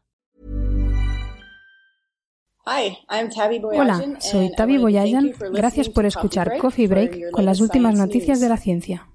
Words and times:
Hi, 2.67 2.99
I'm 3.09 3.31
Tabi 3.31 3.61
Hola, 3.61 4.21
soy 4.21 4.53
Tavi 4.57 4.79
Boyajan. 4.79 5.35
Gracias 5.53 5.89
por 5.89 6.07
escuchar 6.07 6.57
Coffee 6.59 6.87
Break 6.87 7.33
con 7.33 7.45
las 7.45 7.61
últimas 7.61 7.97
noticias 7.97 8.39
de 8.39 8.49
la 8.49 8.57
ciencia. 8.57 9.09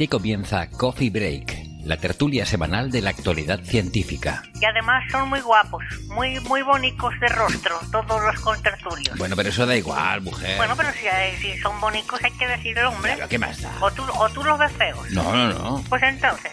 Aquí 0.00 0.08
comienza 0.08 0.66
Coffee 0.70 1.10
Break, 1.10 1.84
la 1.84 1.98
tertulia 1.98 2.46
semanal 2.46 2.90
de 2.90 3.02
la 3.02 3.10
actualidad 3.10 3.60
científica. 3.62 4.42
Y 4.58 4.64
además 4.64 5.04
son 5.12 5.28
muy 5.28 5.42
guapos, 5.42 5.84
muy 6.08 6.40
muy 6.40 6.62
bonitos 6.62 7.12
de 7.20 7.28
rostro, 7.28 7.78
todos 7.92 8.22
los 8.24 8.40
contertulios. 8.40 9.18
Bueno, 9.18 9.36
pero 9.36 9.50
eso 9.50 9.66
da 9.66 9.76
igual, 9.76 10.22
mujer. 10.22 10.56
Bueno, 10.56 10.72
pero 10.74 10.88
si, 10.92 11.42
si 11.42 11.58
son 11.58 11.78
bonitos 11.82 12.18
hay 12.24 12.30
que 12.30 12.48
decir 12.48 12.78
el 12.78 12.86
hombre. 12.86 13.12
Claro, 13.12 13.28
¿qué 13.28 13.38
más 13.38 13.60
da? 13.60 13.76
O 13.82 13.90
tú, 13.90 14.02
o 14.18 14.30
tú 14.30 14.42
los 14.42 14.58
ves 14.58 14.72
feos. 14.72 15.10
No, 15.10 15.36
no, 15.36 15.52
no. 15.52 15.84
Pues 15.90 16.02
entonces. 16.02 16.50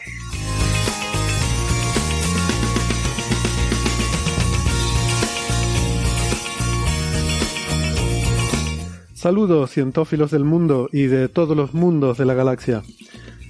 Saludos 9.13 9.71
cientófilos 9.71 10.31
del 10.31 10.43
mundo 10.43 10.89
y 10.91 11.07
de 11.07 11.27
todos 11.27 11.57
los 11.57 11.73
mundos 11.73 12.17
de 12.17 12.25
la 12.25 12.33
galaxia. 12.33 12.83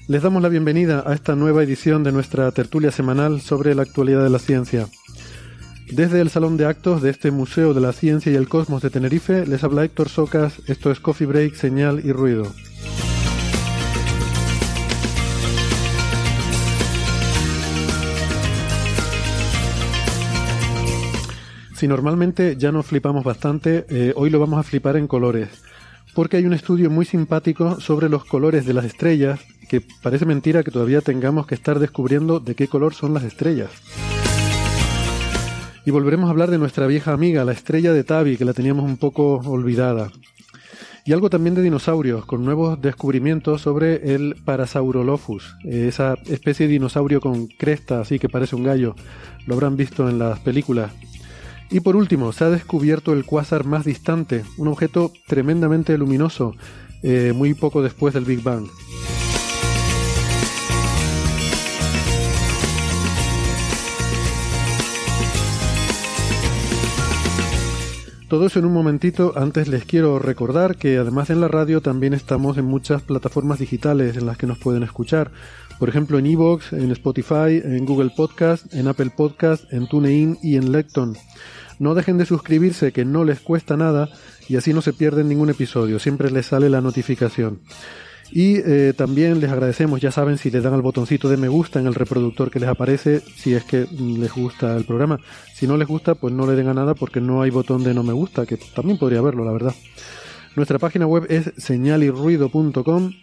Les 0.07 0.23
damos 0.23 0.41
la 0.41 0.47
bienvenida 0.47 1.03
a 1.05 1.13
esta 1.13 1.35
nueva 1.35 1.63
edición 1.63 2.01
de 2.01 2.13
nuestra 2.13 2.49
tertulia 2.53 2.91
semanal 2.91 3.41
sobre 3.41 3.75
la 3.75 3.81
actualidad 3.81 4.23
de 4.23 4.29
la 4.29 4.39
ciencia. 4.39 4.87
Desde 5.91 6.21
el 6.21 6.29
Salón 6.29 6.55
de 6.55 6.65
Actos 6.65 7.01
de 7.01 7.09
este 7.09 7.29
Museo 7.29 7.73
de 7.73 7.81
la 7.81 7.91
Ciencia 7.91 8.31
y 8.31 8.35
el 8.35 8.47
Cosmos 8.47 8.81
de 8.81 8.89
Tenerife 8.89 9.45
les 9.45 9.65
habla 9.65 9.83
Héctor 9.83 10.07
Socas, 10.07 10.61
esto 10.67 10.91
es 10.91 11.01
Coffee 11.01 11.27
Break, 11.27 11.55
Señal 11.55 11.99
y 12.05 12.13
Ruido. 12.13 12.45
Si 21.75 21.85
normalmente 21.85 22.55
ya 22.57 22.71
nos 22.71 22.85
flipamos 22.85 23.25
bastante, 23.25 23.85
eh, 23.89 24.13
hoy 24.15 24.29
lo 24.29 24.39
vamos 24.39 24.57
a 24.57 24.63
flipar 24.63 24.95
en 24.95 25.07
colores, 25.07 25.49
porque 26.15 26.37
hay 26.37 26.45
un 26.45 26.53
estudio 26.53 26.89
muy 26.89 27.03
simpático 27.03 27.81
sobre 27.81 28.07
los 28.07 28.23
colores 28.23 28.65
de 28.65 28.73
las 28.73 28.85
estrellas, 28.85 29.41
que 29.67 29.81
parece 30.01 30.25
mentira 30.25 30.63
que 30.63 30.71
todavía 30.71 31.01
tengamos 31.01 31.47
que 31.47 31.55
estar 31.55 31.79
descubriendo 31.79 32.39
de 32.39 32.55
qué 32.55 32.67
color 32.67 32.93
son 32.93 33.13
las 33.13 33.23
estrellas. 33.23 33.71
Y 35.85 35.91
volveremos 35.91 36.27
a 36.27 36.31
hablar 36.31 36.51
de 36.51 36.57
nuestra 36.57 36.85
vieja 36.87 37.13
amiga, 37.13 37.45
la 37.45 37.53
estrella 37.53 37.93
de 37.93 38.03
Tabi, 38.03 38.37
que 38.37 38.45
la 38.45 38.53
teníamos 38.53 38.83
un 38.83 38.97
poco 38.97 39.35
olvidada. 39.45 40.11
Y 41.05 41.13
algo 41.13 41.29
también 41.29 41.55
de 41.55 41.61
dinosaurios, 41.61 42.25
con 42.25 42.43
nuevos 42.43 42.81
descubrimientos 42.81 43.61
sobre 43.61 44.13
el 44.13 44.35
Parasaurolophus, 44.43 45.55
esa 45.63 46.15
especie 46.25 46.67
de 46.67 46.73
dinosaurio 46.73 47.21
con 47.21 47.47
cresta, 47.47 48.01
así 48.01 48.19
que 48.19 48.27
parece 48.27 48.57
un 48.57 48.65
gallo. 48.65 48.93
Lo 49.45 49.53
habrán 49.53 49.77
visto 49.77 50.09
en 50.09 50.19
las 50.19 50.39
películas. 50.39 50.91
Y 51.69 51.79
por 51.79 51.95
último, 51.95 52.33
se 52.33 52.43
ha 52.43 52.49
descubierto 52.49 53.13
el 53.13 53.23
cuásar 53.23 53.63
más 53.63 53.85
distante, 53.85 54.43
un 54.57 54.67
objeto 54.67 55.13
tremendamente 55.27 55.97
luminoso, 55.97 56.55
eh, 57.03 57.31
muy 57.33 57.53
poco 57.53 57.81
después 57.81 58.13
del 58.13 58.25
Big 58.25 58.43
Bang. 58.43 58.67
Todo 68.27 68.47
eso 68.47 68.59
en 68.59 68.65
un 68.65 68.73
momentito. 68.73 69.31
Antes 69.37 69.69
les 69.69 69.85
quiero 69.85 70.19
recordar 70.19 70.75
que 70.75 70.97
además 70.97 71.29
en 71.29 71.39
la 71.39 71.47
radio 71.47 71.79
también 71.79 72.13
estamos 72.13 72.57
en 72.57 72.65
muchas 72.65 73.01
plataformas 73.01 73.59
digitales 73.59 74.17
en 74.17 74.25
las 74.25 74.37
que 74.37 74.47
nos 74.47 74.57
pueden 74.57 74.83
escuchar. 74.83 75.31
Por 75.79 75.87
ejemplo 75.87 76.19
en 76.19 76.25
Evox, 76.25 76.73
en 76.73 76.91
Spotify, 76.91 77.61
en 77.63 77.85
Google 77.85 78.11
Podcast, 78.13 78.73
en 78.73 78.89
Apple 78.89 79.11
Podcast, 79.15 79.71
en 79.71 79.87
TuneIn 79.87 80.37
y 80.43 80.57
en 80.57 80.73
Lecton. 80.73 81.15
No 81.79 81.95
dejen 81.95 82.17
de 82.17 82.25
suscribirse 82.25 82.91
que 82.91 83.05
no 83.05 83.23
les 83.23 83.39
cuesta 83.39 83.77
nada 83.77 84.09
y 84.49 84.57
así 84.57 84.73
no 84.73 84.81
se 84.81 84.91
pierden 84.91 85.29
ningún 85.29 85.49
episodio. 85.49 85.97
Siempre 85.97 86.29
les 86.29 86.47
sale 86.47 86.69
la 86.69 86.81
notificación. 86.81 87.61
Y 88.31 88.57
eh, 88.57 88.93
también 88.95 89.39
les 89.39 89.51
agradecemos, 89.51 90.01
ya 90.01 90.11
saben, 90.11 90.37
si 90.37 90.51
le 90.51 90.61
dan 90.61 90.73
al 90.73 90.81
botoncito 90.81 91.29
de 91.29 91.37
me 91.37 91.47
gusta 91.47 91.79
en 91.79 91.87
el 91.87 91.95
reproductor 91.95 92.51
que 92.51 92.59
les 92.59 92.69
aparece, 92.69 93.21
si 93.21 93.53
es 93.53 93.63
que 93.63 93.87
les 93.91 94.33
gusta 94.33 94.75
el 94.75 94.83
programa. 94.83 95.19
Si 95.53 95.67
no 95.67 95.77
les 95.77 95.87
gusta, 95.87 96.15
pues 96.15 96.33
no 96.33 96.45
le 96.45 96.55
den 96.55 96.67
a 96.67 96.73
nada 96.73 96.93
porque 96.93 97.21
no 97.21 97.41
hay 97.41 97.49
botón 97.49 97.83
de 97.83 97.93
no 97.93 98.03
me 98.03 98.13
gusta, 98.13 98.45
que 98.45 98.57
también 98.57 98.97
podría 98.97 99.19
haberlo, 99.19 99.45
la 99.45 99.51
verdad. 99.51 99.73
Nuestra 100.55 100.79
página 100.79 101.05
web 101.05 101.25
es 101.29 101.53
señalirruido.com, 101.57 103.13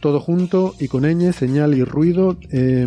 todo 0.00 0.20
junto 0.20 0.74
y 0.80 0.88
con 0.88 1.04
ñ, 1.04 1.32
señal 1.32 1.74
y 1.74 1.84
ruido. 1.84 2.36
eh, 2.50 2.86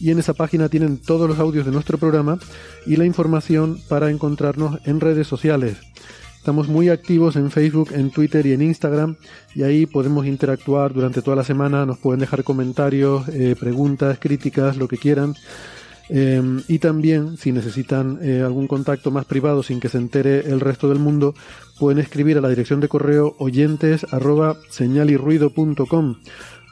y 0.00 0.10
en 0.10 0.18
esa 0.18 0.34
página 0.34 0.68
tienen 0.68 0.98
todos 0.98 1.28
los 1.28 1.38
audios 1.38 1.64
de 1.66 1.72
nuestro 1.72 1.98
programa 1.98 2.38
y 2.86 2.96
la 2.96 3.06
información 3.06 3.78
para 3.88 4.10
encontrarnos 4.10 4.78
en 4.84 5.00
redes 5.00 5.26
sociales. 5.26 5.78
Estamos 6.38 6.68
muy 6.68 6.88
activos 6.88 7.36
en 7.36 7.50
Facebook, 7.50 7.90
en 7.92 8.10
Twitter 8.10 8.46
y 8.46 8.52
en 8.52 8.62
Instagram 8.62 9.16
y 9.54 9.64
ahí 9.64 9.86
podemos 9.86 10.26
interactuar 10.26 10.94
durante 10.94 11.20
toda 11.20 11.36
la 11.36 11.44
semana, 11.44 11.84
nos 11.84 11.98
pueden 11.98 12.20
dejar 12.20 12.42
comentarios, 12.42 13.28
eh, 13.28 13.54
preguntas, 13.58 14.18
críticas, 14.18 14.78
lo 14.78 14.88
que 14.88 14.96
quieran. 14.96 15.34
Eh, 16.10 16.42
y 16.68 16.78
también, 16.78 17.36
si 17.36 17.52
necesitan 17.52 18.18
eh, 18.22 18.42
algún 18.42 18.66
contacto 18.66 19.10
más 19.10 19.26
privado 19.26 19.62
sin 19.62 19.78
que 19.80 19.88
se 19.88 19.98
entere 19.98 20.40
el 20.50 20.60
resto 20.60 20.88
del 20.88 20.98
mundo, 20.98 21.34
pueden 21.78 21.98
escribir 21.98 22.38
a 22.38 22.40
la 22.40 22.48
dirección 22.48 22.80
de 22.80 22.88
correo 22.88 23.36
oyentes 23.38 24.06
arroba 24.10 24.56
señalirruido.com. 24.70 26.16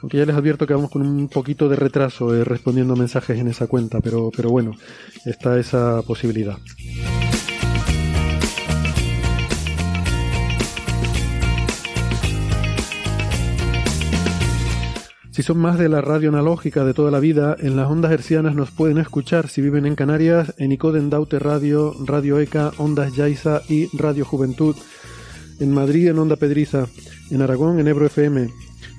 Aunque 0.01 0.17
ya 0.17 0.25
les 0.25 0.35
advierto 0.35 0.67
que 0.67 0.73
vamos 0.73 0.91
con 0.91 1.01
un 1.01 1.27
poquito 1.27 1.69
de 1.69 1.75
retraso 1.75 2.35
eh, 2.35 2.43
respondiendo 2.43 2.95
mensajes 2.95 3.37
en 3.39 3.47
esa 3.47 3.67
cuenta, 3.67 3.99
pero, 4.01 4.31
pero 4.35 4.49
bueno, 4.49 4.73
está 5.25 5.59
esa 5.59 6.01
posibilidad. 6.03 6.57
Si 15.37 15.43
son 15.43 15.59
más 15.59 15.77
de 15.77 15.87
la 15.87 16.01
radio 16.01 16.29
analógica 16.29 16.83
de 16.83 16.95
toda 16.95 17.11
la 17.11 17.19
vida, 17.19 17.55
en 17.59 17.75
las 17.75 17.91
ondas 17.91 18.11
hercianas 18.11 18.55
nos 18.55 18.71
pueden 18.71 18.97
escuchar 18.97 19.49
si 19.49 19.61
viven 19.61 19.85
en 19.85 19.93
Canarias, 19.93 20.55
en 20.57 20.71
Icoden 20.71 21.11
Daute 21.11 21.37
Radio, 21.37 21.93
Radio 22.03 22.39
ECA, 22.39 22.71
Ondas 22.79 23.15
Yaiza 23.15 23.61
y 23.69 23.95
Radio 23.95 24.25
Juventud. 24.25 24.75
En 25.59 25.71
Madrid 25.71 26.07
en 26.07 26.17
Onda 26.17 26.37
Pedriza, 26.37 26.87
en 27.29 27.43
Aragón 27.43 27.79
en 27.79 27.87
Ebro 27.87 28.07
FM, 28.07 28.49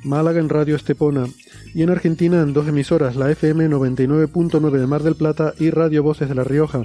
Málaga 0.05 0.39
en 0.39 0.49
Radio 0.49 0.77
Estepona 0.77 1.27
y 1.75 1.83
en 1.83 1.91
Argentina 1.91 2.41
en 2.41 2.53
dos 2.53 2.69
emisoras, 2.69 3.17
la 3.17 3.33
FM 3.33 3.69
99.9 3.69 4.71
de 4.79 4.87
Mar 4.87 5.03
del 5.03 5.17
Plata 5.17 5.55
y 5.59 5.71
Radio 5.71 6.05
Voces 6.05 6.29
de 6.29 6.37
La 6.37 6.45
Rioja. 6.45 6.85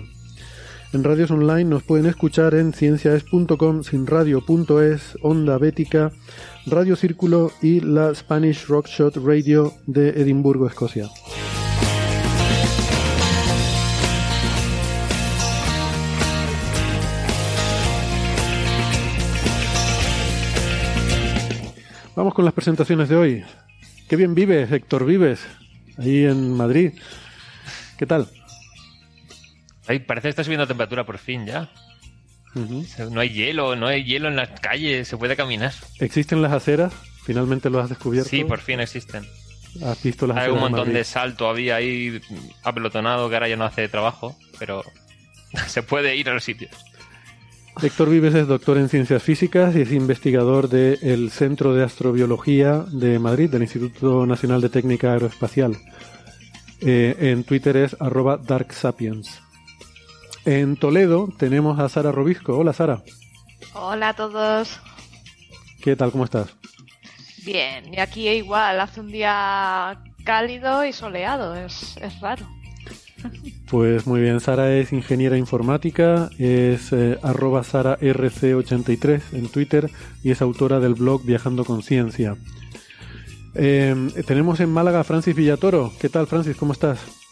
En 0.94 1.04
radios 1.04 1.32
online 1.32 1.66
nos 1.66 1.82
pueden 1.82 2.06
escuchar 2.06 2.54
en 2.54 2.72
cienciaes.com, 2.72 3.84
sinradio.es, 3.84 5.18
Onda 5.22 5.58
Bética, 5.58 6.12
Radio 6.66 6.96
Círculo 6.96 7.52
y 7.62 7.82
la 7.82 8.16
Spanish 8.16 8.68
Rockshot 8.68 9.18
Radio 9.18 9.74
de 9.86 10.10
Edimburgo, 10.10 10.66
Escocia. 10.66 11.10
Vamos 22.16 22.34
con 22.34 22.46
las 22.46 22.54
presentaciones 22.54 23.10
de 23.10 23.16
hoy. 23.18 23.44
Qué 24.08 24.16
bien 24.16 24.34
vives, 24.34 24.72
Héctor 24.72 25.06
Vives, 25.06 25.46
ahí 25.98 26.24
en 26.24 26.54
Madrid. 26.54 26.94
¿Qué 27.98 28.06
tal? 28.06 28.30
Ay, 29.86 30.00
parece 30.00 30.28
que 30.28 30.30
está 30.30 30.44
subiendo 30.46 30.66
temperatura 30.66 31.06
por 31.06 31.18
fin 31.18 31.46
ya. 31.46 31.70
No 32.56 33.20
hay 33.20 33.30
hielo, 33.30 33.76
no 33.76 33.88
hay 33.88 34.04
hielo 34.04 34.28
en 34.28 34.36
las 34.36 34.60
calles, 34.60 35.08
se 35.08 35.18
puede 35.18 35.36
caminar. 35.36 35.74
¿Existen 36.00 36.42
las 36.42 36.52
aceras? 36.52 36.94
Finalmente 37.24 37.70
lo 37.70 37.80
has 37.80 37.90
descubierto. 37.90 38.30
Sí, 38.30 38.44
por 38.44 38.60
fin 38.60 38.80
existen. 38.80 39.26
Has 39.84 40.02
visto 40.04 40.28
las 40.28 40.38
Hay 40.38 40.52
un 40.52 40.60
montón 40.60 40.94
de, 40.94 41.04
salto 41.04 41.50
había 41.50 41.78
ahí 41.78 42.22
apelotonado 42.64 43.28
que 43.28 43.36
ahora 43.36 43.48
ya 43.48 43.58
no 43.58 43.66
hace 43.66 43.88
trabajo, 43.88 44.38
pero 44.60 44.84
se 45.68 45.82
puede 45.84 46.16
ir 46.16 46.30
a 46.30 46.34
los 46.34 46.44
sitios. 46.44 46.72
Héctor 47.82 48.10
Vives 48.10 48.36
es 48.36 48.48
doctor 48.48 48.78
en 48.78 48.88
ciencias 48.88 49.24
físicas 49.24 49.76
y 49.76 49.82
es 49.82 49.92
investigador 49.92 50.70
del 50.70 51.32
Centro 51.32 51.74
de 51.74 51.84
Astrobiología 51.84 52.86
de 52.92 53.18
Madrid, 53.18 53.50
del 53.50 53.64
Instituto 53.64 54.28
Nacional 54.28 54.62
de 54.62 54.70
Técnica 54.70 55.12
Aeroespacial. 55.14 55.78
Eh, 56.82 57.16
en 57.20 57.44
Twitter 57.44 57.78
es 57.78 57.96
arroba 58.00 58.38
darksapiens. 58.38 59.42
En 60.46 60.76
Toledo 60.76 61.30
tenemos 61.38 61.80
a 61.80 61.88
Sara 61.90 62.12
Robisco. 62.12 62.58
Hola 62.58 62.74
Sara. 62.74 63.02
Hola 63.74 64.10
a 64.10 64.14
todos. 64.16 64.80
¿Qué 65.82 65.96
tal? 65.96 66.12
¿Cómo 66.12 66.26
estás? 66.26 66.56
Bien, 67.46 67.94
y 67.94 68.00
aquí 68.00 68.28
igual, 68.30 68.80
hace 68.80 69.02
un 69.02 69.12
día 69.12 70.02
cálido 70.24 70.86
y 70.86 70.94
soleado, 70.94 71.56
es, 71.56 71.98
es 71.98 72.20
raro. 72.22 72.48
Pues 73.70 74.06
muy 74.06 74.22
bien, 74.22 74.40
Sara 74.40 74.74
es 74.74 74.94
ingeniera 74.94 75.38
informática, 75.38 76.30
es 76.38 76.94
eh, 76.94 77.18
arroba 77.24 77.62
SaraRC83 77.62 79.22
en 79.34 79.50
Twitter 79.50 79.90
y 80.24 80.32
es 80.32 80.42
autora 80.42 80.80
del 80.80 80.94
blog 80.94 81.26
Viajando 81.26 81.66
con 81.66 81.84
Ciencia. 81.84 82.38
Em, 83.56 84.12
tenemos 84.26 84.60
en 84.60 84.70
Málaga 84.70 85.02
a 85.02 85.04
Francis 85.04 85.36
Villatoro. 85.36 85.92
¿Qué 86.00 86.10
tal, 86.10 86.28
Francis? 86.28 86.56
¿Cómo 86.56 86.74
estás? 86.74 87.23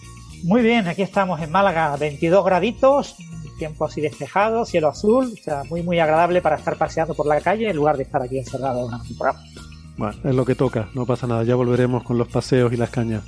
Muy 0.43 0.63
bien, 0.63 0.87
aquí 0.87 1.03
estamos 1.03 1.39
en 1.41 1.51
Málaga, 1.51 1.95
22 1.97 2.43
graditos, 2.43 3.15
tiempo 3.59 3.85
así 3.85 4.01
despejado, 4.01 4.65
cielo 4.65 4.87
azul, 4.87 5.33
o 5.39 5.43
sea, 5.43 5.63
muy 5.69 5.83
muy 5.83 5.99
agradable 5.99 6.41
para 6.41 6.55
estar 6.55 6.77
paseando 6.77 7.13
por 7.13 7.27
la 7.27 7.39
calle 7.41 7.69
en 7.69 7.75
lugar 7.75 7.95
de 7.95 8.03
estar 8.03 8.21
aquí 8.23 8.39
encerrado 8.39 8.87
en 8.87 8.95
un 8.95 9.17
programa. 9.17 9.39
Bueno, 9.97 10.15
es 10.23 10.35
lo 10.35 10.43
que 10.43 10.55
toca, 10.55 10.89
no 10.95 11.05
pasa 11.05 11.27
nada, 11.27 11.43
ya 11.43 11.55
volveremos 11.55 12.03
con 12.03 12.17
los 12.17 12.27
paseos 12.27 12.73
y 12.73 12.77
las 12.77 12.89
cañas. 12.89 13.23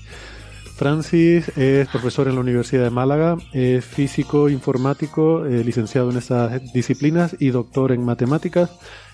Francis 0.75 1.55
es 1.55 1.87
profesor 1.89 2.27
en 2.27 2.35
la 2.35 2.41
Universidad 2.41 2.83
de 2.83 2.89
Málaga, 2.89 3.37
es 3.53 3.85
físico 3.85 4.49
informático, 4.49 5.45
eh, 5.45 5.63
licenciado 5.63 6.09
en 6.09 6.17
esas 6.17 6.73
disciplinas 6.73 7.35
y 7.39 7.51
doctor 7.51 7.91
en 7.91 8.03
matemáticas. 8.03 8.71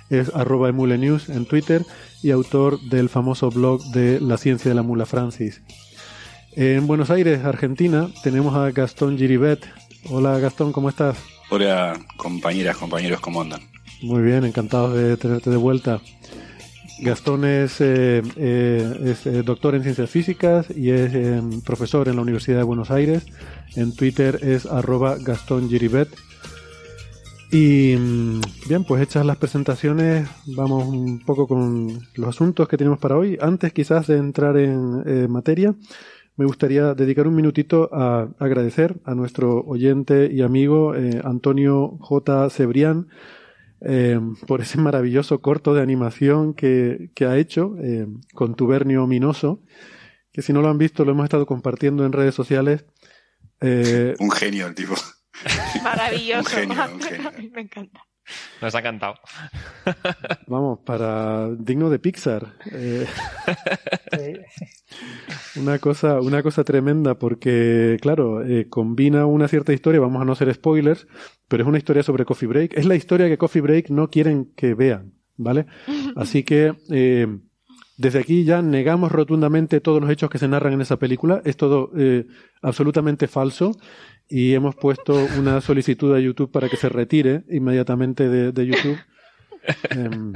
Es 0.10 0.34
arroba 0.34 0.70
emulenews 0.70 1.30
en 1.30 1.46
Twitter 1.46 1.86
y 2.24 2.32
autor 2.32 2.80
del 2.90 3.10
famoso 3.10 3.52
blog 3.52 3.84
de 3.92 4.20
La 4.22 4.38
ciencia 4.38 4.70
de 4.70 4.76
la 4.76 4.82
mula 4.82 5.06
Francis. 5.06 5.62
En 6.56 6.88
Buenos 6.88 7.10
Aires, 7.12 7.46
Argentina, 7.46 8.10
tenemos 8.24 8.56
a 8.56 8.72
Gastón 8.72 9.18
Giribet. 9.18 9.66
Hola 10.10 10.40
Gastón, 10.40 10.72
¿cómo 10.72 10.90
estás? 10.90 11.18
Hola 11.52 12.00
compañeras, 12.18 12.78
compañeros, 12.78 13.20
¿cómo 13.20 13.42
andan? 13.42 13.62
Muy 14.02 14.24
bien, 14.24 14.44
encantados 14.44 14.96
de 14.96 15.16
tenerte 15.18 15.52
de 15.52 15.58
vuelta. 15.58 16.02
Gastón 17.02 17.46
es, 17.46 17.80
eh, 17.80 18.22
eh, 18.36 19.16
eh, 19.26 19.44
doctor 19.46 19.76
en 19.76 19.84
ciencias 19.84 20.10
físicas 20.10 20.68
y 20.76 20.90
es 20.90 21.12
profesor 21.64 22.08
en 22.08 22.16
la 22.16 22.24
Universidad 22.24 22.58
de 22.58 22.64
Buenos 22.64 22.92
Aires. 22.92 23.26
En 23.76 23.96
Twitter 23.96 24.40
es 24.42 24.66
arroba 24.66 25.18
Gastón 25.18 25.70
Giribet. 25.70 26.10
Y 27.52 27.96
mm, 27.98 28.42
bien, 28.68 28.84
pues 28.84 29.02
hechas 29.02 29.26
las 29.26 29.38
presentaciones, 29.38 30.28
vamos 30.48 30.88
un 30.88 31.20
poco 31.20 31.48
con 31.48 32.08
los 32.16 32.30
asuntos 32.30 32.68
que 32.68 32.78
tenemos 32.78 33.00
para 33.00 33.18
hoy. 33.18 33.38
Antes 33.40 33.72
quizás 33.72 34.08
de 34.08 34.18
entrar 34.18 34.58
en 34.58 35.32
materia, 35.32 35.74
me 36.40 36.46
gustaría 36.46 36.94
dedicar 36.94 37.28
un 37.28 37.36
minutito 37.36 37.90
a 37.92 38.30
agradecer 38.40 38.96
a 39.04 39.14
nuestro 39.14 39.60
oyente 39.66 40.30
y 40.32 40.42
amigo 40.42 40.94
Antonio 41.26 41.98
J. 42.00 42.50
Cebrián, 42.50 43.10
eh, 43.82 44.20
por 44.48 44.62
ese 44.62 44.78
maravilloso 44.78 45.42
corto 45.42 45.74
de 45.74 45.82
animación 45.82 46.54
que, 46.54 47.12
ha 47.28 47.38
hecho 47.38 47.76
eh, 47.82 48.08
con 48.34 48.56
Tubernio 48.56 49.06
Minoso, 49.06 49.62
que 50.32 50.42
si 50.42 50.54
no 50.54 50.62
lo 50.62 50.70
han 50.70 50.78
visto 50.78 51.04
lo 51.04 51.12
hemos 51.12 51.26
estado 51.26 51.46
compartiendo 51.46 52.06
en 52.06 52.14
redes 52.14 52.36
sociales. 52.36 52.86
Eh, 53.60 54.16
un 54.20 54.32
genio 54.32 54.68
el 54.68 54.76
tipo. 54.76 54.96
Maravilloso. 55.84 56.56
Me 57.52 57.62
encanta. 57.62 58.09
Nos 58.62 58.76
ha 58.76 58.80
encantado. 58.80 59.16
Vamos, 60.48 60.80
para 60.86 61.50
digno 61.56 61.90
de 61.90 62.00
Pixar. 62.00 62.54
Eh, 62.72 63.08
una 65.56 65.80
cosa, 65.80 66.20
una 66.20 66.44
cosa 66.44 66.64
tremenda 66.64 67.16
porque, 67.16 67.98
claro, 68.02 68.44
eh, 68.44 68.68
combina 68.70 69.26
una 69.26 69.48
cierta 69.48 69.74
historia, 69.74 70.00
vamos 70.00 70.22
a 70.22 70.26
no 70.26 70.36
ser 70.36 70.54
spoilers, 70.54 71.08
pero 71.48 71.64
es 71.64 71.70
una 71.70 71.78
historia 71.78 72.04
sobre 72.04 72.26
Coffee 72.26 72.48
Break. 72.48 72.78
Es 72.78 72.86
la 72.86 72.96
historia 72.96 73.28
que 73.28 73.38
Coffee 73.38 73.62
Break 73.62 73.90
no 73.90 74.10
quieren 74.10 74.52
que 74.56 74.74
vean, 74.74 75.14
¿vale? 75.38 75.66
Así 76.16 76.44
que 76.44 76.74
eh, 76.90 77.28
desde 77.98 78.20
aquí 78.20 78.44
ya 78.44 78.62
negamos 78.62 79.12
rotundamente 79.12 79.82
todos 79.82 80.02
los 80.02 80.10
hechos 80.10 80.30
que 80.30 80.38
se 80.38 80.48
narran 80.48 80.74
en 80.74 80.82
esa 80.82 80.98
película. 80.98 81.42
Es 81.46 81.58
todo 81.58 81.92
absolutamente 82.62 83.28
falso 83.28 83.72
y 84.30 84.54
hemos 84.54 84.76
puesto 84.76 85.28
una 85.38 85.60
solicitud 85.60 86.14
a 86.16 86.20
YouTube 86.20 86.52
para 86.52 86.70
que 86.70 86.78
se 86.78 86.88
retire 86.88 87.44
inmediatamente 87.50 88.30
de, 88.30 88.66
YouTube 88.66 88.98
em, 89.90 90.34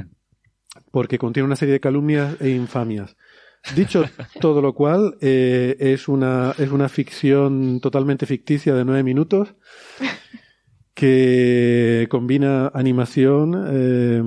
porque 0.90 1.18
contiene 1.18 1.46
una 1.46 1.56
serie 1.56 1.74
de 1.74 1.80
calumnias 1.80 2.36
e 2.40 2.50
infamias. 2.50 3.16
Dicho 3.74 4.04
todo 4.40 4.60
lo 4.60 4.74
cual, 4.74 5.16
eh, 5.20 5.76
es, 5.78 6.08
una, 6.08 6.54
es 6.58 6.70
una 6.70 6.88
ficción 6.88 7.80
totalmente 7.80 8.26
ficticia 8.26 8.74
de 8.74 8.84
nueve 8.84 9.02
minutos 9.02 9.54
que 10.92 12.06
combina 12.10 12.70
animación, 12.74 13.64
eh, 13.68 14.22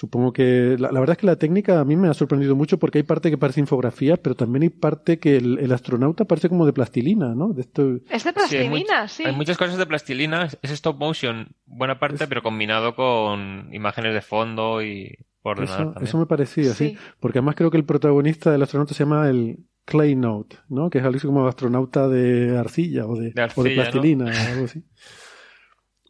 Supongo 0.00 0.32
que 0.32 0.76
la, 0.78 0.88
verdad 0.92 1.10
es 1.10 1.18
que 1.18 1.26
la 1.26 1.36
técnica 1.36 1.78
a 1.78 1.84
mí 1.84 1.94
me 1.94 2.08
ha 2.08 2.14
sorprendido 2.14 2.56
mucho 2.56 2.78
porque 2.78 2.96
hay 2.96 3.02
parte 3.02 3.28
que 3.28 3.36
parece 3.36 3.60
infografía, 3.60 4.16
pero 4.16 4.34
también 4.34 4.62
hay 4.62 4.70
parte 4.70 5.18
que 5.18 5.36
el, 5.36 5.70
astronauta 5.70 6.24
parece 6.24 6.48
como 6.48 6.64
de 6.64 6.72
plastilina, 6.72 7.34
¿no? 7.34 7.52
De 7.52 7.60
esto... 7.60 7.98
Es 8.08 8.24
de 8.24 8.32
plastilina, 8.32 9.08
sí, 9.08 9.24
hay, 9.26 9.34
muchas 9.34 9.58
cosas 9.58 9.76
de 9.76 9.84
plastilina, 9.84 10.48
es 10.62 10.70
stop 10.70 10.96
motion, 10.96 11.48
buena 11.66 11.98
parte, 11.98 12.26
pero 12.26 12.42
combinado 12.42 12.94
con 12.94 13.68
imágenes 13.74 14.14
de 14.14 14.22
fondo 14.22 14.82
y 14.82 15.18
por 15.42 15.62
eso, 15.62 15.92
eso 16.00 16.16
me 16.16 16.24
parecía, 16.24 16.72
sí. 16.72 16.96
Porque 17.18 17.40
además 17.40 17.56
creo 17.56 17.70
que 17.70 17.76
el 17.76 17.84
protagonista 17.84 18.50
del 18.50 18.62
astronauta 18.62 18.94
se 18.94 19.04
llama 19.04 19.28
el 19.28 19.58
Clay 19.84 20.16
Note, 20.16 20.56
¿no? 20.70 20.88
Que 20.88 20.96
es 20.96 21.04
algo 21.04 21.18
así 21.18 21.26
como 21.26 21.46
astronauta 21.46 22.08
de 22.08 22.56
arcilla 22.56 23.06
o 23.06 23.16
de, 23.16 23.34
o 23.54 23.62
de 23.62 23.74
plastilina 23.74 24.24
o 24.24 24.50
algo 24.50 24.64
así. 24.64 24.82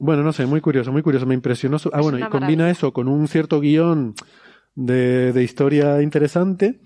Bueno, 0.00 0.22
no 0.22 0.32
sé, 0.32 0.46
muy 0.46 0.62
curioso, 0.62 0.90
muy 0.92 1.02
curioso, 1.02 1.26
me 1.26 1.34
impresionó. 1.34 1.76
ah, 1.92 2.00
bueno, 2.00 2.18
y 2.18 2.22
combina 2.22 2.70
eso 2.70 2.92
con 2.92 3.06
un 3.06 3.28
cierto 3.28 3.60
guion 3.60 4.14
de, 4.74 5.34
de, 5.34 5.42
historia 5.44 6.00
interesante 6.00 6.80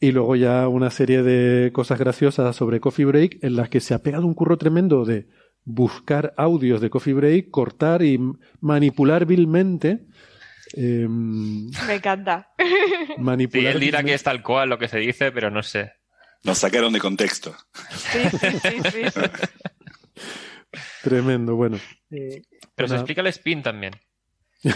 y 0.00 0.10
luego 0.10 0.36
ya 0.36 0.66
una 0.66 0.90
serie 0.90 1.22
de 1.22 1.70
cosas 1.72 1.98
graciosas 1.98 2.56
sobre 2.56 2.80
Coffee 2.80 3.04
Break 3.04 3.44
en 3.44 3.56
las 3.56 3.68
que 3.68 3.80
se 3.80 3.92
ha 3.92 4.02
pegado 4.02 4.26
un 4.26 4.32
curro 4.32 4.56
tremendo 4.56 5.04
de 5.04 5.26
buscar 5.66 6.32
audios 6.38 6.80
de 6.80 6.88
Coffee 6.88 7.12
Break, 7.12 7.50
cortar 7.50 8.02
y 8.02 8.18
manipular 8.62 9.26
vilmente. 9.26 10.06
Em, 10.72 11.70
me 11.86 11.94
encanta. 11.96 12.54
Manipular 13.18 13.72
sí, 13.72 13.76
él 13.76 13.80
dirá 13.80 14.02
que 14.02 14.14
es 14.14 14.22
tal 14.22 14.42
cual 14.42 14.70
lo 14.70 14.78
que 14.78 14.88
se 14.88 14.98
dice, 14.98 15.30
pero 15.30 15.50
no 15.50 15.62
sé. 15.62 15.92
Nos 16.42 16.56
sacaron 16.56 16.94
de 16.94 17.00
contexto. 17.00 17.54
Sí, 17.90 18.20
sí, 18.30 18.48
sí, 18.62 19.02
sí. 19.12 19.20
Tremendo, 21.02 21.56
bueno. 21.56 21.78
Pero 22.74 22.88
se 22.88 22.94
explica 22.94 23.20
el 23.20 23.26
spin 23.28 23.62
también. 23.62 23.92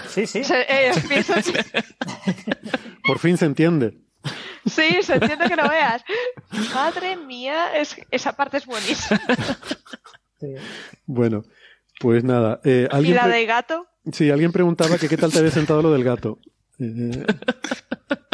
Sí, 0.09 0.27
sí. 0.27 0.43
Eh, 0.51 0.93
Por 3.05 3.19
fin 3.19 3.37
se 3.37 3.47
entiende. 3.47 3.99
Sí, 4.67 5.03
se 5.03 5.15
entiende 5.15 5.49
que 5.49 5.57
lo 5.57 5.69
veas. 5.69 6.05
Madre 6.75 7.17
mía, 7.17 7.75
es, 7.77 7.97
esa 8.11 8.35
parte 8.35 8.59
es 8.59 8.67
buenísima. 8.67 9.21
Bueno, 11.07 11.43
pues 11.99 12.25
nada. 12.25 12.61
Eh, 12.65 12.89
¿Y 13.03 13.13
la 13.15 13.29
de 13.29 13.47
gato? 13.47 13.87
Sí, 14.13 14.31
alguien 14.31 14.53
preguntaba 14.53 14.99
que 14.99 15.09
qué 15.09 15.17
tal 15.17 15.33
te 15.33 15.39
había 15.39 15.51
sentado 15.51 15.83
lo 15.83 15.93
del 15.93 16.05
gato. 16.05 16.39
Eh, 16.79 17.27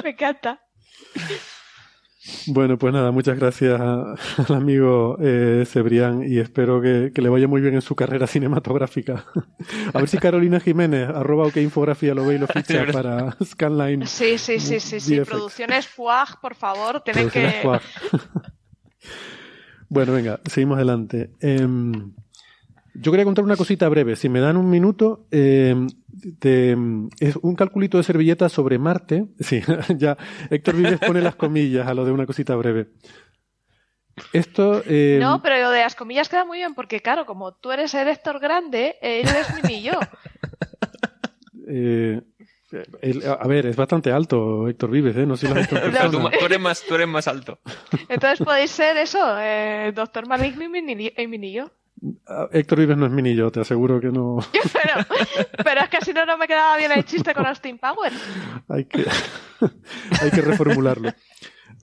Me 0.04 0.10
encanta. 0.10 0.60
Bueno, 2.46 2.78
pues 2.78 2.92
nada, 2.92 3.10
muchas 3.10 3.38
gracias 3.38 3.80
al 3.80 4.54
amigo 4.54 5.16
eh, 5.20 5.64
Cebrián 5.66 6.22
y 6.24 6.38
espero 6.38 6.80
que, 6.80 7.12
le 7.14 7.28
vaya 7.28 7.46
muy 7.46 7.60
bien 7.60 7.74
en 7.74 7.82
su 7.82 7.94
carrera 7.94 8.26
cinematográfica. 8.26 9.24
A 9.92 9.98
ver 9.98 10.08
si 10.08 10.18
Carolina 10.18 10.60
Jiménez, 10.60 11.08
arroba 11.08 11.46
OK 11.46 11.56
Infografía, 11.56 12.14
lo 12.14 12.26
ve 12.26 12.36
y 12.36 12.38
lo 12.38 12.46
ficha 12.46 12.84
para 12.92 13.36
Scanline. 13.44 14.06
Sí, 14.06 14.38
sí, 14.38 14.58
sí, 14.58 14.80
sí, 14.80 15.00
sí. 15.00 15.20
Producciones 15.20 15.86
FUAG, 15.86 16.40
por 16.40 16.54
favor, 16.54 17.02
tienen 17.02 17.30
que... 17.30 17.62
bueno, 19.88 20.12
venga, 20.12 20.40
seguimos 20.46 20.76
adelante. 20.76 21.30
Em, 21.40 22.12
yo 22.98 23.10
quería 23.10 23.24
contar 23.24 23.44
una 23.44 23.56
cosita 23.56 23.88
breve. 23.88 24.16
Si 24.16 24.28
me 24.28 24.40
dan 24.40 24.56
un 24.56 24.70
minuto, 24.70 25.26
eh, 25.30 25.74
es 27.20 27.36
un 27.36 27.54
calculito 27.54 27.98
de 27.98 28.04
servilleta 28.04 28.48
sobre 28.48 28.78
Marte. 28.78 29.26
Sí, 29.40 29.62
ya 29.96 30.16
Héctor 30.50 30.76
Vives 30.76 31.00
pone 31.00 31.20
las 31.20 31.36
comillas 31.36 31.86
a 31.86 31.94
lo 31.94 32.04
de 32.04 32.12
una 32.12 32.26
cosita 32.26 32.56
breve. 32.56 32.88
Esto. 34.32 34.82
Eh, 34.86 35.18
no, 35.20 35.42
pero 35.42 35.58
lo 35.60 35.70
de 35.70 35.80
las 35.80 35.94
comillas 35.94 36.28
queda 36.28 36.44
muy 36.44 36.58
bien 36.58 36.74
porque, 36.74 37.00
claro, 37.00 37.26
como 37.26 37.54
tú 37.54 37.70
eres 37.70 37.92
el 37.94 38.08
Héctor 38.08 38.40
grande, 38.40 38.96
él 39.02 39.26
es 39.26 39.64
mi 39.64 39.82
yo. 39.82 39.92
Eh, 41.68 42.20
a 43.26 43.46
ver, 43.46 43.66
es 43.66 43.76
bastante 43.76 44.10
alto 44.12 44.68
Héctor 44.68 44.90
Vives, 44.90 45.16
¿eh? 45.16 45.26
No 45.26 45.36
sé 45.36 45.46
si 45.46 45.52
lo 45.52 45.60
has 45.60 45.68
visto 45.68 46.10
tú, 46.10 46.28
eres 46.44 46.60
más, 46.60 46.82
tú 46.82 46.94
eres 46.94 47.08
más 47.08 47.28
alto. 47.28 47.58
Entonces 48.08 48.44
podéis 48.44 48.70
ser 48.70 48.96
eso, 48.96 49.18
eh, 49.40 49.92
Doctor 49.94 50.28
Maligno 50.28 50.64
y 50.64 51.26
Minillo. 51.26 51.66
Ah, 51.66 51.85
Héctor 52.52 52.80
Vives 52.80 52.96
no 52.96 53.06
es 53.06 53.12
Minillo, 53.12 53.50
te 53.50 53.60
aseguro 53.60 54.00
que 54.00 54.08
no. 54.08 54.38
pero, 54.72 55.06
pero, 55.64 55.80
es 55.82 55.88
que 55.88 56.04
si 56.04 56.12
no, 56.12 56.26
no 56.26 56.38
me 56.38 56.46
quedaba 56.46 56.76
bien 56.76 56.92
el 56.92 57.04
chiste 57.04 57.34
con 57.34 57.46
Austin 57.46 57.78
Power. 57.78 58.12
hay, 58.68 58.84
que, 58.84 59.04
hay 60.20 60.30
que 60.30 60.40
reformularlo, 60.40 61.10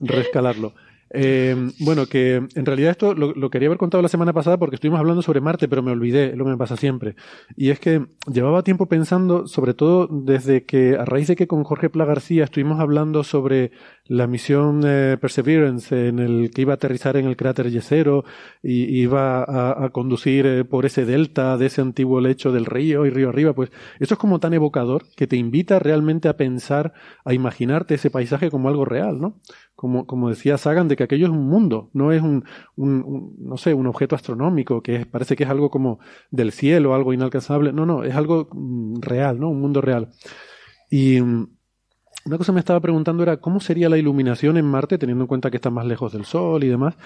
rescalarlo. 0.00 0.74
Eh, 1.16 1.54
bueno, 1.78 2.06
que 2.06 2.42
en 2.54 2.66
realidad 2.66 2.90
esto 2.90 3.14
lo, 3.14 3.48
quería 3.48 3.68
haber 3.68 3.78
contado 3.78 4.02
la 4.02 4.08
semana 4.08 4.32
pasada 4.32 4.58
porque 4.58 4.74
estuvimos 4.74 4.98
hablando 4.98 5.22
sobre 5.22 5.40
Marte, 5.40 5.68
pero 5.68 5.80
me 5.80 5.92
olvidé, 5.92 6.30
es 6.30 6.36
lo 6.36 6.44
que 6.44 6.50
me 6.50 6.56
pasa 6.56 6.76
siempre. 6.76 7.14
Y 7.56 7.70
es 7.70 7.78
que 7.78 8.04
llevaba 8.26 8.64
tiempo 8.64 8.86
pensando, 8.86 9.46
sobre 9.46 9.74
todo 9.74 10.08
desde 10.08 10.64
que, 10.64 10.96
a 10.96 11.04
raíz 11.04 11.28
de 11.28 11.36
que 11.36 11.46
con 11.46 11.62
Jorge 11.62 11.88
Pla 11.88 12.04
García 12.04 12.44
estuvimos 12.44 12.80
hablando 12.80 13.22
sobre 13.22 13.70
la 14.06 14.26
misión 14.26 14.82
eh, 14.84 15.16
Perseverance, 15.20 16.08
en 16.08 16.18
el 16.18 16.50
que 16.50 16.62
iba 16.62 16.72
a 16.72 16.76
aterrizar 16.76 17.16
en 17.16 17.26
el 17.26 17.36
cráter 17.36 17.70
Yesero 17.70 18.24
y 18.62 19.00
iba 19.00 19.44
a, 19.84 19.88
conducir 19.90 20.46
eh, 20.46 20.64
por 20.64 20.84
ese 20.84 21.04
delta 21.04 21.56
de 21.56 21.66
ese 21.66 21.80
antiguo 21.80 22.20
lecho 22.20 22.52
del 22.52 22.66
río 22.66 23.06
y 23.06 23.10
río 23.10 23.30
arriba, 23.30 23.54
pues 23.54 23.70
eso 24.00 24.14
es 24.14 24.20
como 24.20 24.40
tan 24.40 24.52
evocador 24.52 25.06
que 25.16 25.26
te 25.26 25.36
invita 25.36 25.78
realmente 25.78 26.28
a 26.28 26.36
pensar, 26.36 26.92
a 27.24 27.32
imaginarte 27.32 27.94
ese 27.94 28.10
paisaje 28.10 28.50
como 28.50 28.68
algo 28.68 28.84
real, 28.84 29.20
¿no? 29.20 29.40
como, 29.74 30.06
como 30.06 30.30
decía 30.30 30.56
Sagan, 30.56 30.88
de 30.88 30.96
que 30.96 31.04
aquello 31.04 31.26
es 31.26 31.32
un 31.32 31.46
mundo, 31.46 31.90
no 31.92 32.12
es 32.12 32.22
un, 32.22 32.44
un, 32.76 33.34
no 33.38 33.56
sé, 33.56 33.74
un 33.74 33.86
objeto 33.86 34.14
astronómico, 34.14 34.82
que 34.82 35.04
parece 35.06 35.36
que 35.36 35.44
es 35.44 35.50
algo 35.50 35.70
como 35.70 35.98
del 36.30 36.52
cielo, 36.52 36.94
algo 36.94 37.12
inalcanzable. 37.12 37.72
No, 37.72 37.84
no, 37.84 38.04
es 38.04 38.14
algo 38.14 38.48
mm, 38.52 39.00
real, 39.00 39.40
¿no? 39.40 39.50
Un 39.50 39.60
mundo 39.60 39.80
real. 39.80 40.10
Y 40.90 41.20
mm, 41.20 41.53
una 42.24 42.38
cosa 42.38 42.52
me 42.52 42.60
estaba 42.60 42.80
preguntando 42.80 43.22
era 43.22 43.38
cómo 43.38 43.60
sería 43.60 43.88
la 43.88 43.98
iluminación 43.98 44.56
en 44.56 44.64
Marte, 44.64 44.98
teniendo 44.98 45.24
en 45.24 45.28
cuenta 45.28 45.50
que 45.50 45.56
está 45.56 45.70
más 45.70 45.86
lejos 45.86 46.12
del 46.12 46.24
Sol 46.24 46.64
y 46.64 46.68
demás. 46.68 46.96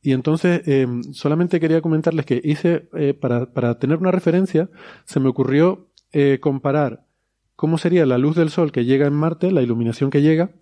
Y 0.00 0.12
entonces, 0.12 0.62
em, 0.66 1.02
solamente 1.12 1.60
quería 1.60 1.80
comentarles 1.80 2.24
que 2.26 2.40
hice, 2.44 2.88
eh, 2.94 3.14
para, 3.14 3.52
para, 3.52 3.78
tener 3.78 3.98
una 3.98 4.12
referencia, 4.12 4.70
se 5.04 5.20
me 5.20 5.28
ocurrió 5.28 5.90
eh, 6.12 6.38
comparar 6.40 7.04
cómo 7.56 7.78
sería 7.78 8.06
la 8.06 8.18
luz 8.18 8.36
del 8.36 8.50
Sol 8.50 8.72
que 8.72 8.84
llega 8.84 9.06
en 9.06 9.14
Marte, 9.14 9.50
la 9.50 9.62
iluminación 9.62 10.10
que 10.10 10.22
llega, 10.22 10.52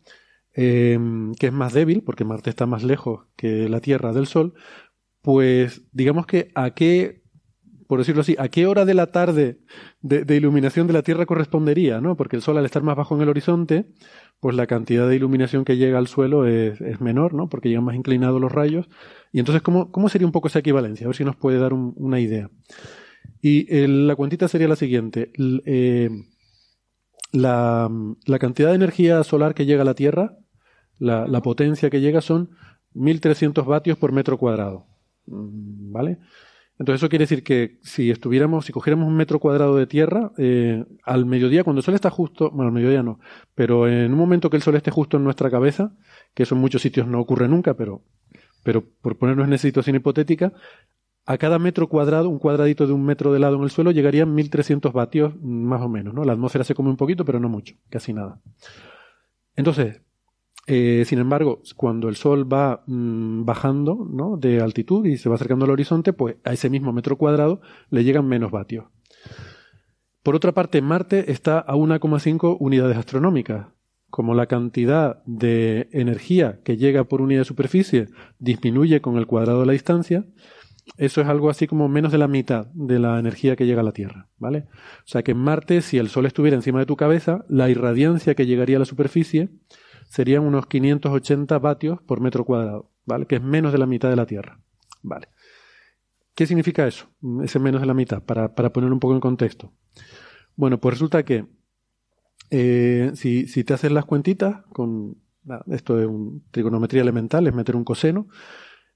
Em, 0.58 1.34
que 1.34 1.48
es 1.48 1.52
más 1.52 1.74
débil, 1.74 2.02
porque 2.02 2.24
Marte 2.24 2.48
está 2.48 2.64
más 2.64 2.82
lejos 2.82 3.26
que 3.36 3.68
la 3.68 3.80
Tierra 3.80 4.14
del 4.14 4.26
Sol, 4.26 4.54
pues 5.20 5.82
digamos 5.92 6.24
que 6.26 6.50
a 6.54 6.70
qué, 6.70 7.22
por 7.86 7.98
decirlo 7.98 8.22
así, 8.22 8.36
a 8.38 8.48
qué 8.48 8.66
hora 8.66 8.84
de 8.84 8.94
la 8.94 9.12
tarde 9.12 9.58
de, 10.02 10.36
iluminación 10.36 10.86
de 10.86 10.92
la 10.92 11.02
Tierra 11.02 11.26
correspondería, 11.26 12.00
¿no? 12.00 12.16
Porque 12.16 12.36
el 12.36 12.42
Sol 12.42 12.58
al 12.58 12.64
estar 12.64 12.82
más 12.82 12.96
bajo 12.96 13.14
en 13.14 13.22
el 13.22 13.28
horizonte, 13.28 13.86
pues 14.40 14.56
la 14.56 14.66
cantidad 14.66 15.08
de 15.08 15.16
iluminación 15.16 15.64
que 15.64 15.76
llega 15.76 15.98
al 15.98 16.06
suelo 16.06 16.46
es, 16.46 16.80
menor, 17.00 17.34
¿no? 17.34 17.48
Porque 17.48 17.68
llegan 17.68 17.84
más 17.84 17.96
inclinados 17.96 18.40
los 18.40 18.52
rayos. 18.52 18.88
Y 19.32 19.38
entonces, 19.38 19.62
¿cómo, 19.62 20.08
sería 20.08 20.26
un 20.26 20.32
poco 20.32 20.48
esa 20.48 20.60
equivalencia? 20.60 21.06
A 21.06 21.08
ver 21.08 21.16
si 21.16 21.24
nos 21.24 21.36
puede 21.36 21.58
dar 21.58 21.72
una 21.72 22.20
idea. 22.20 22.50
Y 23.40 23.66
la 23.86 24.16
cuentita 24.16 24.48
sería 24.48 24.68
la 24.68 24.76
siguiente. 24.76 25.32
Eh, 25.38 26.10
la, 27.32 27.90
la, 28.24 28.38
cantidad 28.38 28.70
de 28.70 28.76
energía 28.76 29.22
solar 29.24 29.54
que 29.54 29.66
llega 29.66 29.82
a 29.82 29.84
la 29.84 29.94
Tierra 29.94 30.36
la, 30.98 31.42
potencia 31.42 31.90
que 31.90 32.00
llega 32.00 32.20
son 32.20 32.50
1300 32.94 33.66
vatios 33.66 33.98
por 33.98 34.12
metro 34.12 34.38
cuadrado. 34.38 34.86
Mm, 35.26 35.92
¿Vale? 35.92 36.18
Entonces 36.78 37.00
eso 37.00 37.08
quiere 37.08 37.22
decir 37.22 37.42
que 37.42 37.78
si 37.82 38.10
estuviéramos, 38.10 38.66
si 38.66 38.72
cogiéramos 38.72 39.08
un 39.08 39.16
metro 39.16 39.40
cuadrado 39.40 39.76
de 39.76 39.86
tierra, 39.86 40.32
eh, 40.36 40.84
al 41.04 41.24
mediodía, 41.24 41.64
cuando 41.64 41.80
el 41.80 41.84
sol 41.84 41.94
está 41.94 42.10
justo, 42.10 42.50
bueno, 42.50 42.68
al 42.68 42.74
mediodía 42.74 43.02
no, 43.02 43.18
pero 43.54 43.88
en 43.88 44.12
un 44.12 44.18
momento 44.18 44.50
que 44.50 44.56
el 44.56 44.62
sol 44.62 44.76
esté 44.76 44.90
justo 44.90 45.16
en 45.16 45.24
nuestra 45.24 45.50
cabeza, 45.50 45.94
que 46.34 46.42
eso 46.42 46.54
en 46.54 46.60
muchos 46.60 46.82
sitios 46.82 47.06
no 47.06 47.18
ocurre 47.18 47.48
nunca, 47.48 47.74
pero, 47.74 48.02
pero 48.62 48.84
por 49.00 49.16
ponernos 49.16 49.46
en 49.46 49.54
esa 49.54 49.62
situación 49.62 49.96
hipotética, 49.96 50.52
a 51.24 51.38
cada 51.38 51.58
metro 51.58 51.88
cuadrado, 51.88 52.28
un 52.28 52.38
cuadradito 52.38 52.86
de 52.86 52.92
un 52.92 53.04
metro 53.04 53.32
de 53.32 53.40
lado 53.40 53.56
en 53.56 53.62
el 53.62 53.70
suelo, 53.70 53.90
llegarían 53.90 54.34
1300 54.34 54.92
vatios 54.92 55.34
más 55.42 55.80
o 55.80 55.88
menos, 55.88 56.14
¿no? 56.14 56.24
La 56.24 56.34
atmósfera 56.34 56.62
se 56.62 56.74
come 56.74 56.90
un 56.90 56.96
poquito, 56.96 57.24
pero 57.24 57.40
no 57.40 57.48
mucho, 57.48 57.74
casi 57.88 58.12
nada. 58.12 58.40
Entonces, 59.56 60.02
eh, 60.66 61.04
sin 61.06 61.20
embargo, 61.20 61.62
cuando 61.76 62.08
el 62.08 62.16
Sol 62.16 62.52
va 62.52 62.82
mm, 62.86 63.44
bajando 63.44 64.06
¿no? 64.10 64.36
de 64.36 64.60
altitud 64.60 65.06
y 65.06 65.16
se 65.16 65.28
va 65.28 65.36
acercando 65.36 65.64
al 65.64 65.70
horizonte, 65.70 66.12
pues 66.12 66.36
a 66.44 66.52
ese 66.52 66.70
mismo 66.70 66.92
metro 66.92 67.16
cuadrado 67.16 67.60
le 67.90 68.02
llegan 68.02 68.26
menos 68.26 68.50
vatios. 68.50 68.86
Por 70.24 70.34
otra 70.34 70.52
parte, 70.52 70.82
Marte 70.82 71.30
está 71.30 71.60
a 71.60 71.76
1,5 71.76 72.56
unidades 72.58 72.96
astronómicas. 72.96 73.68
Como 74.10 74.34
la 74.34 74.46
cantidad 74.46 75.22
de 75.24 75.88
energía 75.92 76.60
que 76.64 76.76
llega 76.76 77.04
por 77.04 77.20
unidad 77.20 77.42
de 77.42 77.44
superficie 77.44 78.08
disminuye 78.38 79.00
con 79.00 79.18
el 79.18 79.26
cuadrado 79.26 79.60
de 79.60 79.66
la 79.66 79.72
distancia, 79.72 80.24
eso 80.96 81.20
es 81.20 81.28
algo 81.28 81.50
así 81.50 81.66
como 81.66 81.88
menos 81.88 82.10
de 82.12 82.18
la 82.18 82.28
mitad 82.28 82.66
de 82.74 82.98
la 82.98 83.18
energía 83.18 83.54
que 83.54 83.66
llega 83.66 83.82
a 83.82 83.84
la 83.84 83.92
Tierra, 83.92 84.28
¿vale? 84.38 84.66
O 84.70 85.06
sea 85.06 85.22
que 85.22 85.32
en 85.32 85.38
Marte, 85.38 85.80
si 85.80 85.98
el 85.98 86.08
Sol 86.08 86.26
estuviera 86.26 86.56
encima 86.56 86.78
de 86.80 86.86
tu 86.86 86.96
cabeza, 86.96 87.44
la 87.48 87.68
irradiancia 87.68 88.34
que 88.34 88.46
llegaría 88.46 88.76
a 88.76 88.80
la 88.80 88.84
superficie 88.84 89.50
serían 90.08 90.42
unos 90.42 90.66
580 90.66 91.58
vatios 91.58 92.00
por 92.02 92.20
metro 92.20 92.44
cuadrado, 92.44 92.90
¿vale? 93.04 93.26
Que 93.26 93.36
es 93.36 93.42
menos 93.42 93.72
de 93.72 93.78
la 93.78 93.86
mitad 93.86 94.08
de 94.08 94.16
la 94.16 94.26
Tierra, 94.26 94.60
¿vale? 95.02 95.28
¿Qué 96.34 96.46
significa 96.46 96.86
eso? 96.86 97.08
Ese 97.42 97.58
menos 97.58 97.80
de 97.80 97.86
la 97.86 97.94
mitad, 97.94 98.22
para, 98.22 98.54
para 98.54 98.72
poner 98.72 98.92
un 98.92 99.00
poco 99.00 99.14
en 99.14 99.20
contexto. 99.20 99.72
Bueno, 100.54 100.78
pues 100.78 100.94
resulta 100.94 101.24
que 101.24 101.46
eh, 102.50 103.12
si, 103.14 103.46
si, 103.48 103.64
te 103.64 103.74
haces 103.74 103.90
las 103.90 104.04
cuentitas 104.04 104.64
con 104.72 105.16
esto 105.70 105.96
de 105.96 106.06
un, 106.06 106.44
trigonometría 106.50 107.02
elemental, 107.02 107.46
es 107.46 107.54
meter 107.54 107.76
un 107.76 107.84
coseno, 107.84 108.28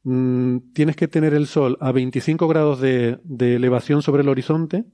mm, 0.02 0.72
tienes 0.74 0.96
que 0.96 1.08
tener 1.08 1.34
el 1.34 1.46
Sol 1.46 1.76
a 1.80 1.92
25 1.92 2.46
grados 2.48 2.80
de 2.80 3.18
elevación 3.38 4.02
sobre 4.02 4.22
el 4.22 4.28
horizonte 4.28 4.84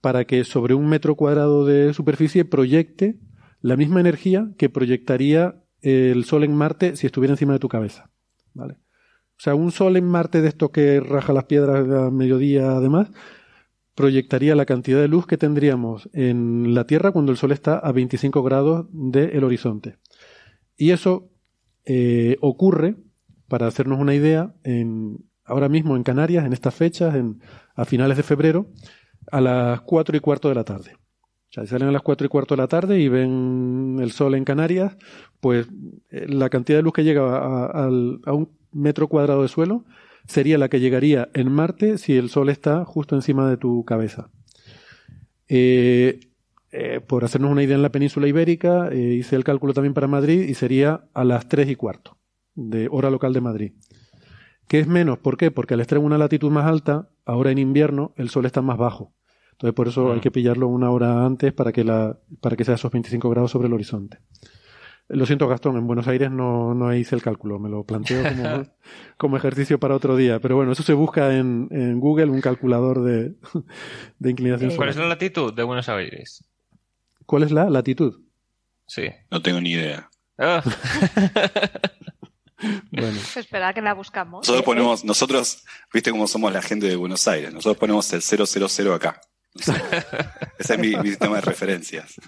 para 0.00 0.24
que 0.24 0.44
sobre 0.44 0.74
un 0.74 0.88
metro 0.88 1.16
cuadrado 1.16 1.64
de 1.64 1.92
superficie 1.92 2.44
proyecte 2.44 3.18
la 3.60 3.76
misma 3.76 4.00
energía 4.00 4.50
que 4.56 4.68
proyectaría 4.68 5.62
el 5.80 6.24
Sol 6.24 6.44
en 6.44 6.54
Marte 6.54 6.96
si 6.96 7.06
estuviera 7.06 7.34
encima 7.34 7.52
de 7.52 7.58
tu 7.58 7.68
cabeza. 7.68 8.10
¿Vale? 8.54 8.74
O 8.74 9.40
sea, 9.40 9.54
un 9.54 9.70
Sol 9.70 9.96
en 9.96 10.04
Marte 10.04 10.42
de 10.42 10.48
esto 10.48 10.70
que 10.70 11.00
raja 11.00 11.32
las 11.32 11.44
piedras 11.44 11.88
a 11.88 12.10
mediodía 12.10 12.72
además, 12.72 13.10
proyectaría 13.94 14.54
la 14.54 14.66
cantidad 14.66 15.00
de 15.00 15.08
luz 15.08 15.26
que 15.26 15.36
tendríamos 15.36 16.08
en 16.12 16.74
la 16.74 16.86
Tierra 16.86 17.12
cuando 17.12 17.32
el 17.32 17.38
Sol 17.38 17.52
está 17.52 17.78
a 17.78 17.92
25 17.92 18.42
grados 18.42 18.86
del 18.92 19.42
horizonte. 19.44 19.98
Y 20.76 20.90
eso 20.90 21.30
eh, 21.84 22.36
ocurre, 22.40 22.96
para 23.48 23.66
hacernos 23.66 23.98
una 23.98 24.14
idea, 24.14 24.54
en, 24.62 25.24
ahora 25.44 25.68
mismo 25.68 25.96
en 25.96 26.02
Canarias, 26.02 26.44
en 26.44 26.52
estas 26.52 26.74
fechas, 26.74 27.14
en, 27.14 27.40
a 27.74 27.84
finales 27.84 28.16
de 28.16 28.22
febrero, 28.22 28.70
a 29.32 29.40
las 29.40 29.80
4 29.82 30.16
y 30.16 30.20
cuarto 30.20 30.48
de 30.48 30.54
la 30.54 30.64
tarde. 30.64 30.96
Sea, 31.50 31.64
si 31.64 31.70
salen 31.70 31.88
a 31.88 31.92
las 31.92 32.02
cuatro 32.02 32.26
y 32.26 32.28
cuarto 32.28 32.54
de 32.54 32.62
la 32.62 32.68
tarde 32.68 33.00
y 33.00 33.08
ven 33.08 33.98
el 34.00 34.12
sol 34.12 34.34
en 34.34 34.44
Canarias, 34.44 34.96
pues 35.40 35.66
eh, 36.10 36.26
la 36.28 36.50
cantidad 36.50 36.78
de 36.78 36.82
luz 36.82 36.92
que 36.92 37.04
llega 37.04 37.66
a, 37.66 37.88
un 37.88 38.50
metro 38.72 39.08
cuadrado 39.08 39.42
de 39.42 39.48
suelo 39.48 39.84
sería 40.26 40.58
la 40.58 40.68
que 40.68 40.80
llegaría 40.80 41.30
en 41.32 41.50
Marte 41.50 41.96
si 41.96 42.16
el 42.16 42.28
sol 42.28 42.50
está 42.50 42.84
justo 42.84 43.14
encima 43.14 43.48
de 43.48 43.56
tu 43.56 43.84
cabeza. 43.84 44.30
Eh, 45.48 46.20
eh, 46.70 47.00
por 47.00 47.24
hacernos 47.24 47.50
una 47.50 47.62
idea 47.62 47.76
en 47.76 47.82
la 47.82 47.92
península 47.92 48.28
ibérica, 48.28 48.94
hice 48.94 49.36
el 49.36 49.44
cálculo 49.44 49.72
también 49.72 49.94
para 49.94 50.06
Madrid 50.06 50.46
y 50.46 50.52
sería 50.52 51.08
a 51.14 51.24
las 51.24 51.48
tres 51.48 51.70
y 51.70 51.76
cuarto 51.76 52.18
de 52.54 52.88
hora 52.90 53.08
local 53.08 53.32
de 53.32 53.40
Madrid. 53.40 53.72
¿Qué 54.68 54.80
es 54.80 54.86
menos? 54.86 55.18
¿Por 55.18 55.38
qué? 55.38 55.50
Porque 55.50 55.72
al 55.72 55.80
estar 55.80 55.96
en 55.96 56.04
una 56.04 56.18
latitud 56.18 56.50
más 56.50 56.66
alta, 56.66 57.08
ahora 57.24 57.50
en 57.50 57.56
invierno, 57.56 58.12
el 58.16 58.28
sol 58.28 58.44
está 58.44 58.60
más 58.60 58.76
bajo. 58.76 59.14
Entonces 59.58 59.74
por 59.74 59.88
eso 59.88 60.12
hay 60.12 60.18
mm. 60.18 60.20
que 60.20 60.30
pillarlo 60.30 60.68
una 60.68 60.88
hora 60.92 61.26
antes 61.26 61.52
para 61.52 61.72
que, 61.72 61.82
la, 61.82 62.16
para 62.40 62.54
que 62.54 62.64
sea 62.64 62.76
esos 62.76 62.92
25 62.92 63.28
grados 63.28 63.50
sobre 63.50 63.66
el 63.66 63.74
horizonte. 63.74 64.18
Lo 65.08 65.26
siento, 65.26 65.48
Gastón, 65.48 65.76
en 65.76 65.86
Buenos 65.86 66.06
Aires 66.06 66.30
no, 66.30 66.74
no 66.74 66.94
hice 66.94 67.16
el 67.16 67.22
cálculo, 67.22 67.58
me 67.58 67.68
lo 67.68 67.82
planteo 67.82 68.22
como, 68.22 68.66
como 69.16 69.36
ejercicio 69.36 69.80
para 69.80 69.96
otro 69.96 70.14
día. 70.14 70.38
Pero 70.38 70.54
bueno, 70.54 70.70
eso 70.70 70.84
se 70.84 70.92
busca 70.92 71.34
en, 71.34 71.66
en 71.72 71.98
Google, 71.98 72.26
un 72.26 72.40
calculador 72.40 73.02
de, 73.02 73.34
de 74.20 74.30
inclinación. 74.30 74.76
¿Cuál 74.76 74.90
es 74.90 74.96
la 74.96 75.08
latitud 75.08 75.52
de 75.52 75.62
Buenos 75.64 75.88
Aires? 75.88 76.44
¿Cuál 77.26 77.42
es 77.42 77.50
la 77.50 77.68
latitud? 77.68 78.20
Sí. 78.86 79.06
No 79.28 79.42
tengo 79.42 79.60
ni 79.60 79.72
idea. 79.72 80.08
Ah. 80.38 80.62
bueno. 82.92 83.18
Espera 83.34 83.74
que 83.74 83.82
la 83.82 83.94
buscamos. 83.94 84.46
Nosotros 84.46 84.64
ponemos, 84.64 85.04
nosotros, 85.04 85.64
viste 85.92 86.12
cómo 86.12 86.28
somos 86.28 86.52
la 86.52 86.62
gente 86.62 86.86
de 86.86 86.94
Buenos 86.94 87.26
Aires, 87.26 87.52
nosotros 87.52 87.76
ponemos 87.76 88.12
el 88.12 88.22
000 88.22 88.94
acá. 88.94 89.20
Ese 90.58 90.74
es 90.74 90.78
mi, 90.78 90.94
sistema 91.02 91.36
de 91.36 91.42
referencias. 91.42 92.20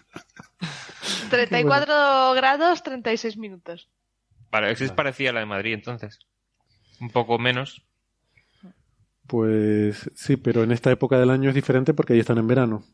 34 1.30 2.32
grados, 2.34 2.82
36 2.82 3.36
minutos. 3.36 3.88
Vale, 4.50 4.72
es 4.72 4.92
parecía 4.92 5.30
a 5.30 5.32
la 5.32 5.40
de 5.40 5.46
Madrid 5.46 5.74
entonces. 5.74 6.18
Un 7.00 7.10
poco 7.10 7.38
menos. 7.38 7.86
Pues 9.26 10.10
sí, 10.14 10.36
pero 10.36 10.64
en 10.64 10.72
esta 10.72 10.90
época 10.90 11.18
del 11.18 11.30
año 11.30 11.50
es 11.50 11.54
diferente 11.54 11.94
porque 11.94 12.14
ahí 12.14 12.20
están 12.20 12.38
en 12.38 12.48
verano. 12.48 12.84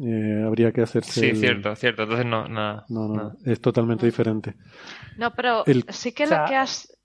Eh, 0.00 0.42
habría 0.44 0.72
que 0.72 0.82
hacerse. 0.82 1.20
Sí, 1.20 1.36
cierto, 1.36 1.76
cierto. 1.76 2.02
Entonces 2.02 2.26
no, 2.26 2.48
nada. 2.48 2.84
No, 2.88 3.06
no, 3.06 3.36
es 3.44 3.60
totalmente 3.60 4.06
diferente. 4.06 4.54
No, 5.16 5.32
pero 5.34 5.64
sí 5.90 6.12
que 6.12 6.26
lo 6.26 6.44
que 6.48 6.56
has. 6.56 6.98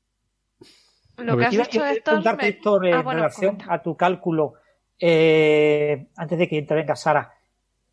Lo 1.17 1.37
que 1.37 1.45
has 1.45 1.51
dicho, 1.51 1.85
Héctor. 1.85 2.23
Me... 2.37 2.93
Ah, 2.93 2.99
en 2.99 3.05
relación 3.05 3.57
a 3.67 3.81
tu 3.83 3.95
cálculo, 3.95 4.53
eh, 4.99 6.07
antes 6.15 6.37
de 6.37 6.47
que 6.47 6.57
intervenga 6.57 6.95
Sara. 6.95 7.33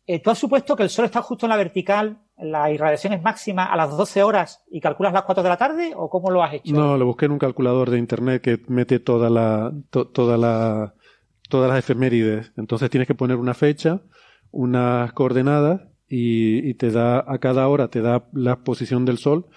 Eh, 0.05 0.19
¿Tú 0.19 0.29
has 0.29 0.37
supuesto 0.37 0.75
que 0.75 0.83
el 0.83 0.89
Sol 0.89 1.05
está 1.05 1.21
justo 1.21 1.45
en 1.45 1.49
la 1.49 1.57
vertical, 1.57 2.19
la 2.37 2.71
irradiación 2.71 3.13
es 3.13 3.21
máxima 3.21 3.65
a 3.65 3.75
las 3.75 3.95
12 3.95 4.23
horas 4.23 4.63
y 4.69 4.79
calculas 4.79 5.11
las 5.11 5.23
4 5.23 5.43
de 5.43 5.49
la 5.49 5.57
tarde 5.57 5.93
o 5.95 6.09
cómo 6.09 6.31
lo 6.31 6.43
has 6.43 6.53
hecho? 6.53 6.73
No, 6.73 6.97
lo 6.97 7.05
busqué 7.05 7.25
en 7.25 7.33
un 7.33 7.39
calculador 7.39 7.89
de 7.89 7.97
internet 7.97 8.41
que 8.41 8.61
mete 8.67 8.99
toda 8.99 9.29
la, 9.29 9.73
toda 9.89 10.37
la, 10.37 10.93
todas 11.49 11.69
las 11.69 11.79
efemérides. 11.79 12.53
Entonces 12.55 12.89
tienes 12.89 13.07
que 13.07 13.15
poner 13.15 13.37
una 13.37 13.53
fecha, 13.53 14.01
unas 14.51 15.11
coordenadas 15.13 15.81
y, 16.07 16.73
te 16.75 16.91
da 16.91 17.23
a 17.27 17.39
cada 17.39 17.67
hora 17.67 17.89
te 17.89 18.01
da 18.01 18.29
la 18.33 18.57
posición 18.57 19.03
del 19.03 19.17
Sol 19.17 19.47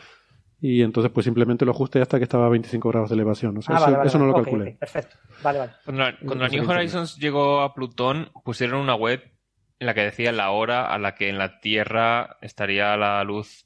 y 0.61 0.83
entonces 0.83 1.11
pues 1.13 1.25
simplemente 1.25 1.65
lo 1.65 1.73
ajusté 1.73 2.01
hasta 2.01 2.19
que 2.19 2.25
estaba 2.25 2.47
a 2.47 2.51
25 2.51 2.89
grados 2.89 3.11
de 3.11 3.15
elevación. 3.15 3.57
O 3.57 3.63
sea, 3.63 3.77
ah, 3.77 4.03
eso, 4.05 4.19
no 4.19 4.27
lo 4.27 4.35
calculé. 4.35 4.77
perfecto. 4.79 5.17
Vale, 5.43 5.59
vale. 5.61 5.73
Cuando 5.85 6.03
la, 6.03 6.19
cuando 6.19 6.45
la 6.45 6.49
New 6.49 6.71
Horizons 6.71 7.17
llegó 7.17 7.61
a 7.61 7.75
Plutón, 7.75 8.31
pusieron 8.45 8.81
una 8.81 8.95
web 8.95 9.23
en 9.79 9.87
la 9.87 9.95
que 9.95 10.03
decía 10.03 10.33
la 10.33 10.51
hora 10.51 10.93
a 10.93 10.99
la 10.99 11.15
que 11.15 11.29
en 11.29 11.39
la 11.39 11.61
Tierra 11.61 12.37
estaría 12.43 12.97
la 12.97 13.25
luz 13.25 13.65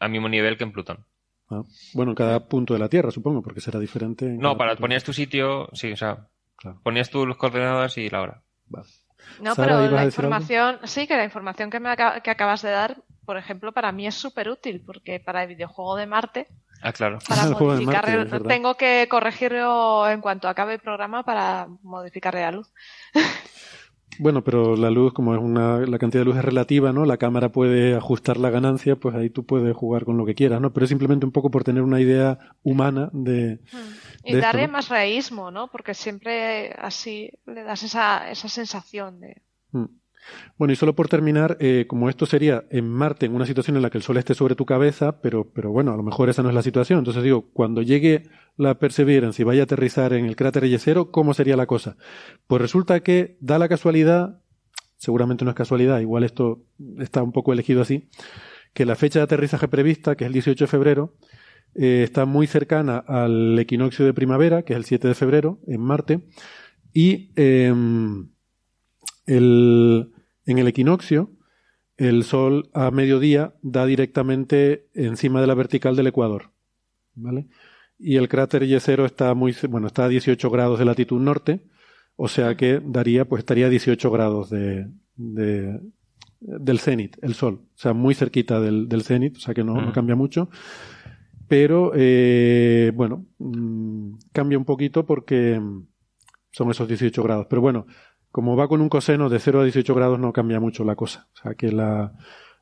al 0.00 0.10
mismo 0.10 0.28
nivel 0.28 0.56
que 0.56 0.64
en 0.64 0.72
Plutón. 0.72 1.06
Ah, 1.48 1.62
bueno, 1.94 2.10
en 2.10 2.16
cada 2.16 2.48
punto 2.48 2.74
de 2.74 2.80
la 2.80 2.88
Tierra, 2.88 3.12
supongo, 3.12 3.42
porque 3.42 3.60
será 3.60 3.78
diferente. 3.78 4.26
No, 4.26 4.56
para 4.56 4.74
ponías 4.76 5.04
tu 5.04 5.12
sitio, 5.12 5.68
sí, 5.72 5.92
o 5.92 5.96
sea, 5.96 6.28
ponías 6.82 7.10
tú 7.10 7.24
los 7.24 7.36
coordenadas 7.36 7.96
y 7.98 8.10
la 8.10 8.22
hora. 8.22 8.42
No, 9.40 9.54
pero 9.54 9.90
la 9.90 10.04
información, 10.04 10.78
sí, 10.84 11.06
que 11.06 11.16
la 11.16 11.24
información 11.24 11.70
que, 11.70 11.80
me 11.80 11.94
que 11.96 12.30
acabas 12.30 12.62
de 12.62 12.70
dar, 12.70 12.96
por 13.24 13.36
ejemplo, 13.36 13.72
para 13.72 13.92
mí 13.92 14.06
es 14.06 14.14
súper 14.14 14.48
útil, 14.48 14.82
porque 14.84 15.20
para 15.20 15.42
el 15.42 15.48
videojuego 15.48 15.96
de 15.96 16.06
Marte, 16.06 16.46
ah, 16.82 16.92
claro. 16.92 17.18
para 17.28 17.46
modificar, 17.58 18.28
tengo 18.46 18.76
que 18.76 19.06
corregirlo 19.10 20.08
en 20.08 20.20
cuanto 20.20 20.48
acabe 20.48 20.74
el 20.74 20.80
programa 20.80 21.22
para 21.24 21.68
modificar 21.82 22.34
la 22.34 22.52
luz. 22.52 22.72
Bueno, 24.18 24.42
pero 24.42 24.76
la 24.76 24.90
luz, 24.90 25.12
como 25.12 25.34
es 25.34 25.40
una, 25.40 25.78
la 25.80 25.98
cantidad 25.98 26.22
de 26.22 26.26
luz 26.26 26.36
es 26.36 26.44
relativa, 26.44 26.92
¿no? 26.92 27.04
La 27.04 27.18
cámara 27.18 27.50
puede 27.50 27.94
ajustar 27.94 28.38
la 28.38 28.50
ganancia, 28.50 28.96
pues 28.96 29.14
ahí 29.14 29.30
tú 29.30 29.44
puedes 29.44 29.76
jugar 29.76 30.04
con 30.04 30.16
lo 30.16 30.24
que 30.24 30.34
quieras, 30.34 30.60
¿no? 30.60 30.72
Pero 30.72 30.84
es 30.84 30.88
simplemente 30.88 31.26
un 31.26 31.32
poco 31.32 31.50
por 31.50 31.64
tener 31.64 31.82
una 31.82 32.00
idea 32.00 32.38
humana 32.62 33.10
de. 33.12 33.60
Hmm. 33.72 34.05
Y 34.26 34.36
darle 34.36 34.68
más 34.68 34.88
realismo, 34.88 35.50
¿no? 35.50 35.68
Porque 35.68 35.94
siempre 35.94 36.72
así 36.78 37.30
le 37.46 37.62
das 37.62 37.82
esa, 37.82 38.30
esa 38.30 38.48
sensación 38.48 39.20
de. 39.20 39.42
Hmm. 39.72 39.86
Bueno, 40.58 40.72
y 40.72 40.76
solo 40.76 40.94
por 40.94 41.08
terminar, 41.08 41.56
eh, 41.60 41.86
como 41.88 42.08
esto 42.08 42.26
sería 42.26 42.64
en 42.70 42.88
Marte, 42.88 43.26
en 43.26 43.34
una 43.34 43.46
situación 43.46 43.76
en 43.76 43.82
la 43.82 43.90
que 43.90 43.98
el 43.98 44.04
Sol 44.04 44.16
esté 44.16 44.34
sobre 44.34 44.54
tu 44.54 44.66
cabeza, 44.66 45.20
pero, 45.20 45.50
pero 45.52 45.70
bueno, 45.70 45.92
a 45.92 45.96
lo 45.96 46.02
mejor 46.02 46.28
esa 46.28 46.42
no 46.42 46.48
es 46.48 46.54
la 46.54 46.62
situación. 46.62 46.98
Entonces 46.98 47.22
digo, 47.22 47.50
cuando 47.52 47.82
llegue 47.82 48.24
la 48.56 48.78
Perseverance 48.78 49.40
y 49.40 49.44
vaya 49.44 49.62
a 49.62 49.64
aterrizar 49.64 50.12
en 50.12 50.26
el 50.26 50.36
cráter 50.36 50.66
Yesero, 50.66 51.10
¿cómo 51.10 51.34
sería 51.34 51.56
la 51.56 51.66
cosa? 51.66 51.96
Pues 52.46 52.60
resulta 52.60 53.00
que 53.00 53.36
da 53.40 53.58
la 53.58 53.68
casualidad, 53.68 54.40
seguramente 54.96 55.44
no 55.44 55.50
es 55.50 55.56
casualidad, 55.56 56.00
igual 56.00 56.24
esto 56.24 56.64
está 56.98 57.22
un 57.22 57.32
poco 57.32 57.52
elegido 57.52 57.82
así, 57.82 58.08
que 58.72 58.86
la 58.86 58.96
fecha 58.96 59.20
de 59.20 59.24
aterrizaje 59.24 59.68
prevista, 59.68 60.16
que 60.16 60.24
es 60.24 60.28
el 60.28 60.32
18 60.32 60.64
de 60.64 60.68
febrero, 60.68 61.14
eh, 61.78 62.02
está 62.02 62.24
muy 62.24 62.46
cercana 62.46 62.98
al 62.98 63.58
equinoccio 63.58 64.04
de 64.04 64.14
primavera, 64.14 64.62
que 64.62 64.72
es 64.72 64.78
el 64.78 64.84
7 64.84 65.08
de 65.08 65.14
febrero, 65.14 65.60
en 65.66 65.80
Marte, 65.80 66.20
y 66.92 67.30
em, 67.36 68.30
el, 69.26 70.10
en 70.46 70.58
el 70.58 70.68
equinoccio, 70.68 71.32
el 71.98 72.24
Sol 72.24 72.70
a 72.72 72.90
mediodía 72.90 73.54
da 73.62 73.84
directamente 73.84 74.88
encima 74.94 75.40
de 75.40 75.46
la 75.46 75.54
vertical 75.54 75.96
del 75.96 76.06
Ecuador. 76.06 76.52
¿Vale? 77.14 77.48
Y 77.98 78.16
el 78.16 78.28
cráter 78.28 78.66
Yesero 78.66 79.06
está 79.06 79.34
muy, 79.34 79.54
bueno, 79.68 79.86
está 79.86 80.04
a 80.04 80.08
18 80.08 80.50
grados 80.50 80.78
de 80.78 80.84
latitud 80.84 81.20
norte, 81.20 81.60
o 82.16 82.28
sea 82.28 82.56
que 82.56 82.80
daría, 82.84 83.26
pues 83.26 83.40
estaría 83.40 83.66
a 83.66 83.70
18 83.70 84.10
grados 84.10 84.50
de, 84.50 84.88
de 85.16 85.80
del 86.40 86.78
cenit, 86.78 87.16
el 87.22 87.34
Sol. 87.34 87.60
O 87.74 87.78
sea, 87.78 87.92
muy 87.92 88.14
cerquita 88.14 88.60
del, 88.60 88.88
del 88.88 89.02
cenit, 89.02 89.36
o 89.36 89.40
sea 89.40 89.54
que 89.54 89.64
no, 89.64 89.74
no 89.80 89.92
cambia 89.92 90.14
mucho. 90.14 90.48
Pero, 91.48 91.92
eh, 91.94 92.92
bueno, 92.94 93.26
mm, 93.38 94.14
cambia 94.32 94.58
un 94.58 94.64
poquito 94.64 95.06
porque 95.06 95.60
son 96.50 96.70
esos 96.70 96.88
18 96.88 97.22
grados. 97.22 97.46
Pero 97.48 97.62
bueno, 97.62 97.86
como 98.30 98.56
va 98.56 98.68
con 98.68 98.80
un 98.80 98.88
coseno 98.88 99.28
de 99.28 99.38
0 99.38 99.60
a 99.60 99.64
18 99.64 99.94
grados 99.94 100.18
no 100.18 100.32
cambia 100.32 100.60
mucho 100.60 100.84
la 100.84 100.96
cosa. 100.96 101.28
O 101.34 101.42
sea 101.42 101.54
que 101.54 101.70
la, 101.72 102.14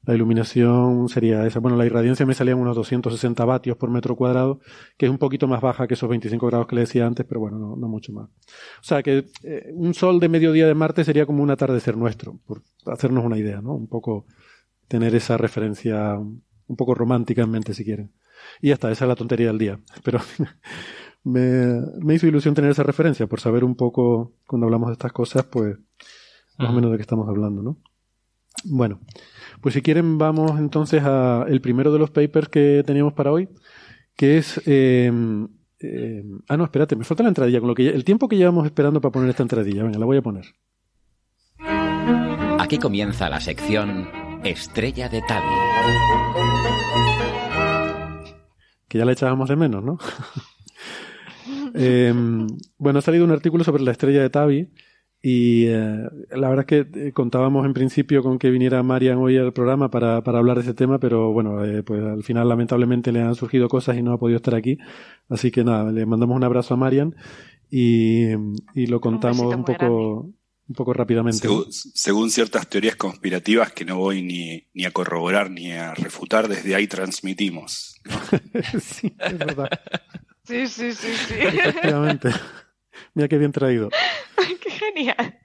la 0.06 0.14
iluminación 0.14 1.08
sería 1.08 1.46
esa. 1.46 1.60
Bueno, 1.60 1.76
la 1.76 1.86
irradiancia 1.86 2.26
me 2.26 2.34
salía 2.34 2.54
unos 2.54 2.76
260 2.76 3.44
vatios 3.44 3.76
por 3.76 3.90
metro 3.90 4.16
cuadrado, 4.16 4.60
que 4.96 5.06
es 5.06 5.10
un 5.10 5.18
poquito 5.18 5.48
más 5.48 5.60
baja 5.60 5.86
que 5.86 5.94
esos 5.94 6.08
25 6.08 6.46
grados 6.46 6.66
que 6.66 6.74
le 6.74 6.82
decía 6.82 7.06
antes, 7.06 7.24
pero 7.26 7.40
bueno, 7.40 7.58
no, 7.58 7.88
mucho 7.88 8.12
más. 8.12 8.28
O 8.28 8.82
sea 8.82 9.02
que 9.02 9.26
eh, 9.42 9.70
un 9.72 9.94
sol 9.94 10.20
de 10.20 10.28
mediodía 10.28 10.66
de 10.66 10.74
Marte 10.74 11.04
sería 11.04 11.26
como 11.26 11.42
un 11.42 11.50
atardecer 11.50 11.96
nuestro, 11.96 12.38
por 12.46 12.62
hacernos 12.86 13.24
una 13.24 13.38
idea, 13.38 13.60
¿no? 13.60 13.74
Un 13.74 13.88
poco 13.88 14.26
tener 14.88 15.14
esa 15.14 15.38
referencia 15.38 16.18
un 16.18 16.76
poco 16.76 16.94
romántica 16.94 17.42
en 17.42 17.50
mente, 17.50 17.72
si 17.72 17.84
quieren. 17.84 18.12
Y 18.60 18.68
ya 18.68 18.74
está, 18.74 18.90
esa 18.90 19.04
es 19.04 19.08
la 19.08 19.16
tontería 19.16 19.48
del 19.48 19.58
día. 19.58 19.80
Pero 20.02 20.20
me, 21.24 21.80
me, 22.00 22.14
hizo 22.14 22.26
ilusión 22.26 22.54
tener 22.54 22.70
esa 22.70 22.82
referencia 22.82 23.26
por 23.26 23.40
saber 23.40 23.64
un 23.64 23.74
poco, 23.76 24.34
cuando 24.46 24.66
hablamos 24.66 24.88
de 24.88 24.94
estas 24.94 25.12
cosas, 25.12 25.44
pues 25.44 25.76
más 26.58 26.70
o 26.70 26.72
menos 26.72 26.90
de 26.90 26.98
qué 26.98 27.02
estamos 27.02 27.28
hablando, 27.28 27.62
¿no? 27.62 27.78
Bueno, 28.64 29.00
pues 29.60 29.74
si 29.74 29.82
quieren 29.82 30.18
vamos 30.18 30.58
entonces 30.58 31.02
a 31.04 31.44
el 31.48 31.60
primero 31.60 31.92
de 31.92 31.98
los 31.98 32.10
papers 32.10 32.48
que 32.48 32.82
teníamos 32.86 33.12
para 33.12 33.32
hoy, 33.32 33.48
que 34.16 34.38
es... 34.38 34.60
Em, 34.66 35.48
em, 35.80 36.40
ah, 36.48 36.56
no, 36.56 36.64
espérate, 36.64 36.96
me 36.96 37.04
falta 37.04 37.22
la 37.22 37.30
entradilla, 37.30 37.60
con 37.60 37.68
lo 37.68 37.74
que 37.74 37.88
el 37.88 38.04
tiempo 38.04 38.28
que 38.28 38.36
llevamos 38.36 38.64
esperando 38.64 39.00
para 39.00 39.12
poner 39.12 39.30
esta 39.30 39.42
entradilla. 39.42 39.82
Venga, 39.82 39.98
la 39.98 40.06
voy 40.06 40.18
a 40.18 40.22
poner. 40.22 40.44
Aquí 42.58 42.78
comienza 42.78 43.28
la 43.28 43.40
sección 43.40 44.08
Estrella 44.42 45.08
de 45.08 45.20
Tabi. 45.22 47.03
Que 48.94 48.98
ya 48.98 49.04
la 49.04 49.10
echábamos 49.10 49.48
de 49.48 49.56
menos, 49.56 49.82
¿no? 49.82 49.98
Em, 51.74 52.46
bueno, 52.78 53.00
ha 53.00 53.02
salido 53.02 53.24
un 53.24 53.32
artículo 53.32 53.64
sobre 53.64 53.82
la 53.82 53.90
estrella 53.90 54.22
de 54.22 54.30
Tabi 54.30 54.70
y 55.20 55.66
eh, 55.66 56.08
la 56.30 56.48
verdad 56.48 56.60
es 56.60 56.66
que 56.66 57.08
eh, 57.08 57.12
contábamos 57.12 57.66
en 57.66 57.74
principio 57.74 58.22
con 58.22 58.38
que 58.38 58.50
viniera 58.50 58.80
Marian 58.84 59.18
hoy 59.18 59.36
al 59.36 59.52
programa 59.52 59.90
para, 59.90 60.22
para 60.22 60.38
hablar 60.38 60.58
de 60.58 60.62
ese 60.62 60.74
tema, 60.74 61.00
pero 61.00 61.32
bueno, 61.32 61.64
eh, 61.64 61.82
pues 61.82 62.04
al 62.04 62.22
final 62.22 62.48
lamentablemente 62.48 63.10
le 63.10 63.20
han 63.20 63.34
surgido 63.34 63.68
cosas 63.68 63.96
y 63.96 64.02
no 64.02 64.12
ha 64.12 64.18
podido 64.18 64.36
estar 64.36 64.54
aquí. 64.54 64.78
Así 65.28 65.50
que 65.50 65.64
nada, 65.64 65.90
le 65.90 66.06
mandamos 66.06 66.36
un 66.36 66.44
abrazo 66.44 66.74
a 66.74 66.76
Marian 66.76 67.16
y, 67.68 68.28
y 68.74 68.86
lo 68.86 69.00
contamos 69.00 69.52
un, 69.56 69.64
poco, 69.64 70.30
un 70.68 70.74
poco 70.74 70.92
rápidamente. 70.92 71.48
Según, 71.70 72.30
ciertas 72.30 72.68
teorías 72.68 72.96
conspirativas 72.96 73.72
que 73.72 73.84
no 73.84 73.98
voy 73.98 74.22
ni, 74.22 74.66
ni 74.72 74.84
a 74.84 74.90
corroborar 74.90 75.50
ni 75.50 75.72
a 75.72 75.94
refutar, 75.94 76.48
desde 76.48 76.74
ahí 76.74 76.86
transmitimos. 76.86 78.00
sí, 78.80 79.14
es 79.18 79.38
verdad. 79.38 79.68
Sí, 80.46 80.66
sí, 80.66 80.92
sí, 80.92 81.08
sí. 81.26 81.34
Efectivamente. 81.38 82.28
Mira 83.14 83.28
qué 83.28 83.38
bien 83.38 83.50
traído. 83.50 83.88
qué 84.36 84.70
genial. 84.70 85.38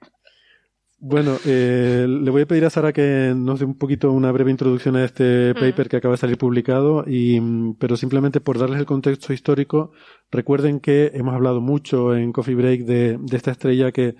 Bueno, 0.98 1.38
eh, 1.46 2.04
le 2.06 2.30
voy 2.30 2.42
a 2.42 2.46
pedir 2.46 2.66
a 2.66 2.70
Sara 2.70 2.92
que 2.92 3.32
nos 3.34 3.60
dé 3.60 3.64
un 3.64 3.78
poquito 3.78 4.12
una 4.12 4.30
breve 4.30 4.50
introducción 4.50 4.96
a 4.96 5.06
este 5.06 5.54
mm. 5.54 5.58
paper 5.58 5.88
que 5.88 5.96
acaba 5.96 6.12
de 6.12 6.18
salir 6.18 6.36
publicado, 6.36 7.04
y, 7.06 7.40
pero 7.78 7.96
simplemente 7.96 8.42
por 8.42 8.58
darles 8.58 8.78
el 8.78 8.84
contexto 8.84 9.32
histórico, 9.32 9.92
recuerden 10.30 10.80
que 10.80 11.12
hemos 11.14 11.34
hablado 11.34 11.62
mucho 11.62 12.14
en 12.14 12.32
Coffee 12.32 12.54
Break 12.54 12.82
de, 12.82 13.16
de 13.18 13.36
esta 13.38 13.52
estrella 13.52 13.92
que 13.92 14.16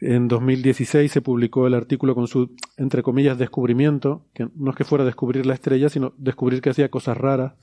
en 0.00 0.28
2016 0.28 1.10
se 1.10 1.22
publicó 1.22 1.66
el 1.66 1.74
artículo 1.74 2.14
con 2.14 2.26
su, 2.26 2.54
entre 2.76 3.02
comillas, 3.02 3.38
descubrimiento, 3.38 4.26
que 4.34 4.48
no 4.54 4.70
es 4.70 4.76
que 4.76 4.84
fuera 4.84 5.04
descubrir 5.04 5.46
la 5.46 5.54
estrella, 5.54 5.88
sino 5.88 6.12
descubrir 6.18 6.60
que 6.60 6.70
hacía 6.70 6.90
cosas 6.90 7.16
raras 7.16 7.54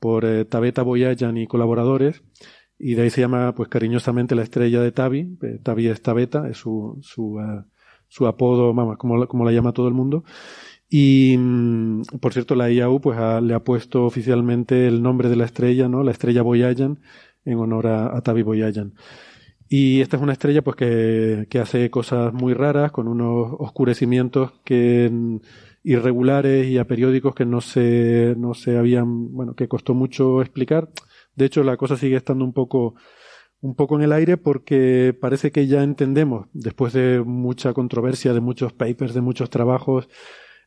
por 0.00 0.24
eh, 0.24 0.44
Tabeta 0.44 0.82
Boyajan 0.82 1.36
y 1.36 1.46
colaboradores, 1.46 2.22
y 2.78 2.94
de 2.94 3.02
ahí 3.02 3.10
se 3.10 3.20
llama 3.20 3.54
pues 3.54 3.68
cariñosamente 3.68 4.34
la 4.34 4.42
estrella 4.42 4.80
de 4.80 4.92
Tabi, 4.92 5.38
eh, 5.42 5.58
Tabi 5.62 5.88
es 5.88 6.02
Tabeta, 6.02 6.48
es 6.48 6.56
su, 6.56 6.98
su, 7.02 7.38
eh, 7.40 7.64
su 8.08 8.26
apodo, 8.26 8.74
vamos, 8.74 8.96
como, 8.98 9.26
como 9.28 9.44
la 9.44 9.52
llama 9.52 9.72
todo 9.72 9.88
el 9.88 9.94
mundo. 9.94 10.24
Y, 10.88 11.36
mm, 11.38 12.02
por 12.20 12.32
cierto, 12.32 12.54
la 12.54 12.70
IAU 12.70 13.00
pues 13.00 13.18
le 13.42 13.54
ha 13.54 13.62
puesto 13.62 14.04
oficialmente 14.04 14.86
el 14.88 15.02
nombre 15.02 15.28
de 15.28 15.36
la 15.36 15.44
estrella, 15.44 15.88
¿no? 15.88 16.02
La 16.02 16.12
estrella 16.12 16.42
Boyajan, 16.42 17.00
en 17.44 17.58
honor 17.58 17.86
a, 17.88 18.16
a 18.16 18.20
Tabi 18.22 18.42
Boyajan. 18.42 18.94
Y 19.68 20.00
esta 20.00 20.16
es 20.16 20.22
una 20.22 20.32
estrella 20.32 20.62
pues 20.62 20.76
que, 20.76 21.46
que 21.50 21.58
hace 21.58 21.90
cosas 21.90 22.32
muy 22.32 22.54
raras, 22.54 22.90
con 22.90 23.06
unos 23.06 23.54
oscurecimientos 23.58 24.52
que 24.64 25.40
irregulares 25.84 26.66
y 26.66 26.78
a 26.78 26.86
periódicos 26.86 27.34
que 27.34 27.46
no 27.46 27.60
se, 27.60 28.34
no 28.36 28.54
se 28.54 28.76
habían, 28.76 29.32
bueno, 29.32 29.54
que 29.54 29.68
costó 29.68 29.94
mucho 29.94 30.42
explicar. 30.42 30.90
De 31.34 31.46
hecho, 31.46 31.62
la 31.62 31.76
cosa 31.76 31.96
sigue 31.96 32.16
estando 32.16 32.44
un 32.44 32.52
poco, 32.52 32.94
un 33.60 33.74
poco 33.74 33.96
en 33.96 34.02
el 34.02 34.12
aire 34.12 34.36
porque 34.36 35.16
parece 35.18 35.52
que 35.52 35.66
ya 35.66 35.82
entendemos, 35.82 36.46
después 36.52 36.92
de 36.92 37.22
mucha 37.24 37.72
controversia, 37.72 38.32
de 38.32 38.40
muchos 38.40 38.72
papers, 38.72 39.14
de 39.14 39.20
muchos 39.20 39.50
trabajos, 39.50 40.08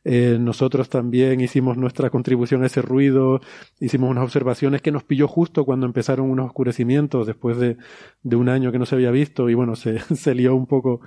eh, 0.04 0.36
nosotros 0.40 0.88
también 0.88 1.40
hicimos 1.40 1.76
nuestra 1.76 2.10
contribución 2.10 2.62
a 2.62 2.66
ese 2.66 2.82
ruido, 2.82 3.40
hicimos 3.80 4.10
unas 4.10 4.24
observaciones 4.24 4.82
que 4.82 4.90
nos 4.90 5.04
pilló 5.04 5.28
justo 5.28 5.64
cuando 5.64 5.86
empezaron 5.86 6.30
unos 6.30 6.46
oscurecimientos 6.46 7.26
después 7.26 7.56
de, 7.58 7.76
de 8.22 8.36
un 8.36 8.48
año 8.48 8.72
que 8.72 8.78
no 8.78 8.86
se 8.86 8.96
había 8.96 9.10
visto 9.10 9.48
y 9.48 9.54
bueno, 9.54 9.76
se, 9.76 9.98
se 10.00 10.34
lió 10.34 10.54
un 10.54 10.66
poco 10.66 11.00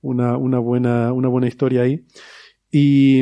una, 0.00 0.36
una, 0.36 0.58
buena, 0.58 1.12
una 1.12 1.28
buena 1.28 1.48
historia 1.48 1.82
ahí. 1.82 2.06
Y, 2.70 3.20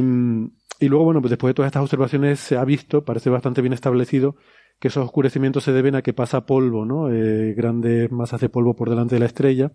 y 0.80 0.88
luego, 0.88 1.04
bueno, 1.04 1.20
pues 1.20 1.30
después 1.30 1.50
de 1.50 1.54
todas 1.54 1.68
estas 1.68 1.82
observaciones 1.82 2.40
se 2.40 2.56
ha 2.56 2.64
visto, 2.64 3.04
parece 3.04 3.30
bastante 3.30 3.62
bien 3.62 3.72
establecido, 3.72 4.36
que 4.78 4.88
esos 4.88 5.04
oscurecimientos 5.04 5.64
se 5.64 5.72
deben 5.72 5.94
a 5.94 6.02
que 6.02 6.12
pasa 6.12 6.46
polvo, 6.46 6.84
¿no? 6.84 7.10
Eh, 7.10 7.54
grandes 7.54 8.10
masas 8.10 8.40
de 8.40 8.48
polvo 8.48 8.74
por 8.74 8.90
delante 8.90 9.14
de 9.14 9.20
la 9.20 9.26
estrella. 9.26 9.72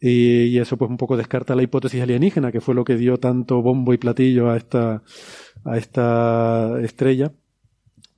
Y, 0.00 0.58
eso 0.58 0.76
pues 0.76 0.90
un 0.90 0.96
poco 0.96 1.16
descarta 1.16 1.54
la 1.54 1.62
hipótesis 1.62 2.00
alienígena, 2.00 2.52
que 2.52 2.60
fue 2.60 2.74
lo 2.74 2.84
que 2.84 2.96
dio 2.96 3.18
tanto 3.18 3.62
bombo 3.62 3.92
y 3.92 3.98
platillo 3.98 4.50
a 4.50 4.56
esta, 4.56 5.02
a 5.64 5.76
esta 5.76 6.80
estrella. 6.80 7.32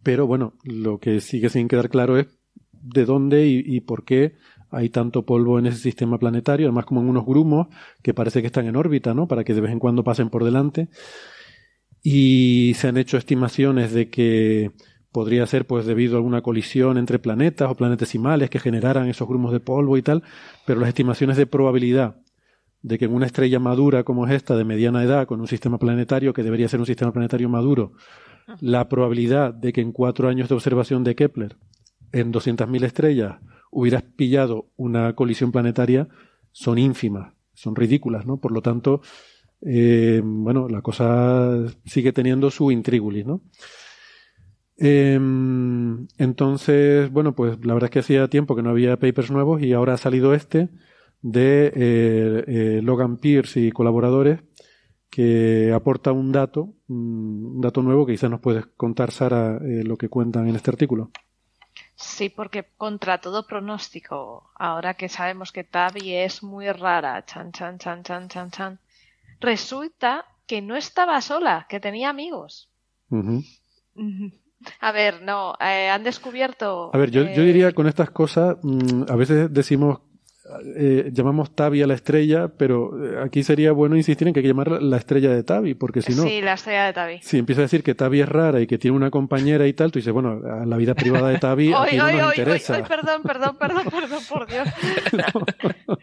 Pero 0.03 0.27
bueno, 0.27 0.55
lo 0.65 0.99
que 0.99 1.21
sigue 1.21 1.49
sin 1.49 1.69
quedar 1.69 1.89
claro 1.89 2.19
es 2.19 2.27
de 2.73 3.05
dónde 3.05 3.47
y, 3.47 3.81
por 3.81 4.05
qué 4.05 4.37
hay 4.71 4.89
tanto 4.89 5.27
polvo 5.27 5.59
en 5.59 5.67
ese 5.67 5.79
sistema 5.79 6.19
planetario, 6.19 6.67
además 6.67 6.87
como 6.87 7.01
en 7.01 7.09
unos 7.09 7.27
grumos 7.27 7.69
que 8.03 8.15
parece 8.15 8.41
que 8.41 8.47
están 8.47 8.67
en 8.67 8.77
órbita, 8.77 9.15
¿no? 9.15 9.27
Para 9.27 9.45
que 9.45 9.55
de 9.55 9.61
vez 9.61 9.73
en 9.73 9.79
cuando 9.79 10.05
pasen 10.05 10.31
por 10.31 10.45
delante. 10.45 10.89
Y 12.03 12.73
se 12.77 12.89
han 12.89 12.97
hecho 12.97 13.19
estimaciones 13.19 13.93
de 13.93 14.09
que 14.09 14.73
podría 15.13 15.47
ser 15.47 15.67
pues 15.67 15.87
debido 15.87 16.15
a 16.15 16.19
alguna 16.19 16.43
colisión 16.43 16.99
entre 16.99 17.19
planetas 17.19 17.71
o 17.71 17.75
planetesimales 17.75 18.51
que 18.51 18.59
generaran 18.59 19.09
esos 19.09 19.29
grumos 19.29 19.53
de 19.53 19.61
polvo 19.61 19.97
y 19.97 20.03
tal, 20.03 20.23
pero 20.67 20.81
las 20.81 20.89
estimaciones 20.89 21.37
de 21.37 21.47
probabilidad 21.47 22.17
de 22.83 22.99
que 22.99 23.05
en 23.05 23.15
una 23.15 23.27
estrella 23.27 23.59
madura 23.59 24.05
como 24.05 24.27
es 24.27 24.33
esta, 24.33 24.57
de 24.57 24.65
mediana 24.65 25.03
edad, 25.03 25.27
con 25.27 25.41
un 25.41 25.47
sistema 25.47 25.79
planetario 25.79 26.33
que 26.33 26.43
debería 26.43 26.69
ser 26.69 26.81
un 26.81 26.87
sistema 26.87 27.13
planetario 27.13 27.49
maduro, 27.49 27.93
la 28.61 28.89
probabilidad 28.89 29.53
de 29.53 29.73
que 29.73 29.81
en 29.81 29.93
cuatro 29.93 30.29
años 30.29 30.49
de 30.49 30.55
observación 30.55 31.05
de 31.05 31.15
Kepler, 31.15 31.57
en 32.13 32.33
200.000 32.33 32.85
estrellas, 32.85 33.37
hubieras 33.71 34.03
pillado 34.03 34.71
una 34.77 35.15
colisión 35.15 35.53
planetaria, 35.53 36.09
son 36.53 36.79
ínfimas, 36.79 37.35
son 37.55 37.77
ridículas, 37.77 38.27
¿no? 38.27 38.39
Por 38.39 38.53
lo 38.53 38.63
tanto, 38.63 39.03
eh, 39.63 40.21
bueno, 40.25 40.69
la 40.69 40.83
cosa 40.83 41.57
sigue 41.85 42.13
teniendo 42.13 42.51
su 42.51 42.73
intrigulis, 42.73 43.27
¿no? 43.27 43.43
Em, 44.83 46.09
entonces, 46.17 47.11
bueno, 47.13 47.35
pues 47.35 47.63
la 47.67 47.75
verdad 47.75 47.89
es 47.89 47.91
que 47.91 47.99
hacía 47.99 48.29
tiempo 48.29 48.57
que 48.57 48.63
no 48.63 48.71
había 48.71 48.97
papers 48.97 49.31
nuevos 49.31 49.61
y 49.61 49.75
ahora 49.75 49.93
ha 49.93 49.99
salido 49.99 50.33
este 50.33 50.71
de 51.21 51.67
eh, 51.67 52.45
eh, 52.47 52.81
Logan 52.83 53.19
Pierce 53.19 53.61
y 53.61 53.73
colaboradores 53.73 54.41
que 55.11 55.71
aporta 55.75 56.13
un 56.13 56.33
dato, 56.33 56.73
un 56.89 57.61
dato 57.61 57.83
nuevo 57.83 58.07
que 58.07 58.15
quizás 58.15 58.31
nos 58.31 58.41
puedes 58.41 58.65
contar, 58.79 59.11
Sara, 59.11 59.57
eh, 59.57 59.85
lo 59.85 59.99
que 59.99 60.09
cuentan 60.09 60.49
en 60.49 60.57
este 60.57 60.71
artículo. 60.71 61.11
Sí, 61.95 62.31
porque 62.31 62.65
contra 62.79 63.21
todo 63.21 63.47
pronóstico, 63.47 64.51
ahora 64.55 64.95
que 64.95 65.11
sabemos 65.11 65.53
que 65.53 65.65
Tavi 65.65 66.15
es 66.15 66.43
muy 66.43 66.73
rara, 66.73 67.23
chan, 67.27 67.53
chan, 67.53 67.77
chan, 67.79 68.03
chan, 68.03 68.29
chan, 68.29 68.51
chan, 68.51 68.79
resulta 69.41 70.25
que 70.47 70.63
no 70.63 70.75
estaba 70.75 71.21
sola, 71.21 71.67
que 71.69 71.81
tenía 71.81 72.09
amigos. 72.09 72.71
A 74.81 74.93
ver, 74.93 75.23
no, 75.23 75.55
eh, 75.61 75.89
han 75.89 76.03
descubierto. 76.05 76.91
A 76.93 76.99
ver, 76.99 77.11
yo, 77.11 77.23
yo 77.23 77.43
diría 77.43 77.73
con 77.73 77.87
estas 77.87 78.11
cosas, 78.11 78.57
mm, 78.63 79.05
a 79.09 79.17
veces 79.17 79.53
decimos 79.53 80.01
eh, 80.77 81.11
llamamos 81.13 81.55
Tavi 81.55 81.83
a 81.83 81.87
la 81.87 81.95
estrella, 81.95 82.49
pero 82.49 82.93
eh, 83.05 83.23
aquí 83.25 83.43
sería 83.43 83.73
bueno 83.73 83.97
insistir 83.97 84.29
en 84.29 84.35
que 84.35 84.41
hay 84.41 84.45
que 84.45 84.49
llamar 84.49 84.83
la 84.83 84.97
estrella 84.97 85.31
de 85.31 85.43
Tavi, 85.43 85.75
porque 85.75 86.03
si 86.03 86.15
no. 86.15 86.23
Sí, 86.23 86.41
la 86.41 86.55
estrella 86.55 86.87
de 86.87 86.93
Tavi. 86.93 87.21
Si 87.23 87.39
empieza 87.39 87.63
a 87.63 87.65
decir 87.65 87.83
que 87.83 87.95
Tavi 87.95 88.21
es 88.21 88.29
rara 88.29 88.61
y 88.61 88.67
que 88.67 88.79
tiene 88.79 88.97
una 88.97 89.11
compañera 89.11 89.67
y 89.67 89.73
tal, 89.73 89.93
tú 89.93 89.99
dices, 89.99 90.13
bueno, 90.13 90.41
la 90.65 90.77
vida 90.77 90.95
privada 90.95 91.29
de 91.29 91.39
Tavi 91.39 91.73
aquí 91.77 91.97
no 91.97 92.11
nos 92.11 92.37
interesa. 92.37 92.83
perdón, 92.83 93.23
perdón, 93.23 93.57
perdón, 93.59 93.85
perdón, 93.91 94.23
por 94.29 94.47
Dios. 94.47 94.69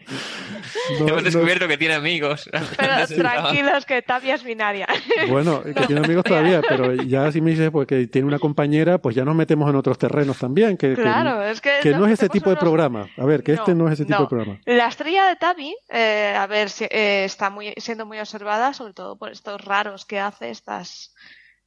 Hemos 1.00 1.24
descubierto 1.24 1.68
que 1.68 1.76
tiene 1.76 1.94
amigos. 1.94 2.48
Pero 2.76 3.06
tranquilos, 3.16 3.86
que 3.86 4.02
Tavi 4.02 4.30
es 4.30 4.42
binaria. 4.44 4.86
bueno, 5.28 5.62
que 5.62 5.86
tiene 5.86 6.00
amigos 6.04 6.24
todavía, 6.24 6.62
pero 6.66 6.94
ya 6.94 7.30
si 7.32 7.40
me 7.40 7.50
dices 7.50 7.70
pues, 7.70 7.86
que 7.86 8.06
tiene 8.06 8.26
una 8.26 8.38
compañera, 8.38 8.98
pues 8.98 9.14
ya 9.14 9.24
nos 9.24 9.34
metemos 9.34 9.68
en 9.68 9.76
otros 9.76 9.98
terrenos 9.98 10.38
también. 10.38 10.76
Que, 10.76 10.94
claro, 10.94 11.42
es 11.42 11.60
que. 11.60 11.70
Que 11.82 11.90
no 11.90 12.06
es 12.06 12.12
ese 12.12 12.28
tipo 12.28 12.50
de 12.50 12.56
programa. 12.56 13.08
A 13.16 13.24
ver, 13.24 13.42
que 13.42 13.52
este 13.52 13.74
no 13.74 13.86
es 13.86 13.94
ese 13.94 14.04
tipo 14.04 14.22
de 14.22 14.28
programa. 14.28 14.37
La 14.64 14.88
estrella 14.88 15.26
de 15.26 15.36
Tabi, 15.36 15.76
eh, 15.88 16.34
a 16.36 16.46
ver, 16.46 16.68
eh, 16.80 17.24
está 17.24 17.50
muy, 17.50 17.74
siendo 17.76 18.06
muy 18.06 18.18
observada, 18.18 18.72
sobre 18.72 18.94
todo 18.94 19.18
por 19.18 19.30
estos 19.30 19.64
raros 19.64 20.04
que 20.04 20.20
hace 20.20 20.50
estas, 20.50 21.14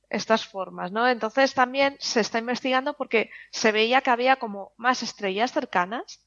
estas 0.09 0.45
formas, 0.45 0.91
¿no? 0.91 1.07
Entonces 1.07 1.53
también 1.53 1.95
se 1.99 2.19
está 2.19 2.39
investigando 2.39 2.93
porque 2.95 3.29
se 3.51 3.71
veía 3.71 4.01
que 4.01 4.09
había 4.09 4.35
como 4.35 4.73
más 4.77 5.03
estrellas 5.03 5.51
cercanas 5.51 6.25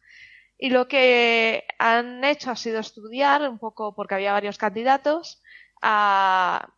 y 0.58 0.70
lo 0.70 0.88
que 0.88 1.64
han 1.78 2.24
hecho 2.24 2.50
ha 2.50 2.56
sido 2.56 2.80
estudiar 2.80 3.48
un 3.48 3.58
poco 3.58 3.94
porque 3.94 4.14
había 4.14 4.32
varios 4.32 4.58
candidatos 4.58 5.42
a, 5.82 6.70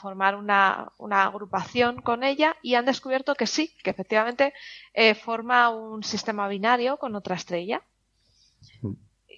formar 0.00 0.36
una, 0.36 0.92
agrupación 1.10 2.02
con 2.02 2.22
ella 2.22 2.56
y 2.62 2.74
han 2.74 2.84
descubierto 2.84 3.34
que 3.34 3.46
sí, 3.46 3.74
que 3.82 3.90
efectivamente 3.90 4.52
eh, 4.92 5.14
forma 5.14 5.70
un 5.70 6.02
sistema 6.04 6.46
binario 6.48 6.98
con 6.98 7.16
otra 7.16 7.34
estrella. 7.36 7.82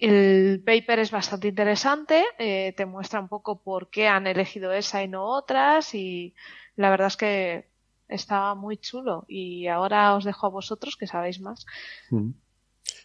El 0.01 0.61
paper 0.65 0.99
es 0.99 1.11
bastante 1.11 1.47
interesante, 1.47 2.23
eh, 2.37 2.73
te 2.75 2.85
muestra 2.85 3.19
un 3.19 3.29
poco 3.29 3.61
por 3.61 3.89
qué 3.89 4.07
han 4.07 4.27
elegido 4.27 4.73
esa 4.73 5.03
y 5.03 5.07
no 5.07 5.25
otras 5.25 5.95
y 5.95 6.35
la 6.75 6.89
verdad 6.89 7.07
es 7.07 7.17
que 7.17 7.69
estaba 8.09 8.55
muy 8.55 8.77
chulo 8.77 9.25
y 9.27 9.67
ahora 9.67 10.15
os 10.15 10.25
dejo 10.25 10.47
a 10.47 10.49
vosotros 10.49 10.97
que 10.97 11.07
sabéis 11.07 11.39
más. 11.39 11.65
Mm. 12.09 12.31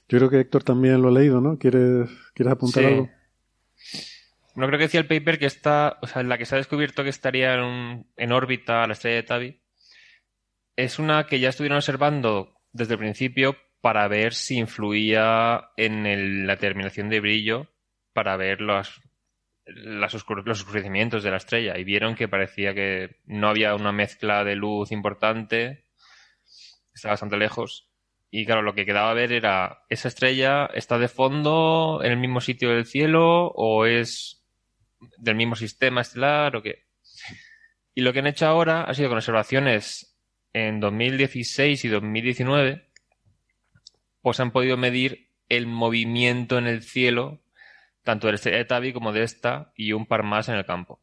Yo 0.08 0.18
creo 0.18 0.30
que 0.30 0.40
Héctor 0.40 0.64
también 0.64 1.00
lo 1.00 1.08
ha 1.08 1.12
leído, 1.12 1.40
¿no? 1.40 1.58
¿Quieres, 1.58 2.10
¿quieres 2.34 2.52
apuntar 2.52 2.84
algo? 2.84 3.08
No 4.56 4.66
creo 4.66 4.78
que 4.78 4.84
decía 4.84 5.00
el 5.00 5.06
paper 5.06 5.38
que 5.38 5.46
está, 5.46 5.98
o 6.02 6.06
sea, 6.08 6.20
en 6.20 6.28
la 6.28 6.36
que 6.36 6.44
se 6.44 6.56
ha 6.56 6.58
descubierto 6.58 7.04
que 7.04 7.10
estaría 7.10 7.54
en, 7.54 8.06
en 8.16 8.32
órbita 8.32 8.86
la 8.86 8.94
estrella 8.94 9.16
de 9.16 9.22
Tabi. 9.22 9.62
Es 10.74 10.98
una 10.98 11.26
que 11.26 11.38
ya 11.38 11.48
estuvieron 11.48 11.76
observando 11.76 12.54
desde 12.72 12.94
el 12.94 12.98
principio 12.98 13.56
para 13.80 14.08
ver 14.08 14.34
si 14.34 14.58
influía 14.58 15.70
en 15.76 16.46
la 16.46 16.56
terminación 16.56 17.08
de 17.08 17.20
brillo 17.20 17.68
para 18.12 18.36
ver 18.36 18.60
los, 18.60 19.00
los 19.66 20.14
oscurecimientos 20.14 21.22
de 21.22 21.30
la 21.30 21.38
estrella 21.38 21.78
y 21.78 21.84
vieron 21.84 22.14
que 22.14 22.28
parecía 22.28 22.74
que 22.74 23.16
no 23.26 23.48
había 23.48 23.74
una 23.74 23.92
mezcla 23.92 24.44
de 24.44 24.56
luz 24.56 24.92
importante, 24.92 25.84
estaba 26.92 27.12
bastante 27.12 27.36
lejos. 27.36 27.88
Y 28.32 28.46
claro, 28.46 28.62
lo 28.62 28.74
que 28.74 28.86
quedaba 28.86 29.10
a 29.10 29.14
ver 29.14 29.32
era, 29.32 29.82
¿esa 29.88 30.08
estrella 30.08 30.66
está 30.66 30.98
de 30.98 31.08
fondo 31.08 32.00
en 32.04 32.12
el 32.12 32.18
mismo 32.18 32.40
sitio 32.40 32.70
del 32.70 32.86
cielo 32.86 33.48
o 33.48 33.86
es 33.86 34.44
del 35.16 35.34
mismo 35.34 35.56
sistema 35.56 36.02
estelar 36.02 36.54
o 36.54 36.62
qué? 36.62 36.84
Y 37.94 38.02
lo 38.02 38.12
que 38.12 38.20
han 38.20 38.28
hecho 38.28 38.46
ahora 38.46 38.82
ha 38.82 38.94
sido 38.94 39.08
con 39.08 39.18
observaciones 39.18 40.16
en 40.52 40.78
2016 40.80 41.84
y 41.84 41.88
2019 41.88 42.89
pues 44.22 44.40
han 44.40 44.50
podido 44.50 44.76
medir 44.76 45.28
el 45.48 45.66
movimiento 45.66 46.58
en 46.58 46.66
el 46.66 46.82
cielo, 46.82 47.40
tanto 48.02 48.26
de 48.26 48.32
la 48.32 48.36
estrella 48.36 48.58
de 48.58 48.64
Tabi 48.64 48.92
como 48.92 49.12
de 49.12 49.22
esta, 49.22 49.72
y 49.74 49.92
un 49.92 50.06
par 50.06 50.22
más 50.22 50.48
en 50.48 50.54
el 50.56 50.64
campo. 50.64 51.00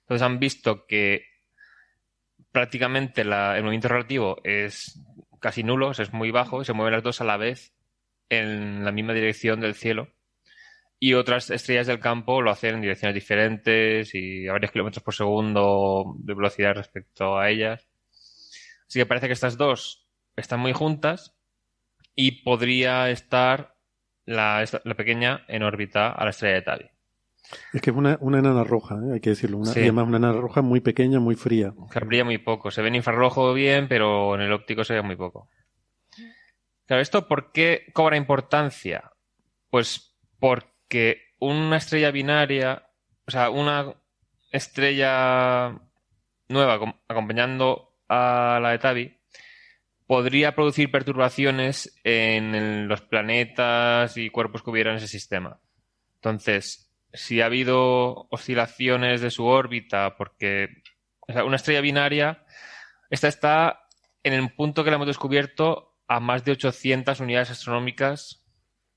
Entonces 0.00 0.22
han 0.22 0.38
visto 0.38 0.86
que 0.86 1.26
prácticamente 2.50 3.22
el 3.22 3.28
movimiento 3.62 3.88
relativo 3.88 4.40
es 4.44 5.00
casi 5.40 5.62
nulo, 5.62 5.92
es 5.92 6.12
muy 6.12 6.30
bajo, 6.30 6.62
y 6.62 6.64
se 6.64 6.72
mueven 6.72 6.92
las 6.92 7.02
dos 7.02 7.20
a 7.20 7.24
la 7.24 7.36
vez 7.36 7.72
en 8.28 8.84
la 8.84 8.92
misma 8.92 9.12
dirección 9.12 9.60
del 9.60 9.74
cielo. 9.74 10.08
Y 10.98 11.14
otras 11.14 11.50
estrellas 11.50 11.88
del 11.88 11.98
campo 11.98 12.42
lo 12.42 12.50
hacen 12.50 12.76
en 12.76 12.80
direcciones 12.80 13.14
diferentes 13.14 14.14
y 14.14 14.46
a 14.46 14.52
varios 14.52 14.70
kilómetros 14.70 15.02
por 15.02 15.14
segundo 15.14 16.14
de 16.18 16.34
velocidad 16.34 16.74
respecto 16.74 17.38
a 17.38 17.50
ellas. 17.50 17.88
Así 18.86 19.00
que 19.00 19.06
parece 19.06 19.26
que 19.26 19.32
estas 19.32 19.56
dos 19.56 20.06
están 20.36 20.60
muy 20.60 20.72
juntas 20.72 21.34
y 22.14 22.42
podría 22.42 23.10
estar 23.10 23.76
la, 24.24 24.64
pequeña 24.96 25.44
en 25.48 25.62
órbita 25.62 26.10
a 26.10 26.24
la 26.24 26.30
estrella 26.30 26.54
de 26.54 26.62
Tabi. 26.62 26.90
Es 27.72 27.82
que 27.82 27.90
es 27.90 27.96
una, 27.96 28.18
enana 28.20 28.64
roja, 28.64 28.96
¿eh? 28.96 29.14
hay 29.14 29.20
que 29.20 29.30
decirlo. 29.30 29.58
Una, 29.58 29.70
además, 29.72 30.06
una 30.06 30.16
enana 30.16 30.40
roja 30.40 30.62
muy 30.62 30.80
pequeña, 30.80 31.20
muy 31.20 31.34
fría. 31.34 31.74
brilla 32.06 32.24
muy 32.24 32.38
poco. 32.38 32.70
Se 32.70 32.80
ve 32.80 32.88
en 32.88 32.94
infrarrojo 32.96 33.52
bien, 33.52 33.88
pero 33.88 34.34
en 34.34 34.40
el 34.40 34.52
óptico 34.52 34.84
se 34.84 34.94
ve 34.94 35.02
muy 35.02 35.16
poco. 35.16 35.50
Claro, 36.86 37.02
¿esto 37.02 37.28
por 37.28 37.52
qué 37.52 37.86
cobra 37.92 38.16
importancia? 38.16 39.12
Pues 39.70 40.16
porque 40.38 41.34
una 41.38 41.76
estrella 41.76 42.10
binaria, 42.10 42.88
o 43.26 43.30
sea, 43.30 43.50
una 43.50 43.94
estrella 44.50 45.78
nueva 46.48 46.80
acompañando 47.08 47.96
a 48.08 48.58
la 48.62 48.70
de 48.70 48.78
Tabi, 48.78 49.21
podría 50.12 50.54
producir 50.54 50.90
perturbaciones 50.90 51.98
en 52.04 52.86
los 52.86 53.00
planetas 53.00 54.18
y 54.18 54.28
cuerpos 54.28 54.62
que 54.62 54.68
hubiera 54.68 54.90
en 54.90 54.98
ese 54.98 55.08
sistema. 55.08 55.58
Entonces, 56.16 56.92
si 57.14 57.40
ha 57.40 57.46
habido 57.46 58.28
oscilaciones 58.28 59.22
de 59.22 59.30
su 59.30 59.46
órbita, 59.46 60.14
porque 60.18 60.68
una 61.46 61.56
estrella 61.56 61.80
binaria, 61.80 62.44
esta 63.08 63.26
está 63.26 63.88
en 64.22 64.34
el 64.34 64.52
punto 64.52 64.84
que 64.84 64.90
la 64.90 64.96
hemos 64.96 65.06
descubierto 65.06 65.96
a 66.06 66.20
más 66.20 66.44
de 66.44 66.52
800 66.52 67.18
unidades 67.20 67.48
astronómicas 67.48 68.44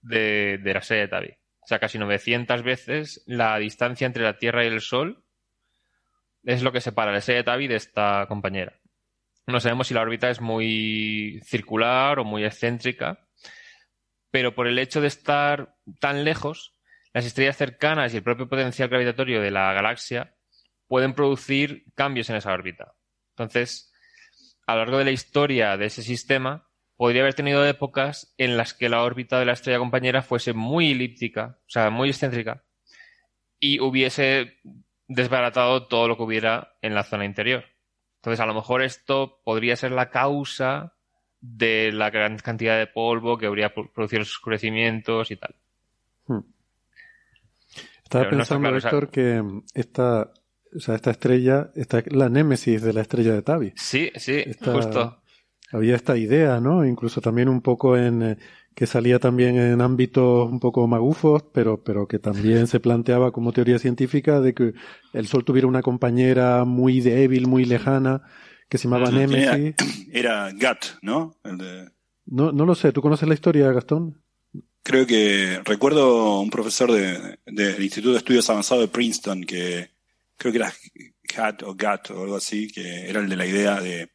de, 0.02 0.60
la 0.66 0.80
estrella 0.80 1.04
de 1.04 1.08
Tabi. 1.08 1.30
O 1.62 1.68
sea, 1.68 1.80
casi 1.80 1.98
900 1.98 2.62
veces 2.62 3.24
la 3.26 3.58
distancia 3.58 4.06
entre 4.06 4.24
la 4.24 4.38
Tierra 4.38 4.66
y 4.66 4.68
el 4.68 4.82
Sol 4.82 5.24
es 6.44 6.62
lo 6.62 6.74
que 6.74 6.82
separa 6.82 7.14
la 7.14 7.20
estrella 7.20 7.38
de 7.38 7.46
Tabi 7.46 7.68
de 7.70 7.78
esta 7.78 8.26
compañera. 8.28 8.82
No 9.48 9.60
sabemos 9.60 9.88
si 9.88 9.94
la 9.94 10.02
órbita 10.02 10.30
es 10.30 10.42
muy 10.42 11.40
circular 11.44 12.20
o 12.20 12.24
muy 12.24 12.44
excéntrica, 12.44 13.28
pero 14.32 14.56
por 14.56 14.68
el 14.68 14.80
hecho 14.80 15.02
de 15.02 15.08
estar 15.08 15.76
tan 16.00 16.24
lejos, 16.24 16.76
las 17.14 17.26
estrellas 17.26 17.56
cercanas 17.56 18.14
y 18.14 18.18
el 18.18 18.24
propio 18.24 18.50
potencial 18.50 18.90
gravitatorio 18.90 19.42
de 19.42 19.52
la 19.52 19.72
galaxia 19.74 20.36
pueden 20.88 21.14
producir 21.14 21.86
cambios 21.96 22.30
en 22.30 22.38
esa 22.38 22.52
órbita. 22.52 22.96
Entonces, 23.38 23.94
a 24.66 24.74
lo 24.74 24.80
largo 24.80 24.98
de 24.98 25.06
la 25.06 25.12
historia 25.12 25.78
de 25.78 25.86
ese 25.86 26.02
sistema, 26.02 26.68
podría 26.98 27.22
haber 27.22 27.34
tenido 27.34 27.66
épocas 27.66 28.34
en 28.38 28.58
las 28.58 28.74
que 28.74 28.90
la 28.90 29.04
órbita 29.04 29.40
de 29.40 29.46
la 29.46 29.54
estrella 29.54 29.80
compañera 29.80 30.22
fuese 30.22 30.54
muy 30.54 30.92
elíptica, 30.92 31.60
o 31.62 31.70
sea, 31.70 31.90
muy 31.90 32.10
excéntrica, 32.10 32.64
y 33.60 33.80
hubiese 33.80 34.60
desbaratado 35.08 35.88
todo 35.88 36.08
lo 36.08 36.18
que 36.18 36.24
hubiera 36.24 36.78
en 36.82 36.96
la 36.96 37.04
zona 37.04 37.26
interior. 37.26 37.75
Entonces, 38.26 38.40
a 38.40 38.48
lo 38.48 38.56
mejor 38.56 38.82
esto 38.82 39.40
podría 39.44 39.76
ser 39.76 39.92
la 39.92 40.10
causa 40.10 40.96
de 41.42 41.92
la 41.92 42.10
gran 42.10 42.40
cantidad 42.40 42.76
de 42.76 42.88
polvo 42.88 43.38
que 43.38 43.46
habría 43.46 43.72
producido 43.72 44.22
los 44.22 44.32
oscurecimientos 44.32 45.30
y 45.30 45.36
tal. 45.36 45.54
Hmm. 46.26 46.40
Estaba 48.04 48.28
pensando, 48.28 48.76
Héctor, 48.76 49.12
que 49.12 49.44
esta, 49.76 50.32
o 50.76 50.80
sea, 50.80 50.96
esta 50.96 51.12
estrella, 51.12 51.70
esta 51.76 52.00
es 52.00 52.12
la 52.12 52.28
némesis 52.28 52.82
de 52.82 52.94
la 52.94 53.02
estrella 53.02 53.34
de 53.34 53.44
Tabi. 53.44 53.74
Sí, 53.76 54.12
sí, 54.16 54.44
justo. 54.60 55.22
Había 55.72 55.96
esta 55.96 56.18
idea, 56.18 56.60
¿no? 56.60 56.86
Incluso 56.86 57.22
también 57.22 57.50
un 57.50 57.62
poco 57.62 57.98
en, 57.98 58.22
eh, 58.22 58.38
que 58.76 58.86
salía 58.88 59.20
también 59.20 59.58
en 59.58 59.82
ámbitos 59.82 60.50
un 60.50 60.60
poco 60.60 60.86
magufos, 60.88 61.44
pero, 61.54 61.82
pero 61.84 62.08
que 62.08 62.20
también 62.20 62.68
se 62.68 62.82
planteaba 62.82 63.32
como 63.32 63.54
teoría 63.54 63.80
científica 63.80 64.42
de 64.42 64.54
que 64.54 64.74
el 65.14 65.28
Sol 65.28 65.46
tuviera 65.46 65.68
una 65.68 65.82
compañera 65.82 66.66
muy 66.66 67.00
débil, 67.00 67.48
muy 67.48 67.64
lejana, 67.64 68.22
que 68.70 68.78
se 68.78 68.84
llamaba 68.88 69.12
Nemesis. 69.12 69.76
Era, 70.12 70.52
Gat, 70.60 70.86
¿no? 71.02 71.38
¿no? 72.26 72.52
No 72.52 72.66
lo 72.66 72.76
sé, 72.76 72.92
¿tú 72.92 73.02
conoces 73.02 73.28
la 73.28 73.34
historia, 73.34 73.72
Gastón? 73.72 74.22
Creo 74.84 75.08
que 75.08 75.62
recuerdo 75.64 76.42
un 76.42 76.50
profesor 76.50 76.92
del 76.92 77.40
de, 77.46 77.84
Instituto 77.84 78.12
de 78.12 78.20
Estudios 78.20 78.50
Avanzados 78.50 78.84
de 78.84 78.88
Princeton 78.90 79.44
que 79.44 79.90
creo 80.38 80.52
que 80.52 80.60
era 80.60 80.74
Gat 81.36 81.64
o 81.64 81.76
Gat 81.76 82.12
o 82.12 82.22
algo 82.22 82.36
así, 82.36 82.68
que 82.68 83.10
era 83.10 83.22
el 83.22 83.30
de 83.30 83.36
la 83.36 83.48
idea 83.48 83.80
de, 83.80 84.12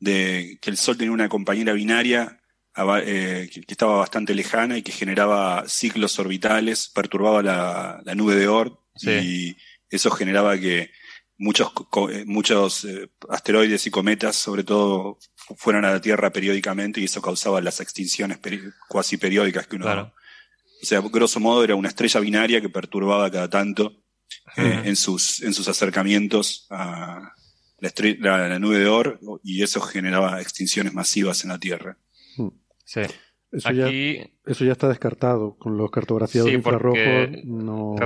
de 0.00 0.58
que 0.60 0.70
el 0.70 0.76
Sol 0.76 0.96
tenía 0.96 1.12
una 1.12 1.28
compañera 1.28 1.72
binaria 1.72 2.40
eh, 2.76 3.50
que, 3.52 3.64
estaba 3.68 3.98
bastante 3.98 4.34
lejana 4.34 4.78
y 4.78 4.82
que 4.82 4.92
generaba 4.92 5.64
ciclos 5.68 6.18
orbitales, 6.18 6.90
perturbaba 6.94 7.42
la, 7.42 8.14
nube 8.14 8.36
de 8.36 8.48
Oort 8.48 8.78
y 9.02 9.56
eso 9.90 10.10
generaba 10.10 10.58
que 10.58 10.90
muchos, 11.36 11.72
eh, 12.10 12.24
muchos 12.26 12.84
eh, 12.84 13.10
asteroides 13.28 13.86
y 13.86 13.90
cometas, 13.90 14.36
sobre 14.36 14.64
todo, 14.64 15.18
fueran 15.56 15.84
a 15.84 15.90
la 15.90 16.00
Tierra 16.00 16.30
periódicamente 16.30 17.00
y 17.00 17.04
eso 17.04 17.20
causaba 17.20 17.60
las 17.60 17.80
extinciones 17.80 18.38
cuasi 18.88 19.16
periódicas 19.16 19.66
que 19.66 19.76
uno... 19.76 20.12
O 20.82 20.86
sea, 20.86 21.00
grosso 21.00 21.40
modo 21.40 21.62
era 21.62 21.74
una 21.74 21.90
estrella 21.90 22.20
binaria 22.20 22.62
que 22.62 22.70
perturbaba 22.70 23.30
cada 23.30 23.50
tanto 23.50 24.02
en, 24.56 24.96
sus, 24.96 25.42
en 25.42 25.52
sus 25.52 25.68
acercamientos 25.68 26.66
a 26.70 27.34
la, 27.80 28.48
la, 28.48 28.58
nube 28.58 28.78
de 28.78 28.86
Oort 28.86 29.20
y 29.42 29.62
eso 29.62 29.80
generaba 29.80 30.40
extinciones 30.40 30.94
masivas 30.94 31.44
en 31.44 31.50
la 31.50 31.58
Tierra. 31.58 31.96
Sí. 32.84 33.02
Eso, 33.52 33.68
Aquí... 33.68 34.18
ya, 34.18 34.26
eso 34.46 34.64
ya 34.64 34.72
está 34.72 34.88
descartado. 34.88 35.56
Con 35.56 35.76
los 35.76 35.90
cartografiados 35.90 36.50
infrarrojos 36.50 37.44
no 37.44 37.96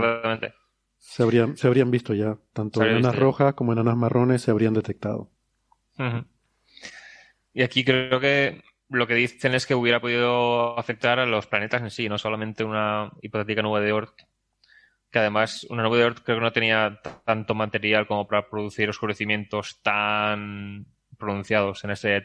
se 0.99 1.23
habrían, 1.23 1.57
se 1.57 1.67
habrían 1.67 1.91
visto 1.91 2.15
ya. 2.15 2.39
Tanto 2.53 2.83
enanas 2.83 3.17
rojas 3.17 3.55
como 3.55 3.73
enanas 3.73 3.97
marrones 3.97 4.43
se 4.43 4.51
habrían 4.51 4.75
detectado. 4.75 5.31
Y 7.53 7.63
aquí 7.63 7.85
creo 7.85 8.19
que 8.21 8.63
lo 8.89 9.07
que 9.07 9.15
dicen 9.15 9.55
es 9.55 9.67
que 9.67 9.75
hubiera 9.75 10.01
podido 10.01 10.79
afectar 10.79 11.19
a 11.19 11.27
los 11.27 11.47
planetas 11.47 11.83
en 11.83 11.91
sí, 11.91 12.09
no 12.09 12.19
solamente 12.19 12.65
una 12.65 13.13
hipotética 13.23 13.63
nube 13.63 13.81
de 13.81 13.93
Oort. 13.93 14.23
Que 15.15 15.21
además, 15.21 15.65
una 15.71 15.85
nube 15.85 15.99
de 15.99 16.05
Oort 16.07 16.25
creo 16.25 16.39
que 16.39 16.43
no 16.43 16.53
tenía 16.53 17.01
tanto 17.25 17.55
material 17.55 18.09
como 18.09 18.27
para 18.27 18.51
producir 18.51 18.91
oscurecimientos 18.91 19.81
tan 19.81 20.87
pronunciados 21.17 21.85
en 21.85 21.93
este. 21.93 22.21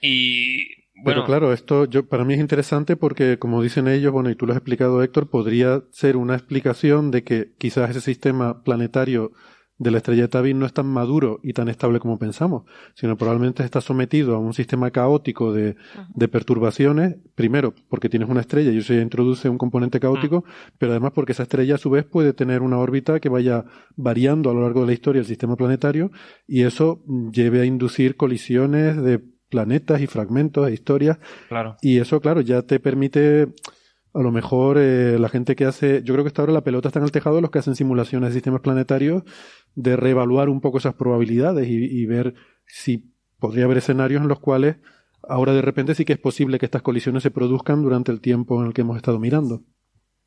Y 0.00 0.64
bueno. 0.96 1.04
Pero 1.04 1.24
claro, 1.26 1.52
esto 1.52 1.84
yo, 1.84 2.08
para 2.08 2.24
mí 2.24 2.34
es 2.34 2.40
interesante 2.40 2.96
porque, 2.96 3.38
como 3.38 3.62
dicen 3.62 3.86
ellos, 3.86 4.10
bueno, 4.10 4.30
y 4.30 4.34
tú 4.34 4.46
lo 4.46 4.52
has 4.52 4.56
explicado, 4.56 5.00
Héctor, 5.00 5.30
podría 5.30 5.84
ser 5.92 6.16
una 6.16 6.34
explicación 6.34 7.12
de 7.12 7.22
que 7.22 7.52
quizás 7.56 7.90
ese 7.90 8.00
sistema 8.00 8.64
planetario 8.64 9.30
de 9.80 9.90
la 9.90 9.96
estrella 9.96 10.22
de 10.22 10.28
Tabin 10.28 10.58
no 10.58 10.66
es 10.66 10.74
tan 10.74 10.86
maduro 10.86 11.40
y 11.42 11.54
tan 11.54 11.68
estable 11.68 12.00
como 12.00 12.18
pensamos, 12.18 12.64
sino 12.94 13.16
probablemente 13.16 13.64
está 13.64 13.80
sometido 13.80 14.36
a 14.36 14.38
un 14.38 14.52
sistema 14.52 14.90
caótico 14.90 15.54
de, 15.54 15.74
de 16.14 16.28
perturbaciones, 16.28 17.16
primero 17.34 17.74
porque 17.88 18.10
tienes 18.10 18.28
una 18.28 18.42
estrella 18.42 18.70
y 18.70 18.78
eso 18.78 18.92
ya 18.92 19.00
introduce 19.00 19.48
un 19.48 19.56
componente 19.56 19.98
caótico, 19.98 20.44
pero 20.78 20.92
además 20.92 21.12
porque 21.14 21.32
esa 21.32 21.44
estrella 21.44 21.76
a 21.76 21.78
su 21.78 21.88
vez 21.88 22.04
puede 22.04 22.34
tener 22.34 22.60
una 22.60 22.76
órbita 22.76 23.20
que 23.20 23.30
vaya 23.30 23.64
variando 23.96 24.50
a 24.50 24.54
lo 24.54 24.60
largo 24.60 24.82
de 24.82 24.88
la 24.88 24.92
historia 24.92 25.20
del 25.20 25.26
sistema 25.26 25.56
planetario 25.56 26.12
y 26.46 26.62
eso 26.62 27.02
lleve 27.32 27.62
a 27.62 27.64
inducir 27.64 28.16
colisiones 28.16 29.02
de 29.02 29.22
planetas 29.48 30.02
y 30.02 30.06
fragmentos 30.06 30.68
e 30.68 30.74
historias. 30.74 31.18
Claro. 31.48 31.76
Y 31.80 31.98
eso, 31.98 32.20
claro, 32.20 32.42
ya 32.42 32.62
te 32.62 32.80
permite, 32.80 33.48
a 34.12 34.20
lo 34.20 34.32
mejor, 34.32 34.78
eh, 34.78 35.18
la 35.18 35.28
gente 35.28 35.54
que 35.54 35.64
hace, 35.64 36.02
yo 36.02 36.14
creo 36.14 36.24
que 36.24 36.28
hasta 36.28 36.42
ahora 36.42 36.52
la 36.52 36.64
pelota 36.64 36.88
está 36.88 36.98
en 36.98 37.04
el 37.04 37.12
tejado 37.12 37.36
de 37.36 37.42
los 37.42 37.50
que 37.50 37.60
hacen 37.60 37.76
simulaciones 37.76 38.30
de 38.30 38.34
sistemas 38.34 38.60
planetarios, 38.60 39.22
de 39.74 39.96
reevaluar 39.96 40.48
un 40.48 40.60
poco 40.60 40.78
esas 40.78 40.94
probabilidades 40.94 41.68
y, 41.68 42.06
ver 42.06 42.34
si 42.66 43.12
podría 43.38 43.64
haber 43.64 43.78
escenarios 43.78 44.22
en 44.22 44.28
los 44.28 44.40
cuales 44.40 44.76
ahora 45.22 45.52
de 45.52 45.62
repente 45.62 45.94
sí 45.94 46.04
que 46.04 46.14
es 46.14 46.18
posible 46.18 46.58
que 46.58 46.66
estas 46.66 46.82
colisiones 46.82 47.22
se 47.22 47.30
produzcan 47.30 47.82
durante 47.82 48.10
el 48.10 48.20
tiempo 48.20 48.60
en 48.60 48.66
el 48.66 48.74
que 48.74 48.80
hemos 48.80 48.96
estado 48.96 49.20
mirando. 49.20 49.62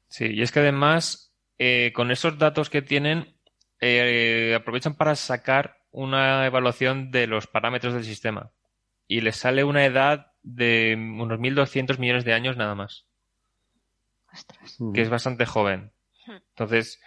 Sí, 0.08 0.28
y 0.28 0.42
es 0.42 0.52
que 0.52 0.60
además, 0.60 1.34
eh, 1.58 1.92
con 1.94 2.12
esos 2.12 2.38
datos 2.38 2.70
que 2.70 2.82
tienen, 2.82 3.36
eh, 3.82 4.56
aprovechan 4.56 4.96
para 4.96 5.16
sacar 5.16 5.78
una 5.92 6.46
evaluación 6.46 7.12
de 7.12 7.28
los 7.28 7.48
parámetros 7.48 7.94
del 7.94 8.04
sistema 8.06 8.52
y 9.08 9.22
le 9.22 9.34
sale 9.34 9.64
una 9.64 9.86
edad 9.86 10.28
de 10.42 10.96
unos 10.98 11.40
1.200 11.40 12.00
millones 12.00 12.24
de 12.24 12.34
años 12.34 12.56
nada 12.56 12.76
más. 12.76 13.08
Que 14.94 15.02
es 15.02 15.10
bastante 15.10 15.46
joven. 15.46 15.92
Hmm. 16.26 16.38
Entonces, 16.50 17.02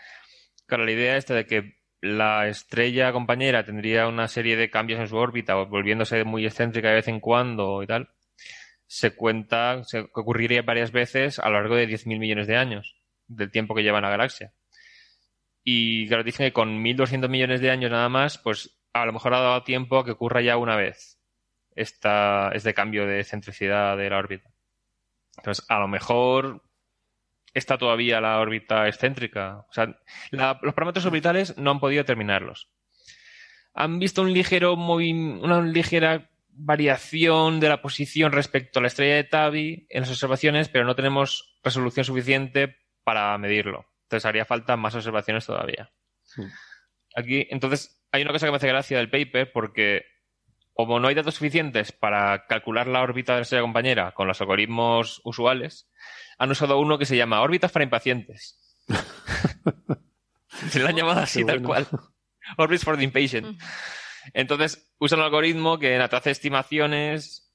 claro, 0.67 0.85
la 0.85 0.93
idea 0.93 1.17
esta 1.17 1.35
de 1.35 1.47
que 1.47 1.77
la 2.01 2.49
estrella 2.49 3.12
compañera 3.12 3.65
tendría 3.65 4.07
una 4.07 4.29
serie 4.29 4.57
de 4.57 4.71
cambios 4.71 5.01
en 5.01 5.09
su 5.09 5.17
órbita, 5.17 5.55
volviéndose 5.55 6.25
muy 6.25 6.45
excéntrica 6.45 6.89
de 6.89 6.95
vez 6.97 7.09
en 7.09 7.21
cuando 7.21 7.83
y 7.83 7.87
tal, 7.87 8.11
se 8.87 9.17
cuenta, 9.17 9.83
se 9.85 10.01
ocurriría 10.01 10.62
varias 10.62 10.93
veces 10.93 11.39
a 11.39 11.49
lo 11.49 11.57
largo 11.61 11.77
de 11.77 11.89
10.000 11.89 12.19
millones 12.19 12.47
de 12.47 12.57
años, 12.57 12.97
del 13.27 13.51
tiempo 13.51 13.75
que 13.75 13.83
lleva 13.83 14.01
la 14.01 14.11
galaxia. 14.11 14.53
Y 15.65 16.07
claro, 16.07 16.23
dicen 16.23 16.47
que 16.47 16.53
con 16.53 16.83
1.200 16.85 17.29
millones 17.29 17.61
de 17.61 17.71
años 17.71 17.91
nada 17.91 18.09
más, 18.09 18.39
pues 18.39 18.79
a 18.93 19.05
lo 19.05 19.12
mejor 19.12 19.35
ha 19.35 19.41
dado 19.41 19.65
tiempo 19.65 19.99
a 19.99 20.05
que 20.05 20.12
ocurra 20.12 20.41
ya 20.41 20.57
una 20.57 20.77
vez 20.77 21.19
esta, 21.75 22.51
este 22.55 22.73
cambio 22.73 23.07
de 23.07 23.25
centricidad 23.25 23.97
de 23.97 24.09
la 24.09 24.19
órbita. 24.19 24.51
Entonces, 25.37 25.65
a 25.69 25.81
lo 25.81 25.89
mejor 25.89 26.62
está 27.57 27.79
todavía 27.79 28.21
la 28.21 28.38
órbita 28.38 28.87
excéntrica. 28.87 29.64
O 29.69 29.73
sea, 29.73 29.99
los 30.31 30.75
parámetros 30.75 31.07
orbitales 31.07 31.57
no 31.57 31.71
han 31.71 31.81
podido 31.81 32.05
terminarlos. 32.05 32.71
Han 33.75 33.99
visto 33.99 34.23
un 34.23 34.33
ligero 34.33 34.75
una 34.75 35.62
ligera 35.62 36.31
variación 36.49 37.61
de 37.61 37.69
la 37.69 37.83
posición 37.83 38.33
respecto 38.33 38.79
a 38.79 38.83
la 38.83 38.88
estrella 38.88 39.16
de 39.16 39.25
Tabi 39.25 39.87
en 39.88 40.01
las 40.01 40.11
observaciones, 40.11 40.69
pero 40.69 40.85
no 40.85 40.95
tenemos 40.95 41.59
resolución 41.62 42.05
suficiente 42.05 42.77
para 43.05 43.37
medirlo. 43.38 43.87
Entonces 44.05 44.27
haría 44.27 44.45
falta 44.45 44.77
más 44.77 44.95
observaciones 44.95 45.47
todavía. 45.47 45.90
Aquí, 47.14 47.47
entonces, 47.51 48.07
hay 48.12 48.23
una 48.23 48.33
cosa 48.33 48.47
que 48.47 48.53
me 48.53 48.57
hace 48.57 48.69
gracia 48.69 48.99
del 48.99 49.11
paper 49.11 49.53
porque 49.53 50.05
como 50.77 51.01
no 51.01 51.09
hay 51.09 51.15
datos 51.15 51.37
suficientes 51.37 51.91
para 51.91 52.47
calcular 52.47 52.87
la 52.87 53.01
órbita 53.01 53.33
de 53.33 53.39
la 53.39 53.43
estrella 53.45 53.62
compañera 53.62 54.12
con 54.12 54.29
los 54.29 54.39
algoritmos 54.43 55.23
usuales, 55.25 55.89
han 56.37 56.51
usado 56.51 56.79
uno 56.79 56.99
que 56.99 57.07
se 57.07 57.17
llama 57.17 57.41
órbitas 57.41 57.73
para 57.73 57.85
impacientes. 57.85 58.61
se 60.69 60.79
lo 60.79 60.89
han 60.89 60.97
llamado 60.97 61.21
así 61.21 61.47
tal 61.47 61.62
cual. 61.62 61.89
Orbits 62.59 62.85
for 62.85 62.99
the 62.99 63.05
impatient. 63.05 63.59
Entonces, 64.35 64.93
usa 64.99 65.17
un 65.17 65.25
algoritmo 65.25 65.79
que 65.79 65.97
te 66.11 66.17
hace 66.17 66.31
estimaciones 66.31 67.51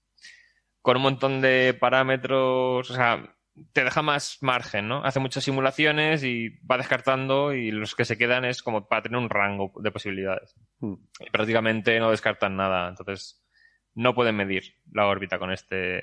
con 0.82 0.98
un 0.98 1.04
montón 1.04 1.42
de 1.42 1.78
parámetros, 1.80 2.90
o 2.90 2.94
sea, 2.96 3.36
te 3.74 3.84
deja 3.84 4.02
más 4.02 4.38
margen, 4.42 4.88
¿no? 4.88 5.04
Hace 5.04 5.20
muchas 5.20 5.44
simulaciones 5.44 6.24
y 6.24 6.50
va 6.66 6.78
descartando 6.78 7.54
y 7.54 7.72
los 7.72 7.96
que 7.96 8.06
se 8.06 8.18
quedan 8.18 8.46
es 8.46 8.64
como 8.64 8.88
para 8.88 9.04
tener 9.04 9.18
un 9.18 9.30
rango 9.30 9.72
de 9.82 9.92
posibilidades. 9.92 10.56
Hmm. 10.80 10.96
Y 11.20 11.30
prácticamente 11.30 12.00
no 12.00 12.12
descartan 12.12 12.56
nada, 12.56 12.90
entonces 12.90 13.44
no 13.94 14.16
pueden 14.16 14.36
medir 14.36 14.76
la 14.92 15.08
órbita 15.08 15.40
con 15.40 15.52
este, 15.52 16.02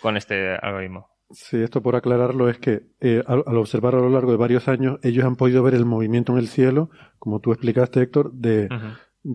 con 0.00 0.16
este 0.16 0.54
algoritmo. 0.54 1.08
Sí, 1.30 1.62
esto 1.62 1.80
por 1.80 1.94
aclararlo 1.94 2.48
es 2.48 2.58
que 2.58 2.82
eh, 3.00 3.22
al, 3.26 3.56
observar 3.56 3.94
a 3.94 4.00
lo 4.00 4.10
largo 4.10 4.32
de 4.32 4.36
varios 4.36 4.66
años, 4.66 4.98
ellos 5.02 5.24
han 5.24 5.36
podido 5.36 5.62
ver 5.62 5.74
el 5.74 5.84
movimiento 5.84 6.32
en 6.32 6.38
el 6.38 6.48
cielo, 6.48 6.90
como 7.18 7.40
tú 7.40 7.52
explicaste, 7.52 8.02
Héctor, 8.02 8.32
de 8.32 8.68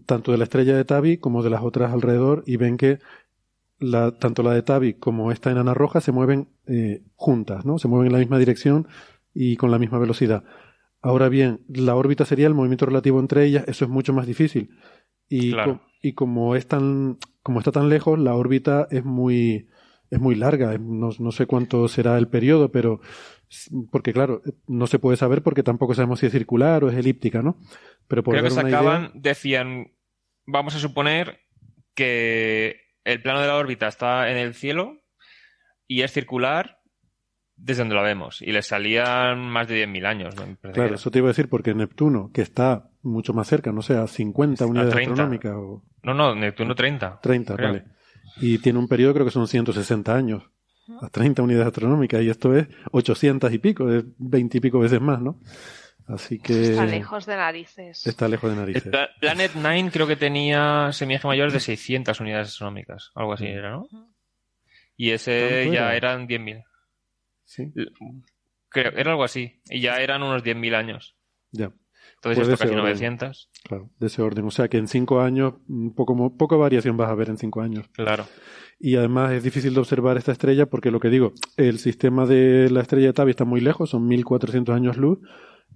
tanto 0.05 0.31
de 0.31 0.37
la 0.37 0.43
estrella 0.43 0.75
de 0.75 0.83
Tabi 0.83 1.17
como 1.17 1.43
de 1.43 1.49
las 1.49 1.63
otras 1.63 1.93
alrededor, 1.93 2.43
y 2.45 2.57
ven 2.57 2.75
que 2.75 2.99
la, 3.79 4.17
tanto 4.17 4.43
la 4.43 4.53
de 4.53 4.61
Tabi 4.61 4.93
como 4.93 5.31
esta 5.31 5.51
enana 5.51 5.73
roja 5.73 6.01
se 6.01 6.11
mueven 6.11 6.49
eh, 6.67 7.03
juntas, 7.15 7.65
¿no? 7.65 7.77
Se 7.77 7.87
mueven 7.87 8.07
en 8.07 8.13
la 8.13 8.19
misma 8.19 8.39
dirección 8.39 8.87
y 9.33 9.57
con 9.57 9.71
la 9.71 9.79
misma 9.79 9.99
velocidad. 9.99 10.43
Ahora 11.01 11.29
bien, 11.29 11.61
la 11.67 11.95
órbita 11.95 12.25
sería 12.25 12.47
el 12.47 12.53
movimiento 12.53 12.85
relativo 12.85 13.19
entre 13.19 13.45
ellas, 13.45 13.65
eso 13.67 13.85
es 13.85 13.91
mucho 13.91 14.13
más 14.13 14.25
difícil. 14.25 14.71
Y, 15.29 15.53
y 16.01 16.13
como 16.13 16.55
es 16.55 16.67
tan, 16.67 17.17
como 17.43 17.59
está 17.59 17.71
tan 17.71 17.89
lejos, 17.89 18.17
la 18.17 18.35
órbita 18.35 18.87
es 18.89 19.03
muy, 19.03 19.67
es 20.09 20.19
muy 20.19 20.35
larga, 20.35 20.77
no, 20.77 21.09
no, 21.17 21.31
sé 21.31 21.45
cuánto 21.45 21.87
será 21.87 22.17
el 22.17 22.27
periodo, 22.27 22.71
pero 22.71 23.01
porque 23.91 24.13
claro, 24.13 24.41
no 24.67 24.87
se 24.87 24.99
puede 24.99 25.17
saber 25.17 25.43
porque 25.43 25.63
tampoco 25.63 25.93
sabemos 25.93 26.19
si 26.19 26.27
es 26.27 26.31
circular 26.31 26.83
o 26.83 26.89
es 26.89 26.95
elíptica, 26.95 27.41
¿no? 27.41 27.57
Pero 28.07 28.23
por 28.23 28.33
Creo 28.33 28.43
que 28.43 28.51
sacaban, 28.51 29.11
decían, 29.15 29.91
vamos 30.45 30.75
a 30.75 30.79
suponer 30.79 31.39
que 31.93 32.84
el 33.05 33.21
plano 33.21 33.39
de 33.39 33.47
la 33.47 33.55
órbita 33.55 33.87
está 33.87 34.29
en 34.29 34.37
el 34.37 34.53
cielo 34.53 34.97
y 35.87 36.01
es 36.01 36.11
circular 36.11 36.81
desde 37.55 37.83
donde 37.83 37.95
la 37.95 38.01
vemos. 38.01 38.41
Y 38.41 38.51
le 38.51 38.61
salían 38.61 39.47
más 39.47 39.69
de 39.69 39.87
10.000 39.87 40.05
años. 40.05 40.35
Claro, 40.73 40.95
eso 40.95 41.09
te 41.09 41.19
iba 41.19 41.27
a 41.27 41.31
decir 41.31 41.47
porque 41.47 41.73
Neptuno, 41.73 42.31
que 42.33 42.41
está 42.41 42.89
mucho 43.01 43.33
más 43.33 43.47
cerca, 43.47 43.71
no 43.71 43.81
sé, 43.81 43.95
a 43.95 44.07
50 44.07 44.65
unidades 44.65 44.93
astronómicas. 44.93 45.53
O... 45.55 45.83
No, 46.03 46.13
no, 46.13 46.35
Neptuno 46.35 46.75
30. 46.75 47.21
30, 47.21 47.55
vale 47.55 47.95
y 48.37 48.57
tiene 48.59 48.79
un 48.79 48.87
periodo, 48.87 49.13
creo 49.13 49.25
que 49.25 49.31
son 49.31 49.47
160 49.47 50.13
años, 50.13 50.43
a 51.01 51.09
30 51.09 51.41
unidades 51.41 51.67
astronómicas, 51.67 52.21
y 52.21 52.29
esto 52.29 52.55
es 52.55 52.67
800 52.91 53.51
y 53.53 53.59
pico, 53.59 53.91
es 53.91 54.03
20 54.17 54.57
y 54.57 54.61
pico 54.61 54.79
veces 54.79 55.01
más, 55.01 55.21
¿no? 55.21 55.39
Así 56.07 56.39
que. 56.39 56.71
Está 56.71 56.85
lejos 56.85 57.25
de 57.25 57.35
narices. 57.35 58.05
Está 58.05 58.27
lejos 58.27 58.49
de 58.49 58.55
narices. 58.55 58.91
Planet 59.19 59.51
9 59.55 59.89
creo 59.91 60.07
que 60.07 60.15
tenía 60.15 60.91
semieje 60.91 61.27
mayor 61.27 61.51
de 61.51 61.59
600 61.59 62.19
unidades 62.19 62.49
astronómicas, 62.49 63.11
algo 63.15 63.33
así 63.33 63.47
era, 63.47 63.71
¿no? 63.71 63.87
Y 64.97 65.11
ese 65.11 65.69
ya 65.71 65.93
eran 65.95 66.27
10.000. 66.27 66.63
Sí. 67.43 67.73
Creo, 68.69 68.91
era 68.95 69.11
algo 69.11 69.23
así. 69.23 69.59
Y 69.69 69.81
ya 69.81 69.99
eran 69.99 70.23
unos 70.23 70.43
10.000 70.43 70.75
años. 70.75 71.15
Ya. 71.51 71.71
Entonces 72.15 72.47
pues 72.47 72.53
esto 72.53 72.63
casi 72.65 72.75
900. 72.75 73.49
Claro, 73.63 73.89
de 73.99 74.07
ese 74.07 74.21
orden. 74.21 74.45
O 74.45 74.51
sea 74.51 74.67
que 74.67 74.77
en 74.77 74.87
cinco 74.87 75.21
años, 75.21 75.55
poco, 75.95 76.35
poca 76.37 76.55
variación 76.55 76.97
vas 76.97 77.09
a 77.09 77.15
ver 77.15 77.29
en 77.29 77.37
cinco 77.37 77.61
años. 77.61 77.87
Claro. 77.89 78.25
Y 78.79 78.95
además 78.95 79.31
es 79.33 79.43
difícil 79.43 79.73
de 79.73 79.79
observar 79.79 80.17
esta 80.17 80.31
estrella 80.31 80.65
porque 80.65 80.91
lo 80.91 80.99
que 80.99 81.09
digo, 81.09 81.33
el 81.57 81.79
sistema 81.79 82.25
de 82.25 82.69
la 82.69 82.81
estrella 82.81 83.07
de 83.07 83.13
Tabi 83.13 83.31
está 83.31 83.45
muy 83.45 83.61
lejos, 83.61 83.89
son 83.91 84.07
1400 84.07 84.75
años 84.75 84.97
luz. 84.97 85.19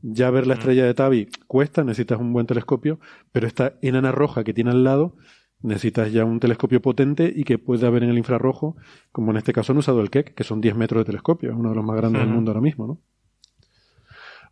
Ya 0.01 0.29
ver 0.29 0.47
la 0.47 0.55
mm. 0.55 0.57
estrella 0.57 0.85
de 0.85 0.93
Tabi 0.93 1.27
cuesta, 1.47 1.83
necesitas 1.83 2.19
un 2.19 2.33
buen 2.33 2.45
telescopio, 2.45 2.99
pero 3.31 3.47
esta 3.47 3.73
enana 3.81 4.11
roja 4.11 4.43
que 4.43 4.53
tiene 4.53 4.71
al 4.71 4.83
lado, 4.83 5.15
necesitas 5.61 6.11
ya 6.11 6.25
un 6.25 6.39
telescopio 6.39 6.81
potente 6.81 7.31
y 7.33 7.43
que 7.43 7.57
pueda 7.57 7.89
ver 7.89 8.03
en 8.03 8.09
el 8.09 8.17
infrarrojo, 8.17 8.77
como 9.11 9.31
en 9.31 9.37
este 9.37 9.53
caso 9.53 9.73
han 9.73 9.77
usado 9.77 10.01
el 10.01 10.09
Keck, 10.09 10.33
que 10.33 10.43
son 10.43 10.61
10 10.61 10.75
metros 10.75 11.01
de 11.01 11.05
telescopio, 11.05 11.51
es 11.51 11.55
uno 11.55 11.69
de 11.69 11.75
los 11.75 11.85
más 11.85 11.97
grandes 11.97 12.21
del 12.21 12.31
mundo 12.31 12.51
ahora 12.51 12.61
mismo, 12.61 12.87
¿no? 12.87 12.99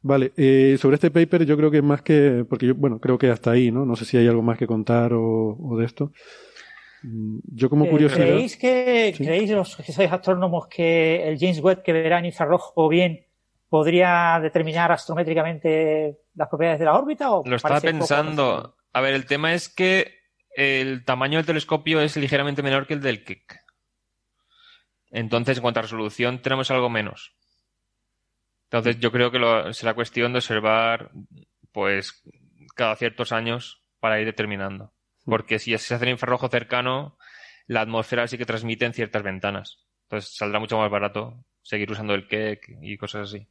Vale, 0.01 0.31
eh, 0.37 0.77
sobre 0.79 0.95
este 0.95 1.11
paper 1.11 1.45
yo 1.45 1.57
creo 1.57 1.71
que 1.71 1.81
más 1.81 2.01
que, 2.01 2.45
porque 2.47 2.67
yo, 2.67 2.75
bueno, 2.75 2.99
creo 2.99 3.17
que 3.17 3.29
hasta 3.29 3.51
ahí, 3.51 3.71
¿no? 3.71 3.85
No 3.85 3.95
sé 3.95 4.05
si 4.05 4.17
hay 4.17 4.27
algo 4.27 4.41
más 4.41 4.57
que 4.57 4.67
contar 4.67 5.11
o, 5.13 5.75
de 5.77 5.85
esto. 5.85 6.11
Mm, 7.03 7.39
yo 7.53 7.69
como 7.69 7.85
eh, 7.85 7.89
curiosidad... 7.89 8.25
¿Creéis, 8.25 8.57
que, 8.57 9.13
¿Creéis 9.17 9.49
los 9.51 9.75
que 9.75 9.91
sois 9.91 10.11
astrónomos 10.11 10.67
que 10.67 11.27
el 11.27 11.39
James 11.39 11.59
Webb 11.61 11.83
que 11.83 11.93
verá 11.93 12.19
en 12.19 12.25
infrarrojo 12.25 12.87
bien 12.89 13.26
podría 13.69 14.39
determinar 14.41 14.91
astrométricamente 14.91 16.19
las 16.35 16.47
propiedades 16.47 16.79
de 16.79 16.85
la 16.85 16.95
órbita? 16.95 17.31
O 17.31 17.43
Lo 17.45 17.55
estaba 17.55 17.81
pensando. 17.81 18.77
A 18.93 19.01
ver, 19.01 19.13
el 19.13 19.25
tema 19.25 19.53
es 19.53 19.69
que 19.69 20.17
el 20.55 21.05
tamaño 21.05 21.37
del 21.37 21.45
telescopio 21.45 22.01
es 22.01 22.17
ligeramente 22.17 22.63
menor 22.63 22.87
que 22.87 22.95
el 22.95 23.01
del 23.01 23.23
Keck. 23.23 23.63
Entonces, 25.11 25.57
en 25.57 25.61
cuanto 25.61 25.79
a 25.79 25.83
resolución, 25.83 26.41
tenemos 26.41 26.71
algo 26.71 26.89
menos. 26.89 27.35
Entonces 28.69 28.99
yo 28.99 29.11
creo 29.11 29.31
que 29.31 29.73
será 29.73 29.93
cuestión 29.93 30.33
de 30.33 30.39
observar 30.39 31.11
pues 31.71 32.21
cada 32.75 32.95
ciertos 32.95 33.31
años 33.31 33.81
para 33.99 34.19
ir 34.19 34.25
determinando. 34.25 34.93
Porque 35.25 35.59
si 35.59 35.77
se 35.77 35.95
hace 35.95 36.05
en 36.05 36.11
infrarrojo 36.11 36.49
cercano, 36.49 37.17
la 37.65 37.81
atmósfera 37.81 38.27
sí 38.27 38.37
que 38.37 38.45
transmite 38.45 38.85
en 38.85 38.93
ciertas 38.93 39.23
ventanas. 39.23 39.85
Entonces 40.03 40.35
saldrá 40.35 40.59
mucho 40.59 40.77
más 40.77 40.89
barato 40.89 41.45
seguir 41.61 41.91
usando 41.91 42.13
el 42.13 42.27
Keck 42.27 42.77
y 42.81 42.97
cosas 42.97 43.29
así. 43.29 43.47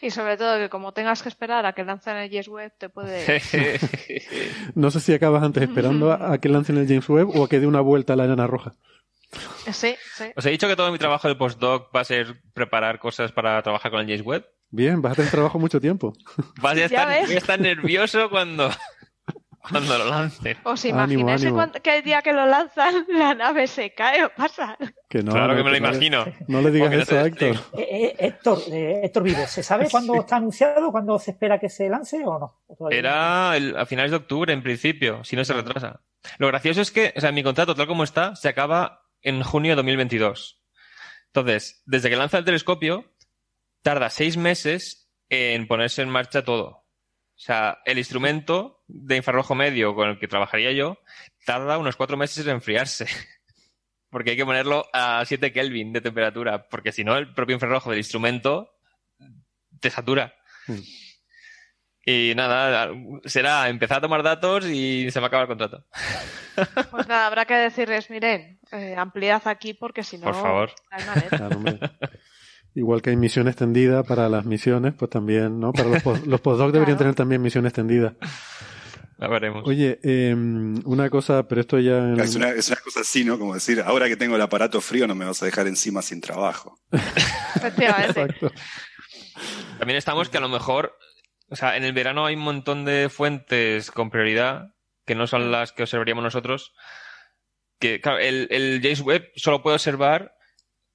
Y 0.00 0.10
sobre 0.10 0.36
todo 0.36 0.58
que 0.58 0.68
como 0.68 0.92
tengas 0.92 1.22
que 1.22 1.28
esperar 1.28 1.66
a 1.66 1.72
que 1.72 1.84
lancen 1.84 2.16
el 2.16 2.30
James 2.30 2.48
Webb, 2.48 2.72
te 2.78 2.88
puede... 2.88 3.40
no 4.74 4.90
sé 4.90 5.00
si 5.00 5.12
acabas 5.12 5.42
antes 5.42 5.62
esperando 5.62 6.12
a, 6.12 6.38
que 6.38 6.48
lancen 6.48 6.78
el 6.78 6.86
James 6.86 7.08
Webb 7.08 7.36
o 7.36 7.44
a 7.44 7.48
que 7.48 7.60
dé 7.60 7.66
una 7.66 7.80
vuelta 7.80 8.14
a 8.14 8.16
la 8.16 8.24
enana 8.24 8.46
roja. 8.46 8.72
Sí, 9.72 9.94
sí. 10.16 10.24
Os 10.34 10.44
he 10.46 10.50
dicho 10.50 10.66
que 10.66 10.76
todo 10.76 10.90
mi 10.90 10.98
trabajo 10.98 11.28
de 11.28 11.36
postdoc 11.36 11.94
va 11.94 12.00
a 12.00 12.04
ser 12.04 12.40
preparar 12.52 12.98
cosas 12.98 13.30
para 13.30 13.62
trabajar 13.62 13.90
con 13.90 14.00
el 14.00 14.06
James 14.06 14.22
Webb. 14.22 14.46
Bien, 14.70 15.02
vas 15.02 15.12
a 15.12 15.16
tener 15.16 15.30
trabajo 15.30 15.58
mucho 15.58 15.80
tiempo. 15.80 16.12
Vas 16.60 16.76
a 16.76 16.84
estar, 16.84 17.26
voy 17.26 17.34
a 17.34 17.38
estar 17.38 17.60
nervioso 17.60 18.30
cuando, 18.30 18.70
cuando 19.60 19.98
lo 19.98 20.06
lancen. 20.06 20.56
¿Os 20.64 20.84
imagináis 20.84 21.44
que 21.82 21.98
el 21.98 22.04
día 22.04 22.22
que 22.22 22.32
lo 22.32 22.46
lanzan 22.46 23.06
la 23.08 23.34
nave 23.34 23.66
se 23.66 23.92
cae 23.92 24.24
o 24.24 24.30
pasa? 24.30 24.76
Que 25.08 25.22
no, 25.22 25.32
claro 25.32 25.54
que 25.56 25.62
me 25.62 25.70
lo 25.70 25.76
imagino. 25.76 26.24
No 26.48 26.62
le 26.62 26.70
digas 26.70 26.92
eso 26.92 27.18
a 27.18 27.26
Héctor. 27.26 27.56
Eh, 27.76 27.88
eh, 27.90 28.16
Héctor, 28.18 28.58
eh, 28.72 29.00
Héctor 29.04 29.22
Vivo, 29.22 29.46
¿se 29.46 29.62
sabe 29.62 29.88
cuándo 29.90 30.14
está 30.14 30.36
anunciado, 30.36 30.90
cuándo 30.90 31.18
se 31.18 31.32
espera 31.32 31.58
que 31.58 31.68
se 31.68 31.88
lance 31.88 32.22
o 32.24 32.38
no? 32.38 32.90
Era 32.90 33.52
a 33.52 33.86
finales 33.86 34.10
de 34.10 34.16
octubre, 34.16 34.52
en 34.52 34.62
principio, 34.62 35.22
si 35.24 35.36
no 35.36 35.44
se 35.44 35.52
retrasa. 35.52 36.00
Lo 36.38 36.46
gracioso 36.48 36.80
es 36.80 36.90
que, 36.90 37.12
o 37.16 37.20
sea, 37.20 37.32
mi 37.32 37.42
contrato, 37.42 37.74
tal 37.74 37.86
como 37.86 38.04
está, 38.04 38.36
se 38.36 38.48
acaba 38.48 39.06
en 39.22 39.42
junio 39.42 39.72
de 39.72 39.76
2022. 39.76 40.62
Entonces, 41.26 41.82
desde 41.86 42.10
que 42.10 42.16
lanza 42.16 42.38
el 42.38 42.44
telescopio, 42.44 43.04
tarda 43.82 44.10
seis 44.10 44.36
meses 44.36 45.10
en 45.28 45.66
ponerse 45.66 46.02
en 46.02 46.08
marcha 46.08 46.44
todo. 46.44 46.66
O 46.66 47.42
sea, 47.42 47.78
el 47.84 47.98
instrumento 47.98 48.79
de 48.92 49.16
infrarrojo 49.16 49.54
medio 49.54 49.94
con 49.94 50.08
el 50.10 50.18
que 50.18 50.28
trabajaría 50.28 50.72
yo 50.72 50.98
tarda 51.44 51.78
unos 51.78 51.96
cuatro 51.96 52.16
meses 52.16 52.44
en 52.46 52.52
enfriarse. 52.52 53.06
Porque 54.10 54.30
hay 54.30 54.36
que 54.36 54.44
ponerlo 54.44 54.86
a 54.92 55.24
7 55.24 55.52
Kelvin 55.52 55.92
de 55.92 56.00
temperatura. 56.00 56.68
Porque 56.68 56.92
si 56.92 57.04
no, 57.04 57.16
el 57.16 57.32
propio 57.32 57.54
infrarrojo 57.54 57.90
del 57.90 58.00
instrumento 58.00 58.70
te 59.78 59.90
satura. 59.90 60.34
Hmm. 60.66 60.80
Y 62.04 62.32
nada, 62.34 62.90
será 63.24 63.68
empezar 63.68 63.98
a 63.98 64.00
tomar 64.00 64.22
datos 64.22 64.66
y 64.66 65.10
se 65.10 65.20
va 65.20 65.26
a 65.26 65.28
acabar 65.28 65.44
el 65.44 65.48
contrato. 65.48 65.84
Pues 66.90 67.06
nada, 67.06 67.26
habrá 67.26 67.44
que 67.44 67.54
decirles, 67.54 68.10
miren, 68.10 68.58
eh, 68.72 68.94
ampliad 68.96 69.42
aquí 69.46 69.74
porque 69.74 70.02
si 70.02 70.18
no... 70.18 70.24
Por 70.24 70.34
favor. 70.34 70.70
Igual 72.74 73.02
que 73.02 73.10
hay 73.10 73.16
misión 73.16 73.48
extendida 73.48 74.02
para 74.02 74.28
las 74.28 74.44
misiones, 74.44 74.94
pues 74.94 75.10
también, 75.10 75.60
¿no? 75.60 75.72
Para 75.72 75.88
los, 75.88 76.26
los 76.26 76.40
postdocs 76.40 76.72
deberían 76.72 76.98
tener 76.98 77.14
también 77.14 77.42
misión 77.42 77.66
extendida. 77.66 78.14
La 79.20 79.28
veremos. 79.28 79.68
Oye, 79.68 80.00
em, 80.02 80.80
una 80.86 81.10
cosa, 81.10 81.46
pero 81.46 81.60
esto 81.60 81.78
ya... 81.78 82.14
Es, 82.14 82.34
una, 82.36 82.52
es, 82.52 82.68
una, 82.68 82.80
cosa 82.80 83.00
así, 83.00 83.22
¿no? 83.22 83.38
Como 83.38 83.52
decir, 83.52 83.82
ahora 83.84 84.08
que 84.08 84.16
tengo 84.16 84.34
el 84.34 84.40
aparato 84.40 84.80
frío 84.80 85.06
no 85.06 85.14
me 85.14 85.26
vas 85.26 85.42
a 85.42 85.44
dejar 85.44 85.66
encima 85.66 86.00
sin 86.00 86.22
trabajo. 86.22 86.80
Efectivamente. 87.54 88.50
También 89.78 89.98
estamos 89.98 90.30
que 90.30 90.38
a 90.38 90.40
lo 90.40 90.48
mejor, 90.48 90.96
o 91.50 91.56
sea, 91.56 91.76
en 91.76 91.84
el 91.84 91.92
verano 91.92 92.24
hay 92.24 92.34
un 92.34 92.40
montón 92.40 92.86
de 92.86 93.10
fuentes 93.10 93.90
con 93.90 94.08
prioridad 94.08 94.74
que 95.04 95.14
no 95.14 95.26
son 95.26 95.52
las 95.52 95.72
que 95.72 95.82
observaríamos 95.82 96.24
nosotros, 96.24 96.72
que 97.78 98.00
claro, 98.00 98.20
el, 98.20 98.48
el 98.50 98.80
James 98.82 99.02
Webb 99.02 99.32
solo 99.36 99.62
puede 99.62 99.74
observar 99.74 100.34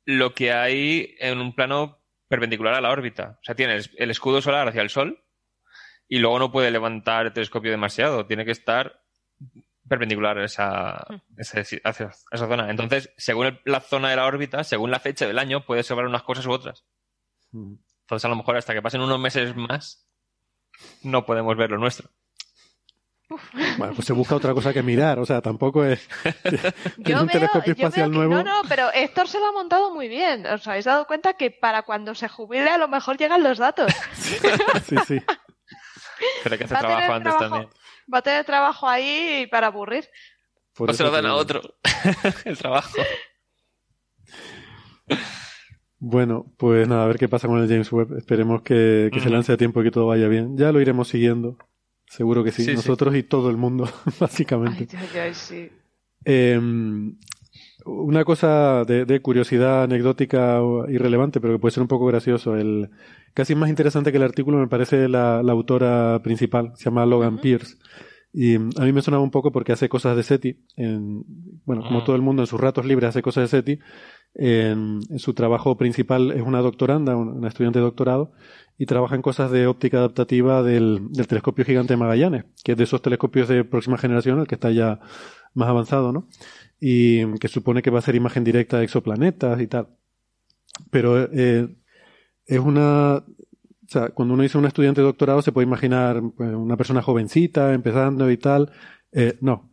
lo 0.04 0.34
que 0.34 0.52
hay 0.52 1.16
en 1.20 1.38
un 1.40 1.54
plano 1.54 2.02
perpendicular 2.28 2.74
a 2.74 2.82
la 2.82 2.90
órbita. 2.90 3.38
O 3.40 3.44
sea, 3.44 3.54
tiene 3.54 3.80
el, 3.98 4.10
escudo 4.10 4.42
solar 4.42 4.68
hacia 4.68 4.82
el 4.82 4.90
Sol 4.90 5.24
y 6.08 6.20
luego 6.20 6.40
no 6.40 6.52
puede 6.52 6.72
levantar 6.72 7.26
el 7.26 7.34
telescopio 7.34 7.72
demasiado. 7.72 8.26
Tiene 8.26 8.46
que 8.46 8.52
estar 8.52 9.02
perpendicular 9.88 10.38
a 10.38 10.46
esa, 10.46 11.06
esa, 11.38 11.60
esa 11.60 12.48
zona. 12.48 12.70
Entonces, 12.70 13.12
según 13.18 13.60
la 13.66 13.80
zona 13.82 14.10
de 14.10 14.16
la 14.16 14.26
órbita, 14.26 14.64
según 14.64 14.92
la 14.92 15.00
fecha 15.00 15.28
del 15.28 15.40
año, 15.40 15.66
puede 15.66 15.82
observar 15.82 16.06
unas 16.06 16.24
cosas 16.24 16.46
u 16.46 16.52
otras. 16.52 16.86
Mm. 17.52 17.76
Entonces, 18.02 18.26
a 18.26 18.30
lo 18.30 18.36
mejor 18.36 18.58
hasta 18.58 18.74
que 18.74 18.82
pasen 18.82 19.02
unos 19.02 19.20
meses 19.20 19.56
más, 19.56 20.08
no 21.04 21.26
podemos 21.26 21.56
ver 21.58 21.72
lo 21.72 21.78
nuestro. 21.78 22.10
Bueno, 23.78 23.94
pues 23.96 24.06
se 24.06 24.14
busca 24.14 24.36
otra 24.36 24.54
cosa 24.54 24.72
que 24.72 24.84
mirar, 24.84 25.18
o 25.18 25.26
sea, 25.26 25.42
tampoco 25.42 25.84
es, 25.84 26.08
un 26.98 27.28
telescopio 27.28 27.74
espacial 27.74 28.12
nuevo. 28.12 28.36
No, 28.36 28.44
no, 28.44 28.62
pero 28.70 28.94
Héctor 28.94 29.28
se 29.28 29.40
lo 29.40 29.48
ha 29.48 29.52
montado 29.52 29.92
muy 29.92 30.08
bien. 30.08 30.46
¿Os 30.46 30.68
habéis 30.68 30.86
dado 30.86 31.08
cuenta 31.08 31.34
que 31.34 31.50
para 31.50 31.82
cuando 31.82 32.14
se 32.14 32.30
jubile 32.30 32.70
a 32.70 32.78
lo 32.78 32.88
mejor 32.88 33.18
llegan 33.18 33.42
los 33.42 33.58
datos? 33.58 33.92
sí, 34.14 34.96
sí. 35.08 35.22
Pero 36.44 36.58
que 36.58 36.64
hace 36.64 36.76
trabajo 36.76 37.14
antes 37.14 37.38
también. 37.38 37.68
Va 38.14 38.20
a 38.20 38.22
tener 38.22 38.46
trabajo 38.46 38.88
ahí 38.88 39.48
para 39.50 39.68
aburrir. 39.68 40.10
o 40.78 40.94
se 40.94 41.04
lo 41.04 41.12
dan 41.12 41.26
a 41.26 41.36
otro, 41.36 41.62
el 42.46 42.58
trabajo. 42.58 42.98
Bueno, 46.00 46.54
pues 46.58 46.88
nada, 46.88 47.04
a 47.04 47.08
ver 47.08 47.18
qué 47.18 47.28
pasa 47.28 47.48
con 47.48 47.60
el 47.62 47.68
James 47.68 47.92
Webb. 47.92 48.18
Esperemos 48.18 48.62
que, 48.62 49.10
se 49.12 49.30
lance 49.30 49.52
a 49.52 49.58
tiempo 49.58 49.82
y 49.82 49.86
que 49.86 49.92
todo 49.92 50.08
vaya 50.08 50.28
bien. 50.28 50.56
Ya 50.58 50.72
lo 50.72 50.80
iremos 50.80 51.08
siguiendo. 51.08 51.58
Seguro 52.08 52.44
que 52.44 52.52
sí. 52.52 52.74
Nosotros 52.74 53.16
y 53.16 53.24
todo 53.24 53.50
el 53.50 53.58
mundo, 53.58 53.90
básicamente. 54.20 54.88
Em, 56.24 57.18
una 57.86 58.26
cosa 58.26 58.84
de, 58.86 59.20
curiosidad 59.22 59.84
anecdótica 59.84 60.60
irrelevante, 60.90 61.40
pero 61.40 61.54
que 61.54 61.60
puede 61.60 61.72
ser 61.74 61.84
un 61.84 61.88
poco 61.88 62.06
gracioso. 62.06 62.56
El, 62.56 62.90
casi 63.34 63.56
más 63.56 63.70
interesante 63.70 64.12
que 64.12 64.18
el 64.18 64.24
artículo 64.24 64.58
me 64.58 64.68
parece 64.68 65.08
la, 65.08 65.40
autora 65.40 66.20
principal, 66.24 66.74
se 66.76 66.86
llama 66.86 67.06
Logan 67.06 67.40
Pierce. 67.40 67.78
Y 68.34 68.56
a 68.56 68.84
mí 68.84 68.92
me 68.92 69.02
sonaba 69.02 69.24
un 69.24 69.32
poco 69.32 69.52
porque 69.52 69.72
hace 69.72 69.88
cosas 69.88 70.18
de 70.18 70.24
SETI. 70.24 70.60
En, 70.76 71.24
bueno, 71.64 71.84
como 71.84 72.04
todo 72.04 72.18
el 72.18 72.22
mundo 72.22 72.44
en 72.44 72.48
sus 72.48 72.60
ratos 72.60 72.86
libres 72.86 73.10
hace 73.10 73.22
cosas 73.22 73.50
de 73.50 73.58
SETI. 73.58 73.80
En, 74.34 75.00
su 75.18 75.34
trabajo 75.34 75.78
principal 75.78 76.32
es 76.32 76.42
una 76.42 76.60
doctoranda, 76.60 77.16
una 77.16 77.48
estudiante 77.48 77.80
de 77.80 77.86
doctorado, 77.86 78.34
y 78.78 78.86
trabaja 78.88 79.16
en 79.16 79.22
cosas 79.22 79.52
de 79.52 79.68
óptica 79.68 80.00
adaptativa 80.00 80.64
del, 80.64 81.08
telescopio 81.28 81.64
gigante 81.64 81.96
Magallanes, 81.96 82.44
que 82.64 82.74
es 82.74 82.78
de 82.78 82.84
esos 82.84 83.02
telescopios 83.02 83.48
de 83.48 83.64
próxima 83.64 83.98
generación, 83.98 84.40
el 84.40 84.48
que 84.48 84.56
está 84.56 84.72
ya 84.72 85.00
más 85.54 85.70
avanzado, 85.70 86.12
¿no? 86.12 86.28
Y 86.80 87.26
que 87.40 87.48
supone 87.48 87.82
que 87.82 87.90
va 87.90 88.00
a 88.00 88.04
ser 88.04 88.16
imagen 88.16 88.44
directa 88.44 88.78
de 88.78 88.86
exoplanetas 88.86 89.60
y 89.62 89.68
tal. 89.68 89.90
Pero 90.92 91.30
eh, 91.32 91.76
es 92.46 92.60
una. 92.60 93.18
O 93.18 93.88
sea, 93.88 94.10
cuando 94.10 94.34
uno 94.34 94.44
dice 94.44 94.58
un 94.58 94.66
estudiante 94.66 95.02
de 95.02 95.08
doctorado 95.08 95.42
se 95.42 95.52
puede 95.52 95.68
imaginar 95.68 96.22
pues, 96.36 96.54
una 96.54 96.76
persona 96.76 97.02
jovencita, 97.02 97.74
empezando 97.74 98.30
y 98.32 98.38
tal. 98.38 98.72
Eh, 99.12 99.38
no, 99.42 99.72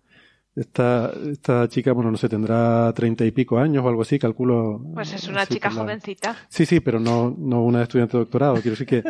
esta, 0.55 1.13
esta 1.31 1.69
chica, 1.69 1.93
bueno, 1.93 2.11
no 2.11 2.17
sé, 2.19 2.29
tendrá 2.29 2.93
treinta 2.93 3.25
y 3.25 3.31
pico 3.31 3.59
años 3.59 3.85
o 3.85 3.89
algo 3.89 4.03
así, 4.03 4.19
calculo. 4.19 4.83
Pues 4.95 5.13
es 5.15 5.27
una 5.29 5.47
chica 5.47 5.71
jovencita. 5.71 6.37
Sí, 6.49 6.67
sí, 6.67 6.81
pero 6.81 7.01
no, 7.01 7.35
no 7.39 7.65
una 7.65 7.83
estudiante 7.83 8.17
de 8.17 8.25
doctorado, 8.25 8.55
quiero 8.55 8.73
decir 8.73 8.87
que. 8.87 9.03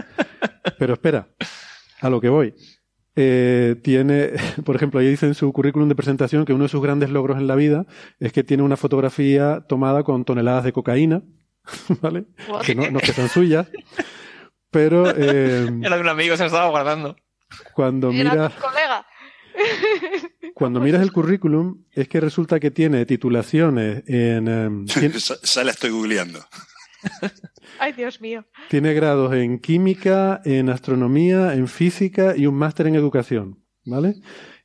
pero 0.78 0.94
espera, 0.94 1.28
a 2.00 2.10
lo 2.10 2.20
que 2.20 2.28
voy. 2.28 2.54
Eh, 3.14 3.76
tiene, 3.82 4.30
por 4.64 4.76
ejemplo, 4.76 5.00
ahí 5.00 5.08
dice 5.08 5.26
en 5.26 5.34
su 5.34 5.52
currículum 5.52 5.88
de 5.88 5.94
presentación 5.94 6.44
que 6.44 6.52
uno 6.52 6.64
de 6.64 6.68
sus 6.68 6.82
grandes 6.82 7.10
logros 7.10 7.38
en 7.38 7.46
la 7.46 7.54
vida 7.54 7.86
es 8.20 8.32
que 8.32 8.42
tiene 8.42 8.62
una 8.62 8.76
fotografía 8.76 9.64
tomada 9.68 10.02
con 10.02 10.24
toneladas 10.24 10.64
de 10.64 10.72
cocaína, 10.72 11.22
¿vale? 12.00 12.24
Que 12.64 12.74
no, 12.74 12.90
no 12.90 13.00
que 13.00 13.12
son 13.12 13.28
suyas, 13.28 13.68
pero... 14.70 15.04
Eh, 15.16 15.68
Era 15.82 15.96
de 15.96 16.00
un 16.00 16.08
amigo, 16.08 16.36
se 16.36 16.46
estaba 16.46 16.70
guardando. 16.70 17.16
Cuando 17.74 18.10
mira... 18.10 18.50
colega. 18.60 19.06
Cuando 20.54 20.80
miras 20.80 21.02
el 21.02 21.12
currículum, 21.12 21.84
es 21.90 22.08
que 22.08 22.20
resulta 22.20 22.60
que 22.60 22.70
tiene 22.70 23.04
titulaciones 23.06 24.02
en. 24.06 24.48
Em, 24.48 24.86
ya, 24.86 25.64
la 25.64 25.70
estoy 25.70 25.90
googleando. 25.90 26.40
Ay, 27.82 27.92
Dios 27.94 28.20
mío. 28.20 28.44
Tiene 28.68 28.94
grados 28.94 29.34
en 29.34 29.58
química, 29.58 30.40
en 30.44 30.68
astronomía, 30.68 31.54
en 31.54 31.66
física 31.66 32.34
y 32.36 32.46
un 32.46 32.54
máster 32.54 32.86
en 32.86 32.94
educación. 32.94 33.58
¿Vale? 33.84 34.14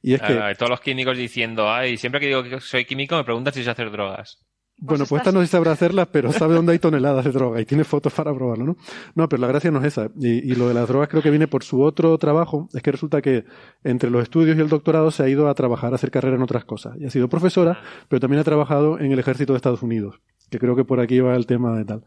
Y 0.03 0.13
es 0.13 0.21
que. 0.21 0.53
todos 0.55 0.69
los 0.69 0.81
químicos 0.81 1.17
diciendo, 1.17 1.67
ay, 1.67 1.97
siempre 1.97 2.21
que 2.21 2.27
digo 2.27 2.43
que 2.43 2.59
soy 2.59 2.85
químico 2.85 3.15
me 3.15 3.23
preguntan 3.23 3.55
si 3.55 3.63
sé 3.63 3.71
hacer 3.71 3.89
drogas. 3.89 4.45
Bueno, 4.79 4.99
pues, 4.99 5.09
pues 5.09 5.21
esta 5.21 5.31
no 5.31 5.39
sé 5.39 5.47
si 5.47 5.51
sabrá 5.53 5.71
hacerlas, 5.71 6.09
pero 6.11 6.31
sabe 6.31 6.53
dónde 6.53 6.73
hay 6.73 6.77
toneladas 6.77 7.25
de 7.25 7.31
droga 7.31 7.59
y 7.59 7.65
tiene 7.65 7.83
fotos 7.83 8.13
para 8.13 8.31
probarlo, 8.35 8.63
¿no? 8.63 8.77
No, 9.15 9.27
pero 9.27 9.41
la 9.41 9.47
gracia 9.47 9.71
no 9.71 9.79
es 9.79 9.85
esa. 9.85 10.11
Y, 10.19 10.53
lo 10.53 10.67
de 10.67 10.75
las 10.75 10.87
drogas 10.87 11.09
creo 11.09 11.23
que 11.23 11.31
viene 11.31 11.47
por 11.47 11.63
su 11.63 11.81
otro 11.81 12.15
trabajo. 12.19 12.69
Es 12.75 12.83
que 12.83 12.91
resulta 12.91 13.23
que 13.23 13.45
entre 13.83 14.11
los 14.11 14.21
estudios 14.21 14.55
y 14.55 14.61
el 14.61 14.69
doctorado 14.69 15.09
se 15.09 15.23
ha 15.23 15.27
ido 15.27 15.49
a 15.49 15.55
trabajar, 15.55 15.91
a 15.91 15.95
hacer 15.95 16.11
carrera 16.11 16.35
en 16.35 16.43
otras 16.43 16.65
cosas. 16.65 16.95
Y 16.99 17.05
ha 17.05 17.09
sido 17.09 17.29
profesora, 17.29 17.81
pero 18.09 18.19
también 18.19 18.41
ha 18.41 18.43
trabajado 18.43 18.99
en 18.99 19.11
el 19.11 19.17
ejército 19.17 19.53
de 19.53 19.57
Estados 19.57 19.81
Unidos. 19.81 20.21
Que 20.51 20.59
creo 20.59 20.75
que 20.75 20.85
por 20.85 20.99
aquí 20.99 21.19
va 21.19 21.35
el 21.35 21.47
tema 21.47 21.75
de 21.75 21.83
tal. 21.83 22.05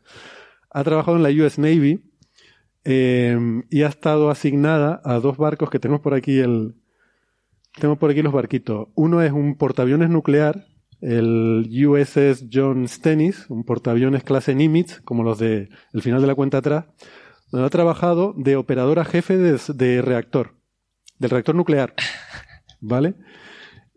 Ha 0.70 0.84
trabajado 0.84 1.16
en 1.16 1.22
la 1.22 1.30
US 1.30 1.58
Navy 1.58 2.02
eh, 2.84 3.38
y 3.70 3.82
ha 3.82 3.88
estado 3.88 4.30
asignada 4.30 5.00
a 5.04 5.20
dos 5.20 5.36
barcos 5.36 5.70
que 5.70 5.78
tenemos 5.78 6.00
por 6.00 6.14
aquí 6.14 6.38
el, 6.38 6.76
tenemos 7.74 7.98
por 7.98 8.10
aquí 8.10 8.22
los 8.22 8.32
barquitos. 8.32 8.88
Uno 8.94 9.22
es 9.22 9.32
un 9.32 9.56
portaaviones 9.56 10.10
nuclear 10.10 10.66
el 11.00 11.66
USS 11.86 12.46
John 12.52 12.86
Stennis, 12.86 13.48
un 13.48 13.64
portaaviones 13.64 14.22
clase 14.22 14.54
Nimitz, 14.54 15.00
como 15.00 15.22
los 15.22 15.38
de 15.38 15.68
el 15.92 16.02
final 16.02 16.20
de 16.20 16.26
la 16.26 16.34
cuenta 16.34 16.58
atrás, 16.58 16.86
donde 17.50 17.66
ha 17.66 17.70
trabajado 17.70 18.34
de 18.36 18.56
operadora 18.56 19.04
jefe 19.04 19.38
de, 19.38 20.02
reactor, 20.02 20.56
del 21.18 21.30
reactor 21.30 21.54
nuclear. 21.54 21.94
¿Vale? 22.80 23.14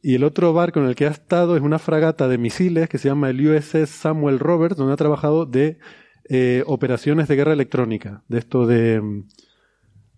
Y 0.02 0.16
el 0.16 0.24
otro 0.24 0.54
barco 0.54 0.80
en 0.80 0.88
el 0.88 0.96
que 0.96 1.06
ha 1.06 1.12
estado 1.12 1.56
es 1.56 1.62
una 1.62 1.80
fragata 1.80 2.28
de 2.28 2.38
misiles 2.38 2.90
que 2.90 2.98
se 2.98 3.08
llama 3.08 3.30
el 3.30 3.48
USS 3.48 3.90
Samuel 3.90 4.40
Roberts, 4.40 4.78
donde 4.78 4.94
ha 4.94 4.98
trabajado 4.98 5.46
de 5.46 5.80
eh, 6.30 6.64
operaciones 6.66 7.28
de 7.28 7.36
guerra 7.36 7.54
electrónica, 7.54 8.24
de 8.28 8.40
esto 8.40 8.66
de 8.66 9.24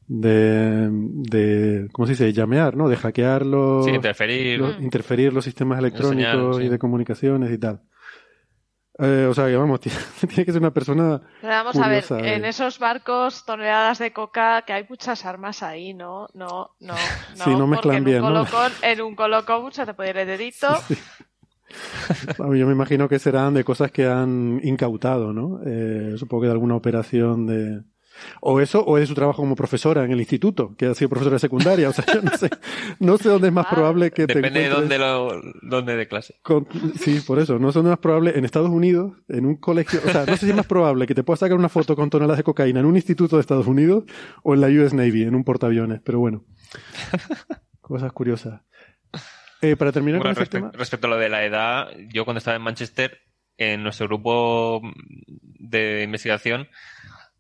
de, 0.08 0.88
de 0.92 1.88
¿cómo 1.92 2.06
se 2.06 2.14
dice? 2.14 2.34
llamear, 2.34 2.76
¿no? 2.76 2.88
De 2.88 2.96
hackear 2.96 3.46
los, 3.46 3.88
interferir. 3.88 4.62
interferir 4.80 5.34
los 5.34 5.44
sistemas 5.44 5.80
electrónicos 5.80 6.62
y 6.62 6.70
de 6.70 6.80
comunicaciones 6.80 7.52
y 7.52 7.58
tal. 7.58 7.82
Eh, 8.98 9.28
o 9.30 9.34
sea, 9.34 9.48
que 9.48 9.58
vamos, 9.58 9.80
tiene, 10.20 10.46
que 10.46 10.52
ser 10.52 10.62
una 10.62 10.72
persona. 10.72 11.22
vamos 11.42 11.76
a 11.76 11.88
ver, 11.90 12.06
en 12.24 12.46
esos 12.46 12.80
barcos, 12.80 13.44
toneladas 13.44 14.00
de 14.00 14.14
coca, 14.14 14.62
que 14.62 14.72
hay 14.72 14.86
muchas 14.88 15.26
armas 15.26 15.64
ahí, 15.64 15.94
¿no? 15.94 16.28
No, 16.34 16.76
no, 16.80 16.96
no. 16.96 16.96
Sí, 17.44 17.54
no 17.56 17.68
mezclan 17.68 18.04
bien. 18.06 18.18
En 18.18 18.24
un, 18.24 18.30
colocón, 18.30 18.72
en 18.82 19.02
un 19.02 19.16
colocón 19.16 19.74
se 19.74 19.86
te 19.86 19.94
puede 19.94 20.12
ir 20.12 20.18
el 20.18 20.28
dedito. 20.28 20.68
Yo 22.38 22.68
me 22.68 22.74
imagino 22.74 23.10
que 23.10 23.20
serán 23.20 23.54
de 23.54 23.64
cosas 23.64 23.92
que 23.92 24.06
han 24.06 24.60
incautado, 24.64 25.34
¿no? 25.34 25.60
Eh, 25.66 26.16
supongo 26.18 26.42
que 26.42 26.48
de 26.48 26.54
alguna 26.54 26.76
operación 26.76 27.48
de, 27.48 27.82
o 28.42 28.60
eso, 28.60 28.84
o 28.84 28.98
es 28.98 29.04
de 29.04 29.08
su 29.08 29.16
trabajo 29.16 29.42
como 29.42 29.56
profesora 29.56 30.04
en 30.04 30.12
el 30.12 30.20
instituto, 30.20 30.76
que 30.78 30.86
ha 30.86 30.94
sido 30.94 31.10
profesora 31.10 31.36
de 31.36 31.40
secundaria. 31.40 31.90
O 31.90 31.94
sea, 31.94 32.06
no 32.22 32.38
sé, 32.38 32.50
no 33.00 33.18
sé 33.18 33.30
dónde 33.30 33.48
es 33.48 33.54
más 33.54 33.68
probable 33.68 34.12
que 34.12 34.26
Depende 34.26 34.52
te 34.52 34.60
de 34.60 34.70
dónde, 34.70 34.98
lo, 34.98 35.42
dónde 35.62 35.96
de 35.96 36.08
clase. 36.08 36.36
sí, 37.00 37.22
por 37.26 37.40
eso. 37.40 37.60
No 37.60 37.72
sé 37.72 37.80
dónde 37.80 37.90
es 37.90 37.98
más 37.98 38.00
probable 38.00 38.38
en 38.38 38.46
Estados 38.46 38.70
Unidos, 38.70 39.14
en 39.28 39.46
un 39.46 39.56
colegio. 39.58 40.00
O 40.06 40.10
sea, 40.10 40.26
no 40.26 40.38
sé 40.38 40.46
si 40.46 40.50
es 40.50 40.56
más 40.56 40.68
probable 40.68 41.08
que 41.08 41.16
te 41.16 41.24
puedas 41.24 41.40
sacar 41.40 41.58
una 41.58 41.70
foto 41.70 41.96
con 41.96 42.10
toneladas 42.10 42.38
de 42.38 42.44
cocaína 42.44 42.80
en 42.80 42.86
un 42.86 42.96
instituto 42.96 43.38
de 43.38 43.42
Estados 43.42 43.68
Unidos 43.68 44.04
o 44.44 44.54
en 44.54 44.62
la 44.62 44.68
US 44.68 44.94
Navy, 44.94 45.24
en 45.24 45.36
un 45.36 45.44
portaaviones. 45.44 46.02
Pero 46.04 46.20
bueno. 46.20 46.44
Cosas 47.82 48.12
curiosas. 48.14 48.62
Eh, 49.66 49.76
para 49.76 49.92
terminar 49.92 50.22
con 50.22 50.32
este 50.32 50.46
tema. 50.46 50.72
Respecto 50.74 51.08
a 51.08 51.10
lo 51.10 51.18
de 51.18 51.30
la 51.30 51.44
edad, 51.44 51.90
yo 52.10 52.24
cuando 52.24 52.38
estaba 52.38 52.58
en 52.58 52.62
Manchester, 52.62 53.22
en 53.58 53.84
nuestro 53.84 54.08
grupo 54.08 54.82
de 55.42 56.04
investigación, 56.04 56.70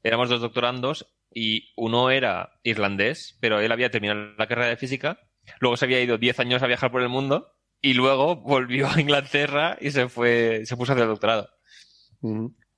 éramos 0.03 0.30
dos 0.30 0.41
doctorandos 0.41 1.13
y 1.32 1.73
uno 1.76 2.09
era 2.09 2.59
irlandés, 2.63 3.38
pero 3.41 3.59
él 3.59 3.71
había 3.71 3.91
terminado 3.91 4.34
la 4.38 4.47
carrera 4.47 4.69
de 4.69 4.78
física, 4.78 5.19
luego 5.59 5.78
se 5.78 5.86
había 5.86 6.01
ido 6.01 6.17
10 6.17 6.39
años 6.39 6.63
a 6.63 6.67
viajar 6.67 6.91
por 6.91 7.01
el 7.01 7.09
mundo 7.09 7.51
y 7.82 7.93
luego 7.93 8.38
volvió 8.38 8.88
a 8.89 8.99
Inglaterra 8.99 9.78
y 9.80 9.91
se 9.91 10.09
fue, 10.09 10.65
se 10.65 10.78
puso 10.78 10.93
a 10.93 10.95
hacer 10.95 11.07
doctorado. 11.07 11.49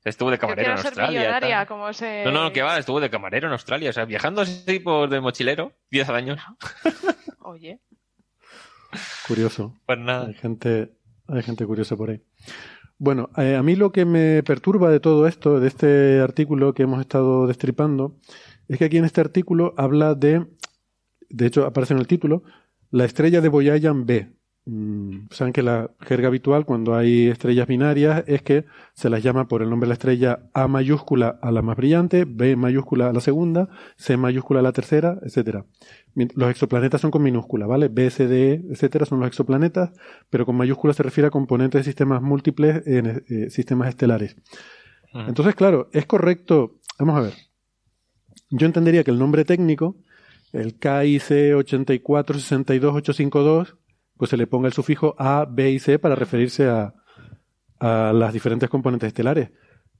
Estuvo 0.04 0.32
de 0.32 0.40
camarero 0.40 0.72
en 0.72 0.78
Australia. 0.78 1.66
como 1.66 1.94
No, 2.26 2.32
no, 2.32 2.52
que 2.52 2.62
va, 2.62 2.78
estuvo 2.78 3.00
de 3.00 3.10
camarero 3.10 3.48
en 3.48 3.54
Australia, 3.54 3.90
o 3.90 3.94
sea, 3.94 4.06
viajando 4.06 4.42
así 4.42 4.80
por 4.80 5.10
de 5.10 5.22
mochilero, 5.22 5.74
10 5.92 6.10
años. 6.10 6.40
Oye. 7.40 7.80
Curioso. 9.28 9.76
Pues 9.86 10.00
nada. 10.00 10.28
Hay 10.28 10.34
gente, 10.34 10.92
hay 11.28 11.44
gente 11.44 11.66
curiosa 11.66 11.96
por 11.96 12.10
ahí. 12.10 12.22
Bueno, 13.00 13.30
eh, 13.38 13.56
a 13.56 13.64
mí 13.64 13.76
lo 13.76 13.92
que 13.92 14.06
me 14.06 14.42
perturba 14.44 14.90
de 14.90 15.00
todo 15.00 15.28
esto, 15.28 15.60
de 15.60 15.68
este 15.68 16.20
artículo 16.20 16.74
que 16.74 16.84
hemos 16.84 17.00
estado 17.00 17.46
destripando, 17.46 18.18
es 18.68 18.80
que 18.80 18.86
aquí 18.86 18.98
en 18.98 19.06
este 19.06 19.22
artículo 19.22 19.74
habla 19.78 20.16
de, 20.16 20.48
de 21.30 21.46
hecho 21.46 21.66
aparece 21.66 21.94
en 21.94 22.00
el 22.00 22.08
título, 22.08 22.44
la 22.90 23.06
estrella 23.06 23.42
de 23.42 23.50
Boyayan 23.50 24.06
B. 24.06 24.34
Mm, 24.70 25.30
saben 25.32 25.54
que 25.54 25.64
la 25.64 25.92
jerga 26.02 26.28
habitual 26.28 26.66
cuando 26.66 26.94
hay 26.94 27.30
estrellas 27.30 27.68
binarias 27.68 28.26
es 28.28 28.42
que 28.42 28.66
se 28.94 29.10
las 29.10 29.24
llama 29.24 29.48
por 29.48 29.62
el 29.62 29.70
nombre 29.70 29.88
de 29.88 29.92
la 29.92 29.94
estrella 29.94 30.50
A 30.54 30.68
mayúscula 30.68 31.40
a 31.42 31.52
la 31.52 31.62
más 31.62 31.78
brillante, 31.78 32.26
B 32.26 32.58
mayúscula 32.58 33.08
a 33.08 33.14
la 33.14 33.22
segunda, 33.22 33.70
C 33.96 34.18
mayúscula 34.18 34.60
a 34.60 34.64
la 34.64 34.74
tercera, 34.74 35.20
etcétera. 35.24 35.64
Los 36.16 36.50
exoplanetas 36.50 37.00
son 37.00 37.12
con 37.12 37.24
minúscula, 37.24 37.66
¿vale? 37.66 37.88
B, 37.88 38.10
C, 38.10 38.28
D, 38.28 38.52
E, 38.52 38.62
etcétera, 38.72 39.06
son 39.06 39.22
los 39.22 39.30
exoplanetas, 39.30 39.92
pero 40.30 40.46
con 40.46 40.58
mayúscula 40.58 40.94
se 40.94 41.04
refiere 41.04 41.28
a 41.28 41.32
componentes 41.32 41.80
de 41.80 41.86
sistemas 41.86 42.22
múltiples 42.22 42.86
en 42.86 43.24
eh, 43.30 43.50
sistemas 43.50 43.88
estelares. 43.88 44.36
Entonces, 45.14 45.56
claro, 45.56 45.88
es 45.94 46.06
correcto. 46.06 46.76
Vamos 47.00 47.18
a 47.18 47.22
ver. 47.22 47.36
Yo 48.50 48.68
entendería 48.68 49.06
que 49.06 49.12
el 49.12 49.18
nombre 49.18 49.46
técnico 49.46 49.96
el 50.54 50.76
KIC 50.76 51.56
8462852, 51.56 53.76
pues 54.18 54.30
se 54.30 54.38
le 54.38 54.48
ponga 54.48 54.68
el 54.68 54.74
sufijo 54.74 55.16
A, 55.18 55.46
B 55.50 55.72
y 55.72 55.80
C 55.80 56.00
para 56.00 56.16
referirse 56.16 56.68
a, 56.68 56.94
a 57.80 58.12
las 58.14 58.34
diferentes 58.34 58.70
componentes 58.70 59.08
estelares. 59.08 59.52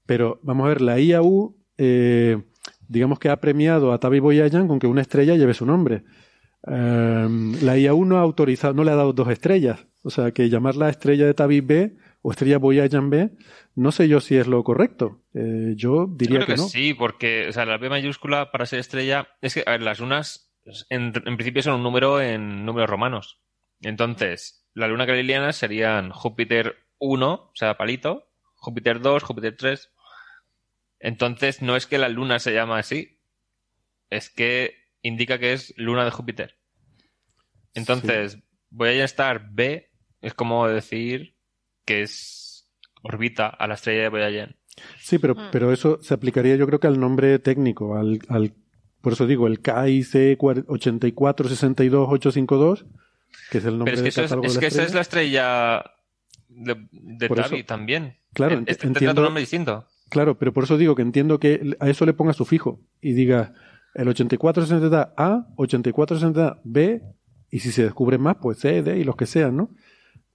Pero 0.06 0.40
vamos 0.44 0.66
a 0.66 0.70
ver, 0.70 0.82
la 0.82 1.00
IAU, 1.00 1.56
eh, 1.78 2.42
digamos 2.88 3.20
que 3.20 3.30
ha 3.30 3.40
premiado 3.40 3.92
a 3.92 4.00
Tabi 4.00 4.20
Boyajan 4.20 4.68
con 4.68 4.80
que 4.80 4.88
una 4.88 5.02
estrella 5.02 5.36
lleve 5.36 5.54
su 5.54 5.66
nombre. 5.66 6.04
Em, 6.66 7.54
la 7.62 7.78
IAU 7.78 8.06
no 8.06 8.18
ha 8.18 8.22
autorizado, 8.22 8.74
no 8.74 8.84
le 8.84 8.92
ha 8.92 8.96
dado 8.96 9.14
dos 9.14 9.30
estrellas. 9.30 9.86
O 10.04 10.10
sea, 10.10 10.32
que 10.32 10.50
llamarla 10.50 10.90
estrella 10.90 11.26
de 11.26 11.34
Tabi 11.34 11.62
B 11.62 11.98
o 12.22 12.32
estrella 12.32 12.58
Boyajan 12.58 13.10
B, 13.10 13.32
no 13.76 13.92
sé 13.92 14.08
yo 14.08 14.22
si 14.22 14.38
es 14.38 14.48
lo 14.48 14.64
correcto. 14.64 15.22
Eh, 15.34 15.74
yo 15.76 16.08
diría 16.10 16.46
que, 16.46 16.56
no. 16.56 16.68
Sí, 16.68 16.94
porque 16.94 17.48
o 17.50 17.52
sea, 17.52 17.66
la 17.66 17.78
B 17.78 17.90
mayúscula 17.90 18.52
para 18.52 18.66
ser 18.66 18.80
estrella 18.80 19.28
es 19.42 19.54
que, 19.54 19.64
a 19.66 19.72
ver, 19.72 19.82
las 19.82 20.00
lunas 20.00 20.54
en, 20.90 21.12
principio 21.12 21.62
son 21.62 21.76
un 21.76 21.84
número 21.84 22.22
en 22.22 22.66
números 22.66 22.90
romanos. 22.90 23.42
Entonces, 23.82 24.66
la 24.74 24.88
luna 24.88 25.06
galiliana 25.06 25.54
serían 25.54 26.12
Júpiter 26.12 26.76
1, 27.00 27.34
o 27.34 27.52
sea, 27.54 27.78
palito, 27.78 28.30
Júpiter 28.56 29.02
2, 29.02 29.24
Júpiter 29.24 29.56
3. 29.56 29.92
Entonces, 31.00 31.62
no 31.62 31.76
es 31.76 31.86
que 31.86 31.98
la 31.98 32.10
luna 32.10 32.40
se 32.40 32.54
llama 32.54 32.80
así, 32.80 33.20
es 34.10 34.30
que 34.30 34.76
indica 35.02 35.40
que 35.40 35.54
es 35.54 35.74
luna 35.78 36.06
de 36.06 36.12
Júpiter. 36.12 36.58
Entonces, 37.74 38.40
voy 38.70 38.90
a 38.90 39.06
estar 39.06 39.50
B, 39.52 39.92
es 40.22 40.34
como 40.34 40.68
decir 40.68 41.36
que 41.86 42.02
es 42.02 42.70
orbita 43.04 43.48
a 43.48 43.68
la 43.68 43.76
estrella 43.76 44.04
de 44.04 44.10
Voyager. 44.10 44.58
Sí, 45.00 45.20
pero, 45.20 45.36
mm. 45.36 45.50
pero 45.52 45.72
eso 45.72 46.00
se 46.02 46.14
aplicaría 46.14 46.56
yo 46.56 46.68
creo 46.68 46.80
que 46.80 46.88
al 46.88 47.00
nombre 47.00 47.40
técnico, 47.40 47.98
al, 47.98 48.20
al 48.30 48.54
por 49.02 49.14
eso 49.14 49.26
digo, 49.26 49.48
el 49.48 49.62
KIC 49.62 50.38
8462852, 50.38 52.86
que 53.50 53.60
es 53.60 53.66
el 53.66 53.78
nombre 53.78 53.96
pero 53.96 54.08
es 54.08 54.16
que, 54.16 54.24
es, 54.24 54.32
es 54.32 54.58
que 54.58 54.68
esa 54.68 54.84
es 54.84 54.94
la 54.94 55.02
estrella 55.02 55.84
de, 56.50 56.88
de 56.92 57.30
Tavi 57.30 57.64
también. 57.64 58.18
Claro, 58.34 58.64
este 58.66 58.88
entiendo, 58.88 59.22
nombre 59.22 59.42
distinto. 59.42 59.88
Claro, 60.10 60.38
pero 60.38 60.54
por 60.54 60.64
eso 60.64 60.78
digo 60.78 60.96
que 60.96 61.02
entiendo 61.02 61.40
que 61.40 61.76
a 61.80 61.90
eso 61.90 62.06
le 62.06 62.14
ponga 62.14 62.34
su 62.34 62.46
fijo 62.46 62.80
y 63.02 63.14
diga 63.14 63.54
el 63.94 64.08
8460A, 64.08 65.56
8460B, 65.56 67.02
y 67.50 67.60
si 67.60 67.72
se 67.72 67.84
descubren 67.84 68.22
más, 68.22 68.38
pues 68.42 68.60
C, 68.60 68.84
D 68.84 68.98
y 68.98 69.04
los 69.04 69.16
que 69.16 69.26
sean, 69.26 69.58
¿no? 69.58 69.72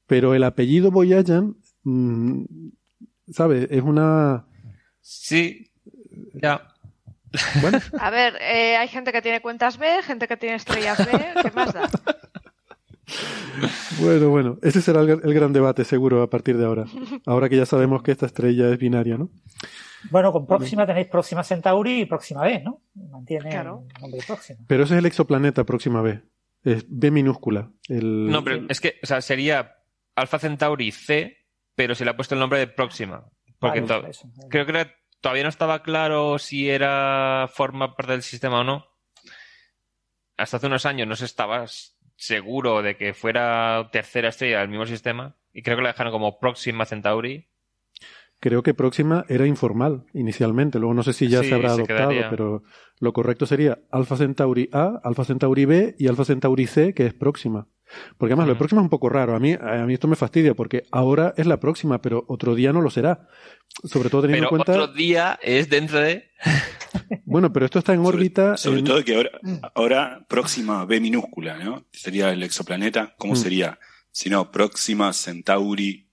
Pero 0.06 0.34
el 0.34 0.42
apellido 0.44 0.90
Boyajan, 0.90 1.56
mmm, 1.84 2.44
¿sabes? 3.30 3.68
Es 3.70 3.82
una... 3.82 4.46
Sí, 5.00 5.70
ya. 6.34 6.68
Bueno. 7.60 7.78
A 7.98 8.10
ver, 8.10 8.36
eh, 8.40 8.76
hay 8.76 8.88
gente 8.88 9.12
que 9.12 9.22
tiene 9.22 9.40
cuentas 9.40 9.78
B, 9.78 10.02
gente 10.02 10.28
que 10.28 10.36
tiene 10.36 10.56
estrellas 10.56 10.98
B, 10.98 11.12
¿qué 11.42 11.50
más 11.52 11.72
da? 11.72 11.88
Bueno, 14.00 14.28
bueno, 14.30 14.58
ese 14.62 14.80
será 14.80 15.02
el, 15.02 15.34
gran 15.34 15.52
debate 15.52 15.84
seguro 15.84 16.22
a 16.22 16.30
partir 16.30 16.56
de 16.56 16.64
ahora. 16.64 16.86
Ahora 17.26 17.48
que 17.48 17.56
ya 17.56 17.66
sabemos 17.66 18.02
que 18.02 18.12
esta 18.12 18.26
estrella 18.26 18.68
es 18.68 18.78
binaria, 18.78 19.18
¿no? 19.18 19.30
Bueno, 20.10 20.32
con 20.32 20.46
Próxima 20.46 20.86
tenéis 20.86 21.06
Próxima 21.06 21.44
Centauri 21.44 22.00
y 22.00 22.06
Próxima 22.06 22.42
B, 22.42 22.60
¿no? 22.60 22.82
Mantiene 22.94 23.54
el 23.54 23.64
nombre 23.64 24.20
Próxima. 24.26 24.58
Pero 24.66 24.84
ese 24.84 24.94
es 24.94 24.98
el 24.98 25.06
exoplaneta 25.06 25.64
Próxima 25.64 26.02
B. 26.02 26.22
Es 26.64 26.84
B 26.88 27.10
minúscula. 27.10 27.70
No, 27.88 28.42
pero 28.42 28.66
es 28.68 28.80
que, 28.80 28.98
o 29.02 29.06
sea, 29.06 29.20
sería 29.20 29.76
Alpha 30.14 30.38
Centauri 30.38 30.90
C, 30.90 31.36
pero 31.74 31.94
se 31.94 32.04
le 32.04 32.10
ha 32.10 32.16
puesto 32.16 32.34
el 32.34 32.40
nombre 32.40 32.58
de 32.58 32.66
Próxima. 32.66 33.24
Porque 33.58 33.84
creo 34.48 34.66
que 34.66 34.90
todavía 35.20 35.44
no 35.44 35.48
estaba 35.48 35.82
claro 35.82 36.38
si 36.38 36.68
era 36.68 37.48
forma 37.52 37.94
parte 37.94 38.12
del 38.12 38.22
sistema 38.22 38.60
o 38.60 38.64
no. 38.64 38.86
Hasta 40.36 40.56
hace 40.56 40.66
unos 40.66 40.86
años 40.86 41.06
no 41.06 41.14
se 41.14 41.26
estaba 41.26 41.64
seguro 42.22 42.82
de 42.82 42.96
que 42.96 43.14
fuera 43.14 43.88
tercera 43.90 44.28
estrella 44.28 44.60
del 44.60 44.68
mismo 44.68 44.86
sistema. 44.86 45.36
Y 45.52 45.62
creo 45.62 45.76
que 45.76 45.82
la 45.82 45.88
dejaron 45.90 46.12
como 46.12 46.38
Próxima 46.38 46.86
Centauri. 46.86 47.48
Creo 48.38 48.62
que 48.62 48.74
Próxima 48.74 49.24
era 49.28 49.46
informal 49.46 50.04
inicialmente. 50.14 50.78
Luego 50.78 50.94
no 50.94 51.02
sé 51.02 51.12
si 51.12 51.28
ya 51.28 51.42
se 51.42 51.54
habrá 51.54 51.72
adoptado, 51.72 52.12
pero 52.30 52.62
lo 53.00 53.12
correcto 53.12 53.46
sería 53.46 53.80
Alpha 53.90 54.16
Centauri 54.16 54.68
A, 54.72 55.00
Alpha 55.02 55.24
Centauri 55.24 55.64
B 55.64 55.94
y 55.98 56.08
Alpha 56.08 56.24
Centauri 56.24 56.66
C, 56.66 56.94
que 56.94 57.06
es 57.06 57.14
Próxima. 57.14 57.68
Porque 58.18 58.32
además 58.32 58.46
lo 58.46 58.54
de 58.54 58.58
próxima 58.58 58.80
es 58.80 58.84
un 58.84 58.90
poco 58.90 59.08
raro. 59.08 59.34
A 59.34 59.38
mí, 59.38 59.52
a 59.52 59.84
mí 59.86 59.94
esto 59.94 60.08
me 60.08 60.16
fastidia 60.16 60.54
porque 60.54 60.84
ahora 60.90 61.34
es 61.36 61.46
la 61.46 61.60
próxima, 61.60 62.00
pero 62.00 62.24
otro 62.28 62.54
día 62.54 62.72
no 62.72 62.80
lo 62.80 62.90
será. 62.90 63.28
Sobre 63.84 64.10
todo 64.10 64.22
teniendo 64.22 64.46
en 64.46 64.48
cuenta. 64.48 64.72
Otro 64.72 64.88
día 64.88 65.38
es 65.42 65.68
dentro 65.68 66.00
de. 66.00 66.30
Bueno, 67.24 67.50
pero 67.50 67.64
esto 67.64 67.78
está 67.78 67.94
en 67.94 68.04
órbita. 68.04 68.58
Sobre, 68.58 68.82
todo 68.82 69.02
que 69.02 69.16
ahora, 69.16 69.30
ahora, 69.74 70.26
próxima 70.28 70.84
B 70.84 71.00
minúscula, 71.00 71.56
¿no? 71.56 71.86
Sería 71.90 72.30
el 72.30 72.42
exoplaneta. 72.42 73.14
¿Cómo 73.16 73.32
mm. 73.32 73.36
sería? 73.36 73.78
Si 74.10 74.28
no, 74.28 74.50
próxima 74.50 75.10
Centauri 75.14 76.10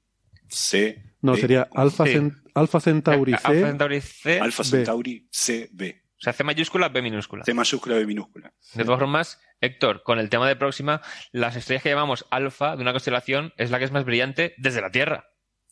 C. 0.48 1.04
No, 1.22 1.36
sería 1.36 1.68
Alpha, 1.74 2.06
Centauri 2.06 2.32
C. 2.32 2.50
Alpha 2.56 2.80
Centauri 2.80 4.02
C. 4.02 4.40
Alpha 4.40 4.64
Centauri 4.64 5.28
C 5.30 5.70
B. 5.74 6.02
O 6.18 6.22
sea, 6.22 6.34
C 6.34 6.44
mayúscula, 6.44 6.90
B 6.90 7.02
minúscula. 7.02 7.44
C 7.46 7.54
mayúscula, 7.54 7.96
B 7.96 8.06
minúscula. 8.06 8.54
De 8.74 8.84
todas 8.84 9.00
formas, 9.00 9.40
Héctor, 9.62 10.04
con 10.04 10.20
el 10.20 10.30
tema 10.30 10.48
de 10.48 10.56
próxima, 10.56 11.02
las 11.32 11.56
estrellas 11.56 11.84
que 11.84 11.90
llamamos 11.90 12.26
alfa 12.32 12.76
de 12.76 12.82
una 12.82 12.92
constelación 12.92 13.54
es 13.58 13.72
la 13.72 13.80
que 13.80 13.86
es 13.86 13.92
más 13.92 14.06
brillante 14.06 14.54
desde 14.58 14.82
la 14.82 14.92
Tierra. 14.92 15.26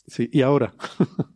Sí, 0.07 0.29
y 0.31 0.41
ahora. 0.41 0.73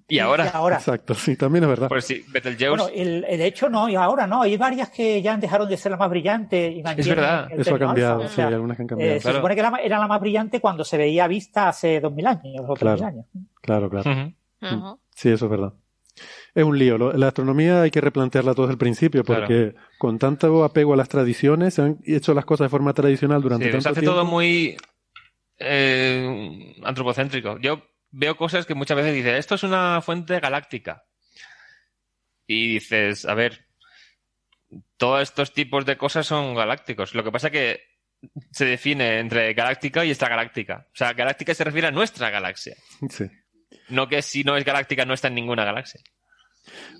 Y 0.07 0.19
ahora. 0.19 0.49
ahora. 0.49 0.77
Exacto, 0.77 1.13
sí, 1.13 1.35
también 1.35 1.63
es 1.63 1.69
verdad. 1.69 1.87
Pues 1.89 2.05
sí, 2.05 2.23
Betelgeuse. 2.29 2.83
Bueno, 2.83 2.89
el, 2.93 3.25
el, 3.27 3.41
hecho 3.41 3.69
no, 3.69 3.87
y 3.87 3.95
ahora 3.95 4.27
no. 4.27 4.41
Hay 4.41 4.55
varias 4.57 4.89
que 4.89 5.21
ya 5.21 5.35
dejaron 5.37 5.69
de 5.69 5.77
ser 5.77 5.91
las 5.91 5.99
más 5.99 6.09
brillantes. 6.09 6.73
Y 6.73 6.79
es 6.79 7.07
verdad. 7.07 7.49
Eso 7.51 7.75
ha 7.75 7.79
cambiado, 7.79 8.27
sí, 8.27 8.41
algunas 8.41 8.77
que 8.77 8.83
han 8.83 8.87
cambiado. 8.87 9.13
Eh, 9.13 9.19
se 9.19 9.33
supone 9.33 9.55
que 9.55 9.61
era, 9.61 9.77
era, 9.81 9.99
la 9.99 10.07
más 10.07 10.19
brillante 10.19 10.59
cuando 10.61 10.83
se 10.83 10.97
veía 10.97 11.27
vista 11.27 11.69
hace 11.69 11.99
2000 11.99 12.27
años 12.27 12.65
o 12.67 12.73
3000 12.73 13.03
años. 13.03 13.25
Claro, 13.61 13.89
claro. 13.89 14.33
Sí, 15.15 15.29
eso 15.29 15.45
es 15.45 15.51
verdad. 15.51 15.73
Es 16.53 16.63
un 16.63 16.77
lío. 16.77 16.97
La 16.97 17.27
astronomía 17.27 17.81
hay 17.81 17.91
que 17.91 18.01
replantearla 18.01 18.53
todo 18.53 18.67
desde 18.67 18.73
el 18.73 18.77
principio 18.77 19.23
porque 19.23 19.73
con 19.97 20.19
tanto 20.19 20.63
apego 20.63 20.93
a 20.93 20.97
las 20.97 21.09
tradiciones 21.09 21.75
se 21.75 21.81
han 21.81 21.99
hecho 22.05 22.33
las 22.33 22.45
cosas 22.45 22.65
de 22.65 22.69
forma 22.69 22.93
tradicional 22.93 23.41
durante 23.41 23.65
sí, 23.65 23.71
tanto 23.71 23.83
se 23.83 23.89
hace 23.89 24.01
todo 24.01 24.25
muy 24.25 24.77
eh, 25.57 26.75
antropocéntrico. 26.83 27.57
Yo 27.59 27.83
veo 28.11 28.35
cosas 28.35 28.65
que 28.65 28.75
muchas 28.75 28.97
veces 28.97 29.13
dicen, 29.13 29.35
esto 29.35 29.55
es 29.55 29.63
una 29.63 30.01
fuente 30.01 30.39
galáctica. 30.39 31.05
Y 32.45 32.73
dices, 32.73 33.25
a 33.25 33.33
ver, 33.33 33.65
todos 34.97 35.21
estos 35.21 35.53
tipos 35.53 35.85
de 35.85 35.97
cosas 35.97 36.27
son 36.27 36.53
galácticos. 36.55 37.15
Lo 37.15 37.23
que 37.23 37.31
pasa 37.31 37.47
es 37.47 37.53
que 37.53 37.81
se 38.51 38.65
define 38.65 39.19
entre 39.19 39.53
galáctica 39.53 40.05
y 40.05 40.09
extragaláctica. 40.09 40.87
O 40.87 40.95
sea, 40.95 41.13
galáctica 41.13 41.53
se 41.53 41.63
refiere 41.63 41.87
a 41.87 41.91
nuestra 41.91 42.29
galaxia. 42.29 42.75
Sí. 43.09 43.25
No 43.91 44.07
que 44.07 44.21
si 44.21 44.43
no 44.43 44.55
es 44.55 44.65
galáctica 44.65 45.05
no 45.05 45.13
está 45.13 45.27
en 45.27 45.35
ninguna 45.35 45.65
galaxia. 45.65 46.01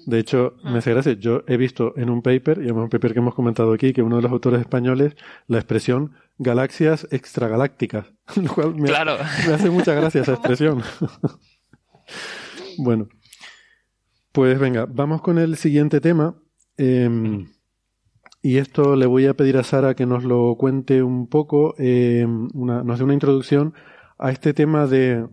De 0.06 0.20
hecho, 0.20 0.56
me 0.64 0.80
hace 0.80 0.92
gracia, 0.92 1.14
yo 1.14 1.44
he 1.48 1.58
visto 1.58 1.94
en 1.96 2.10
un 2.10 2.22
paper, 2.22 2.62
y 2.64 2.70
en 2.70 2.78
un 2.78 2.90
paper 2.90 3.14
que 3.14 3.20
hemos 3.20 3.36
comentado 3.36 3.74
aquí, 3.74 3.94
que 3.94 4.02
uno 4.02 4.16
de 4.16 4.24
los 4.24 4.32
autores 4.32 4.60
españoles, 4.60 5.16
la 5.48 5.60
expresión 5.60 6.16
galaxias 6.38 7.08
extragalácticas, 7.12 8.12
lo 8.36 8.54
cual 8.54 8.76
me, 8.76 8.90
hace 8.92 9.70
mucha 9.70 9.94
gracia 9.94 10.22
esa 10.22 10.34
expresión. 10.34 10.82
bueno, 12.78 13.08
pues 14.32 14.58
venga, 14.60 14.86
vamos 14.90 15.22
con 15.22 15.38
el 15.38 15.56
siguiente 15.58 16.02
tema. 16.02 16.36
Em, 16.78 17.52
y 18.42 18.58
esto 18.58 18.96
le 18.96 19.06
voy 19.06 19.28
a 19.28 19.36
pedir 19.36 19.58
a 19.58 19.64
Sara 19.64 19.94
que 19.94 20.08
nos 20.08 20.24
lo 20.24 20.56
cuente 20.58 21.04
un 21.04 21.28
poco, 21.28 21.76
em, 21.78 22.50
una, 22.56 22.84
nos 22.84 22.98
dé 22.98 23.04
una 23.04 23.14
introducción 23.14 23.76
a 24.18 24.32
este 24.32 24.54
tema 24.54 24.88
de 24.88 25.28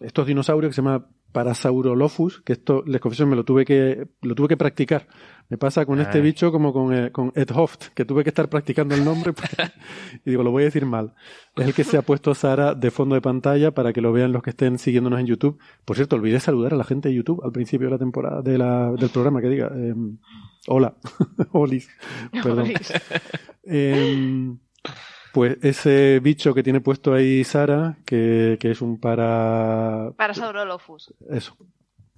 estos 0.00 0.26
dinosaurios 0.26 0.70
que 0.70 0.74
se 0.74 0.82
llama 0.82 1.06
Parasaurolophus, 1.32 2.42
que 2.42 2.52
esto, 2.52 2.82
les 2.86 3.00
confieso, 3.00 3.26
me 3.26 3.36
lo 3.36 3.44
tuve 3.44 3.64
que, 3.64 4.06
lo 4.20 4.34
tuve 4.34 4.48
que 4.48 4.56
practicar. 4.56 5.08
Me 5.48 5.58
pasa 5.58 5.84
con 5.84 6.00
este 6.00 6.18
ah. 6.18 6.20
bicho 6.20 6.52
como 6.52 6.72
con, 6.72 6.94
eh, 6.94 7.10
con 7.10 7.32
Ed 7.34 7.50
Hoft, 7.54 7.88
que 7.94 8.04
tuve 8.04 8.22
que 8.22 8.30
estar 8.30 8.48
practicando 8.48 8.94
el 8.94 9.04
nombre 9.04 9.32
y 10.24 10.30
digo, 10.30 10.42
lo 10.42 10.50
voy 10.50 10.62
a 10.62 10.66
decir 10.66 10.86
mal. 10.86 11.14
Es 11.56 11.66
el 11.66 11.74
que 11.74 11.84
se 11.84 11.96
ha 11.96 12.02
puesto 12.02 12.34
Sara 12.34 12.74
de 12.74 12.90
fondo 12.90 13.14
de 13.14 13.20
pantalla 13.20 13.72
para 13.72 13.92
que 13.92 14.00
lo 14.00 14.12
vean 14.12 14.32
los 14.32 14.42
que 14.42 14.50
estén 14.50 14.78
siguiéndonos 14.78 15.20
en 15.20 15.26
YouTube. 15.26 15.58
Por 15.84 15.96
cierto, 15.96 16.16
olvidé 16.16 16.40
saludar 16.40 16.74
a 16.74 16.76
la 16.76 16.84
gente 16.84 17.08
de 17.08 17.14
YouTube 17.14 17.42
al 17.44 17.52
principio 17.52 17.88
de 17.88 17.92
la 17.92 17.98
temporada, 17.98 18.42
de 18.42 18.58
la, 18.58 18.92
del 18.92 19.10
programa, 19.10 19.40
que 19.40 19.48
diga, 19.48 19.70
em, 19.74 20.18
hola, 20.68 20.94
Olis, 21.52 21.88
perdón. 22.42 22.72
Em, 23.64 24.58
pues 25.32 25.56
ese 25.62 26.20
bicho 26.20 26.54
que 26.54 26.62
tiene 26.62 26.80
puesto 26.80 27.14
ahí 27.14 27.42
Sara, 27.44 27.98
que, 28.04 28.58
que 28.60 28.70
es 28.70 28.82
un 28.82 29.00
para... 29.00 30.12
Parasaurolophus. 30.16 31.14
Eso. 31.30 31.56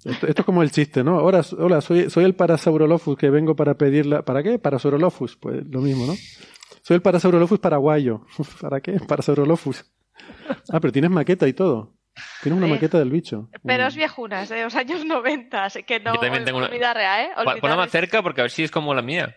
Esto, 0.05 0.27
es 0.27 0.45
como 0.45 0.63
el 0.63 0.71
chiste, 0.71 1.03
¿no? 1.03 1.19
Ahora, 1.19 1.43
hola, 1.59 1.81
soy, 1.81 2.11
soy 2.11 2.25
el 2.25 2.35
Parasaurolophus 2.35 3.17
que 3.17 3.31
vengo 3.31 3.57
para 3.57 3.75
pedirla... 3.75 4.23
¿Para 4.23 4.43
qué? 4.43 4.59
Parasaurolophus. 4.59 5.37
Pues 5.37 5.65
lo 5.67 5.81
mismo, 5.81 6.07
¿no? 6.07 6.15
Soy 6.83 6.97
el 6.97 7.03
Parasaurolophus 7.03 7.59
paraguayo. 7.59 8.27
¿Para 8.61 8.81
qué? 8.81 9.01
Parasaurolophus. 9.01 9.85
Ah, 10.71 10.81
pero 10.81 10.93
tienes 10.93 11.11
maqueta 11.11 11.49
y 11.49 11.55
todo. 11.55 11.95
Tienes 12.43 12.59
una 12.59 12.69
maqueta 12.69 12.99
del 12.99 13.11
bicho. 13.11 13.49
Pero 13.65 13.87
es 13.87 13.97
viejuna, 13.97 14.43
es 14.43 14.49
de 14.49 14.63
los 14.63 14.75
años 14.75 15.05
90, 15.05 15.69
que 15.87 16.01
no 16.01 16.15
Yo 16.15 16.21
también 16.21 16.45
tengo 16.45 16.59
una... 16.59 16.69
vida 16.69 16.95
real, 16.95 17.27
¿eh? 17.27 17.59
Ponla 17.61 17.77
más 17.77 17.91
cerca 17.91 18.23
porque 18.23 18.41
a 18.41 18.45
ver 18.45 18.51
si 18.51 18.63
es 18.63 18.71
como 18.71 18.95
la 18.95 19.03
mía. 19.03 19.37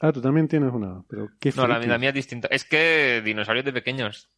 Ah, 0.00 0.12
tú 0.12 0.22
también 0.22 0.48
tienes 0.48 0.72
una. 0.72 1.02
Pero 1.08 1.28
¿qué 1.38 1.52
no, 1.54 1.66
la, 1.66 1.78
mía 1.98 2.08
es 2.08 2.14
distinta. 2.14 2.48
Es 2.50 2.64
que 2.64 3.20
dinosaurios 3.22 3.66
de 3.66 3.72
pequeños. 3.72 4.30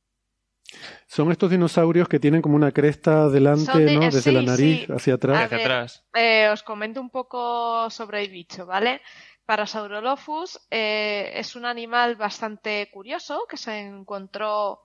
Son 1.06 1.30
estos 1.30 1.50
dinosaurios 1.50 2.08
que 2.08 2.18
tienen 2.18 2.42
como 2.42 2.56
una 2.56 2.72
cresta 2.72 3.28
delante, 3.28 3.94
¿no? 3.94 4.00
Desde 4.10 4.32
la 4.32 4.42
nariz 4.42 4.88
hacia 4.90 5.14
atrás. 5.14 5.44
hacia 5.44 5.58
atrás. 5.58 6.04
Eh, 6.14 6.48
os 6.48 6.62
comento 6.62 7.00
un 7.00 7.10
poco 7.10 7.88
sobre 7.90 8.22
el 8.22 8.30
bicho, 8.30 8.66
¿vale? 8.66 9.02
Parasaurolophus 9.46 10.60
eh, 10.70 11.32
es 11.34 11.54
un 11.56 11.64
animal 11.64 12.16
bastante 12.16 12.88
curioso 12.90 13.44
que 13.48 13.56
se 13.56 13.80
encontró 13.80 14.80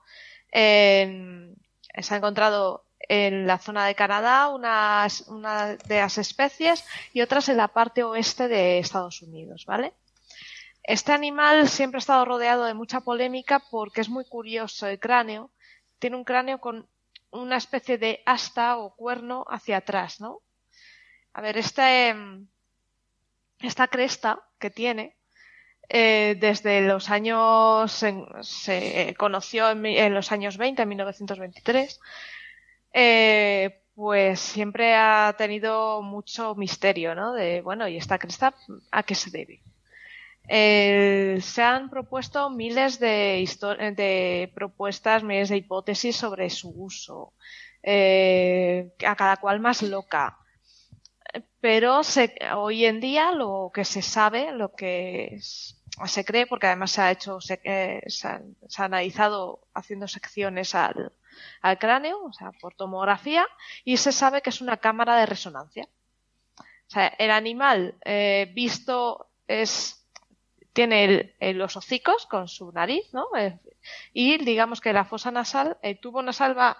en, 0.50 1.56
se 1.96 2.14
ha 2.14 2.16
encontrado 2.16 2.84
en 3.00 3.46
la 3.46 3.58
zona 3.58 3.86
de 3.86 3.94
Canadá 3.94 4.48
una, 4.48 5.06
una 5.28 5.76
de 5.76 6.00
las 6.00 6.18
especies 6.18 6.84
y 7.12 7.22
otras 7.22 7.48
en 7.48 7.56
la 7.56 7.68
parte 7.68 8.02
oeste 8.02 8.48
de 8.48 8.78
Estados 8.78 9.22
Unidos, 9.22 9.64
¿vale? 9.66 9.92
Este 10.88 11.12
animal 11.12 11.68
siempre 11.68 11.98
ha 11.98 12.00
estado 12.00 12.24
rodeado 12.24 12.64
de 12.64 12.72
mucha 12.72 13.02
polémica 13.02 13.58
porque 13.58 14.00
es 14.00 14.08
muy 14.08 14.24
curioso 14.24 14.86
el 14.86 14.98
cráneo. 14.98 15.50
Tiene 15.98 16.16
un 16.16 16.24
cráneo 16.24 16.60
con 16.60 16.88
una 17.30 17.58
especie 17.58 17.98
de 17.98 18.22
asta 18.24 18.78
o 18.78 18.96
cuerno 18.96 19.44
hacia 19.50 19.76
atrás, 19.76 20.18
¿no? 20.18 20.40
A 21.34 21.42
ver, 21.42 21.58
este, 21.58 22.14
esta 23.60 23.88
cresta 23.88 24.40
que 24.58 24.70
tiene, 24.70 25.18
eh, 25.90 26.36
desde 26.40 26.80
los 26.80 27.10
años, 27.10 27.92
se 28.40 29.14
conoció 29.18 29.70
en, 29.70 30.14
los 30.14 30.32
años 30.32 30.56
20, 30.56 30.80
en 30.80 30.88
1923, 30.88 32.00
eh, 32.94 33.82
pues 33.94 34.40
siempre 34.40 34.94
ha 34.94 35.34
tenido 35.36 36.00
mucho 36.00 36.54
misterio, 36.54 37.14
¿no? 37.14 37.34
De, 37.34 37.60
bueno, 37.60 37.86
¿y 37.88 37.98
esta 37.98 38.18
cresta 38.18 38.54
a 38.90 39.02
qué 39.02 39.14
se 39.14 39.30
debe? 39.30 39.60
Eh, 40.48 41.38
se 41.42 41.62
han 41.62 41.90
propuesto 41.90 42.50
miles 42.50 42.98
de, 42.98 43.46
de, 43.96 44.50
propuestas, 44.54 45.22
miles 45.22 45.50
de 45.50 45.58
hipótesis 45.58 46.16
sobre 46.16 46.48
su 46.50 46.70
uso, 46.70 47.34
a 47.84 49.16
cada 49.16 49.36
cual 49.36 49.60
más 49.60 49.82
loca 49.82 50.38
pero 51.60 52.00
hoy 52.56 52.84
en 52.84 53.00
día 53.00 53.32
lo 53.32 53.70
que 53.74 53.84
se 53.84 54.02
sabe, 54.02 54.52
lo 54.52 54.74
que 54.74 55.38
se 55.40 56.24
cree, 56.24 56.46
porque 56.46 56.66
además 56.66 56.92
se 56.92 57.02
ha 57.02 57.10
hecho, 57.10 57.40
se, 57.40 57.60
eh, 57.64 58.02
ha, 58.24 58.84
analizado 58.84 59.66
haciendo 59.74 60.06
secciones 60.06 60.74
al, 60.74 61.12
cráneo, 61.78 62.24
o 62.24 62.32
sea, 62.32 62.52
por 62.52 62.74
tomografía, 62.74 63.46
y 63.84 63.96
se 63.96 64.12
sabe 64.12 64.42
que 64.42 64.50
es 64.50 64.60
una 64.60 64.76
cámara 64.76 65.16
de 65.16 65.26
resonancia. 65.26 65.88
O 66.60 66.90
sea, 66.90 67.08
el 67.08 67.30
animal 67.30 67.96
eh, 68.04 68.50
visto 68.54 69.30
es 69.46 69.97
tiene 70.72 71.34
los 71.40 71.76
hocicos 71.76 72.26
con 72.26 72.48
su 72.48 72.70
nariz, 72.72 73.12
¿no? 73.12 73.26
Eh, 73.36 73.58
y 74.12 74.38
digamos 74.38 74.80
que 74.80 74.92
la 74.92 75.04
fosa 75.04 75.30
nasal, 75.30 75.78
el 75.82 75.98
tubo 75.98 76.22
nasal 76.22 76.56
va 76.56 76.78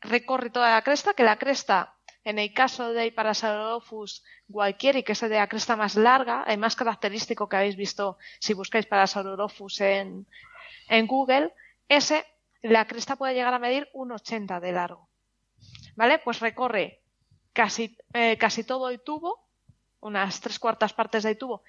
recorre 0.00 0.50
toda 0.50 0.70
la 0.70 0.82
cresta, 0.82 1.14
que 1.14 1.24
la 1.24 1.38
cresta 1.38 1.94
en 2.24 2.38
el 2.38 2.54
caso 2.54 2.92
de 2.92 3.12
Parasaurolophus 3.12 4.24
gualquieri, 4.48 5.02
que 5.02 5.12
es 5.12 5.22
el 5.22 5.30
de 5.30 5.36
la 5.36 5.48
cresta 5.48 5.76
más 5.76 5.94
larga, 5.94 6.44
el 6.46 6.58
más 6.58 6.74
característico 6.74 7.48
que 7.48 7.56
habéis 7.56 7.76
visto 7.76 8.18
si 8.38 8.54
buscáis 8.54 8.86
Parasaurolophus 8.86 9.80
en, 9.82 10.26
en 10.88 11.06
Google, 11.06 11.52
ese, 11.88 12.24
la 12.62 12.86
cresta 12.86 13.16
puede 13.16 13.34
llegar 13.34 13.52
a 13.52 13.58
medir 13.58 13.88
un 13.92 14.12
80 14.12 14.60
de 14.60 14.72
largo. 14.72 15.08
¿Vale? 15.96 16.18
Pues 16.18 16.40
recorre 16.40 17.02
casi, 17.52 17.96
eh, 18.14 18.38
casi 18.38 18.64
todo 18.64 18.88
el 18.88 19.00
tubo, 19.00 19.46
unas 20.00 20.40
tres 20.40 20.58
cuartas 20.58 20.92
partes 20.92 21.22
del 21.22 21.38
tubo, 21.38 21.62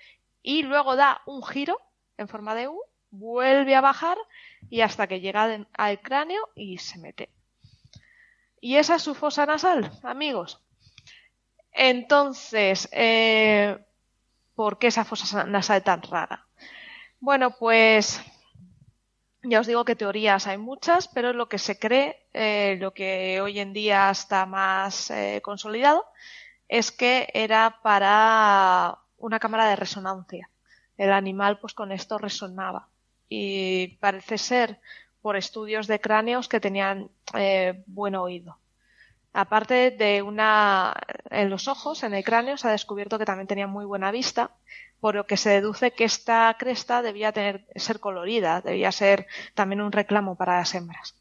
y 0.46 0.62
luego 0.62 0.96
da 0.96 1.24
un 1.26 1.44
giro 1.44 1.82
en 2.18 2.28
forma 2.28 2.54
de 2.54 2.68
U, 2.68 2.80
vuelve 3.10 3.74
a 3.74 3.82
bajar 3.82 4.16
y 4.70 4.82
hasta 4.82 5.08
que 5.08 5.20
llega 5.20 5.66
al 5.74 6.02
cráneo 6.02 6.50
y 6.54 6.78
se 6.78 7.00
mete. 7.00 7.30
Y 8.62 8.76
esa 8.76 8.96
es 8.96 9.02
su 9.02 9.16
fosa 9.16 9.48
nasal, 9.48 9.92
amigos. 10.04 10.62
Entonces, 11.72 12.88
eh, 12.92 13.76
¿por 14.54 14.78
qué 14.78 14.88
esa 14.88 15.04
fosa 15.04 15.46
nasal 15.46 15.84
tan 15.84 16.04
rara? 16.04 16.46
Bueno, 17.20 17.58
pues 17.58 18.22
ya 19.42 19.62
os 19.62 19.68
digo 19.68 19.84
que 19.84 19.96
teorías 19.96 20.46
hay 20.46 20.60
muchas, 20.60 21.08
pero 21.08 21.34
lo 21.34 21.50
que 21.50 21.58
se 21.58 21.80
cree, 21.80 22.28
eh, 22.34 22.78
lo 22.80 22.94
que 22.94 23.42
hoy 23.42 23.60
en 23.60 23.74
día 23.74 24.12
está 24.12 24.46
más 24.46 25.10
eh, 25.10 25.42
consolidado, 25.44 26.06
es 26.68 26.92
que 26.92 27.30
era 27.34 27.80
para 27.82 29.05
una 29.18 29.40
cámara 29.40 29.68
de 29.70 29.76
resonancia. 29.76 30.50
El 30.98 31.12
animal, 31.12 31.60
pues 31.60 31.74
con 31.74 31.92
esto 31.92 32.18
resonaba. 32.18 32.90
Y 33.28 33.98
parece 33.98 34.38
ser 34.38 34.80
por 35.22 35.36
estudios 35.36 35.88
de 35.88 36.00
cráneos 36.00 36.48
que 36.48 36.60
tenían 36.60 37.10
eh, 37.34 37.84
buen 37.88 38.16
oído. 38.16 38.60
Aparte 39.34 39.92
de 39.92 40.22
una, 40.22 40.94
en 41.30 41.50
los 41.50 41.68
ojos, 41.68 42.04
en 42.04 42.14
el 42.14 42.24
cráneo, 42.24 42.58
se 42.58 42.68
ha 42.68 42.72
descubierto 42.72 43.20
que 43.20 43.26
también 43.26 43.48
tenía 43.48 43.68
muy 43.68 43.84
buena 43.84 44.12
vista, 44.12 44.52
por 45.02 45.16
lo 45.16 45.26
que 45.26 45.36
se 45.36 45.50
deduce 45.50 45.92
que 45.92 46.06
esta 46.06 46.56
cresta 46.58 47.02
debía 47.02 47.34
tener, 47.34 47.68
ser 47.76 48.00
colorida, 48.00 48.62
debía 48.62 48.92
ser 48.94 49.28
también 49.54 49.82
un 49.82 49.92
reclamo 49.92 50.36
para 50.36 50.58
las 50.58 50.74
hembras. 50.74 51.16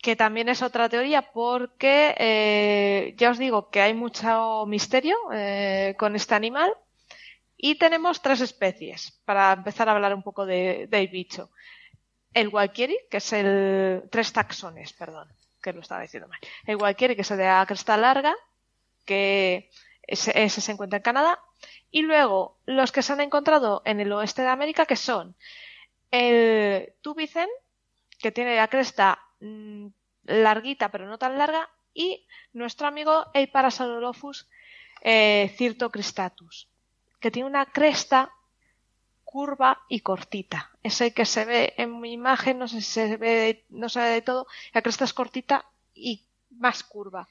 Que 0.00 0.14
también 0.14 0.48
es 0.48 0.62
otra 0.62 0.88
teoría 0.88 1.22
porque 1.32 2.14
eh, 2.18 3.14
ya 3.16 3.30
os 3.30 3.38
digo 3.38 3.68
que 3.70 3.80
hay 3.80 3.94
mucho 3.94 4.64
misterio 4.66 5.16
eh, 5.32 5.96
con 5.98 6.14
este 6.14 6.34
animal 6.34 6.72
y 7.60 7.74
tenemos 7.74 8.22
tres 8.22 8.40
especies, 8.40 9.20
para 9.24 9.52
empezar 9.52 9.88
a 9.88 9.92
hablar 9.92 10.14
un 10.14 10.22
poco 10.22 10.46
del 10.46 11.08
bicho. 11.08 11.50
El 12.32 12.48
Walkieri, 12.48 12.96
que 13.10 13.16
es 13.16 13.32
el. 13.32 14.04
tres 14.10 14.32
taxones, 14.32 14.92
perdón, 14.92 15.28
que 15.60 15.72
lo 15.72 15.80
estaba 15.80 16.02
diciendo 16.02 16.28
mal. 16.28 16.38
El 16.64 16.76
Walkieri, 16.76 17.16
que 17.16 17.22
es 17.22 17.30
el 17.32 17.38
de 17.38 17.46
la 17.46 17.66
cresta 17.66 17.96
larga, 17.96 18.32
que 19.04 19.70
ese, 20.02 20.48
se 20.48 20.72
encuentra 20.72 20.98
en 20.98 21.02
Canadá. 21.02 21.40
Y 21.90 22.02
luego 22.02 22.58
los 22.64 22.92
que 22.92 23.02
se 23.02 23.12
han 23.12 23.20
encontrado 23.22 23.82
en 23.84 23.98
el 23.98 24.12
oeste 24.12 24.42
de 24.42 24.48
América, 24.48 24.86
que 24.86 24.94
son 24.94 25.34
el 26.12 26.92
Tubicen, 27.00 27.48
que 28.20 28.30
tiene 28.30 28.54
la 28.54 28.68
cresta 28.68 29.18
mm, 29.40 29.86
larguita 30.24 30.90
pero 30.90 31.06
no 31.06 31.18
tan 31.18 31.38
larga, 31.38 31.68
y 31.94 32.26
nuestro 32.52 32.86
amigo 32.86 33.26
el 33.34 33.48
Parasaurolophus 33.48 34.48
eh, 35.02 35.54
Cirtocristatus, 35.56 36.68
que 37.20 37.30
tiene 37.30 37.48
una 37.48 37.66
cresta 37.66 38.32
curva 39.24 39.82
y 39.88 40.00
cortita. 40.00 40.70
Ese 40.82 41.12
que 41.12 41.26
se 41.26 41.44
ve 41.44 41.74
en 41.76 42.00
mi 42.00 42.12
imagen, 42.12 42.58
no 42.58 42.68
sé 42.68 42.80
si 42.80 42.92
se 42.92 43.16
ve, 43.16 43.64
no 43.68 43.88
se 43.88 44.00
ve 44.00 44.08
de 44.08 44.22
todo, 44.22 44.46
la 44.72 44.82
cresta 44.82 45.04
es 45.04 45.12
cortita 45.12 45.66
y 45.94 46.24
más 46.50 46.82
curva. 46.82 47.28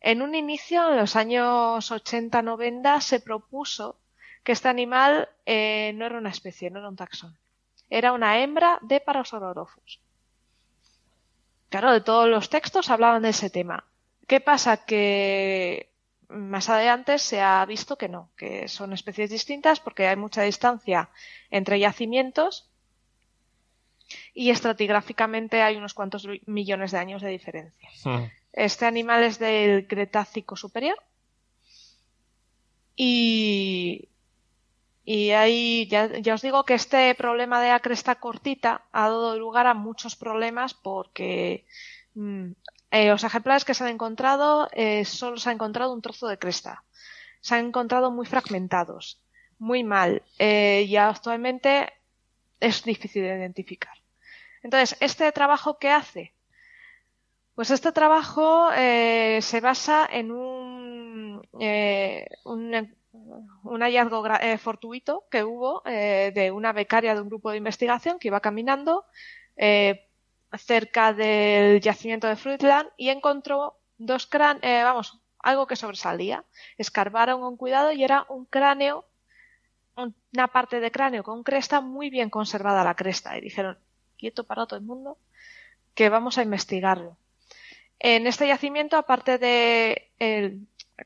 En 0.00 0.22
un 0.22 0.34
inicio, 0.34 0.90
en 0.90 0.96
los 0.96 1.16
años 1.16 1.90
80-90, 1.90 3.00
se 3.00 3.20
propuso 3.20 3.98
que 4.44 4.52
este 4.52 4.68
animal 4.68 5.28
eh, 5.44 5.92
no 5.96 6.06
era 6.06 6.18
una 6.18 6.30
especie, 6.30 6.70
no 6.70 6.78
era 6.78 6.88
un 6.88 6.96
taxón. 6.96 7.36
Era 7.90 8.12
una 8.12 8.40
hembra 8.40 8.78
de 8.80 9.00
Parasaurolophus. 9.00 10.00
Claro, 11.68 11.92
de 11.92 12.00
todos 12.00 12.28
los 12.28 12.48
textos 12.48 12.90
hablaban 12.90 13.22
de 13.22 13.30
ese 13.30 13.50
tema. 13.50 13.84
¿Qué 14.26 14.40
pasa? 14.40 14.84
Que 14.84 15.90
más 16.28 16.68
adelante 16.68 17.18
se 17.18 17.40
ha 17.40 17.64
visto 17.64 17.96
que 17.96 18.08
no, 18.08 18.30
que 18.36 18.68
son 18.68 18.92
especies 18.92 19.30
distintas 19.30 19.80
porque 19.80 20.06
hay 20.06 20.16
mucha 20.16 20.42
distancia 20.42 21.08
entre 21.50 21.78
yacimientos 21.78 22.68
y 24.34 24.50
estratigráficamente 24.50 25.62
hay 25.62 25.76
unos 25.76 25.94
cuantos 25.94 26.26
millones 26.46 26.92
de 26.92 26.98
años 26.98 27.22
de 27.22 27.30
diferencia. 27.30 27.88
Hmm. 28.04 28.24
Este 28.52 28.86
animal 28.86 29.22
es 29.24 29.38
del 29.38 29.86
Cretácico 29.86 30.56
superior 30.56 30.98
y, 32.96 34.08
y 35.10 35.30
ahí 35.30 35.86
ya, 35.86 36.34
os 36.34 36.42
digo 36.42 36.64
que 36.64 36.74
este 36.74 37.14
problema 37.14 37.62
de 37.62 37.70
la 37.70 37.80
cresta 37.80 38.16
cortita 38.16 38.82
ha 38.92 39.08
dado 39.08 39.38
lugar 39.38 39.66
a 39.66 39.72
muchos 39.72 40.16
problemas 40.16 40.74
porque 40.74 41.64
mm, 42.12 42.50
eh, 42.90 43.08
los 43.08 43.24
ejemplares 43.24 43.64
que 43.64 43.72
se 43.72 43.84
han 43.84 43.88
encontrado 43.88 44.68
eh, 44.70 45.06
solo 45.06 45.38
se 45.38 45.48
ha 45.48 45.52
encontrado 45.54 45.94
un 45.94 46.02
trozo 46.02 46.28
de 46.28 46.38
cresta. 46.38 46.84
Se 47.40 47.54
han 47.54 47.68
encontrado 47.68 48.10
muy 48.10 48.26
fragmentados, 48.26 49.24
muy 49.58 49.82
mal, 49.82 50.22
eh, 50.38 50.84
y 50.86 50.96
actualmente 50.96 51.90
es 52.60 52.84
difícil 52.84 53.22
de 53.22 53.38
identificar. 53.38 53.96
Entonces, 54.62 54.94
¿este 55.00 55.32
trabajo 55.32 55.78
qué 55.78 55.88
hace? 55.88 56.34
Pues 57.54 57.70
este 57.70 57.92
trabajo 57.92 58.70
se 58.74 59.60
basa 59.62 60.06
en 60.12 60.32
un, 60.32 61.48
un, 62.44 62.97
un 63.64 63.82
hallazgo 63.82 64.24
fortuito 64.58 65.24
que 65.30 65.44
hubo 65.44 65.82
de 65.84 66.50
una 66.52 66.72
becaria 66.72 67.14
de 67.14 67.20
un 67.20 67.28
grupo 67.28 67.50
de 67.50 67.58
investigación 67.58 68.18
que 68.18 68.28
iba 68.28 68.40
caminando 68.40 69.04
cerca 70.56 71.12
del 71.12 71.80
yacimiento 71.80 72.26
de 72.26 72.36
Fruitland 72.36 72.88
y 72.96 73.10
encontró 73.10 73.78
dos 73.98 74.26
cráneos, 74.26 74.64
eh, 74.64 74.82
vamos, 74.82 75.20
algo 75.40 75.66
que 75.66 75.76
sobresalía. 75.76 76.44
Escarbaron 76.78 77.40
con 77.40 77.56
cuidado 77.56 77.92
y 77.92 78.02
era 78.02 78.24
un 78.28 78.46
cráneo 78.46 79.04
una 80.32 80.46
parte 80.46 80.78
de 80.78 80.92
cráneo 80.92 81.24
con 81.24 81.42
cresta 81.42 81.80
muy 81.80 82.08
bien 82.08 82.30
conservada 82.30 82.84
la 82.84 82.94
cresta 82.94 83.36
y 83.36 83.40
dijeron, 83.40 83.76
quieto 84.16 84.44
para 84.44 84.64
todo 84.64 84.78
el 84.78 84.86
mundo, 84.86 85.18
que 85.94 86.08
vamos 86.08 86.38
a 86.38 86.44
investigarlo. 86.44 87.16
En 87.98 88.28
este 88.28 88.46
yacimiento, 88.46 88.96
aparte 88.96 89.38
de 89.38 90.12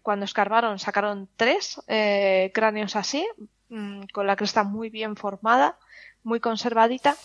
cuando 0.02 0.24
escarbaron, 0.24 0.78
sacaron 0.78 1.28
tres 1.36 1.80
eh, 1.88 2.50
cráneos 2.54 2.96
así, 2.96 3.26
mm, 3.68 4.04
con 4.12 4.26
la 4.26 4.36
cresta 4.36 4.64
muy 4.64 4.90
bien 4.90 5.16
formada, 5.16 5.78
muy 6.22 6.40
conservadita, 6.40 7.16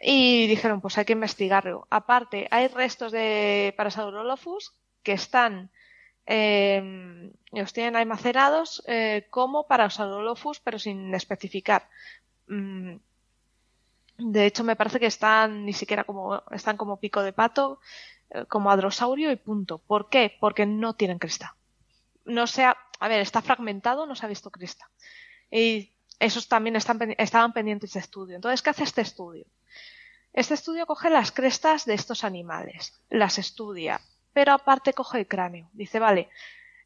y 0.00 0.46
dijeron, 0.46 0.80
pues 0.80 0.98
hay 0.98 1.04
que 1.04 1.12
investigarlo. 1.12 1.86
Aparte, 1.90 2.48
hay 2.50 2.68
restos 2.68 3.12
de 3.12 3.72
Parasaurolophus 3.76 4.74
que 5.02 5.12
están 5.12 5.70
eh, 6.26 7.32
los 7.52 7.72
tienen 7.72 7.96
almacenados 7.96 8.82
eh, 8.86 9.26
como 9.30 9.66
Parasaurolophus, 9.66 10.60
pero 10.60 10.78
sin 10.78 11.14
especificar. 11.14 11.88
Mm, 12.48 12.96
de 14.18 14.46
hecho, 14.46 14.64
me 14.64 14.76
parece 14.76 15.00
que 15.00 15.06
están 15.06 15.64
ni 15.64 15.72
siquiera 15.72 16.04
como 16.04 16.42
están 16.50 16.76
como 16.76 16.98
pico 17.00 17.22
de 17.22 17.32
pato, 17.32 17.80
eh, 18.30 18.44
como 18.46 18.70
adrosaurio 18.70 19.30
y 19.32 19.36
punto. 19.36 19.78
¿Por 19.78 20.08
qué? 20.08 20.36
Porque 20.40 20.66
no 20.66 20.94
tienen 20.94 21.18
cresta. 21.18 21.56
No 22.24 22.46
sea, 22.46 22.76
a 23.00 23.08
ver, 23.08 23.20
está 23.20 23.42
fragmentado, 23.42 24.06
no 24.06 24.14
se 24.14 24.24
ha 24.26 24.28
visto 24.28 24.50
cresta. 24.50 24.90
Y 25.50 25.92
esos 26.18 26.48
también 26.48 26.76
están, 26.76 27.14
estaban 27.18 27.52
pendientes 27.52 27.92
de 27.92 28.00
estudio. 28.00 28.36
Entonces, 28.36 28.62
¿qué 28.62 28.70
hace 28.70 28.84
este 28.84 29.02
estudio? 29.02 29.46
Este 30.32 30.54
estudio 30.54 30.86
coge 30.86 31.10
las 31.10 31.30
crestas 31.30 31.84
de 31.84 31.94
estos 31.94 32.24
animales, 32.24 33.00
las 33.08 33.38
estudia, 33.38 34.00
pero 34.32 34.52
aparte 34.52 34.92
coge 34.92 35.20
el 35.20 35.28
cráneo. 35.28 35.70
Dice, 35.72 36.00
vale, 36.00 36.28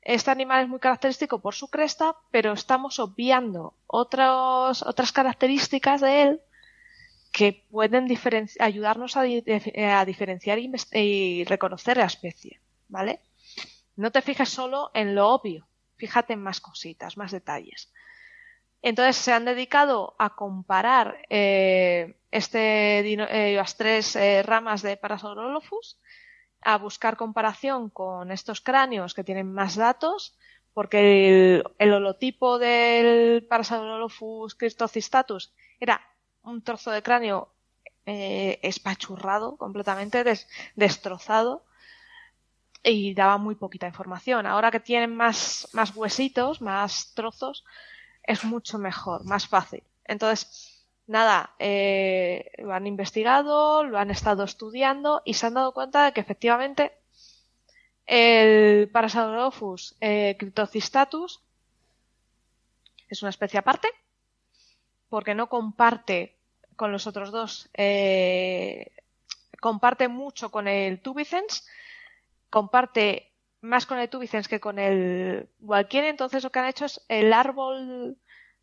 este 0.03 0.31
animal 0.31 0.63
es 0.63 0.69
muy 0.69 0.79
característico 0.79 1.41
por 1.41 1.55
su 1.55 1.69
cresta, 1.69 2.17
pero 2.31 2.53
estamos 2.53 2.99
obviando 2.99 3.75
otros, 3.87 4.83
otras 4.83 5.13
características 5.13 6.01
de 6.01 6.23
él 6.23 6.41
que 7.33 7.65
pueden 7.71 8.09
ayudarnos 8.59 9.17
a, 9.17 9.23
diferenciar 9.23 10.59
y, 10.59 11.45
reconocer 11.45 11.99
la 11.99 12.07
especie, 12.07 12.61
¿vale? 12.89 13.21
No 13.99 14.13
te 14.13 14.23
fijes 14.23 14.49
solo 14.49 14.93
en 14.95 15.17
lo 15.17 15.29
obvio, 15.31 15.67
fíjate 15.97 16.35
en 16.35 16.41
más 16.41 16.61
cositas, 16.61 17.17
más 17.17 17.33
detalles. 17.33 17.93
Entonces 18.81 19.17
se 19.17 19.33
han 19.33 19.45
dedicado 19.45 20.15
a 20.21 20.37
comparar 20.37 21.21
eh, 21.29 22.17
este, 22.31 23.01
eh, 23.01 23.57
las 23.57 23.77
tres 23.77 24.15
eh, 24.15 24.45
ramas 24.45 24.83
de 24.83 24.97
Parasaurolophus 24.97 25.99
a 26.61 26.79
buscar 26.79 27.17
comparación 27.17 27.91
con 27.91 28.31
estos 28.31 28.61
cráneos 28.61 29.15
que 29.15 29.25
tienen 29.25 29.53
más 29.53 29.75
datos, 29.75 30.37
porque 30.75 31.65
el, 31.79 31.93
holotipo 31.93 32.61
del 32.61 33.45
Parasaurolophus 33.49 34.55
christocistatus 34.55 35.53
era 35.81 36.01
un 36.45 36.63
trozo 36.63 36.93
de 36.93 37.03
cráneo 37.03 37.53
eh, 38.07 38.61
espachurrado, 38.63 39.57
completamente 39.57 40.23
destrozado, 40.77 41.65
y 42.91 43.15
daba 43.15 43.39
muy 43.39 43.55
poquita 43.55 43.87
información. 43.87 44.47
Ahora 44.47 44.71
que 44.71 44.81
tienen 44.81 45.15
más, 45.15 45.69
más 45.73 45.95
huesitos, 45.95 46.61
más 46.61 47.13
trozos, 47.15 47.65
es 48.23 48.45
mucho 48.45 48.79
mejor, 48.79 49.25
más 49.25 49.47
fácil. 49.47 49.83
Entonces, 50.05 50.87
nada, 51.07 51.55
eh, 51.59 52.51
lo 52.59 52.73
han 52.75 52.87
investigado, 52.87 53.85
lo 53.85 53.99
han 53.99 54.11
estado 54.11 54.45
estudiando 54.45 55.23
y 55.25 55.35
se 55.35 55.47
han 55.47 55.55
dado 55.55 55.73
cuenta 55.73 56.05
de 56.05 56.13
que 56.13 56.21
efectivamente 56.21 56.93
el 58.07 58.89
Parasaurolophus 58.91 59.97
eh, 60.01 60.37
cryptocistatus 60.39 61.43
es 63.09 63.23
una 63.23 63.31
especie 63.31 63.59
aparte 63.59 63.89
porque 65.09 65.35
no 65.35 65.49
comparte 65.49 66.37
con 66.77 66.93
los 66.93 67.07
otros 67.07 67.33
dos, 67.33 67.69
eh, 67.75 68.93
comparte 69.61 70.09
mucho 70.09 70.51
con 70.51 70.69
el 70.69 71.01
Tubicens, 71.01 71.67
comparte 72.51 73.33
más 73.61 73.87
con 73.87 73.99
el 73.99 74.09
Tubicens 74.09 74.49
que 74.49 74.61
con 74.61 74.79
el 74.79 75.49
Walkieri, 75.61 76.09
entonces 76.09 76.45
lo 76.45 76.51
que 76.51 76.59
han 76.61 76.69
hecho 76.69 76.85
es 76.85 77.05
el 77.09 77.33
árbol 77.33 78.17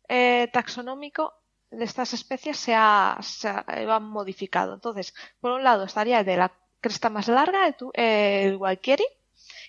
eh, 0.08 0.48
taxonómico 0.52 1.34
de 1.70 1.84
estas 1.84 2.14
especies 2.14 2.56
se 2.56 2.74
ha, 2.74 3.18
se 3.20 3.48
ha, 3.48 4.00
modificado. 4.00 4.74
Entonces, 4.74 5.14
por 5.40 5.52
un 5.52 5.64
lado 5.64 5.84
estaría 5.84 6.20
el 6.20 6.26
de 6.26 6.36
la 6.36 6.52
cresta 6.80 7.10
más 7.10 7.28
larga, 7.28 7.66
el, 7.66 7.74
el 7.94 8.58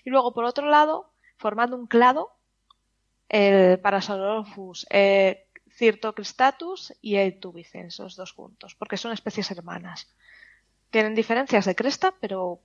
y 0.04 0.10
luego 0.10 0.32
por 0.32 0.44
otro 0.44 0.66
lado, 0.68 1.12
formando 1.36 1.76
un 1.76 1.86
clado, 1.86 2.32
el 3.28 3.78
Parasaurolophus 3.80 4.86
eh, 4.90 5.48
Cirtocristatus 5.70 6.94
y 7.00 7.16
el 7.16 7.38
Tubicens, 7.38 7.98
los 7.98 8.16
dos 8.16 8.32
juntos, 8.32 8.74
porque 8.74 8.96
son 8.96 9.12
especies 9.12 9.50
hermanas. 9.50 10.08
Tienen 10.90 11.14
diferencias 11.14 11.66
de 11.66 11.74
cresta, 11.74 12.14
pero 12.20 12.60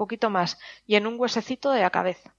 poquito 0.00 0.30
más, 0.30 0.58
y 0.86 0.96
en 0.96 1.06
un 1.06 1.20
huesecito 1.20 1.70
de 1.70 1.82
la 1.82 1.90
cabeza. 1.90 2.34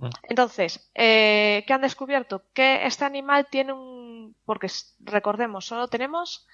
Ah. 0.00 0.10
Entonces, 0.28 0.90
eh, 0.94 1.64
¿qué 1.66 1.72
han 1.72 1.80
descubierto? 1.80 2.44
Que 2.52 2.86
este 2.86 3.04
animal 3.06 3.48
tiene 3.50 3.72
un 3.72 4.36
porque 4.44 4.68
recordemos, 5.00 5.64
solo 5.64 5.88
tenemos 5.88 6.46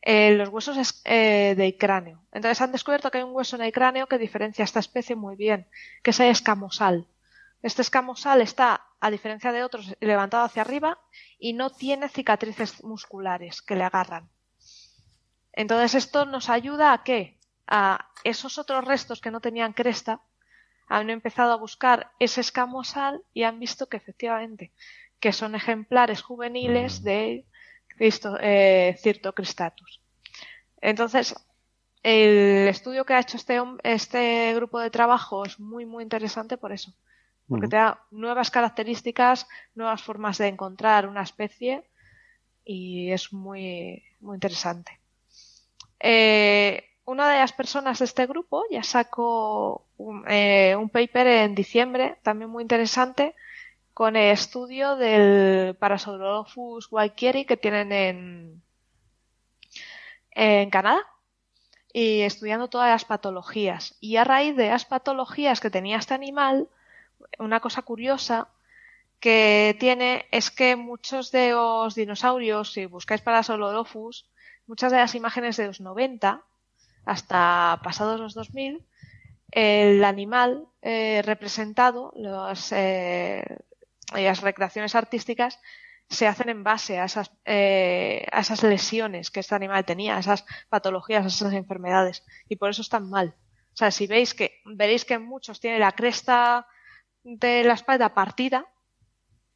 eh, 0.00 0.32
los 0.34 0.48
huesos 0.48 1.02
eh, 1.04 1.54
del 1.56 1.76
cráneo. 1.76 2.24
Entonces 2.32 2.60
han 2.62 2.72
descubierto 2.72 3.10
que 3.10 3.18
hay 3.18 3.24
un 3.24 3.34
hueso 3.34 3.56
en 3.56 3.62
el 3.62 3.72
cráneo 3.72 4.06
que 4.06 4.18
diferencia 4.18 4.62
a 4.62 4.70
esta 4.70 4.80
especie 4.80 5.14
muy 5.14 5.36
bien, 5.36 5.68
que 6.02 6.10
es 6.10 6.20
el 6.20 6.30
escamosal. 6.30 7.06
Este 7.62 7.82
escamosal 7.82 8.40
está, 8.40 8.86
a 9.00 9.10
diferencia 9.10 9.52
de 9.52 9.62
otros, 9.62 9.94
levantado 10.00 10.44
hacia 10.44 10.62
arriba 10.62 10.98
y 11.38 11.52
no 11.52 11.70
tiene 11.70 12.08
cicatrices 12.08 12.82
musculares 12.82 13.60
que 13.60 13.76
le 13.76 13.84
agarran. 13.84 14.30
Entonces 15.52 15.94
esto 15.94 16.24
nos 16.24 16.48
ayuda 16.48 16.92
a 16.92 17.02
que 17.04 17.38
a 17.74 18.10
esos 18.22 18.58
otros 18.58 18.84
restos 18.84 19.22
que 19.22 19.30
no 19.30 19.40
tenían 19.40 19.72
cresta 19.72 20.20
han 20.88 21.08
empezado 21.08 21.52
a 21.52 21.56
buscar 21.56 22.12
ese 22.18 22.42
escamosal 22.42 23.22
y 23.32 23.44
han 23.44 23.58
visto 23.58 23.88
que 23.88 23.96
efectivamente 23.96 24.72
que 25.18 25.32
son 25.32 25.54
ejemplares 25.54 26.20
juveniles 26.20 27.00
mm. 27.00 27.04
de 27.04 27.46
Cristo, 27.88 28.36
eh, 28.40 28.98
Cristatus. 29.34 30.02
Entonces, 30.82 31.34
el 32.02 32.68
estudio 32.68 33.06
que 33.06 33.14
ha 33.14 33.20
hecho 33.20 33.38
este, 33.38 33.58
este 33.84 34.52
grupo 34.54 34.78
de 34.78 34.90
trabajo 34.90 35.46
es 35.46 35.58
muy, 35.58 35.86
muy 35.86 36.02
interesante 36.02 36.58
por 36.58 36.72
eso. 36.72 36.92
Porque 37.48 37.68
te 37.68 37.76
da 37.76 38.04
nuevas 38.10 38.50
características, 38.50 39.46
nuevas 39.74 40.02
formas 40.02 40.38
de 40.38 40.48
encontrar 40.48 41.08
una 41.08 41.22
especie 41.22 41.88
y 42.64 43.10
es 43.10 43.32
muy, 43.32 44.02
muy 44.20 44.36
interesante. 44.36 45.00
Eh, 46.00 46.91
una 47.04 47.30
de 47.30 47.38
las 47.38 47.52
personas 47.52 47.98
de 47.98 48.04
este 48.04 48.26
grupo 48.26 48.64
ya 48.70 48.82
sacó 48.82 49.84
un, 49.96 50.24
eh, 50.28 50.76
un 50.76 50.88
paper 50.88 51.26
en 51.26 51.54
diciembre, 51.54 52.18
también 52.22 52.50
muy 52.50 52.62
interesante, 52.62 53.34
con 53.94 54.16
el 54.16 54.30
estudio 54.32 54.96
del 54.96 55.74
Parasaurolophus 55.76 56.88
guayquieri 56.88 57.44
que 57.44 57.56
tienen 57.56 57.92
en, 57.92 58.62
en 60.30 60.70
Canadá 60.70 61.00
y 61.92 62.22
estudiando 62.22 62.68
todas 62.68 62.88
las 62.88 63.04
patologías. 63.04 63.96
Y 64.00 64.16
a 64.16 64.24
raíz 64.24 64.56
de 64.56 64.68
las 64.68 64.84
patologías 64.84 65.60
que 65.60 65.70
tenía 65.70 65.98
este 65.98 66.14
animal, 66.14 66.68
una 67.38 67.60
cosa 67.60 67.82
curiosa 67.82 68.48
que 69.20 69.76
tiene 69.78 70.26
es 70.30 70.50
que 70.50 70.74
muchos 70.76 71.30
de 71.30 71.50
los 71.50 71.94
dinosaurios, 71.94 72.72
si 72.72 72.86
buscáis 72.86 73.20
Parasaurolophus, 73.20 74.26
muchas 74.66 74.90
de 74.90 74.98
las 74.98 75.14
imágenes 75.14 75.56
de 75.56 75.66
los 75.66 75.80
90 75.80 76.42
hasta 77.04 77.80
pasados 77.82 78.20
los 78.20 78.34
2000, 78.34 78.84
el 79.50 80.04
animal 80.04 80.66
eh, 80.80 81.22
representado, 81.24 82.12
los, 82.16 82.72
eh, 82.72 83.44
las 84.14 84.40
recreaciones 84.40 84.94
artísticas 84.94 85.60
se 86.08 86.26
hacen 86.26 86.48
en 86.48 86.62
base 86.62 86.98
a 86.98 87.04
esas, 87.04 87.30
eh, 87.44 88.26
a 88.32 88.40
esas 88.40 88.62
lesiones 88.62 89.30
que 89.30 89.40
este 89.40 89.54
animal 89.54 89.84
tenía, 89.84 90.16
a 90.16 90.20
esas 90.20 90.44
patologías, 90.68 91.24
a 91.24 91.28
esas 91.28 91.52
enfermedades. 91.54 92.22
Y 92.48 92.56
por 92.56 92.70
eso 92.70 92.82
están 92.82 93.08
mal. 93.08 93.34
O 93.72 93.76
sea, 93.76 93.90
si 93.90 94.06
veis 94.06 94.34
que, 94.34 94.60
veréis 94.64 95.04
que 95.04 95.18
muchos 95.18 95.60
tienen 95.60 95.80
la 95.80 95.92
cresta 95.92 96.66
de 97.24 97.64
la 97.64 97.74
espalda 97.74 98.12
partida, 98.14 98.66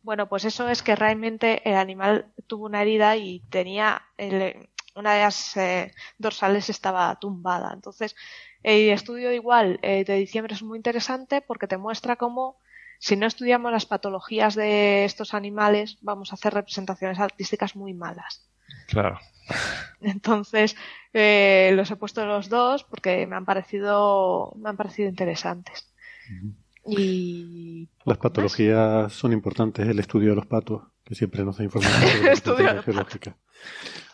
bueno, 0.03 0.29
pues 0.29 0.45
eso 0.45 0.69
es 0.69 0.83
que 0.83 0.95
realmente 0.95 1.69
el 1.69 1.75
animal 1.75 2.33
tuvo 2.47 2.67
una 2.67 2.81
herida 2.81 3.17
y 3.17 3.41
tenía 3.51 4.03
una 4.97 5.15
de 5.15 5.23
las 5.23 5.57
eh, 5.57 5.93
dorsales 6.19 6.71
estaba 6.71 7.15
tumbada. 7.21 7.73
Entonces, 7.73 8.17
el 8.63 8.91
estudio 8.91 9.33
igual 9.33 9.79
eh, 9.83 10.05
de 10.05 10.17
diciembre 10.17 10.55
es 10.55 10.63
muy 10.63 10.79
interesante 10.79 11.41
porque 11.41 11.67
te 11.67 11.77
muestra 11.77 12.17
cómo 12.17 12.59
si 12.99 13.17
no 13.17 13.27
estudiamos 13.27 13.73
las 13.73 13.87
patologías 13.87 14.55
de 14.55 15.05
estos 15.05 15.35
animales, 15.35 15.99
vamos 16.01 16.33
a 16.33 16.37
hacer 16.37 16.55
representaciones 16.55 17.19
artísticas 17.19 17.77
muy 17.77 17.95
malas. 17.95 18.49
Claro. 18.89 19.19
Entonces, 20.01 20.77
eh, 21.13 21.73
los 21.75 21.91
he 21.91 21.97
puesto 21.97 22.25
los 22.27 22.49
dos 22.49 22.85
porque 22.85 23.27
me 23.27 23.37
han 23.37 23.45
parecido, 23.45 24.55
me 24.57 24.71
han 24.71 24.77
parecido 24.77 25.09
interesantes. 25.09 25.93
Y 26.87 27.89
las 28.05 28.19
patologías 28.19 29.13
son 29.13 29.33
importantes, 29.33 29.87
el 29.89 29.99
estudio 29.99 30.31
de 30.31 30.37
los 30.37 30.47
patos, 30.47 30.83
que 31.05 31.15
siempre 31.15 31.45
nos 31.45 31.59
da 31.59 31.65
información 31.65 32.37
sobre 32.45 32.65
la 32.65 32.83
geológica. 32.83 33.37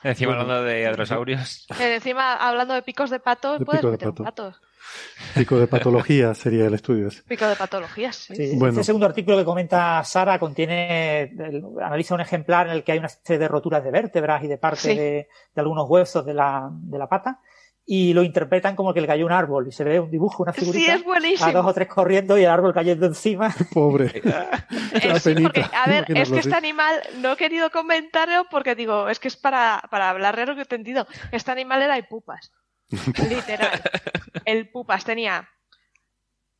Encima 0.03 0.33
hablando 0.33 0.65
de 0.65 0.87
hadrosaurios. 0.87 1.67
Eh, 1.81 1.97
encima 1.97 2.35
hablando 2.35 2.75
de 2.75 2.83
picos 2.83 3.11
de 3.11 3.21
patos, 3.21 3.59
de 3.59 3.65
puedes 3.65 3.85
meter 3.85 4.13
patos. 4.13 4.61
Pico 5.35 5.59
de 5.59 5.67
patología 5.67 6.35
sería 6.35 6.67
el 6.67 6.75
estudio. 6.75 7.09
Pico 7.27 7.47
de 7.47 7.57
patologías, 7.57 8.17
sí. 8.17 8.59
Este 8.61 8.85
segundo 8.85 9.07
artículo 9.07 9.39
que 9.39 9.45
comenta 9.45 10.03
Sara 10.05 10.39
contiene, 10.39 11.33
analiza 11.81 12.15
un 12.15 12.21
ejemplar 12.21 12.67
en 12.67 12.73
el 12.75 12.85
que 12.85 12.93
hay 12.93 12.99
una 12.99 13.09
serie 13.09 13.39
de 13.39 13.49
roturas 13.49 13.83
de 13.83 13.91
vértebras 13.91 14.43
y 14.45 14.49
de 14.49 14.59
parte 14.59 14.95
de, 14.95 15.29
algunos 15.57 15.89
huesos 15.89 16.27
de 16.27 16.35
la, 16.35 16.69
de 16.71 16.99
la 16.99 17.09
pata 17.09 17.41
y 17.85 18.15
lo 18.15 18.23
interpretan 18.23 18.77
como 18.77 18.95
que 18.95 19.01
le 19.01 19.07
cayó 19.07 19.27
un 19.27 19.33
árbol 19.33 19.67
y 19.67 19.73
se 19.73 19.83
ve 19.83 19.99
un 19.99 20.11
dibujo, 20.11 20.45
una 20.45 20.53
figurita 20.53 20.95
a 20.95 21.53
dos 21.53 21.67
o 21.67 21.75
tres 21.75 21.89
corriendo 21.89 22.39
y 22.39 22.45
el 22.45 22.51
árbol 22.51 22.73
cayendo 22.73 23.07
encima. 23.07 23.53
Pobre. 23.75 24.23
a 24.25 25.89
ver, 25.89 26.05
es 26.17 26.31
que 26.31 26.39
este 26.39 26.55
animal 26.55 27.03
no 27.17 27.33
he 27.33 27.37
querido 27.37 27.71
comentarlo 27.71 28.47
porque 28.51 28.75
digo, 28.75 29.09
es 29.09 29.19
que 29.19 29.29
es 29.29 29.37
para, 29.37 29.83
para 29.91 30.11
hablar 30.11 30.37
de 30.37 30.47
lo 30.47 30.55
que 30.55 30.61
he 30.61 30.63
entendido. 30.63 31.07
Este 31.33 31.51
animal 31.51 31.83
era 31.83 31.97
de 31.97 32.05
pupas. 32.05 32.53
Literal. 33.29 33.83
El 34.45 34.71
pupas 34.71 35.05
tenía 35.05 35.49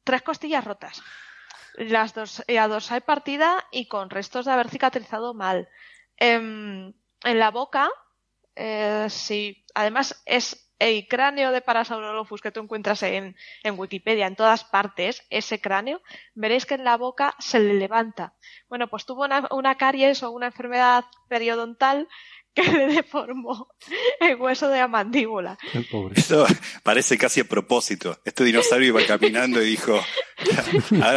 tres 0.03 0.23
costillas 0.23 0.65
rotas. 0.65 1.03
Las 1.75 2.15
dos, 2.15 2.43
la 2.49 2.69
dorsal 2.69 3.03
partida 3.03 3.65
y 3.71 3.87
con 3.87 4.11
restos 4.11 4.47
de 4.47 4.53
haber 4.53 4.69
cicatrizado 4.69 5.35
mal. 5.35 5.69
Em, 6.17 6.93
en, 7.25 7.39
la 7.39 7.51
boca, 7.51 7.89
eh, 8.57 9.07
sí, 9.09 9.65
además 9.75 10.23
es 10.27 10.72
el 10.83 11.07
cráneo 11.07 11.53
de 11.53 11.61
Parasaurolophus 11.61 12.41
que 12.41 12.51
tú 12.51 12.59
encuentras 12.61 13.05
en, 13.05 13.37
en, 13.63 13.79
Wikipedia, 13.79 14.27
en 14.27 14.35
todas 14.35 14.65
partes, 14.65 15.25
ese 15.31 15.61
cráneo, 15.61 16.03
veréis 16.35 16.67
que 16.67 16.75
en 16.75 16.83
la 16.83 16.97
boca 16.97 17.37
se 17.39 17.61
le 17.61 17.75
levanta. 17.75 18.35
Bueno, 18.69 18.89
pues 18.89 19.07
tuvo 19.07 19.25
una, 19.25 19.47
una 19.53 19.77
caries 19.77 20.25
o 20.25 20.33
una 20.33 20.47
enfermedad 20.47 21.05
periodontal 21.29 22.09
que 22.55 22.63
le 22.71 22.87
deformó 22.87 23.69
el 24.21 24.37
hueso 24.37 24.69
de 24.69 24.79
la 24.79 24.89
mandíbula. 24.89 25.59
Esto 26.15 26.47
parece 26.83 27.17
casi 27.17 27.41
a 27.41 27.45
propósito. 27.45 28.21
Este 28.25 28.45
dinosaurio 28.45 28.89
iba 28.89 29.07
caminando 29.07 29.63
y 29.63 29.71
dijo, 29.71 29.99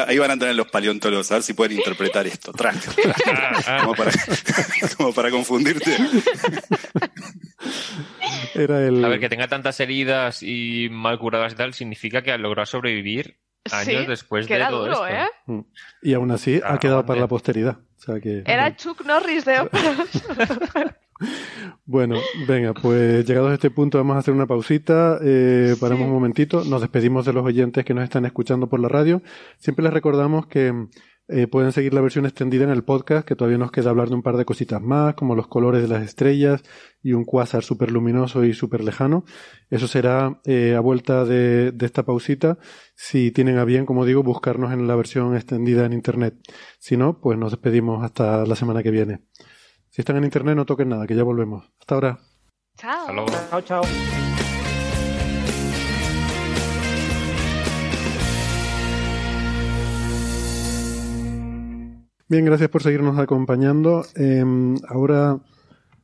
ahí 0.08 0.18
van 0.18 0.32
a 0.32 0.40
tener 0.40 0.56
los 0.56 0.68
paleontólogos, 0.68 1.30
a 1.32 1.36
ver 1.36 1.44
si 1.44 1.54
pueden 1.54 1.78
interpretar 1.78 2.26
esto. 2.26 2.54
Como, 2.54 3.94
para, 3.96 4.12
como 4.98 5.14
para 5.14 5.30
confundirte. 5.30 5.98
Era 8.54 8.86
el... 8.86 9.04
A 9.04 9.10
ver, 9.10 9.20
que 9.20 9.30
tenga 9.30 9.50
tantas 9.50 9.80
heridas 9.82 10.42
y 10.42 10.88
mal 10.90 11.20
curadas 11.20 11.52
y 11.54 11.56
tal, 11.58 11.74
significa 11.74 12.22
que 12.22 12.32
ha 12.32 12.38
logrado 12.38 12.66
sobrevivir 12.66 13.40
años 13.72 14.08
después 14.08 14.48
de 14.48 14.60
todo 14.70 14.90
esto. 14.90 15.08
¿eh? 15.08 15.28
Mm. 15.48 15.60
Y 16.02 16.14
aún 16.14 16.32
así 16.32 16.62
ha 16.64 16.78
quedado 16.78 17.06
para 17.06 17.20
la 17.20 17.28
posteridad. 17.28 17.78
que, 18.22 18.44
Era 18.46 18.74
Chuck 18.76 19.04
Norris 19.06 19.44
de. 19.44 19.70
Bueno, 21.86 22.16
venga, 22.48 22.74
pues 22.74 23.26
llegados 23.26 23.52
a 23.52 23.54
este 23.54 23.70
punto 23.70 23.98
vamos 23.98 24.16
a 24.16 24.20
hacer 24.20 24.34
una 24.34 24.48
pausita, 24.48 25.20
eh, 25.24 25.76
paramos 25.80 26.08
un 26.08 26.14
momentito, 26.14 26.64
nos 26.66 26.82
despedimos 26.82 27.26
de 27.26 27.34
los 27.34 27.46
oyentes 27.46 27.86
que 27.86 27.94
nos 27.94 28.04
están 28.04 28.26
escuchando 28.26 28.68
por 28.68 28.80
la 28.80 28.90
radio. 28.90 29.22
Siempre 29.58 29.84
les 29.84 29.94
recordamos 29.94 30.48
que 30.48 30.88
eh, 31.28 31.48
pueden 31.48 31.72
seguir 31.72 31.94
la 31.94 32.02
versión 32.02 32.26
extendida 32.26 32.66
en 32.66 32.70
el 32.70 32.84
podcast, 32.84 33.28
que 33.28 33.36
todavía 33.36 33.58
nos 33.58 33.72
queda 33.72 33.92
hablar 33.92 34.10
de 34.10 34.16
un 34.16 34.24
par 34.24 34.36
de 34.38 34.46
cositas 34.46 34.82
más, 34.82 35.16
como 35.16 35.36
los 35.36 35.48
colores 35.48 35.82
de 35.82 35.88
las 35.88 36.04
estrellas 36.04 36.64
y 37.02 37.14
un 37.14 37.24
cuásar 37.24 37.64
súper 37.64 37.92
luminoso 37.92 38.44
y 38.44 38.54
súper 38.54 38.84
lejano. 38.84 39.24
Eso 39.70 39.88
será 39.88 40.42
eh, 40.46 40.76
a 40.76 40.82
vuelta 40.82 41.24
de, 41.24 41.72
de 41.72 41.86
esta 41.86 42.04
pausita, 42.04 42.58
si 42.96 43.32
tienen 43.32 43.58
a 43.58 43.66
bien, 43.66 43.86
como 43.86 44.06
digo, 44.06 44.22
buscarnos 44.22 44.74
en 44.74 44.88
la 44.88 44.96
versión 44.96 45.36
extendida 45.36 45.86
en 45.86 45.94
Internet. 45.94 46.36
Si 46.80 46.98
no, 46.98 47.20
pues 47.22 47.38
nos 47.38 47.52
despedimos 47.52 48.04
hasta 48.04 48.46
la 48.46 48.56
semana 48.56 48.84
que 48.84 48.92
viene. 48.92 49.22
Si 49.96 50.02
están 50.02 50.18
en 50.18 50.26
internet, 50.26 50.58
no 50.58 50.66
toquen 50.66 50.90
nada, 50.90 51.08
que 51.08 51.16
ya 51.16 51.24
volvemos. 51.24 51.72
Hasta 51.80 51.96
ahora. 51.96 52.20
Chao. 52.78 53.26
Chao, 53.50 53.62
chao. 53.62 53.84
Bien, 62.28 62.44
gracias 62.44 62.70
por 62.70 62.84
seguirnos 62.84 63.18
acompañando. 63.18 64.06
Em, 64.16 64.76
ahora 64.90 65.40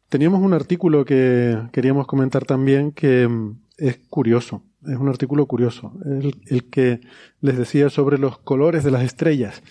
teníamos 0.08 0.42
un 0.42 0.54
artículo 0.54 1.04
que 1.04 1.58
queríamos 1.74 2.08
comentar 2.08 2.46
también 2.46 2.94
que 2.94 3.24
em, 3.24 3.60
es 3.78 3.98
curioso. 4.10 4.64
Es 4.88 4.96
un 4.96 5.10
artículo 5.10 5.48
curioso. 5.48 5.92
el 6.06 6.70
que 6.70 7.02
les 7.42 7.58
decía 7.58 7.90
sobre 7.90 8.18
los 8.18 8.38
colores 8.38 8.86
de 8.86 8.92
las 8.92 9.04
estrellas. 9.04 9.62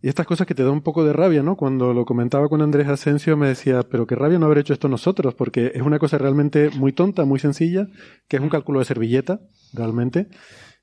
Y 0.00 0.08
estas 0.08 0.26
cosas 0.26 0.46
que 0.46 0.54
te 0.54 0.62
da 0.62 0.70
un 0.70 0.82
poco 0.82 1.04
de 1.04 1.12
rabia, 1.12 1.42
¿no? 1.42 1.56
Cuando 1.56 1.92
lo 1.92 2.04
comentaba 2.04 2.48
con 2.48 2.62
Andrés 2.62 2.86
Asensio 2.88 3.36
me 3.36 3.48
decía, 3.48 3.82
pero 3.82 4.06
qué 4.06 4.14
rabia 4.14 4.38
no 4.38 4.46
haber 4.46 4.58
hecho 4.58 4.72
esto 4.72 4.88
nosotros, 4.88 5.34
porque 5.34 5.72
es 5.74 5.82
una 5.82 5.98
cosa 5.98 6.18
realmente 6.18 6.70
muy 6.70 6.92
tonta, 6.92 7.24
muy 7.24 7.40
sencilla, 7.40 7.88
que 8.28 8.36
es 8.36 8.42
un 8.42 8.48
cálculo 8.48 8.78
de 8.78 8.84
servilleta, 8.84 9.40
realmente. 9.72 10.28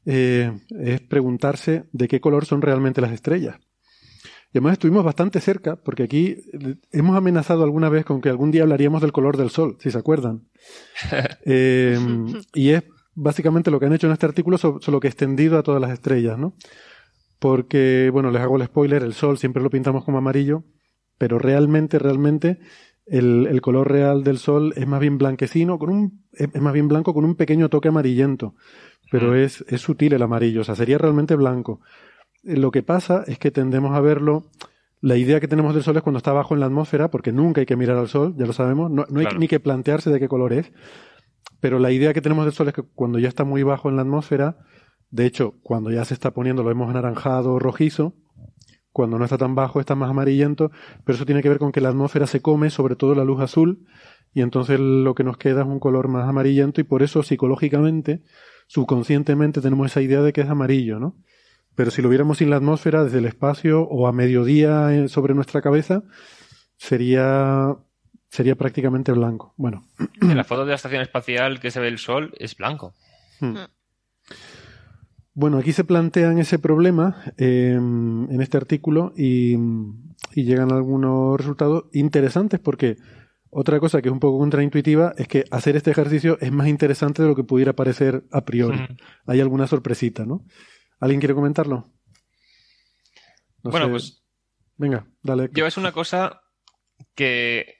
Eh, 0.06 0.52
es 0.80 1.02
preguntarse 1.02 1.86
de 1.94 2.08
qué 2.08 2.20
color 2.20 2.46
son 2.46 2.62
realmente 2.62 3.02
las 3.02 3.12
estrellas. 3.12 3.58
Y 4.54 4.58
además 4.58 4.74
estuvimos 4.74 5.04
bastante 5.04 5.40
cerca, 5.42 5.78
porque 5.78 6.04
aquí 6.04 6.38
hemos 6.92 7.18
amenazado 7.18 7.64
alguna 7.64 7.90
vez 7.90 8.06
con 8.06 8.22
que 8.22 8.30
algún 8.30 8.52
día 8.52 8.64
hablaríamos 8.64 9.02
del 9.02 9.12
color 9.12 9.38
del 9.38 9.50
sol, 9.50 9.78
si 9.80 9.92
se 9.92 9.98
acuerdan. 9.98 10.48
Eh, 11.48 11.98
y 12.54 12.70
es 12.72 12.84
básicamente 13.14 13.70
lo 13.70 13.80
que 13.80 13.86
han 13.86 13.94
hecho 13.94 14.08
en 14.08 14.14
este 14.14 14.26
artículo, 14.26 14.58
solo 14.58 15.00
que 15.00 15.08
extendido 15.08 15.58
a 15.58 15.64
todas 15.64 15.82
las 15.82 15.92
estrellas, 15.92 16.38
¿no? 16.38 16.56
Porque, 17.46 18.10
bueno, 18.12 18.32
les 18.32 18.42
hago 18.42 18.58
el 18.58 18.66
spoiler, 18.66 19.04
el 19.04 19.14
sol 19.14 19.38
siempre 19.38 19.62
lo 19.62 19.70
pintamos 19.70 20.04
como 20.04 20.18
amarillo, 20.18 20.64
pero 21.20 21.38
realmente, 21.38 22.00
realmente, 22.00 22.58
el, 23.06 23.62
color 23.62 23.92
real 23.92 24.24
del 24.24 24.40
sol 24.40 24.74
es 24.76 24.88
más 24.88 25.00
bien 25.00 25.20
blanquecino, 25.20 25.78
con 25.78 25.92
un, 25.92 26.26
es 26.34 26.60
más 26.60 26.74
bien 26.74 26.88
blanco 26.88 27.14
con 27.14 27.24
un 27.24 27.36
pequeño 27.36 27.70
toque 27.70 27.90
amarillento, 27.90 28.56
pero 29.12 29.30
mm. 29.30 29.36
es, 29.36 29.64
es 29.68 29.80
sutil 29.80 30.14
el 30.14 30.24
amarillo, 30.24 30.62
o 30.62 30.64
sea, 30.64 30.74
sería 30.74 30.98
realmente 30.98 31.36
blanco. 31.36 31.82
Eh, 32.46 32.58
lo 32.58 32.72
que 32.72 32.82
pasa 32.82 33.24
es 33.28 33.38
que 33.38 33.52
tendemos 33.52 33.96
a 33.96 34.02
verlo, 34.02 34.50
la 35.00 35.16
idea 35.16 35.40
que 35.40 35.48
tenemos 35.48 35.76
del 35.76 35.84
sol 35.84 35.98
es 35.98 36.02
cuando 36.02 36.18
está 36.18 36.32
abajo 36.32 36.56
en 36.56 36.62
la 36.62 36.66
atmósfera, 36.66 37.12
porque 37.12 37.32
nunca 37.32 37.62
hay 37.62 37.68
que 37.68 37.76
mirar 37.76 37.98
al 37.98 38.08
sol, 38.08 38.34
ya 38.40 38.48
lo 38.48 38.54
sabemos, 38.54 38.90
no, 38.90 39.06
hay 39.20 39.28
ni 39.38 39.48
que 39.48 39.60
plantearse 39.60 40.10
de 40.10 40.20
qué 40.20 40.28
color 40.28 40.52
es, 40.52 40.72
pero 41.60 41.78
la 41.78 41.92
idea 41.92 42.12
que 42.12 42.22
tenemos 42.22 42.46
del 42.46 42.56
sol 42.56 42.70
es 42.70 42.74
que 42.74 42.82
cuando 42.82 43.20
ya 43.20 43.28
está 43.28 43.44
muy 43.44 43.62
bajo 43.62 43.88
en 43.88 43.98
la 43.98 44.02
atmósfera, 44.02 44.58
de 45.16 45.26
hecho, 45.26 45.56
cuando 45.64 45.92
ya 45.92 46.04
se 46.04 46.14
está 46.14 46.32
poniendo 46.32 46.62
lo 46.62 46.68
vemos 46.68 46.90
anaranjado 46.90 47.54
o 47.54 47.60
rojizo, 47.60 48.14
cuando 48.92 49.18
no 49.18 49.24
está 49.24 49.38
tan 49.38 49.56
bajo 49.56 49.80
está 49.80 49.96
más 49.96 50.10
amarillento, 50.10 50.72
pero 51.06 51.16
eso 51.16 51.26
tiene 51.26 51.42
que 51.42 51.48
ver 51.48 51.58
con 51.58 51.72
que 51.72 51.80
la 51.80 51.88
atmósfera 51.88 52.28
se 52.28 52.42
come 52.42 52.70
sobre 52.70 52.98
todo 52.98 53.16
la 53.16 53.24
luz 53.24 53.40
azul 53.40 53.88
y 54.34 54.42
entonces 54.42 54.78
lo 54.78 55.16
que 55.16 55.24
nos 55.24 55.38
queda 55.38 55.62
es 55.62 55.68
un 55.68 55.80
color 55.80 56.10
más 56.10 56.28
amarillento 56.28 56.82
y 56.82 56.84
por 56.84 57.02
eso 57.02 57.24
psicológicamente, 57.24 58.24
subconscientemente 58.68 59.62
tenemos 59.62 59.90
esa 59.90 60.02
idea 60.02 60.22
de 60.22 60.34
que 60.34 60.42
es 60.42 60.50
amarillo, 60.50 61.00
¿no? 61.00 61.16
Pero 61.76 61.92
si 61.92 62.02
lo 62.02 62.10
viéramos 62.10 62.40
sin 62.40 62.50
la 62.50 62.58
atmósfera 62.58 63.06
desde 63.06 63.20
el 63.20 63.26
espacio 63.26 63.84
o 63.84 64.08
a 64.08 64.12
mediodía 64.12 64.94
eh, 64.94 65.08
sobre 65.08 65.34
nuestra 65.34 65.62
cabeza, 65.62 66.04
sería 66.76 67.74
sería 68.28 68.56
prácticamente 68.56 69.14
blanco. 69.14 69.54
Bueno. 69.56 69.88
En 70.22 70.36
la 70.36 70.44
foto 70.44 70.66
de 70.66 70.72
la 70.72 70.76
estación 70.76 71.02
espacial 71.02 71.62
que 71.62 71.72
se 71.72 71.80
ve 71.80 71.88
el 71.88 72.00
sol 72.00 72.34
es 72.38 72.58
blanco. 72.58 72.94
Hmm. 73.40 73.56
Bueno, 75.38 75.58
aquí 75.58 75.74
se 75.74 75.84
plantean 75.84 76.40
ese 76.40 76.60
problema 76.60 77.22
em, 77.38 78.32
en 78.32 78.42
este 78.42 78.56
artículo 78.56 79.14
y, 79.18 79.58
llegan 80.34 80.72
algunos 80.72 81.38
resultados 81.38 81.86
interesantes 81.94 82.60
porque 82.60 82.98
otra 83.50 83.80
cosa 83.82 84.02
que 84.02 84.08
es 84.08 84.14
un 84.14 84.20
poco 84.20 84.40
contraintuitiva 84.40 85.14
es 85.18 85.28
que 85.28 85.44
hacer 85.52 85.76
este 85.76 85.92
ejercicio 85.92 86.38
es 86.40 86.52
más 86.54 86.68
interesante 86.68 87.22
de 87.22 87.28
lo 87.28 87.36
que 87.36 87.44
pudiera 87.44 87.74
parecer 87.74 88.24
a 88.32 88.46
priori. 88.46 88.80
Hay 89.28 89.42
alguna 89.42 89.68
sorpresita, 89.68 90.26
¿no? 90.26 90.46
¿Alguien 91.00 91.20
quiere 91.20 91.36
comentarlo? 91.36 91.92
bueno, 93.62 93.90
pues. 93.90 94.24
Venga, 94.78 95.06
dale. 95.22 95.50
Yo 95.52 95.68
es 95.68 95.78
una 95.78 95.92
cosa 95.92 96.42
que 97.14 97.76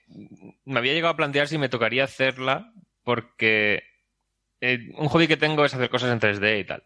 me 0.64 0.78
había 0.78 0.92
llegado 0.92 1.14
a 1.14 1.16
plantear 1.16 1.48
si 1.48 1.56
me 1.56 1.70
tocaría 1.70 2.04
hacerla 2.04 2.72
porque 3.02 3.82
eh, 4.60 4.90
un 4.98 5.08
hobby 5.08 5.26
que 5.26 5.36
tengo 5.36 5.64
es 5.64 5.74
hacer 5.74 5.88
cosas 5.88 6.12
en 6.12 6.20
3D 6.20 6.60
y 6.60 6.64
tal. 6.64 6.82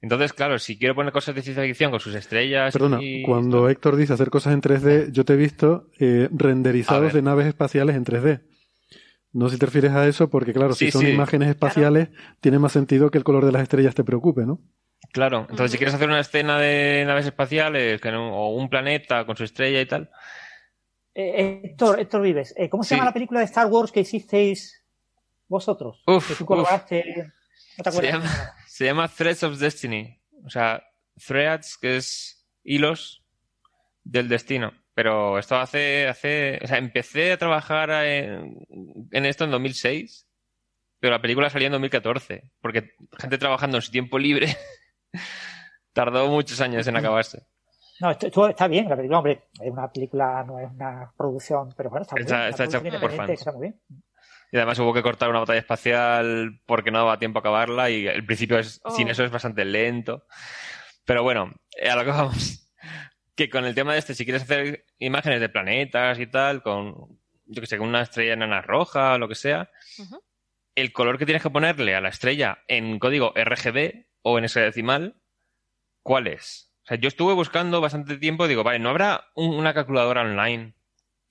Entonces, 0.00 0.32
claro, 0.32 0.58
si 0.58 0.78
quiero 0.78 0.94
poner 0.94 1.12
cosas 1.12 1.34
de 1.34 1.42
ciencia 1.42 1.64
ficción 1.64 1.90
con 1.90 1.98
sus 1.98 2.14
estrellas. 2.14 2.72
Perdona, 2.72 3.00
cuando 3.24 3.68
Héctor 3.68 3.96
dice 3.96 4.12
hacer 4.12 4.30
cosas 4.30 4.54
en 4.54 4.62
3D, 4.62 5.10
yo 5.10 5.24
te 5.24 5.32
he 5.32 5.36
visto 5.36 5.88
eh, 5.98 6.28
renderizados 6.30 7.12
de 7.12 7.22
naves 7.22 7.46
espaciales 7.46 7.96
en 7.96 8.04
3D. 8.04 8.42
No 9.32 9.48
sé 9.48 9.56
si 9.56 9.58
te 9.58 9.66
refieres 9.66 9.92
a 9.92 10.06
eso, 10.06 10.30
porque 10.30 10.52
claro, 10.52 10.72
si 10.72 10.90
son 10.90 11.06
imágenes 11.06 11.48
espaciales, 11.48 12.08
tiene 12.40 12.58
más 12.58 12.72
sentido 12.72 13.10
que 13.10 13.18
el 13.18 13.24
color 13.24 13.44
de 13.44 13.52
las 13.52 13.62
estrellas 13.62 13.94
te 13.94 14.04
preocupe, 14.04 14.46
¿no? 14.46 14.60
Claro, 15.12 15.46
entonces 15.50 15.72
si 15.72 15.78
quieres 15.78 15.94
hacer 15.94 16.08
una 16.08 16.20
escena 16.20 16.58
de 16.58 17.04
naves 17.06 17.26
espaciales 17.26 18.00
o 18.04 18.54
un 18.54 18.68
planeta 18.68 19.24
con 19.26 19.36
su 19.36 19.44
estrella 19.44 19.80
y 19.80 19.86
tal. 19.86 20.10
Eh, 21.14 21.60
Héctor, 21.64 22.00
Héctor 22.00 22.22
Vives, 22.22 22.54
eh, 22.56 22.68
¿cómo 22.68 22.84
se 22.84 22.94
llama 22.94 23.06
la 23.06 23.12
película 23.12 23.40
de 23.40 23.46
Star 23.46 23.66
Wars 23.66 23.92
que 23.92 24.00
hicisteis 24.00 24.84
vosotros? 25.48 26.02
Uf, 26.06 26.28
que 26.28 26.44
tú 26.44 26.54
¿No 26.54 26.64
te 26.64 27.88
acuerdas? 27.88 27.94
Se 27.94 28.12
llama 28.12 28.54
Threads 28.78 29.42
of 29.42 29.58
Destiny. 29.58 30.18
O 30.44 30.50
sea, 30.50 30.82
threads, 31.18 31.76
que 31.76 31.96
es 31.96 32.46
hilos 32.62 33.22
del 34.04 34.28
destino. 34.28 34.72
Pero 34.94 35.38
esto 35.38 35.56
hace, 35.56 36.08
hace, 36.08 36.58
o 36.62 36.66
sea, 36.66 36.78
empecé 36.78 37.32
a 37.32 37.38
trabajar 37.38 37.90
en, 38.04 38.56
esto 39.12 39.44
en 39.44 39.52
2006, 39.52 40.26
pero 40.98 41.12
la 41.12 41.22
película 41.22 41.50
salía 41.50 41.66
en 41.66 41.72
2014, 41.72 42.50
porque 42.60 42.90
gente 43.16 43.38
trabajando 43.38 43.76
en 43.76 43.82
su 43.82 43.92
tiempo 43.92 44.18
libre 44.18 44.56
tardó 45.92 46.26
muchos 46.28 46.60
años 46.60 46.86
en 46.88 46.96
acabarse. 46.96 47.46
No, 48.00 48.10
esto, 48.10 48.48
está 48.48 48.66
bien, 48.66 48.88
la 48.88 48.96
película, 48.96 49.18
hombre, 49.18 49.42
es 49.60 49.70
una 49.70 49.90
película, 49.90 50.44
no 50.44 50.58
es 50.58 50.70
una 50.70 51.12
producción, 51.16 51.72
pero 51.76 51.90
bueno, 51.90 52.02
está, 52.02 52.16
muy 52.16 52.24
bien. 52.24 52.48
Está 52.48 52.64
hecha 52.64 52.80
por 53.00 53.12
fans. 53.12 53.44
Y 54.50 54.56
además 54.56 54.78
hubo 54.78 54.94
que 54.94 55.02
cortar 55.02 55.28
una 55.28 55.40
batalla 55.40 55.58
espacial 55.58 56.60
porque 56.64 56.90
no 56.90 56.98
daba 56.98 57.18
tiempo 57.18 57.38
a 57.38 57.40
acabarla 57.40 57.90
y 57.90 58.06
el 58.06 58.24
principio 58.24 58.58
es, 58.58 58.80
sin 58.96 59.08
oh. 59.08 59.10
eso 59.10 59.24
es 59.24 59.30
bastante 59.30 59.64
lento. 59.64 60.26
Pero 61.04 61.22
bueno, 61.22 61.52
a 61.88 61.96
lo 61.96 62.04
que 62.04 62.10
vamos 62.10 62.70
que 63.36 63.50
con 63.50 63.64
el 63.64 63.74
tema 63.74 63.92
de 63.92 64.00
este, 64.00 64.14
si 64.14 64.24
quieres 64.24 64.42
hacer 64.42 64.84
imágenes 64.98 65.40
de 65.40 65.48
planetas 65.48 66.18
y 66.18 66.26
tal, 66.26 66.62
con, 66.62 67.20
yo 67.46 67.60
que 67.60 67.66
sé, 67.66 67.78
con 67.78 67.88
una 67.88 68.02
estrella 68.02 68.32
enana 68.32 68.62
roja 68.62 69.14
o 69.14 69.18
lo 69.18 69.28
que 69.28 69.34
sea, 69.34 69.70
el 70.74 70.92
color 70.92 71.18
que 71.18 71.26
tienes 71.26 71.42
que 71.42 71.50
ponerle 71.50 71.94
a 71.94 72.00
la 72.00 72.08
estrella 72.08 72.64
en 72.68 72.98
código 72.98 73.32
RGB 73.36 74.06
o 74.22 74.38
en 74.38 74.44
ese 74.44 74.60
decimal, 74.60 75.20
¿cuál 76.02 76.26
es? 76.26 76.72
O 76.84 76.86
sea, 76.88 76.96
yo 76.96 77.08
estuve 77.08 77.34
buscando 77.34 77.80
bastante 77.80 78.16
tiempo, 78.16 78.48
digo, 78.48 78.64
vale, 78.64 78.78
¿no 78.78 78.88
habrá 78.88 79.26
una 79.34 79.74
calculadora 79.74 80.22
online 80.22 80.74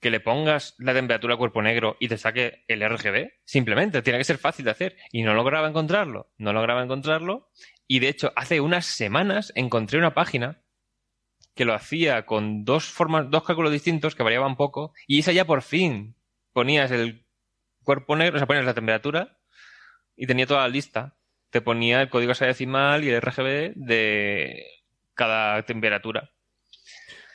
que 0.00 0.10
le 0.10 0.20
pongas 0.20 0.74
la 0.78 0.94
temperatura 0.94 1.34
al 1.34 1.38
cuerpo 1.38 1.62
negro 1.62 1.96
y 2.00 2.08
te 2.08 2.18
saque 2.18 2.64
el 2.68 2.88
RGB? 2.88 3.30
Simplemente, 3.44 4.02
tiene 4.02 4.18
que 4.18 4.24
ser 4.24 4.38
fácil 4.38 4.64
de 4.64 4.70
hacer. 4.70 4.96
Y 5.12 5.22
no 5.22 5.34
lograba 5.34 5.68
encontrarlo, 5.68 6.32
no 6.38 6.52
lograba 6.52 6.82
encontrarlo. 6.82 7.50
Y 7.86 8.00
de 8.00 8.08
hecho, 8.08 8.32
hace 8.36 8.60
unas 8.60 8.86
semanas 8.86 9.52
encontré 9.54 9.98
una 9.98 10.14
página 10.14 10.62
que 11.54 11.64
lo 11.64 11.74
hacía 11.74 12.24
con 12.24 12.64
dos 12.64 12.84
formas, 12.84 13.30
dos 13.30 13.42
cálculos 13.42 13.72
distintos 13.72 14.14
que 14.14 14.22
variaban 14.22 14.56
poco, 14.56 14.92
y 15.08 15.18
esa 15.18 15.32
ya 15.32 15.44
por 15.44 15.62
fin 15.62 16.14
ponías 16.52 16.90
el 16.92 17.26
cuerpo 17.82 18.14
negro, 18.14 18.36
o 18.36 18.38
sea, 18.38 18.46
ponías 18.46 18.64
la 18.64 18.74
temperatura 18.74 19.38
y 20.14 20.26
tenía 20.26 20.46
toda 20.46 20.60
la 20.60 20.68
lista. 20.68 21.16
Te 21.50 21.60
ponía 21.62 22.02
el 22.02 22.10
código 22.10 22.32
decimal 22.34 23.02
y 23.02 23.08
el 23.08 23.22
RGB 23.22 23.72
de 23.74 24.66
cada 25.14 25.62
temperatura. 25.64 26.30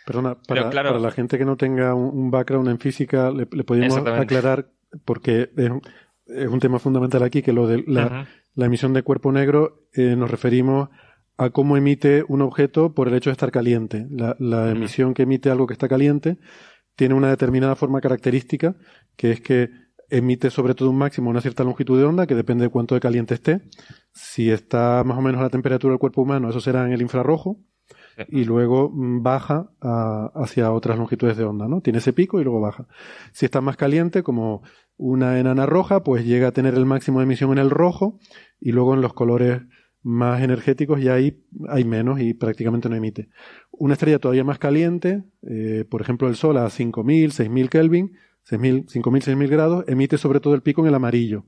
Perdona, 0.05 0.35
para, 0.47 0.69
para 0.69 0.99
la 0.99 1.11
gente 1.11 1.37
que 1.37 1.45
no 1.45 1.55
tenga 1.55 1.93
un, 1.95 2.29
background 2.29 2.67
en 2.67 2.79
física, 2.79 3.31
le, 3.31 3.45
podríamos 3.45 3.97
aclarar, 3.97 4.69
porque 5.05 5.49
es, 5.55 6.49
un 6.49 6.59
tema 6.59 6.79
fundamental 6.79 7.23
aquí, 7.23 7.41
que 7.41 7.53
lo 7.53 7.67
de 7.67 7.83
la, 7.87 8.27
emisión 8.57 8.93
de 8.93 9.03
cuerpo 9.03 9.31
negro 9.31 9.87
eh, 9.93 10.15
nos 10.15 10.29
referimos 10.29 10.89
a 11.37 11.49
cómo 11.49 11.77
emite 11.77 12.23
un 12.27 12.41
objeto 12.41 12.93
por 12.93 13.07
el 13.07 13.15
hecho 13.15 13.29
de 13.29 13.33
estar 13.33 13.51
caliente. 13.51 14.07
La, 14.09 14.71
emisión 14.71 15.13
que 15.13 15.23
emite 15.23 15.49
algo 15.49 15.67
que 15.67 15.73
está 15.73 15.87
caliente 15.87 16.37
tiene 16.95 17.15
una 17.15 17.29
determinada 17.29 17.75
forma 17.75 18.01
característica, 18.01 18.75
que 19.15 19.31
es 19.31 19.41
que 19.41 19.69
emite 20.09 20.49
sobre 20.51 20.75
todo 20.75 20.89
un 20.89 20.97
máximo 20.97 21.29
una 21.29 21.41
cierta 21.41 21.63
longitud 21.63 21.97
de 21.97 22.05
onda, 22.05 22.27
que 22.27 22.35
depende 22.35 22.65
de 22.65 22.69
cuánto 22.69 22.93
de 22.93 23.01
caliente 23.01 23.33
esté. 23.33 23.61
Si 24.11 24.51
está 24.51 25.03
más 25.05 25.17
o 25.17 25.21
menos 25.21 25.39
a 25.39 25.45
la 25.45 25.49
temperatura 25.49 25.93
del 25.93 25.99
cuerpo 25.99 26.21
humano, 26.21 26.49
eso 26.49 26.59
será 26.59 26.85
en 26.85 26.91
el 26.91 27.01
infrarrojo, 27.01 27.57
y 28.29 28.43
luego 28.45 28.91
baja 28.93 29.69
hacia 30.33 30.71
otras 30.71 30.97
longitudes 30.97 31.37
de 31.37 31.43
onda, 31.43 31.67
¿no? 31.67 31.81
Tiene 31.81 31.99
ese 31.99 32.13
pico 32.13 32.39
y 32.39 32.43
luego 32.43 32.61
baja. 32.61 32.87
Si 33.31 33.45
está 33.45 33.61
más 33.61 33.77
caliente, 33.77 34.23
como 34.23 34.63
una 34.97 35.39
enana 35.39 35.65
roja, 35.65 36.03
pues 36.03 36.25
llega 36.25 36.49
a 36.49 36.51
tener 36.51 36.75
el 36.75 36.85
máximo 36.85 37.19
de 37.19 37.25
emisión 37.25 37.51
en 37.51 37.57
el 37.57 37.69
rojo, 37.69 38.19
y 38.63 38.71
luego 38.71 38.93
en 38.93 39.01
los 39.01 39.13
colores 39.13 39.61
más 40.03 40.41
energéticos 40.41 41.01
y 41.01 41.09
ahí 41.09 41.43
hay 41.67 41.83
menos 41.83 42.19
y 42.19 42.33
prácticamente 42.33 42.89
no 42.89 42.95
emite. 42.95 43.29
Una 43.71 43.93
estrella 43.93 44.19
todavía 44.19 44.43
más 44.43 44.57
caliente, 44.57 45.23
eh, 45.47 45.85
por 45.89 46.01
ejemplo 46.01 46.29
el 46.29 46.35
Sol 46.35 46.57
a 46.57 46.65
5.000, 46.65 47.27
6.000 47.27 47.69
Kelvin, 47.69 48.17
5.000, 48.49 48.85
6.000 48.87 49.47
grados, 49.49 49.85
emite 49.87 50.17
sobre 50.17 50.39
todo 50.39 50.55
el 50.55 50.61
pico 50.61 50.81
en 50.81 50.87
el 50.87 50.95
amarillo. 50.95 51.45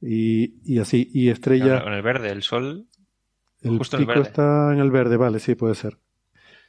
Y, 0.00 0.60
y 0.64 0.78
así, 0.78 1.10
y 1.12 1.30
estrella... 1.30 1.82
En 1.84 1.92
el 1.92 2.02
verde, 2.02 2.30
el 2.30 2.42
Sol... 2.42 2.86
El 3.66 3.78
pico 4.06 4.20
está 4.20 4.72
en 4.72 4.80
el 4.80 4.90
verde, 4.90 5.16
vale, 5.16 5.38
sí, 5.40 5.54
puede 5.54 5.74
ser. 5.74 5.98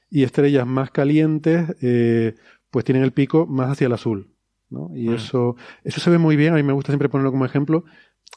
Y 0.10 0.24
estrellas 0.24 0.66
más 0.66 0.92
calientes, 0.92 1.76
eh, 1.82 2.36
pues 2.72 2.86
tienen 2.86 3.04
el 3.04 3.12
pico 3.12 3.46
más 3.46 3.72
hacia 3.72 3.88
el 3.88 3.94
azul. 3.94 4.34
¿no? 4.70 4.90
Y 4.96 5.10
mm. 5.10 5.14
eso, 5.14 5.56
eso 5.84 6.00
se 6.02 6.10
ve 6.10 6.18
muy 6.18 6.36
bien, 6.36 6.54
a 6.54 6.58
mí 6.58 6.64
me 6.64 6.74
gusta 6.74 6.92
siempre 6.92 7.10
ponerlo 7.10 7.32
como 7.32 7.46
ejemplo, 7.46 7.86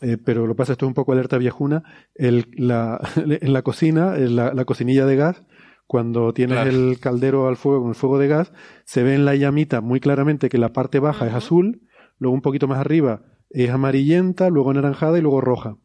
eh, 0.00 0.16
pero 0.24 0.46
lo 0.46 0.54
que 0.54 0.58
pasa, 0.58 0.72
esto 0.72 0.86
es 0.86 0.88
un 0.88 0.94
poco 0.94 1.12
alerta 1.12 1.38
viejuna, 1.38 1.82
el, 2.14 2.46
la, 2.52 3.00
en 3.16 3.52
la 3.52 3.62
cocina, 3.62 4.16
en 4.16 4.36
la, 4.36 4.54
la, 4.54 4.64
cocinilla 4.64 5.06
de 5.06 5.16
gas, 5.16 5.42
cuando 5.86 6.32
tienes 6.32 6.66
el 6.66 6.98
caldero 7.00 7.48
al 7.48 7.56
fuego 7.56 7.80
con 7.80 7.88
el 7.90 7.96
fuego 7.96 8.18
de 8.18 8.28
gas, 8.28 8.52
se 8.84 9.02
ve 9.02 9.14
en 9.14 9.24
la 9.24 9.34
llamita 9.34 9.80
muy 9.80 9.98
claramente 9.98 10.48
que 10.48 10.58
la 10.58 10.72
parte 10.72 11.00
baja 11.00 11.26
es 11.26 11.34
azul, 11.34 11.82
luego 12.18 12.34
un 12.34 12.42
poquito 12.42 12.68
más 12.68 12.78
arriba 12.78 13.22
es 13.50 13.70
amarillenta, 13.70 14.48
luego 14.48 14.70
anaranjada 14.70 15.18
y 15.18 15.20
luego 15.20 15.40
roja. 15.40 15.76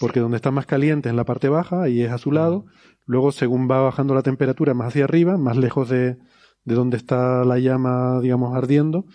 Porque 0.00 0.20
donde 0.20 0.36
está 0.36 0.50
más 0.50 0.66
caliente 0.66 1.08
es 1.08 1.10
en 1.10 1.16
la 1.16 1.24
parte 1.24 1.48
baja 1.48 1.88
y 1.88 2.02
es 2.02 2.10
azulado, 2.12 2.66
luego 3.04 3.32
según 3.32 3.68
va 3.70 3.82
bajando 3.82 4.14
la 4.14 4.22
temperatura 4.22 4.74
más 4.74 4.88
hacia 4.88 5.04
arriba, 5.04 5.36
más 5.36 5.56
lejos 5.56 5.88
de, 5.88 6.16
de 6.64 6.74
donde 6.74 6.96
está 6.96 7.44
la 7.44 7.58
llama, 7.58 8.20
digamos, 8.20 8.56
ardiendo, 8.56 9.06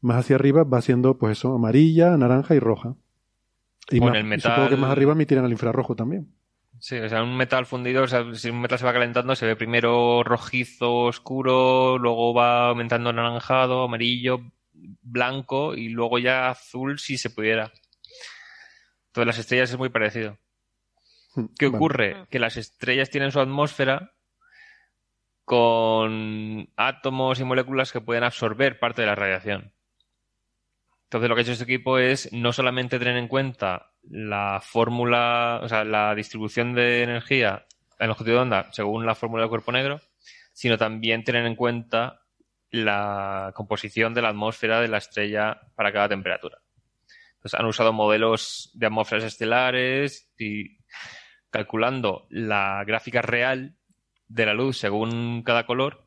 más 0.00 0.18
hacia 0.18 0.36
arriba 0.36 0.64
va 0.64 0.80
siendo 0.80 1.16
pues 1.18 1.38
eso, 1.38 1.54
amarilla, 1.54 2.16
naranja 2.16 2.54
y 2.54 2.58
roja. 2.58 2.96
Y 3.90 4.00
más, 4.00 4.14
el 4.16 4.24
metal... 4.24 4.52
supongo 4.52 4.68
que 4.70 4.76
más 4.76 4.90
arriba 4.90 5.14
me 5.14 5.26
tiran 5.26 5.44
al 5.44 5.52
infrarrojo 5.52 5.94
también. 5.94 6.34
Sí, 6.78 6.96
o 6.96 7.08
sea, 7.08 7.22
un 7.22 7.36
metal 7.36 7.64
fundido, 7.64 8.02
o 8.02 8.08
sea, 8.08 8.24
si 8.34 8.50
un 8.50 8.60
metal 8.60 8.78
se 8.78 8.84
va 8.84 8.92
calentando, 8.92 9.36
se 9.36 9.46
ve 9.46 9.54
primero 9.54 10.24
rojizo, 10.24 11.04
oscuro, 11.04 11.96
luego 11.98 12.34
va 12.34 12.70
aumentando 12.70 13.10
anaranjado, 13.10 13.84
amarillo, 13.84 14.40
blanco 15.02 15.74
y 15.74 15.90
luego 15.90 16.18
ya 16.18 16.50
azul 16.50 16.98
si 16.98 17.18
se 17.18 17.30
pudiera. 17.30 17.70
Todas 19.12 19.26
las 19.26 19.38
estrellas 19.38 19.70
es 19.70 19.78
muy 19.78 19.90
parecido. 19.90 20.38
¿Qué 21.58 21.66
ocurre? 21.66 22.26
Que 22.30 22.38
las 22.38 22.56
estrellas 22.56 23.10
tienen 23.10 23.32
su 23.32 23.40
atmósfera 23.40 24.12
con 25.44 26.68
átomos 26.76 27.40
y 27.40 27.44
moléculas 27.44 27.92
que 27.92 28.00
pueden 28.00 28.24
absorber 28.24 28.78
parte 28.78 29.02
de 29.02 29.08
la 29.08 29.14
radiación. 29.14 29.72
Entonces 31.04 31.28
lo 31.28 31.34
que 31.34 31.40
ha 31.40 31.42
hecho 31.42 31.52
este 31.52 31.64
equipo 31.64 31.98
es 31.98 32.32
no 32.32 32.54
solamente 32.54 32.98
tener 32.98 33.18
en 33.18 33.28
cuenta 33.28 33.90
la 34.02 34.60
fórmula, 34.62 35.60
o 35.62 35.68
sea, 35.68 35.84
la 35.84 36.14
distribución 36.14 36.74
de 36.74 37.02
energía 37.02 37.66
en 37.98 38.08
longitud 38.08 38.32
de 38.32 38.38
onda 38.38 38.72
según 38.72 39.04
la 39.04 39.14
fórmula 39.14 39.42
del 39.42 39.50
cuerpo 39.50 39.72
negro, 39.72 40.00
sino 40.54 40.78
también 40.78 41.22
tener 41.22 41.44
en 41.44 41.54
cuenta 41.54 42.22
la 42.70 43.52
composición 43.54 44.14
de 44.14 44.22
la 44.22 44.30
atmósfera 44.30 44.80
de 44.80 44.88
la 44.88 44.98
estrella 44.98 45.60
para 45.74 45.92
cada 45.92 46.08
temperatura. 46.08 46.61
Entonces 47.42 47.58
han 47.58 47.66
usado 47.66 47.92
modelos 47.92 48.70
de 48.74 48.86
atmósferas 48.86 49.24
estelares 49.24 50.32
y 50.38 50.78
calculando 51.50 52.26
la 52.30 52.84
gráfica 52.86 53.20
real 53.20 53.76
de 54.28 54.46
la 54.46 54.54
luz 54.54 54.78
según 54.78 55.42
cada 55.42 55.66
color 55.66 56.06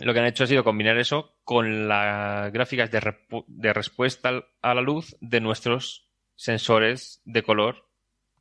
lo 0.00 0.12
que 0.12 0.20
han 0.20 0.26
hecho 0.26 0.44
ha 0.44 0.46
sido 0.46 0.64
combinar 0.64 0.96
eso 0.98 1.36
con 1.44 1.88
las 1.88 2.52
gráficas 2.52 2.90
de, 2.90 3.72
respuesta 3.72 4.44
a 4.62 4.74
la 4.74 4.80
luz 4.80 5.16
de 5.20 5.40
nuestros 5.40 6.08
sensores 6.36 7.20
de 7.24 7.42
color 7.42 7.88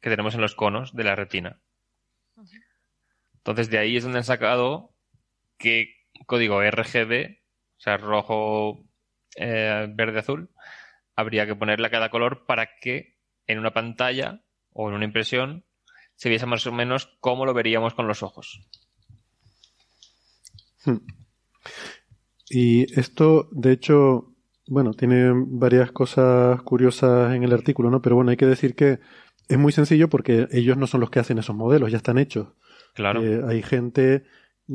que 0.02 0.10
tenemos 0.10 0.36
en 0.36 0.42
los 0.42 0.54
conos 0.54 0.96
de 0.96 1.04
la 1.04 1.16
retina. 1.16 1.60
Entonces 3.38 3.70
de 3.70 3.80
ahí 3.80 3.98
es 3.98 4.04
donde 4.04 4.20
han 4.20 4.24
sacado 4.24 4.94
qué 5.58 5.96
código 6.28 6.62
RGB, 6.62 7.40
o 7.78 7.80
sea, 7.80 7.98
rojo, 7.98 8.84
eh, 9.36 9.88
verde, 9.90 10.20
azul, 10.20 10.52
habría 11.18 11.46
que 11.46 11.56
ponerle 11.56 11.88
a 11.88 11.92
cada 11.92 12.10
color 12.10 12.46
para 12.46 12.78
que 12.80 13.18
en 13.48 13.60
una 13.60 13.74
pantalla 13.74 14.44
o 14.72 14.88
en 14.88 14.96
una 14.96 15.06
impresión 15.06 15.66
se 16.16 16.30
viese 16.30 16.46
más 16.46 16.66
o 16.66 16.72
menos 16.72 17.18
cómo 17.20 17.46
lo 17.46 17.54
veríamos 17.54 17.94
con 17.94 18.08
los 18.08 18.24
ojos. 18.24 18.62
Hmm. 20.86 20.98
Y 22.50 23.00
esto, 23.00 23.50
de 23.52 23.74
hecho, 23.74 24.36
bueno, 24.68 24.94
tiene 24.94 25.32
varias 25.34 25.92
cosas 25.92 26.62
curiosas 26.62 27.36
en 27.36 27.44
el 27.44 27.52
artículo, 27.52 27.90
¿no? 27.90 28.02
Pero 28.02 28.16
bueno, 28.16 28.32
hay 28.32 28.38
que 28.38 28.46
decir 28.46 28.76
que 28.76 29.00
es 29.48 29.58
muy 29.58 29.72
sencillo 29.72 30.10
porque 30.10 30.48
ellos 30.52 30.78
no 30.78 30.88
son 30.88 31.02
los 31.02 31.10
que 31.10 31.20
hacen 31.20 31.40
esos 31.40 31.56
modelos, 31.56 31.92
ya 31.92 31.98
están 31.98 32.20
hechos. 32.20 32.50
Claro. 32.94 33.24
Eh, 33.24 33.42
hay 33.48 33.64
gente, 33.64 34.24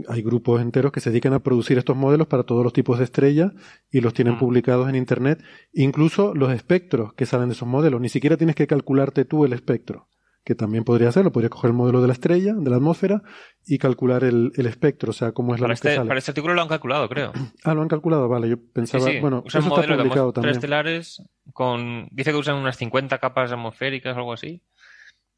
hay 0.08 0.22
grupos 0.22 0.60
enteros 0.60 0.92
que 0.92 1.00
se 1.00 1.10
dedican 1.10 1.32
a 1.34 1.42
producir 1.42 1.78
estos 1.78 1.96
modelos 1.96 2.26
para 2.26 2.44
todos 2.44 2.64
los 2.64 2.72
tipos 2.72 2.98
de 2.98 3.04
estrellas 3.04 3.52
y 3.90 4.00
los 4.00 4.14
tienen 4.14 4.34
mm. 4.34 4.38
publicados 4.38 4.88
en 4.88 4.96
Internet. 4.96 5.42
Incluso 5.72 6.34
los 6.34 6.52
espectros 6.52 7.12
que 7.14 7.26
salen 7.26 7.48
de 7.48 7.54
esos 7.54 7.68
modelos. 7.68 8.00
Ni 8.00 8.08
siquiera 8.08 8.36
tienes 8.36 8.56
que 8.56 8.66
calcularte 8.66 9.24
tú 9.24 9.44
el 9.44 9.52
espectro 9.52 10.08
que 10.44 10.54
también 10.56 10.82
podría 10.82 11.08
hacerlo, 11.08 11.30
podría 11.30 11.50
coger 11.50 11.70
el 11.70 11.76
modelo 11.76 12.00
de 12.00 12.08
la 12.08 12.14
estrella, 12.14 12.54
de 12.54 12.68
la 12.68 12.76
atmósfera, 12.76 13.22
y 13.64 13.78
calcular 13.78 14.24
el, 14.24 14.50
espectro, 14.56 15.10
o 15.10 15.12
sea, 15.12 15.30
cómo 15.32 15.54
es 15.54 15.60
la 15.60 15.66
para 15.66 15.74
luz 15.74 15.80
que 15.80 15.88
este, 15.88 15.96
sale. 15.96 16.08
Para 16.08 16.18
este 16.18 16.30
artículo 16.32 16.54
lo 16.54 16.62
han 16.62 16.68
calculado, 16.68 17.08
creo. 17.08 17.32
Ah, 17.64 17.74
lo 17.74 17.82
han 17.82 17.88
calculado, 17.88 18.28
vale, 18.28 18.48
yo 18.48 18.56
pensaba, 18.72 19.04
bueno, 19.20 19.44
usan 19.46 19.62
eso 19.62 19.80
está 19.80 19.96
publicado 19.96 20.32
también. 20.32 20.56
estelares 20.56 21.22
con, 21.52 22.08
dice 22.10 22.32
que 22.32 22.36
usan 22.36 22.56
unas 22.56 22.76
50 22.76 23.18
capas 23.18 23.52
atmosféricas 23.52 24.16
o 24.16 24.18
algo 24.18 24.32
así, 24.32 24.62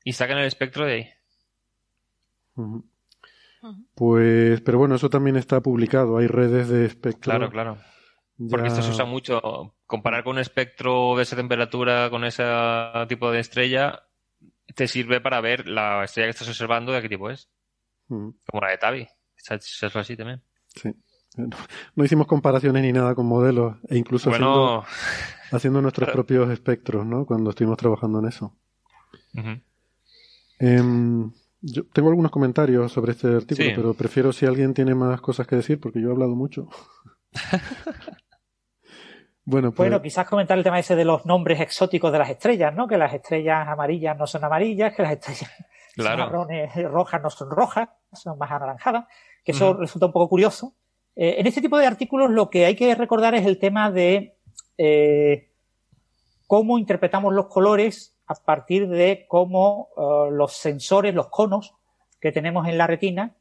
y 0.05 0.15
sacan 0.15 0.39
el 0.39 0.47
espectro 0.47 0.87
de 0.87 0.93
ahí. 0.93 1.09
Pues, 3.95 4.61
pero 4.61 4.79
bueno, 4.79 4.95
eso 4.97 5.11
también 5.11 5.37
está 5.37 5.61
publicado. 5.61 6.19
Hay 6.19 6.27
redes 6.27 6.69
de 6.69 6.85
espectro. 6.85 7.31
Claro, 7.31 7.51
claro. 7.51 7.79
Porque 8.51 8.69
esto 8.69 8.83
se 8.83 8.91
usa 8.91 9.05
mucho. 9.05 9.75
Comparar 9.87 10.25
con 10.25 10.33
un 10.33 10.39
espectro 10.41 11.17
de 11.17 11.23
esa 11.23 11.37
temperatura 11.37 12.11
con 12.11 12.25
ese 12.25 12.45
tipo 13.09 13.31
de 13.31 13.41
estrella 13.41 14.03
te 14.75 14.89
sirve 14.89 15.21
para 15.21 15.41
ver 15.41 15.69
la 15.69 16.05
estrella 16.05 16.27
que 16.27 16.31
estás 16.31 16.49
observando 16.49 16.93
de 16.93 17.03
qué 17.03 17.09
tipo 17.09 17.31
es. 17.31 17.49
Como 18.09 18.61
la 18.61 18.71
de 18.71 18.79
Tavi. 18.79 19.09
Es 19.37 19.97
así 19.97 20.17
también. 20.17 20.43
Sí. 20.75 20.95
No, 21.97 22.05
hicimos 22.05 22.27
comparaciones 22.27 22.83
ni 22.83 22.93
nada 22.93 23.15
con 23.15 23.27
modelos 23.27 23.77
e 23.89 23.97
incluso 23.97 24.31
haciendo, 25.51 25.83
nuestros 25.83 26.11
propios 26.11 26.51
espectros, 26.51 27.05
¿no? 27.05 27.27
Cuando 27.27 27.51
estuvimos 27.51 27.77
trabajando 27.77 28.21
en 28.21 28.27
eso. 28.27 28.57
Em, 30.61 31.33
yo 31.67 31.83
tengo 31.93 32.11
algunos 32.11 32.31
comentarios 32.31 32.93
sobre 32.93 33.13
este 33.13 33.29
artículo, 33.29 33.71
pero 33.75 33.95
prefiero 33.95 34.33
si 34.33 34.45
alguien 34.45 34.75
tiene 34.75 34.95
más 34.95 35.21
cosas 35.21 35.47
que 35.47 35.57
decir 35.57 35.81
porque 35.81 36.01
yo 36.01 36.09
he 36.09 36.13
hablado 36.13 36.35
mucho. 36.35 36.69
bueno, 39.45 39.71
pues... 39.71 39.89
bueno, 39.89 40.03
quizás 40.03 40.27
comentar 40.27 40.59
el 40.59 40.65
tema 40.65 40.79
ese 40.79 40.95
de 40.95 41.07
los 41.07 41.25
nombres 41.25 41.61
exóticos 41.61 42.13
de 42.13 42.19
las 42.19 42.29
estrellas, 42.29 42.75
¿no? 42.75 42.87
Que 42.87 42.99
las 42.99 43.15
estrellas 43.15 43.67
amarillas 43.67 44.17
no 44.19 44.27
son 44.27 44.45
amarillas, 44.45 44.95
que 44.95 45.03
las 45.03 45.13
estrellas 45.13 45.51
marrones 45.97 46.75
rojas 46.85 47.23
no 47.23 47.31
son 47.31 47.51
rojas, 47.51 47.89
son 48.13 48.37
más 48.37 48.51
anaranjadas, 48.51 49.07
que 49.43 49.53
eso 49.53 49.73
resulta 49.73 50.07
un 50.07 50.13
poco 50.13 50.29
curioso. 50.29 50.75
Eh, 51.17 51.37
en 51.39 51.47
este 51.47 51.63
tipo 51.63 51.79
de 51.79 51.87
artículos 51.87 52.31
lo 52.31 52.51
que 52.51 52.67
hay 52.67 52.77
que 52.77 52.95
recordar 52.95 53.35
es 53.35 53.47
el 53.47 53.59
tema 53.59 53.91
de 53.91 54.37
eh, 54.77 55.51
cómo 56.47 56.79
interpretamos 56.79 57.33
los 57.33 57.47
colores 57.47 58.14
a 58.27 58.35
partir 58.35 58.89
de 58.89 59.27
cómo 59.29 59.89
eh, 59.97 60.31
los 60.33 60.53
sensores, 60.55 61.15
los 61.15 61.29
conos 61.29 61.75
que 62.21 62.33
tenemos 62.33 62.67
en 62.69 62.79
la 62.79 62.87
retina, 62.87 63.35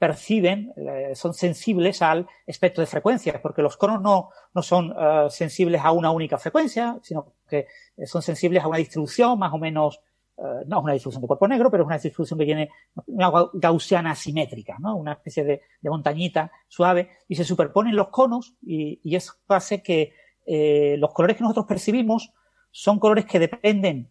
perciben, 0.00 0.72
son 1.14 1.34
sensibles 1.34 2.02
al 2.02 2.26
espectro 2.48 2.80
de 2.80 2.88
frecuencias, 2.88 3.40
porque 3.40 3.62
los 3.62 3.76
conos 3.76 4.02
no, 4.02 4.30
no 4.52 4.60
son 4.60 4.92
sensibles 5.30 5.82
a 5.84 5.92
una 5.92 6.10
única 6.10 6.36
frecuencia, 6.36 6.98
sino 7.00 7.32
que 7.48 7.68
son 8.06 8.22
sensibles 8.22 8.64
a 8.64 8.66
una 8.66 8.78
distribución 8.78 9.38
más 9.38 9.52
o 9.52 9.58
menos 9.58 10.00
eh, 10.36 10.64
no 10.66 10.78
es 10.78 10.84
una 10.84 10.92
distribución 10.94 11.22
de 11.22 11.28
cuerpo 11.28 11.46
negro, 11.46 11.70
pero 11.70 11.84
es 11.84 11.86
una 11.86 11.98
distribución 11.98 12.38
que 12.38 12.44
tiene 12.44 12.70
una 13.06 13.30
gaussiana 13.54 14.16
simétrica, 14.16 14.76
¿no? 14.80 14.96
Una 14.96 15.12
especie 15.12 15.44
de, 15.44 15.62
montañita 15.82 16.50
suave, 16.66 17.10
y 17.28 17.36
se 17.36 17.44
superponen 17.44 17.94
los 17.94 18.08
conos, 18.08 18.54
y, 18.62 19.14
eso 19.14 19.34
hace 19.48 19.82
que 19.82 20.12
eh, 20.46 20.96
los 20.98 21.12
colores 21.12 21.36
que 21.36 21.42
nosotros 21.42 21.66
percibimos 21.66 22.32
son 22.76 22.98
colores 22.98 23.24
que 23.24 23.38
dependen 23.38 24.10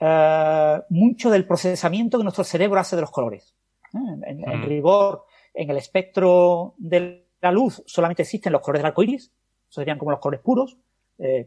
eh, 0.00 0.80
mucho 0.88 1.30
del 1.30 1.46
procesamiento 1.46 2.18
que 2.18 2.24
nuestro 2.24 2.42
cerebro 2.42 2.80
hace 2.80 2.96
de 2.96 3.02
los 3.02 3.12
colores. 3.12 3.54
En, 3.92 4.40
mm. 4.40 4.64
rigor, 4.64 5.24
en 5.54 5.70
el 5.70 5.76
espectro 5.76 6.74
de 6.76 7.28
la 7.40 7.52
luz 7.52 7.82
solamente 7.86 8.22
existen 8.22 8.52
los 8.52 8.62
colores 8.62 8.80
del 8.80 8.88
arco 8.88 9.04
iris, 9.04 9.32
serían 9.68 9.96
como 9.96 10.10
los 10.10 10.18
colores 10.18 10.40
puros, 10.40 10.76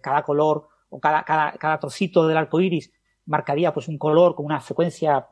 cada 0.01 0.23
color 0.23 0.67
o 0.89 0.99
cada, 0.99 1.23
cada, 1.23 1.51
cada 1.53 1.79
trocito 1.79 2.27
del 2.27 2.37
arco 2.37 2.61
iris 2.61 2.91
marcaría 3.25 3.73
pues 3.73 3.89
un 3.89 3.97
color 3.97 4.33
con 4.33 4.45
una 4.45 4.61
frecuencia 4.61 5.27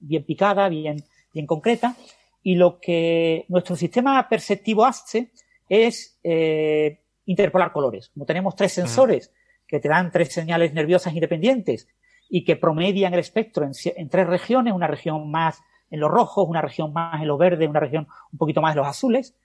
bien 0.00 0.24
picada, 0.24 0.68
bien, 0.68 1.02
bien 1.32 1.46
concreta. 1.46 1.96
Y 2.42 2.56
lo 2.56 2.78
que 2.78 3.44
nuestro 3.48 3.76
sistema 3.76 4.28
perceptivo 4.28 4.84
hace 4.84 5.30
es 5.68 6.18
eh, 6.22 7.00
interpolar 7.24 7.72
colores. 7.72 8.10
Como 8.10 8.24
tenemos 8.24 8.54
tres 8.54 8.72
sensores 8.72 9.32
que 9.66 9.80
te 9.80 9.88
dan 9.88 10.10
tres 10.10 10.32
señales 10.32 10.72
nerviosas 10.72 11.14
independientes 11.14 11.88
y 12.28 12.44
que 12.44 12.56
promedian 12.56 13.12
el 13.14 13.20
espectro 13.20 13.64
en, 13.64 14.08
tres 14.08 14.26
regiones, 14.26 14.74
una 14.74 14.86
región 14.86 15.30
más 15.30 15.60
en 15.90 16.00
los 16.00 16.10
rojos, 16.10 16.48
una 16.48 16.62
región 16.62 16.92
más 16.92 17.20
en 17.20 17.28
los 17.28 17.38
verdes, 17.38 17.68
una 17.68 17.80
región 17.80 18.08
un 18.32 18.38
poquito 18.38 18.60
más 18.60 18.72
en 18.72 18.78
los 18.78 18.86
azules, 18.86 19.36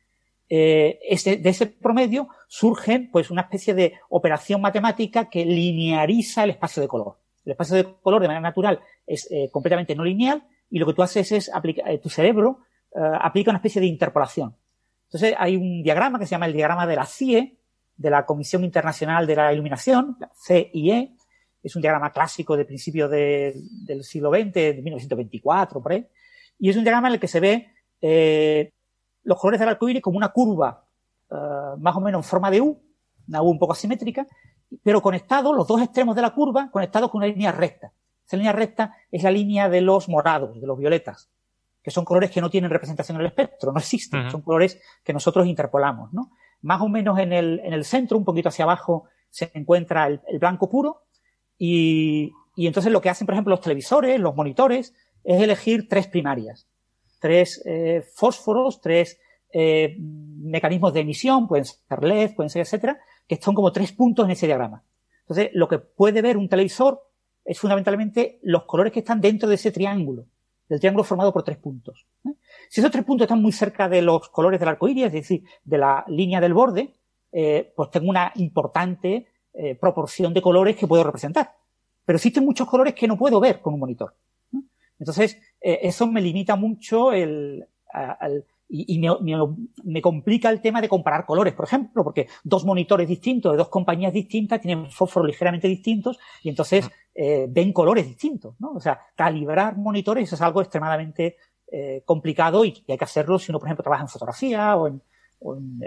eh, 0.50 1.00
de 1.26 1.50
ese 1.50 1.66
promedio 1.68 2.28
surgen 2.48 3.10
pues 3.10 3.32
una 3.32 3.44
especie 3.44 3.74
de 3.74 3.94
operación 4.10 4.60
matemática 4.60 5.30
que 5.30 5.46
lineariza 5.46 6.44
el 6.44 6.50
espacio 6.50 6.82
de 6.82 6.90
color. 6.90 7.18
El 7.46 7.54
espacio 7.54 7.78
de 7.78 7.88
color 8.02 8.22
de 8.22 8.28
manera 8.28 8.42
natural 8.42 8.82
es 9.08 9.32
eh, 9.32 9.50
completamente 9.52 9.96
no 9.96 10.04
lineal 10.04 10.44
y 10.70 10.80
lo 10.80 10.86
que 10.86 10.94
tú 10.94 11.04
haces 11.04 11.32
es 11.32 11.54
aplicar, 11.54 11.90
eh, 11.90 12.00
tu 12.00 12.10
cerebro 12.10 12.60
aplica 12.94 13.52
una 13.52 13.60
especie 13.60 13.80
de 13.80 13.88
interpolación. 13.88 14.54
Entonces 15.06 15.34
hay 15.38 15.56
un 15.56 15.82
diagrama 15.82 16.20
que 16.20 16.26
se 16.26 16.32
llama 16.32 16.48
el 16.48 16.52
diagrama 16.52 16.86
de 16.86 16.98
la 16.98 17.06
CIE, 17.06 17.58
de 18.02 18.10
la 18.10 18.26
Comisión 18.26 18.64
Internacional 18.64 19.28
de 19.28 19.36
la 19.36 19.54
Iluminación, 19.54 20.18
la 20.20 20.32
CIE, 20.36 21.16
es 21.64 21.76
un 21.76 21.82
diagrama 21.82 22.12
clásico 22.12 22.58
de 22.58 22.66
principios 22.66 23.12
del 23.12 24.04
siglo 24.04 24.32
XX, 24.32 24.52
de 24.52 24.82
1924, 24.82 25.82
por 25.82 25.92
ahí, 25.92 26.08
y 26.58 26.70
es 26.70 26.76
un 26.76 26.84
diagrama 26.84 27.08
en 27.10 27.14
el 27.14 27.20
que 27.20 27.28
se 27.28 27.40
ve 27.40 28.74
los 29.24 29.40
colores 29.40 29.60
del 29.60 29.70
arco 29.70 29.88
iris 29.88 30.02
como 30.02 30.18
una 30.18 30.30
curva 30.30 30.84
más 31.78 31.96
o 31.96 32.02
menos 32.02 32.26
en 32.26 32.30
forma 32.30 32.50
de 32.50 32.62
U, 32.62 32.82
una 33.28 33.44
U 33.44 33.50
un 33.52 33.60
poco 33.60 33.74
asimétrica, 33.74 34.26
pero 34.84 35.02
conectados, 35.02 35.56
los 35.56 35.68
dos 35.68 35.82
extremos 35.82 36.16
de 36.16 36.24
la 36.24 36.32
curva, 36.32 36.72
conectados 36.72 37.12
con 37.12 37.20
una 37.20 37.28
línea 37.28 37.52
recta. 37.52 37.92
Esa 38.26 38.38
línea 38.38 38.54
recta 38.54 38.96
es 39.12 39.22
la 39.22 39.32
línea 39.32 39.70
de 39.70 39.82
los 39.82 40.10
morados, 40.10 40.60
de 40.60 40.66
los 40.66 40.78
violetas, 40.78 41.30
que 41.84 41.92
son 41.92 42.06
colores 42.06 42.32
que 42.32 42.42
no 42.42 42.50
tienen 42.50 42.72
representación 42.72 43.18
en 43.18 43.22
el 43.22 43.28
espectro, 43.28 43.72
no 43.72 43.80
existen, 43.80 44.32
son 44.32 44.42
colores 44.42 44.82
que 45.04 45.14
nosotros 45.14 45.46
interpolamos, 45.46 46.12
¿no? 46.14 46.32
Más 46.62 46.82
o 46.82 46.90
menos 46.90 47.20
en 47.20 47.34
el, 47.34 47.60
en 47.64 47.74
el 47.74 47.86
centro, 47.86 48.18
un 48.18 48.26
poquito 48.26 48.50
hacia 48.50 48.64
abajo, 48.64 49.06
se 49.30 49.52
encuentra 49.54 50.08
el, 50.08 50.22
blanco 50.40 50.70
puro. 50.70 51.04
Y, 51.58 52.32
y, 52.56 52.68
entonces 52.68 52.92
lo 52.92 53.02
que 53.02 53.10
hacen, 53.10 53.26
por 53.26 53.34
ejemplo, 53.34 53.52
los 53.52 53.62
televisores, 53.62 54.20
los 54.20 54.36
monitores, 54.36 54.94
es 55.24 55.42
elegir 55.42 55.88
tres 55.88 56.08
primarias, 56.08 56.68
tres 57.20 57.62
eh, 57.66 58.04
fósforos, 58.16 58.82
tres 58.82 59.20
eh, 59.54 59.96
mecanismos 60.00 60.94
de 60.94 61.02
emisión, 61.02 61.48
pueden 61.48 61.66
ser 61.66 62.04
LED, 62.04 62.36
pueden 62.36 62.50
ser, 62.50 62.62
etcétera, 62.62 63.00
que 63.28 63.36
son 63.36 63.54
como 63.54 63.72
tres 63.72 63.92
puntos 63.92 64.26
en 64.26 64.32
ese 64.32 64.48
diagrama. 64.48 64.84
Entonces, 65.22 65.50
lo 65.54 65.68
que 65.68 65.80
puede 65.80 66.22
ver 66.22 66.38
un 66.38 66.50
televisor 66.50 67.02
es 67.46 67.60
fundamentalmente 67.60 68.40
los 68.44 68.64
colores 68.64 68.94
que 68.94 69.00
están 69.00 69.22
dentro 69.22 69.50
de 69.50 69.56
ese 69.56 69.72
triángulo, 69.72 70.26
del 70.72 70.80
triángulo 70.80 71.04
formado 71.04 71.34
por 71.34 71.44
tres 71.44 71.58
puntos. 71.58 72.08
¿eh? 72.26 72.32
Si 72.70 72.80
esos 72.80 72.92
tres 72.92 73.04
puntos 73.04 73.26
están 73.26 73.42
muy 73.42 73.52
cerca 73.52 73.90
de 73.90 74.02
los 74.02 74.30
colores 74.30 74.58
del 74.58 74.70
arco 74.70 74.88
iris, 74.88 75.08
es 75.08 75.12
decir, 75.12 75.44
de 75.66 75.78
la 75.78 76.06
línea 76.08 76.40
del 76.40 76.54
borde, 76.54 76.94
eh, 77.34 77.74
pues 77.76 77.92
tengo 77.92 78.10
una 78.10 78.32
importante 78.36 79.28
eh, 79.54 79.76
proporción 79.76 80.34
de 80.34 80.42
colores 80.42 80.78
que 80.78 80.88
puedo 80.88 81.04
representar. 81.04 81.58
Pero 82.06 82.16
existen 82.16 82.46
muchos 82.46 82.70
colores 82.70 82.96
que 82.96 83.06
no 83.06 83.18
puedo 83.18 83.42
ver 83.42 83.60
con 83.60 83.74
un 83.74 83.82
monitor. 83.82 84.16
Entonces, 84.98 85.38
eso 85.60 86.08
me 86.08 86.22
limita 86.22 86.56
mucho 86.56 87.12
el, 87.12 87.68
y, 88.70 89.00
me, 89.00 89.10
me, 89.84 90.02
complica 90.02 90.50
el 90.50 90.62
tema 90.62 90.80
de 90.80 90.88
comparar 90.88 91.26
colores, 91.26 91.54
por 91.54 91.66
ejemplo, 91.66 92.04
porque 92.04 92.28
dos 92.44 92.64
monitores 92.66 93.08
distintos 93.10 93.52
de 93.52 93.58
dos 93.58 93.70
compañías 93.70 94.14
distintas 94.14 94.62
tienen 94.62 94.90
fósforos 94.90 95.28
ligeramente 95.28 95.68
distintos 95.68 96.18
y 96.44 96.50
entonces 96.50 96.90
eh, 97.14 97.48
ven 97.50 97.74
colores 97.74 98.06
distintos, 98.06 98.56
¿no? 98.60 98.74
O 98.74 98.80
sea, 98.80 99.00
calibrar 99.16 99.78
monitores 99.78 100.32
es 100.32 100.42
algo 100.42 100.62
extremadamente 100.62 101.38
eh, 101.72 102.04
complicado 102.06 102.66
y, 102.66 102.84
hay 102.88 102.98
que 102.98 103.04
hacerlo 103.04 103.40
si 103.40 103.52
uno, 103.52 103.60
por 103.60 103.68
ejemplo, 103.68 103.84
trabaja 103.84 104.04
en 104.04 104.10
fotografía 104.10 104.76
o 104.76 104.88
en, 104.88 105.02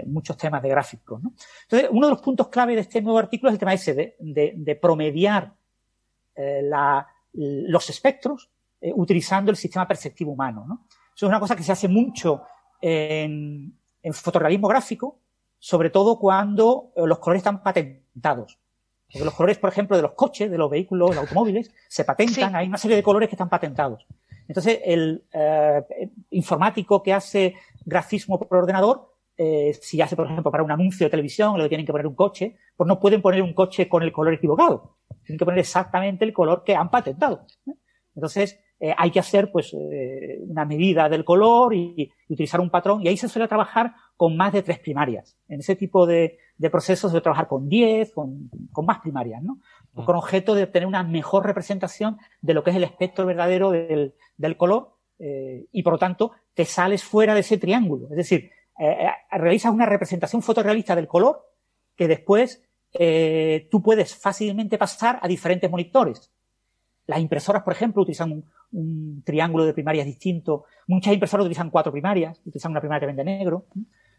muchos 0.07 0.35
temas 0.35 0.61
de 0.61 0.67
gráficos, 0.67 1.23
¿no? 1.23 1.31
Entonces, 1.63 1.89
uno 1.89 2.07
de 2.07 2.11
los 2.11 2.21
puntos 2.21 2.49
clave 2.49 2.75
de 2.75 2.81
este 2.81 3.01
nuevo 3.01 3.17
artículo 3.17 3.49
es 3.49 3.53
el 3.53 3.59
tema 3.59 3.73
ese 3.73 3.93
de, 3.93 4.15
de, 4.19 4.53
de 4.53 4.75
promediar 4.75 5.53
eh, 6.35 6.61
la, 6.61 7.07
los 7.31 7.89
espectros 7.89 8.49
eh, 8.81 8.91
utilizando 8.93 9.51
el 9.51 9.57
sistema 9.57 9.87
perceptivo 9.87 10.33
humano, 10.33 10.65
¿no? 10.67 10.85
Eso 11.15 11.25
es 11.25 11.29
una 11.29 11.39
cosa 11.39 11.55
que 11.55 11.63
se 11.63 11.71
hace 11.71 11.87
mucho 11.87 12.43
en, 12.81 13.73
fotorealismo 14.11 14.67
gráfico, 14.67 15.21
sobre 15.57 15.89
todo 15.89 16.19
cuando 16.19 16.91
eh, 16.95 17.01
los 17.05 17.19
colores 17.19 17.39
están 17.39 17.63
patentados. 17.63 18.59
Porque 19.11 19.25
los 19.25 19.33
colores, 19.33 19.57
por 19.57 19.69
ejemplo, 19.69 19.95
de 19.95 20.03
los 20.03 20.13
coches, 20.13 20.51
de 20.51 20.57
los 20.57 20.69
vehículos, 20.69 21.09
de 21.09 21.15
los 21.15 21.23
automóviles, 21.23 21.71
se 21.87 22.03
patentan, 22.03 22.55
hay 22.55 22.67
una 22.67 22.77
serie 22.77 22.97
de 22.97 23.03
colores 23.03 23.29
que 23.29 23.35
están 23.35 23.49
patentados. 23.49 24.05
Entonces, 24.47 24.79
el 24.83 25.23
eh, 25.33 25.83
informático 26.31 27.01
que 27.01 27.13
hace 27.13 27.55
grafismo 27.85 28.39
por 28.39 28.57
ordenador, 28.57 29.13
eh, 29.37 29.77
si 29.81 30.01
hace, 30.01 30.15
por 30.15 30.25
ejemplo, 30.25 30.51
para 30.51 30.63
un 30.63 30.71
anuncio 30.71 31.05
de 31.05 31.09
televisión, 31.09 31.57
le 31.57 31.67
tienen 31.67 31.85
que 31.85 31.91
poner 31.91 32.07
un 32.07 32.15
coche, 32.15 32.57
pues 32.75 32.87
no 32.87 32.99
pueden 32.99 33.21
poner 33.21 33.41
un 33.41 33.53
coche 33.53 33.89
con 33.89 34.03
el 34.03 34.11
color 34.11 34.33
equivocado. 34.33 34.97
Tienen 35.23 35.39
que 35.39 35.45
poner 35.45 35.59
exactamente 35.59 36.25
el 36.25 36.33
color 36.33 36.63
que 36.63 36.75
han 36.75 36.89
patentado. 36.89 37.45
Entonces, 38.15 38.59
eh, 38.77 38.93
hay 38.97 39.09
que 39.09 39.19
hacer 39.19 39.51
pues 39.51 39.73
eh, 39.73 40.39
una 40.41 40.65
medida 40.65 41.07
del 41.07 41.23
color 41.23 41.73
y, 41.73 42.11
utilizar 42.27 42.59
un 42.59 42.69
patrón 42.69 43.01
y 43.01 43.07
ahí 43.07 43.15
se 43.15 43.29
suele 43.29 43.47
trabajar 43.47 43.93
con 44.17 44.35
más 44.35 44.51
de 44.51 44.63
tres 44.63 44.79
primarias. 44.79 45.37
En 45.47 45.59
ese 45.59 45.75
tipo 45.75 46.05
de, 46.05 46.37
procesos 46.71 47.09
se 47.09 47.09
suele 47.09 47.21
trabajar 47.21 47.47
con 47.47 47.69
diez, 47.69 48.11
con, 48.11 48.49
más 48.83 48.99
primarias, 48.99 49.41
¿no? 49.41 49.59
Con 49.93 50.15
objeto 50.17 50.55
de 50.55 50.63
obtener 50.63 50.87
una 50.87 51.03
mejor 51.03 51.45
representación 51.45 52.17
de 52.41 52.53
lo 52.53 52.63
que 52.63 52.71
es 52.71 52.75
el 52.75 52.83
espectro 52.83 53.25
verdadero 53.25 53.71
del, 53.71 54.57
color 54.57 54.97
eh, 55.19 55.67
y 55.71 55.83
por 55.83 55.93
lo 55.93 55.99
tanto 55.99 56.31
te 56.53 56.65
sales 56.65 57.03
fuera 57.03 57.33
de 57.33 57.41
ese 57.41 57.57
triángulo. 57.57 58.07
Es 58.09 58.17
decir, 58.17 58.51
realizas 59.31 59.71
una 59.71 59.85
representación 59.85 60.41
fotorrealista 60.41 60.97
del 60.97 61.07
color 61.07 61.45
que 61.95 62.09
después 62.09 62.61
tú 63.71 63.81
puedes 63.81 64.15
fácilmente 64.15 64.77
pasar 64.77 65.19
a 65.21 65.27
diferentes 65.29 65.71
monitores 65.71 66.34
Las 67.07 67.19
impresoras, 67.19 67.63
por 67.63 67.73
ejemplo, 67.73 68.01
utilizan 68.01 68.43
un, 68.71 69.23
triángulo 69.23 69.65
de 69.65 69.73
primarias 69.73 70.05
distinto. 70.05 70.65
Muchas 70.87 71.13
impresoras 71.13 71.45
utilizan 71.45 71.69
cuatro 71.69 71.91
primarias, 71.91 72.39
utilizan 72.45 72.71
una 72.71 72.81
primaria 72.81 73.01
que 73.01 73.05
vende 73.13 73.23
negro. 73.23 73.65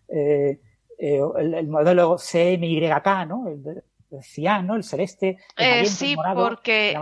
Eh, 0.09 0.61
eh, 0.99 1.21
el, 1.39 1.67
modelo 1.67 2.17
CMYK, 2.17 3.07
¿no? 3.27 3.49
El, 3.49 3.83
cian, 4.23 4.67
¿no? 4.67 4.77
El 4.77 4.85
celeste. 4.85 5.39
El 5.57 5.85
eh, 5.85 5.87
sí, 5.87 6.17
porque 6.35 6.97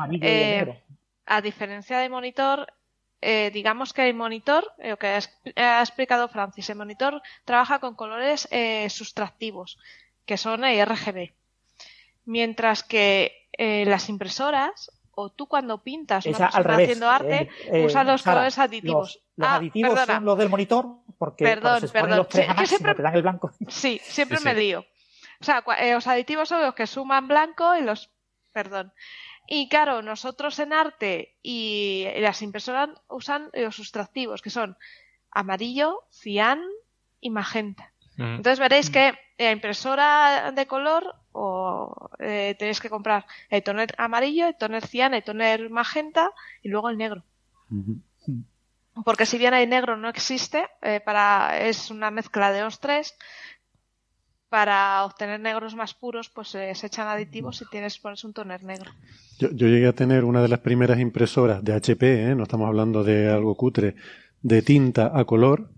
a 1.26 1.40
diferencia 1.40 1.98
de 1.98 2.08
monitor, 2.08 2.66
digamos 3.20 3.92
que 3.92 4.08
el 4.08 4.14
monitor, 4.14 4.72
lo 4.78 4.98
que 4.98 5.18
ha, 5.56 5.80
explicado 5.80 6.28
Francis, 6.28 6.70
el 6.70 6.76
monitor 6.76 7.22
trabaja 7.44 7.78
con 7.78 7.94
colores 7.94 8.48
sustractivos, 8.88 9.78
que 10.24 10.38
son 10.38 10.62
RGB. 10.62 11.30
Mientras 12.24 12.82
que 12.82 13.46
las 13.58 14.08
impresoras 14.08 14.90
o 15.16 15.30
tú 15.30 15.46
cuando 15.46 15.82
pintas 15.82 16.26
una 16.26 16.46
haciendo 16.46 17.08
arte, 17.08 17.42
eh, 17.42 17.50
eh, 17.72 17.86
usas 17.86 18.06
los 18.06 18.22
colores 18.22 18.58
aditivos. 18.58 19.20
Los, 19.36 19.48
ah, 19.48 19.56
aditivos 19.56 20.00
son 20.00 20.24
los 20.24 20.38
del 20.38 20.48
monitor, 20.48 20.86
porque 21.18 21.44
perdón, 21.44 21.80
se 21.80 21.88
perdón. 21.88 22.16
los 22.18 22.28
tres 22.28 22.48
a 22.48 22.66
siempre, 22.66 22.94
te 22.94 23.02
dan 23.02 23.14
el 23.14 23.22
blanco. 23.22 23.50
Sí, 23.68 24.00
siempre 24.02 24.38
me 24.40 24.54
lío. 24.54 24.84
O 25.40 25.44
sea, 25.44 25.64
eh, 25.78 25.92
los 25.92 26.06
aditivos 26.06 26.48
son 26.48 26.62
los 26.62 26.74
que 26.74 26.86
suman 26.86 27.28
blanco 27.28 27.76
y 27.76 27.82
los... 27.82 28.10
Perdón. 28.52 28.92
Y 29.46 29.68
claro, 29.68 30.00
nosotros 30.00 30.58
en 30.58 30.72
arte 30.72 31.36
y 31.42 32.06
las 32.18 32.40
impresoras 32.40 32.90
usan 33.08 33.50
los 33.52 33.74
sustractivos, 33.74 34.40
que 34.40 34.50
son 34.50 34.78
amarillo, 35.30 36.04
cian 36.10 36.62
y 37.20 37.30
magenta. 37.30 37.92
Mm. 38.16 38.36
Entonces 38.36 38.60
veréis 38.60 38.90
que 38.90 39.18
la 39.38 39.50
impresora 39.50 40.52
de 40.52 40.66
color 40.66 41.16
o 41.34 42.10
eh, 42.20 42.54
tenéis 42.58 42.80
que 42.80 42.88
comprar 42.88 43.26
el 43.50 43.62
toner 43.62 43.94
amarillo, 43.98 44.46
el 44.46 44.56
toner 44.56 44.86
cian, 44.86 45.14
el 45.14 45.24
toner 45.24 45.68
magenta 45.68 46.30
y 46.62 46.68
luego 46.68 46.88
el 46.88 46.96
negro. 46.96 47.24
Porque 49.04 49.26
si 49.26 49.36
bien 49.36 49.52
el 49.54 49.68
negro 49.68 49.96
no 49.96 50.08
existe, 50.08 50.66
eh, 50.80 51.00
para 51.04 51.58
es 51.58 51.90
una 51.90 52.10
mezcla 52.10 52.52
de 52.52 52.62
los 52.62 52.78
tres, 52.78 53.14
para 54.48 55.04
obtener 55.04 55.40
negros 55.40 55.74
más 55.74 55.94
puros, 55.94 56.30
pues 56.30 56.54
eh, 56.54 56.72
se 56.76 56.86
echan 56.86 57.08
aditivos 57.08 57.60
y 57.60 57.64
tienes 57.68 57.98
pones 57.98 58.22
un 58.22 58.32
toner 58.32 58.62
negro. 58.62 58.92
Yo, 59.40 59.50
yo, 59.50 59.66
llegué 59.66 59.88
a 59.88 59.92
tener 59.92 60.22
una 60.22 60.40
de 60.40 60.48
las 60.48 60.60
primeras 60.60 61.00
impresoras 61.00 61.64
de 61.64 61.74
HP, 61.74 62.30
¿eh? 62.30 62.34
no 62.36 62.44
estamos 62.44 62.68
hablando 62.68 63.02
de 63.02 63.32
algo 63.32 63.56
cutre, 63.56 63.96
de 64.42 64.62
tinta 64.62 65.10
a 65.12 65.24
color, 65.24 65.70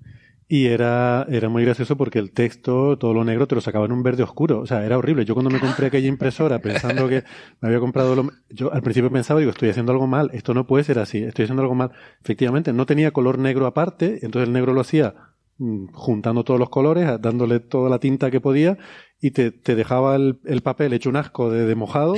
y 0.48 0.66
era, 0.66 1.27
era 1.28 1.48
muy 1.48 1.64
gracioso 1.64 1.97
porque 1.97 2.20
el 2.20 2.31
texto, 2.31 2.97
todo 2.98 3.12
lo 3.12 3.24
negro, 3.24 3.48
te 3.48 3.56
lo 3.56 3.60
sacaba 3.60 3.86
en 3.86 3.93
un 3.93 4.05
verde 4.05 4.23
oscuro. 4.23 4.60
O 4.60 4.66
sea, 4.66 4.86
era 4.86 4.97
horrible. 4.97 5.24
Yo 5.24 5.35
cuando 5.35 5.51
me 5.51 5.59
compré 5.59 5.86
aquella 5.86 6.06
impresora 6.06 6.60
pensando 6.60 7.09
que 7.09 7.24
me 7.60 7.68
había 7.68 7.81
comprado 7.81 8.14
lo... 8.14 8.31
Yo 8.51 8.73
al 8.73 8.82
principio 8.82 9.10
pensaba, 9.10 9.40
digo, 9.40 9.51
estoy 9.51 9.70
haciendo 9.70 9.90
algo 9.90 10.06
mal. 10.06 10.31
Esto 10.32 10.55
no 10.55 10.66
puede 10.66 10.85
ser 10.85 11.01
así. 11.01 11.18
Estoy 11.18 11.44
haciendo 11.44 11.62
algo 11.62 11.74
mal. 11.74 11.90
Efectivamente, 12.23 12.73
no 12.73 12.86
tenía 12.86 13.10
color 13.10 13.39
negro 13.39 13.66
aparte. 13.66 14.20
Entonces 14.23 14.47
el 14.47 14.52
negro 14.52 14.73
lo 14.73 14.82
hacía 14.82 15.14
juntando 15.58 16.44
todos 16.44 16.60
los 16.60 16.68
colores, 16.68 17.08
dándole 17.20 17.60
toda 17.60 17.88
la 17.88 17.98
tinta 17.98 18.30
que 18.30 18.40
podía 18.40 18.76
y 19.20 19.30
te, 19.30 19.50
te 19.50 19.74
dejaba 19.74 20.16
el, 20.16 20.38
el, 20.44 20.62
papel 20.62 20.92
hecho 20.92 21.08
un 21.08 21.16
asco 21.16 21.50
de, 21.50 21.64
de, 21.64 21.74
mojado 21.74 22.14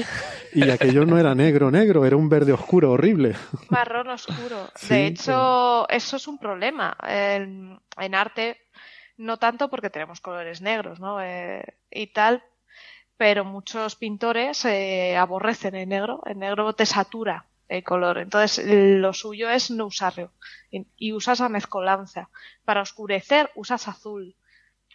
y 0.52 0.68
aquello 0.70 1.04
no 1.06 1.18
era 1.18 1.34
negro, 1.34 1.70
negro, 1.70 2.04
era 2.04 2.16
un 2.16 2.28
verde 2.28 2.52
oscuro, 2.52 2.90
horrible. 2.90 3.36
Marrón 3.68 4.08
oscuro. 4.08 4.68
de 4.88 5.06
hecho, 5.06 5.88
eso 5.88 6.16
es 6.16 6.26
un 6.26 6.38
problema. 6.38 6.96
En, 7.06 7.78
en, 7.96 8.14
arte, 8.14 8.58
no 9.16 9.36
tanto 9.36 9.70
porque 9.70 9.90
tenemos 9.90 10.20
colores 10.20 10.60
negros, 10.60 10.98
¿no? 10.98 11.22
Eh, 11.22 11.62
y 11.90 12.08
tal, 12.08 12.42
pero 13.16 13.44
muchos 13.44 13.94
pintores 13.94 14.64
eh, 14.64 15.16
aborrecen 15.16 15.76
el 15.76 15.88
negro. 15.88 16.22
El 16.26 16.40
negro 16.40 16.72
te 16.72 16.86
satura 16.86 17.46
el 17.68 17.84
color. 17.84 18.18
Entonces, 18.18 18.64
lo 18.66 19.12
suyo 19.12 19.48
es 19.50 19.70
no 19.70 19.86
usarlo. 19.86 20.32
Y, 20.70 21.12
usas 21.12 21.40
a 21.40 21.48
mezcolanza. 21.48 22.30
Para 22.64 22.82
oscurecer, 22.82 23.50
usas 23.54 23.88
azul. 23.88 24.36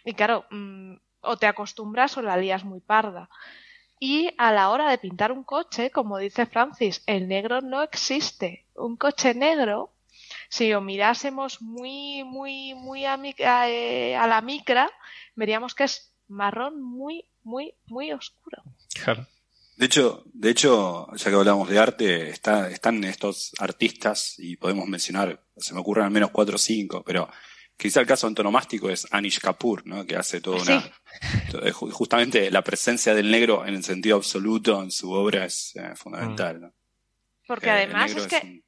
Y 0.04 0.14
claro, 0.14 0.44
mmm, 0.50 0.96
o 1.20 1.36
te 1.36 1.46
acostumbras 1.46 2.16
o 2.16 2.22
la 2.22 2.36
lías 2.36 2.64
muy 2.64 2.80
parda. 2.80 3.28
Y 3.98 4.34
a 4.38 4.52
la 4.52 4.70
hora 4.70 4.90
de 4.90 4.98
pintar 4.98 5.32
un 5.32 5.44
coche, 5.44 5.90
como 5.90 6.18
dice 6.18 6.46
Francis, 6.46 7.02
el 7.06 7.28
negro 7.28 7.60
no 7.60 7.82
existe. 7.82 8.66
Un 8.74 8.96
coche 8.96 9.34
negro, 9.34 9.94
si 10.48 10.70
lo 10.70 10.80
mirásemos 10.80 11.62
muy, 11.62 12.24
muy, 12.24 12.74
muy 12.74 13.04
a, 13.06 13.18
eh, 13.68 14.16
a 14.16 14.26
la 14.26 14.40
micra, 14.40 14.90
veríamos 15.34 15.74
que 15.74 15.84
es 15.84 16.12
marrón 16.28 16.82
muy, 16.82 17.24
muy, 17.44 17.74
muy 17.86 18.12
oscuro. 18.12 18.62
Claro. 19.02 19.26
De 19.76 19.86
hecho, 19.86 20.22
de 20.32 20.50
hecho, 20.50 21.08
ya 21.16 21.30
que 21.30 21.36
hablamos 21.36 21.68
de 21.68 21.78
arte, 21.78 22.30
está, 22.30 22.70
están 22.70 23.02
estos 23.04 23.52
artistas 23.58 24.34
y 24.38 24.56
podemos 24.56 24.86
mencionar, 24.86 25.44
se 25.56 25.74
me 25.74 25.80
ocurren 25.80 26.04
al 26.04 26.10
menos 26.12 26.30
cuatro 26.30 26.56
o 26.56 26.58
cinco, 26.58 27.02
pero 27.04 27.28
Quizá 27.76 28.00
el 28.00 28.06
caso 28.06 28.26
antonomástico 28.28 28.88
es 28.88 29.06
Anish 29.10 29.40
Kapoor, 29.40 29.86
¿no? 29.86 30.06
que 30.06 30.16
hace 30.16 30.40
toda 30.40 30.62
una... 30.62 31.72
Justamente 31.72 32.50
la 32.50 32.62
presencia 32.62 33.14
del 33.14 33.30
negro 33.30 33.66
en 33.66 33.74
el 33.74 33.82
sentido 33.82 34.16
absoluto 34.16 34.80
en 34.80 34.90
su 34.90 35.10
obra 35.12 35.44
es 35.44 35.74
eh, 35.76 35.94
fundamental. 35.96 36.60
¿no? 36.60 36.72
Porque 37.46 37.70
además 37.70 38.12
es 38.12 38.26
que 38.28 38.62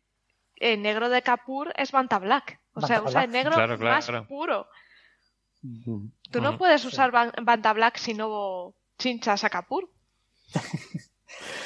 el 0.56 0.82
negro 0.82 1.08
de 1.08 1.22
Kapoor 1.22 1.72
es 1.76 1.92
Banta 1.92 2.18
Black. 2.18 2.60
O 2.74 2.84
sea, 2.84 3.02
usa 3.02 3.24
el 3.24 3.30
negro 3.30 3.56
más 3.78 4.10
puro. 4.28 4.68
Tú 6.30 6.40
no 6.40 6.58
puedes 6.58 6.84
usar 6.84 7.10
Banta 7.10 7.72
Black 7.72 7.98
si 7.98 8.12
no 8.12 8.74
chinchas 8.98 9.44
a 9.44 9.50
Kapoor. 9.50 9.88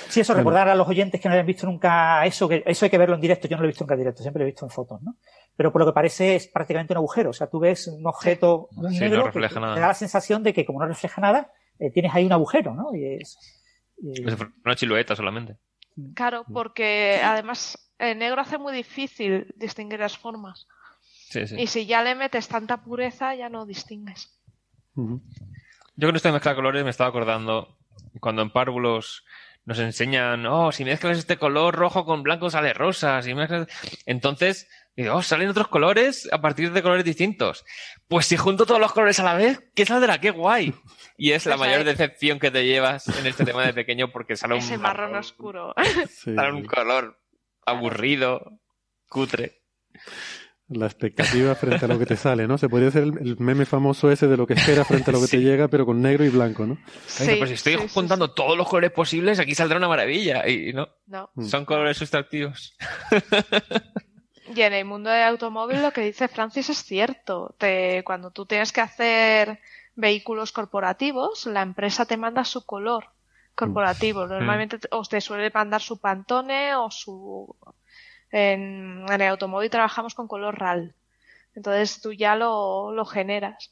Sí, 0.09 0.21
eso, 0.21 0.35
recordar 0.35 0.69
a 0.69 0.75
los 0.75 0.89
oyentes 0.89 1.21
que 1.21 1.29
no 1.29 1.35
hayan 1.35 1.47
visto 1.47 1.67
nunca 1.67 2.25
eso, 2.27 2.49
que 2.49 2.65
eso 2.67 2.85
hay 2.85 2.91
que 2.91 2.99
verlo 2.99 3.15
en 3.15 3.21
directo, 3.21 3.47
yo 3.47 3.57
no 3.57 3.63
lo 3.63 3.69
he 3.69 3.71
visto 3.71 3.85
nunca 3.85 3.95
en 3.95 4.01
directo, 4.01 4.23
siempre 4.23 4.41
lo 4.41 4.45
he 4.45 4.51
visto 4.51 4.67
en 4.67 4.71
fotos, 4.71 5.01
¿no? 5.03 5.17
Pero 5.57 5.71
por 5.71 5.83
lo 5.83 5.87
que 5.87 5.93
parece 5.93 6.35
es 6.35 6.49
prácticamente 6.49 6.93
un 6.93 6.99
agujero, 6.99 7.31
o 7.31 7.33
sea, 7.33 7.49
tú 7.49 7.61
ves 7.61 7.87
un 7.87 8.05
objeto 8.07 8.69
muy 8.73 8.99
negro 8.99 9.31
que 9.31 9.41
te 9.41 9.55
da 9.55 9.89
la 9.89 9.95
sensación 9.95 10.43
de 10.43 10.53
que 10.53 10.65
como 10.65 10.81
no 10.81 10.87
refleja 10.87 11.21
nada, 11.21 11.53
eh, 11.79 11.91
tienes 11.93 12.13
ahí 12.15 12.27
un 12.27 12.33
agujero, 12.33 12.75
¿no? 12.75 12.95
Y 12.95 13.21
es, 13.21 13.39
una 14.65 14.77
silueta 14.77 15.15
solamente. 15.15 15.59
Claro, 16.15 16.45
porque 16.53 17.21
además 17.23 17.93
el 17.99 18.19
negro 18.19 18.41
hace 18.41 18.59
muy 18.59 18.73
difícil 18.73 19.53
distinguir 19.57 20.01
las 20.01 20.17
formas. 20.17 20.67
Sí, 21.29 21.47
sí. 21.47 21.57
Y 21.61 21.67
si 21.67 21.87
ya 21.87 22.03
le 22.03 22.15
metes 22.15 22.49
tanta 22.49 22.83
pureza, 22.83 23.35
ya 23.35 23.49
no 23.49 23.67
distingues. 23.67 24.41
Yo 24.95 26.09
con 26.09 26.17
esta 26.17 26.33
mezcla 26.33 26.53
de 26.53 26.57
colores 26.57 26.85
me 26.85 26.91
estaba 26.91 27.11
acordando 27.11 27.77
cuando 28.21 28.43
en 28.43 28.51
párvulos 28.51 29.25
nos 29.65 29.79
enseñan, 29.79 30.47
oh, 30.47 30.73
si 30.73 30.85
mezclas 30.85 31.19
este 31.19 31.37
color 31.37 31.75
rojo 31.75 32.05
con 32.05 32.23
blanco 32.23 32.51
sale 32.51 32.73
rosa, 32.73 33.23
si 33.23 33.35
mezclas... 33.35 33.69
Entonces, 34.07 34.69
digo, 34.97 35.15
oh, 35.15 35.23
salen 35.23 35.49
otros 35.49 35.69
colores 35.69 36.29
a 36.33 36.41
partir 36.41 36.73
de 36.73 36.83
colores 36.83 37.05
distintos. 37.05 37.65
Pues 38.09 38.27
si 38.27 38.37
junto 38.37 38.67
todos 38.67 38.81
los 38.81 38.93
colores 38.93 39.21
a 39.21 39.25
la 39.25 39.35
vez, 39.35 39.63
¿qué 39.75 39.87
saldrá? 39.87 40.21
¡Qué 40.21 40.31
guay! 40.31 40.75
Y 41.17 41.33
es 41.33 41.47
la 41.47 41.57
mayor 41.57 41.85
decepción 41.85 42.39
que 42.39 42.51
te 42.51 42.65
llevas 42.65 43.07
en 43.09 43.27
este 43.27 43.45
tema 43.45 43.65
de 43.65 43.75
pequeño 43.75 44.11
porque 44.11 44.37
sale 44.37 44.55
un... 44.55 44.61
Ese 44.61 44.79
marrón, 44.79 45.15
oscuro. 45.15 45.75
sale 46.25 46.53
un 46.53 46.65
color 46.65 47.21
aburrido, 47.67 48.61
cutre 49.09 49.60
la 50.71 50.87
expectativa 50.87 51.55
frente 51.55 51.85
a 51.85 51.89
lo 51.89 51.99
que 51.99 52.07
te 52.07 52.17
sale, 52.17 52.47
¿no? 52.47 52.57
Se 52.57 52.69
podría 52.69 52.89
hacer 52.89 53.03
el, 53.03 53.37
meme 53.39 53.67
famoso 53.67 54.11
ese 54.11 54.29
de 54.29 54.37
lo 54.37 54.47
que 54.47 54.55
espera 54.55 54.85
frente 54.85 55.11
a 55.11 55.13
lo 55.13 55.21
que 55.21 55.27
te 55.27 55.41
llega, 55.41 55.69
pero 55.69 55.85
con 55.85 56.01
negro 56.01 56.25
y 56.25 56.29
blanco, 56.29 56.67
¿no? 56.67 56.79
Sí, 57.07 57.35
pues 57.37 57.51
si 57.51 57.55
estoy 57.55 57.77
juntando 57.93 58.31
todos 58.33 58.57
los 58.57 58.69
colores 58.69 58.93
posibles, 58.93 59.39
aquí 59.39 59.55
saldrá 59.55 59.79
una 59.79 59.89
maravilla. 59.89 60.49
Y 60.49 60.73
no, 60.73 60.89
no. 61.07 61.31
Mm. 61.35 61.45
son 61.45 61.65
colores 61.65 61.97
sustractivos. 61.97 62.77
Y 64.55 64.63
en 64.63 64.73
el 64.73 64.85
mundo 64.85 65.11
del 65.11 65.23
automóvil 65.23 65.81
lo 65.81 65.93
que 65.93 66.01
dice 66.01 66.27
Francis 66.27 66.71
es 66.71 66.79
cierto. 66.79 67.55
Te, 67.59 68.03
cuando 68.05 68.31
tú 68.33 68.47
tienes 68.47 68.73
que 68.73 68.81
hacer 68.81 69.61
vehículos 69.95 70.51
corporativos, 70.51 71.47
la 71.47 71.63
empresa 71.63 72.05
te 72.05 72.17
manda 72.17 72.45
su 72.45 72.67
color 72.67 73.11
corporativo. 73.55 74.27
Mm. 74.27 74.29
Normalmente 74.29 74.79
os 74.91 75.09
te 75.09 75.21
suele 75.21 75.51
mandar 75.55 75.81
su 75.81 76.01
Pantone 76.01 76.75
o 76.75 76.91
su 76.91 77.55
en, 78.31 79.05
el 79.11 79.23
automóvil 79.23 79.71
trabajamos 79.71 80.15
con 80.15 80.29
color 80.29 80.59
RAL. 80.59 80.95
Entonces 81.55 82.01
tú 82.01 82.13
ya 82.13 82.37
lo, 82.37 82.93
lo 82.93 83.05
generas. 83.05 83.71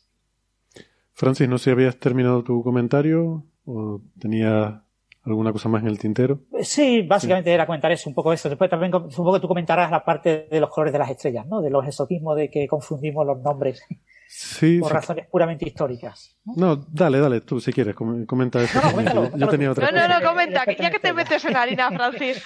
Francis, 1.12 1.48
no 1.48 1.59
sé 1.59 1.64
si 1.64 1.70
habías 1.70 1.98
terminado 1.98 2.43
tu 2.44 2.62
comentario 2.62 3.44
o 3.64 4.01
tenía 4.18 4.82
alguna 5.31 5.53
cosa 5.53 5.69
más 5.69 5.83
en 5.83 5.89
el 5.89 5.99
tintero. 5.99 6.41
Sí, 6.63 7.03
básicamente 7.03 7.53
era 7.53 7.67
comentar 7.67 7.91
eso, 7.93 8.09
un 8.09 8.15
poco 8.15 8.33
eso. 8.33 8.49
Después 8.49 8.71
también 8.71 8.93
supongo 9.11 9.35
que 9.35 9.41
tú 9.41 9.49
comentarás 9.49 9.91
la 9.91 10.05
parte 10.05 10.49
de 10.51 10.61
los 10.61 10.71
colores 10.71 10.93
de 10.93 10.99
las 10.99 11.11
estrellas, 11.11 11.47
¿no? 11.47 11.61
De 11.61 11.71
los 11.71 11.87
exotismos 11.87 12.37
de 12.37 12.51
que 12.51 12.67
confundimos 12.67 13.27
los 13.27 13.41
nombres. 13.41 13.83
Sí, 14.29 14.79
por 14.81 14.93
razones 14.93 15.27
puramente 15.27 15.67
históricas. 15.67 16.37
¿no? 16.45 16.77
dale, 16.77 17.19
dale, 17.19 17.41
tú 17.41 17.61
si 17.61 17.73
quieres, 17.73 17.95
comenta 17.95 18.63
eso. 18.63 18.81
No, 18.81 19.37
yo, 19.37 19.49
tenía 19.49 19.71
otra 19.71 19.91
no, 19.91 20.07
no, 20.07 20.21
no, 20.21 20.27
comenta, 20.27 20.65
ya 20.67 20.91
que 20.91 20.99
te 20.99 21.13
metes 21.13 21.45
en 21.45 21.57
harina, 21.57 21.91
Francis. 21.97 22.45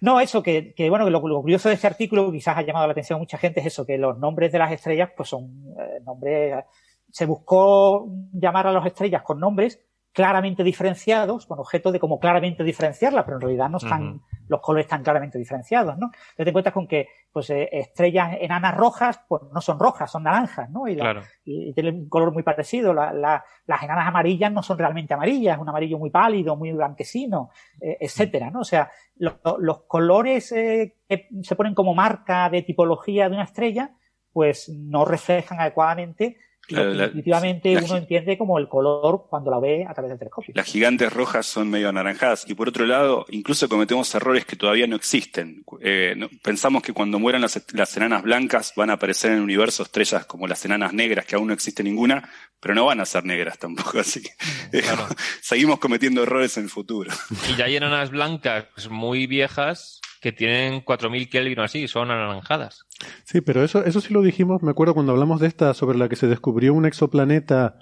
no, 0.00 0.20
eso, 0.20 0.42
que, 0.42 0.72
que 0.74 0.88
bueno, 0.88 1.04
que 1.04 1.10
lo, 1.10 1.20
curioso 1.20 1.68
de 1.68 1.74
este 1.74 1.88
artículo, 1.88 2.30
quizás 2.30 2.56
ha 2.56 2.62
llamado 2.62 2.86
la 2.86 2.92
atención 2.92 3.16
a 3.16 3.20
mucha 3.20 3.38
gente, 3.38 3.60
es 3.60 3.66
eso, 3.66 3.84
que 3.84 3.98
los 3.98 4.18
nombres 4.18 4.52
de 4.52 4.58
las 4.58 4.72
estrellas, 4.72 5.10
pues 5.16 5.28
son 5.28 5.44
eh, 5.78 6.00
nombres. 6.04 6.64
Se 7.10 7.26
buscó 7.26 8.08
llamar 8.32 8.68
a 8.68 8.72
las 8.72 8.86
estrellas 8.86 9.22
con 9.22 9.40
nombres 9.40 9.80
claramente 10.12 10.64
diferenciados, 10.64 11.46
con 11.46 11.58
objetos 11.60 11.92
de 11.92 12.00
cómo 12.00 12.18
claramente 12.18 12.64
diferenciarlas, 12.64 13.24
pero 13.24 13.36
en 13.36 13.42
realidad 13.42 13.70
no 13.70 13.78
están, 13.78 14.22
los 14.48 14.60
colores 14.60 14.86
están 14.86 15.04
claramente 15.04 15.38
diferenciados, 15.38 15.96
¿no? 15.98 16.06
Entonces 16.06 16.44
te 16.44 16.48
encuentras 16.48 16.74
con 16.74 16.88
que 16.88 17.08
pues 17.32 17.48
eh, 17.50 17.68
estrellas 17.70 18.36
enanas 18.40 18.76
rojas, 18.76 19.20
pues 19.28 19.42
no 19.52 19.60
son 19.60 19.78
rojas, 19.78 20.10
son 20.10 20.24
naranjas, 20.24 20.68
¿no? 20.68 20.88
Y, 20.88 20.98
y, 21.44 21.72
tienen 21.74 21.94
un 21.94 22.08
color 22.08 22.32
muy 22.32 22.42
parecido. 22.42 22.92
las 22.92 23.82
enanas 23.82 24.08
amarillas 24.08 24.50
no 24.52 24.64
son 24.64 24.78
realmente 24.78 25.14
amarillas, 25.14 25.54
es 25.54 25.62
un 25.62 25.68
amarillo 25.68 25.98
muy 25.98 26.10
pálido, 26.10 26.56
muy 26.56 26.72
blanquecino, 26.72 27.50
eh, 27.80 27.98
etcétera, 28.00 28.50
¿no? 28.50 28.60
O 28.60 28.64
sea, 28.64 28.90
los 29.16 29.82
colores 29.86 30.50
eh, 30.50 30.96
que 31.08 31.28
se 31.42 31.54
ponen 31.54 31.74
como 31.74 31.94
marca 31.94 32.50
de 32.50 32.62
tipología 32.62 33.28
de 33.28 33.36
una 33.36 33.44
estrella, 33.44 33.94
pues 34.32 34.68
no 34.68 35.04
reflejan 35.04 35.60
adecuadamente 35.60 36.36
definitivamente 36.70 37.76
uno 37.76 37.96
entiende 37.96 38.38
como 38.38 38.58
el 38.58 38.68
color 38.68 39.26
cuando 39.28 39.50
la 39.50 39.58
ve 39.58 39.84
a 39.88 39.92
través 39.92 40.10
del 40.10 40.18
telescopio. 40.18 40.54
Las 40.56 40.66
gigantes 40.66 41.12
rojas 41.12 41.46
son 41.46 41.70
medio 41.70 41.88
anaranjadas 41.88 42.44
y 42.48 42.54
por 42.54 42.68
otro 42.68 42.86
lado, 42.86 43.26
incluso 43.30 43.68
cometemos 43.68 44.14
errores 44.14 44.44
que 44.44 44.56
todavía 44.56 44.86
no 44.86 44.96
existen. 44.96 45.64
Eh, 45.80 46.16
pensamos 46.42 46.82
que 46.82 46.92
cuando 46.92 47.18
mueran 47.18 47.42
las, 47.42 47.62
las, 47.72 47.96
enanas 47.96 48.22
blancas 48.22 48.72
van 48.76 48.90
a 48.90 48.94
aparecer 48.94 49.32
en 49.32 49.38
el 49.38 49.42
universo 49.44 49.82
estrellas 49.82 50.26
como 50.26 50.46
las 50.46 50.64
enanas 50.64 50.92
negras, 50.92 51.26
que 51.26 51.36
aún 51.36 51.48
no 51.48 51.54
existe 51.54 51.82
ninguna, 51.82 52.28
pero 52.60 52.74
no 52.74 52.84
van 52.86 53.00
a 53.00 53.06
ser 53.06 53.24
negras 53.24 53.58
tampoco, 53.58 53.98
así 54.00 54.22
que 54.22 54.30
eh, 54.72 54.82
seguimos 55.40 55.78
cometiendo 55.78 56.22
errores 56.22 56.56
en 56.56 56.64
el 56.64 56.70
futuro. 56.70 57.10
Y 57.50 57.56
ya 57.56 57.66
hay 57.66 57.76
enanas 57.76 58.10
blancas 58.10 58.66
muy 58.90 59.26
viejas 59.26 60.00
que 60.20 60.32
tienen 60.32 60.82
4000 60.82 61.28
Kelvin 61.30 61.58
o 61.58 61.62
así, 61.62 61.88
son 61.88 62.10
anaranjadas. 62.10 62.86
Sí, 63.24 63.40
pero 63.40 63.64
eso, 63.64 63.84
eso 63.84 64.00
sí 64.00 64.12
lo 64.12 64.20
dijimos, 64.22 64.62
me 64.62 64.70
acuerdo 64.70 64.92
cuando 64.94 65.12
hablamos 65.12 65.40
de 65.40 65.46
esta, 65.46 65.72
sobre 65.72 65.98
la 65.98 66.08
que 66.08 66.16
se 66.16 66.26
descubrió 66.26 66.74
un 66.74 66.84
exoplaneta, 66.84 67.78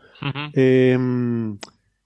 em, 0.55 1.59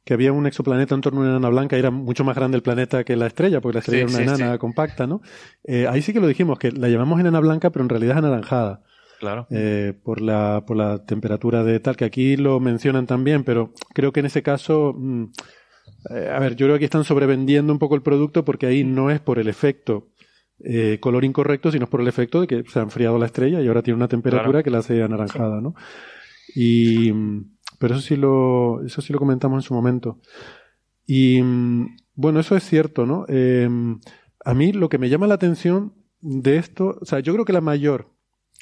que 0.04 0.14
había 0.14 0.32
un 0.32 0.46
exoplaneta 0.46 0.94
en 0.94 1.02
torno 1.02 1.20
a 1.20 1.22
una 1.24 1.30
enana 1.32 1.50
blanca 1.50 1.76
y 1.76 1.80
era 1.80 1.90
mucho 1.90 2.24
más 2.24 2.34
grande 2.34 2.56
el 2.56 2.62
planeta 2.62 3.04
que 3.04 3.14
la 3.14 3.26
estrella, 3.26 3.60
porque 3.60 3.74
la 3.74 3.80
estrella 3.80 4.04
era 4.04 4.12
una 4.12 4.22
enana 4.22 4.59
compacta, 4.59 5.06
¿no? 5.06 5.20
Eh, 5.64 5.86
ahí 5.86 6.00
sí 6.00 6.14
que 6.14 6.20
lo 6.20 6.26
dijimos, 6.26 6.59
que 6.59 6.72
la 6.72 6.88
llamamos 6.88 7.20
enana 7.20 7.38
blanca, 7.40 7.70
pero 7.70 7.84
en 7.84 7.90
realidad 7.90 8.16
es 8.16 8.24
anaranjada. 8.24 8.82
Claro. 9.20 9.46
Eh, 9.50 9.92
por, 10.02 10.20
la, 10.20 10.64
por 10.66 10.76
la 10.76 11.04
temperatura 11.04 11.62
de 11.62 11.78
tal, 11.78 11.96
que 11.96 12.06
aquí 12.06 12.36
lo 12.36 12.59
mencionan 12.59 13.06
también, 13.06 13.44
pero 13.44 13.72
creo 13.92 14.12
que 14.12 14.20
en 14.20 14.26
ese 14.26 14.42
caso... 14.42 14.94
Mm, 14.96 15.26
eh, 16.10 16.30
a 16.34 16.38
ver, 16.40 16.56
yo 16.56 16.66
creo 16.66 16.78
que 16.78 16.84
están 16.84 17.04
sobrevendiendo 17.04 17.72
un 17.72 17.78
poco 17.78 17.94
el 17.94 18.02
producto 18.02 18.44
porque 18.44 18.66
ahí 18.66 18.82
no 18.82 19.10
es 19.10 19.20
por 19.20 19.38
el 19.38 19.48
efecto 19.48 20.09
eh, 20.64 20.98
color 21.01 21.24
incorrecto, 21.24 21.70
sino 21.70 21.86
por 21.89 22.01
el 22.01 22.09
efecto 22.09 22.40
de 22.40 22.47
que 22.47 22.64
se 22.68 22.78
ha 22.78 22.82
enfriado 22.82 23.18
la 23.18 23.26
estrella 23.26 23.60
y 23.60 23.68
ahora 23.68 23.82
tiene 23.82 23.97
una 23.97 24.09
temperatura 24.09 24.62
que 24.62 24.70
la 24.70 24.78
hace 24.78 25.02
anaranjada, 25.02 25.60
¿no? 25.60 25.74
Y, 26.55 27.12
pero 27.78 27.94
eso 27.94 28.02
sí 28.02 28.16
lo, 28.16 28.82
eso 28.84 29.01
sí 29.02 29.12
lo 29.12 29.18
comentamos 29.18 29.62
en 29.62 29.66
su 29.66 29.74
momento. 29.74 30.20
Y 31.06 31.40
bueno, 32.14 32.40
eso 32.40 32.56
es 32.56 32.64
cierto, 32.64 33.06
¿no? 33.06 33.24
Em, 33.28 34.01
a 34.44 34.55
mí 34.55 34.72
lo 34.72 34.89
que 34.89 34.98
me 34.98 35.09
llama 35.09 35.26
la 35.26 35.34
atención 35.34 35.94
de 36.20 36.56
esto, 36.56 36.98
o 37.01 37.05
sea, 37.05 37.20
yo 37.20 37.32
creo 37.32 37.44
que 37.44 37.52
la 37.52 37.60
mayor, 37.60 38.10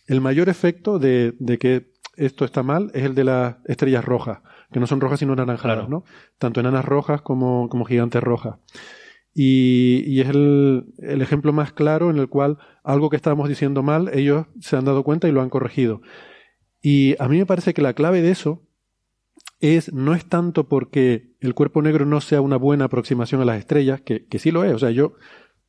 el 0.07 0.21
mayor 0.21 0.49
efecto 0.49 0.99
de, 0.99 1.35
de 1.39 1.59
que 1.59 1.91
esto 2.17 2.45
está 2.45 2.63
mal 2.63 2.91
es 2.95 3.05
el 3.05 3.15
de 3.15 3.25
las 3.25 3.57
estrellas 3.67 4.05
rojas, 4.05 4.41
que 4.73 4.81
no 4.81 4.87
son 4.87 5.01
rojas 5.01 5.21
sino 5.21 5.33
anaranjadas, 5.33 5.89
¿no? 5.89 6.05
Tanto 6.39 6.61
enanas 6.61 6.85
rojas 6.85 7.23
como, 7.23 7.69
como 7.69 7.85
gigantes 7.85 8.23
rojas. 8.23 8.57
Y, 9.33 10.21
es 10.21 10.29
el, 10.29 10.93
ejemplo 10.99 11.53
más 11.53 11.73
claro 11.73 12.11
en 12.11 12.19
el 12.19 12.29
cual 12.29 12.59
algo 12.83 13.11
que 13.11 13.17
estábamos 13.17 13.49
diciendo 13.49 13.83
mal, 13.83 14.11
ellos 14.13 14.47
se 14.61 14.77
han 14.77 14.85
dado 14.85 15.05
cuenta 15.05 15.29
y 15.29 15.33
lo 15.33 15.43
han 15.43 15.51
corregido. 15.51 16.03
Y 16.83 17.15
a 17.23 17.29
mí 17.29 17.39
me 17.39 17.47
parece 17.47 17.75
que 17.75 17.83
la 17.83 17.95
clave 17.95 18.23
de 18.23 18.31
eso 18.31 18.63
es, 19.61 19.93
no 19.93 20.15
es 20.15 20.25
tanto 20.27 20.69
porque 20.69 21.35
el 21.41 21.55
cuerpo 21.55 21.83
negro 21.83 22.07
no 22.07 22.21
sea 22.21 22.41
una 22.41 22.57
buena 22.57 22.87
aproximación 22.87 23.41
a 23.43 23.45
las 23.45 23.59
estrellas, 23.59 24.01
que, 24.01 24.27
que 24.27 24.39
sí 24.39 24.51
lo 24.51 24.65
es. 24.65 24.73
O 24.73 24.79
sea, 24.79 24.91
yo, 24.91 25.15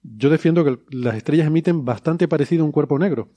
yo 0.02 0.30
defiendo 0.30 0.64
que 0.64 0.80
las 0.90 1.16
estrellas 1.16 1.48
emiten 1.48 1.86
bastante 1.86 2.28
parecido 2.28 2.64
a 2.64 2.66
un 2.66 2.72
cuerpo 2.72 2.98
negro. 2.98 3.30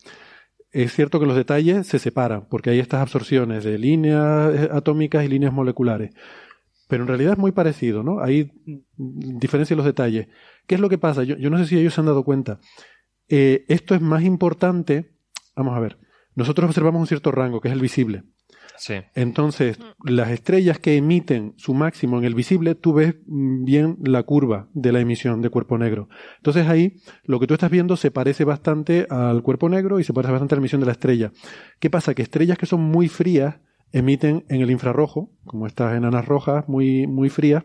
Es 0.71 0.93
cierto 0.93 1.21
que 1.21 1.27
los 1.27 1.37
detalles 1.37 1.87
se 1.87 1.99
separan, 1.99 2.49
porque 2.49 2.71
hay 2.71 2.81
estas 2.81 3.01
absorciones 3.01 3.63
de 3.63 3.79
líneas 3.79 4.71
atómicas 4.73 5.25
y 5.25 5.29
líneas 5.29 5.53
moleculares 5.53 6.13
pero 6.89 7.03
en 7.03 7.09
realidad 7.09 7.33
es 7.33 7.39
muy 7.39 7.53
parecido, 7.53 8.03
¿no? 8.03 8.21
Hay 8.21 8.53
diferencia 8.97 9.75
en 9.75 9.79
los 9.79 9.87
detalles. 9.87 10.29
¿Qué 10.67 10.75
es 10.75 10.81
lo 10.81 10.89
que 10.89 10.99
pasa? 10.99 11.25
Yo, 11.25 11.51
no 11.51 11.59
sé 11.59 11.67
si 11.67 11.79
ellos 11.79 11.95
se 11.95 12.01
han 12.01 12.07
dado 12.07 12.25
cuenta. 12.25 12.61
Eh, 13.29 13.65
esto 13.69 13.95
es 13.95 14.01
más 14.01 14.23
importante. 14.23 15.15
Vamos 15.57 15.77
a 15.77 15.81
ver. 15.81 15.99
Nosotros 16.35 16.69
observamos 16.69 17.01
un 17.01 17.07
cierto 17.07 17.31
rango, 17.31 17.61
que 17.61 17.69
es 17.69 17.75
el 17.75 17.81
visible. 17.81 18.25
Sí. 18.77 18.95
Entonces, 19.15 19.79
las 20.05 20.31
estrellas 20.31 20.79
que 20.79 20.97
emiten 20.97 21.55
su 21.57 21.75
máximo 21.75 22.19
en 22.19 22.25
el 22.25 22.35
visible, 22.35 22.75
tú 22.75 22.93
ves 22.95 23.15
bien 23.27 23.99
la 24.03 24.25
curva 24.25 24.69
de 24.75 24.91
la 24.91 25.01
emisión 25.01 25.43
de 25.43 25.51
cuerpo 25.51 25.79
negro. 25.79 26.09
Entonces 26.39 26.67
ahí, 26.67 26.97
lo 27.23 27.39
que 27.39 27.47
tú 27.47 27.55
estás 27.55 27.71
viendo 27.71 27.97
se 27.97 28.11
parece 28.11 28.45
bastante 28.45 29.07
al 29.11 29.43
cuerpo 29.43 29.69
negro 29.69 30.01
y 30.01 30.05
se 30.05 30.13
parece 30.13 30.33
bastante 30.33 30.55
a 30.55 30.57
la 30.57 30.61
emisión 30.61 30.81
de 30.81 30.87
la 30.87 30.93
estrella. 30.93 31.33
¿Qué 31.79 31.89
pasa? 31.89 32.15
Que 32.15 32.23
estrellas 32.23 32.59
que 32.59 32.67
son 32.67 32.81
muy 32.81 33.09
frías, 33.09 33.61
emiten 33.95 34.45
en 34.49 34.61
el 34.61 34.73
infrarrojo, 34.73 35.31
como 35.45 35.69
estas 35.69 35.97
enanas 35.97 36.27
rojas 36.27 36.69
muy, 36.69 37.07
muy 37.07 37.31
frías, 37.31 37.63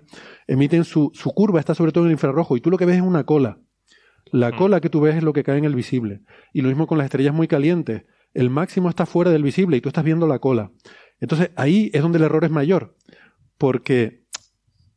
emiten 0.48 0.84
su, 0.84 1.10
su 1.16 1.32
curva, 1.32 1.60
está 1.60 1.74
sobre 1.74 1.92
todo 1.92 2.04
en 2.04 2.10
el 2.10 2.14
infrarrojo, 2.14 2.56
y 2.56 2.62
tú 2.62 2.70
lo 2.70 2.78
que 2.78 2.86
ves 2.86 2.98
es 2.98 3.02
una 3.02 3.24
cola. 3.24 3.58
La 4.32 4.52
mm. 4.52 4.58
cola 4.58 4.80
que 4.80 4.92
tú 4.92 5.02
ves 5.02 5.16
es 5.16 5.24
lo 5.24 5.34
que 5.34 5.44
cae 5.44 5.58
en 5.58 5.66
el 5.66 5.74
visible. 5.74 6.22
Y 6.54 6.62
lo 6.62 6.70
mismo 6.70 6.86
con 6.86 7.00
las 7.00 7.06
estrellas 7.06 7.34
muy 7.34 7.48
calientes. 7.48 8.04
El 8.36 8.52
máximo 8.52 8.90
está 8.90 9.08
fuera 9.08 9.32
del 9.32 9.42
visible 9.42 9.76
y 9.78 9.82
tú 9.82 9.90
estás 9.90 10.04
viendo 10.04 10.28
la 10.28 10.38
cola. 10.38 10.72
Entonces 11.20 11.50
ahí 11.56 11.90
es 11.94 12.02
donde 12.04 12.20
el 12.20 12.26
error 12.26 12.46
es 12.46 12.52
mayor, 12.52 12.96
porque 13.58 14.28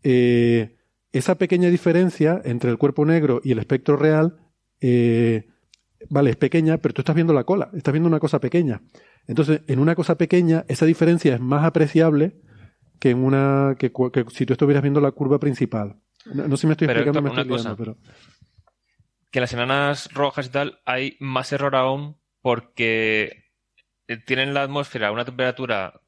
eh, 0.03 0.77
esa 1.13 1.37
pequeña 1.37 1.71
diferencia 1.71 2.43
entre 2.45 2.71
el 2.71 2.77
cuerpo 2.77 3.07
negro 3.07 3.41
y 3.43 3.53
el 3.53 3.59
espectro 3.59 3.97
real, 3.97 4.37
eh, 4.83 5.47
vale, 6.11 6.29
es 6.29 6.37
pequeña, 6.37 6.77
pero 6.77 6.93
tú 6.93 7.01
estás 7.01 7.15
viendo 7.15 7.33
la 7.33 7.45
cola, 7.45 7.71
estás 7.73 7.93
viendo 7.93 8.09
una 8.09 8.21
cosa 8.21 8.39
pequeña. 8.39 8.83
Entonces, 9.27 9.63
en 9.67 9.79
una 9.79 9.95
cosa 9.95 10.17
pequeña, 10.17 10.65
esa 10.69 10.87
diferencia 10.87 11.35
es 11.35 11.41
más 11.41 11.65
apreciable 11.65 12.41
que 12.99 13.11
en 13.11 13.25
una 13.25 13.77
que, 13.79 13.93
si 14.31 14.47
tú 14.47 14.53
estuvieras 14.53 14.83
viendo 14.83 15.01
la 15.01 15.13
curva 15.13 15.39
principal. 15.39 15.97
No, 16.27 16.57
sé 16.57 16.63
si 16.63 16.67
me 16.67 16.75
estoy 16.75 16.87
explicando, 16.87 17.23
me 17.23 17.29
estoy 17.31 17.49
cosa, 17.49 17.77
pero 17.77 17.97
que 19.33 19.41
las 19.41 19.53
enanas 19.55 20.13
rojas 20.13 20.47
y 20.47 20.51
tal 20.51 20.81
hay 20.85 21.17
más 21.19 21.53
error 21.53 21.75
aún 21.75 22.19
porque 22.43 23.51
eh, 24.07 24.19
tienen 24.19 24.55
la 24.55 24.63
atmósfera 24.63 25.11
una 25.11 25.25
temperatura 25.25 26.03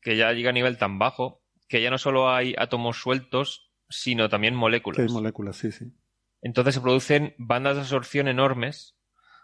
que 0.00 0.16
ya 0.16 0.32
llega 0.32 0.50
a 0.50 0.52
nivel 0.52 0.76
tan 0.76 0.98
bajo 0.98 1.42
que 1.66 1.82
ya 1.82 1.90
no 1.90 1.98
solo 1.98 2.30
hay 2.30 2.54
átomos 2.56 3.00
sueltos, 3.00 3.72
sino 3.88 4.28
también 4.28 4.54
moléculas. 4.54 5.00
hay 5.00 5.12
moléculas, 5.12 5.56
sí, 5.56 5.70
sí. 5.70 5.92
Entonces 6.40 6.74
se 6.74 6.80
producen 6.80 7.34
bandas 7.36 7.74
de 7.74 7.82
absorción 7.82 8.28
enormes 8.28 8.97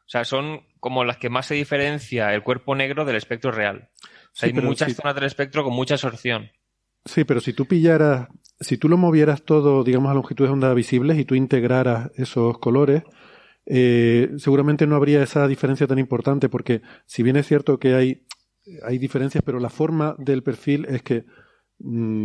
o 0.07 0.09
sea, 0.09 0.25
son 0.25 0.61
como 0.81 1.05
las 1.05 1.17
que 1.17 1.31
más 1.31 1.47
se 1.47 1.55
diferencia 1.55 2.35
el 2.35 2.43
cuerpo 2.43 2.75
negro 2.75 3.05
del 3.05 3.17
espectro 3.17 3.51
real. 3.51 3.89
O 4.03 4.37
sea, 4.37 4.49
hay 4.49 4.53
muchas 4.53 4.95
zonas 4.95 5.15
del 5.15 5.25
espectro 5.25 5.65
con 5.65 5.73
mucha 5.73 5.95
absorción. 5.95 6.51
Sí, 7.07 7.25
pero 7.25 7.41
si 7.41 7.53
tú 7.53 7.67
pillaras, 7.67 8.29
si 8.61 8.77
tú 8.77 8.89
lo 8.89 8.97
movieras 8.97 9.43
todo, 9.43 9.83
digamos, 9.83 10.11
a 10.11 10.15
longitudes 10.15 10.51
de 10.51 10.55
onda 10.55 10.75
visibles 10.75 11.19
y 11.19 11.25
tú 11.25 11.35
integraras 11.35 12.11
esos 12.17 12.59
colores, 12.59 13.03
eh, 13.67 14.31
seguramente 14.37 14.87
no 14.87 14.97
habría 14.97 15.23
esa 15.23 15.49
diferencia 15.49 15.87
tan 15.87 15.99
importante, 15.99 16.49
porque 16.49 16.83
si 17.07 17.23
bien 17.23 17.37
es 17.37 17.47
cierto 17.47 17.79
que 17.79 17.95
hay, 17.95 18.27
hay 18.83 18.99
diferencias, 18.99 19.43
pero 19.45 19.61
la 19.61 19.71
forma 19.71 20.17
del 20.19 20.43
perfil 20.43 20.87
es 20.89 21.03
que 21.03 21.25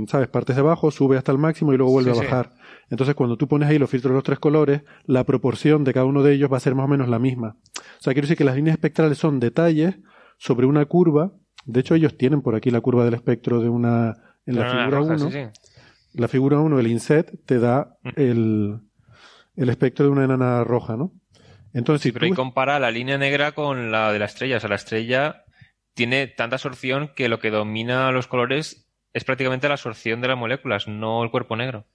¿sabes? 0.07 0.27
Partes 0.29 0.55
de 0.55 0.61
abajo, 0.61 0.91
sube 0.91 1.17
hasta 1.17 1.31
el 1.31 1.37
máximo 1.37 1.73
y 1.73 1.77
luego 1.77 1.91
vuelve 1.91 2.11
a 2.11 2.15
bajar. 2.15 2.51
Entonces, 2.89 3.15
cuando 3.15 3.37
tú 3.37 3.47
pones 3.47 3.69
ahí 3.69 3.77
los 3.77 3.89
filtros 3.89 4.11
de 4.11 4.15
los 4.15 4.23
tres 4.23 4.39
colores, 4.39 4.83
la 5.05 5.23
proporción 5.25 5.83
de 5.83 5.93
cada 5.93 6.05
uno 6.05 6.23
de 6.23 6.33
ellos 6.33 6.51
va 6.51 6.57
a 6.57 6.61
ser 6.61 6.75
más 6.75 6.85
o 6.85 6.87
menos 6.87 7.09
la 7.09 7.19
misma. 7.19 7.57
O 7.77 8.01
sea, 8.01 8.13
quiero 8.13 8.25
decir 8.25 8.37
que 8.37 8.43
las 8.43 8.55
líneas 8.55 8.75
espectrales 8.75 9.17
son 9.17 9.39
detalles 9.39 9.99
sobre 10.37 10.65
una 10.65 10.85
curva. 10.85 11.33
De 11.65 11.81
hecho, 11.81 11.95
ellos 11.95 12.17
tienen 12.17 12.41
por 12.41 12.55
aquí 12.55 12.71
la 12.71 12.81
curva 12.81 13.05
del 13.05 13.13
espectro 13.13 13.59
de 13.59 13.69
una. 13.69 14.15
En 14.45 14.55
la 14.55 14.69
figura 14.69 15.01
1. 15.01 15.51
La 16.13 16.27
figura 16.27 16.59
1, 16.59 16.79
el 16.79 16.87
inset, 16.87 17.45
te 17.45 17.59
da 17.59 17.97
mm. 18.03 18.09
el, 18.15 18.79
el 19.55 19.69
espectro 19.69 20.05
de 20.05 20.11
una 20.11 20.25
enana 20.25 20.63
roja, 20.63 20.97
¿no? 20.97 21.13
Entonces, 21.73 22.01
si 22.01 22.11
pero 22.11 22.25
ahí 22.25 22.31
compara 22.31 22.79
la 22.79 22.89
línea 22.89 23.19
negra 23.19 23.51
con 23.51 23.91
la 23.91 24.11
de 24.11 24.19
la 24.19 24.25
estrella. 24.25 24.57
O 24.57 24.59
sea, 24.59 24.69
la 24.69 24.75
estrella 24.75 25.43
tiene 25.93 26.27
tanta 26.27 26.55
absorción 26.55 27.11
que 27.15 27.29
lo 27.29 27.39
que 27.39 27.51
domina 27.51 28.11
los 28.11 28.27
colores 28.27 28.88
es 29.13 29.23
prácticamente 29.23 29.67
la 29.67 29.75
absorción 29.75 30.21
de 30.21 30.27
las 30.27 30.37
moléculas, 30.37 30.87
no 30.87 31.23
el 31.23 31.31
cuerpo 31.31 31.55
negro. 31.55 31.85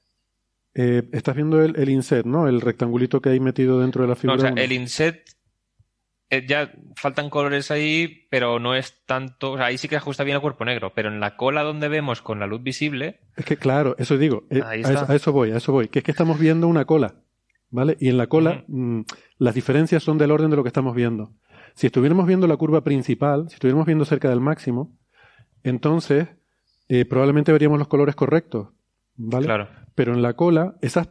Eh, 0.74 1.08
estás 1.12 1.36
viendo 1.36 1.62
el, 1.62 1.88
inset, 1.88 2.26
¿no? 2.26 2.48
El 2.48 2.60
rectangulito 2.60 3.20
que 3.20 3.28
hay 3.28 3.40
metido 3.40 3.80
dentro 3.80 4.02
de 4.02 4.08
la 4.08 4.16
figura. 4.16 4.36
No, 4.36 4.42
o 4.42 4.54
sea, 4.54 4.64
el 4.64 4.72
inset 4.72 5.24
eh, 6.30 6.44
ya 6.48 6.72
faltan 6.96 7.30
colores 7.30 7.70
ahí, 7.70 8.26
pero 8.28 8.58
no 8.58 8.74
es 8.74 9.04
tanto. 9.06 9.52
O 9.52 9.56
sea, 9.56 9.66
ahí 9.66 9.78
sí 9.78 9.86
que 9.88 9.96
ajusta 9.96 10.24
bien 10.24 10.34
el 10.34 10.40
cuerpo 10.40 10.64
negro, 10.64 10.92
pero 10.92 11.10
en 11.10 11.20
la 11.20 11.36
cola 11.36 11.62
donde 11.62 11.88
vemos 11.88 12.22
con 12.22 12.40
la 12.40 12.46
luz 12.48 12.62
visible. 12.62 13.20
Es 13.36 13.44
que 13.44 13.56
claro, 13.56 13.94
eso 13.98 14.18
digo. 14.18 14.44
Eh, 14.50 14.62
a, 14.64 14.74
eso, 15.14 15.32
voy, 15.32 15.52
a 15.52 15.58
eso 15.58 15.70
voy. 15.70 15.88
Que 15.88 16.00
es 16.00 16.04
que 16.04 16.10
estamos 16.10 16.40
viendo 16.40 16.66
una 16.66 16.86
cola, 16.86 17.22
¿vale? 17.70 17.96
Y 18.00 18.08
en 18.08 18.16
la 18.16 18.26
cola 18.26 18.64
mm, 18.66 19.02
las 19.38 19.54
diferencias 19.54 20.02
son 20.02 20.18
del 20.18 20.32
orden 20.32 20.50
de 20.50 20.56
lo 20.56 20.64
que 20.64 20.70
estamos 20.70 20.96
viendo. 20.96 21.32
Si 21.74 21.86
estuviéramos 21.86 22.26
viendo 22.26 22.48
la 22.48 22.56
curva 22.56 22.82
principal, 22.82 23.48
si 23.48 23.54
estuviéramos 23.54 23.86
viendo 23.86 24.04
cerca 24.04 24.28
del 24.28 24.40
máximo, 24.40 24.96
entonces 25.62 26.28
eh, 26.88 27.04
probablemente 27.04 27.52
veríamos 27.52 27.78
los 27.78 27.88
colores 27.88 28.14
correctos, 28.14 28.68
¿vale? 29.16 29.46
Claro. 29.46 29.68
Pero 29.94 30.12
en 30.12 30.22
la 30.22 30.34
cola, 30.34 30.76
esas, 30.82 31.08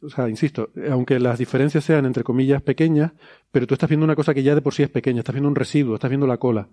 o 0.00 0.08
sea, 0.08 0.28
insisto, 0.28 0.70
aunque 0.90 1.18
las 1.18 1.38
diferencias 1.38 1.84
sean 1.84 2.06
entre 2.06 2.24
comillas 2.24 2.62
pequeñas, 2.62 3.12
pero 3.50 3.66
tú 3.66 3.74
estás 3.74 3.88
viendo 3.88 4.04
una 4.04 4.16
cosa 4.16 4.34
que 4.34 4.42
ya 4.42 4.54
de 4.54 4.62
por 4.62 4.74
sí 4.74 4.82
es 4.82 4.90
pequeña, 4.90 5.20
estás 5.20 5.34
viendo 5.34 5.48
un 5.48 5.56
residuo, 5.56 5.94
estás 5.94 6.10
viendo 6.10 6.26
la 6.26 6.38
cola. 6.38 6.68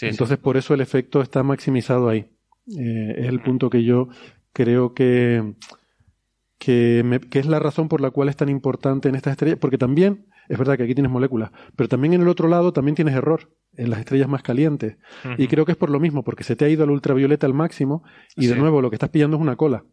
Entonces, 0.00 0.38
por 0.38 0.56
eso 0.56 0.72
el 0.72 0.80
efecto 0.80 1.20
está 1.20 1.42
maximizado 1.42 2.08
ahí. 2.08 2.30
Eh, 2.78 3.14
es 3.18 3.28
el 3.28 3.42
punto 3.42 3.68
que 3.68 3.84
yo 3.84 4.08
creo 4.52 4.94
que, 4.94 5.54
que, 6.62 7.20
que, 7.28 7.40
es 7.40 7.46
la 7.46 7.58
razón 7.58 7.88
por 7.88 8.00
la 8.00 8.12
cual 8.12 8.28
es 8.28 8.36
tan 8.36 8.48
importante 8.48 9.08
en 9.08 9.16
estas 9.16 9.32
estrellas, 9.32 9.58
porque 9.60 9.78
también, 9.78 10.28
es 10.48 10.56
verdad 10.56 10.76
que 10.76 10.84
aquí 10.84 10.94
tienes 10.94 11.10
moléculas, 11.10 11.50
pero 11.74 11.88
también 11.88 12.14
en 12.14 12.22
el 12.22 12.28
otro 12.28 12.46
lado 12.46 12.72
también 12.72 12.94
tienes 12.94 13.16
error, 13.16 13.50
en 13.76 13.90
las 13.90 13.98
estrellas 13.98 14.28
más 14.28 14.44
calientes. 14.44 14.96
Y 15.38 15.48
creo 15.48 15.64
que 15.64 15.72
es 15.72 15.78
por 15.78 15.90
lo 15.90 15.98
mismo, 15.98 16.22
porque 16.22 16.44
se 16.44 16.54
te 16.54 16.64
ha 16.64 16.68
ido 16.68 16.84
al 16.84 16.90
ultravioleta 16.90 17.48
al 17.48 17.54
máximo 17.54 18.04
y 18.36 18.46
de 18.46 18.54
nuevo 18.54 18.80
lo 18.80 18.90
que 18.90 18.96
estás 18.96 19.10
pillando 19.10 19.36
es 19.38 19.42
una 19.42 19.56
cola. 19.56 19.84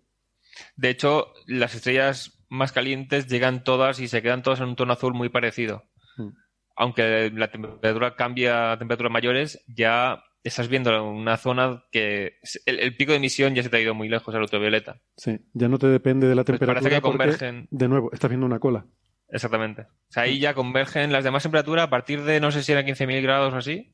De 0.75 0.89
hecho, 0.91 1.33
las 1.47 1.73
estrellas 1.73 2.39
más 2.49 2.71
calientes 2.71 3.25
llegan 3.25 3.63
todas 3.63 3.99
y 3.99 4.07
se 4.07 4.21
quedan 4.21 4.43
todas 4.43 4.59
en 4.59 4.67
un 4.67 4.75
tono 4.75 4.93
azul 4.93 5.15
muy 5.15 5.29
parecido. 5.29 5.85
Mm. 6.17 6.29
Aunque 6.75 7.31
la 7.33 7.49
temperatura 7.49 8.15
cambia 8.15 8.73
a 8.73 8.77
temperaturas 8.77 9.11
mayores, 9.11 9.63
ya 9.67 10.21
estás 10.49 10.67
viendo 10.67 11.09
una 11.09 11.37
zona 11.37 11.85
que 11.91 12.39
el, 12.65 12.95
pico 12.95 13.11
de 13.11 13.17
emisión 13.17 13.55
ya 13.55 13.63
se 13.63 13.69
te 13.69 13.77
ha 13.77 13.81
ido 13.81 13.95
muy 13.95 14.09
lejos 14.09 14.33
al 14.35 14.41
ultravioleta. 14.41 15.01
Sí, 15.15 15.39
ya 15.53 15.67
no 15.67 15.79
te 15.79 15.87
depende 15.87 16.27
de 16.27 16.35
la 16.35 16.43
pues 16.43 16.59
temperatura. 16.59 16.81
parece 16.81 16.95
que 16.95 17.01
convergen. 17.01 17.67
De 17.71 17.87
nuevo, 17.87 18.11
estás 18.11 18.29
viendo 18.29 18.45
una 18.45 18.59
cola. 18.59 18.85
Exactamente. 19.29 19.83
O 19.83 20.11
sea, 20.11 20.23
ahí 20.23 20.39
ya 20.39 20.53
convergen 20.53 21.11
las 21.11 21.23
demás 21.23 21.43
temperaturas 21.43 21.85
a 21.85 21.89
partir 21.89 22.23
de, 22.23 22.39
no 22.39 22.51
sé 22.51 22.63
si 22.63 22.71
era 22.71 22.85
15.000 22.85 23.21
grados 23.21 23.53
o 23.53 23.57
así, 23.57 23.93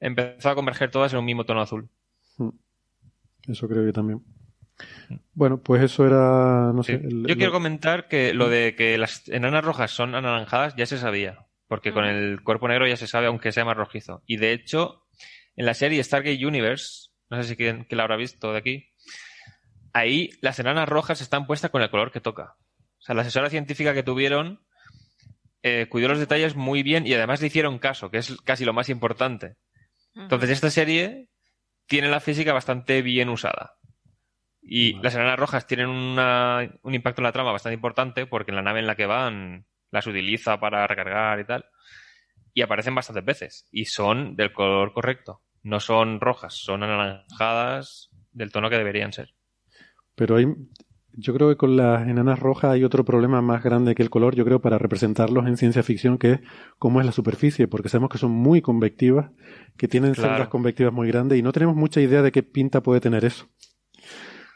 empezó 0.00 0.50
a 0.50 0.54
converger 0.54 0.90
todas 0.90 1.12
en 1.12 1.20
un 1.20 1.24
mismo 1.24 1.44
tono 1.44 1.60
azul. 1.60 1.88
Mm. 2.38 2.50
Eso 3.48 3.68
creo 3.68 3.84
yo 3.84 3.92
también. 3.92 4.22
Bueno, 5.32 5.60
pues 5.60 5.82
eso 5.82 6.06
era, 6.06 6.72
no 6.74 6.82
sé. 6.82 7.00
Yo 7.02 7.36
quiero 7.36 7.52
comentar 7.52 8.08
que 8.08 8.34
lo 8.34 8.48
de 8.48 8.74
que 8.74 8.98
las 8.98 9.28
enanas 9.28 9.64
rojas 9.64 9.90
son 9.90 10.14
anaranjadas 10.14 10.74
ya 10.76 10.86
se 10.86 10.98
sabía, 10.98 11.46
porque 11.68 11.92
con 11.92 12.04
el 12.04 12.42
cuerpo 12.42 12.68
negro 12.68 12.86
ya 12.86 12.96
se 12.96 13.06
sabe, 13.06 13.26
aunque 13.26 13.52
sea 13.52 13.64
más 13.64 13.76
rojizo. 13.76 14.22
Y 14.26 14.38
de 14.38 14.52
hecho, 14.52 15.03
en 15.56 15.66
la 15.66 15.74
serie 15.74 16.02
Stargate 16.02 16.44
Universe, 16.44 17.10
no 17.30 17.42
sé 17.42 17.48
si 17.48 17.56
quién, 17.56 17.86
la 17.90 18.02
habrá 18.02 18.16
visto 18.16 18.52
de 18.52 18.58
aquí, 18.58 18.88
ahí 19.92 20.30
las 20.40 20.58
enanas 20.58 20.88
rojas 20.88 21.20
están 21.20 21.46
puestas 21.46 21.70
con 21.70 21.82
el 21.82 21.90
color 21.90 22.12
que 22.12 22.20
toca. 22.20 22.56
O 22.98 23.02
sea, 23.02 23.14
la 23.14 23.22
asesora 23.22 23.50
científica 23.50 23.94
que 23.94 24.02
tuvieron 24.02 24.64
eh, 25.62 25.86
cuidó 25.88 26.08
los 26.08 26.18
detalles 26.18 26.56
muy 26.56 26.82
bien 26.82 27.06
y 27.06 27.14
además 27.14 27.40
le 27.40 27.46
hicieron 27.46 27.78
caso, 27.78 28.10
que 28.10 28.18
es 28.18 28.36
casi 28.42 28.64
lo 28.64 28.72
más 28.72 28.88
importante. 28.88 29.56
Entonces, 30.14 30.50
esta 30.50 30.70
serie 30.70 31.28
tiene 31.86 32.08
la 32.08 32.20
física 32.20 32.52
bastante 32.52 33.02
bien 33.02 33.28
usada. 33.28 33.76
Y 34.62 34.94
las 35.02 35.14
enanas 35.14 35.38
rojas 35.38 35.66
tienen 35.66 35.88
un 35.88 36.94
impacto 36.94 37.20
en 37.20 37.24
la 37.24 37.32
trama 37.32 37.52
bastante 37.52 37.74
importante 37.74 38.26
porque 38.26 38.50
en 38.50 38.56
la 38.56 38.62
nave 38.62 38.80
en 38.80 38.86
la 38.86 38.94
que 38.94 39.06
van 39.06 39.66
las 39.90 40.06
utiliza 40.06 40.58
para 40.58 40.86
recargar 40.86 41.38
y 41.40 41.44
tal. 41.44 41.66
Y 42.54 42.62
aparecen 42.62 42.94
bastantes 42.94 43.24
veces. 43.24 43.68
Y 43.70 43.86
son 43.86 44.36
del 44.36 44.52
color 44.52 44.92
correcto. 44.92 45.42
No 45.62 45.80
son 45.80 46.20
rojas, 46.20 46.54
son 46.54 46.82
anaranjadas 46.82 48.10
del 48.32 48.52
tono 48.52 48.70
que 48.70 48.78
deberían 48.78 49.12
ser. 49.12 49.34
Pero 50.14 50.36
hay, 50.36 50.46
yo 51.16 51.34
creo 51.34 51.48
que 51.48 51.56
con 51.56 51.76
las 51.76 52.06
enanas 52.08 52.38
rojas 52.38 52.72
hay 52.72 52.84
otro 52.84 53.04
problema 53.04 53.40
más 53.40 53.62
grande 53.62 53.94
que 53.94 54.02
el 54.02 54.10
color, 54.10 54.34
yo 54.34 54.44
creo, 54.44 54.60
para 54.60 54.78
representarlos 54.78 55.46
en 55.46 55.56
ciencia 55.56 55.82
ficción, 55.82 56.18
que 56.18 56.32
es 56.32 56.40
cómo 56.78 57.00
es 57.00 57.06
la 57.06 57.12
superficie, 57.12 57.68
porque 57.68 57.88
sabemos 57.88 58.10
que 58.10 58.18
son 58.18 58.32
muy 58.32 58.62
convectivas, 58.62 59.30
que 59.76 59.88
tienen 59.88 60.14
celdas 60.14 60.48
convectivas 60.48 60.92
muy 60.92 61.08
grandes 61.08 61.38
y 61.38 61.42
no 61.42 61.52
tenemos 61.52 61.76
mucha 61.76 62.00
idea 62.00 62.22
de 62.22 62.32
qué 62.32 62.42
pinta 62.42 62.82
puede 62.82 63.00
tener 63.00 63.24
eso. 63.24 63.48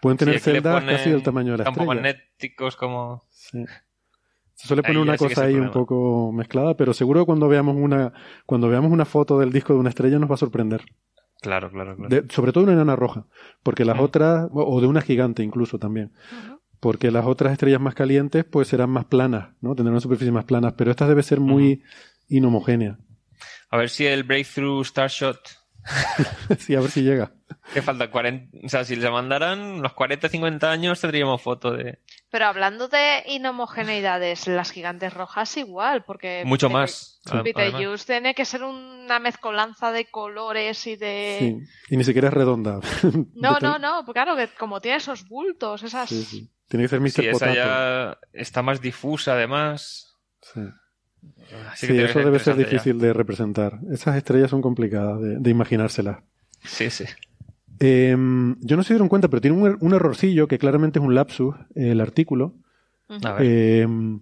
Pueden 0.00 0.18
tener 0.18 0.40
celdas 0.40 0.84
casi 0.84 1.10
del 1.10 1.22
tamaño 1.22 1.52
de 1.52 1.58
la 1.58 1.64
estrella. 1.64 1.86
magnéticos 1.86 2.76
como... 2.76 3.26
Se 4.58 4.66
suele 4.66 4.82
poner 4.82 4.98
una 4.98 5.16
cosa 5.16 5.44
ahí 5.44 5.54
un 5.54 5.70
poco 5.70 6.32
mezclada, 6.32 6.76
pero 6.76 6.92
seguro 6.92 7.24
cuando 7.24 7.46
veamos 7.46 7.76
una 7.76 8.12
cuando 8.44 8.68
veamos 8.68 8.90
una 8.90 9.04
foto 9.04 9.38
del 9.38 9.52
disco 9.52 9.72
de 9.72 9.78
una 9.78 9.90
estrella 9.90 10.18
nos 10.18 10.28
va 10.28 10.34
a 10.34 10.38
sorprender. 10.38 10.82
Claro, 11.40 11.70
claro, 11.70 11.94
claro. 11.94 12.24
sobre 12.30 12.50
todo 12.50 12.64
una 12.64 12.72
enana 12.72 12.96
roja, 12.96 13.26
porque 13.62 13.84
las 13.84 14.00
otras, 14.00 14.48
o 14.52 14.80
de 14.80 14.88
una 14.88 15.00
gigante 15.00 15.44
incluso 15.44 15.78
también, 15.78 16.12
porque 16.80 17.12
las 17.12 17.24
otras 17.24 17.52
estrellas 17.52 17.80
más 17.80 17.94
calientes 17.94 18.44
pues 18.44 18.66
serán 18.66 18.90
más 18.90 19.04
planas, 19.04 19.50
¿no? 19.60 19.76
Tendrán 19.76 19.92
una 19.92 20.00
superficie 20.00 20.32
más 20.32 20.44
planas, 20.44 20.74
pero 20.76 20.90
esta 20.90 21.06
debe 21.06 21.22
ser 21.22 21.38
muy 21.38 21.84
inhomogénea. 22.28 22.98
A 23.70 23.76
ver 23.76 23.90
si 23.90 24.06
el 24.06 24.24
Breakthrough 24.24 24.84
Starshot 24.84 25.38
sí, 26.58 26.74
a 26.74 26.80
ver 26.80 26.90
si 26.90 27.02
llega. 27.02 27.32
Que 27.72 27.82
falta 27.82 28.10
40, 28.10 28.58
o 28.64 28.68
sea, 28.68 28.84
si 28.84 28.96
le 28.96 29.10
mandaran 29.10 29.60
unos 29.60 29.92
40, 29.92 30.28
50 30.28 30.70
años 30.70 31.00
tendríamos 31.00 31.40
foto 31.40 31.72
de... 31.72 31.98
Pero 32.30 32.46
hablando 32.46 32.88
de 32.88 33.22
inhomogeneidades, 33.26 34.48
las 34.48 34.70
gigantes 34.70 35.12
rojas 35.12 35.56
igual, 35.56 36.04
porque... 36.04 36.42
Mucho 36.46 36.70
más. 36.70 37.20
Betelgeuse 37.44 38.06
tiene 38.06 38.34
que 38.34 38.44
ser 38.44 38.64
una 38.64 39.18
mezcolanza 39.18 39.92
de 39.92 40.06
colores 40.10 40.86
y 40.86 40.96
de... 40.96 41.36
Sí, 41.38 41.94
y 41.94 41.96
ni 41.96 42.04
siquiera 42.04 42.28
es 42.28 42.34
redonda. 42.34 42.80
No, 43.34 43.58
no, 43.60 43.78
no, 43.78 44.04
claro, 44.06 44.36
que 44.36 44.48
como 44.48 44.80
tiene 44.80 44.98
esos 44.98 45.26
bultos, 45.28 45.82
esas... 45.82 46.08
Tiene 46.08 46.84
que 46.84 46.88
ser 46.88 47.00
Mr. 47.00 47.10
Sí, 47.10 47.26
esa 47.28 47.54
ya 47.54 48.18
está 48.32 48.62
más 48.62 48.80
difusa 48.80 49.32
además. 49.32 50.18
Sí 50.42 50.60
sí, 51.74 51.98
eso 51.98 52.18
debe 52.20 52.38
ser 52.38 52.56
difícil 52.56 52.98
de 52.98 53.12
representar. 53.12 53.80
Esas 53.90 54.16
estrellas 54.16 54.50
son 54.50 54.62
complicadas 54.62 55.20
de, 55.20 55.50
imaginárselas. 55.50 56.18
Sí, 56.64 56.90
sí. 56.90 57.04
Em, 57.80 58.56
yo 58.60 58.76
no 58.76 58.82
se 58.82 58.94
dieron 58.94 59.08
cuenta, 59.08 59.28
pero 59.28 59.40
tiene 59.40 59.56
un, 59.56 59.94
errorcillo 59.94 60.48
que 60.48 60.58
claramente 60.58 60.98
es 60.98 61.04
un 61.04 61.14
lapsus, 61.14 61.54
el 61.74 62.00
artículo. 62.00 62.54
Em, 63.38 64.20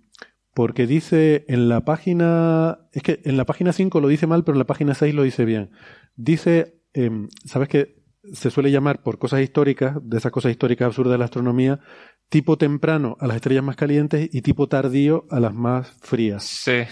porque 0.55 0.87
dice 0.87 1.45
en 1.49 1.69
la 1.69 1.85
página. 1.85 2.79
Es 2.93 3.03
que 3.03 3.21
en 3.25 3.37
la 3.37 3.45
página 3.45 3.73
5 3.73 4.01
lo 4.01 4.09
dice 4.09 4.27
mal, 4.27 4.45
pero 4.45 4.55
en 4.55 4.61
la 4.61 4.67
página 4.67 4.95
6 4.95 5.15
lo 5.15 5.23
dice 5.23 5.45
bien. 5.45 5.71
Dice. 6.17 6.75
Em, 6.93 7.29
¿Sabes 7.45 7.69
que 7.69 7.97
se 8.33 8.51
suele 8.51 8.71
llamar 8.71 9.03
por 9.03 9.19
cosas 9.19 9.41
históricas, 9.41 9.97
de 10.03 10.19
esas 10.19 10.33
cosas 10.33 10.51
históricas 10.51 10.87
absurdas 10.87 11.13
de 11.13 11.19
la 11.19 11.27
astronomía, 11.27 11.81
tipo 12.29 12.59
temprano 12.59 13.17
a 13.21 13.27
las 13.27 13.37
estrellas 13.37 13.65
más 13.65 13.77
calientes 13.77 14.29
y 14.33 14.43
tipo 14.43 14.69
tardío 14.69 15.27
a 15.31 15.41
las 15.41 15.55
más 15.55 15.91
frías. 16.01 16.45
Sí. 16.45 16.83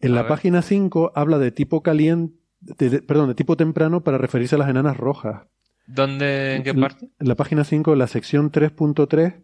En 0.00 0.14
la 0.14 0.26
página 0.26 0.62
5 0.62 1.12
habla 1.14 1.38
de 1.38 1.50
tipo 1.50 1.82
caliente, 1.82 2.36
perdón, 3.06 3.28
de 3.28 3.34
tipo 3.34 3.56
temprano 3.56 4.02
para 4.02 4.18
referirse 4.18 4.54
a 4.54 4.58
las 4.58 4.68
enanas 4.68 4.96
rojas. 4.96 5.46
¿Dónde? 5.86 6.56
¿En 6.56 6.62
qué 6.62 6.74
parte? 6.74 7.08
En 7.18 7.28
la 7.28 7.34
página 7.34 7.64
5, 7.64 7.92
en 7.92 7.98
la 7.98 8.06
sección 8.06 8.50
3.3, 8.50 9.42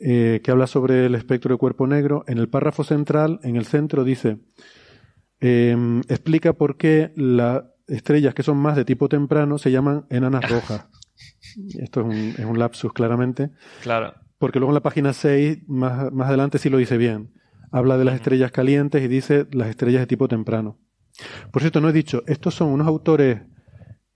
eh, 0.00 0.40
que 0.42 0.50
habla 0.50 0.66
sobre 0.66 1.06
el 1.06 1.14
espectro 1.14 1.54
de 1.54 1.58
cuerpo 1.58 1.86
negro, 1.86 2.24
en 2.26 2.38
el 2.38 2.48
párrafo 2.48 2.84
central, 2.84 3.38
en 3.42 3.56
el 3.56 3.66
centro, 3.66 4.04
dice, 4.04 4.38
em, 5.40 6.00
explica 6.08 6.54
por 6.54 6.76
qué 6.76 7.12
las 7.16 7.64
estrellas 7.86 8.34
que 8.34 8.42
son 8.42 8.56
más 8.56 8.76
de 8.76 8.84
tipo 8.84 9.08
temprano 9.08 9.58
se 9.58 9.70
llaman 9.70 10.06
enanas 10.08 10.50
rojas. 10.50 10.86
Esto 11.78 12.00
es 12.00 12.06
un, 12.06 12.34
es 12.38 12.44
un 12.44 12.58
lapsus, 12.58 12.92
claramente. 12.92 13.50
Claro 13.82 14.21
porque 14.42 14.58
luego 14.58 14.72
en 14.72 14.74
la 14.74 14.82
página 14.82 15.12
6, 15.12 15.68
más, 15.68 16.12
más 16.12 16.26
adelante 16.26 16.58
sí 16.58 16.68
lo 16.68 16.78
dice 16.78 16.96
bien. 16.96 17.30
Habla 17.70 17.96
de 17.96 18.04
las 18.04 18.16
estrellas 18.16 18.50
calientes 18.50 19.00
y 19.00 19.06
dice 19.06 19.46
las 19.52 19.68
estrellas 19.68 20.00
de 20.00 20.08
tipo 20.08 20.26
temprano. 20.26 20.80
Por 21.52 21.62
cierto, 21.62 21.80
no 21.80 21.88
he 21.88 21.92
dicho, 21.92 22.24
estos 22.26 22.56
son 22.56 22.70
unos 22.70 22.88
autores 22.88 23.42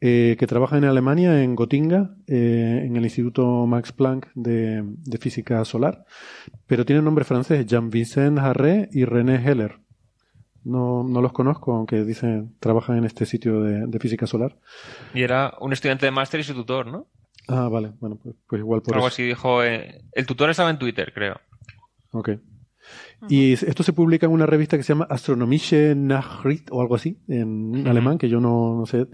eh, 0.00 0.34
que 0.36 0.48
trabajan 0.48 0.82
en 0.82 0.90
Alemania, 0.90 1.44
en 1.44 1.54
Gotinga, 1.54 2.16
eh, 2.26 2.82
en 2.84 2.96
el 2.96 3.04
Instituto 3.04 3.68
Max 3.68 3.92
Planck 3.92 4.26
de, 4.34 4.82
Física 5.20 5.64
Solar, 5.64 6.04
pero 6.66 6.84
tienen 6.84 7.04
nombre 7.04 7.24
francés, 7.24 7.64
Jean-Vincent 7.64 8.40
Harré 8.40 8.88
y 8.90 9.04
René 9.04 9.36
Heller. 9.36 9.78
No, 10.64 11.04
no, 11.04 11.22
los 11.22 11.32
conozco, 11.32 11.72
aunque 11.72 12.02
dicen 12.02 12.56
trabajan 12.58 12.98
en 12.98 13.04
este 13.04 13.26
sitio 13.26 13.62
de, 13.62 13.86
de, 13.86 13.98
física 14.00 14.26
solar. 14.26 14.58
Y 15.14 15.22
era 15.22 15.54
un 15.60 15.72
estudiante 15.72 16.04
de 16.04 16.10
máster 16.10 16.40
y 16.40 16.42
su 16.42 16.54
tutor, 16.54 16.88
¿no? 16.88 17.06
Ah, 17.48 17.68
vale. 17.68 17.92
Bueno, 18.00 18.18
pues, 18.22 18.34
pues 18.48 18.60
igual 18.60 18.82
por 18.82 18.94
Algo 18.94 19.06
así 19.06 19.22
dijo. 19.22 19.62
Eh, 19.62 20.02
el 20.12 20.26
tutor 20.26 20.50
estaba 20.50 20.70
en 20.70 20.78
Twitter, 20.78 21.12
creo. 21.14 21.40
Ok. 22.12 22.30
Y 23.28 23.54
esto 23.54 23.82
se 23.82 23.92
publica 23.92 24.26
en 24.26 24.32
una 24.32 24.46
revista 24.46 24.76
que 24.76 24.82
se 24.82 24.92
llama 24.92 25.06
Astronomische 25.10 25.94
Nachricht 25.96 26.68
o 26.70 26.80
algo 26.80 26.94
así, 26.94 27.18
en 27.28 27.86
alemán, 27.88 28.18
que 28.18 28.28
yo 28.28 28.40
no, 28.40 28.84
sé, 28.86 29.06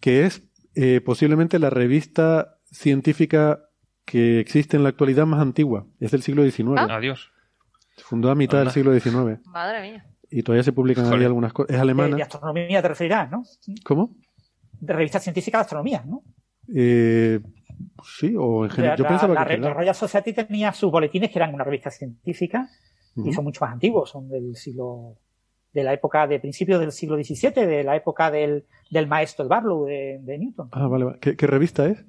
que 0.00 0.24
es 0.24 0.42
eh, 0.74 1.00
posiblemente 1.00 1.58
la 1.58 1.70
revista 1.70 2.58
científica 2.64 3.60
que 4.04 4.40
existe 4.40 4.76
en 4.76 4.82
la 4.82 4.88
actualidad 4.88 5.26
más 5.26 5.40
antigua. 5.40 5.86
Es 6.00 6.10
del 6.10 6.22
siglo 6.22 6.42
XIX. 6.42 6.70
Ah. 6.76 6.96
Adiós. 6.96 7.30
Se 7.96 8.02
fundó 8.02 8.30
a 8.30 8.34
mitad 8.34 8.58
del 8.58 8.70
siglo 8.70 8.98
XIX. 8.98 9.40
Madre 9.46 9.82
mía. 9.82 10.06
Y 10.30 10.42
todavía 10.42 10.64
se 10.64 10.72
publican 10.72 11.06
ahí 11.12 11.24
algunas 11.24 11.52
cosas. 11.52 11.76
Es 11.76 11.80
alemana. 11.80 12.16
De, 12.16 12.22
astronomía 12.22 12.82
te 12.82 12.88
referirás, 12.88 13.30
¿no? 13.30 13.44
¿Cómo? 13.84 14.16
De 14.80 14.92
revista 14.92 15.20
científica 15.20 15.58
de 15.58 15.62
astronomía, 15.62 16.02
¿no? 16.04 16.22
Eh, 16.74 17.40
Sí, 18.04 18.34
o 18.38 18.64
en 18.64 18.70
general. 18.70 18.98
Yo 18.98 19.06
pensaba 19.06 19.34
la, 19.34 19.46
que. 19.46 19.58
La 19.58 19.72
Royal 19.72 19.94
Society 19.94 20.32
tenía 20.32 20.72
sus 20.72 20.90
boletines 20.90 21.30
que 21.30 21.38
eran 21.38 21.54
una 21.54 21.64
revista 21.64 21.90
científica 21.90 22.68
y 23.16 23.32
son 23.32 23.44
mucho 23.44 23.64
más 23.64 23.72
antiguos, 23.72 24.10
son 24.10 24.28
del 24.28 24.56
siglo. 24.56 25.16
de 25.72 25.84
la 25.84 25.92
época 25.92 26.26
de 26.26 26.40
principios 26.40 26.80
del 26.80 26.92
siglo 26.92 27.16
XVII, 27.16 27.66
de 27.66 27.84
la 27.84 27.96
época 27.96 28.30
del, 28.30 28.64
del 28.90 29.06
maestro 29.06 29.46
Barlow 29.48 29.86
de, 29.86 30.18
de 30.20 30.38
Newton. 30.38 30.68
Ah, 30.72 30.86
vale, 30.86 31.04
vale. 31.04 31.18
¿Qué, 31.20 31.46
revista 31.46 31.86
es? 31.86 32.04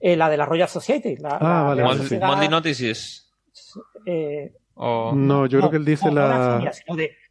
Eh, 0.00 0.16
la 0.16 0.28
de 0.28 0.36
la 0.36 0.46
Royal 0.46 0.68
Society. 0.68 1.16
La, 1.16 1.38
ah, 1.40 1.62
vale. 1.62 1.82
Monday 1.84 2.48
Notices. 2.48 3.30
Eh, 4.06 4.52
No, 4.76 5.46
yo 5.46 5.58
creo 5.58 5.70
que 5.70 5.76
él 5.76 5.84
dice 5.84 6.10
la... 6.10 6.72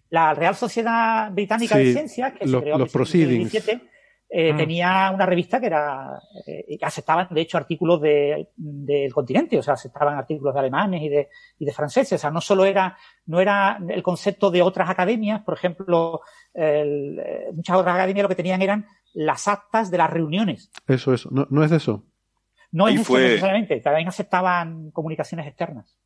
la 0.09 0.33
Real 0.33 0.55
Sociedad 0.55 1.31
Británica 1.31 1.77
de 1.77 1.93
Ciencias, 1.93 2.33
que 2.33 2.45
los, 2.45 2.59
se 2.59 2.65
creó 2.65 2.77
los 2.77 2.91
proceedings. 2.91 3.51
Eh, 4.33 4.53
mm. 4.53 4.57
tenía 4.57 5.11
una 5.13 5.25
revista 5.25 5.59
que 5.59 5.65
era 5.65 6.17
eh, 6.47 6.77
que 6.79 6.85
aceptaban 6.85 7.27
de 7.31 7.41
hecho 7.41 7.57
artículos 7.57 7.99
del 8.01 9.13
continente, 9.13 9.59
o 9.59 9.61
sea, 9.61 9.73
aceptaban 9.73 10.17
artículos 10.17 10.53
de 10.53 10.59
alemanes 10.61 11.01
y 11.01 11.09
de, 11.09 11.27
y 11.59 11.65
de 11.65 11.73
franceses, 11.73 12.13
o 12.13 12.17
sea, 12.21 12.31
no 12.31 12.39
solo 12.39 12.63
era 12.63 12.97
no 13.25 13.41
era 13.41 13.77
el 13.89 14.01
concepto 14.01 14.49
de 14.49 14.61
otras 14.61 14.89
academias, 14.89 15.41
por 15.43 15.55
ejemplo, 15.55 16.21
eh, 16.53 17.49
muchas 17.53 17.75
otras 17.75 17.93
academias 17.93 18.23
lo 18.23 18.29
que 18.29 18.35
tenían 18.35 18.61
eran 18.61 18.85
las 19.13 19.49
actas 19.49 19.91
de 19.91 19.97
las 19.97 20.09
reuniones. 20.09 20.71
Eso, 20.87 21.13
eso, 21.13 21.27
no, 21.29 21.45
no 21.49 21.65
es 21.65 21.73
eso. 21.73 22.05
No 22.71 22.87
es 22.87 23.01
eso 23.01 23.17
necesariamente, 23.17 23.81
también 23.81 24.07
aceptaban 24.07 24.91
comunicaciones 24.91 25.45
externas. 25.45 25.97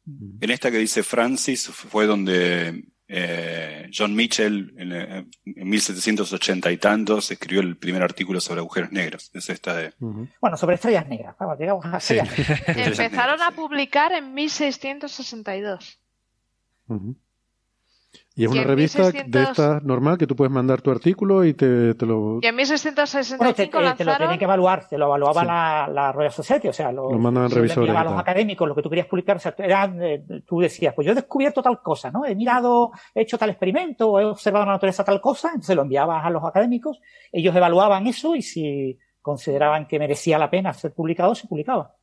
En 0.41 0.49
esta 0.49 0.71
que 0.71 0.79
dice 0.79 1.03
Francis 1.03 1.67
fue 1.67 2.07
donde 2.07 2.85
eh, 3.07 3.89
John 3.95 4.15
Mitchell 4.15 4.73
en, 4.77 5.69
1780 5.69 6.71
y 6.71 6.77
tantos 6.77 7.29
escribió 7.31 7.61
el 7.61 7.77
primer 7.77 8.01
artículo 8.01 8.41
sobre 8.41 8.59
agujeros 8.61 8.91
negros. 8.91 9.31
Es 9.33 9.49
esta 9.49 9.75
de... 9.75 9.93
Bueno, 10.41 10.57
sobre 10.57 10.75
estrellas 10.75 11.07
negras. 11.07 11.35
Vamos, 11.39 11.59
llegamos 11.59 11.85
a 11.85 11.97
estrellas 11.97 12.29
Empezaron 12.67 13.41
a 13.41 13.51
publicar 13.51 14.11
en 14.11 14.33
1662. 14.33 15.99
Y 18.37 18.43
es 18.43 18.51
una 18.51 18.63
revista 18.63 19.11
de 19.11 19.43
esta 19.43 19.79
normal 19.81 20.17
que 20.17 20.27
tú 20.27 20.35
puedes 20.35 20.51
mandar 20.51 20.81
tu 20.81 20.91
artículo 20.91 21.45
y 21.45 21.53
te, 21.53 21.93
te 21.95 22.05
lo. 22.05 22.39
Y 22.41 22.45
en 22.45 22.55
1665 22.55 23.77
te, 23.79 23.93
te, 23.95 24.03
lo 24.03 24.17
tienen 24.17 24.37
que 24.37 24.43
evaluar, 24.43 24.89
te 24.89 24.97
lo 24.97 25.05
evaluaba 25.05 25.45
la, 25.45 25.89
la, 25.89 26.11
Royal 26.11 26.33
Society, 26.33 26.67
o 26.67 26.73
sea, 26.73 26.91
lo, 26.91 27.09
lo 27.09 27.17
mandan 27.17 27.49
revisores. 27.49 27.95
a 27.95 28.03
los 28.03 28.19
académicos 28.19 28.67
lo 28.67 28.75
que 28.75 28.81
tú 28.81 28.89
querías 28.89 29.07
publicar, 29.07 29.37
o 29.37 29.39
sea, 29.39 29.55
eh, 29.57 30.25
tú 30.45 30.59
decías, 30.59 30.93
pues 30.93 31.05
yo 31.05 31.13
he 31.13 31.15
descubierto 31.15 31.63
tal 31.63 31.81
cosa, 31.81 32.11
¿no? 32.11 32.25
He 32.25 32.35
mirado, 32.35 32.91
he 33.13 33.21
hecho 33.21 33.37
tal 33.37 33.51
experimento, 33.51 34.19
he 34.19 34.25
observado 34.25 34.65
la 34.65 34.73
naturaleza 34.73 35.05
tal 35.05 35.21
cosa, 35.21 35.49
entonces 35.49 35.73
lo 35.73 35.83
enviabas 35.83 36.25
a 36.25 36.29
los 36.29 36.43
académicos, 36.43 36.99
ellos 37.31 37.55
evaluaban 37.55 38.05
eso 38.05 38.35
y 38.35 38.41
si 38.41 38.99
consideraban 39.21 39.87
que 39.87 39.97
merecía 39.97 40.37
la 40.37 40.49
pena 40.49 40.73
ser 40.73 40.93
publicado, 40.93 41.35
se 41.35 41.47
publicaba. 41.47 41.95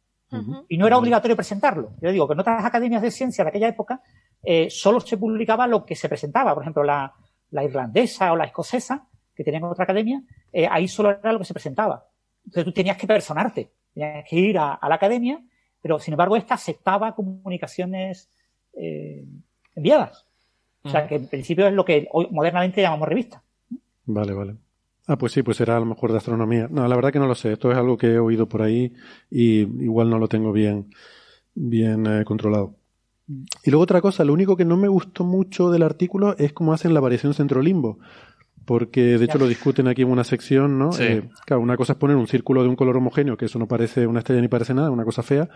Y 0.69 0.79
no 0.79 0.87
era 0.87 0.97
obligatorio 0.97 1.37
presentarlo. 1.37 1.93
Yo 2.01 2.11
digo 2.11 2.27
que 2.27 2.33
en 2.33 2.41
otras 2.41 2.65
academias 2.65 3.03
de 3.03 3.11
ciencia 3.11 3.45
de 3.45 3.51
aquella 3.51 3.69
época 3.69 4.01
eh, 4.43 4.69
solo 4.71 5.01
se 5.01 5.17
publicaba 5.17 5.67
lo 5.67 5.85
que 5.85 5.95
se 5.95 6.09
presentaba. 6.09 6.55
Por 6.55 6.63
ejemplo, 6.63 6.83
la, 6.83 7.15
irlandesa 7.63 8.33
o 8.33 8.37
la 8.37 8.45
escocesa, 8.45 9.07
que 9.35 9.45
tenían 9.45 9.65
otra 9.65 9.85
academia, 9.85 10.23
eh, 10.53 10.67
ahí 10.71 10.89
solo 10.89 11.11
era 11.11 11.33
lo 11.33 11.39
que 11.39 11.45
se 11.45 11.55
presentaba. 11.55 12.07
Entonces 12.45 12.65
tú 12.65 12.73
tenías 12.73 12.97
que 12.97 13.07
personarte, 13.07 13.71
tenías 13.95 14.25
que 14.29 14.37
ir 14.37 14.59
a, 14.59 14.79
la 14.83 14.95
academia, 14.95 15.41
pero 15.81 15.99
sin 15.99 16.15
embargo 16.15 16.37
esta 16.37 16.55
aceptaba 16.55 17.15
comunicaciones 17.15 18.31
eh, 18.75 19.25
enviadas. 19.75 20.27
O 20.85 20.91
sea, 20.91 21.07
que 21.07 21.15
en 21.15 21.29
principio 21.29 21.69
es 21.69 21.73
lo 21.73 21.85
que 21.85 22.09
hoy 22.11 22.27
modernamente 22.33 22.83
llamamos 22.83 23.09
revista. 23.09 23.41
Vale, 24.05 24.33
vale. 24.33 24.57
Ah, 25.07 25.17
pues 25.17 25.31
sí, 25.31 25.45
pues 25.45 25.57
será 25.57 25.77
a 25.77 25.81
lo 25.81 25.87
mejor 25.87 26.11
de 26.11 26.19
astronomía. 26.19 26.67
No, 26.69 26.87
la 26.89 26.97
verdad 26.97 27.13
que 27.13 27.21
no 27.21 27.29
lo 27.29 27.37
sé. 27.37 27.53
Esto 27.53 27.71
es 27.71 27.79
algo 27.79 27.97
que 27.97 28.09
he 28.09 28.19
oído 28.19 28.49
por 28.49 28.63
ahí 28.63 28.93
y 29.31 29.61
igual 29.85 30.11
no 30.11 30.19
lo 30.19 30.27
tengo 30.27 30.51
bien, 30.51 30.91
bien 31.55 32.25
controlado. 32.25 32.75
Y 33.65 33.71
luego 33.71 33.83
otra 33.83 34.01
cosa, 34.01 34.25
lo 34.25 34.33
único 34.33 34.57
que 34.57 34.65
no 34.65 34.77
me 34.77 34.89
gustó 34.89 35.25
mucho 35.25 35.71
del 35.71 35.83
artículo 35.83 36.37
es 36.39 36.53
cómo 36.53 36.73
hacen 36.73 36.95
la 36.95 37.01
variación 37.01 37.35
centro-limbo. 37.35 37.99
Porque 38.65 39.19
de 39.19 39.25
hecho 39.25 39.39
lo 39.39 39.49
discuten 39.49 39.89
aquí 39.89 40.03
en 40.03 40.11
una 40.11 40.23
sección, 40.23 40.79
¿no? 40.79 40.91
Eh, 41.01 41.29
claro, 41.47 41.61
una 41.61 41.77
cosa 41.77 41.95
es 41.95 41.99
poner 41.99 42.17
un 42.17 42.29
círculo 42.29 42.63
de 42.63 42.69
un 42.69 42.77
color 42.77 42.97
homogéneo, 42.97 43.37
que 43.37 43.47
eso 43.47 43.59
no 43.59 43.67
parece 43.67 44.07
una 44.07 44.21
estrella 44.21 44.41
ni 44.41 44.47
parece 44.47 44.73
nada, 44.73 44.91
una 44.91 45.05
cosa 45.05 45.25
fea. 45.25 45.49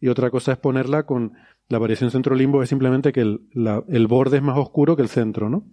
Y 0.00 0.08
otra 0.08 0.30
cosa 0.30 0.52
es 0.52 0.58
ponerla 0.58 1.04
con 1.04 1.32
la 1.68 1.78
variación 1.78 2.10
centro-limbo, 2.10 2.62
es 2.62 2.68
simplemente 2.68 3.12
que 3.12 3.20
el, 3.20 3.40
el, 3.88 4.06
borde 4.06 4.38
es 4.38 4.42
más 4.42 4.56
oscuro 4.58 4.96
que 4.96 5.02
el 5.02 5.08
centro, 5.08 5.48
¿no? 5.48 5.66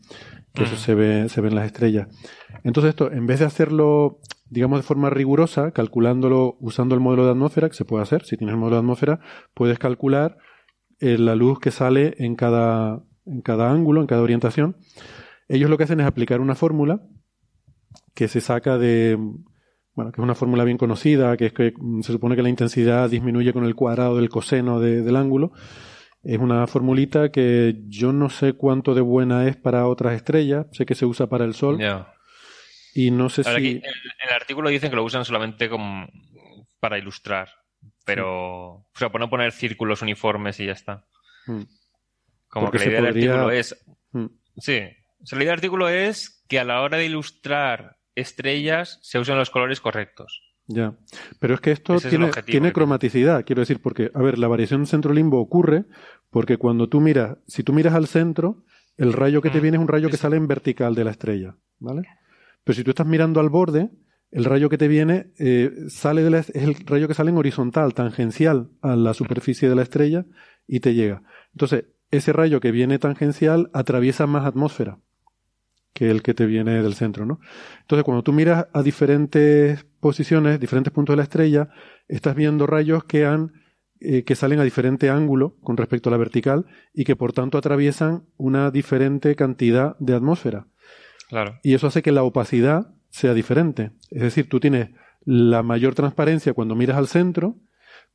Que 0.53 0.63
eso 0.63 0.75
se 0.75 0.95
ve, 0.95 1.29
se 1.29 1.41
ve 1.41 1.49
en 1.49 1.55
las 1.55 1.65
estrellas. 1.65 2.07
Entonces 2.63 2.89
esto, 2.89 3.11
en 3.11 3.25
vez 3.25 3.39
de 3.39 3.45
hacerlo, 3.45 4.19
digamos, 4.49 4.79
de 4.79 4.83
forma 4.83 5.09
rigurosa, 5.09 5.71
calculándolo 5.71 6.57
usando 6.59 6.95
el 6.95 7.01
modelo 7.01 7.25
de 7.25 7.31
atmósfera, 7.31 7.69
que 7.69 7.75
se 7.75 7.85
puede 7.85 8.03
hacer, 8.03 8.25
si 8.25 8.37
tienes 8.37 8.53
el 8.53 8.59
modelo 8.59 8.77
de 8.77 8.81
atmósfera, 8.81 9.19
puedes 9.53 9.79
calcular 9.79 10.37
eh, 11.01 11.17
la 11.17 11.35
luz 11.35 11.59
que 11.59 11.71
sale 11.71 12.15
en 12.19 12.35
cada, 12.35 13.03
en 13.25 13.41
cada 13.41 13.71
ángulo, 13.71 14.01
en 14.01 14.07
cada 14.07 14.21
orientación. 14.21 14.77
Ellos 15.49 15.69
lo 15.69 15.77
que 15.77 15.83
hacen 15.83 15.99
es 15.99 16.05
aplicar 16.05 16.39
una 16.39 16.55
fórmula 16.55 17.01
que 18.13 18.27
se 18.27 18.39
saca 18.39 18.77
de, 18.77 19.17
bueno, 19.93 20.11
que 20.11 20.21
es 20.21 20.23
una 20.23 20.35
fórmula 20.35 20.63
bien 20.63 20.77
conocida, 20.77 21.35
que 21.37 21.47
es 21.47 21.53
que 21.53 21.73
se 22.01 22.11
supone 22.11 22.35
que 22.35 22.43
la 22.43 22.49
intensidad 22.49 23.09
disminuye 23.09 23.51
con 23.51 23.65
el 23.65 23.75
cuadrado 23.75 24.15
del 24.15 24.29
coseno 24.29 24.79
del 24.79 25.15
ángulo. 25.15 25.51
Es 26.23 26.37
una 26.37 26.67
formulita 26.67 27.31
que 27.31 27.81
yo 27.87 28.13
no 28.13 28.29
sé 28.29 28.53
cuánto 28.53 28.93
de 28.93 29.01
buena 29.01 29.47
es 29.47 29.57
para 29.57 29.87
otras 29.87 30.13
estrellas, 30.13 30.67
sé 30.71 30.85
que 30.85 30.95
se 30.95 31.05
usa 31.05 31.27
para 31.27 31.45
el 31.45 31.55
Sol. 31.55 31.79
Y 32.93 33.09
no 33.09 33.29
sé 33.29 33.43
si... 33.43 33.49
en, 33.49 33.81
el 33.81 34.33
artículo 34.35 34.69
dicen 34.69 34.89
que 34.89 34.95
lo 34.95 35.03
usan 35.03 35.25
solamente 35.25 35.67
como 35.69 36.07
para 36.79 36.97
ilustrar. 36.97 37.49
Pero, 38.05 38.73
o 38.73 38.85
sea, 38.95 39.11
por 39.11 39.21
no 39.21 39.29
poner 39.29 39.51
círculos 39.51 40.01
uniformes 40.01 40.59
y 40.59 40.65
ya 40.65 40.73
está. 40.73 41.05
Hmm. 41.45 41.63
Como 42.47 42.71
que 42.71 42.79
la 42.79 42.85
idea 42.85 42.95
del 42.97 43.07
artículo 43.07 43.51
es. 43.51 43.85
Hmm. 44.11 44.27
Sí. 44.57 44.79
la 44.79 45.37
idea 45.37 45.45
del 45.45 45.49
artículo 45.49 45.89
es 45.89 46.43
que 46.47 46.59
a 46.59 46.63
la 46.63 46.81
hora 46.81 46.97
de 46.97 47.05
ilustrar 47.05 47.97
estrellas 48.15 48.99
se 49.01 49.19
usen 49.19 49.37
los 49.37 49.49
colores 49.49 49.79
correctos. 49.79 50.41
Ya. 50.67 50.95
Pero 51.39 51.55
es 51.55 51.61
que 51.61 51.71
esto 51.71 51.97
tiene, 51.99 52.31
tiene 52.45 52.71
cromaticidad, 52.71 53.45
quiero 53.45 53.61
decir, 53.61 53.81
porque, 53.81 54.11
a 54.13 54.21
ver, 54.21 54.37
la 54.37 54.47
variación 54.47 54.85
centro-limbo 54.85 55.39
ocurre 55.39 55.85
porque 56.29 56.57
cuando 56.57 56.87
tú 56.87 57.01
miras, 57.01 57.37
si 57.47 57.63
tú 57.63 57.73
miras 57.73 57.93
al 57.93 58.07
centro, 58.07 58.63
el 58.97 59.13
rayo 59.13 59.41
que 59.41 59.49
te 59.49 59.59
hmm. 59.59 59.61
viene 59.61 59.77
es 59.77 59.81
un 59.81 59.87
rayo 59.87 60.09
que 60.09 60.17
sale 60.17 60.37
en 60.37 60.47
vertical 60.47 60.95
de 60.95 61.03
la 61.03 61.11
estrella, 61.11 61.55
¿vale? 61.79 62.03
Pero 62.63 62.75
si 62.75 62.83
tú 62.83 62.91
estás 62.91 63.07
mirando 63.07 63.39
al 63.39 63.49
borde, 63.49 63.89
el 64.31 64.45
rayo 64.45 64.69
que 64.69 64.77
te 64.77 64.87
viene 64.87 65.31
eh, 65.37 65.71
sale 65.89 66.23
de 66.23 66.29
la, 66.29 66.39
es 66.39 66.55
el 66.55 66.75
rayo 66.85 67.07
que 67.07 67.13
sale 67.13 67.31
en 67.31 67.37
horizontal, 67.37 67.93
tangencial 67.93 68.69
a 68.81 68.95
la 68.95 69.13
superficie 69.13 69.69
de 69.69 69.75
la 69.75 69.83
estrella 69.83 70.25
y 70.67 70.79
te 70.79 70.93
llega. 70.93 71.23
Entonces, 71.51 71.85
ese 72.11 72.33
rayo 72.33 72.59
que 72.59 72.71
viene 72.71 72.99
tangencial 72.99 73.69
atraviesa 73.73 74.27
más 74.27 74.45
atmósfera 74.45 74.99
que 75.93 76.09
el 76.09 76.23
que 76.23 76.33
te 76.33 76.45
viene 76.45 76.81
del 76.81 76.93
centro, 76.93 77.25
¿no? 77.25 77.41
Entonces, 77.81 78.05
cuando 78.05 78.23
tú 78.23 78.31
miras 78.31 78.67
a 78.71 78.81
diferentes 78.81 79.85
posiciones, 79.99 80.59
diferentes 80.59 80.93
puntos 80.93 81.13
de 81.13 81.17
la 81.17 81.23
estrella, 81.23 81.69
estás 82.07 82.33
viendo 82.35 82.65
rayos 82.65 83.03
que 83.03 83.25
han 83.25 83.51
eh, 83.99 84.23
que 84.23 84.35
salen 84.35 84.59
a 84.59 84.63
diferente 84.63 85.11
ángulo 85.11 85.57
con 85.61 85.77
respecto 85.77 86.09
a 86.09 86.11
la 86.11 86.17
vertical 86.17 86.65
y 86.91 87.03
que 87.03 87.15
por 87.15 87.33
tanto 87.33 87.59
atraviesan 87.59 88.23
una 88.35 88.71
diferente 88.71 89.35
cantidad 89.35 89.95
de 89.99 90.15
atmósfera. 90.15 90.65
Claro. 91.29 91.59
Y 91.61 91.75
eso 91.75 91.85
hace 91.85 92.01
que 92.01 92.11
la 92.11 92.23
opacidad 92.23 92.95
sea 93.11 93.33
diferente. 93.35 93.91
Es 94.09 94.23
decir, 94.23 94.49
tú 94.49 94.59
tienes 94.59 94.89
la 95.23 95.61
mayor 95.61 95.93
transparencia 95.93 96.53
cuando 96.53 96.75
miras 96.75 96.97
al 96.97 97.07
centro, 97.07 97.55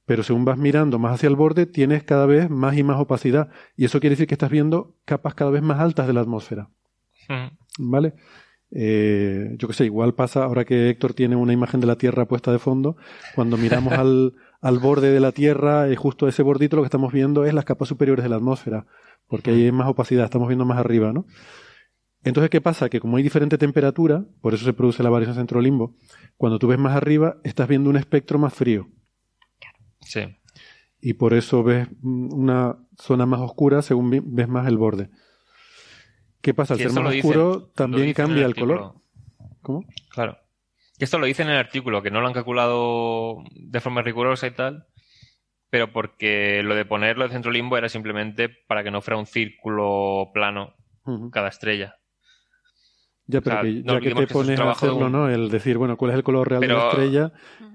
pero 0.05 0.23
según 0.23 0.45
vas 0.45 0.59
mirando 0.59 0.99
más 0.99 1.15
hacia 1.15 1.29
el 1.29 1.37
borde, 1.37 1.67
tienes 1.67 2.03
cada 2.03 2.27
vez 2.27 2.51
más 2.51 2.77
y 2.77 2.83
más 2.83 2.99
opacidad. 2.99 3.51
Y 3.77 3.85
eso 3.85 4.01
quiere 4.01 4.15
decir 4.15 4.27
que 4.27 4.35
estás 4.35 4.51
viendo 4.51 4.95
capas 5.05 5.35
cada 5.35 5.51
vez 5.51 5.63
más 5.63 5.81
altas 5.81 6.07
de 6.07 6.13
la 6.13 6.21
atmósfera. 6.21 6.71
¿Vale? 7.79 8.15
Eh, 8.71 9.55
yo 9.59 9.69
qué 9.69 9.75
sé, 9.75 9.85
igual 9.85 10.15
pasa 10.15 10.45
ahora 10.45 10.65
que 10.65 10.91
Héctor 10.91 11.15
tiene 11.15 11.37
una 11.37 11.53
imagen 11.53 11.81
de 11.81 11.87
la 11.87 11.97
Tierra 11.97 12.27
puesta 12.27 12.53
de 12.53 12.59
fondo, 12.59 12.97
cuando 13.35 13.57
miramos 13.57 13.93
al, 13.99 14.35
al 14.61 14.79
borde 14.79 15.13
de 15.13 15.21
la 15.21 15.33
Tierra, 15.33 15.89
eh, 15.89 15.97
justo 15.97 16.27
ese 16.29 16.43
bordito 16.43 16.77
lo 16.77 16.83
que 16.83 16.87
estamos 16.87 17.13
viendo 17.13 17.45
es 17.45 17.55
las 17.55 17.65
capas 17.65 17.89
superiores 17.89 18.25
de 18.25 18.29
la 18.29 18.37
atmósfera, 18.37 18.87
porque 19.29 19.51
ahí 19.51 19.65
hay 19.65 19.73
más 19.73 19.89
opacidad, 19.89 20.25
estamos 20.25 20.49
viendo 20.49 20.65
más 20.65 20.79
arriba, 20.79 21.13
¿no? 21.13 21.27
Entonces, 22.27 22.51
¿qué 22.51 22.61
pasa? 22.61 22.89
Que 22.89 22.99
como 22.99 23.19
hay 23.19 23.23
diferente 23.23 23.57
temperatura, 23.57 24.25
por 24.41 24.53
eso 24.53 24.65
se 24.65 24.73
produce 24.73 25.01
la 25.05 25.11
variación 25.11 25.37
centro-limbo, 25.37 25.95
cuando 26.37 26.59
tú 26.59 26.67
ves 26.67 26.79
más 26.79 26.97
arriba, 26.97 27.37
estás 27.45 27.69
viendo 27.69 27.89
un 27.89 27.97
espectro 27.97 28.37
más 28.37 28.53
frío. 28.53 28.89
Sí. 30.01 30.37
Y 31.01 31.15
por 31.15 31.35
eso 31.35 31.63
ves 31.63 31.87
una 32.03 32.79
zona 32.99 33.27
más 33.27 33.39
oscura 33.41 33.81
según 33.81 34.11
ves 34.11 34.49
más 34.49 34.67
el 34.67 34.77
borde. 34.77 35.09
¿Qué 36.41 36.53
pasa? 36.53 36.75
Al 36.75 36.81
ser 36.81 36.91
más 36.91 37.15
oscuro 37.15 37.71
también 37.77 38.13
cambia 38.13 38.45
el, 38.45 38.57
color. 38.57 38.95
¿Cómo? 39.63 39.85
Claro. 40.11 40.37
Esto 40.99 41.21
lo 41.21 41.27
dice 41.27 41.45
en 41.45 41.51
el 41.51 41.59
artículo, 41.59 42.03
que 42.03 42.11
no 42.11 42.21
lo 42.21 42.27
han 42.27 42.33
calculado 42.33 43.37
de 43.53 43.81
forma 43.81 44.03
rigurosa 44.03 44.49
y 44.49 44.51
tal, 44.51 44.89
pero 45.71 45.93
porque 45.93 46.65
lo 46.65 46.75
de 46.75 46.87
ponerlo 46.87 47.23
de 47.23 47.31
centro 47.31 47.53
limbo 47.53 47.79
era 47.79 47.89
simplemente 47.89 48.49
para 48.49 48.83
que 48.83 48.91
no 48.91 49.01
fuera 49.01 49.17
un 49.17 49.27
círculo 49.27 50.33
plano 50.35 50.75
cada 51.31 51.51
estrella. 51.51 51.95
Ya, 53.27 53.41
pero 53.41 53.63
que, 53.63 53.83
ya 53.83 54.01
que 54.01 54.15
te 54.15 54.27
pones 54.29 54.61
a 54.61 54.71
hacerlo, 54.71 55.11
¿no? 55.11 55.29
El 55.29 55.51
decir, 55.51 55.79
bueno, 55.79 55.97
cuál 55.97 56.13
es 56.13 56.17
el 56.17 56.23
color 56.23 56.49
real 56.49 56.61
de 56.61 56.69
la 56.69 56.89
estrella, 56.89 57.33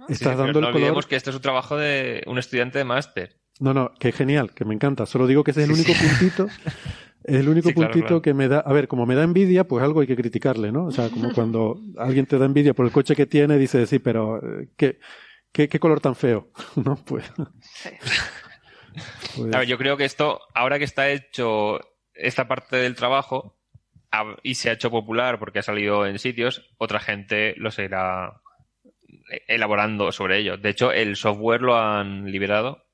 estás 0.07 0.37
dando 0.37 0.59
el 0.59 0.65
no 0.65 0.67
color. 0.67 0.75
olvidemos 0.75 1.05
que 1.07 1.15
este 1.15 1.29
es 1.29 1.35
un 1.35 1.41
trabajo 1.41 1.77
de 1.77 2.23
un 2.27 2.37
estudiante 2.37 2.77
de 2.77 2.85
máster. 2.85 3.37
No, 3.59 3.73
no, 3.73 3.93
que 3.99 4.11
genial, 4.11 4.53
que 4.53 4.65
me 4.65 4.73
encanta. 4.73 5.05
Solo 5.05 5.27
digo 5.27 5.43
que 5.43 5.51
ese 5.51 5.63
es 5.63 5.69
el 5.69 5.73
único 5.73 5.93
puntito. 5.93 6.47
Es 7.23 7.35
el 7.35 7.49
único 7.49 7.71
puntito 7.71 8.21
que 8.21 8.33
me 8.33 8.47
da. 8.47 8.61
A 8.61 8.73
ver, 8.73 8.87
como 8.87 9.05
me 9.05 9.13
da 9.13 9.23
envidia, 9.23 9.67
pues 9.67 9.83
algo 9.83 10.01
hay 10.01 10.07
que 10.07 10.15
criticarle, 10.15 10.71
¿no? 10.71 10.85
O 10.85 10.91
sea, 10.91 11.09
como 11.09 11.31
cuando 11.35 11.79
alguien 11.97 12.25
te 12.25 12.39
da 12.39 12.45
envidia 12.45 12.73
por 12.73 12.85
el 12.85 12.91
coche 12.91 13.15
que 13.15 13.27
tiene, 13.27 13.57
dice, 13.57 13.85
sí, 13.85 13.99
pero 13.99 14.37
eh, 14.37 14.69
¿qué, 14.75 14.99
qué, 15.51 15.69
qué 15.69 15.79
color 15.79 15.99
tan 15.99 16.15
feo? 16.15 16.51
¿No? 16.83 16.95
Pues. 16.95 17.31
Pues 19.37 19.53
a 19.53 19.59
ver, 19.59 19.67
yo 19.67 19.77
creo 19.77 19.97
que 19.97 20.05
esto, 20.05 20.41
ahora 20.55 20.79
que 20.79 20.85
está 20.85 21.09
hecho 21.09 21.79
esta 22.13 22.47
parte 22.47 22.77
del 22.77 22.95
trabajo 22.95 23.60
y 24.43 24.55
se 24.55 24.69
ha 24.69 24.73
hecho 24.73 24.91
popular 24.91 25.39
porque 25.39 25.59
ha 25.59 25.63
salido 25.63 26.05
en 26.05 26.19
sitios, 26.19 26.69
otra 26.77 26.99
gente 26.99 27.53
lo 27.57 27.71
seguirá 27.71 28.41
elaborando 29.47 30.11
sobre 30.11 30.39
ello. 30.39 30.57
De 30.57 30.69
hecho, 30.69 30.91
el 30.91 31.15
software 31.15 31.61
lo 31.61 31.77
han 31.77 32.31
liberado 32.31 32.85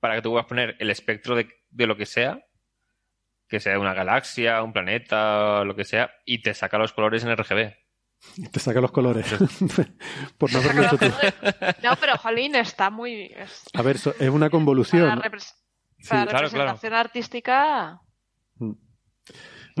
para 0.00 0.16
que 0.16 0.22
tú 0.22 0.30
puedas 0.30 0.46
poner 0.46 0.76
el 0.78 0.90
espectro 0.90 1.36
de, 1.36 1.48
de 1.70 1.86
lo 1.86 1.96
que 1.96 2.06
sea, 2.06 2.44
que 3.48 3.60
sea 3.60 3.78
una 3.78 3.94
galaxia, 3.94 4.62
un 4.62 4.72
planeta, 4.72 5.64
lo 5.64 5.76
que 5.76 5.84
sea, 5.84 6.10
y 6.24 6.42
te 6.42 6.54
saca 6.54 6.78
los 6.78 6.92
colores 6.92 7.24
en 7.24 7.36
RGB. 7.36 7.74
Te 8.52 8.60
saca 8.60 8.80
los 8.80 8.92
colores. 8.92 9.26
Por 10.38 10.52
no 10.52 10.58
haberlo 10.58 10.82
hecho 10.82 10.98
tú. 10.98 11.06
No, 11.82 11.96
pero 11.98 12.18
Jolín 12.18 12.54
está 12.54 12.90
muy. 12.90 13.34
A 13.72 13.82
ver, 13.82 13.96
es 13.96 14.28
una 14.28 14.50
convolución. 14.50 15.20
Para, 16.08 16.24
representación 16.24 16.94
artística. 16.94 18.00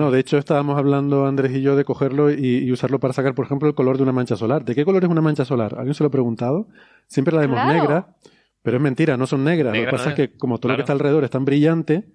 No, 0.00 0.10
de 0.10 0.18
hecho 0.18 0.38
estábamos 0.38 0.78
hablando 0.78 1.26
Andrés 1.26 1.54
y 1.54 1.60
yo 1.60 1.76
de 1.76 1.84
cogerlo 1.84 2.30
y, 2.30 2.72
usarlo 2.72 2.98
para 3.00 3.12
sacar, 3.12 3.34
por 3.34 3.44
ejemplo, 3.44 3.68
el 3.68 3.74
color 3.74 3.98
de 3.98 4.02
una 4.02 4.12
mancha 4.12 4.34
solar. 4.34 4.64
¿De 4.64 4.74
qué 4.74 4.86
color 4.86 5.04
es 5.04 5.10
una 5.10 5.20
mancha 5.20 5.44
solar? 5.44 5.74
¿Alguien 5.76 5.92
se 5.92 6.02
lo 6.02 6.08
ha 6.08 6.10
preguntado? 6.10 6.68
Siempre 7.06 7.34
la 7.34 7.42
vemos 7.42 7.62
negra, 7.66 8.16
pero 8.62 8.78
es 8.78 8.82
mentira, 8.82 9.18
no 9.18 9.26
son 9.26 9.44
negras. 9.44 9.76
lo 9.76 9.84
que 9.84 9.90
pasa 9.90 10.08
es 10.08 10.14
que 10.14 10.38
como 10.38 10.56
todo 10.56 10.72
lo 10.72 10.76
que 10.76 10.82
está 10.84 10.94
alrededor 10.94 11.24
es 11.24 11.28
tan 11.28 11.44
brillante, 11.44 12.06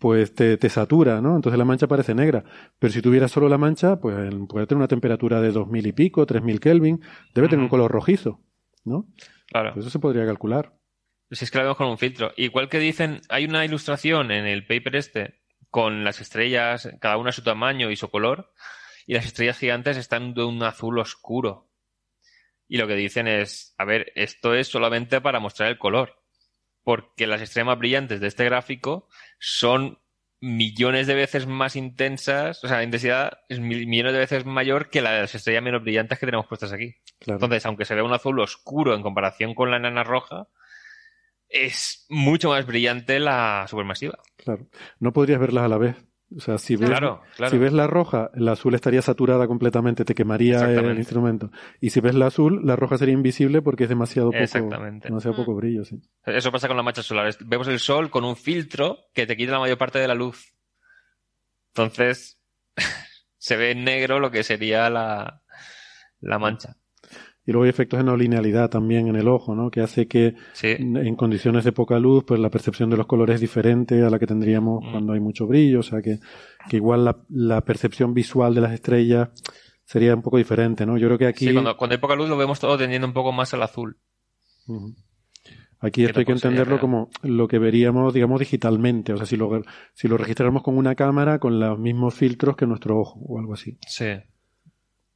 pues 0.00 0.34
te, 0.34 0.56
te, 0.56 0.68
satura, 0.68 1.20
¿no? 1.20 1.36
Entonces 1.36 1.56
la 1.56 1.64
mancha 1.64 1.86
parece 1.86 2.16
negra. 2.16 2.42
Pero 2.80 2.92
si 2.92 3.00
tuviera 3.00 3.28
solo 3.28 3.48
la 3.48 3.58
mancha, 3.58 4.00
pues 4.00 4.16
puede 4.48 4.66
tener 4.66 4.78
una 4.78 4.88
temperatura 4.88 5.40
de 5.40 5.52
2000 5.52 5.86
y 5.86 5.92
pico, 5.92 6.26
3000 6.26 6.58
Kelvin, 6.58 7.00
debe 7.32 7.46
tener 7.46 7.62
un 7.62 7.68
color 7.68 7.92
rojizo, 7.92 8.40
¿no? 8.84 9.06
Claro. 9.46 9.70
Pues 9.74 9.84
eso 9.84 9.90
se 9.92 10.00
podría 10.00 10.26
calcular. 10.26 10.72
Si 11.30 11.44
es 11.44 11.52
que 11.52 11.58
la 11.58 11.62
vemos 11.62 11.76
con 11.76 11.86
un 11.86 11.96
filtro. 11.96 12.32
Igual 12.36 12.68
que 12.68 12.80
dicen, 12.80 13.20
hay 13.28 13.44
una 13.44 13.64
ilustración 13.64 14.32
en 14.32 14.46
el 14.46 14.66
paper 14.66 14.96
este 14.96 15.39
con 15.70 16.04
las 16.04 16.20
estrellas, 16.20 16.88
cada 17.00 17.16
una 17.16 17.30
a 17.30 17.32
su 17.32 17.42
tamaño 17.42 17.90
y 17.90 17.96
su 17.96 18.10
color, 18.10 18.52
y 19.06 19.14
las 19.14 19.26
estrellas 19.26 19.58
gigantes 19.58 19.96
están 19.96 20.34
de 20.34 20.44
un 20.44 20.62
azul 20.62 20.98
oscuro. 20.98 21.68
Y 22.68 22.76
lo 22.76 22.86
que 22.86 22.94
dicen 22.94 23.26
es, 23.26 23.74
a 23.78 23.84
ver, 23.84 24.12
esto 24.14 24.54
es 24.54 24.68
solamente 24.68 25.20
para 25.20 25.40
mostrar 25.40 25.70
el 25.70 25.78
color 25.78 26.20
porque 26.82 27.26
las 27.26 27.40
estrellas 27.40 27.78
brillantes 27.78 28.20
de 28.20 28.26
este 28.26 28.44
gráfico 28.44 29.08
son 29.38 29.98
millones 30.40 31.06
de 31.06 31.14
veces 31.14 31.46
más 31.46 31.76
intensas, 31.76 32.64
o 32.64 32.68
sea, 32.68 32.78
la 32.78 32.84
intensidad 32.84 33.40
es 33.48 33.60
millones 33.60 34.14
de 34.14 34.18
veces 34.18 34.46
mayor 34.46 34.88
que 34.88 35.02
la 35.02 35.12
de 35.12 35.20
las 35.20 35.34
estrellas 35.34 35.62
menos 35.62 35.82
brillantes 35.82 36.18
que 36.18 36.26
tenemos 36.26 36.46
puestas 36.46 36.72
aquí. 36.72 36.96
Entonces, 37.26 37.66
aunque 37.66 37.84
se 37.84 37.94
vea 37.94 38.04
un 38.04 38.12
azul 38.12 38.40
oscuro 38.40 38.94
en 38.94 39.02
comparación 39.02 39.54
con 39.54 39.70
la 39.70 39.76
enana 39.76 40.02
roja, 40.02 40.48
es 41.50 42.06
mucho 42.08 42.50
más 42.50 42.64
brillante 42.66 43.18
la 43.18 43.66
supermasiva. 43.68 44.18
Claro. 44.36 44.68
No 44.98 45.12
podrías 45.12 45.40
verlas 45.40 45.64
a 45.64 45.68
la 45.68 45.78
vez. 45.78 45.96
O 46.36 46.38
sea, 46.38 46.58
si 46.58 46.76
ves, 46.76 46.90
si 47.50 47.58
ves 47.58 47.72
la 47.72 47.88
roja, 47.88 48.30
la 48.34 48.52
azul 48.52 48.76
estaría 48.76 49.02
saturada 49.02 49.48
completamente, 49.48 50.04
te 50.04 50.14
quemaría 50.14 50.70
el 50.70 50.96
instrumento. 50.96 51.50
Y 51.80 51.90
si 51.90 52.00
ves 52.00 52.14
la 52.14 52.26
azul, 52.26 52.60
la 52.64 52.76
roja 52.76 52.98
sería 52.98 53.14
invisible 53.14 53.62
porque 53.62 53.84
es 53.84 53.88
demasiado 53.88 54.30
poco, 54.30 54.68
demasiado 55.02 55.34
poco 55.34 55.52
mm. 55.52 55.56
brillo. 55.56 55.84
Sí. 55.84 56.00
Eso 56.24 56.52
pasa 56.52 56.68
con 56.68 56.76
las 56.76 56.84
manchas 56.84 57.06
solares. 57.06 57.36
Vemos 57.44 57.66
el 57.66 57.80
sol 57.80 58.10
con 58.10 58.24
un 58.24 58.36
filtro 58.36 58.98
que 59.12 59.26
te 59.26 59.36
quita 59.36 59.52
la 59.52 59.58
mayor 59.58 59.76
parte 59.76 59.98
de 59.98 60.06
la 60.06 60.14
luz. 60.14 60.54
Entonces, 61.74 62.40
se 63.38 63.56
ve 63.56 63.72
en 63.72 63.82
negro 63.82 64.20
lo 64.20 64.30
que 64.30 64.44
sería 64.44 64.88
la, 64.88 65.42
la 66.20 66.38
mancha. 66.38 66.76
Y 67.50 67.52
luego 67.52 67.64
hay 67.64 67.70
efectos 67.70 67.98
de 67.98 68.04
no 68.04 68.16
linealidad 68.16 68.70
también 68.70 69.08
en 69.08 69.16
el 69.16 69.26
ojo, 69.26 69.56
¿no? 69.56 69.72
Que 69.72 69.80
hace 69.80 70.06
que 70.06 70.36
en 70.62 71.16
condiciones 71.16 71.64
de 71.64 71.72
poca 71.72 71.98
luz, 71.98 72.22
pues 72.24 72.38
la 72.38 72.48
percepción 72.48 72.90
de 72.90 72.96
los 72.96 73.08
colores 73.08 73.34
es 73.34 73.40
diferente 73.40 74.04
a 74.04 74.08
la 74.08 74.20
que 74.20 74.26
tendríamos 74.28 74.84
mm. 74.84 74.92
cuando 74.92 75.14
hay 75.14 75.18
mucho 75.18 75.48
brillo. 75.48 75.80
O 75.80 75.82
sea 75.82 76.00
que, 76.00 76.20
que 76.68 76.76
igual 76.76 77.04
la, 77.04 77.24
la, 77.28 77.60
percepción 77.62 78.14
visual 78.14 78.54
de 78.54 78.60
las 78.60 78.72
estrellas 78.72 79.30
sería 79.84 80.14
un 80.14 80.22
poco 80.22 80.36
diferente, 80.36 80.86
¿no? 80.86 80.96
Yo 80.96 81.08
creo 81.08 81.18
que 81.18 81.26
aquí. 81.26 81.48
Sí, 81.48 81.52
cuando, 81.52 81.76
cuando 81.76 81.94
hay 81.94 82.00
poca 82.00 82.14
luz 82.14 82.28
lo 82.28 82.36
vemos 82.36 82.60
todo 82.60 82.78
tendiendo 82.78 83.08
un 83.08 83.14
poco 83.14 83.32
más 83.32 83.52
al 83.52 83.64
azul. 83.64 83.98
Aquí 85.80 86.04
esto 86.04 86.20
hay 86.20 86.26
que 86.26 86.32
entenderlo 86.32 86.78
como 86.78 87.10
lo 87.24 87.48
que 87.48 87.58
veríamos, 87.58 88.14
digamos, 88.14 88.38
digitalmente. 88.38 89.12
O 89.12 89.16
sea, 89.16 89.26
si 89.26 89.36
lo, 89.36 89.60
si 89.94 90.06
lo 90.06 90.16
registráramos 90.16 90.62
con 90.62 90.78
una 90.78 90.94
cámara 90.94 91.40
con 91.40 91.58
los 91.58 91.76
mismos 91.80 92.14
filtros 92.14 92.54
que 92.54 92.66
nuestro 92.66 92.96
ojo 92.96 93.18
o 93.26 93.40
algo 93.40 93.54
así. 93.54 93.76
Sí. 93.88 94.20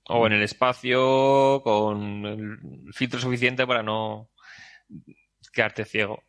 O 0.09 0.27
en 0.27 0.33
el 0.35 0.43
espacio 0.43 1.63
con 1.63 2.27
el 2.27 2.59
filtro 2.93 3.19
suficiente 3.19 3.67
para 3.67 3.83
no 3.83 4.29
quedarte 5.53 5.85
ciego. 5.85 6.23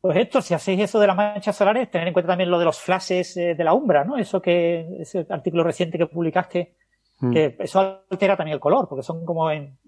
Pues 0.00 0.16
esto, 0.16 0.42
si 0.42 0.52
hacéis 0.52 0.80
eso 0.80 1.00
de 1.00 1.06
las 1.06 1.16
manchas 1.16 1.56
solares, 1.56 1.90
tener 1.90 2.08
en 2.08 2.12
cuenta 2.12 2.32
también 2.32 2.50
lo 2.50 2.58
de 2.58 2.64
los 2.64 2.78
flashes 2.78 3.36
eh, 3.36 3.54
de 3.54 3.64
la 3.64 3.72
umbra, 3.72 4.04
¿no? 4.04 4.18
Eso 4.18 4.42
que, 4.42 4.86
ese 4.98 5.26
artículo 5.30 5.62
reciente 5.62 5.96
que 5.96 6.06
publicaste, 6.06 6.74
que 7.32 7.56
eso 7.60 8.04
altera 8.10 8.36
también 8.36 8.54
el 8.54 8.60
color, 8.60 8.88
porque 8.88 9.04
son 9.04 9.24
como 9.24 9.48
en, 9.48 9.78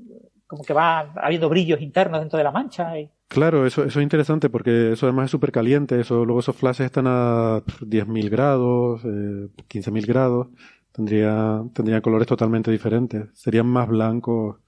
como 0.46 0.62
que 0.62 0.72
va 0.72 1.12
habiendo 1.16 1.48
brillos 1.48 1.80
internos 1.80 2.20
dentro 2.20 2.38
de 2.38 2.44
la 2.44 2.52
mancha. 2.52 2.96
Y... 2.96 3.10
Claro, 3.26 3.66
eso, 3.66 3.82
eso 3.82 3.98
es 3.98 4.04
interesante 4.04 4.48
porque 4.48 4.92
eso 4.92 5.06
además 5.06 5.24
es 5.24 5.30
súper 5.32 5.50
caliente. 5.50 6.00
Eso, 6.00 6.24
luego 6.24 6.38
esos 6.38 6.54
flashes 6.54 6.86
están 6.86 7.08
a 7.08 7.60
10.000 7.80 8.30
grados, 8.30 9.04
eh, 9.04 9.48
15.000 9.68 10.06
grados 10.06 10.46
tendría, 10.94 11.62
tendría 11.74 12.00
colores 12.00 12.26
totalmente 12.26 12.70
diferentes. 12.70 13.26
Serían 13.34 13.66
más 13.66 13.88
blancos. 13.88 14.58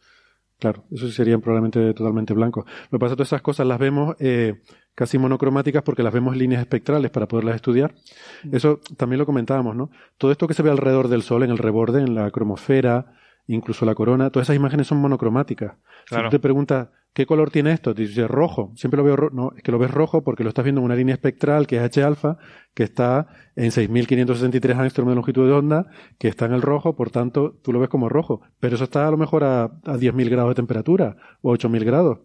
Claro, 0.58 0.84
eso 0.90 1.08
serían 1.08 1.40
probablemente 1.40 1.94
totalmente 1.94 2.34
blancos. 2.34 2.64
Lo 2.90 2.98
que 2.98 3.00
pasa 3.00 3.06
es 3.06 3.12
que 3.12 3.16
todas 3.16 3.28
esas 3.28 3.42
cosas 3.42 3.66
las 3.66 3.78
vemos 3.78 4.16
eh, 4.18 4.62
casi 4.94 5.18
monocromáticas 5.18 5.82
porque 5.82 6.02
las 6.02 6.12
vemos 6.12 6.32
en 6.32 6.40
líneas 6.40 6.62
espectrales 6.62 7.10
para 7.10 7.28
poderlas 7.28 7.56
estudiar. 7.56 7.94
Mm. 8.42 8.56
Eso 8.56 8.80
también 8.96 9.18
lo 9.18 9.26
comentábamos, 9.26 9.76
¿no? 9.76 9.90
Todo 10.18 10.32
esto 10.32 10.48
que 10.48 10.54
se 10.54 10.62
ve 10.62 10.70
alrededor 10.70 11.08
del 11.08 11.22
Sol, 11.22 11.42
en 11.42 11.50
el 11.50 11.58
reborde, 11.58 12.00
en 12.00 12.14
la 12.14 12.30
cromosfera, 12.30 13.14
incluso 13.46 13.84
la 13.84 13.94
corona, 13.94 14.30
todas 14.30 14.46
esas 14.46 14.56
imágenes 14.56 14.86
son 14.86 14.98
monocromáticas. 14.98 15.74
Si 16.08 16.16
tú 16.16 16.28
te 16.30 16.38
preguntas, 16.40 16.88
¿Qué 17.16 17.24
color 17.24 17.50
tiene 17.50 17.72
esto? 17.72 17.94
Dice 17.94 18.28
rojo. 18.28 18.72
Siempre 18.76 18.98
lo 18.98 19.04
veo 19.04 19.16
rojo. 19.16 19.34
No, 19.34 19.52
es 19.56 19.62
que 19.62 19.72
lo 19.72 19.78
ves 19.78 19.90
rojo 19.90 20.22
porque 20.22 20.42
lo 20.42 20.50
estás 20.50 20.66
viendo 20.66 20.82
en 20.82 20.84
una 20.84 20.96
línea 20.96 21.14
espectral 21.14 21.66
que 21.66 21.76
es 21.76 21.82
H 21.82 22.02
alfa, 22.02 22.36
que 22.74 22.82
está 22.82 23.28
en 23.54 23.70
6.563 23.70 24.76
angstrom 24.76 25.08
de 25.08 25.14
longitud 25.14 25.46
de 25.46 25.54
onda, 25.54 25.86
que 26.18 26.28
está 26.28 26.44
en 26.44 26.52
el 26.52 26.60
rojo, 26.60 26.94
por 26.94 27.08
tanto, 27.08 27.58
tú 27.62 27.72
lo 27.72 27.80
ves 27.80 27.88
como 27.88 28.10
rojo. 28.10 28.42
Pero 28.60 28.74
eso 28.74 28.84
está 28.84 29.08
a 29.08 29.10
lo 29.10 29.16
mejor 29.16 29.44
a, 29.44 29.62
a 29.64 29.96
10.000 29.96 30.28
grados 30.28 30.50
de 30.50 30.56
temperatura 30.56 31.16
o 31.40 31.54
8.000 31.54 31.84
grados. 31.86 32.18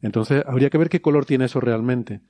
Entonces, 0.00 0.42
habría 0.46 0.70
que 0.70 0.78
ver 0.78 0.88
qué 0.88 1.02
color 1.02 1.26
tiene 1.26 1.44
eso 1.44 1.60
realmente. 1.60 2.22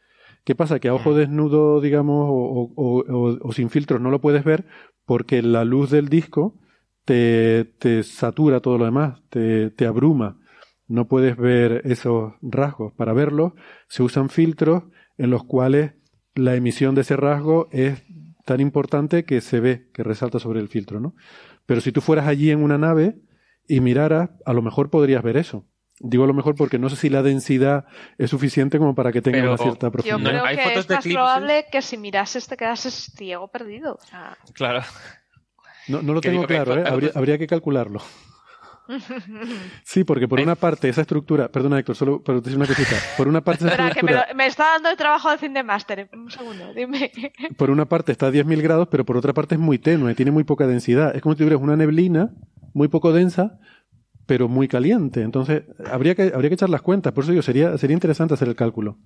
¿Qué 0.43 0.57
pasa? 0.57 0.81
Que 0.81 0.89
a 0.89 0.95
ojo 0.95 1.13
mm. 1.13 1.15
desnudo, 1.15 1.81
digamos, 1.81 2.27
o, 2.29 3.53
sin 3.53 3.71
filtros 3.71 4.01
no 4.01 4.11
lo 4.11 4.21
puedes 4.21 4.43
ver 4.43 4.67
porque 5.05 5.43
la 5.43 5.65
luz 5.65 5.91
del 5.91 6.09
disco 6.09 6.59
te, 7.05 7.67
te 7.79 8.03
satura 8.03 8.59
todo 8.59 8.79
lo 8.79 8.87
demás, 8.87 9.23
te, 9.31 9.71
te 9.71 9.87
abruma 9.87 10.40
no 10.91 11.07
puedes 11.07 11.37
ver 11.37 11.83
esos 11.85 12.35
rasgos. 12.43 12.93
Para 12.93 13.13
verlos 13.13 13.53
se 13.89 14.03
usan 14.03 14.29
filtros 14.29 14.83
en 15.19 15.31
los 15.31 15.45
cuales 15.45 15.93
la 16.35 16.57
emisión 16.57 16.97
de 16.97 17.03
ese 17.03 17.17
rasgo 17.17 17.69
es 17.71 18.03
tan 18.45 18.61
importante 18.61 19.25
que 19.25 19.41
se 19.41 19.61
ve, 19.61 19.89
que 19.95 20.03
resalta 20.03 20.41
sobre 20.41 20.59
el 20.59 20.69
filtro, 20.69 20.99
¿no? 20.99 21.15
Pero 21.65 21.81
si 21.81 21.93
tú 21.93 22.01
fueras 22.01 22.27
allí 22.27 22.51
en 22.51 22.63
una 22.63 22.77
nave 22.77 23.21
y 23.69 23.81
miraras, 23.81 24.31
a 24.45 24.53
lo 24.53 24.63
mejor 24.63 24.91
podrías 24.91 25.23
ver 25.23 25.37
eso. 25.37 25.65
Digo 26.01 26.25
a 26.25 26.27
lo 26.27 26.35
mejor 26.35 26.57
porque 26.57 26.79
no 26.79 26.89
sé 26.89 26.97
si 26.97 27.09
la 27.09 27.23
densidad 27.23 27.85
es 28.19 28.31
suficiente 28.31 28.79
como 28.79 28.97
para 28.97 29.13
que 29.13 29.23
tenga 29.23 29.45
una 29.45 29.59
cierta 29.59 29.93
profundidad. 29.93 30.33
Yo 30.33 30.43
creo 30.43 30.57
que 30.57 30.79
es 30.81 30.91
más 30.91 31.05
probable 31.05 31.67
que 31.71 31.83
si 31.83 31.99
mirases 31.99 32.49
te 32.49 32.57
quedases 32.57 33.13
ciego 33.17 33.47
perdido. 33.49 34.01
Claro. 34.55 34.83
No, 35.87 36.03
lo 36.03 36.21
tengo 36.21 36.47
claro, 36.47 36.79
¿eh? 36.79 37.13
habría 37.15 37.39
que 37.39 37.47
calcularlo. 37.47 38.01
Sí, 39.85 40.05
porque 40.05 40.29
por 40.29 40.41
una 40.41 40.55
parte 40.55 40.89
esa 40.89 41.03
estructura, 41.03 41.49
perdona 41.49 41.79
Héctor, 41.79 41.97
solo 41.97 42.23
para 42.23 42.41
decir 42.41 42.57
una 42.57 42.67
cosita. 42.67 42.97
Por 43.17 43.29
una 43.29 43.43
parte 43.43 43.65
esa 43.65 43.75
estructura, 43.75 44.27
que 44.29 44.35
me, 44.35 44.47
está 44.47 44.65
dando 44.75 44.91
el 44.91 44.97
trabajo 44.97 45.31
de 45.31 45.39
fin 45.39 45.53
de 45.53 45.63
máster. 45.63 46.09
Un 46.13 46.31
segundo, 46.31 46.73
dime. 46.75 47.11
Por 47.57 47.71
una 47.71 47.87
parte 47.87 48.13
está 48.13 48.27
a 48.27 48.31
10.000 48.31 48.63
grados, 48.63 48.89
pero 48.91 49.05
por 49.05 49.17
otra 49.17 49.33
parte 49.33 49.55
es 49.55 49.61
muy 49.61 49.79
tenue, 49.79 50.15
tiene 50.15 50.31
muy 50.31 50.45
poca 50.45 50.67
densidad. 50.67 51.15
Es 51.15 51.23
como 51.23 51.35
si 51.35 51.39
tuvieras 51.39 51.61
una 51.61 51.77
neblina 51.77 52.31
muy 52.73 52.89
poco 52.89 53.13
densa, 53.13 53.59
pero 54.27 54.49
muy 54.49 54.69
caliente. 54.69 55.23
Entonces, 55.23 55.65
habría 55.91 56.15
que, 56.15 56.33
habría 56.35 56.51
que 56.51 56.55
echar 56.55 56.71
las 56.71 56.83
cuentas. 56.83 57.13
Por 57.13 57.25
eso 57.25 57.33
digo, 57.33 57.43
sería, 57.43 57.77
sería 57.79 57.95
interesante 57.95 58.35
hacer 58.35 58.49
el 58.49 58.57
cálculo. 58.57 58.99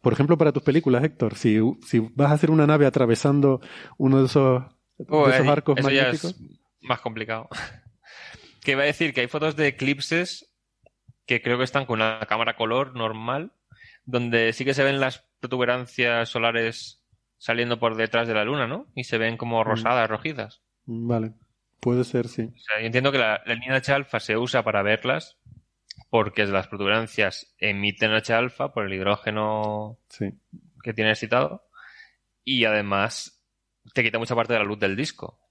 Por 0.00 0.12
ejemplo, 0.12 0.36
para 0.36 0.52
tus 0.52 0.62
películas, 0.62 1.02
Héctor, 1.02 1.34
si, 1.34 1.58
si 1.86 2.00
vas 2.14 2.30
a 2.30 2.34
hacer 2.34 2.50
una 2.50 2.66
nave 2.66 2.86
atravesando 2.86 3.60
uno 3.96 4.20
de 4.20 4.26
esos, 4.26 4.62
de 4.98 5.04
esos 5.06 5.48
arcos 5.48 5.82
magnéticos. 5.82 6.36
más 6.82 7.00
complicado 7.00 7.48
que 8.64 8.72
iba 8.72 8.82
a 8.82 8.86
decir 8.86 9.14
que 9.14 9.20
hay 9.20 9.28
fotos 9.28 9.54
de 9.56 9.68
eclipses 9.68 10.50
que 11.26 11.40
creo 11.40 11.58
que 11.58 11.64
están 11.64 11.86
con 11.86 12.00
una 12.00 12.20
cámara 12.20 12.56
color 12.56 12.96
normal, 12.96 13.52
donde 14.04 14.52
sí 14.52 14.64
que 14.64 14.74
se 14.74 14.84
ven 14.84 15.00
las 15.00 15.24
protuberancias 15.40 16.28
solares 16.28 17.02
saliendo 17.38 17.78
por 17.78 17.96
detrás 17.96 18.26
de 18.26 18.34
la 18.34 18.44
luna, 18.44 18.66
¿no? 18.66 18.86
Y 18.94 19.04
se 19.04 19.18
ven 19.18 19.36
como 19.36 19.60
mm. 19.60 19.64
rosadas, 19.64 20.08
rojizas. 20.08 20.62
Vale, 20.86 21.32
puede 21.80 22.04
ser, 22.04 22.28
sí. 22.28 22.42
O 22.42 22.58
sea, 22.58 22.80
yo 22.80 22.86
entiendo 22.86 23.12
que 23.12 23.18
la, 23.18 23.42
línea 23.46 23.78
de 23.78 23.92
alfa 23.92 24.20
se 24.20 24.36
usa 24.36 24.62
para 24.62 24.82
verlas, 24.82 25.38
porque 26.10 26.44
las 26.46 26.68
protuberancias 26.68 27.54
emiten 27.58 28.12
H-alfa 28.12 28.72
por 28.72 28.86
el 28.86 28.94
hidrógeno 28.94 29.98
que 30.82 30.92
tiene 30.92 31.10
excitado 31.10 31.68
y 32.44 32.64
además 32.64 33.42
te 33.92 34.02
quita 34.02 34.18
mucha 34.18 34.34
parte 34.34 34.52
de 34.52 34.58
la 34.58 34.64
luz 34.64 34.78
del 34.78 34.96
disco. 34.96 35.43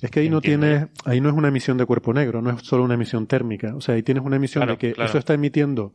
Es 0.00 0.10
que 0.10 0.20
ahí 0.20 0.30
no 0.30 0.40
tiene, 0.40 0.88
ahí 1.04 1.20
no 1.20 1.28
es 1.28 1.34
una 1.34 1.48
emisión 1.48 1.76
de 1.76 1.86
cuerpo 1.86 2.12
negro, 2.12 2.40
no 2.40 2.50
es 2.50 2.62
solo 2.62 2.84
una 2.84 2.94
emisión 2.94 3.26
térmica. 3.26 3.74
O 3.74 3.80
sea, 3.80 3.94
ahí 3.94 4.02
tienes 4.02 4.24
una 4.24 4.36
emisión 4.36 4.66
de 4.66 4.78
que 4.78 4.94
eso 4.96 5.18
está 5.18 5.34
emitiendo 5.34 5.94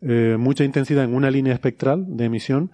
eh, 0.00 0.36
mucha 0.38 0.64
intensidad 0.64 1.04
en 1.04 1.14
una 1.14 1.30
línea 1.30 1.52
espectral 1.52 2.04
de 2.08 2.24
emisión 2.24 2.70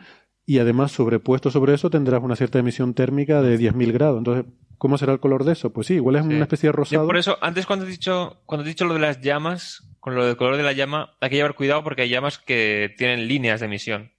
y 0.46 0.58
además 0.58 0.92
sobrepuesto 0.92 1.50
sobre 1.50 1.74
eso 1.74 1.90
tendrás 1.90 2.22
una 2.22 2.36
cierta 2.36 2.58
emisión 2.58 2.94
térmica 2.94 3.42
de 3.42 3.58
10.000 3.58 3.92
grados. 3.92 4.18
Entonces, 4.18 4.52
¿cómo 4.78 4.98
será 4.98 5.12
el 5.12 5.20
color 5.20 5.44
de 5.44 5.52
eso? 5.52 5.72
Pues 5.72 5.86
sí, 5.86 5.94
igual 5.94 6.16
es 6.16 6.22
una 6.22 6.42
especie 6.42 6.68
de 6.68 6.72
rosado. 6.72 7.06
por 7.06 7.16
eso, 7.16 7.38
antes 7.40 7.66
cuando 7.66 7.86
he 7.86 7.88
dicho, 7.88 8.42
cuando 8.46 8.64
he 8.64 8.68
dicho 8.68 8.84
lo 8.84 8.94
de 8.94 9.00
las 9.00 9.20
llamas, 9.20 9.88
con 10.00 10.14
lo 10.14 10.26
del 10.26 10.36
color 10.36 10.56
de 10.56 10.62
la 10.62 10.72
llama, 10.72 11.16
hay 11.20 11.30
que 11.30 11.36
llevar 11.36 11.54
cuidado 11.54 11.82
porque 11.82 12.02
hay 12.02 12.10
llamas 12.10 12.38
que 12.38 12.94
tienen 12.98 13.26
líneas 13.26 13.60
de 13.60 13.66
emisión. 13.66 14.12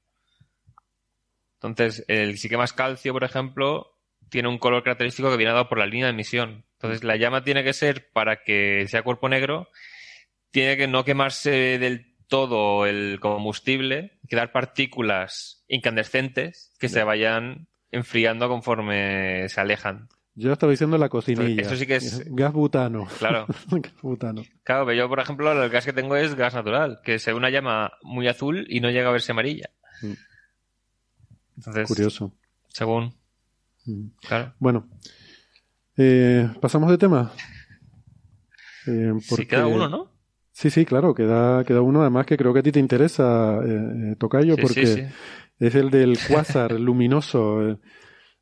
Entonces, 1.62 2.06
el 2.08 2.38
si 2.38 2.50
quemas 2.50 2.74
calcio, 2.74 3.14
por 3.14 3.24
ejemplo, 3.24 3.95
tiene 4.30 4.48
un 4.48 4.58
color 4.58 4.84
característico 4.84 5.30
que 5.30 5.38
viene 5.38 5.54
dado 5.54 5.70
por 5.70 5.78
la 5.78 5.86
línea 5.86 6.06
de 6.06 6.14
emisión. 6.14 6.66
Entonces, 6.74 7.04
la 7.04 7.16
llama 7.16 7.44
tiene 7.44 7.64
que 7.64 7.74
ser, 7.74 8.10
para 8.12 8.44
que 8.44 8.86
sea 8.88 9.04
cuerpo 9.04 9.30
negro, 9.30 9.70
tiene 10.52 10.78
que 10.78 10.88
no 10.88 11.04
quemarse 11.04 11.80
del 11.80 12.16
todo 12.28 12.86
el 12.86 13.20
combustible, 13.20 14.20
quedar 14.28 14.52
partículas 14.52 15.64
incandescentes 15.68 16.74
que 16.80 16.90
se 16.90 17.04
vayan 17.04 17.68
enfriando 17.92 18.50
conforme 18.50 19.48
se 19.50 19.62
alejan. 19.62 20.10
Yo 20.38 20.52
estaba 20.52 20.72
diciendo 20.72 20.98
la 20.98 21.08
cocinilla. 21.08 21.62
Eso 21.62 21.78
sí 21.78 21.88
que 21.88 21.96
es. 21.96 22.24
Gas 22.26 22.52
butano. 22.52 23.08
Claro. 23.20 23.46
gas 23.72 24.02
butano. 24.02 24.44
Claro, 24.64 24.86
pero 24.86 24.98
yo, 24.98 25.08
por 25.08 25.20
ejemplo, 25.20 25.52
el 25.52 25.70
gas 25.70 25.86
que 25.86 25.94
tengo 25.94 26.18
es 26.18 26.36
gas 26.36 26.54
natural, 26.54 27.00
que 27.04 27.20
se 27.20 27.32
ve 27.32 27.38
una 27.38 27.50
llama 27.50 27.94
muy 28.02 28.28
azul 28.28 28.66
y 28.70 28.82
no 28.82 28.90
llega 28.90 29.10
a 29.10 29.14
verse 29.14 29.32
amarilla. 29.32 29.70
Mm. 30.02 30.14
Entonces, 31.58 31.88
Curioso. 31.88 32.34
Según. 32.68 33.16
Claro. 34.28 34.54
Bueno. 34.60 34.88
Eh, 35.98 36.50
Pasamos 36.62 36.90
de 36.92 36.98
tema. 36.98 37.32
Eh, 38.88 39.14
porque... 39.30 39.48
queda 39.48 39.68
uno, 39.68 39.90
¿no? 39.90 40.12
Sí, 40.52 40.70
sí, 40.70 40.86
claro, 40.86 41.14
queda, 41.14 41.66
queda 41.66 41.82
uno 41.82 42.02
además 42.02 42.26
que 42.26 42.38
creo 42.38 42.54
que 42.54 42.60
a 42.60 42.64
ti 42.64 42.72
te 42.72 42.80
interesa, 42.80 43.60
eh, 43.66 44.12
eh 44.12 44.16
Tocayo, 44.18 44.56
porque 44.56 45.10
es 45.60 45.76
el 45.76 45.90
del 45.90 46.18
cuásar 46.30 46.72
luminoso. 46.80 47.62
Eh, 47.62 47.78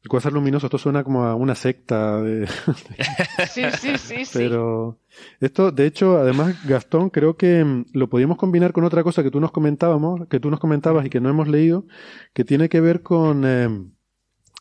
el 0.03 0.09
cuásar 0.09 0.33
luminoso, 0.33 0.67
esto 0.67 0.77
suena 0.77 1.03
como 1.03 1.23
a 1.23 1.33
una 1.33 1.55
secta. 1.55 2.21
De... 2.21 2.45
sí, 3.49 3.63
sí, 3.79 3.97
sí, 3.97 4.23
Pero 4.33 4.99
esto, 5.39 5.71
de 5.71 5.85
hecho, 5.85 6.17
además, 6.17 6.55
Gastón, 6.67 7.09
creo 7.09 7.37
que 7.37 7.63
mm, 7.63 7.85
lo 7.93 8.09
podíamos 8.09 8.37
combinar 8.37 8.73
con 8.73 8.83
otra 8.83 9.01
cosa 9.01 9.23
que 9.23 9.31
tú 9.31 9.39
nos 9.39 9.51
comentábamos, 9.51 10.27
que 10.27 10.39
tú 10.39 10.51
nos 10.51 10.59
comentabas 10.59 11.05
y 11.05 11.09
que 11.09 11.21
no 11.21 11.29
hemos 11.29 11.47
leído, 11.47 11.87
que 12.33 12.43
tiene 12.43 12.67
que 12.67 12.81
ver 12.81 13.01
con, 13.01 13.43
eh, 13.45 13.69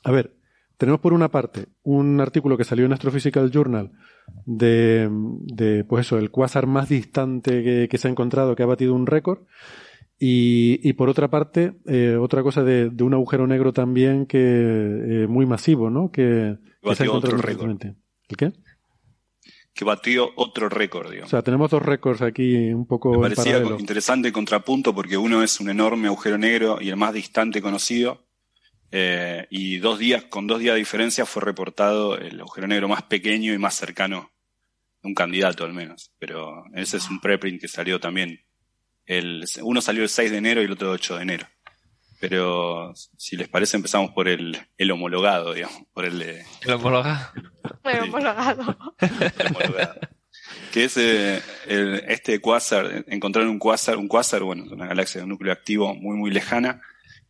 a 0.04 0.10
ver, 0.10 0.36
tenemos 0.76 1.00
por 1.00 1.12
una 1.12 1.30
parte 1.30 1.66
un 1.82 2.20
artículo 2.20 2.56
que 2.56 2.64
salió 2.64 2.86
en 2.86 2.92
Astrophysical 2.92 3.50
Journal 3.50 3.92
de, 4.46 5.08
de 5.10 5.84
pues 5.84 6.06
eso, 6.06 6.18
el 6.18 6.30
cuásar 6.30 6.66
más 6.66 6.88
distante 6.88 7.88
que, 7.88 7.98
se 7.98 8.08
ha 8.08 8.10
encontrado, 8.10 8.56
que 8.56 8.62
ha 8.62 8.66
batido 8.66 8.94
un 8.94 9.06
récord. 9.06 9.40
Y, 10.24 10.92
por 10.92 11.08
otra 11.08 11.28
parte, 11.30 11.72
eh, 11.86 12.14
otra 12.14 12.44
cosa 12.44 12.62
de, 12.62 12.92
un 13.02 13.12
agujero 13.12 13.48
negro 13.48 13.72
también 13.72 14.26
que 14.26 14.38
eh, 14.38 15.26
muy 15.26 15.46
masivo, 15.46 15.90
¿no? 15.90 16.12
Que, 16.12 16.58
se 16.94 17.02
ha 17.02 17.06
encontrado 17.06 17.38
recientemente. 17.38 17.96
¿El 18.28 18.36
qué? 18.36 18.52
Que 19.74 19.84
batió 19.84 20.30
otro 20.36 20.68
récord, 20.68 21.10
digamos. 21.10 21.28
O 21.28 21.30
sea, 21.30 21.42
tenemos 21.42 21.72
dos 21.72 21.82
récords 21.82 22.22
aquí 22.22 22.72
un 22.72 22.86
poco. 22.86 23.10
Me 23.10 23.30
parecía 23.30 23.60
interesante 23.76 24.28
el 24.28 24.34
contrapunto 24.34 24.94
porque 24.94 25.16
uno 25.16 25.42
es 25.42 25.58
un 25.58 25.70
enorme 25.70 26.06
agujero 26.06 26.38
negro 26.38 26.78
y 26.80 26.90
el 26.90 26.96
más 26.96 27.12
distante 27.12 27.60
conocido. 27.60 28.22
Eh, 28.94 29.46
y 29.48 29.78
dos 29.78 29.98
días, 29.98 30.24
con 30.24 30.46
dos 30.46 30.60
días 30.60 30.74
de 30.74 30.80
diferencia 30.80 31.24
fue 31.24 31.42
reportado 31.42 32.18
el 32.18 32.38
agujero 32.38 32.68
negro 32.68 32.88
más 32.88 33.02
pequeño 33.04 33.54
y 33.54 33.58
más 33.58 33.74
cercano 33.74 34.30
un 35.02 35.14
candidato 35.14 35.64
al 35.64 35.72
menos. 35.72 36.12
Pero 36.18 36.64
ese 36.74 36.98
es 36.98 37.08
un 37.08 37.18
preprint 37.18 37.60
que 37.60 37.68
salió 37.68 37.98
también 37.98 38.44
el, 39.06 39.44
uno 39.62 39.80
salió 39.80 40.02
el 40.02 40.08
6 40.08 40.30
de 40.30 40.36
enero 40.36 40.60
y 40.62 40.66
el 40.66 40.72
otro 40.72 40.88
el 40.88 40.94
8 40.94 41.16
de 41.16 41.22
enero. 41.22 41.46
Pero 42.20 42.92
si 42.94 43.36
les 43.36 43.48
parece 43.48 43.76
empezamos 43.76 44.12
por 44.12 44.28
el, 44.28 44.56
el 44.76 44.90
homologado, 44.92 45.54
digamos, 45.54 45.82
por 45.92 46.04
el 46.04 46.22
El 46.22 46.72
homologado. 46.72 47.32
el 47.84 48.00
homologado. 48.02 48.76
Que 50.70 50.84
es 50.84 50.96
eh, 50.96 51.42
este 51.66 52.40
cuásar, 52.40 53.04
encontraron 53.08 53.50
un 53.50 53.58
cuásar, 53.58 53.96
un 53.96 54.06
cuásar, 54.06 54.42
bueno, 54.42 54.64
una 54.70 54.86
galaxia 54.86 55.20
de 55.20 55.26
núcleo 55.26 55.52
activo 55.52 55.94
muy 55.94 56.16
muy 56.16 56.30
lejana, 56.30 56.80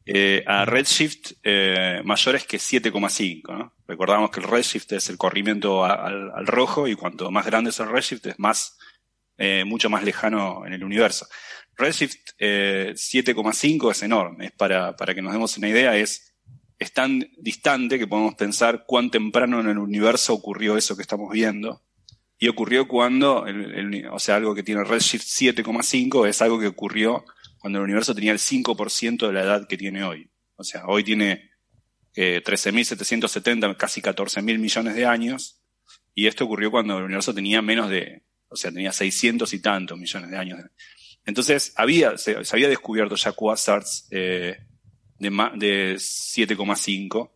eh, 0.04 0.42
a 0.46 0.64
redshift 0.64 1.32
eh, 1.42 2.00
mayores 2.04 2.44
que 2.44 2.58
7,5. 2.58 3.56
¿no? 3.56 3.72
Recordamos 3.86 4.30
que 4.30 4.40
el 4.40 4.46
redshift 4.48 4.92
es 4.92 5.08
el 5.08 5.18
corrimiento 5.18 5.84
al, 5.84 6.30
al, 6.34 6.46
rojo 6.46 6.88
y 6.88 6.94
cuanto 6.94 7.30
más 7.30 7.46
grande 7.46 7.70
es 7.70 7.80
el 7.80 7.88
redshift 7.88 8.26
es 8.26 8.38
más, 8.38 8.78
eh, 9.38 9.64
mucho 9.64 9.90
más 9.90 10.04
lejano 10.04 10.66
en 10.66 10.72
el 10.72 10.84
universo. 10.84 11.26
Redshift 11.76 12.34
7,5 12.38 13.88
eh, 13.88 13.90
es 13.90 14.02
enorme. 14.02 14.46
Es 14.46 14.52
para, 14.52 14.96
para 14.96 15.14
que 15.14 15.22
nos 15.22 15.32
demos 15.32 15.56
una 15.56 15.68
idea, 15.68 15.96
es, 15.96 16.34
es 16.78 16.92
tan 16.92 17.30
distante 17.38 17.98
que 17.98 18.06
podemos 18.06 18.34
pensar 18.34 18.84
cuán 18.86 19.10
temprano 19.10 19.60
en 19.60 19.68
el 19.68 19.78
universo 19.78 20.34
ocurrió 20.34 20.76
eso 20.76 20.96
que 20.96 21.02
estamos 21.02 21.32
viendo. 21.32 21.82
Y 22.38 22.48
ocurrió 22.48 22.88
cuando, 22.88 23.46
el, 23.46 24.08
o 24.10 24.18
sea, 24.18 24.34
algo 24.34 24.52
que 24.52 24.64
tiene 24.64 24.82
Redshift 24.82 25.24
7,5 25.24 26.26
es 26.26 26.42
algo 26.42 26.58
que 26.58 26.66
ocurrió 26.66 27.24
cuando 27.62 27.78
el 27.78 27.84
universo 27.84 28.12
tenía 28.12 28.32
el 28.32 28.40
5% 28.40 29.28
de 29.28 29.32
la 29.32 29.42
edad 29.42 29.68
que 29.68 29.76
tiene 29.76 30.02
hoy. 30.02 30.28
O 30.56 30.64
sea, 30.64 30.84
hoy 30.86 31.04
tiene 31.04 31.52
eh, 32.16 32.42
13.770, 32.44 33.76
casi 33.76 34.02
14.000 34.02 34.58
millones 34.58 34.96
de 34.96 35.06
años, 35.06 35.62
y 36.12 36.26
esto 36.26 36.44
ocurrió 36.44 36.72
cuando 36.72 36.98
el 36.98 37.04
universo 37.04 37.32
tenía 37.32 37.62
menos 37.62 37.88
de, 37.88 38.24
o 38.48 38.56
sea, 38.56 38.72
tenía 38.72 38.92
600 38.92 39.54
y 39.54 39.60
tantos 39.60 39.96
millones 39.96 40.28
de 40.32 40.36
años. 40.36 40.58
Entonces, 41.24 41.72
había, 41.76 42.18
se, 42.18 42.36
había 42.50 42.68
descubierto 42.68 43.14
ya 43.14 43.30
quasars 43.30 44.08
eh, 44.10 44.58
de, 45.20 45.30
de 45.54 45.94
7,5, 45.94 47.30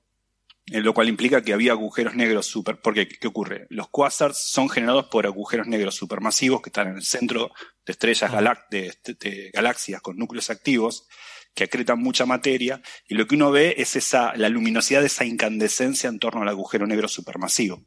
eh, 0.73 0.81
lo 0.81 0.93
cual 0.93 1.09
implica 1.09 1.41
que 1.41 1.53
había 1.53 1.71
agujeros 1.71 2.17
negros 2.17 2.47
super. 2.47 2.81
Porque, 2.81 3.07
¿qué 3.07 3.29
ocurre? 3.29 3.69
Los 3.71 3.89
quasars 3.91 4.39
son 4.39 4.69
generados 4.69 5.07
por 5.07 5.25
agujeros 5.25 5.69
negros 5.69 5.95
supermasivos 5.95 6.63
que 6.63 6.71
están 6.71 6.89
en 6.89 6.97
el 6.97 7.05
centro 7.05 7.53
de 7.87 7.93
estrellas 7.93 8.33
de, 8.71 9.51
galaxias 9.53 10.01
con 10.03 10.17
núcleos 10.17 10.51
activos 10.51 11.07
que 11.55 11.65
acretan 11.65 11.99
mucha 11.99 12.27
materia, 12.27 12.83
y 13.09 13.15
lo 13.15 13.27
que 13.27 13.35
uno 13.35 13.51
ve 13.51 13.77
es 13.79 13.97
esa, 13.97 14.37
la 14.37 14.51
luminosidad 14.51 15.01
de 15.01 15.07
esa 15.07 15.25
incandescencia 15.25 16.11
en 16.11 16.19
torno 16.19 16.43
al 16.43 16.49
agujero 16.49 16.87
negro 16.87 17.09
supermasivo. 17.09 17.83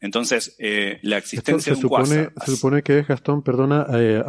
Entonces, 0.00 0.54
eh, 0.58 0.98
la 1.02 1.16
existencia 1.16 1.74
se 1.74 1.80
de 1.80 1.86
un 1.86 1.90
supone, 1.90 2.28
Se 2.44 2.54
supone 2.54 2.82
que 2.82 2.98
es, 2.98 3.08
Gastón, 3.08 3.42
perdona, 3.42 3.86
eh, 3.94 4.22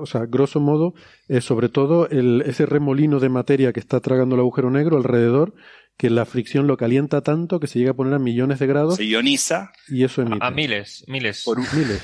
o 0.00 0.04
sea, 0.06 0.26
grosso 0.26 0.58
modo, 0.58 0.94
eh, 1.28 1.40
sobre 1.40 1.68
todo 1.68 2.08
el, 2.08 2.42
ese 2.44 2.66
remolino 2.66 3.20
de 3.20 3.28
materia 3.28 3.72
que 3.72 3.80
está 3.80 4.00
tragando 4.00 4.34
el 4.34 4.40
agujero 4.40 4.70
negro 4.70 4.96
alrededor, 4.96 5.54
que 5.96 6.10
la 6.10 6.26
fricción 6.26 6.66
lo 6.66 6.76
calienta 6.76 7.22
tanto 7.22 7.60
que 7.60 7.68
se 7.68 7.78
llega 7.78 7.92
a 7.92 7.94
poner 7.94 8.14
a 8.14 8.18
millones 8.18 8.58
de 8.58 8.66
grados. 8.66 8.96
Se 8.96 9.04
ioniza. 9.04 9.72
Y 9.88 10.04
eso 10.04 10.22
emite. 10.22 10.44
A, 10.44 10.50
miles, 10.50 11.04
miles. 11.06 11.42
Por 11.44 11.58
miles. 11.58 12.02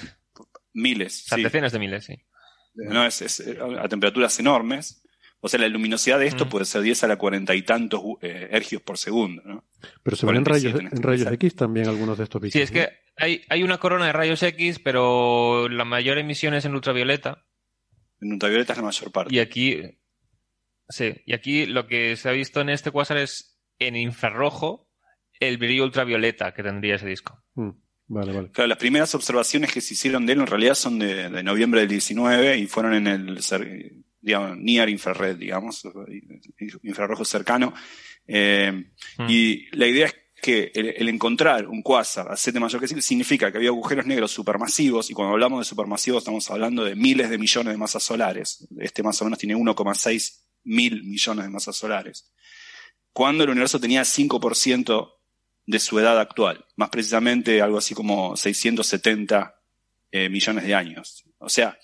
miles. 0.72 1.32
A 1.32 1.36
decenas 1.36 1.72
de 1.72 1.78
miles, 1.80 2.04
sí. 2.04 2.14
No, 2.74 3.04
es, 3.04 3.40
a 3.80 3.88
temperaturas 3.88 4.38
enormes. 4.40 5.02
O 5.40 5.48
sea, 5.48 5.60
la 5.60 5.68
luminosidad 5.68 6.18
de 6.18 6.26
esto 6.26 6.46
mm. 6.46 6.48
puede 6.48 6.64
ser 6.64 6.80
10 6.80 7.04
a 7.04 7.08
la 7.08 7.16
cuarenta 7.16 7.54
y 7.54 7.62
tantos 7.62 8.00
eh, 8.22 8.48
ergios 8.50 8.80
por 8.80 8.96
segundo. 8.96 9.42
¿no? 9.44 9.64
Pero 10.02 10.16
se 10.16 10.24
ven 10.24 10.36
en 10.36 10.44
rayos, 10.44 10.80
en 10.80 11.02
rayos 11.02 11.30
X 11.32 11.54
también 11.54 11.86
algunos 11.86 12.16
de 12.16 12.24
estos 12.24 12.40
bichos. 12.40 12.54
Sí, 12.54 12.62
es 12.62 12.70
que 12.70 12.88
hay, 13.16 13.42
hay 13.48 13.62
una 13.62 13.78
corona 13.78 14.06
de 14.06 14.12
rayos 14.12 14.42
X, 14.42 14.78
pero 14.78 15.68
la 15.68 15.84
mayor 15.84 16.18
emisión 16.18 16.54
es 16.54 16.64
en 16.64 16.74
ultravioleta. 16.74 17.44
En 18.20 18.32
ultravioleta 18.32 18.72
es 18.72 18.78
la 18.78 18.84
mayor 18.84 19.12
parte. 19.12 19.34
Y 19.34 19.38
aquí, 19.38 19.82
sí, 20.88 21.14
y 21.26 21.34
aquí 21.34 21.66
lo 21.66 21.86
que 21.86 22.16
se 22.16 22.28
ha 22.28 22.32
visto 22.32 22.62
en 22.62 22.70
este 22.70 22.90
cuásar 22.90 23.18
es 23.18 23.60
en 23.78 23.96
infrarrojo 23.96 24.88
el 25.40 25.58
brillo 25.58 25.84
ultravioleta 25.84 26.54
que 26.54 26.62
tendría 26.62 26.94
ese 26.96 27.06
disco. 27.06 27.42
Mm, 27.54 27.70
vale, 28.06 28.32
vale. 28.32 28.50
Claro, 28.50 28.68
las 28.68 28.78
primeras 28.78 29.14
observaciones 29.14 29.72
que 29.72 29.80
se 29.80 29.94
hicieron 29.94 30.26
de 30.26 30.34
él 30.34 30.40
en 30.40 30.46
realidad 30.46 30.74
son 30.74 30.98
de, 30.98 31.42
noviembre 31.42 31.80
del 31.80 31.90
19 31.90 32.58
y 32.58 32.66
fueron 32.66 32.94
en 32.94 33.06
el 33.06 33.40
digamos, 34.20 34.56
near 34.58 34.88
infrared, 34.88 35.36
digamos, 35.36 35.86
infrarrojo 36.82 37.24
cercano. 37.24 37.74
Eh, 38.26 38.72
mm. 39.18 39.26
Y 39.28 39.66
la 39.76 39.86
idea 39.86 40.06
es 40.06 40.14
que 40.40 40.72
el, 40.74 41.08
encontrar 41.08 41.68
un 41.68 41.82
quasar 41.82 42.30
a 42.30 42.36
7 42.36 42.58
mayor 42.60 42.80
que 42.80 42.88
5 42.88 43.00
significa 43.00 43.50
que 43.50 43.58
había 43.58 43.70
agujeros 43.70 44.06
negros 44.06 44.30
supermasivos, 44.30 45.10
y 45.10 45.14
cuando 45.14 45.32
hablamos 45.32 45.60
de 45.60 45.64
supermasivos 45.64 46.22
estamos 46.22 46.50
hablando 46.50 46.84
de 46.84 46.94
miles 46.94 47.30
de 47.30 47.38
millones 47.38 47.72
de 47.72 47.78
masas 47.78 48.02
solares. 48.02 48.66
Este 48.78 49.02
más 49.02 49.20
o 49.20 49.24
menos 49.24 49.38
tiene 49.38 49.56
1,6 49.56 50.40
mil 50.64 51.04
millones 51.04 51.44
de 51.44 51.50
masas 51.50 51.76
solares 51.76 52.30
cuando 53.14 53.44
el 53.44 53.50
universo 53.50 53.78
tenía 53.78 54.02
5% 54.02 55.13
de 55.66 55.78
su 55.78 55.98
edad 55.98 56.18
actual, 56.18 56.64
más 56.76 56.90
precisamente 56.90 57.62
algo 57.62 57.78
así 57.78 57.94
como 57.94 58.36
670 58.36 59.54
eh, 60.10 60.28
millones 60.28 60.64
de 60.64 60.74
años. 60.74 61.24
O 61.38 61.48
sea, 61.48 61.78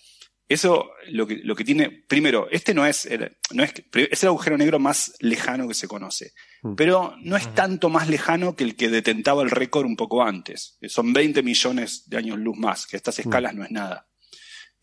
Eso 0.48 0.90
lo 1.08 1.28
que, 1.28 1.36
lo 1.44 1.54
que 1.54 1.64
tiene, 1.64 1.90
primero, 1.90 2.48
este 2.50 2.74
no 2.74 2.84
es, 2.84 3.08
no 3.52 3.62
es, 3.62 3.72
es 3.92 4.22
el 4.24 4.28
agujero 4.28 4.58
negro 4.58 4.80
más 4.80 5.14
lejano 5.20 5.68
que 5.68 5.74
se 5.74 5.86
conoce, 5.86 6.32
mm. 6.62 6.74
pero 6.74 7.14
no 7.22 7.36
es 7.36 7.54
tanto 7.54 7.88
más 7.88 8.08
lejano 8.08 8.56
que 8.56 8.64
el 8.64 8.74
que 8.74 8.88
detentaba 8.88 9.44
el 9.44 9.50
récord 9.50 9.86
un 9.86 9.94
poco 9.94 10.24
antes. 10.24 10.76
Son 10.88 11.12
20 11.12 11.44
millones 11.44 12.08
de 12.08 12.16
años 12.16 12.38
luz 12.38 12.58
más, 12.58 12.88
que 12.88 12.96
estas 12.96 13.18
mm. 13.18 13.20
escalas 13.20 13.54
no 13.54 13.62
es 13.62 13.70
nada. 13.70 14.08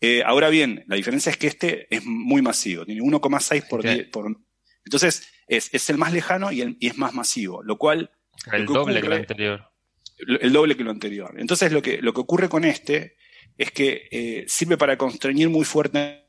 Eh, 0.00 0.22
ahora 0.24 0.48
bien, 0.48 0.84
la 0.86 0.96
diferencia 0.96 1.30
es 1.30 1.36
que 1.36 1.48
este 1.48 1.94
es 1.94 2.02
muy 2.04 2.40
masivo, 2.40 2.86
tiene 2.86 3.02
1,6 3.02 3.68
por, 3.68 4.10
por... 4.10 4.38
Entonces, 4.86 5.28
es, 5.48 5.68
es, 5.74 5.90
el 5.90 5.98
más 5.98 6.14
lejano 6.14 6.50
y, 6.50 6.78
es 6.80 6.96
más 6.96 7.12
masivo, 7.14 7.62
lo 7.62 7.76
cual... 7.76 8.10
El 8.52 8.66
doble 8.66 9.00
que 9.00 9.08
lo 9.08 9.16
anterior. 9.16 9.70
El 10.18 10.52
doble 10.52 10.76
que 10.76 10.84
lo 10.84 10.90
anterior. 10.90 11.34
Entonces, 11.38 11.72
lo 11.72 11.82
que, 11.82 12.00
lo 12.02 12.12
que 12.12 12.20
ocurre 12.20 12.48
con 12.48 12.64
este 12.64 13.16
es 13.56 13.72
que 13.72 14.08
eh, 14.10 14.44
sirve 14.48 14.76
para 14.76 14.96
constreñir 14.96 15.48
muy 15.48 15.64
fuertemente 15.64 16.26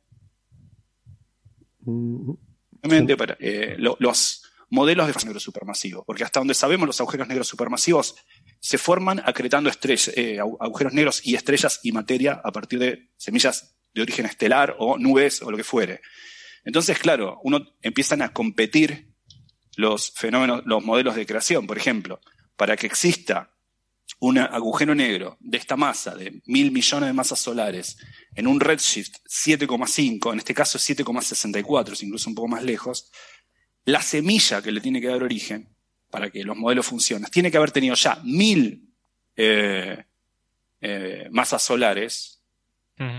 para, 3.17 3.37
eh, 3.39 3.75
los 3.77 4.43
modelos 4.69 5.05
de 5.05 5.09
agujeros 5.09 5.25
negros 5.25 5.43
supermasivos, 5.43 6.03
porque 6.05 6.23
hasta 6.23 6.39
donde 6.39 6.53
sabemos 6.53 6.87
los 6.87 6.99
agujeros 6.99 7.27
negros 7.27 7.47
supermasivos 7.47 8.15
se 8.59 8.77
forman 8.77 9.21
acretando 9.25 9.71
eh, 10.15 10.39
agujeros 10.39 10.93
negros 10.93 11.25
y 11.25 11.35
estrellas 11.35 11.79
y 11.83 11.91
materia 11.91 12.41
a 12.43 12.51
partir 12.51 12.79
de 12.79 13.09
semillas 13.17 13.75
de 13.93 14.01
origen 14.01 14.25
estelar 14.25 14.75
o 14.79 14.97
nubes 14.97 15.41
o 15.41 15.49
lo 15.49 15.57
que 15.57 15.63
fuere. 15.63 16.01
Entonces, 16.63 16.99
claro, 16.99 17.39
uno 17.43 17.75
empiezan 17.81 18.21
a 18.21 18.33
competir 18.33 19.08
los 19.75 20.11
fenómenos, 20.11 20.63
los 20.65 20.83
modelos 20.83 21.15
de 21.15 21.25
creación. 21.25 21.67
Por 21.67 21.77
ejemplo, 21.77 22.19
para 22.55 22.75
que 22.75 22.87
exista 22.87 23.51
un 24.19 24.37
agujero 24.37 24.95
negro 24.95 25.37
de 25.39 25.57
esta 25.57 25.77
masa, 25.77 26.15
de 26.15 26.41
mil 26.45 26.71
millones 26.71 27.07
de 27.07 27.13
masas 27.13 27.39
solares, 27.39 27.97
en 28.35 28.47
un 28.47 28.59
redshift 28.59 29.15
7,5, 29.27 30.33
en 30.33 30.39
este 30.39 30.53
caso 30.53 30.77
7,64, 30.77 31.93
es 31.93 32.03
incluso 32.03 32.29
un 32.29 32.35
poco 32.35 32.47
más 32.47 32.63
lejos, 32.63 33.11
la 33.85 34.01
semilla 34.01 34.61
que 34.61 34.71
le 34.71 34.81
tiene 34.81 34.99
que 34.99 35.07
dar 35.07 35.23
origen 35.23 35.69
para 36.09 36.29
que 36.29 36.43
los 36.43 36.57
modelos 36.57 36.85
funcionen, 36.85 37.29
tiene 37.31 37.51
que 37.51 37.57
haber 37.57 37.71
tenido 37.71 37.95
ya 37.95 38.19
mil 38.23 38.89
eh, 39.35 40.05
eh, 40.81 41.27
masas 41.31 41.61
solares 41.63 42.41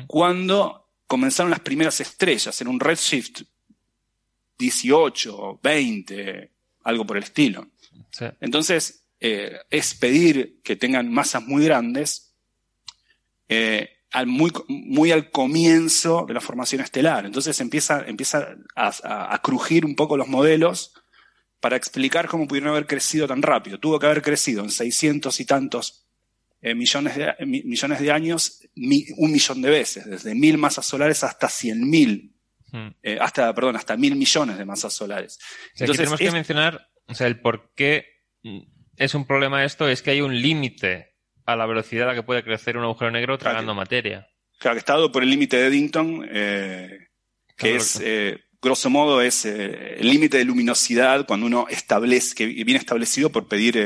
cuando 0.07 0.91
comenzaron 1.07 1.51
las 1.51 1.61
primeras 1.61 2.01
estrellas 2.01 2.61
en 2.61 2.69
un 2.69 2.79
redshift 2.79 3.43
18, 4.61 5.59
20, 5.63 6.51
algo 6.85 7.07
por 7.07 7.17
el 7.17 7.25
estilo. 7.25 7.67
Entonces, 8.41 9.07
eh, 9.19 9.57
es 9.71 9.95
pedir 9.95 10.61
que 10.63 10.77
tengan 10.77 11.11
masas 11.13 11.43
muy 11.43 11.65
grandes 11.65 12.35
eh, 13.49 13.89
muy, 14.27 14.53
muy, 14.69 15.11
al 15.11 15.31
comienzo 15.31 16.25
de 16.27 16.35
la 16.35 16.41
formación 16.41 16.81
estelar. 16.83 17.27
Entonces 17.27 17.61
empieza, 17.61 18.05
empieza 18.07 18.57
a, 18.75 19.41
crujir 19.43 19.85
un 19.85 19.95
poco 19.95 20.17
los 20.17 20.29
modelos 20.29 20.95
para 21.61 21.77
explicar 21.77 22.29
cómo 22.29 22.49
pudieron 22.49 22.71
haber 22.71 22.87
crecido 22.87 23.27
tan 23.27 23.43
rápido. 23.43 23.79
Tuvo 23.79 23.99
que 23.99 24.07
haber 24.07 24.23
crecido 24.23 24.63
en 24.63 24.71
600 24.71 25.39
y 25.41 25.45
tantos 25.45 26.07
eh, 26.63 26.75
millones, 26.75 27.17
de, 27.17 27.35
millones 27.45 28.01
de 28.01 28.11
años, 28.11 28.63
un 29.17 29.33
millón 29.33 29.63
de 29.63 29.71
veces, 29.71 30.07
desde 30.07 30.35
mil 30.35 30.59
masas 30.59 30.87
solares 30.87 31.25
hasta 31.25 31.49
100.000 31.49 32.33
Mm. 32.73 32.89
Eh, 33.03 33.19
hasta, 33.21 33.53
perdón, 33.55 33.77
hasta 33.77 33.97
mil 33.97 34.17
millones 34.17 34.59
de 34.59 34.65
masas 34.65 34.93
solares. 34.93 35.39
Entonces, 35.73 35.97
tenemos 35.97 36.21
que 36.21 36.31
mencionar, 36.31 36.89
o 37.07 37.15
sea, 37.15 37.27
el 37.27 37.41
por 37.41 37.73
qué 37.75 38.07
es 38.97 39.15
un 39.15 39.27
problema 39.27 39.65
esto, 39.65 39.89
es 39.89 40.03
que 40.03 40.11
hay 40.11 40.21
un 40.21 40.41
límite 40.41 41.15
a 41.47 41.57
la 41.57 41.67
velocidad 41.67 42.05
a 42.05 42.13
la 42.13 42.15
que 42.15 42.23
puede 42.23 42.45
crecer 42.45 42.77
un 42.77 42.85
agujero 42.85 43.11
negro 43.11 43.39
tragando 43.39 43.75
materia. 43.75 44.29
Claro, 44.59 44.75
que 44.75 44.81
está 44.81 44.95
dado 44.95 45.11
por 45.11 45.23
el 45.23 45.31
límite 45.31 45.57
de 45.57 45.67
Eddington, 45.67 46.29
eh, 46.31 47.09
que 47.57 47.77
es, 47.77 48.01
eh, 48.03 48.39
grosso 48.61 48.91
modo, 48.91 49.21
es 49.23 49.47
el 49.47 50.07
límite 50.07 50.39
de 50.39 50.45
luminosidad 50.45 51.27
cuando 51.27 51.47
uno 51.47 51.67
establece, 51.69 52.35
que 52.35 52.47
viene 52.47 52.77
establecido 52.77 53.31
por 53.31 53.49
pedir 53.49 53.79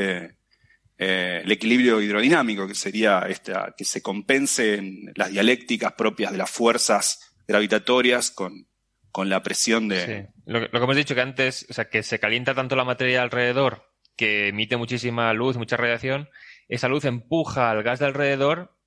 el 0.97 1.51
equilibrio 1.51 2.01
hidrodinámico, 2.01 2.67
que 2.67 2.75
sería 2.75 3.19
esta, 3.29 3.73
que 3.77 3.85
se 3.85 4.01
compensen 4.01 5.13
las 5.15 5.31
dialécticas 5.31 5.93
propias 5.93 6.33
de 6.33 6.37
las 6.37 6.49
fuerzas 6.49 7.35
gravitatorias 7.47 8.31
con, 8.31 8.67
con 9.15 9.29
la 9.29 9.41
presión 9.41 9.87
de... 9.87 10.05
Sí. 10.05 10.41
Lo, 10.45 10.59
lo, 10.59 10.69
que 10.69 10.77
hemos 10.77 10.95
dicho 10.97 11.15
que 11.15 11.21
antes, 11.21 11.65
o 11.69 11.73
sea, 11.73 11.87
que 11.87 12.03
se 12.03 12.19
calienta 12.19 12.53
tanto 12.53 12.75
la 12.75 12.83
materia 12.83 13.21
alrededor 13.21 13.89
que 14.17 14.49
emite 14.49 14.75
muchísima 14.75 15.31
luz, 15.31 15.55
mucha 15.55 15.77
radiación, 15.77 16.27
esa 16.67 16.89
luz 16.89 17.05
empuja 17.05 17.71
al 17.71 17.81
gas 17.81 17.99
de 17.99 18.07
alrededor 18.07 18.77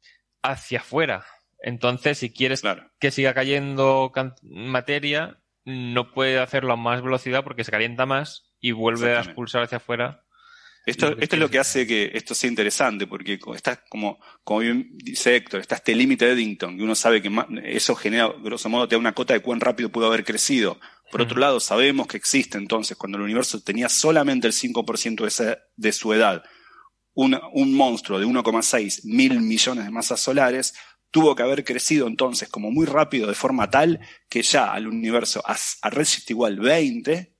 hacia 0.42 0.80
afuera. 0.80 1.24
Entonces, 1.62 2.18
si 2.18 2.30
quieres 2.30 2.60
que 3.00 3.10
siga 3.10 3.32
cayendo 3.32 4.12
materia, 4.42 5.38
no 5.64 6.12
puede 6.12 6.38
hacerlo 6.38 6.74
a 6.74 6.76
más 6.76 7.00
velocidad 7.00 7.42
porque 7.42 7.64
se 7.64 7.70
calienta 7.70 8.04
más 8.04 8.52
y 8.60 8.72
vuelve 8.72 9.16
a 9.16 9.20
expulsar 9.20 9.62
hacia 9.62 9.78
afuera. 9.78 10.26
Esto, 10.88 11.16
esto 11.18 11.36
es 11.36 11.40
lo 11.40 11.50
que 11.50 11.58
hace 11.58 11.86
que 11.86 12.10
esto 12.14 12.34
sea 12.34 12.48
interesante, 12.48 13.06
porque 13.06 13.38
está 13.54 13.84
como, 13.88 14.18
como 14.42 14.60
bien 14.60 14.88
dice 14.94 15.36
Héctor, 15.36 15.60
está 15.60 15.76
este 15.76 15.94
límite 15.94 16.24
de 16.24 16.32
Eddington, 16.32 16.78
y 16.78 16.82
uno 16.82 16.94
sabe 16.94 17.20
que 17.20 17.30
eso 17.64 17.94
genera, 17.94 18.32
grosso 18.42 18.68
modo, 18.68 18.88
te 18.88 18.94
da 18.94 19.00
una 19.00 19.14
cota 19.14 19.34
de 19.34 19.40
cuán 19.40 19.60
rápido 19.60 19.90
pudo 19.90 20.06
haber 20.06 20.24
crecido. 20.24 20.80
Por 21.10 21.22
otro 21.22 21.38
lado, 21.38 21.60
sabemos 21.60 22.06
que 22.06 22.16
existe 22.16 22.58
entonces, 22.58 22.96
cuando 22.96 23.18
el 23.18 23.24
universo 23.24 23.60
tenía 23.60 23.88
solamente 23.88 24.46
el 24.46 24.52
5% 24.52 25.58
de, 25.76 25.92
su 25.92 26.12
edad, 26.12 26.42
un 27.14 27.74
monstruo 27.74 28.18
de 28.18 28.26
1,6 28.26 29.04
mil 29.04 29.40
millones 29.40 29.84
de 29.84 29.90
masas 29.90 30.20
solares, 30.20 30.74
tuvo 31.10 31.34
que 31.34 31.42
haber 31.42 31.64
crecido 31.64 32.06
entonces 32.06 32.48
como 32.48 32.70
muy 32.70 32.86
rápido 32.86 33.26
de 33.26 33.34
forma 33.34 33.70
tal 33.70 34.00
que 34.28 34.42
ya 34.42 34.72
al 34.72 34.86
universo, 34.86 35.42
a, 35.44 35.90
redshift 35.90 36.30
igual 36.30 36.58
20, 36.58 37.34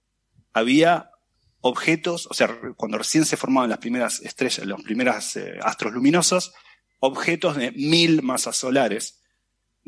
había 0.53 1.11
objetos, 1.61 2.27
o 2.31 2.35
sea, 2.35 2.59
cuando 2.77 2.99
recién 2.99 3.25
se 3.25 3.37
formaban 3.37 3.71
las 3.71 3.79
primeras 3.79 4.21
estrellas, 4.21 4.67
los 4.67 4.83
primeros 4.83 5.37
eh, 5.37 5.59
astros 5.63 5.93
luminosos, 5.93 6.53
objetos 7.01 7.57
de 7.57 7.73
mil 7.73 8.23
masas 8.23 8.57
solares 8.57 9.19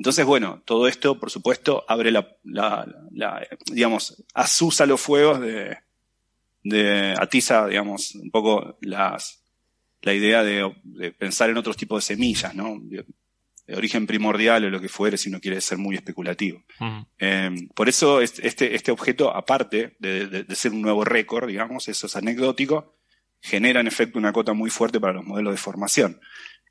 entonces, 0.00 0.24
bueno, 0.24 0.62
todo 0.64 0.88
esto, 0.88 1.20
por 1.20 1.30
supuesto, 1.30 1.84
abre 1.86 2.10
la, 2.10 2.26
la, 2.42 3.46
digamos, 3.70 4.24
asusa 4.32 4.86
los 4.86 4.98
fuegos 4.98 5.42
de, 5.42 5.76
de, 6.64 7.14
atiza, 7.18 7.66
digamos, 7.66 8.14
un 8.14 8.30
poco 8.30 8.78
las, 8.80 9.42
la 10.00 10.14
idea 10.14 10.42
de, 10.42 10.72
pensar 11.18 11.50
en 11.50 11.58
otros 11.58 11.76
tipos 11.76 12.02
de 12.02 12.14
semillas, 12.14 12.54
¿no? 12.54 12.80
De, 13.70 13.76
origen 13.76 14.06
primordial 14.06 14.64
o 14.64 14.70
lo 14.70 14.80
que 14.80 14.88
fuere, 14.88 15.16
si 15.16 15.28
uno 15.28 15.40
quiere 15.40 15.60
ser 15.60 15.78
muy 15.78 15.96
especulativo. 15.96 16.64
Em, 17.18 17.68
por 17.68 17.88
eso 17.88 18.20
este, 18.20 18.74
este 18.74 18.90
objeto, 18.90 19.34
aparte 19.34 19.96
de, 19.98 20.44
ser 20.54 20.72
un 20.72 20.82
nuevo 20.82 21.04
récord, 21.04 21.48
digamos, 21.48 21.88
eso 21.88 22.06
es 22.06 22.16
anecdótico, 22.16 22.98
genera 23.40 23.80
en 23.80 23.86
efecto 23.86 24.18
una 24.18 24.32
cota 24.32 24.52
muy 24.52 24.70
fuerte 24.70 25.00
para 25.00 25.14
los 25.14 25.24
modelos 25.24 25.52
de 25.52 25.58
formación. 25.58 26.20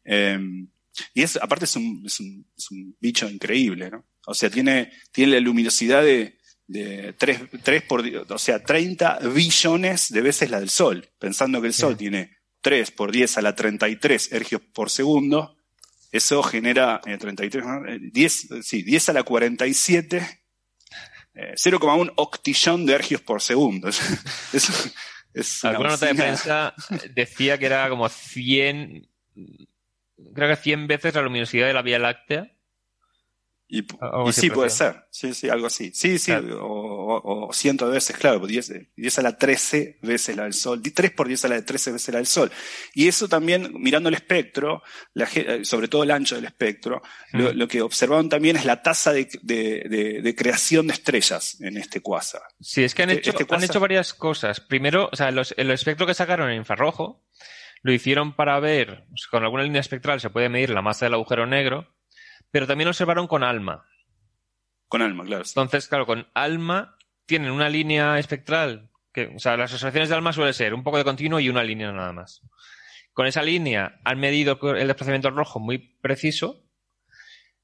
Em, 0.04 0.68
y 1.14 1.22
es, 1.22 1.38
aparte 1.38 1.66
es 1.66 1.76
un, 1.76 2.04
es 2.06 2.20
un, 2.20 2.46
es 2.58 2.72
un 2.72 2.96
bicho 3.00 3.30
increíble, 3.30 3.90
¿no? 3.90 4.06
O 4.26 4.34
sea, 4.34 4.50
tiene, 4.50 4.92
tiene 5.12 5.34
la 5.34 5.40
luminosidad 5.40 6.04
de, 6.04 6.40
de 6.70 7.14
3, 7.14 7.42
3 7.64 7.82
por, 7.84 8.04
o 8.30 8.38
sea, 8.38 8.64
30 8.64 9.20
billones 9.34 10.10
de 10.12 10.22
veces 10.22 10.52
la 10.52 10.60
del 10.60 10.70
Sol. 10.70 11.10
Pensando 11.18 11.60
que 11.62 11.68
el 11.68 11.74
Sol 11.74 11.98
tiene 11.98 12.38
3 12.62 12.92
por 12.92 13.12
10 13.12 13.38
a 13.38 13.42
la 13.42 13.56
33 13.56 14.32
ergios 14.32 14.62
por 14.74 14.90
segundo, 14.92 15.58
eso 16.12 16.42
genera 16.44 17.02
eh, 17.06 17.18
33, 17.18 18.12
10, 18.12 18.50
sí, 18.64 18.84
10 18.84 19.10
a 19.10 19.14
la 19.14 19.24
47, 19.24 20.42
eh, 21.36 21.54
0,1 21.56 22.14
octillón 22.16 22.86
de 22.86 22.94
ergios 22.94 23.22
por 23.22 23.42
segundo. 23.42 23.90
Es 25.32 25.64
Alguna 25.64 25.90
nota 25.90 26.08
de 26.08 26.16
prensa 26.16 26.74
decía 27.14 27.60
que 27.60 27.68
era 27.68 27.88
como 27.88 28.10
100 28.10 29.08
creo 30.34 30.50
que 30.50 30.56
100 30.56 30.88
veces 30.88 31.14
la 31.14 31.22
luminosidad 31.22 31.68
de 31.68 31.74
la 31.74 31.82
Vía 31.82 32.00
Láctea. 32.00 32.52
Y, 33.72 33.86
sí, 34.32 34.50
puede 34.50 34.72
ser. 34.72 35.06
Sí, 35.12 35.32
sí, 35.36 35.48
algo 35.48 35.68
así. 35.68 35.92
Sí, 35.94 36.18
sí, 36.18 36.32
o, 36.32 37.22
o, 37.24 37.54
cientos 37.54 37.88
de 37.90 37.94
veces, 37.94 38.18
claro, 38.18 38.48
10, 38.48 38.96
10 38.96 39.20
a 39.20 39.22
la 39.22 39.38
13 39.38 40.00
veces 40.02 40.36
la 40.36 40.44
del 40.46 40.54
Sol, 40.54 40.82
3 40.82 41.12
por 41.12 41.28
10 41.28 41.46
a 41.46 41.48
la 41.50 41.64
13 41.64 41.92
veces 41.92 42.12
la 42.12 42.18
del 42.18 42.26
Sol. 42.26 42.52
Y 42.96 43.08
eso 43.08 43.28
también, 43.28 43.72
mirando 43.76 44.10
el 44.10 44.16
espectro, 44.16 44.82
la, 45.14 45.30
eh, 45.36 45.64
sobre 45.66 45.88
todo 45.88 46.02
el 46.02 46.10
ancho 46.10 46.34
del 46.34 46.46
espectro, 46.46 47.04
lo, 47.32 47.68
que 47.68 47.84
observaron 47.84 48.28
también 48.28 48.56
es 48.56 48.66
la 48.66 48.82
tasa 48.82 49.14
de, 49.14 49.30
de, 49.44 50.20
de, 50.24 50.36
creación 50.36 50.88
de 50.88 50.94
estrellas 50.94 51.62
en 51.62 51.78
este 51.78 52.02
cuásar. 52.02 52.42
Sí, 52.60 52.84
es 52.84 52.96
que 52.96 53.04
han, 53.04 53.12
este, 53.12 53.30
hecho, 53.30 53.40
este 53.40 53.56
han 53.56 53.64
hecho 53.64 53.80
varias 53.80 54.16
cosas. 54.16 54.62
Primero, 54.62 55.10
o 55.12 55.16
sea, 55.16 55.30
los, 55.30 55.54
el 55.58 55.70
espectro 55.70 56.08
que 56.08 56.16
sacaron 56.16 56.50
en 56.50 56.58
infrarrojo, 56.58 57.24
lo 57.84 57.94
hicieron 57.94 58.36
para 58.36 58.60
ver, 58.60 59.06
pues, 59.10 59.28
con 59.28 59.44
alguna 59.44 59.62
línea 59.62 59.82
espectral 59.82 60.20
se 60.20 60.32
puede 60.32 60.50
medir 60.50 60.72
la 60.72 60.82
masa 60.82 61.06
del 61.06 61.14
agujero 61.14 61.46
negro, 61.46 61.88
pero 62.52 62.68
también 62.68 62.88
observaron 62.88 63.28
con 63.28 63.44
ALMA. 63.44 63.86
Con 64.88 65.02
ALMA, 65.02 65.24
claro. 65.26 65.44
Entonces, 65.46 65.88
claro, 65.88 66.06
con 66.06 66.28
ALMA 66.34 66.98
tienen 67.26 67.52
una 67.52 67.70
línea 67.70 68.18
espectral, 68.18 68.90
que, 69.14 69.28
o 69.36 69.40
sea, 69.40 69.56
las 69.56 69.72
observaciones 69.72 70.10
de 70.10 70.16
ALMA 70.16 70.34
suele 70.34 70.54
ser 70.54 70.74
un 70.74 70.84
poco 70.84 70.98
de 70.98 71.04
continuo 71.04 71.40
y 71.40 71.50
una 71.50 71.64
línea 71.64 71.92
nada 71.92 72.12
más. 72.12 72.42
Con 73.14 73.28
esa 73.28 73.44
línea 73.44 74.00
han 74.04 74.20
medido 74.20 74.60
el 74.76 74.88
desplazamiento 74.88 75.30
rojo 75.30 75.60
muy 75.60 75.78
preciso 75.78 76.64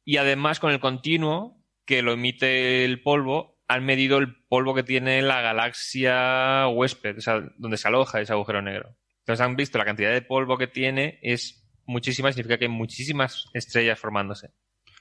y 0.04 0.18
además 0.18 0.60
con 0.60 0.72
el 0.72 0.80
continuo 0.80 1.64
que 1.86 2.02
lo 2.02 2.14
emite 2.14 2.84
el 2.84 3.02
polvo, 3.02 3.60
han 3.68 3.86
medido 3.86 4.18
el 4.18 4.36
polvo 4.48 4.76
que 4.76 4.84
tiene 4.84 5.22
la 5.22 5.42
galaxia 5.42 6.68
huésped, 6.68 7.18
o 7.18 7.22
sea, 7.22 7.42
donde 7.58 7.78
se 7.78 7.88
aloja 7.88 8.22
ese 8.22 8.34
agujero 8.34 8.62
negro. 8.62 8.96
Entonces 9.20 9.44
han 9.44 9.56
visto 9.56 9.78
la 9.78 9.86
cantidad 9.86 10.12
de 10.12 10.22
polvo 10.22 10.58
que 10.58 10.68
tiene 10.68 11.20
es 11.24 11.68
muchísima, 11.86 12.32
significa 12.32 12.58
que 12.58 12.66
hay 12.66 12.72
muchísimas 12.72 13.48
estrellas 13.54 14.00
formándose. 14.00 14.52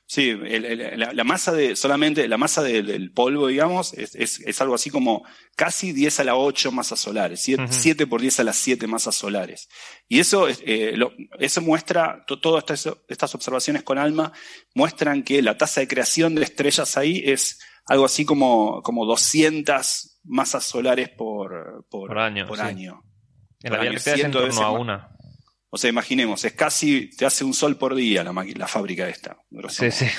Sí, 0.07 0.35
la, 0.35 1.25
masa 1.25 1.53
de, 1.53 1.77
solamente 1.77 2.29
la 2.29 2.37
masa 2.37 2.63
del 2.63 3.11
polvo, 3.13 3.47
digamos, 3.47 3.95
es, 3.95 4.61
algo 4.61 4.75
así 4.75 4.91
como 4.91 5.25
casi 5.57 5.93
10 5.93 6.21
a 6.21 6.25
la 6.25 6.37
8 6.37 6.73
masas 6.73 7.01
solares, 7.01 7.41
7, 7.43 8.07
por 8.07 8.21
10 8.21 8.41
a 8.41 8.45
las 8.45 8.57
7 8.57 8.87
masas 8.87 9.15
solares. 9.15 9.69
Y 10.07 10.21
eso, 10.21 10.47
eh, 10.49 10.95
eso 11.39 11.63
muestra, 11.63 12.25
todas 12.27 12.87
estas, 13.09 13.35
observaciones 13.35 13.83
con 13.83 13.97
ALMA 13.97 14.33
muestran 14.75 15.23
que 15.23 15.41
la 15.41 15.57
tasa 15.57 15.81
de 15.81 15.89
creación 15.89 16.35
de 16.35 16.45
estrellas 16.45 16.99
ahí 16.99 17.23
es 17.25 17.61
algo 17.87 18.05
así 18.05 18.27
como, 18.27 18.83
como 18.83 19.07
200 19.07 20.21
masas 20.25 20.65
solares 20.65 21.09
por, 21.09 21.87
por, 21.89 22.19
año. 22.19 22.47
Por 22.47 22.61
año. 22.61 23.03
En 23.63 23.73
la 23.73 23.79
Vía 23.79 23.93
es 23.93 24.07
en 24.07 24.31
torno 24.31 24.61
a 24.61 24.71
una. 24.71 25.14
O 25.75 25.77
sea, 25.77 25.91
imaginemos, 25.91 26.45
es 26.45 26.53
casi, 26.53 27.11
te 27.11 27.27
hace 27.27 27.43
un 27.43 27.53
sol 27.53 27.77
por 27.77 27.97
día 27.97 28.23
la, 28.23 28.33
la 28.33 28.69
fábrica 28.69 29.09
esta. 29.09 29.37
Sí, 29.71 29.91
sí. 29.91 30.07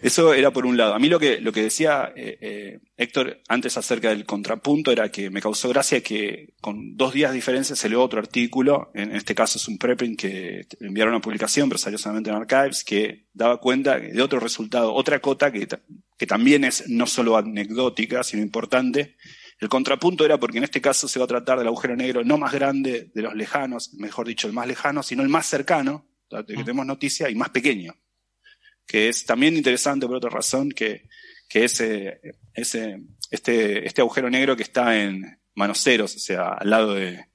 Eso 0.00 0.32
era 0.32 0.52
por 0.52 0.64
un 0.64 0.76
lado. 0.76 0.94
A 0.94 1.00
mí 1.00 1.08
lo 1.08 1.18
que, 1.18 1.40
lo 1.40 1.50
que 1.50 1.64
decía 1.64 2.12
eh, 2.14 2.38
eh, 2.40 2.78
Héctor 2.96 3.40
antes 3.48 3.76
acerca 3.76 4.10
del 4.10 4.24
contrapunto 4.24 4.92
era 4.92 5.10
que 5.10 5.28
me 5.28 5.40
causó 5.40 5.68
gracia 5.70 6.00
que 6.02 6.54
con 6.60 6.96
dos 6.96 7.12
días 7.14 7.32
de 7.32 7.36
diferencia 7.36 7.74
se 7.74 7.88
leó 7.88 8.00
otro 8.00 8.20
artículo, 8.20 8.92
en 8.94 9.16
este 9.16 9.34
caso 9.34 9.58
es 9.58 9.66
un 9.66 9.76
preprint 9.76 10.20
que 10.20 10.68
enviaron 10.78 11.14
a 11.14 11.20
publicación, 11.20 11.68
pero 11.68 11.78
salió 11.78 11.98
solamente 11.98 12.30
en 12.30 12.36
Archives, 12.36 12.84
que 12.84 13.26
daba 13.32 13.58
cuenta 13.58 13.98
de 13.98 14.22
otro 14.22 14.38
resultado, 14.38 14.94
otra 14.94 15.18
cota 15.18 15.50
que, 15.50 15.66
que 16.16 16.26
también 16.28 16.62
es 16.62 16.88
no 16.88 17.08
solo 17.08 17.36
anecdótica, 17.36 18.22
sino 18.22 18.40
importante, 18.44 19.16
el 19.58 19.68
contrapunto 19.68 20.24
era 20.24 20.38
porque 20.38 20.58
en 20.58 20.64
este 20.64 20.80
caso 20.80 21.08
se 21.08 21.18
va 21.18 21.24
a 21.24 21.28
tratar 21.28 21.58
del 21.58 21.68
agujero 21.68 21.96
negro 21.96 22.22
no 22.22 22.36
más 22.36 22.52
grande 22.52 23.10
de 23.14 23.22
los 23.22 23.34
lejanos, 23.34 23.94
mejor 23.94 24.26
dicho, 24.26 24.46
el 24.46 24.52
más 24.52 24.66
lejano, 24.66 25.02
sino 25.02 25.22
el 25.22 25.28
más 25.28 25.46
cercano, 25.46 26.06
de 26.30 26.44
que 26.44 26.58
mm. 26.58 26.64
tenemos 26.64 26.86
noticia, 26.86 27.30
y 27.30 27.34
más 27.34 27.50
pequeño. 27.50 27.94
Que 28.86 29.08
es 29.08 29.24
también 29.24 29.56
interesante 29.56 30.06
por 30.06 30.16
otra 30.16 30.30
razón 30.30 30.70
que, 30.70 31.08
que 31.48 31.64
ese, 31.64 32.20
ese, 32.52 33.00
este, 33.30 33.86
este 33.86 34.00
agujero 34.02 34.28
negro 34.28 34.56
que 34.56 34.62
está 34.62 35.00
en 35.00 35.40
Manoceros, 35.54 36.14
o 36.16 36.18
sea, 36.18 36.48
al 36.50 36.70
lado 36.70 36.94
de, 36.94 37.26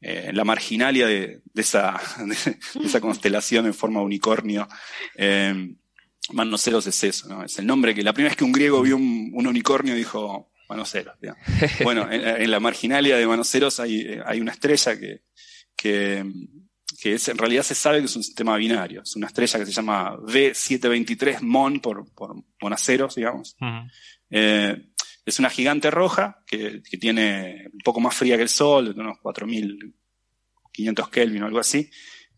eh, 0.00 0.30
la 0.32 0.44
marginalia 0.44 1.06
de, 1.06 1.42
esa, 1.54 2.00
de, 2.26 2.58
esa 2.84 3.00
constelación 3.00 3.66
en 3.66 3.74
forma 3.74 4.02
unicornio. 4.02 4.66
Eh, 5.14 5.74
Manoceros 6.32 6.86
es 6.86 7.04
eso, 7.04 7.28
¿no? 7.28 7.44
Es 7.44 7.58
el 7.58 7.66
nombre 7.66 7.94
que 7.94 8.02
la 8.02 8.12
primera 8.12 8.30
vez 8.30 8.36
que 8.36 8.44
un 8.44 8.52
griego 8.52 8.82
vio 8.82 8.96
un, 8.96 9.30
un 9.34 9.46
unicornio 9.46 9.94
dijo, 9.94 10.49
Manoceros. 10.70 11.18
bueno, 11.84 12.10
en, 12.10 12.50
la 12.50 12.60
marginalia 12.60 13.16
de 13.16 13.26
Manoceros 13.26 13.80
hay, 13.80 14.20
hay 14.24 14.40
una 14.40 14.52
estrella 14.52 14.96
que, 14.98 15.24
que, 15.76 16.24
es, 17.02 17.28
en 17.28 17.36
realidad 17.36 17.64
se 17.64 17.74
sabe 17.74 17.98
que 17.98 18.04
es 18.04 18.14
un 18.14 18.22
sistema 18.22 18.56
binario. 18.56 19.02
Es 19.02 19.16
una 19.16 19.26
estrella 19.26 19.58
que 19.58 19.66
se 19.66 19.72
llama 19.72 20.16
V723 20.16 21.40
MON 21.40 21.80
por, 21.80 22.14
por 22.14 22.36
monaceros, 22.62 23.16
digamos. 23.16 23.56
Eh, 24.30 24.76
es 25.26 25.38
una 25.40 25.50
gigante 25.50 25.90
roja 25.90 26.38
que, 26.46 26.80
que, 26.88 26.96
tiene 26.98 27.66
un 27.72 27.80
poco 27.84 27.98
más 28.00 28.14
fría 28.14 28.36
que 28.36 28.44
el 28.44 28.48
Sol, 28.48 28.94
de 28.94 29.00
unos 29.00 29.18
4500 29.18 31.08
Kelvin 31.08 31.42
o 31.42 31.46
algo 31.46 31.58
así, 31.58 31.90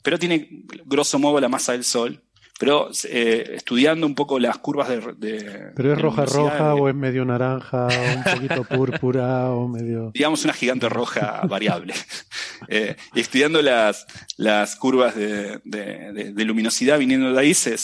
pero 0.02 0.18
tiene 0.18 0.48
grosso 0.86 1.18
modo 1.18 1.38
la 1.38 1.50
masa 1.50 1.72
del 1.72 1.84
Sol 1.84 2.24
pero 2.62 2.90
eh, 3.08 3.54
estudiando 3.56 4.06
un 4.06 4.14
poco 4.14 4.38
las 4.38 4.56
curvas 4.58 4.88
de... 4.88 5.72
¿Pero 5.74 5.94
es 5.94 6.00
roja 6.00 6.24
roja 6.26 6.74
o 6.76 6.88
es 6.88 6.94
medio 6.94 7.24
naranja 7.24 7.88
o 7.88 8.16
un 8.18 8.22
poquito 8.22 8.62
púrpura 8.76 9.50
o 9.50 9.66
medio... 9.66 10.12
Digamos 10.14 10.44
una 10.44 10.52
gigante 10.52 10.88
roja 10.88 11.40
variable. 11.48 11.92
eh, 12.68 12.94
y 13.16 13.20
estudiando 13.20 13.60
las, 13.62 14.06
las 14.36 14.76
curvas 14.76 15.16
de, 15.16 15.60
luminosidad 16.36 17.00
viniendo 17.00 17.32
de 17.32 17.40
ahí, 17.40 17.52
se, 17.52 17.74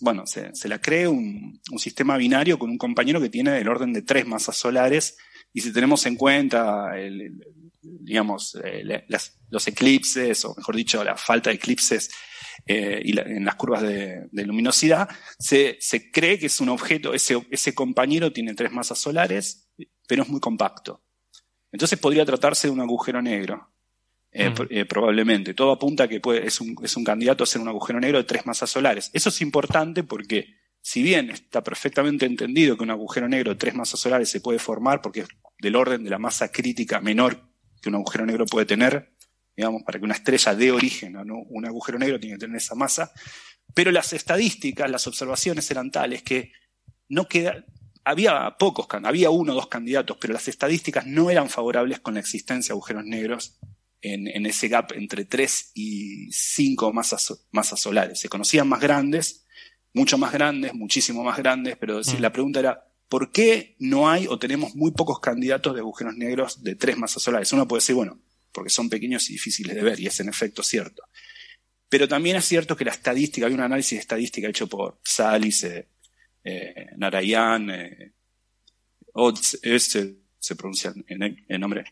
bueno, 0.00 0.26
se, 0.26 0.52
se, 0.56 0.68
la 0.68 0.80
cree 0.80 1.06
un, 1.06 1.60
un 1.70 1.78
sistema 1.78 2.16
binario 2.16 2.58
con 2.58 2.68
un 2.68 2.78
compañero 2.78 3.20
que 3.20 3.28
tiene 3.28 3.56
el 3.60 3.68
orden 3.68 3.92
de 3.92 4.02
tres 4.02 4.26
masas 4.26 4.56
solares 4.56 5.16
y 5.52 5.60
si 5.60 5.72
tenemos 5.72 6.04
en 6.04 6.16
cuenta 6.16 6.98
el, 6.98 7.30
digamos, 7.80 8.58
eh, 8.64 8.82
los 9.50 9.68
eclipses, 9.68 10.44
o 10.44 10.54
mejor 10.56 10.74
dicho, 10.74 11.04
la 11.04 11.16
falta 11.16 11.50
de 11.50 11.56
eclipses 11.56 12.10
eh, 12.66 13.02
y 13.04 13.18
en 13.18 13.44
las 13.44 13.56
curvas 13.56 13.82
de, 13.82 14.28
luminosidad, 14.32 15.08
se, 15.38 15.76
se, 15.80 16.10
cree 16.10 16.38
que 16.38 16.46
es 16.46 16.60
un 16.60 16.68
objeto, 16.68 17.12
ese, 17.12 17.46
ese 17.50 17.74
compañero 17.74 18.32
tiene 18.32 18.54
tres 18.54 18.72
masas 18.72 18.98
solares, 18.98 19.68
pero 20.08 20.22
es 20.22 20.28
muy 20.28 20.40
compacto. 20.40 21.02
Entonces 21.72 21.98
podría 21.98 22.24
tratarse 22.24 22.68
de 22.68 22.72
un 22.72 22.80
agujero 22.80 23.20
negro. 23.20 23.72
Eh, 24.38 24.50
mm. 24.50 24.86
probablemente. 24.86 25.54
Todo 25.54 25.72
apunta 25.72 26.04
a 26.04 26.08
que 26.08 26.20
puede, 26.20 26.46
es, 26.46 26.60
un, 26.60 26.76
es 26.82 26.94
un 26.96 27.04
candidato 27.04 27.42
a 27.42 27.46
ser 27.46 27.62
un 27.62 27.68
agujero 27.68 27.98
negro 28.00 28.18
de 28.18 28.24
tres 28.24 28.44
masas 28.44 28.68
solares. 28.68 29.10
Eso 29.14 29.30
es 29.30 29.40
importante 29.40 30.02
porque, 30.02 30.54
si 30.82 31.02
bien 31.02 31.30
está 31.30 31.62
perfectamente 31.62 32.26
entendido 32.26 32.76
que 32.76 32.82
un 32.82 32.90
agujero 32.90 33.28
negro 33.28 33.52
de 33.52 33.56
tres 33.56 33.74
masas 33.74 33.98
solares 33.98 34.28
se 34.28 34.40
puede 34.40 34.58
formar 34.58 35.00
porque 35.00 35.20
es 35.20 35.28
del 35.58 35.74
orden 35.74 36.04
de 36.04 36.10
la 36.10 36.18
masa 36.18 36.52
crítica 36.52 37.00
menor 37.00 37.48
que 37.80 37.88
un 37.88 37.94
agujero 37.94 38.26
negro 38.26 38.44
puede 38.44 38.66
tener, 38.66 39.15
digamos, 39.56 39.82
para 39.84 39.98
que 39.98 40.04
una 40.04 40.14
estrella 40.14 40.54
dé 40.54 40.70
origen 40.70 41.16
a 41.16 41.22
un 41.22 41.64
agujero 41.64 41.98
negro 41.98 42.20
tiene 42.20 42.36
que 42.36 42.40
tener 42.40 42.56
esa 42.56 42.74
masa. 42.74 43.12
Pero 43.74 43.90
las 43.90 44.12
estadísticas, 44.12 44.90
las 44.90 45.06
observaciones 45.06 45.70
eran 45.70 45.90
tales 45.90 46.22
que 46.22 46.52
no 47.08 47.26
queda, 47.26 47.64
había 48.04 48.56
pocos, 48.58 48.86
había 49.02 49.30
uno 49.30 49.52
o 49.52 49.54
dos 49.56 49.66
candidatos, 49.68 50.16
pero 50.20 50.32
las 50.32 50.46
estadísticas 50.46 51.06
no 51.06 51.30
eran 51.30 51.50
favorables 51.50 52.00
con 52.00 52.14
la 52.14 52.20
existencia 52.20 52.72
de 52.72 52.76
agujeros 52.76 53.04
negros 53.04 53.58
en, 54.00 54.46
ese 54.46 54.68
gap 54.68 54.92
entre 54.92 55.24
3 55.24 55.72
y 55.74 56.30
5 56.30 56.92
masas, 56.92 57.46
masas 57.50 57.80
solares. 57.80 58.20
Se 58.20 58.28
conocían 58.28 58.68
más 58.68 58.80
grandes, 58.80 59.44
mucho 59.92 60.18
más 60.18 60.32
grandes, 60.32 60.74
muchísimo 60.74 61.24
más 61.24 61.36
grandes, 61.38 61.76
pero 61.76 61.98
mm. 61.98 62.20
la 62.20 62.32
pregunta 62.32 62.60
era, 62.60 62.92
¿por 63.08 63.32
qué 63.32 63.74
no 63.80 64.08
hay 64.08 64.26
o 64.28 64.38
tenemos 64.38 64.76
muy 64.76 64.92
pocos 64.92 65.18
candidatos 65.18 65.74
de 65.74 65.80
agujeros 65.80 66.14
negros 66.16 66.62
de 66.62 66.76
3 66.76 66.98
masas 66.98 67.22
solares? 67.22 67.52
Uno 67.52 67.66
puede 67.66 67.80
decir, 67.80 67.96
bueno, 67.96 68.20
porque 68.52 68.70
son 68.70 68.88
pequeños 68.88 69.28
y 69.30 69.34
difíciles 69.34 69.74
de 69.74 69.82
ver, 69.82 70.00
y 70.00 70.06
es 70.06 70.20
en 70.20 70.28
efecto 70.28 70.62
cierto. 70.62 71.02
Pero 71.88 72.08
también 72.08 72.36
es 72.36 72.44
cierto 72.44 72.76
que 72.76 72.84
la 72.84 72.92
estadística, 72.92 73.46
hay 73.46 73.52
un 73.52 73.60
análisis 73.60 73.92
de 73.92 74.00
estadística 74.00 74.48
hecho 74.48 74.66
por 74.66 75.00
Salis, 75.04 75.64
eh, 75.64 75.88
eh, 76.42 76.86
Narayan, 76.96 77.70
eh, 77.70 78.12
Odds, 79.12 79.58
se 80.38 80.56
pronuncia 80.56 80.92
en 81.06 81.44
el 81.48 81.60
nombre, 81.60 81.84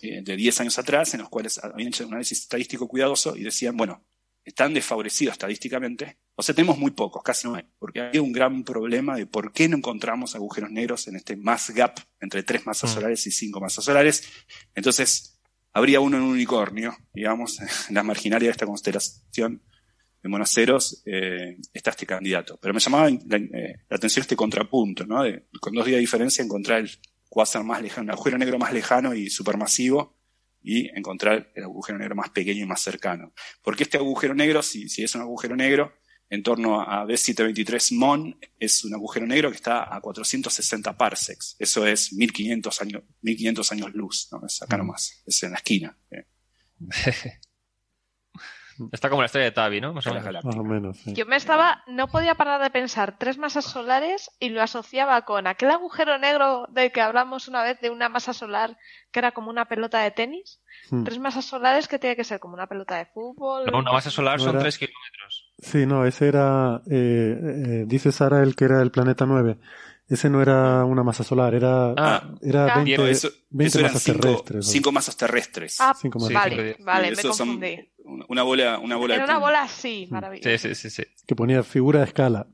de 0.00 0.36
10 0.36 0.60
años 0.60 0.78
atrás, 0.78 1.14
en 1.14 1.20
los 1.20 1.28
cuales 1.28 1.58
habían 1.62 1.88
hecho 1.88 2.04
un 2.04 2.12
análisis 2.12 2.40
estadístico 2.40 2.88
cuidadoso 2.88 3.36
y 3.36 3.42
decían, 3.42 3.76
bueno, 3.76 4.04
están 4.44 4.74
desfavorecidos 4.74 5.32
estadísticamente, 5.32 6.18
o 6.34 6.42
sea, 6.42 6.54
tenemos 6.54 6.78
muy 6.78 6.90
pocos, 6.90 7.22
casi 7.22 7.48
no 7.48 7.54
hay, 7.54 7.64
porque 7.78 8.02
hay 8.02 8.18
un 8.18 8.32
gran 8.32 8.62
problema 8.64 9.16
de 9.16 9.26
por 9.26 9.52
qué 9.52 9.68
no 9.68 9.78
encontramos 9.78 10.34
agujeros 10.34 10.70
negros 10.70 11.08
en 11.08 11.16
este 11.16 11.36
mass 11.36 11.70
gap 11.70 11.98
entre 12.20 12.42
tres 12.42 12.66
masas 12.66 12.90
mm. 12.90 12.94
solares 12.94 13.26
y 13.26 13.30
cinco 13.30 13.60
masas 13.60 13.84
solares. 13.84 14.28
Entonces, 14.74 15.33
habría 15.74 16.00
uno 16.00 16.16
en 16.16 16.22
un 16.22 16.30
unicornio, 16.30 16.96
digamos, 17.12 17.60
en 17.60 17.68
la 17.94 18.02
marginaria 18.02 18.48
de 18.48 18.52
esta 18.52 18.64
constelación 18.64 19.60
de 20.22 20.28
monaceros, 20.30 21.02
eh, 21.04 21.58
está 21.74 21.90
este 21.90 22.06
candidato. 22.06 22.58
Pero 22.62 22.72
me 22.72 22.80
llamaba 22.80 23.10
eh, 23.10 23.20
la, 23.90 23.96
atención 23.96 24.22
este 24.22 24.36
contrapunto, 24.36 25.04
¿no? 25.04 25.22
con 25.60 25.74
dos 25.74 25.84
días 25.84 25.96
de 25.96 26.00
diferencia 26.00 26.42
encontrar 26.42 26.80
el 26.80 26.90
cuásar 27.28 27.64
más 27.64 27.82
lejano, 27.82 28.04
el 28.04 28.14
agujero 28.14 28.38
negro 28.38 28.58
más 28.58 28.72
lejano 28.72 29.14
y 29.14 29.28
supermasivo, 29.28 30.16
y 30.62 30.88
encontrar 30.96 31.52
el 31.54 31.64
agujero 31.64 31.98
negro 31.98 32.14
más 32.14 32.30
pequeño 32.30 32.62
y 32.62 32.66
más 32.66 32.80
cercano. 32.80 33.34
Porque 33.62 33.82
este 33.82 33.98
agujero 33.98 34.34
negro, 34.34 34.62
si, 34.62 34.88
si 34.88 35.04
es 35.04 35.14
un 35.14 35.20
agujero 35.20 35.56
negro, 35.56 35.92
en 36.34 36.42
torno 36.42 36.80
a 36.80 37.04
B723 37.04 37.96
MON, 37.96 38.36
es 38.58 38.84
un 38.84 38.94
agujero 38.94 39.26
negro 39.26 39.50
que 39.50 39.56
está 39.56 39.94
a 39.94 40.00
460 40.00 40.96
parsecs. 40.96 41.56
Eso 41.58 41.86
es 41.86 42.12
1500 42.12 42.82
años, 42.82 43.02
1500 43.22 43.72
años 43.72 43.94
luz, 43.94 44.28
¿no? 44.32 44.44
Es 44.46 44.62
acá 44.62 44.76
mm. 44.76 44.80
nomás, 44.80 45.22
es 45.26 45.42
en 45.42 45.50
la 45.52 45.56
esquina. 45.56 45.96
Eh. 46.10 46.26
Está 48.92 49.08
como 49.08 49.22
la 49.22 49.26
estrella 49.26 49.44
de 49.44 49.52
Tavi, 49.52 49.80
¿no? 49.80 49.92
Más 49.92 50.06
o 50.06 50.64
menos. 50.64 51.04
Yo 51.04 51.26
me 51.26 51.36
estaba, 51.36 51.82
no 51.86 52.08
podía 52.08 52.34
parar 52.34 52.60
de 52.60 52.70
pensar 52.70 53.16
tres 53.18 53.38
masas 53.38 53.64
solares 53.64 54.30
y 54.40 54.48
lo 54.48 54.62
asociaba 54.62 55.22
con 55.22 55.46
aquel 55.46 55.70
agujero 55.70 56.18
negro 56.18 56.66
del 56.70 56.90
que 56.90 57.00
hablamos 57.00 57.46
una 57.46 57.62
vez 57.62 57.80
de 57.80 57.90
una 57.90 58.08
masa 58.08 58.32
solar 58.32 58.76
que 59.12 59.20
era 59.20 59.32
como 59.32 59.50
una 59.50 59.66
pelota 59.66 60.00
de 60.00 60.10
tenis. 60.10 60.60
Hmm. 60.90 61.04
Tres 61.04 61.18
masas 61.18 61.44
solares 61.44 61.86
que 61.86 61.98
tiene 61.98 62.16
que 62.16 62.24
ser 62.24 62.40
como 62.40 62.54
una 62.54 62.66
pelota 62.66 62.96
de 62.96 63.06
fútbol. 63.06 63.66
No, 63.70 63.78
una 63.78 63.92
masa 63.92 64.10
solar 64.10 64.40
son 64.40 64.58
tres 64.58 64.76
kilómetros. 64.76 65.43
Sí, 65.58 65.86
no, 65.86 66.04
ese 66.04 66.28
era, 66.28 66.82
eh, 66.90 67.38
eh, 67.40 67.84
dice 67.86 68.12
Sara, 68.12 68.42
el 68.42 68.54
que 68.54 68.64
era 68.64 68.82
el 68.82 68.90
planeta 68.90 69.24
9. 69.26 69.58
Ese 70.06 70.28
no 70.28 70.42
era 70.42 70.84
una 70.84 71.02
masa 71.02 71.24
solar, 71.24 71.54
era, 71.54 71.94
ah, 71.96 72.30
era 72.42 72.76
20, 72.76 72.98
masas 73.50 74.04
terrestres. 74.04 74.66
Cinco 74.66 74.92
masas 74.92 75.16
terrestres. 75.16 75.80
Ah, 75.80 75.94
vale, 76.30 76.76
vale, 76.80 77.16
me 77.16 77.22
confundí. 77.22 77.78
Una 78.28 78.42
bola, 78.42 78.78
una 78.78 78.96
bola. 78.96 79.14
Era 79.14 79.24
una 79.24 79.38
bola 79.38 79.62
así, 79.62 80.06
maravilloso. 80.10 80.68
Sí, 80.68 80.74
sí, 80.74 80.90
sí, 80.90 81.04
Que 81.26 81.34
ponía 81.34 81.62
figura 81.62 82.00
de 82.00 82.06
escala. 82.06 82.46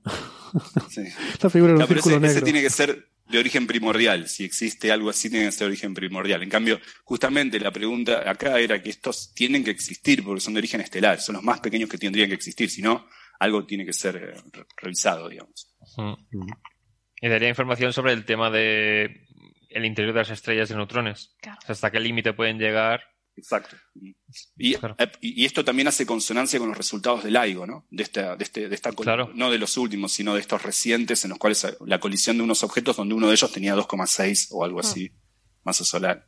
Sí. 0.89 1.03
Esta 1.33 1.51
figura 1.51 1.73
era 1.73 1.81
un 1.81 1.89
círculo 1.89 2.17
ese, 2.17 2.21
negro. 2.21 2.37
Ese 2.37 2.45
tiene 2.45 2.63
que 2.63 2.71
ser 2.71 3.09
de 3.31 3.39
origen 3.39 3.67
primordial. 3.67 4.29
Si 4.29 4.45
existe 4.45 4.91
algo 4.91 5.11
así, 5.11 5.31
tiene 5.31 5.47
que 5.47 5.53
ser 5.53 5.61
de 5.61 5.73
origen 5.73 5.95
primordial. 5.95 6.43
En 6.43 6.51
cambio, 6.51 6.81
justamente 7.05 7.61
la 7.61 7.71
pregunta 7.71 8.29
acá 8.29 8.59
era 8.59 8.83
que 8.83 8.91
estos 8.91 9.33
tienen 9.35 9.65
que 9.65 9.71
existir 9.71 10.25
porque 10.25 10.41
son 10.41 10.55
de 10.55 10.59
origen 10.59 10.81
estelar. 10.81 11.21
Son 11.21 11.35
los 11.35 11.45
más 11.45 11.61
pequeños 11.61 11.89
que 11.89 11.99
tendrían 11.99 12.29
que 12.29 12.35
existir. 12.35 12.69
Si 12.69 12.83
no, 12.83 13.07
algo 13.39 13.65
tiene 13.65 13.87
que 13.87 13.93
ser 13.93 14.43
revisado, 14.77 15.29
digamos. 15.29 15.75
Y 17.23 17.29
daría 17.29 17.49
información 17.49 17.93
sobre 17.93 18.13
el 18.13 18.25
tema 18.25 18.51
de 18.51 19.27
el 19.71 19.85
interior 19.85 20.13
de 20.13 20.21
las 20.21 20.31
estrellas 20.31 20.69
de 20.69 20.77
neutrones. 20.77 21.37
hasta 21.67 21.91
qué 21.91 22.01
límite 22.01 22.33
pueden 22.33 22.59
llegar. 22.59 23.05
Exacto. 23.41 23.77
Y, 23.95 24.15
y, 25.21 25.45
esto 25.47 25.65
también 25.65 25.89
hace 25.89 26.05
consonancia 26.05 26.59
con 26.59 26.69
los 26.69 26.77
resultados 26.77 27.25
del 27.25 27.33
LIGO, 27.33 27.67
¿no? 27.67 27.87
De 27.91 28.03
esta, 28.03 28.37
de 28.37 28.45
este, 28.45 28.69
de 28.69 28.75
esta 28.75 28.93
claro. 28.93 29.31
no 29.35 29.51
de 29.51 29.59
los 29.59 29.79
últimos, 29.79 30.13
sino 30.13 30.35
de 30.35 30.41
estos 30.41 30.63
recientes 30.63 31.25
en 31.25 31.31
los 31.31 31.39
cuales 31.39 31.67
la 31.87 31.99
colisión 31.99 32.37
de 32.37 32.43
unos 32.43 32.63
objetos 32.63 32.97
donde 32.97 33.15
uno 33.15 33.29
de 33.29 33.33
ellos 33.33 33.51
tenía 33.51 33.75
2,6 33.75 34.49
o 34.51 34.65
algo 34.65 34.81
así, 34.81 35.11
masa 35.65 35.85
solar. 35.85 36.27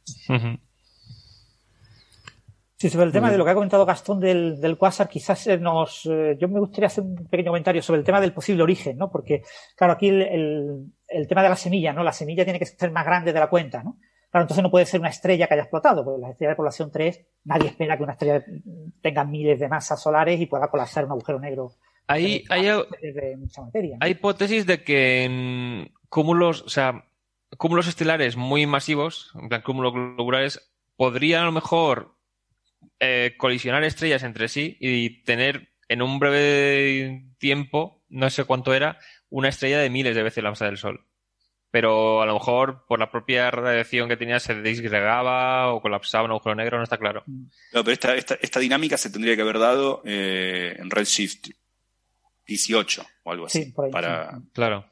Sí, 2.77 2.89
sobre 2.89 3.07
el 3.07 3.13
tema 3.13 3.31
de 3.31 3.37
lo 3.37 3.45
que 3.45 3.51
ha 3.51 3.55
comentado 3.55 3.85
Gastón 3.85 4.19
del, 4.19 4.59
del 4.59 4.79
quasar, 4.79 5.09
quizás 5.09 5.47
nos. 5.61 6.07
Eh, 6.07 6.37
yo 6.41 6.49
me 6.49 6.61
gustaría 6.61 6.87
hacer 6.87 7.05
un 7.05 7.29
pequeño 7.29 7.51
comentario 7.51 7.83
sobre 7.83 8.01
el 8.01 8.07
tema 8.07 8.23
del 8.23 8.33
posible 8.33 8.63
origen, 8.63 8.97
¿no? 8.97 9.11
Porque, 9.11 9.43
claro, 9.77 9.93
aquí 9.93 10.09
el, 10.09 10.91
el 11.09 11.29
tema 11.29 11.43
de 11.43 11.51
la 11.51 11.57
semilla, 11.57 11.93
¿no? 11.93 12.03
La 12.03 12.13
semilla 12.13 12.45
tiene 12.45 12.59
que 12.59 12.67
ser 12.67 12.91
más 12.91 13.05
grande 13.05 13.35
de 13.35 13.39
la 13.39 13.51
cuenta, 13.51 13.83
¿no? 13.85 13.99
Claro, 14.33 14.45
entonces 14.45 14.63
no 14.63 14.71
puede 14.71 14.87
ser 14.87 14.99
una 14.99 15.11
estrella 15.11 15.47
que 15.47 15.53
haya 15.53 15.65
explotado, 15.65 16.03
porque 16.03 16.23
la 16.23 16.31
estrella 16.31 16.53
de 16.53 16.57
población 16.57 16.91
3, 16.91 17.21
nadie 17.45 17.69
espera 17.69 17.99
que 17.99 18.03
una 18.03 18.13
estrella 18.13 18.43
tenga 19.03 19.25
miles 19.25 19.61
de 19.61 19.69
masas 19.69 20.03
solares 20.03 20.41
y 20.41 20.47
pueda 20.47 20.69
colapsar 20.69 21.05
un 21.05 21.11
agujero 21.11 21.39
negro. 21.39 21.73
Hay, 22.07 22.43
hay, 22.49 22.67
mucha 23.37 23.61
materia, 23.61 23.99
hay 24.01 24.13
hipótesis 24.13 24.65
de 24.65 24.83
que 24.83 25.25
en 25.25 25.93
cúmulos, 26.09 26.63
o 26.63 26.71
sea, 26.71 27.05
cúmulos 27.59 27.89
estelares 27.89 28.37
muy 28.37 28.65
masivos, 28.65 29.33
en 29.35 29.51
plan 29.51 29.61
cúmulos 29.61 29.93
globulares, 29.93 30.73
podrían 30.97 31.43
a 31.43 31.47
lo 31.47 31.53
mejor 31.53 32.17
eh, 33.01 33.35
colisionar 33.37 33.85
estrellas 33.85 34.23
entre 34.23 34.49
sí 34.49 34.79
y 34.81 35.25
tener 35.25 35.69
en 35.89 36.01
un 36.01 36.19
breve 36.19 37.27
tiempo, 37.37 38.03
no 38.09 38.31
sé 38.31 38.45
cuánto 38.45 38.73
era, 38.73 38.99
una 39.29 39.51
estrella 39.51 39.79
de 39.79 39.91
miles 39.91 40.17
de 40.17 40.23
veces 40.23 40.43
la 40.43 40.51
masa 40.51 40.65
del 40.65 40.79
Sol. 40.79 41.05
Pero 41.73 42.21
a 42.23 42.27
lo 42.27 42.35
mejor 42.35 42.85
por 42.87 43.01
la 43.01 43.11
propia 43.11 43.51
radiación 43.51 44.09
que 44.09 44.19
tenía 44.19 44.39
se 44.39 44.61
disgregaba 44.61 45.73
o 45.73 45.81
colapsaba 45.81 46.27
un 46.27 46.31
agujero 46.31 46.55
negro, 46.55 46.77
no 46.77 46.85
está 46.85 46.99
claro. 46.99 47.25
No, 47.27 47.83
pero 47.83 47.93
esta, 47.93 48.15
esta, 48.15 48.61
dinámica 48.61 48.99
se 48.99 49.11
tendría 49.11 49.35
que 49.35 49.43
haber 49.43 49.59
dado 49.59 50.03
eh, 50.05 50.77
en 50.79 50.91
Redshift 50.91 51.49
18 52.47 53.07
o 53.25 53.33
algo 53.33 53.47
así. 53.47 53.73
para... 53.91 54.39
Claro. 54.53 54.87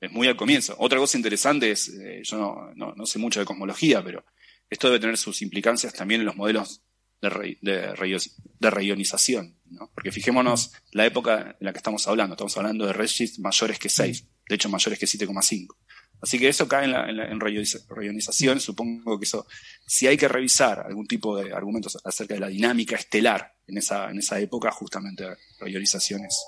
Es 0.00 0.10
muy 0.10 0.26
al 0.26 0.36
comienzo. 0.36 0.74
Otra 0.78 0.98
cosa 0.98 1.18
interesante 1.18 1.70
es, 1.70 1.88
eh, 1.88 2.22
yo 2.24 2.72
no, 2.74 2.94
no, 2.94 3.06
sé 3.06 3.18
mucho 3.18 3.38
de 3.38 3.46
cosmología, 3.46 4.02
pero 4.02 4.24
esto 4.70 4.86
debe 4.86 5.00
tener 5.00 5.18
sus 5.18 5.42
implicancias 5.42 5.92
también 5.92 6.22
en 6.22 6.26
los 6.26 6.36
modelos 6.36 6.80
de, 7.20 7.58
de, 7.60 8.70
reionización, 8.70 9.58
¿no? 9.66 9.90
Porque 9.94 10.10
fijémonos 10.10 10.72
la 10.92 11.04
época 11.04 11.56
en 11.60 11.66
la 11.66 11.72
que 11.72 11.78
estamos 11.78 12.08
hablando, 12.08 12.34
estamos 12.34 12.56
hablando 12.56 12.86
de 12.86 12.94
redshift 12.94 13.38
mayores 13.40 13.78
que 13.78 13.90
6, 13.90 14.26
de 14.48 14.54
hecho 14.54 14.70
mayores 14.70 14.98
que 14.98 15.04
7,5. 15.04 15.76
Así 16.22 16.38
que 16.38 16.48
eso 16.48 16.68
cae 16.68 16.84
en, 16.84 16.92
la, 16.92 17.08
en, 17.08 17.40
reionización, 17.40 18.60
supongo 18.60 19.18
que 19.18 19.24
eso, 19.24 19.46
si 19.86 20.06
hay 20.06 20.16
que 20.16 20.28
revisar 20.28 20.80
algún 20.80 21.06
tipo 21.06 21.36
de 21.36 21.52
argumentos 21.52 21.98
acerca 22.04 22.34
de 22.34 22.40
la 22.40 22.48
dinámica 22.48 22.96
estelar 22.96 23.54
en 23.66 23.78
esa, 23.78 24.10
en 24.10 24.18
esa 24.18 24.38
época, 24.38 24.70
justamente 24.70 25.24
reionizaciones. 25.58 26.44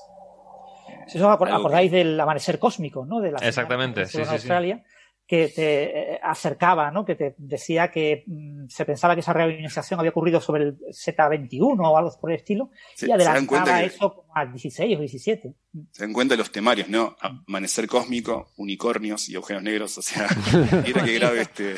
Si 1.08 1.18
os 1.18 1.24
acordáis 1.24 1.90
del 1.90 2.20
amanecer 2.20 2.58
cósmico, 2.58 3.06
¿no? 3.06 3.20
De 3.20 3.32
la 3.32 3.38
Exactamente, 3.38 4.06
sí, 4.06 4.20
Australia 4.20 4.84
que 5.32 5.48
te 5.48 6.12
eh, 6.12 6.20
acercaba, 6.22 6.90
¿no? 6.90 7.06
que 7.06 7.14
te 7.14 7.34
decía 7.38 7.90
que 7.90 8.22
mm, 8.26 8.66
se 8.68 8.84
pensaba 8.84 9.14
que 9.14 9.20
esa 9.20 9.32
reionización 9.32 9.98
había 9.98 10.10
ocurrido 10.10 10.42
sobre 10.42 10.64
el 10.64 10.78
Z21 10.90 11.78
o 11.80 11.96
algo 11.96 12.14
por 12.20 12.30
el 12.30 12.36
estilo, 12.36 12.68
y 13.00 13.10
adelantaba 13.10 13.82
eso 13.82 14.12
como 14.14 14.36
a 14.36 14.44
16 14.44 14.94
o 14.94 15.00
17. 15.00 15.54
Se 15.90 16.02
dan 16.02 16.12
cuenta 16.12 16.36
los 16.36 16.52
temarios, 16.52 16.90
¿no? 16.90 17.16
Amanecer 17.18 17.86
cósmico, 17.86 18.52
unicornios 18.58 19.30
y 19.30 19.36
agujeros 19.36 19.62
negros, 19.62 19.96
o 19.96 20.02
sea, 20.02 20.28
mira 20.86 21.02
qué 21.02 21.14
grave 21.14 21.40
este, 21.40 21.76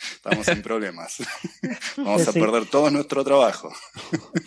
estamos 0.00 0.48
en 0.48 0.62
problemas. 0.62 1.22
Vamos 1.96 2.26
a 2.28 2.32
perder 2.32 2.66
todo 2.66 2.90
nuestro 2.90 3.24
trabajo. 3.24 3.70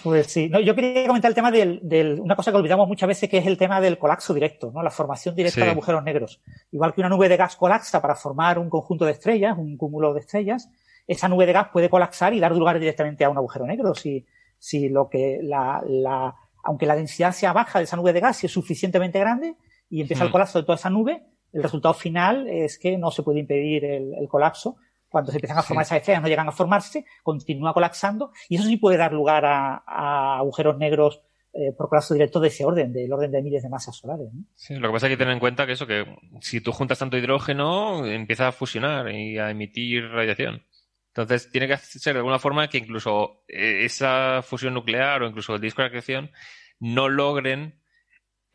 Pues 0.03 0.27
sí. 0.27 0.49
No, 0.49 0.59
yo 0.59 0.75
quería 0.75 1.07
comentar 1.07 1.29
el 1.29 1.35
tema 1.35 1.51
de 1.51 2.19
una 2.19 2.35
cosa 2.35 2.51
que 2.51 2.57
olvidamos 2.57 2.87
muchas 2.87 3.07
veces, 3.07 3.29
que 3.29 3.37
es 3.37 3.45
el 3.45 3.57
tema 3.57 3.79
del 3.81 3.97
colapso 3.97 4.33
directo, 4.33 4.71
¿no? 4.73 4.81
La 4.81 4.89
formación 4.89 5.35
directa 5.35 5.63
de 5.63 5.71
agujeros 5.71 6.03
negros. 6.03 6.41
Igual 6.71 6.93
que 6.93 7.01
una 7.01 7.09
nube 7.09 7.29
de 7.29 7.37
gas 7.37 7.55
colapsa 7.55 8.01
para 8.01 8.15
formar 8.15 8.59
un 8.59 8.69
conjunto 8.69 9.05
de 9.05 9.11
estrellas, 9.11 9.55
un 9.57 9.77
cúmulo 9.77 10.13
de 10.13 10.21
estrellas, 10.21 10.69
esa 11.07 11.27
nube 11.27 11.45
de 11.45 11.53
gas 11.53 11.67
puede 11.71 11.89
colapsar 11.89 12.33
y 12.33 12.39
dar 12.39 12.55
lugar 12.55 12.79
directamente 12.79 13.23
a 13.25 13.29
un 13.29 13.37
agujero 13.37 13.65
negro. 13.65 13.93
Si, 13.93 14.25
si 14.57 14.89
lo 14.89 15.09
que 15.09 15.39
la, 15.41 15.83
la, 15.85 16.35
aunque 16.63 16.85
la 16.85 16.95
densidad 16.95 17.33
sea 17.33 17.53
baja 17.53 17.79
de 17.79 17.85
esa 17.85 17.97
nube 17.97 18.13
de 18.13 18.21
gas, 18.21 18.37
si 18.37 18.47
es 18.47 18.51
suficientemente 18.51 19.19
grande 19.19 19.55
y 19.89 20.01
empieza 20.01 20.23
el 20.23 20.29
hmm. 20.29 20.31
colapso 20.31 20.59
de 20.59 20.65
toda 20.65 20.75
esa 20.75 20.89
nube, 20.89 21.23
el 21.51 21.61
resultado 21.61 21.93
final 21.93 22.47
es 22.47 22.79
que 22.79 22.97
no 22.97 23.11
se 23.11 23.21
puede 23.21 23.39
impedir 23.39 23.85
el 23.85 24.27
colapso 24.27 24.77
cuando 25.13 25.31
se 25.31 25.37
empiezan 25.37 25.59
a 25.59 25.61
formar 25.61 25.85
esas 25.85 25.99
estrellas, 25.99 26.23
no 26.23 26.27
llegan 26.27 26.47
a 26.47 26.51
formarse, 26.51 27.05
continúa 27.21 27.71
colapsando 27.71 28.31
y 28.49 28.55
eso 28.55 28.65
sí 28.65 28.77
puede 28.77 28.97
dar 28.97 29.13
lugar 29.13 29.45
a, 29.45 30.39
agujeros 30.39 30.75
negros 30.79 31.21
eh, 31.53 31.71
por 31.77 31.87
colapso 31.87 32.15
directo 32.15 32.39
de 32.39 32.47
ese 32.47 32.65
orden, 32.65 32.91
del 32.91 33.13
orden 33.13 33.31
de 33.31 33.43
miles 33.43 33.61
de 33.61 33.69
masas 33.69 33.95
solares. 33.95 34.29
Sí, 34.55 34.73
lo 34.73 34.87
que 34.87 34.93
pasa 34.93 35.05
es 35.05 35.11
que 35.11 35.17
tener 35.17 35.33
en 35.33 35.39
cuenta 35.39 35.67
que 35.67 35.73
eso, 35.73 35.85
que 35.85 36.17
si 36.41 36.61
tú 36.61 36.71
juntas 36.71 36.97
tanto 36.97 37.15
hidrógeno, 37.15 38.07
empieza 38.07 38.47
a 38.47 38.51
fusionar 38.51 39.11
y 39.11 39.37
a 39.37 39.51
emitir 39.51 40.09
radiación. 40.09 40.65
Entonces, 41.09 41.51
tiene 41.51 41.67
que 41.67 41.77
ser 41.77 42.13
de 42.13 42.19
alguna 42.19 42.39
forma 42.39 42.67
que 42.67 42.79
incluso 42.79 43.43
eh, 43.47 43.85
esa 43.85 44.41
fusión 44.41 44.73
nuclear 44.73 45.21
o 45.21 45.27
incluso 45.27 45.53
el 45.53 45.61
disco 45.61 45.83
de 45.83 45.89
acreción 45.89 46.31
no 46.79 47.07
logren 47.07 47.79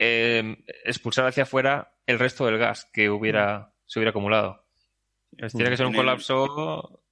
eh, 0.00 0.56
expulsar 0.84 1.24
hacia 1.24 1.44
afuera 1.44 1.94
el 2.04 2.18
resto 2.18 2.46
del 2.46 2.58
gas 2.58 2.90
que 2.92 3.10
hubiera, 3.10 3.74
se 3.86 4.00
hubiera 4.00 4.10
acumulado 4.10 4.67
tiene 5.36 5.70
que 5.70 5.76
ser 5.76 5.86
un 5.86 5.94
colapso 5.94 7.02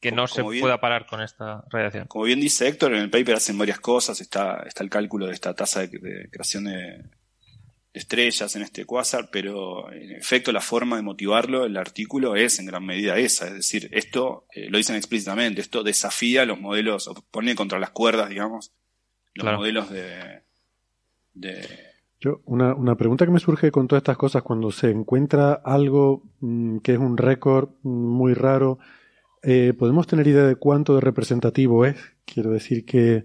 que 0.00 0.12
no 0.12 0.26
se 0.26 0.42
pueda 0.42 0.80
parar 0.80 1.06
con 1.06 1.22
esta 1.22 1.64
radiación. 1.70 2.06
Como 2.06 2.24
bien 2.24 2.40
dice 2.40 2.68
Héctor, 2.68 2.94
en 2.94 3.00
el 3.00 3.10
paper 3.10 3.36
hacen 3.36 3.56
varias 3.56 3.80
cosas. 3.80 4.20
Está, 4.20 4.62
está 4.66 4.84
el 4.84 4.90
cálculo 4.90 5.26
de 5.26 5.32
esta 5.32 5.54
tasa 5.54 5.86
de, 5.86 6.28
creación 6.30 6.64
de, 6.64 7.04
estrellas 7.94 8.54
en 8.56 8.62
este 8.62 8.84
quasar, 8.84 9.30
pero 9.30 9.90
en 9.92 10.12
efecto 10.12 10.52
la 10.52 10.60
forma 10.60 10.96
de 10.96 11.02
motivarlo, 11.02 11.64
el 11.64 11.76
artículo 11.76 12.36
es 12.36 12.58
en 12.58 12.66
gran 12.66 12.84
medida 12.84 13.16
esa. 13.16 13.46
Es 13.46 13.54
decir, 13.54 13.88
esto, 13.92 14.46
eh, 14.52 14.68
lo 14.68 14.78
dicen 14.78 14.96
explícitamente, 14.96 15.60
esto 15.60 15.82
desafía 15.82 16.44
los 16.44 16.60
modelos, 16.60 17.08
pone 17.30 17.54
contra 17.54 17.78
las 17.78 17.90
cuerdas, 17.90 18.28
digamos, 18.28 18.72
los 19.34 19.56
modelos 19.56 19.90
de, 19.90 20.42
de 21.32 21.93
una, 22.44 22.74
una, 22.74 22.96
pregunta 22.96 23.24
que 23.24 23.32
me 23.32 23.40
surge 23.40 23.70
con 23.70 23.88
todas 23.88 24.00
estas 24.00 24.16
cosas, 24.16 24.42
cuando 24.42 24.70
se 24.70 24.90
encuentra 24.90 25.52
algo 25.52 26.22
mm, 26.40 26.78
que 26.78 26.92
es 26.92 26.98
un 26.98 27.16
récord 27.16 27.70
mm, 27.82 27.88
muy 27.88 28.34
raro, 28.34 28.78
eh, 29.42 29.74
¿podemos 29.78 30.06
tener 30.06 30.26
idea 30.26 30.44
de 30.44 30.56
cuánto 30.56 30.94
de 30.94 31.00
representativo 31.00 31.84
es? 31.84 31.96
Quiero 32.24 32.50
decir 32.50 32.84
que, 32.86 33.24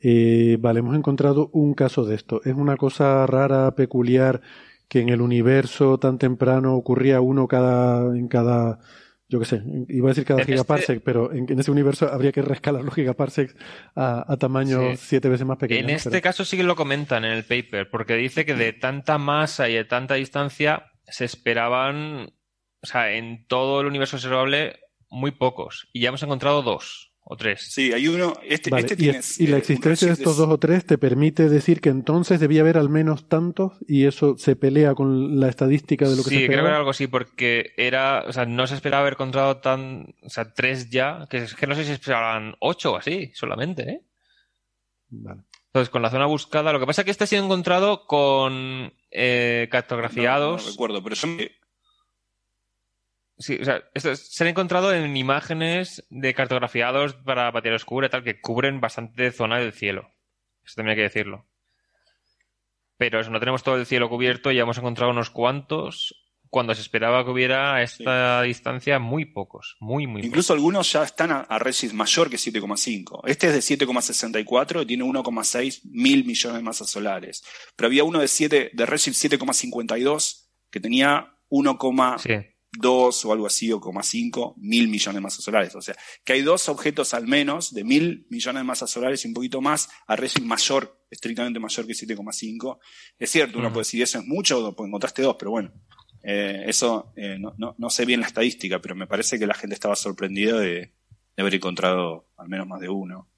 eh, 0.00 0.56
vale, 0.60 0.80
hemos 0.80 0.96
encontrado 0.96 1.50
un 1.52 1.74
caso 1.74 2.04
de 2.04 2.14
esto. 2.14 2.40
¿Es 2.44 2.54
una 2.54 2.76
cosa 2.76 3.26
rara, 3.26 3.74
peculiar, 3.74 4.40
que 4.88 5.00
en 5.00 5.08
el 5.10 5.20
universo 5.20 5.98
tan 5.98 6.18
temprano 6.18 6.74
ocurría 6.74 7.20
uno 7.20 7.48
cada, 7.48 8.16
en 8.16 8.28
cada 8.28 8.80
yo 9.34 9.40
qué 9.40 9.46
sé, 9.46 9.62
iba 9.88 10.06
a 10.06 10.12
decir 10.12 10.24
cada 10.24 10.44
gigaparsec, 10.44 11.02
pero 11.02 11.32
en, 11.32 11.58
ese 11.58 11.72
universo 11.72 12.08
habría 12.08 12.30
que 12.30 12.40
rescalar 12.40 12.84
los 12.84 12.94
gigaparsecs 12.94 13.56
a, 13.96 14.36
tamaño 14.38 14.96
siete 14.96 15.28
veces 15.28 15.44
más 15.44 15.58
pequeño. 15.58 15.80
En 15.80 15.90
este 15.90 16.22
caso 16.22 16.44
sí 16.44 16.56
que 16.56 16.62
lo 16.62 16.76
comentan 16.76 17.24
en 17.24 17.32
el 17.32 17.42
paper, 17.42 17.90
porque 17.90 18.14
dice 18.14 18.46
que 18.46 18.54
de 18.54 18.72
tanta 18.72 19.18
masa 19.18 19.68
y 19.68 19.74
de 19.74 19.84
tanta 19.84 20.14
distancia 20.14 20.92
se 21.08 21.24
esperaban, 21.24 22.32
o 22.80 22.86
sea, 22.86 23.10
en 23.10 23.44
todo 23.48 23.80
el 23.80 23.88
universo 23.88 24.18
observable, 24.18 24.78
muy 25.10 25.32
pocos. 25.32 25.88
Y 25.92 26.02
ya 26.02 26.10
hemos 26.10 26.22
encontrado 26.22 26.62
dos 26.62 27.13
o 27.24 27.36
tres. 27.36 27.72
Sí, 27.72 27.92
hay 27.92 28.06
uno. 28.06 28.34
Este, 28.42 28.70
este 28.76 28.94
y, 28.98 29.46
la 29.46 29.56
existencia 29.56 30.08
de 30.08 30.12
estos 30.12 30.36
dos 30.36 30.48
o 30.48 30.58
tres 30.58 30.84
te 30.84 30.98
permite 30.98 31.48
decir 31.48 31.80
que 31.80 31.88
entonces 31.88 32.38
debía 32.38 32.60
haber 32.60 32.76
al 32.76 32.90
menos 32.90 33.28
tantos 33.28 33.72
y 33.88 34.04
eso 34.04 34.36
se 34.36 34.56
pelea 34.56 34.94
con 34.94 35.40
la 35.40 35.48
estadística 35.48 36.06
de 36.06 36.16
lo 36.16 36.22
que 36.22 36.30
se 36.30 36.36
esperaba. 36.36 36.42
Sí, 36.42 36.46
creo 36.46 36.62
que 36.62 36.68
era 36.68 36.76
algo 36.76 36.90
así, 36.90 37.06
porque 37.06 37.72
era, 37.78 38.24
o 38.26 38.32
sea, 38.32 38.44
no 38.44 38.66
se 38.66 38.74
esperaba 38.74 39.00
haber 39.00 39.14
encontrado 39.14 39.56
tan, 39.56 40.14
o 40.22 40.28
sea, 40.28 40.52
tres 40.52 40.90
ya, 40.90 41.26
que 41.30 41.38
es 41.38 41.54
que 41.54 41.66
no 41.66 41.74
sé 41.74 41.84
si 41.84 41.92
esperaban 41.92 42.56
ocho 42.60 42.92
o 42.92 42.96
así, 42.96 43.32
solamente, 43.34 43.90
¿eh? 43.90 44.00
Vale. 45.08 45.42
Entonces, 45.66 45.90
con 45.90 46.02
la 46.02 46.10
zona 46.10 46.26
buscada, 46.26 46.72
lo 46.72 46.78
que 46.78 46.86
pasa 46.86 47.00
es 47.00 47.04
que 47.04 47.10
este 47.10 47.24
ha 47.24 47.26
sido 47.26 47.44
encontrado 47.44 48.06
con 48.06 48.92
eh, 49.10 49.66
cartografiados. 49.72 50.64
No, 50.64 50.70
recuerdo, 50.70 51.02
pero 51.02 51.16
son 51.16 51.36
Sí, 53.36 53.58
o 53.60 53.64
sea, 53.64 53.82
esto 53.94 54.14
se 54.14 54.44
han 54.44 54.50
encontrado 54.50 54.94
en 54.94 55.16
imágenes 55.16 56.06
de 56.08 56.34
cartografiados 56.34 57.14
para 57.14 57.50
batería 57.50 57.76
oscura 57.76 58.06
y 58.06 58.10
tal 58.10 58.22
que 58.22 58.40
cubren 58.40 58.80
bastante 58.80 59.32
zona 59.32 59.58
del 59.58 59.72
cielo. 59.72 60.12
Eso 60.64 60.76
también 60.76 60.92
hay 60.92 60.96
que 60.96 61.02
decirlo. 61.02 61.46
Pero 62.96 63.20
eso, 63.20 63.30
no 63.30 63.40
tenemos 63.40 63.64
todo 63.64 63.76
el 63.76 63.86
cielo 63.86 64.08
cubierto 64.08 64.52
y 64.52 64.56
ya 64.56 64.62
hemos 64.62 64.78
encontrado 64.78 65.10
unos 65.10 65.30
cuantos 65.30 66.24
cuando 66.48 66.72
se 66.72 66.82
esperaba 66.82 67.24
que 67.24 67.32
hubiera 67.32 67.74
a 67.74 67.82
esta 67.82 68.42
distancia 68.42 69.00
muy 69.00 69.24
pocos, 69.24 69.76
muy, 69.80 70.06
muy 70.06 70.22
Incluso 70.22 70.52
algunos 70.52 70.92
ya 70.92 71.02
están 71.02 71.32
a, 71.32 71.40
a 71.40 71.58
mayor 71.92 72.30
que 72.30 72.36
7,5. 72.36 73.22
Este 73.26 73.48
es 73.48 73.68
de 73.68 73.86
7,64 73.86 74.82
y 74.82 74.86
tiene 74.86 75.02
1,6 75.02 75.80
mil 75.86 76.24
millones 76.24 76.58
de 76.58 76.62
masas 76.62 76.88
solares. 76.88 77.42
Pero 77.74 77.88
había 77.88 78.04
uno 78.04 78.20
de, 78.20 78.28
7, 78.28 78.70
de 78.72 78.86
Redshift 78.86 79.16
7,52 79.16 80.46
que 80.70 80.78
tenía 80.78 81.34
1,2 82.80 83.24
o 83.24 83.32
algo 83.32 83.46
así, 83.46 83.72
o 83.72 83.80
5 83.80 84.54
mil 84.58 84.88
millones 84.88 85.14
de 85.14 85.20
masas 85.20 85.44
solares. 85.44 85.74
O 85.74 85.82
sea, 85.82 85.94
que 86.24 86.32
hay 86.32 86.42
dos 86.42 86.68
objetos 86.68 87.14
al 87.14 87.26
menos 87.26 87.72
de 87.74 87.84
mil 87.84 88.26
millones 88.30 88.60
de 88.60 88.64
masas 88.64 88.90
solares 88.90 89.24
y 89.24 89.28
un 89.28 89.34
poquito 89.34 89.60
más 89.60 89.88
a 90.06 90.16
Redshift 90.16 90.44
mayor, 90.44 91.04
estrictamente 91.10 91.60
mayor 91.60 91.86
que 91.86 91.92
7,5. 91.92 92.78
Es 93.18 93.30
cierto, 93.30 93.58
uno 93.58 93.68
puede 93.68 93.82
decir 93.82 94.02
eso 94.02 94.18
es 94.18 94.26
mucho, 94.26 94.66
o 94.66 94.86
encontraste 94.86 95.22
dos, 95.22 95.36
pero 95.38 95.50
bueno. 95.50 95.72
Eh, 96.26 96.64
eso 96.66 97.12
eh, 97.16 97.36
no, 97.38 97.74
no, 97.76 97.90
sé 97.90 98.06
bien 98.06 98.20
la 98.20 98.26
estadística, 98.26 98.80
pero 98.80 98.94
me 98.94 99.06
parece 99.06 99.38
que 99.38 99.46
la 99.46 99.52
gente 99.52 99.74
estaba 99.74 99.94
sorprendida 99.94 100.58
de, 100.58 100.94
haber 101.36 101.54
encontrado 101.54 102.28
al 102.36 102.48
menos 102.48 102.66
más 102.66 102.80
de 102.80 102.88
uno. 102.88 103.28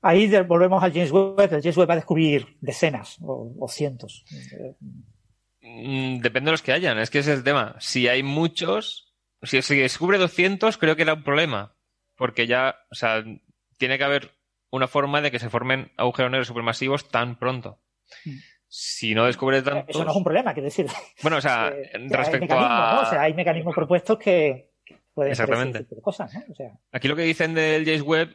Ahí 0.00 0.28
volvemos 0.42 0.82
al 0.82 0.92
James 0.92 1.12
Webb. 1.12 1.52
El 1.52 1.62
James 1.62 1.76
Webb 1.76 1.90
va 1.90 1.94
a 1.94 1.96
descubrir 1.96 2.56
decenas 2.60 3.18
o, 3.20 3.68
cientos. 3.68 4.24
Mm, 5.72 6.20
depende 6.20 6.48
de 6.48 6.52
los 6.52 6.62
que 6.62 6.72
hayan, 6.72 6.98
es 6.98 7.10
que 7.10 7.18
ese 7.18 7.32
es 7.32 7.38
el 7.38 7.44
tema. 7.44 7.76
Si 7.78 8.08
hay 8.08 8.22
muchos, 8.22 9.14
si 9.42 9.60
se 9.62 9.74
descubre 9.74 10.18
200, 10.18 10.76
creo 10.78 10.96
que 10.96 11.02
era 11.02 11.14
un 11.14 11.24
problema. 11.24 11.74
Porque 12.16 12.46
ya, 12.46 12.76
o 12.90 12.94
sea, 12.94 13.24
tiene 13.78 13.98
que 13.98 14.04
haber 14.04 14.32
una 14.70 14.86
forma 14.86 15.20
de 15.20 15.30
que 15.30 15.38
se 15.38 15.50
formen 15.50 15.92
agujeros 15.96 16.30
negros 16.30 16.48
supermasivos 16.48 17.08
tan 17.08 17.38
pronto. 17.38 17.80
Mm 18.24 18.38
si 18.74 19.14
no 19.14 19.26
descubre 19.26 19.60
tanto. 19.60 19.84
Eso 19.90 20.02
no 20.02 20.10
es 20.10 20.16
un 20.16 20.24
problema, 20.24 20.54
quiero 20.54 20.64
decir. 20.64 20.86
Bueno, 21.20 21.36
o 21.36 21.40
sea, 21.42 21.70
respecto 22.08 22.54
a. 22.54 23.02
O 23.02 23.10
sea, 23.10 23.20
hay 23.20 23.34
mecanismos 23.34 23.74
propuestos 23.74 24.18
que, 24.18 24.70
pueden 25.12 25.32
Exactamente. 25.32 25.84
Ser 25.84 26.00
cosas, 26.00 26.32
¿no? 26.32 26.80
Aquí 26.90 27.06
lo 27.06 27.14
que 27.14 27.22
dicen 27.22 27.52
del 27.52 27.84
James 27.84 28.00
Webb 28.00 28.34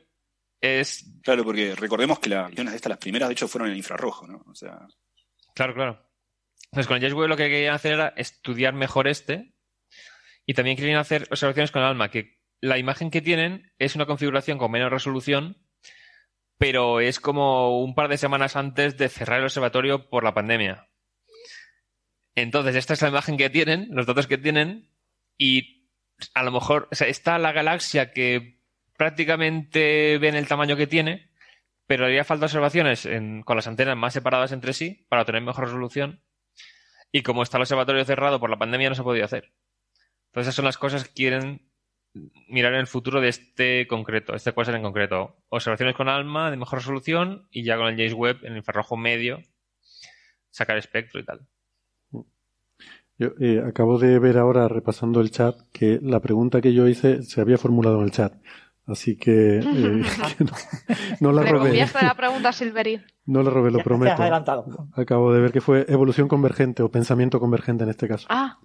es. 0.62 1.10
Claro, 1.24 1.44
porque 1.44 1.74
recordemos 1.74 2.20
que 2.20 2.30
las 2.30 2.54
de 2.54 2.64
estas, 2.64 2.92
las 2.92 3.00
primeras, 3.00 3.30
de 3.30 3.34
hecho, 3.34 3.48
fueron 3.48 3.72
en 3.72 3.78
infrarrojo, 3.78 4.28
¿no? 4.28 4.44
O 4.48 4.54
sea. 4.54 4.88
Claro, 5.56 5.74
claro. 5.74 6.07
Entonces, 6.66 6.88
con 6.88 7.04
el 7.04 7.14
Webb 7.14 7.30
lo 7.30 7.38
que 7.38 7.50
querían 7.50 7.76
hacer 7.76 7.94
era 7.94 8.14
estudiar 8.18 8.74
mejor 8.74 9.08
este. 9.08 9.54
Y 10.46 10.54
también 10.54 10.78
querían 10.78 11.00
hacer 11.00 11.28
observaciones 11.30 11.72
con 11.72 11.82
el 11.82 11.90
ALMA, 11.90 12.10
que 12.10 12.38
la 12.62 12.78
imagen 12.78 13.12
que 13.12 13.22
tienen 13.22 13.72
es 13.80 13.96
una 13.96 14.06
configuración 14.06 14.58
con 14.58 14.72
menos 14.72 14.92
resolución 14.92 15.58
pero 16.58 17.00
es 17.00 17.20
como 17.20 17.82
un 17.82 17.94
par 17.94 18.10
de 18.10 18.18
semanas 18.18 18.56
antes 18.56 18.98
de 18.98 19.10
cerrar 19.10 19.40
el 19.40 19.46
observatorio 19.46 20.10
por 20.10 20.24
la 20.24 20.34
pandemia. 20.34 20.90
Entonces, 22.36 22.76
esta 22.76 22.94
es 22.94 23.02
la 23.02 23.10
imagen 23.10 23.38
que 23.38 23.50
tienen, 23.50 23.88
los 23.92 24.06
datos 24.06 24.28
que 24.28 24.38
tienen, 24.38 24.90
y 25.38 25.88
a 26.34 26.44
lo 26.44 26.52
mejor 26.52 26.88
está 26.92 27.38
la 27.38 27.52
galaxia 27.52 28.12
que 28.12 28.60
prácticamente 28.98 30.18
ven 30.18 30.36
el 30.36 30.48
tamaño 30.48 30.76
que 30.76 30.88
tiene, 30.88 31.30
pero 31.86 32.06
haría 32.06 32.24
falta 32.24 32.46
observaciones 32.46 33.08
con 33.46 33.56
las 33.56 33.68
antenas 33.68 33.96
más 33.96 34.14
separadas 34.14 34.52
entre 34.52 34.74
sí 34.74 35.06
para 35.10 35.22
obtener 35.22 35.42
mejor 35.42 35.66
resolución. 35.66 36.24
Y 37.12 37.24
como 37.24 37.44
está 37.44 37.58
el 37.58 37.64
observatorio 37.64 38.04
cerrado 38.06 38.40
por 38.40 38.50
la 38.50 38.58
pandemia, 38.58 38.90
no 38.90 38.96
se 38.96 39.02
ha 39.02 39.06
podido 39.06 39.26
hacer. 39.26 39.54
Entonces, 40.28 40.48
esas 40.48 40.56
son 40.56 40.66
las 40.66 40.78
cosas 40.78 41.08
que 41.08 41.14
quieren 41.14 41.68
mirar 42.48 42.74
en 42.74 42.80
el 42.80 42.88
futuro 42.88 43.22
de 43.22 43.30
este 43.30 43.88
concreto, 43.88 44.36
este 44.36 44.52
quasar 44.52 44.76
en 44.76 44.82
concreto. 44.82 45.38
Observaciones 45.50 45.96
con 45.96 46.10
ALMA 46.10 46.52
de 46.52 46.58
mejor 46.58 46.80
resolución 46.80 47.48
y 47.52 47.64
ya 47.64 47.78
con 47.78 47.88
el 47.88 47.96
James 47.96 48.14
Webb 48.14 48.44
en 48.44 48.58
infrarrojo 48.58 48.98
medio 48.98 49.40
sacar 50.50 50.78
espectro 50.78 51.20
y 51.20 51.26
tal. 51.26 51.42
Yo 53.20 53.30
eh, 53.40 53.64
acabo 53.66 53.98
de 53.98 54.20
ver 54.20 54.38
ahora, 54.38 54.68
repasando 54.68 55.22
el 55.22 55.32
chat, 55.32 55.60
que 55.72 56.00
la 56.02 56.20
pregunta 56.20 56.62
que 56.62 56.74
yo 56.74 56.88
hice 56.88 57.24
se 57.24 57.42
había 57.42 57.58
formulado 57.58 57.98
en 57.98 58.04
el 58.04 58.12
chat. 58.12 58.34
Así 58.88 59.18
que, 59.18 59.60
eh, 59.60 59.64
no, 61.20 61.34
la 61.34 61.44
robé. 61.44 61.76
la 61.76 62.16
pregunta, 62.18 62.54
Silveri. 62.54 63.02
No 63.26 63.44
la 63.44 63.50
robé, 63.50 63.70
lo 63.70 63.80
prometo. 63.80 64.24
Acabo 64.94 65.34
de 65.34 65.42
ver 65.42 65.52
que 65.52 65.60
fue 65.60 65.86
evolución 65.90 66.30
convergente 66.30 66.82
o 66.82 66.90
pensamiento 66.90 67.40
convergente 67.40 67.84
en 67.84 67.90
este 67.90 68.08
caso. 68.08 68.26
Ah. 68.30 68.60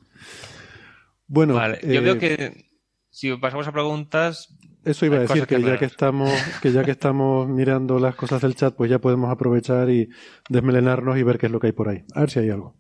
Bueno, 1.26 1.54
yo 1.82 2.02
veo 2.02 2.14
eh, 2.14 2.18
que 2.18 2.66
si 3.10 3.34
pasamos 3.36 3.66
a 3.66 3.72
preguntas. 3.72 4.54
Eso 4.84 5.06
iba 5.06 5.16
a 5.16 5.20
decir 5.20 5.46
que, 5.46 5.60
ya 5.62 5.78
que 5.78 5.84
estamos, 5.84 6.30
que 6.60 6.72
ya 6.72 6.84
que 6.84 6.90
estamos 6.90 7.48
mirando 7.48 7.98
las 7.98 8.14
cosas 8.16 8.42
del 8.42 8.54
chat, 8.54 8.74
pues 8.74 8.90
ya 8.90 8.98
podemos 8.98 9.30
aprovechar 9.30 9.90
y 9.90 10.08
desmelenarnos 10.48 11.18
y 11.18 11.22
ver 11.22 11.38
qué 11.38 11.46
es 11.46 11.52
lo 11.52 11.60
que 11.60 11.68
hay 11.68 11.72
por 11.72 11.88
ahí. 11.88 12.04
A 12.14 12.20
ver 12.20 12.30
si 12.30 12.40
hay 12.40 12.50
algo. 12.50 12.74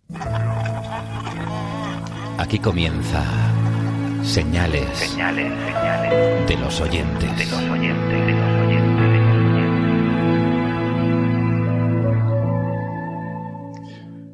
Aquí 2.38 2.58
comienza 2.58 3.61
señales, 4.22 4.88
señales, 4.96 5.52
señales 5.64 6.48
de 6.48 6.56
los 6.56 6.80
oyentes. 6.80 7.36
De 7.36 7.44
los 7.44 7.70
oyentes, 7.70 8.26
de 8.26 8.32
los 8.32 8.66
oyentes. 8.66 8.82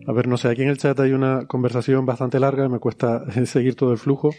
A 0.07 0.13
ver, 0.13 0.29
no 0.29 0.37
sé, 0.37 0.49
aquí 0.49 0.63
en 0.63 0.69
el 0.69 0.79
chat 0.79 0.99
hay 1.01 1.13
una 1.13 1.47
conversación 1.47 2.07
bastante 2.07 2.41
larga, 2.41 2.69
me 2.69 2.79
cuesta 2.79 3.25
seguir 3.47 3.77
todo 3.77 3.93
el 3.93 3.99
flujo. 3.99 4.35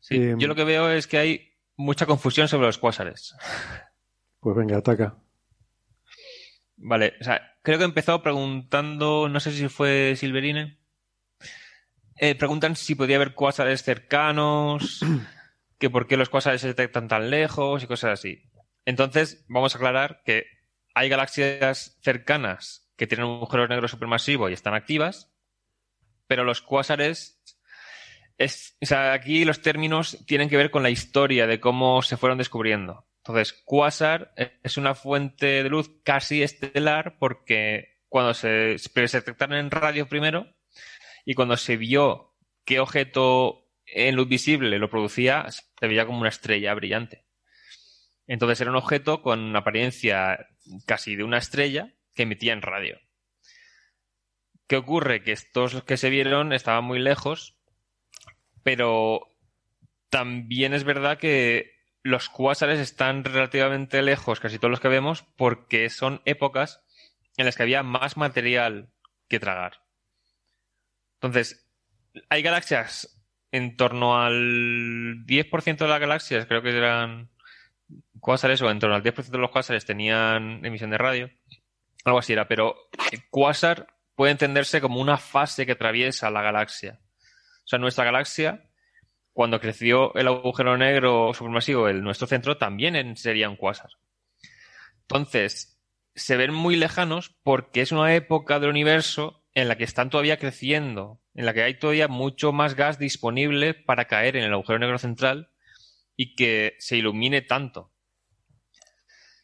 Sí, 0.00 0.32
yo 0.38 0.46
lo 0.46 0.54
que 0.54 0.64
veo 0.64 0.90
es 0.90 1.06
que 1.06 1.18
hay 1.18 1.48
mucha 1.76 2.06
confusión 2.06 2.48
sobre 2.48 2.66
los 2.66 2.78
cuásares. 2.78 3.34
Pues 4.40 4.56
venga, 4.56 4.78
ataca. 4.78 5.16
Vale, 6.76 7.14
o 7.20 7.24
sea, 7.24 7.40
creo 7.62 7.78
que 7.78 7.84
empezó 7.84 8.22
preguntando, 8.22 9.28
no 9.28 9.40
sé 9.40 9.50
si 9.50 9.68
fue 9.68 10.14
Silverine, 10.16 10.77
eh, 12.18 12.34
preguntan 12.34 12.76
si 12.76 12.94
podía 12.94 13.16
haber 13.16 13.34
cuásares 13.34 13.82
cercanos, 13.82 15.00
que 15.78 15.90
por 15.90 16.06
qué 16.06 16.16
los 16.16 16.28
cuásares 16.28 16.60
se 16.60 16.68
detectan 16.68 17.08
tan 17.08 17.30
lejos 17.30 17.82
y 17.82 17.86
cosas 17.86 18.18
así. 18.18 18.42
Entonces, 18.84 19.44
vamos 19.48 19.74
a 19.74 19.78
aclarar 19.78 20.22
que 20.24 20.46
hay 20.94 21.08
galaxias 21.08 21.98
cercanas 22.02 22.90
que 22.96 23.06
tienen 23.06 23.26
un 23.26 23.36
agujero 23.36 23.68
negro 23.68 23.86
supermasivo 23.86 24.48
y 24.48 24.52
están 24.52 24.74
activas, 24.74 25.32
pero 26.26 26.44
los 26.44 26.60
cuásares 26.62 27.40
es, 28.36 28.76
o 28.80 28.86
sea, 28.86 29.12
aquí 29.12 29.44
los 29.44 29.62
términos 29.62 30.24
tienen 30.26 30.48
que 30.48 30.56
ver 30.56 30.70
con 30.70 30.82
la 30.82 30.90
historia 30.90 31.46
de 31.46 31.60
cómo 31.60 32.02
se 32.02 32.16
fueron 32.16 32.38
descubriendo. 32.38 33.06
Entonces, 33.18 33.52
quasar 33.64 34.32
es 34.62 34.76
una 34.76 34.94
fuente 34.94 35.62
de 35.62 35.68
luz 35.68 35.90
casi 36.02 36.42
estelar 36.42 37.16
porque 37.18 37.98
cuando 38.08 38.34
se, 38.34 38.78
se 38.78 39.18
detectaron 39.18 39.58
en 39.58 39.70
radio 39.70 40.08
primero 40.08 40.46
y 41.28 41.34
cuando 41.34 41.58
se 41.58 41.76
vio 41.76 42.34
qué 42.64 42.80
objeto 42.80 43.68
en 43.84 44.16
luz 44.16 44.28
visible 44.28 44.78
lo 44.78 44.88
producía, 44.88 45.44
se 45.50 45.86
veía 45.86 46.06
como 46.06 46.20
una 46.20 46.30
estrella 46.30 46.72
brillante. 46.72 47.26
Entonces 48.26 48.62
era 48.62 48.70
un 48.70 48.78
objeto 48.78 49.20
con 49.20 49.54
apariencia 49.54 50.48
casi 50.86 51.16
de 51.16 51.24
una 51.24 51.36
estrella 51.36 51.92
que 52.14 52.22
emitía 52.22 52.54
en 52.54 52.62
radio. 52.62 52.98
¿Qué 54.66 54.76
ocurre? 54.76 55.22
Que 55.22 55.32
estos 55.32 55.84
que 55.84 55.98
se 55.98 56.08
vieron 56.08 56.54
estaban 56.54 56.84
muy 56.84 56.98
lejos 56.98 57.58
pero 58.62 59.36
también 60.08 60.72
es 60.72 60.84
verdad 60.84 61.18
que 61.18 61.72
los 62.02 62.30
cuásares 62.30 62.78
están 62.80 63.22
relativamente 63.24 64.00
lejos, 64.00 64.40
casi 64.40 64.58
todos 64.58 64.70
los 64.70 64.80
que 64.80 64.88
vemos, 64.88 65.26
porque 65.36 65.90
son 65.90 66.22
épocas 66.24 66.82
en 67.36 67.44
las 67.44 67.54
que 67.54 67.64
había 67.64 67.82
más 67.82 68.16
material 68.16 68.94
que 69.28 69.40
tragar. 69.40 69.87
Entonces, 71.20 71.68
hay 72.28 72.42
galaxias 72.42 73.20
en 73.50 73.76
torno 73.76 74.20
al 74.20 75.24
10% 75.26 75.78
de 75.78 75.88
las 75.88 76.00
galaxias, 76.00 76.46
creo 76.46 76.62
que 76.62 76.76
eran 76.76 77.30
cuásares, 78.20 78.62
o 78.62 78.70
en 78.70 78.78
torno 78.78 78.94
al 78.94 79.02
10% 79.02 79.30
de 79.30 79.38
los 79.38 79.50
cuásares 79.50 79.84
tenían 79.84 80.64
emisión 80.64 80.90
de 80.90 80.98
radio. 80.98 81.30
Algo 82.04 82.18
así 82.18 82.32
era, 82.32 82.46
pero 82.46 82.76
el 83.10 83.28
cuásar 83.30 83.88
puede 84.14 84.32
entenderse 84.32 84.80
como 84.80 85.00
una 85.00 85.16
fase 85.16 85.66
que 85.66 85.72
atraviesa 85.72 86.30
la 86.30 86.42
galaxia. 86.42 87.00
O 87.64 87.68
sea, 87.68 87.78
nuestra 87.78 88.04
galaxia, 88.04 88.70
cuando 89.32 89.60
creció 89.60 90.14
el 90.14 90.28
agujero 90.28 90.76
negro 90.76 91.32
supermasivo, 91.34 91.88
el 91.88 92.02
nuestro 92.02 92.26
centro, 92.26 92.56
también 92.56 93.16
sería 93.16 93.48
un 93.48 93.56
cuásar. 93.56 93.90
Entonces, 95.02 95.80
se 96.14 96.36
ven 96.36 96.52
muy 96.52 96.76
lejanos 96.76 97.36
porque 97.42 97.80
es 97.80 97.92
una 97.92 98.14
época 98.14 98.58
del 98.58 98.70
universo 98.70 99.44
en 99.62 99.68
la 99.68 99.76
que 99.76 99.84
están 99.84 100.10
todavía 100.10 100.38
creciendo, 100.38 101.20
en 101.34 101.46
la 101.46 101.54
que 101.54 101.62
hay 101.62 101.78
todavía 101.78 102.08
mucho 102.08 102.52
más 102.52 102.74
gas 102.74 102.98
disponible 102.98 103.74
para 103.74 104.06
caer 104.06 104.36
en 104.36 104.44
el 104.44 104.52
agujero 104.52 104.78
negro 104.78 104.98
central 104.98 105.50
y 106.16 106.34
que 106.34 106.76
se 106.78 106.96
ilumine 106.96 107.42
tanto. 107.42 107.92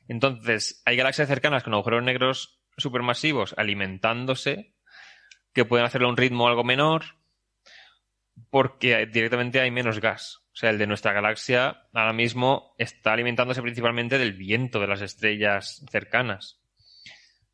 Entonces, 0.08 0.82
hay 0.84 0.96
galaxias 0.96 1.28
cercanas 1.28 1.62
con 1.62 1.74
agujeros 1.74 2.02
negros 2.02 2.60
supermasivos 2.76 3.54
alimentándose 3.56 4.74
que 5.52 5.64
pueden 5.64 5.86
hacerlo 5.86 6.08
a 6.08 6.10
un 6.10 6.16
ritmo 6.16 6.48
algo 6.48 6.64
menor, 6.64 7.04
porque 8.50 9.06
directamente 9.06 9.60
hay 9.60 9.70
menos 9.70 10.00
gas. 10.00 10.42
O 10.52 10.56
sea, 10.56 10.70
el 10.70 10.78
de 10.78 10.86
nuestra 10.86 11.12
galaxia 11.12 11.88
ahora 11.92 12.12
mismo 12.12 12.74
está 12.78 13.12
alimentándose 13.12 13.62
principalmente 13.62 14.18
del 14.18 14.32
viento 14.32 14.80
de 14.80 14.88
las 14.88 15.00
estrellas 15.00 15.84
cercanas. 15.90 16.63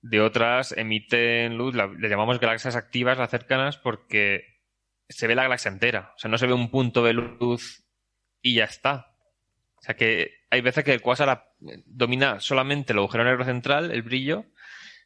De 0.02 0.20
otras 0.20 0.72
emiten 0.72 1.58
luz, 1.58 1.74
le 1.74 2.08
llamamos 2.08 2.40
galaxias 2.40 2.76
activas 2.76 3.18
las 3.18 3.30
cercanas 3.30 3.76
porque 3.76 4.60
se 5.08 5.26
ve 5.26 5.34
la 5.34 5.42
galaxia 5.42 5.70
entera. 5.70 6.12
O 6.16 6.18
sea, 6.18 6.30
no 6.30 6.38
se 6.38 6.46
ve 6.46 6.54
un 6.54 6.70
punto 6.70 7.04
de 7.04 7.12
luz 7.12 7.84
y 8.40 8.54
ya 8.54 8.64
está. 8.64 9.14
O 9.76 9.82
sea 9.82 9.96
que 9.96 10.32
hay 10.50 10.60
veces 10.60 10.84
que 10.84 10.92
el 10.92 11.00
cuásar 11.02 11.52
domina 11.86 12.40
solamente 12.40 12.92
el 12.92 12.98
agujero 12.98 13.24
negro 13.24 13.44
central, 13.44 13.90
el 13.90 14.02
brillo, 14.02 14.46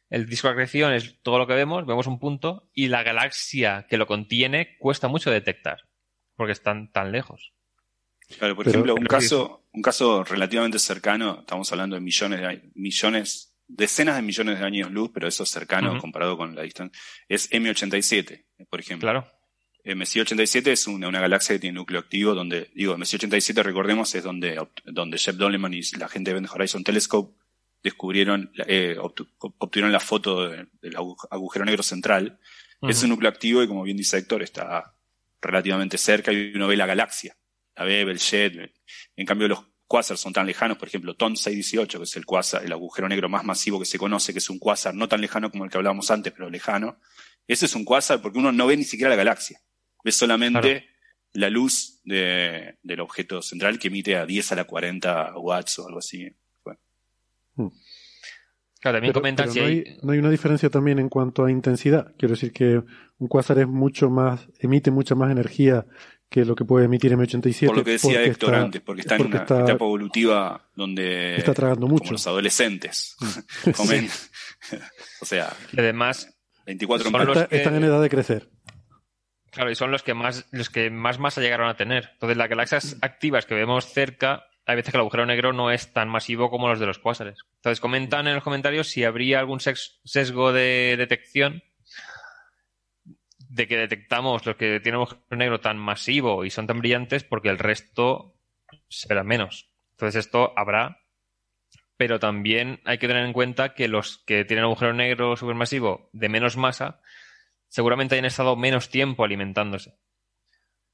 el 0.09 0.27
disco 0.27 0.47
de 0.47 0.53
acreción 0.53 0.93
es 0.93 1.21
todo 1.21 1.37
lo 1.37 1.47
que 1.47 1.53
vemos, 1.53 1.85
vemos 1.85 2.07
un 2.07 2.19
punto, 2.19 2.69
y 2.73 2.87
la 2.87 3.03
galaxia 3.03 3.85
que 3.89 3.97
lo 3.97 4.07
contiene 4.07 4.77
cuesta 4.77 5.07
mucho 5.07 5.31
detectar, 5.31 5.87
porque 6.35 6.53
están 6.53 6.91
tan 6.91 7.11
lejos. 7.11 7.53
Claro, 8.37 8.55
por 8.55 8.67
ejemplo, 8.67 8.95
un 8.95 9.05
caso, 9.05 9.65
un 9.71 9.81
caso 9.81 10.23
relativamente 10.23 10.79
cercano, 10.79 11.39
estamos 11.41 11.71
hablando 11.71 11.95
de 11.95 12.01
millones 12.01 12.41
de 12.41 12.71
millones, 12.75 13.54
decenas 13.67 14.15
de 14.15 14.21
millones 14.21 14.59
de 14.59 14.65
años 14.65 14.91
luz, 14.91 15.11
pero 15.13 15.27
eso 15.27 15.43
es 15.43 15.49
cercano 15.49 15.99
comparado 15.99 16.37
con 16.37 16.55
la 16.55 16.63
distancia, 16.63 16.99
es 17.27 17.49
M87, 17.51 18.45
por 18.69 18.79
ejemplo. 18.79 19.05
Claro. 19.05 19.31
MC87 19.83 20.67
es 20.67 20.87
una, 20.87 21.11
galaxia 21.19 21.55
que 21.55 21.59
tiene 21.59 21.75
núcleo 21.75 21.99
activo 21.99 22.33
donde, 22.33 22.71
digo, 22.73 22.97
MC87 22.97 23.61
recordemos 23.61 24.15
es 24.15 24.23
donde, 24.23 24.59
donde 24.83 25.17
Jeff 25.17 25.35
Doleman 25.35 25.73
y 25.75 25.81
la 25.97 26.07
gente 26.07 26.31
de 26.31 26.37
Event 26.37 26.51
Horizon 26.51 26.83
Telescope 26.83 27.37
descubrieron, 27.83 28.51
eh, 28.65 28.97
obtuvieron 28.99 29.91
la 29.91 29.99
foto 29.99 30.49
del 30.49 30.95
agujero 31.29 31.65
negro 31.65 31.83
central. 31.83 32.39
Es 32.81 33.03
un 33.03 33.09
núcleo 33.09 33.29
activo 33.29 33.61
y 33.61 33.67
como 33.67 33.83
bien 33.83 33.97
dice 33.97 34.17
Héctor, 34.17 34.41
está 34.41 34.95
relativamente 35.39 35.97
cerca 35.97 36.31
y 36.31 36.51
uno 36.55 36.67
ve 36.67 36.75
la 36.75 36.87
galaxia, 36.87 37.37
la 37.75 37.85
ve, 37.85 38.01
el 38.01 38.17
jet. 38.17 38.73
En 39.15 39.25
cambio 39.25 39.47
los 39.47 39.59
cuásars 39.87 40.19
son 40.19 40.33
tan 40.33 40.45
lejanos, 40.45 40.77
por 40.77 40.87
ejemplo, 40.87 41.15
TON 41.15 41.37
618, 41.37 41.99
que 41.99 42.03
es 42.03 42.15
el 42.15 42.25
cuásar, 42.25 42.63
el 42.65 42.71
agujero 42.71 43.07
negro 43.07 43.29
más 43.29 43.43
masivo 43.43 43.79
que 43.79 43.85
se 43.85 43.97
conoce, 43.97 44.33
que 44.33 44.39
es 44.39 44.49
un 44.49 44.59
cuásar 44.59 44.95
no 44.95 45.07
tan 45.07 45.21
lejano 45.21 45.51
como 45.51 45.65
el 45.65 45.71
que 45.71 45.77
hablábamos 45.77 46.09
antes, 46.11 46.33
pero 46.33 46.49
lejano. 46.49 46.99
Ese 47.47 47.65
es 47.65 47.75
un 47.75 47.85
cuásar 47.85 48.21
porque 48.21 48.39
uno 48.39 48.51
no 48.51 48.67
ve 48.67 48.77
ni 48.77 48.83
siquiera 48.83 49.09
la 49.09 49.15
galaxia. 49.15 49.59
Ves 50.03 50.15
solamente 50.15 50.87
la 51.33 51.49
luz 51.49 52.01
del 52.03 52.99
objeto 52.99 53.41
central 53.41 53.77
que 53.77 53.89
emite 53.89 54.15
a 54.15 54.25
10 54.25 54.51
a 54.51 54.55
la 54.55 54.63
40 54.63 55.37
watts 55.37 55.79
o 55.79 55.87
algo 55.87 55.99
así. 55.99 56.29
Hmm. 57.55 57.69
Claro, 58.81 58.97
también 58.97 59.13
comentan 59.13 59.47
no, 59.47 59.63
hay, 59.63 59.97
no 60.03 60.11
hay 60.11 60.19
una 60.19 60.29
diferencia 60.29 60.69
también 60.69 60.99
en 60.99 61.09
cuanto 61.09 61.45
a 61.45 61.51
intensidad. 61.51 62.13
Quiero 62.17 62.33
decir 62.33 62.51
que 62.51 62.83
un 63.17 63.27
cuásar 63.27 63.59
es 63.59 63.67
mucho 63.67 64.09
más, 64.09 64.47
emite 64.59 64.91
mucha 64.91 65.15
más 65.15 65.31
energía 65.31 65.85
que 66.35 66.43
lo 66.43 66.53
que 66.53 66.65
puede 66.65 66.83
emitir 66.83 67.13
M87. 67.13 67.67
Por 67.67 67.77
lo 67.77 67.83
que 67.85 67.91
decía 67.91 68.21
Héctor 68.21 68.55
antes, 68.55 68.81
porque 68.81 69.01
está 69.01 69.15
en 69.15 69.27
una 69.27 69.43
etapa 69.43 69.71
evolutiva 69.71 70.67
donde 70.75 71.37
está 71.37 71.53
tragando 71.53 71.87
mucho. 71.87 72.11
los 72.11 72.27
adolescentes 72.27 73.15
comen. 73.77 74.09
o 75.21 75.25
sea, 75.25 75.53
además 75.77 76.37
24 76.65 77.47
están 77.49 77.75
en 77.75 77.83
edad 77.85 78.01
de 78.01 78.09
crecer. 78.09 78.49
Claro, 79.49 79.71
y 79.71 79.75
son 79.75 79.91
los 79.91 80.03
que 80.03 80.13
más, 80.13 80.45
los 80.51 80.69
que 80.69 80.89
más 80.89 81.19
masa 81.19 81.39
llegaron 81.39 81.69
a 81.69 81.77
tener. 81.77 82.09
Entonces, 82.11 82.35
las 82.35 82.49
galaxias 82.49 82.97
activas 83.01 83.45
que 83.45 83.55
vemos 83.55 83.85
cerca, 83.85 84.43
hay 84.65 84.75
veces 84.75 84.91
que 84.91 84.97
el 84.97 85.01
agujero 85.03 85.25
negro 85.25 85.53
no 85.53 85.71
es 85.71 85.93
tan 85.93 86.09
masivo 86.09 86.49
como 86.49 86.67
los 86.67 86.81
de 86.81 86.85
los 86.85 86.99
cuásares. 86.99 87.37
Entonces, 87.59 87.79
comentan 87.79 88.27
en 88.27 88.35
los 88.35 88.43
comentarios 88.43 88.89
si 88.89 89.05
habría 89.05 89.39
algún 89.39 89.61
sesgo 89.61 90.51
de 90.51 90.95
detección 90.97 91.63
de 93.55 93.69
que 93.69 93.77
detectamos 93.77 94.45
los 94.45 94.57
que 94.57 94.81
tienen 94.81 94.99
un 94.99 95.07
agujero 95.07 95.37
negro 95.37 95.61
tan 95.61 95.77
masivo 95.77 96.43
y 96.43 96.49
son 96.49 96.67
tan 96.67 96.79
brillantes 96.79 97.23
porque 97.23 97.47
el 97.47 97.57
resto 97.57 98.35
será 98.89 99.23
menos. 99.23 99.71
Entonces, 99.91 100.25
esto 100.25 100.51
habrá, 100.57 100.99
pero 101.95 102.19
también 102.19 102.81
hay 102.83 102.97
que 102.97 103.07
tener 103.07 103.23
en 103.23 103.31
cuenta 103.31 103.73
que 103.73 103.87
los 103.87 104.17
que 104.25 104.43
tienen 104.43 104.65
agujero 104.65 104.93
negro 104.93 105.37
supermasivo 105.37 106.09
de 106.11 106.27
menos 106.27 106.57
masa 106.57 106.99
seguramente 107.69 108.15
hayan 108.15 108.25
estado 108.25 108.57
menos 108.57 108.89
tiempo 108.89 109.23
alimentándose. 109.23 109.97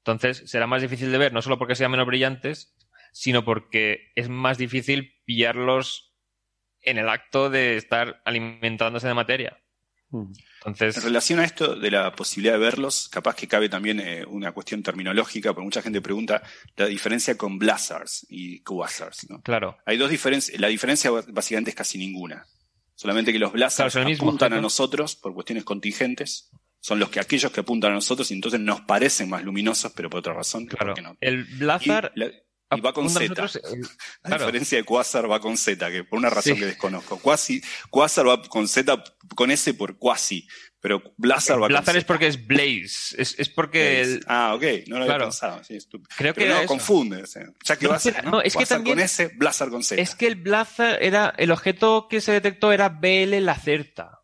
Entonces 0.04 0.44
será 0.46 0.68
más 0.68 0.84
difícil 0.84 1.12
de 1.12 1.18
ver, 1.18 1.34
no 1.34 1.42
solo 1.42 1.58
porque 1.58 1.76
sean 1.76 1.92
menos 1.92 2.06
brillantes, 2.06 2.76
sino 3.12 3.44
porque 3.44 4.12
es 4.16 4.30
más 4.30 4.60
difícil 4.60 5.16
pillarlos 5.26 6.16
en 6.82 7.00
el 7.00 7.10
acto 7.10 7.50
de 7.50 7.78
estar 7.78 8.22
alimentándose 8.24 9.08
de 9.08 9.14
materia. 9.16 9.62
Entonces, 10.66 10.98
en 10.98 11.04
relación 11.04 11.40
a 11.40 11.46
esto 11.46 11.76
de 11.76 11.92
la 11.92 12.12
posibilidad 12.14 12.54
de 12.54 12.60
verlos, 12.60 13.10
capaz 13.10 13.36
que 13.36 13.48
cabe 13.48 13.70
también 13.70 14.00
eh, 14.00 14.26
una 14.28 14.52
cuestión 14.52 14.84
terminológica, 14.84 15.54
porque 15.54 15.66
mucha 15.66 15.82
gente 15.82 16.02
pregunta 16.02 16.44
la 16.76 16.86
diferencia 16.86 17.38
con 17.38 17.58
blazars 17.58 18.26
y 18.30 18.62
quasars. 18.62 19.28
Claro. 19.44 19.78
Hay 19.86 19.98
dos 19.98 20.10
diferencias, 20.10 20.60
la 20.60 20.68
diferencia 20.68 21.12
básicamente 21.12 21.72
es 21.72 21.76
casi 21.76 21.98
ninguna. 21.98 22.46
Solamente 22.96 23.34
que 23.34 23.40
los 23.40 23.54
blazars 23.54 23.96
apuntan 23.96 24.54
a 24.54 24.62
nosotros 24.62 25.16
por 25.16 25.34
cuestiones 25.34 25.64
contingentes 25.64 26.52
son 26.80 27.00
los 27.00 27.10
que 27.10 27.20
aquellos 27.20 27.52
que 27.52 27.62
apuntan 27.62 27.92
a 27.92 27.96
nosotros 27.96 28.30
y 28.32 28.34
entonces 28.34 28.60
nos 28.60 28.82
parecen 28.82 29.30
más 29.30 29.44
luminosos, 29.44 29.92
pero 29.96 30.10
por 30.10 30.20
otra 30.20 30.34
razón. 30.34 30.66
Claro. 30.66 30.94
El 31.20 31.44
Blazar. 31.44 32.12
Y, 32.76 32.82
va 32.82 32.94
con 32.94 33.10
Z. 33.10 33.34
A 34.24 34.38
diferencia 34.38 34.78
de 34.78 34.84
Quasar 34.84 35.30
va 35.30 35.40
con 35.40 35.58
Z, 35.58 35.92
que 35.92 36.04
por 36.04 36.20
una 36.20 36.30
razón 36.30 36.58
que 36.58 36.66
desconozco. 36.66 37.20
Quasi, 37.20 37.62
Quasar 37.90 38.28
va 38.28 38.42
con 38.42 38.68
Z, 38.68 39.04
con 39.36 39.52
S 39.52 39.74
por 39.74 39.98
Quasi. 39.98 40.48
Pero 40.82 41.14
Blazar 41.16 41.62
va 41.62 41.68
Blazar 41.68 41.96
es 41.96 42.06
porque 42.06 42.26
es 42.26 42.48
Blaze. 42.48 43.16
Es, 43.16 43.36
es 43.38 43.50
porque. 43.50 44.20
Ah, 44.26 44.54
ok. 44.56 44.64
No 44.88 44.98
lo 44.98 45.04
había 45.04 45.20
pensado. 45.20 45.64
Sí, 45.64 45.78
Creo 46.18 46.34
que 46.34 46.50
no, 46.50 46.66
confunde. 46.66 47.24
ya 47.64 47.76
que 47.76 47.86
no, 47.86 47.92
¿no? 48.32 48.42
es 48.42 48.56
que 48.56 48.66
también, 48.66 48.98
con 48.98 49.06
S, 49.06 49.32
Blazar 49.36 49.70
con 49.70 49.84
Z. 49.84 50.02
Es 50.02 50.16
que 50.16 50.26
el 50.26 50.36
Blazar 50.36 50.98
era. 51.02 51.34
El 51.38 51.52
objeto 51.52 52.08
que 52.10 52.20
se 52.20 52.32
detectó 52.32 52.72
era 52.72 52.90
BL 52.90 53.40
Lacerta. 53.42 54.21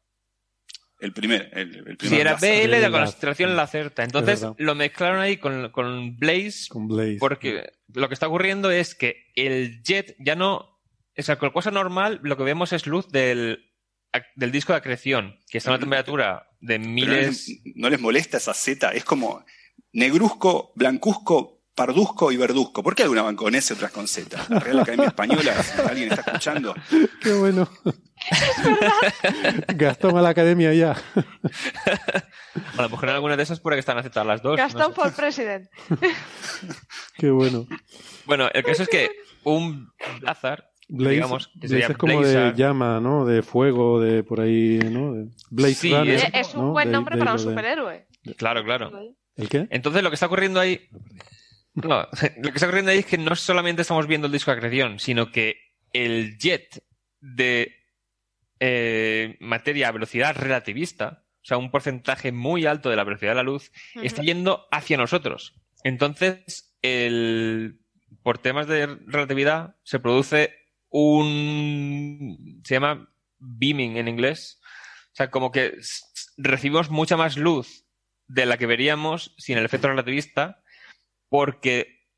El 1.00 1.14
primer, 1.14 1.50
el, 1.54 1.76
el 1.88 1.98
primer. 1.98 2.00
Sí, 2.00 2.16
era 2.16 2.36
BL 2.36 2.82
de 2.82 2.92
concentración 2.92 3.56
Lacerta. 3.56 4.04
Entonces 4.04 4.46
lo 4.58 4.76
mezclaron 4.76 5.20
ahí 5.20 5.38
con, 5.38 5.70
con, 5.72 6.18
Blaze. 6.18 6.68
Con 6.70 6.88
Blaze. 6.88 7.18
Porque 7.20 7.70
lo 7.94 8.08
que 8.08 8.14
está 8.14 8.28
ocurriendo 8.28 8.72
es 8.72 8.96
que 8.96 9.32
el 9.36 9.84
jet 9.84 10.16
ya 10.20 10.36
no. 10.36 10.80
O 11.16 11.22
sea, 11.22 11.38
con 11.38 11.52
cosa 11.52 11.72
normal, 11.72 12.20
lo 12.24 12.38
que 12.38 12.44
vemos 12.44 12.74
es 12.74 12.88
luz 12.88 13.10
del, 13.10 13.72
del 14.36 14.52
disco 14.52 14.74
de 14.74 14.78
acreción, 14.78 15.40
que 15.50 15.58
está 15.58 15.72
a 15.72 15.74
una 15.74 15.80
temperatura 15.80 16.50
de 16.60 16.80
miles. 16.80 17.62
No 17.76 17.90
les, 17.90 18.00
molesta 18.00 18.38
esa 18.38 18.54
Z, 18.54 18.92
es 18.94 19.04
como 19.04 19.44
negruzco, 19.94 20.74
blancuzco, 20.76 21.57
parduzco 21.78 22.32
y 22.32 22.38
verduzco. 22.38 22.82
¿Por 22.82 22.96
qué 22.96 23.04
alguna 23.04 23.22
van 23.22 23.36
con 23.36 23.54
S 23.54 23.72
y 23.72 23.76
otras 23.76 23.92
con 23.92 24.08
Z? 24.08 24.36
La 24.50 24.60
Real 24.60 24.80
Academia 24.80 25.08
Española, 25.08 25.54
alguien 25.88 26.10
está 26.10 26.22
escuchando. 26.26 26.76
Qué 27.22 27.34
bueno. 27.34 27.70
Gastón 29.76 30.18
a 30.18 30.24
la 30.24 30.30
academia 30.30 30.74
ya. 30.74 30.96
a 32.78 32.82
lo 32.82 32.90
mejor 32.90 33.10
en 33.10 33.16
alguna 33.16 33.38
de 33.38 33.44
esas 33.44 33.60
puede 33.60 33.76
que 33.76 33.82
están 33.82 34.00
aceptadas 34.00 34.28
las 34.28 34.42
dos. 34.42 34.58
Gastón 34.58 34.92
por 34.92 35.14
presidente. 35.14 35.70
Qué 37.16 37.30
bueno. 37.30 37.68
Bueno, 38.26 38.50
el 38.52 38.64
caso 38.64 38.82
es 38.82 38.90
que 38.90 39.12
un 39.44 39.92
Blazar, 40.20 40.72
digamos, 40.88 41.50
que 41.62 41.68
Blaze 41.68 41.92
es 41.92 41.98
como 41.98 42.24
de 42.24 42.54
llama, 42.56 43.00
¿no? 43.00 43.24
De 43.24 43.44
fuego, 43.44 44.02
de 44.02 44.24
por 44.24 44.42
ahí, 44.42 44.80
¿no? 44.80 45.30
Blaze 45.52 45.76
sí, 45.76 45.94
es, 46.34 46.56
un 46.56 46.74
buen 46.74 46.92
nombre 46.92 47.18
para 47.20 47.34
un 47.34 47.40
superhéroe. 47.40 48.08
Claro, 48.36 48.64
claro. 48.64 48.92
¿El 49.36 49.48
qué? 49.48 49.68
Entonces 49.70 50.02
lo 50.02 50.10
que 50.10 50.16
está 50.16 50.26
ocurriendo 50.26 50.60
ahí... 50.60 50.90
No, 51.78 52.08
lo 52.38 52.50
que 52.50 52.56
está 52.56 52.66
ocurriendo 52.66 52.92
ahí 52.92 53.00
es 53.00 53.06
que 53.06 53.18
no 53.18 53.36
solamente 53.36 53.84
estamos 53.84 54.08
viendo 54.08 54.28
el 54.28 54.34
disco 54.34 54.52
de 54.52 54.58
acreción, 54.58 55.00
sino 55.00 55.32
que 55.32 55.58
el 55.94 56.38
jet 56.38 56.84
de 57.22 57.76
eh, 58.60 59.38
materia 59.40 59.90
a 59.90 59.92
velocidad 59.92 60.36
relativista, 60.36 61.24
o 61.36 61.46
sea, 61.46 61.58
un 61.58 61.70
porcentaje 61.70 62.32
muy 62.32 62.66
alto 62.66 62.90
de 62.90 62.96
la 62.96 63.04
velocidad 63.04 63.32
de 63.32 63.36
la 63.36 63.44
luz, 63.44 63.72
está 64.02 64.24
yendo 64.24 64.68
hacia 64.72 64.98
nosotros. 64.98 65.54
Entonces, 65.84 66.76
el, 66.82 67.80
por 68.24 68.40
temas 68.40 68.68
de 68.68 68.88
relatividad, 69.06 69.76
se 69.84 70.00
produce 70.00 70.56
un. 70.90 72.62
se 72.64 72.74
llama 72.74 73.08
beaming 73.38 73.98
en 73.98 74.08
inglés. 74.08 74.60
O 75.14 75.16
sea, 75.18 75.30
como 75.30 75.52
que 75.52 75.76
recibimos 76.38 76.90
mucha 76.90 77.18
más 77.18 77.38
luz 77.38 77.86
de 78.28 78.46
la 78.46 78.58
que 78.58 78.66
veríamos 78.66 79.34
sin 79.38 79.58
el 79.58 79.66
efecto 79.66 79.88
relativista, 79.88 80.64
porque 81.30 82.10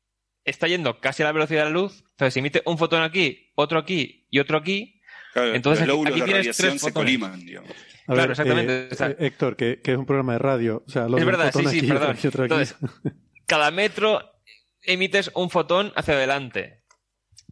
está 0.44 0.68
yendo 0.68 1.00
casi 1.00 1.22
a 1.22 1.26
la 1.26 1.32
velocidad 1.32 1.64
de 1.64 1.70
la 1.70 1.80
luz. 1.80 2.04
Entonces, 2.10 2.36
emite 2.36 2.62
un 2.66 2.78
fotón 2.78 3.02
aquí, 3.02 3.50
otro 3.54 3.78
aquí 3.78 4.26
y 4.30 4.38
otro 4.38 4.58
aquí, 4.58 5.00
entonces, 5.34 5.88
aquí, 5.88 6.22
tienes 6.22 6.56
tres 6.56 6.80
se 6.80 6.92
coliman, 6.92 7.40
claro, 8.06 8.32
exactamente. 8.32 8.88
Eh, 8.90 9.16
Héctor, 9.18 9.56
que, 9.56 9.80
es 9.82 9.96
un 9.96 10.06
programa 10.06 10.32
de 10.32 10.38
radio. 10.38 10.82
O 10.86 10.90
sea, 10.90 11.06
es 11.06 11.24
verdad, 11.24 11.52
sí, 11.54 11.66
sí, 11.66 11.86
perdón. 11.86 12.16
Entonces, 12.22 12.76
cada 13.46 13.70
metro 13.70 14.32
emites 14.82 15.30
un 15.34 15.50
fotón 15.50 15.92
hacia 15.94 16.14
adelante, 16.14 16.82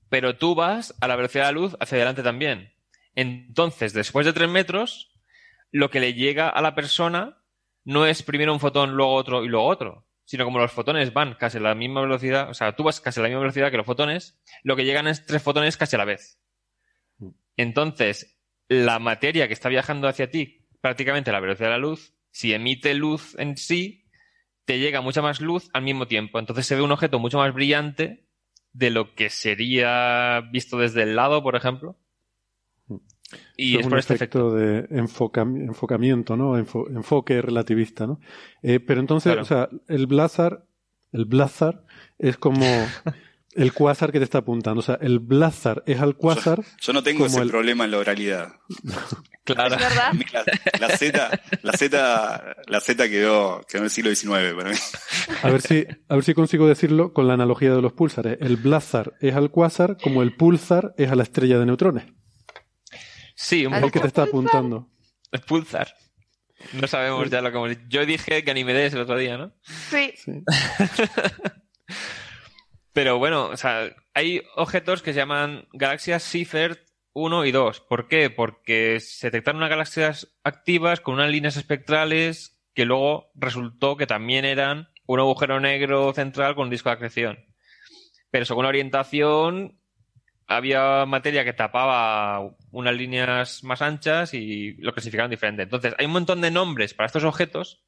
pero 0.09 0.37
tú 0.37 0.55
vas 0.55 0.95
a 1.01 1.07
la 1.07 1.17
velocidad 1.17 1.47
de 1.47 1.53
la 1.53 1.61
luz 1.61 1.77
hacia 1.81 1.97
adelante 1.97 2.23
también. 2.23 2.73
Entonces, 3.15 3.93
después 3.93 4.27
de 4.27 4.33
tres 4.33 4.49
metros, 4.49 5.13
lo 5.71 5.91
que 5.91 6.01
le 6.01 6.15
llega 6.15 6.49
a 6.49 6.61
la 6.63 6.75
persona 6.75 7.43
no 7.85 8.07
es 8.07 8.23
primero 8.23 8.53
un 8.53 8.61
fotón, 8.61 8.93
luego 8.93 9.15
otro 9.15 9.45
y 9.45 9.49
luego 9.49 9.67
otro, 9.67 10.08
sino 10.29 10.45
como 10.45 10.59
los 10.59 10.73
fotones 10.73 11.15
van 11.15 11.37
casi 11.37 11.57
a 11.57 11.61
la 11.63 11.75
misma 11.75 12.03
velocidad, 12.03 12.51
o 12.51 12.55
sea, 12.55 12.77
tú 12.77 12.85
vas 12.85 13.01
casi 13.01 13.19
a 13.19 13.23
la 13.23 13.31
misma 13.31 13.41
velocidad 13.41 13.71
que 13.71 13.79
los 13.79 13.87
fotones, 13.87 14.39
lo 14.63 14.77
que 14.77 14.85
llegan 14.85 15.09
es 15.09 15.25
tres 15.25 15.43
fotones 15.43 15.79
casi 15.79 15.97
a 15.97 16.01
la 16.01 16.05
vez. 16.05 16.39
Entonces, 17.57 18.39
la 18.69 18.99
materia 18.99 19.49
que 19.49 19.55
está 19.55 19.71
viajando 19.71 20.07
hacia 20.07 20.31
ti, 20.31 20.67
prácticamente 20.83 21.31
a 21.31 21.33
la 21.33 21.41
velocidad 21.41 21.69
de 21.69 21.73
la 21.73 21.79
luz, 21.79 22.13
si 22.31 22.53
emite 22.53 22.93
luz 22.93 23.37
en 23.39 23.57
sí, 23.57 24.05
te 24.67 24.79
llega 24.79 25.01
mucha 25.01 25.23
más 25.23 25.41
luz 25.41 25.71
al 25.73 25.81
mismo 25.81 26.07
tiempo. 26.07 26.39
Entonces 26.39 26.67
se 26.67 26.77
ve 26.77 26.83
un 26.83 26.93
objeto 26.93 27.19
mucho 27.19 27.39
más 27.39 27.55
brillante 27.55 28.29
de 28.75 28.91
lo 28.91 29.15
que 29.15 29.31
sería 29.31 30.43
visto 30.53 30.77
desde 30.77 31.05
el 31.05 31.17
lado, 31.17 31.43
por 31.43 31.57
ejemplo. 31.57 31.99
Y 33.57 33.79
es, 33.79 33.87
por 33.87 33.99
este 33.99 34.15
efecto, 34.15 34.55
de 34.55 34.87
enfocamiento, 34.91 36.37
¿no? 36.37 36.57
enfoque 36.57 37.43
relativista, 37.43 38.07
¿no? 38.07 38.21
Eh, 38.63 38.81
pero 38.81 39.01
entonces, 39.01 39.37
o 39.37 39.45
sea, 39.45 39.69
el 39.89 40.07
Blazar, 40.07 40.65
el 41.13 41.25
Blazar 41.27 41.85
es 42.19 42.39
como 42.39 42.65
el 43.55 43.73
cuásar 43.73 44.13
que 44.13 44.19
te 44.19 44.25
está 44.25 44.39
apuntando. 44.39 44.81
O 44.81 44.83
sea, 44.83 44.99
el 45.01 45.19
Blazar 45.19 45.83
es 45.87 46.01
al 46.01 46.17
cuásar. 46.17 46.63
Yo, 46.81 46.93
no 46.93 47.03
tengo 47.03 47.27
ese 47.27 47.45
problema 47.47 47.85
en 47.85 47.91
la 47.91 47.99
oralidad. 47.99 48.53
claro. 49.45 49.75
¿Es 49.75 49.81
verdad? 49.81 50.13
La, 50.81 50.97
Z, 50.97 51.41
la 51.63 51.73
Z, 51.73 52.57
la 52.67 52.81
Z 52.81 53.09
quedó, 53.09 53.61
quedó 53.69 53.79
en 53.81 53.85
el 53.85 53.91
siglo 53.91 54.15
XIX 54.15 54.55
para 54.57 54.71
mí. 54.71 54.77
A 55.43 55.51
ver 55.51 55.61
si, 55.61 55.87
a 56.09 56.15
ver 56.15 56.25
si 56.25 56.35
consigo 56.35 56.69
decirlo 56.69 57.13
con 57.13 57.27
la 57.27 57.35
analogía 57.35 57.75
de 57.75 57.83
los 57.83 57.93
púlsares. 57.93 58.39
El 58.41 58.57
Blazar 58.57 59.15
es 59.21 59.35
al 59.35 59.51
cuásar 59.51 59.97
como 60.03 60.23
el 60.23 60.37
pulsar 60.37 60.95
es 60.97 61.11
a 61.11 61.17
la 61.17 61.25
estrella 61.25 61.59
de 61.59 61.67
neutrones. 61.67 62.05
Sí, 63.41 63.65
un 63.65 63.73
poco. 63.73 63.93
que 63.93 64.01
te 64.01 64.09
está 64.09 64.25
apuntando. 64.25 64.91
Pulsar. 65.47 65.95
No 66.73 66.89
sabemos 66.89 67.31
ya 67.31 67.41
lo 67.41 67.53
que 67.53 67.79
Yo 67.89 68.05
dije 68.05 68.33
que 68.33 68.41
Ganimedes 68.41 68.95
el 68.95 69.01
otro 69.01 69.17
día, 69.17 69.39
¿no? 69.39 69.53
Sí. 69.63 70.13
Pero 72.93 73.19
bueno, 73.19 73.47
o 73.47 73.57
sea, 73.57 73.95
hay 74.13 74.43
objetos 74.57 75.03
que 75.03 75.13
se 75.13 75.21
llaman 75.21 75.69
galaxias 75.73 76.25
Seifert 76.25 76.81
1 77.13 77.45
y 77.45 77.53
2. 77.53 77.81
¿Por 77.83 78.09
qué? 78.09 78.29
Porque 78.29 78.99
se 78.99 79.29
detectaron 79.29 79.59
unas 79.59 79.71
galaxias 79.71 80.37
activas 80.43 81.01
con 81.01 81.15
unas 81.15 81.31
líneas 81.31 81.57
espectrales 81.57 82.61
que 82.75 82.87
luego 82.87 83.31
resultó 83.37 83.97
que 83.97 84.09
también 84.09 84.45
eran 84.45 84.89
un 85.07 85.21
agujero 85.21 85.61
negro 85.61 86.13
central 86.13 86.57
con 86.57 86.65
un 86.65 86.71
disco 86.71 86.89
de 86.89 86.97
acreción. 86.97 87.39
Pero 88.33 88.45
según 88.45 88.65
la 88.65 88.71
orientación, 88.71 89.79
había 90.49 91.05
materia 91.05 91.45
que 91.45 91.53
tapaba 91.53 92.57
unas 92.71 92.95
líneas 92.95 93.63
más 93.63 93.83
anchas 93.83 94.33
y 94.33 94.73
lo 94.79 94.95
clasificaban 94.95 95.31
diferente. 95.31 95.63
Entonces, 95.63 95.95
hay 95.99 96.07
un 96.07 96.13
montón 96.13 96.41
de 96.41 96.51
nombres 96.51 96.95
para 96.95 97.07
estos 97.07 97.25
objetos 97.25 97.85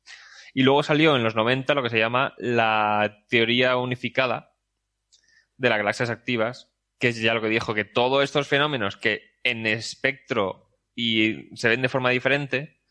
y 0.53 0.63
luego 0.63 0.83
salió 0.83 1.17
en 1.17 1.23
los 1.23 1.35
90 1.35 1.75
lo 1.75 1.83
que 1.83 1.89
se 1.89 1.99
llama 1.99 2.35
la 2.37 3.25
teoría 3.31 3.77
unificada 3.79 4.53
de 5.57 5.71
las 5.71 5.79
galaxias 5.79 6.11
activas, 6.11 6.71
que 6.99 7.09
es 7.09 7.21
ya 7.21 7.33
lo 7.33 7.41
que 7.41 7.49
dijo, 7.49 7.73
que 7.73 7.87
todos 7.87 8.23
estos 8.23 8.47
fenómenos 8.47 8.99
que 8.99 9.23
en 9.43 9.67
espectro 9.67 10.71
y 10.95 11.57
se 11.57 11.69
ven 11.71 11.81
de 11.81 11.89
forma 11.89 12.11
diferente 12.11 12.83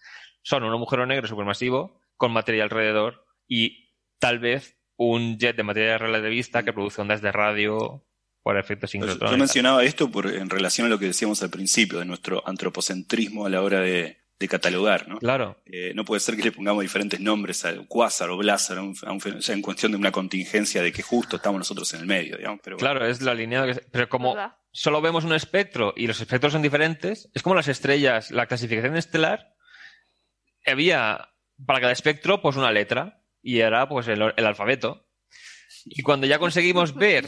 son 0.41 0.63
un 0.63 0.73
agujero 0.73 1.05
negro 1.05 1.27
supermasivo 1.27 2.01
con 2.17 2.31
materia 2.31 2.63
alrededor 2.63 3.23
y 3.47 3.93
tal 4.17 4.39
vez 4.39 4.79
un 4.95 5.37
jet 5.37 5.55
de 5.55 5.63
materia 5.63 5.99
relativista 5.99 6.63
que 6.63 6.73
produce 6.73 7.01
ondas 7.01 7.21
de 7.21 7.31
radio 7.31 8.08
por 8.43 8.57
efectos 8.57 8.91
Yo 8.91 9.37
mencionaba 9.37 9.83
esto 9.83 10.09
por, 10.09 10.27
en 10.27 10.49
relación 10.49 10.87
a 10.87 10.89
lo 10.89 10.99
que 10.99 11.05
decíamos 11.05 11.43
al 11.43 11.49
principio, 11.49 11.99
de 11.99 12.05
nuestro 12.05 12.47
antropocentrismo 12.47 13.45
a 13.45 13.49
la 13.49 13.61
hora 13.61 13.81
de, 13.81 14.17
catalogar, 14.49 15.09
¿no? 15.09 15.17
Claro. 15.17 15.61
Eh, 15.65 15.91
no 15.93 16.05
puede 16.05 16.21
ser 16.21 16.37
que 16.37 16.43
le 16.43 16.53
pongamos 16.53 16.81
diferentes 16.81 17.19
nombres 17.19 17.65
al 17.65 17.85
cuásar 17.87 18.29
o 18.29 18.37
blázar, 18.37 18.79
ya 19.41 19.53
en 19.53 19.61
cuestión 19.61 19.91
de 19.91 19.97
una 19.97 20.13
contingencia 20.13 20.81
de 20.81 20.93
que 20.93 21.01
justo 21.01 21.35
estamos 21.35 21.59
nosotros 21.59 21.93
en 21.93 21.99
el 21.99 22.05
medio, 22.05 22.37
digamos. 22.37 22.61
Pero 22.63 22.77
Claro, 22.77 23.05
es 23.05 23.21
la 23.21 23.33
línea 23.33 23.65
que... 23.65 23.73
Pero 23.91 24.07
como 24.07 24.37
solo 24.71 25.01
vemos 25.01 25.25
un 25.25 25.33
espectro 25.33 25.93
y 25.97 26.07
los 26.07 26.21
espectros 26.21 26.53
son 26.53 26.61
diferentes, 26.61 27.29
es 27.33 27.43
como 27.43 27.55
las 27.55 27.67
estrellas, 27.67 28.31
la 28.31 28.45
clasificación 28.45 28.95
estelar, 28.95 29.55
había 30.65 31.33
para 31.65 31.81
cada 31.81 31.91
espectro 31.91 32.41
pues 32.41 32.55
una 32.55 32.71
letra 32.71 33.21
y 33.41 33.59
era 33.59 33.89
pues 33.89 34.07
el 34.07 34.21
alfabeto. 34.21 35.05
Y 35.83 36.01
cuando 36.01 36.27
ya 36.27 36.39
conseguimos 36.39 36.95
ver 36.95 37.27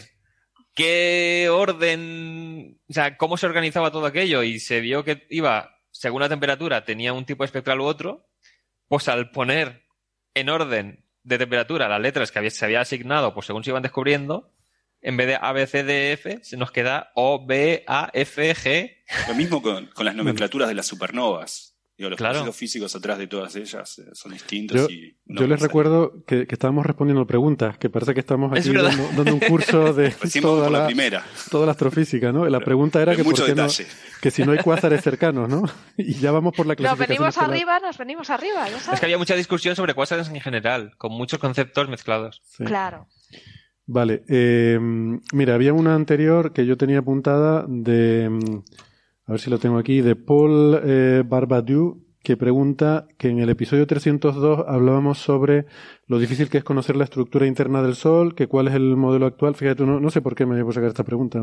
qué 0.74 1.50
orden, 1.52 2.80
o 2.90 2.94
sea, 2.94 3.18
cómo 3.18 3.38
se 3.38 3.46
organizaba 3.46 3.92
todo 3.92 4.06
aquello 4.06 4.44
y 4.44 4.60
se 4.60 4.80
vio 4.80 5.04
que 5.04 5.26
iba, 5.30 5.78
según 5.92 6.22
la 6.22 6.30
temperatura, 6.30 6.86
tenía 6.86 7.14
un 7.14 7.26
tipo 7.26 7.44
espectral 7.44 7.82
u 7.82 7.86
otro, 7.86 8.30
pues 8.88 9.08
al 9.08 9.32
poner 9.32 9.86
en 10.34 10.50
orden 10.50 11.06
de 11.24 11.38
temperatura 11.38 11.90
las 11.90 12.02
letras 12.02 12.32
que 12.32 12.50
se 12.50 12.66
había 12.66 12.82
asignado, 12.82 13.34
pues 13.34 13.46
según 13.46 13.64
se 13.64 13.72
iban 13.72 13.84
descubriendo, 13.84 14.54
en 15.02 15.18
vez 15.18 15.28
de 15.28 15.38
A, 15.42 15.52
B, 15.52 15.66
C, 15.66 15.84
D, 15.84 16.14
F, 16.14 16.40
se 16.44 16.58
nos 16.58 16.72
queda 16.72 17.12
O, 17.16 17.46
B, 17.46 17.84
A, 17.88 18.10
F, 18.14 18.54
G. 18.56 18.98
Lo 19.28 19.34
mismo 19.34 19.62
con, 19.62 19.88
con 19.88 20.06
las 20.06 20.16
nomenclaturas 20.16 20.68
de 20.68 20.76
las 20.76 20.86
supernovas 20.86 21.71
los 22.10 22.18
claro. 22.18 22.52
físicos 22.52 22.96
atrás 22.96 23.18
de 23.18 23.28
todas 23.28 23.56
ellas 23.56 24.00
eh, 24.00 24.04
son 24.14 24.32
distintos. 24.34 24.82
Yo, 24.82 24.90
y 24.90 25.16
yo 25.26 25.48
les 25.48 25.60
recuerdo 25.60 26.24
que, 26.26 26.48
estábamos 26.50 26.86
respondiendo 26.86 27.26
preguntas, 27.26 27.78
que 27.78 27.90
parece 27.90 28.14
que 28.14 28.20
estamos 28.20 28.52
aquí 28.52 28.72
dando, 28.72 29.34
un 29.34 29.40
curso 29.40 29.94
de 29.94 30.12
toda 30.42 30.70
la, 30.70 30.86
primera. 30.86 31.24
toda 31.50 31.66
la 31.66 31.72
astrofísica, 31.72 32.32
¿no? 32.32 32.48
La 32.48 32.60
pregunta 32.60 33.02
era 33.02 33.16
que, 33.16 33.24
por 33.24 33.34
qué 33.34 33.56
no, 33.56 33.68
que 34.22 34.32
si 34.32 34.44
no 34.44 34.52
hay 34.52 34.60
cuásares 34.60 35.02
cercanos, 35.02 35.50
¿no? 35.50 35.64
Y 35.98 36.16
ya 36.16 36.32
vamos 36.32 36.54
por 36.56 36.66
la 36.66 36.76
clasificación. 36.76 37.18
Nos 37.18 37.36
venimos 37.36 37.38
arriba, 37.38 37.80
nos 37.80 37.98
venimos 37.98 38.30
arriba, 38.30 38.70
ya 38.70 38.80
sabes. 38.80 38.94
Es 38.96 39.00
que 39.00 39.06
había 39.06 39.18
mucha 39.18 39.36
discusión 39.36 39.76
sobre 39.76 39.94
cuásares 39.94 40.30
en 40.30 40.40
general, 40.42 40.94
con 40.98 41.12
muchos 41.12 41.40
conceptos 41.40 41.90
mezclados. 41.90 42.42
Claro. 42.58 43.08
Vale, 43.86 44.24
eh, 44.30 44.80
mira, 45.34 45.56
había 45.56 45.74
una 45.74 45.96
anterior 45.96 46.54
que 46.54 46.66
yo 46.66 46.78
tenía 46.78 47.00
apuntada 47.00 47.66
de 47.68 48.30
a 49.32 49.36
ver 49.36 49.40
si 49.40 49.50
lo 49.50 49.60
tengo 49.60 49.78
aquí, 49.78 50.02
de 50.02 50.18
Paul 50.18 50.78
eh, 50.84 51.24
Barbadieu, 51.26 52.04
que 52.22 52.36
pregunta 52.36 53.08
que 53.18 53.30
en 53.30 53.40
el 53.40 53.50
episodio 53.50 53.88
302 53.88 54.66
hablábamos 54.68 55.20
sobre 55.20 55.68
lo 56.06 56.20
difícil 56.20 56.50
que 56.50 56.58
es 56.58 56.66
conocer 56.66 56.98
la 56.98 57.06
estructura 57.06 57.48
interna 57.48 57.82
del 57.82 57.96
Sol, 57.96 58.36
que 58.36 58.48
cuál 58.48 58.68
es 58.68 58.74
el 58.74 58.98
modelo 58.98 59.26
actual. 59.26 59.56
Fíjate, 59.56 59.86
no, 59.86 60.02
no 60.02 60.10
sé 60.10 60.22
por 60.22 60.36
qué 60.36 60.46
me 60.46 60.62
voy 60.62 60.70
a 60.70 60.74
sacar 60.74 60.90
esta 60.90 61.06
pregunta, 61.06 61.40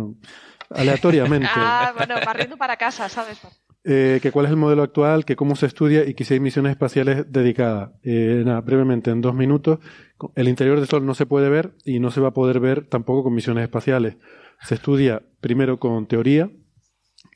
aleatoriamente. 0.68 1.48
ah, 1.56 1.94
bueno, 1.96 2.16
barriendo 2.26 2.58
para 2.58 2.76
casa, 2.76 3.08
¿sabes? 3.08 3.40
Eh, 3.84 4.18
que 4.20 4.32
cuál 4.32 4.44
es 4.44 4.50
el 4.50 4.58
modelo 4.58 4.82
actual, 4.82 5.24
que 5.24 5.34
cómo 5.34 5.56
se 5.56 5.64
estudia 5.64 6.06
y 6.06 6.12
que 6.12 6.24
si 6.24 6.34
hay 6.34 6.40
misiones 6.40 6.72
espaciales 6.72 7.32
dedicadas. 7.32 7.92
Eh, 8.02 8.42
nada, 8.44 8.60
brevemente, 8.60 9.10
en 9.10 9.22
dos 9.22 9.34
minutos, 9.34 9.78
el 10.34 10.46
interior 10.46 10.78
del 10.78 10.88
Sol 10.88 11.06
no 11.06 11.14
se 11.14 11.24
puede 11.24 11.48
ver 11.48 11.72
y 11.86 12.00
no 12.00 12.10
se 12.10 12.20
va 12.20 12.28
a 12.28 12.34
poder 12.34 12.60
ver 12.60 12.86
tampoco 12.86 13.24
con 13.24 13.34
misiones 13.34 13.64
espaciales. 13.64 14.18
Se 14.60 14.74
estudia 14.74 15.22
primero 15.40 15.78
con 15.78 16.06
teoría, 16.06 16.50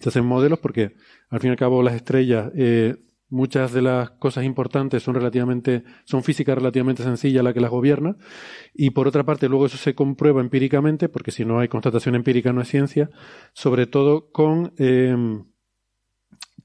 se 0.02 0.08
hacen 0.08 0.26
modelos 0.26 0.58
porque 0.58 0.94
al 1.30 1.40
fin 1.40 1.48
y 1.48 1.52
al 1.52 1.56
cabo 1.56 1.82
las 1.82 1.94
estrellas, 1.94 2.50
eh, 2.54 2.96
muchas 3.28 3.72
de 3.72 3.80
las 3.80 4.10
cosas 4.10 4.44
importantes 4.44 5.02
son 5.02 5.14
relativamente, 5.14 5.84
son 6.04 6.22
física 6.22 6.54
relativamente 6.54 7.02
sencilla 7.02 7.42
la 7.42 7.54
que 7.54 7.60
las 7.60 7.70
gobierna, 7.70 8.16
y 8.74 8.90
por 8.90 9.08
otra 9.08 9.24
parte 9.24 9.48
luego 9.48 9.66
eso 9.66 9.78
se 9.78 9.94
comprueba 9.94 10.40
empíricamente, 10.40 11.08
porque 11.08 11.30
si 11.30 11.44
no 11.44 11.58
hay 11.58 11.68
constatación 11.68 12.14
empírica 12.14 12.52
no 12.52 12.60
es 12.60 12.68
ciencia, 12.68 13.10
sobre 13.54 13.86
todo 13.86 14.30
con, 14.32 14.74
eh, 14.76 15.16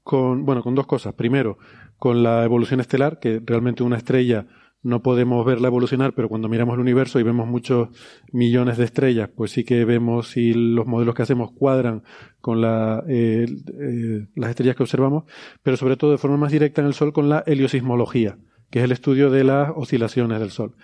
con, 0.02 0.44
bueno, 0.44 0.62
con 0.62 0.74
dos 0.74 0.86
cosas. 0.86 1.14
Primero, 1.14 1.58
con 1.96 2.22
la 2.22 2.44
evolución 2.44 2.80
estelar, 2.80 3.18
que 3.18 3.42
realmente 3.44 3.82
una 3.82 3.96
estrella 3.96 4.46
no 4.82 5.02
podemos 5.02 5.44
verla 5.44 5.68
evolucionar, 5.68 6.14
pero 6.14 6.28
cuando 6.28 6.48
miramos 6.48 6.74
el 6.74 6.80
universo 6.80 7.18
y 7.18 7.24
vemos 7.24 7.48
muchos 7.48 7.88
millones 8.32 8.78
de 8.78 8.84
estrellas, 8.84 9.28
pues 9.34 9.50
sí 9.50 9.64
que 9.64 9.84
vemos 9.84 10.28
si 10.28 10.54
los 10.54 10.86
modelos 10.86 11.14
que 11.14 11.22
hacemos 11.22 11.50
cuadran 11.52 12.04
con 12.40 12.60
la, 12.60 13.02
eh, 13.08 13.46
eh, 13.80 14.26
las 14.36 14.50
estrellas 14.50 14.76
que 14.76 14.84
observamos, 14.84 15.24
pero 15.62 15.76
sobre 15.76 15.96
todo 15.96 16.12
de 16.12 16.18
forma 16.18 16.36
más 16.36 16.52
directa 16.52 16.80
en 16.80 16.86
el 16.86 16.94
Sol 16.94 17.12
con 17.12 17.28
la 17.28 17.42
heliosismología, 17.46 18.38
que 18.70 18.78
es 18.78 18.84
el 18.84 18.92
estudio 18.92 19.30
de 19.30 19.44
las 19.44 19.72
oscilaciones 19.74 20.38
del 20.38 20.50
Sol. 20.50 20.76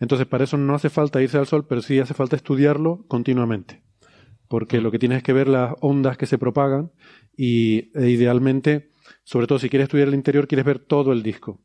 Entonces, 0.00 0.26
para 0.26 0.44
eso 0.44 0.56
no 0.56 0.74
hace 0.74 0.88
falta 0.88 1.22
irse 1.22 1.38
al 1.38 1.46
Sol, 1.46 1.66
pero 1.68 1.82
sí 1.82 1.98
hace 1.98 2.14
falta 2.14 2.36
estudiarlo 2.36 3.04
continuamente, 3.06 3.82
porque 4.48 4.80
lo 4.80 4.90
que 4.90 4.98
tienes 4.98 5.18
es 5.18 5.24
que 5.24 5.34
ver 5.34 5.48
las 5.48 5.74
ondas 5.80 6.16
que 6.16 6.26
se 6.26 6.38
propagan 6.38 6.90
y 7.36 7.90
e 7.98 8.08
idealmente, 8.08 8.92
sobre 9.24 9.46
todo 9.46 9.58
si 9.58 9.68
quieres 9.68 9.86
estudiar 9.86 10.08
el 10.08 10.14
interior, 10.14 10.48
quieres 10.48 10.64
ver 10.64 10.78
todo 10.78 11.12
el 11.12 11.22
disco 11.22 11.60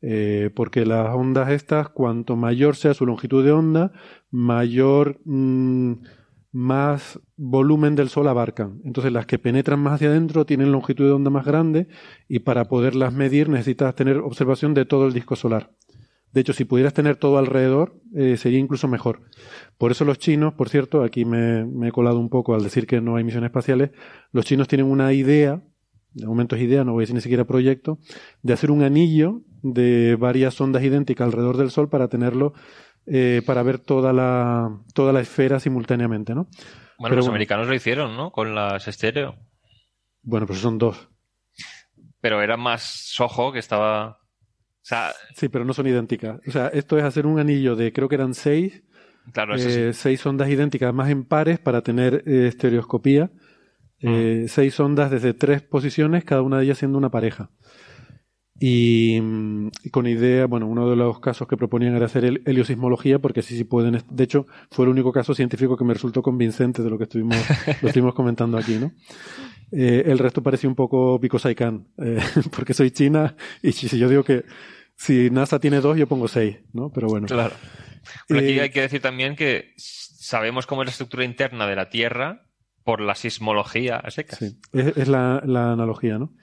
eh, 0.00 0.50
porque 0.54 0.86
las 0.86 1.14
ondas 1.14 1.50
estas, 1.50 1.88
cuanto 1.88 2.36
mayor 2.36 2.76
sea 2.76 2.94
su 2.94 3.06
longitud 3.06 3.44
de 3.44 3.52
onda, 3.52 3.92
mayor 4.30 5.20
mm, 5.24 5.94
más 6.52 7.20
volumen 7.36 7.94
del 7.94 8.08
Sol 8.08 8.28
abarcan. 8.28 8.80
Entonces 8.84 9.12
las 9.12 9.26
que 9.26 9.38
penetran 9.38 9.80
más 9.80 9.94
hacia 9.94 10.08
adentro 10.08 10.46
tienen 10.46 10.72
longitud 10.72 11.04
de 11.04 11.12
onda 11.12 11.30
más 11.30 11.44
grande 11.44 11.88
y 12.28 12.40
para 12.40 12.66
poderlas 12.66 13.12
medir 13.12 13.48
necesitas 13.48 13.94
tener 13.94 14.18
observación 14.18 14.74
de 14.74 14.84
todo 14.84 15.06
el 15.06 15.12
disco 15.12 15.36
solar. 15.36 15.72
De 16.32 16.42
hecho, 16.42 16.52
si 16.52 16.64
pudieras 16.64 16.92
tener 16.92 17.16
todo 17.16 17.38
alrededor, 17.38 18.00
eh, 18.14 18.36
sería 18.36 18.58
incluso 18.58 18.86
mejor. 18.86 19.22
Por 19.78 19.90
eso 19.90 20.04
los 20.04 20.18
chinos, 20.18 20.54
por 20.54 20.68
cierto, 20.68 21.02
aquí 21.02 21.24
me, 21.24 21.64
me, 21.64 21.88
he 21.88 21.92
colado 21.92 22.18
un 22.18 22.28
poco 22.28 22.54
al 22.54 22.62
decir 22.62 22.86
que 22.86 23.00
no 23.00 23.16
hay 23.16 23.24
misiones 23.24 23.48
espaciales, 23.48 23.90
los 24.30 24.44
chinos 24.44 24.68
tienen 24.68 24.86
una 24.86 25.12
idea, 25.14 25.62
de 26.12 26.26
momento 26.26 26.54
es 26.54 26.62
idea, 26.62 26.84
no 26.84 26.92
voy 26.92 27.02
a 27.02 27.04
decir 27.04 27.14
ni 27.14 27.22
siquiera 27.22 27.46
proyecto, 27.46 27.98
de 28.42 28.52
hacer 28.52 28.70
un 28.70 28.82
anillo 28.82 29.42
de 29.62 30.16
varias 30.16 30.60
ondas 30.60 30.82
idénticas 30.82 31.26
alrededor 31.26 31.56
del 31.56 31.70
Sol 31.70 31.88
para 31.88 32.08
tenerlo 32.08 32.54
eh, 33.06 33.42
para 33.46 33.62
ver 33.62 33.78
toda 33.78 34.12
la, 34.12 34.70
toda 34.92 35.12
la 35.12 35.20
esfera 35.20 35.60
simultáneamente, 35.60 36.34
¿no? 36.34 36.48
Bueno, 36.98 37.16
los 37.16 37.28
americanos 37.28 37.68
lo 37.68 37.74
hicieron, 37.74 38.16
¿no? 38.16 38.32
Con 38.32 38.54
las 38.54 38.86
estéreo. 38.88 39.36
Bueno, 40.22 40.46
pues 40.46 40.58
son 40.58 40.78
dos. 40.78 41.08
Pero 42.20 42.42
era 42.42 42.56
más 42.56 42.82
Soho 42.82 43.52
que 43.52 43.60
estaba. 43.60 44.18
Sí, 45.34 45.48
pero 45.48 45.64
no 45.64 45.74
son 45.74 45.86
idénticas. 45.86 46.40
O 46.46 46.50
sea, 46.50 46.68
esto 46.68 46.98
es 46.98 47.04
hacer 47.04 47.26
un 47.26 47.38
anillo 47.38 47.76
de, 47.76 47.92
creo 47.92 48.08
que 48.08 48.16
eran 48.16 48.34
seis. 48.34 48.82
Claro, 49.32 49.54
eh, 49.56 49.92
Seis 49.92 50.24
ondas 50.24 50.48
idénticas, 50.48 50.92
más 50.94 51.10
en 51.10 51.24
pares 51.24 51.58
para 51.58 51.82
tener 51.82 52.24
eh, 52.26 52.48
estereoscopía. 52.48 53.30
Eh, 54.00 54.42
mm. 54.44 54.48
seis 54.48 54.78
ondas 54.80 55.10
desde 55.10 55.34
tres 55.34 55.62
posiciones, 55.62 56.24
cada 56.24 56.42
una 56.42 56.58
de 56.58 56.64
ellas 56.64 56.78
siendo 56.78 56.98
una 56.98 57.10
pareja. 57.10 57.50
Y, 58.60 59.20
con 59.92 60.06
idea, 60.06 60.46
bueno, 60.46 60.66
uno 60.66 60.90
de 60.90 60.96
los 60.96 61.20
casos 61.20 61.46
que 61.46 61.56
proponían 61.56 61.94
era 61.94 62.06
hacer 62.06 62.24
el, 62.24 62.42
heliosismología, 62.44 63.20
porque 63.20 63.40
así 63.40 63.56
sí 63.56 63.64
pueden. 63.64 64.02
De 64.10 64.24
hecho, 64.24 64.46
fue 64.70 64.84
el 64.84 64.90
único 64.90 65.12
caso 65.12 65.34
científico 65.34 65.76
que 65.76 65.84
me 65.84 65.94
resultó 65.94 66.22
convincente 66.22 66.82
de 66.82 66.90
lo 66.90 66.98
que 66.98 67.04
estuvimos, 67.04 67.36
lo 67.82 67.88
estuvimos 67.88 68.14
comentando 68.14 68.58
aquí, 68.58 68.74
¿no? 68.74 68.92
Eh, 69.70 70.04
el 70.06 70.18
resto 70.18 70.42
parecía 70.42 70.68
un 70.68 70.74
poco 70.74 71.18
because 71.18 71.50
I 71.50 71.54
eh, 71.98 72.18
porque 72.56 72.72
soy 72.72 72.90
China 72.90 73.36
y 73.62 73.72
si 73.72 73.98
yo 73.98 74.08
digo 74.08 74.24
que 74.24 74.44
si 74.96 75.30
NASA 75.30 75.60
tiene 75.60 75.80
dos, 75.80 75.96
yo 75.96 76.08
pongo 76.08 76.26
seis, 76.26 76.56
¿no? 76.72 76.90
Pero 76.90 77.06
bueno. 77.08 77.26
Claro. 77.26 77.54
Pero 78.26 78.40
aquí 78.40 78.58
eh, 78.58 78.62
hay 78.62 78.70
que 78.70 78.80
decir 78.80 79.00
también 79.00 79.36
que 79.36 79.74
sabemos 79.76 80.66
cómo 80.66 80.82
es 80.82 80.86
la 80.86 80.90
estructura 80.90 81.24
interna 81.24 81.66
de 81.66 81.76
la 81.76 81.88
Tierra 81.88 82.42
por 82.82 83.00
la 83.00 83.14
sismología 83.14 83.96
a 83.96 84.10
secas. 84.10 84.38
Sí, 84.38 84.58
es, 84.72 85.08
la, 85.08 85.38
analogía, 85.38 86.18
¿no? 86.18 86.34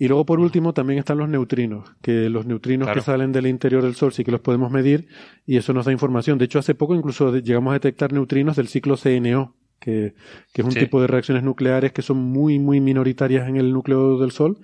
Y 0.00 0.08
luego, 0.08 0.24
por 0.24 0.40
último, 0.40 0.72
también 0.72 0.98
están 0.98 1.18
los 1.18 1.28
neutrinos, 1.28 1.94
que 2.00 2.30
los 2.30 2.46
neutrinos 2.46 2.88
que 2.88 3.02
salen 3.02 3.32
del 3.32 3.46
interior 3.46 3.82
del 3.82 3.94
Sol 3.94 4.14
sí 4.14 4.24
que 4.24 4.30
los 4.30 4.40
podemos 4.40 4.72
medir 4.72 5.08
y 5.44 5.58
eso 5.58 5.74
nos 5.74 5.84
da 5.84 5.92
información. 5.92 6.38
De 6.38 6.46
hecho, 6.46 6.58
hace 6.58 6.74
poco 6.74 6.94
incluso 6.94 7.36
llegamos 7.36 7.72
a 7.72 7.74
detectar 7.74 8.10
neutrinos 8.10 8.56
del 8.56 8.68
ciclo 8.68 8.96
CNO, 8.96 9.58
que, 9.78 10.14
es 10.54 10.64
un 10.64 10.72
tipo 10.72 11.02
de 11.02 11.06
reacciones 11.06 11.42
nucleares 11.42 11.92
que 11.92 12.00
son 12.00 12.16
muy, 12.16 12.58
muy 12.58 12.80
minoritarias 12.80 13.46
en 13.46 13.58
el 13.58 13.74
núcleo 13.74 14.18
del 14.18 14.30
Sol, 14.30 14.60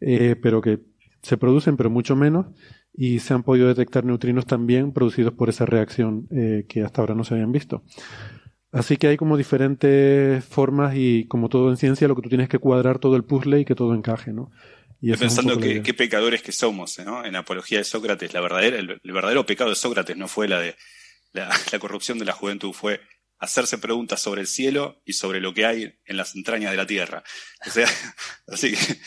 eh, 0.00 0.34
pero 0.42 0.60
que 0.60 0.80
se 1.22 1.36
producen, 1.36 1.76
pero 1.76 1.88
mucho 1.88 2.16
menos, 2.16 2.46
y 2.92 3.20
se 3.20 3.32
han 3.32 3.44
podido 3.44 3.68
detectar 3.68 4.04
neutrinos 4.04 4.44
también 4.44 4.90
producidos 4.90 5.34
por 5.34 5.50
esa 5.50 5.66
reacción 5.66 6.26
eh, 6.32 6.66
que 6.68 6.82
hasta 6.82 7.00
ahora 7.00 7.14
no 7.14 7.22
se 7.22 7.34
habían 7.34 7.52
visto. 7.52 7.84
Así 8.72 8.96
que 8.96 9.06
hay 9.06 9.16
como 9.16 9.36
diferentes 9.36 10.44
formas 10.44 10.94
y 10.96 11.26
como 11.26 11.48
todo 11.48 11.70
en 11.70 11.76
ciencia 11.76 12.08
lo 12.08 12.16
que 12.16 12.22
tú 12.22 12.28
tienes 12.28 12.48
que 12.48 12.58
cuadrar 12.58 12.98
todo 12.98 13.14
el 13.14 13.22
puzzle 13.22 13.60
y 13.60 13.64
que 13.64 13.76
todo 13.76 13.94
encaje, 13.94 14.32
¿no? 14.32 14.50
Y 15.02 15.12
pensando 15.14 15.58
que, 15.58 15.82
qué 15.82 15.94
pecadores 15.94 16.42
que 16.42 16.52
somos, 16.52 16.98
¿no? 16.98 17.24
En 17.24 17.32
la 17.32 17.40
apología 17.40 17.78
de 17.78 17.84
Sócrates, 17.84 18.34
la 18.34 18.40
verdadera, 18.40 18.78
el, 18.78 19.00
verdadero 19.02 19.46
pecado 19.46 19.70
de 19.70 19.76
Sócrates 19.76 20.16
no 20.16 20.28
fue 20.28 20.46
la 20.46 20.60
de 20.60 20.76
la, 21.32 21.50
corrupción 21.78 22.18
de 22.18 22.26
la 22.26 22.32
juventud, 22.32 22.72
fue 22.72 23.00
hacerse 23.38 23.78
preguntas 23.78 24.20
sobre 24.20 24.42
el 24.42 24.46
cielo 24.46 25.00
y 25.06 25.14
sobre 25.14 25.40
lo 25.40 25.54
que 25.54 25.64
hay 25.64 25.98
en 26.04 26.16
las 26.16 26.36
entrañas 26.36 26.72
de 26.72 26.76
la 26.76 26.86
tierra. 26.86 27.22
O 27.66 27.70
sea, 27.70 27.88
así 28.48 28.72
que 28.72 29.00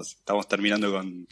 estamos, 0.00 0.48
terminando 0.48 0.90
con 0.90 1.26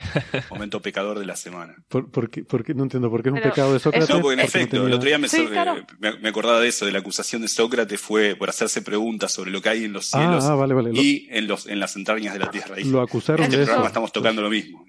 momento 0.50 0.80
pecador 0.80 1.18
de 1.18 1.26
la 1.26 1.36
semana. 1.36 1.74
¿Por, 1.88 2.30
qué, 2.30 2.44
No 2.74 2.84
entiendo, 2.84 3.10
¿por 3.10 3.22
qué 3.22 3.28
es 3.28 3.34
un 3.34 3.40
pecado 3.40 3.72
de 3.72 3.78
Sócrates? 3.78 4.10
No, 4.10 4.20
porque 4.20 4.34
en 4.34 4.40
efecto, 4.40 4.86
el 4.86 4.92
otro 4.92 5.06
día 5.06 5.18
me, 5.18 6.28
acordaba 6.28 6.60
de 6.60 6.68
eso, 6.68 6.86
de 6.86 6.92
la 6.92 7.00
acusación 7.00 7.42
de 7.42 7.48
Sócrates 7.48 8.00
fue 8.00 8.34
por 8.36 8.48
hacerse 8.48 8.82
preguntas 8.82 9.32
sobre 9.32 9.50
lo 9.50 9.60
que 9.60 9.68
hay 9.68 9.84
en 9.84 9.92
los 9.92 10.14
ah, 10.14 10.18
cielos 10.18 10.44
ah, 10.44 10.90
y 10.92 11.28
en, 11.30 11.46
los, 11.46 11.66
en 11.66 11.80
las 11.80 11.96
entrañas 11.96 12.32
de 12.32 12.40
la 12.40 12.50
tierra. 12.50 12.76
lo 12.84 13.00
acusaron 13.00 13.44
este 13.44 13.58
de 13.58 13.62
eso. 13.64 13.86
Estamos 13.86 14.12
tocando 14.12 14.42
lo 14.42 14.50
mismo. 14.50 14.84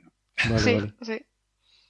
sí, 0.57 0.77
sí. 1.01 1.19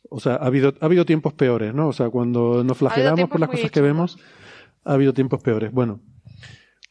O 0.10 0.19
sea, 0.19 0.34
ha 0.34 0.48
habido, 0.48 0.73
ha 0.81 0.85
habido 0.85 1.06
tiempos 1.06 1.34
peores, 1.34 1.73
¿no? 1.73 1.88
O 1.88 1.93
sea, 1.93 2.10
cuando 2.10 2.64
nos 2.65 2.77
flagelamos 2.77 3.30
por 3.30 3.39
las 3.39 3.49
cosas 3.49 3.72
que 3.72 3.80
vemos, 3.80 4.18
ha 4.84 4.93
habido 4.93 5.14
tiempos 5.14 5.41
peores. 5.41 5.72
Bueno, 5.72 6.02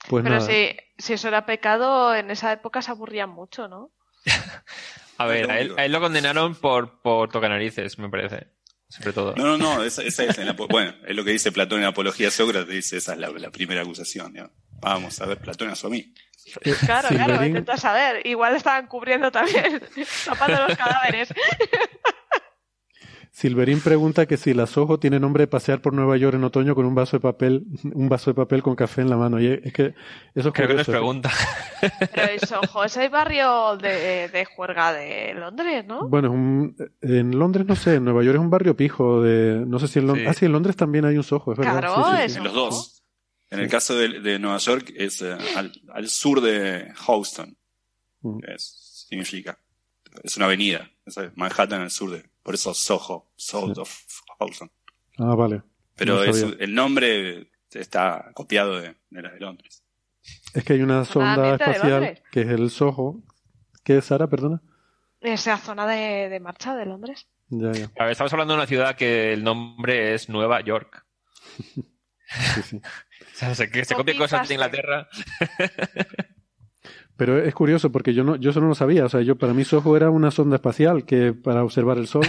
pues 0.09 0.25
Pero 0.25 0.41
Si, 0.41 0.71
si 0.97 1.13
eso 1.13 1.29
era 1.29 1.45
pecado, 1.45 2.15
en 2.15 2.31
esa 2.31 2.53
época 2.53 2.81
se 2.81 2.91
aburrían 2.91 3.31
mucho, 3.31 3.69
¿no? 3.69 3.91
a 5.21 5.27
ver, 5.27 5.51
a 5.51 5.85
él, 5.85 5.93
lo 5.93 6.01
condenaron 6.01 6.55
por, 6.55 7.03
por 7.03 7.31
tocar 7.31 7.51
narices, 7.51 7.99
me 7.99 8.09
parece. 8.09 8.47
Sobre 8.89 9.13
todo. 9.13 9.35
No, 9.37 9.45
no, 9.45 9.59
no, 9.59 9.83
esa, 9.85 10.03
es 10.03 10.17
bueno, 10.71 10.95
es 11.07 11.15
lo 11.15 11.25
que 11.25 11.33
dice 11.33 11.53
Platón 11.53 11.81
en 11.81 11.87
Apología 11.87 12.29
de 12.29 12.31
Sócrates, 12.33 12.69
dice, 12.69 12.97
esa 12.97 13.13
es 13.13 13.19
la, 13.19 13.51
primera 13.51 13.83
acusación. 13.83 14.35
Vamos 14.81 15.21
a 15.21 15.27
ver, 15.27 15.37
Platón 15.37 15.69
a 15.71 15.89
mí. 15.91 16.15
Claro, 16.87 17.09
claro, 17.09 17.45
intenta 17.45 17.77
saber. 17.77 18.27
Igual 18.27 18.57
estaban 18.57 18.87
cubriendo 18.87 19.31
también, 19.31 19.83
tapando 20.25 20.67
los 20.67 20.77
cadáveres. 20.77 21.35
Silverín 23.33 23.81
pregunta 23.81 24.27
que 24.27 24.37
si 24.37 24.55
la 24.55 24.67
Soho 24.67 24.99
tiene 24.99 25.21
nombre 25.21 25.45
de 25.45 25.47
pasear 25.47 25.81
por 25.81 25.93
Nueva 25.95 26.17
York 26.17 26.35
en 26.35 26.43
otoño 26.43 26.75
con 26.75 26.85
un 26.85 26.97
vaso 26.97 27.17
de 27.17 27.21
papel, 27.21 27.65
un 27.95 28.09
vaso 28.09 28.31
de 28.31 28.35
papel 28.35 28.61
con 28.63 28.75
café 28.75 29.03
en 29.03 29.11
la 29.11 29.17
mano. 29.17 29.41
Y 29.41 29.47
es 29.47 29.73
que 29.73 29.95
eso 30.35 30.49
es 30.49 30.55
Creo 30.55 30.69
que 30.69 30.75
nos 30.75 30.87
pregunta. 30.87 31.31
Pero 31.81 32.29
el 32.29 32.41
Soho 32.41 32.85
es 32.85 32.97
el 32.97 33.09
barrio 33.09 33.77
de, 33.77 34.29
de, 34.29 34.45
juerga 34.45 34.93
de 34.93 35.35
Londres, 35.35 35.85
¿no? 35.87 36.09
Bueno, 36.09 36.29
es 36.29 36.35
un, 36.35 36.77
en 37.03 37.39
Londres 37.39 37.67
no 37.67 37.77
sé, 37.77 37.95
en 37.95 38.05
Nueva 38.05 38.25
York 38.25 38.37
es 38.37 38.41
un 38.41 38.51
barrio 38.51 38.77
pijo 38.77 39.23
de, 39.23 39.65
no 39.65 39.79
sé 39.79 39.87
si 39.87 40.01
en 40.01 40.09
Londres, 40.09 40.29
ah 40.29 40.35
sí, 40.35 40.47
en 40.47 40.53
Londres 40.53 40.75
también 40.75 41.05
hay 41.05 41.17
un 41.17 41.23
Soho, 41.23 41.53
es 41.53 41.59
verdad. 41.59 41.79
Claro, 41.79 42.15
es 42.17 42.37
los 42.37 42.53
dos. 42.53 43.05
En 43.49 43.61
el 43.61 43.69
caso 43.69 43.97
de, 43.97 44.21
de 44.21 44.39
Nueva 44.39 44.59
York 44.59 44.93
es 44.97 45.23
eh, 45.23 45.37
al, 45.57 45.73
al, 45.93 46.09
sur 46.09 46.41
de 46.41 46.93
Houston, 46.95 47.57
mm. 48.23 48.41
significa. 48.57 49.59
Es 50.23 50.37
una 50.37 50.47
avenida, 50.47 50.91
es 51.07 51.17
Manhattan 51.37 51.83
al 51.83 51.91
sur 51.91 52.11
de 52.11 52.30
por 52.43 52.55
eso 52.55 52.75
Soho, 52.75 53.33
South 53.37 53.79
of 53.79 53.91
Houston. 54.39 54.71
Ah, 55.19 55.35
vale. 55.35 55.63
Pero 55.97 56.25
el 56.25 56.75
nombre 56.75 57.51
está 57.71 58.31
copiado 58.35 58.81
de, 58.81 58.97
la 59.11 59.31
de 59.31 59.41
Londres. 59.41 59.85
Es 60.55 60.65
que 60.65 60.75
hay 60.75 60.83
una 60.83 61.05
sonda 61.05 61.55
espacial 61.55 62.23
que 62.31 62.43
es 62.43 62.49
el 62.49 62.71
Soho. 62.71 63.23
¿Qué 63.85 63.99
es, 63.99 64.07
Sara? 64.07 64.29
Perdona. 64.29 64.63
Esa 65.21 65.59
zona 65.59 65.87
de, 65.87 66.41
marcha 66.41 66.75
de 66.75 66.87
Londres. 66.87 67.29
Ya, 67.49 67.73
ya. 67.73 67.91
A 67.99 68.05
ver, 68.05 68.13
estamos 68.13 68.33
hablando 68.33 68.55
de 68.55 68.61
una 68.61 68.67
ciudad 68.67 68.97
que 68.97 69.33
el 69.33 69.45
nombre 69.45 70.15
es 70.15 70.29
Nueva 70.29 70.61
York. 70.63 71.05
sí, 72.55 72.63
sí. 72.63 72.81
o 73.51 73.55
sea, 73.55 73.71
que 73.71 73.85
se 73.85 73.95
copia 73.95 74.17
cosas 74.17 74.49
de 74.49 74.55
Inglaterra. 74.55 75.09
Pero 77.21 77.39
es 77.39 77.53
curioso 77.53 77.93
porque 77.93 78.15
yo 78.15 78.25
no, 78.25 78.37
yo 78.37 78.49
eso 78.49 78.63
no 78.63 78.69
lo 78.69 78.75
sabía. 78.75 79.05
O 79.05 79.09
sea, 79.11 79.21
yo 79.21 79.37
para 79.37 79.53
mí 79.53 79.63
Soho 79.63 79.95
era 79.95 80.09
una 80.09 80.31
sonda 80.31 80.57
espacial 80.57 81.05
que 81.05 81.35
para 81.35 81.63
observar 81.63 81.99
el 81.99 82.07
Sol, 82.07 82.27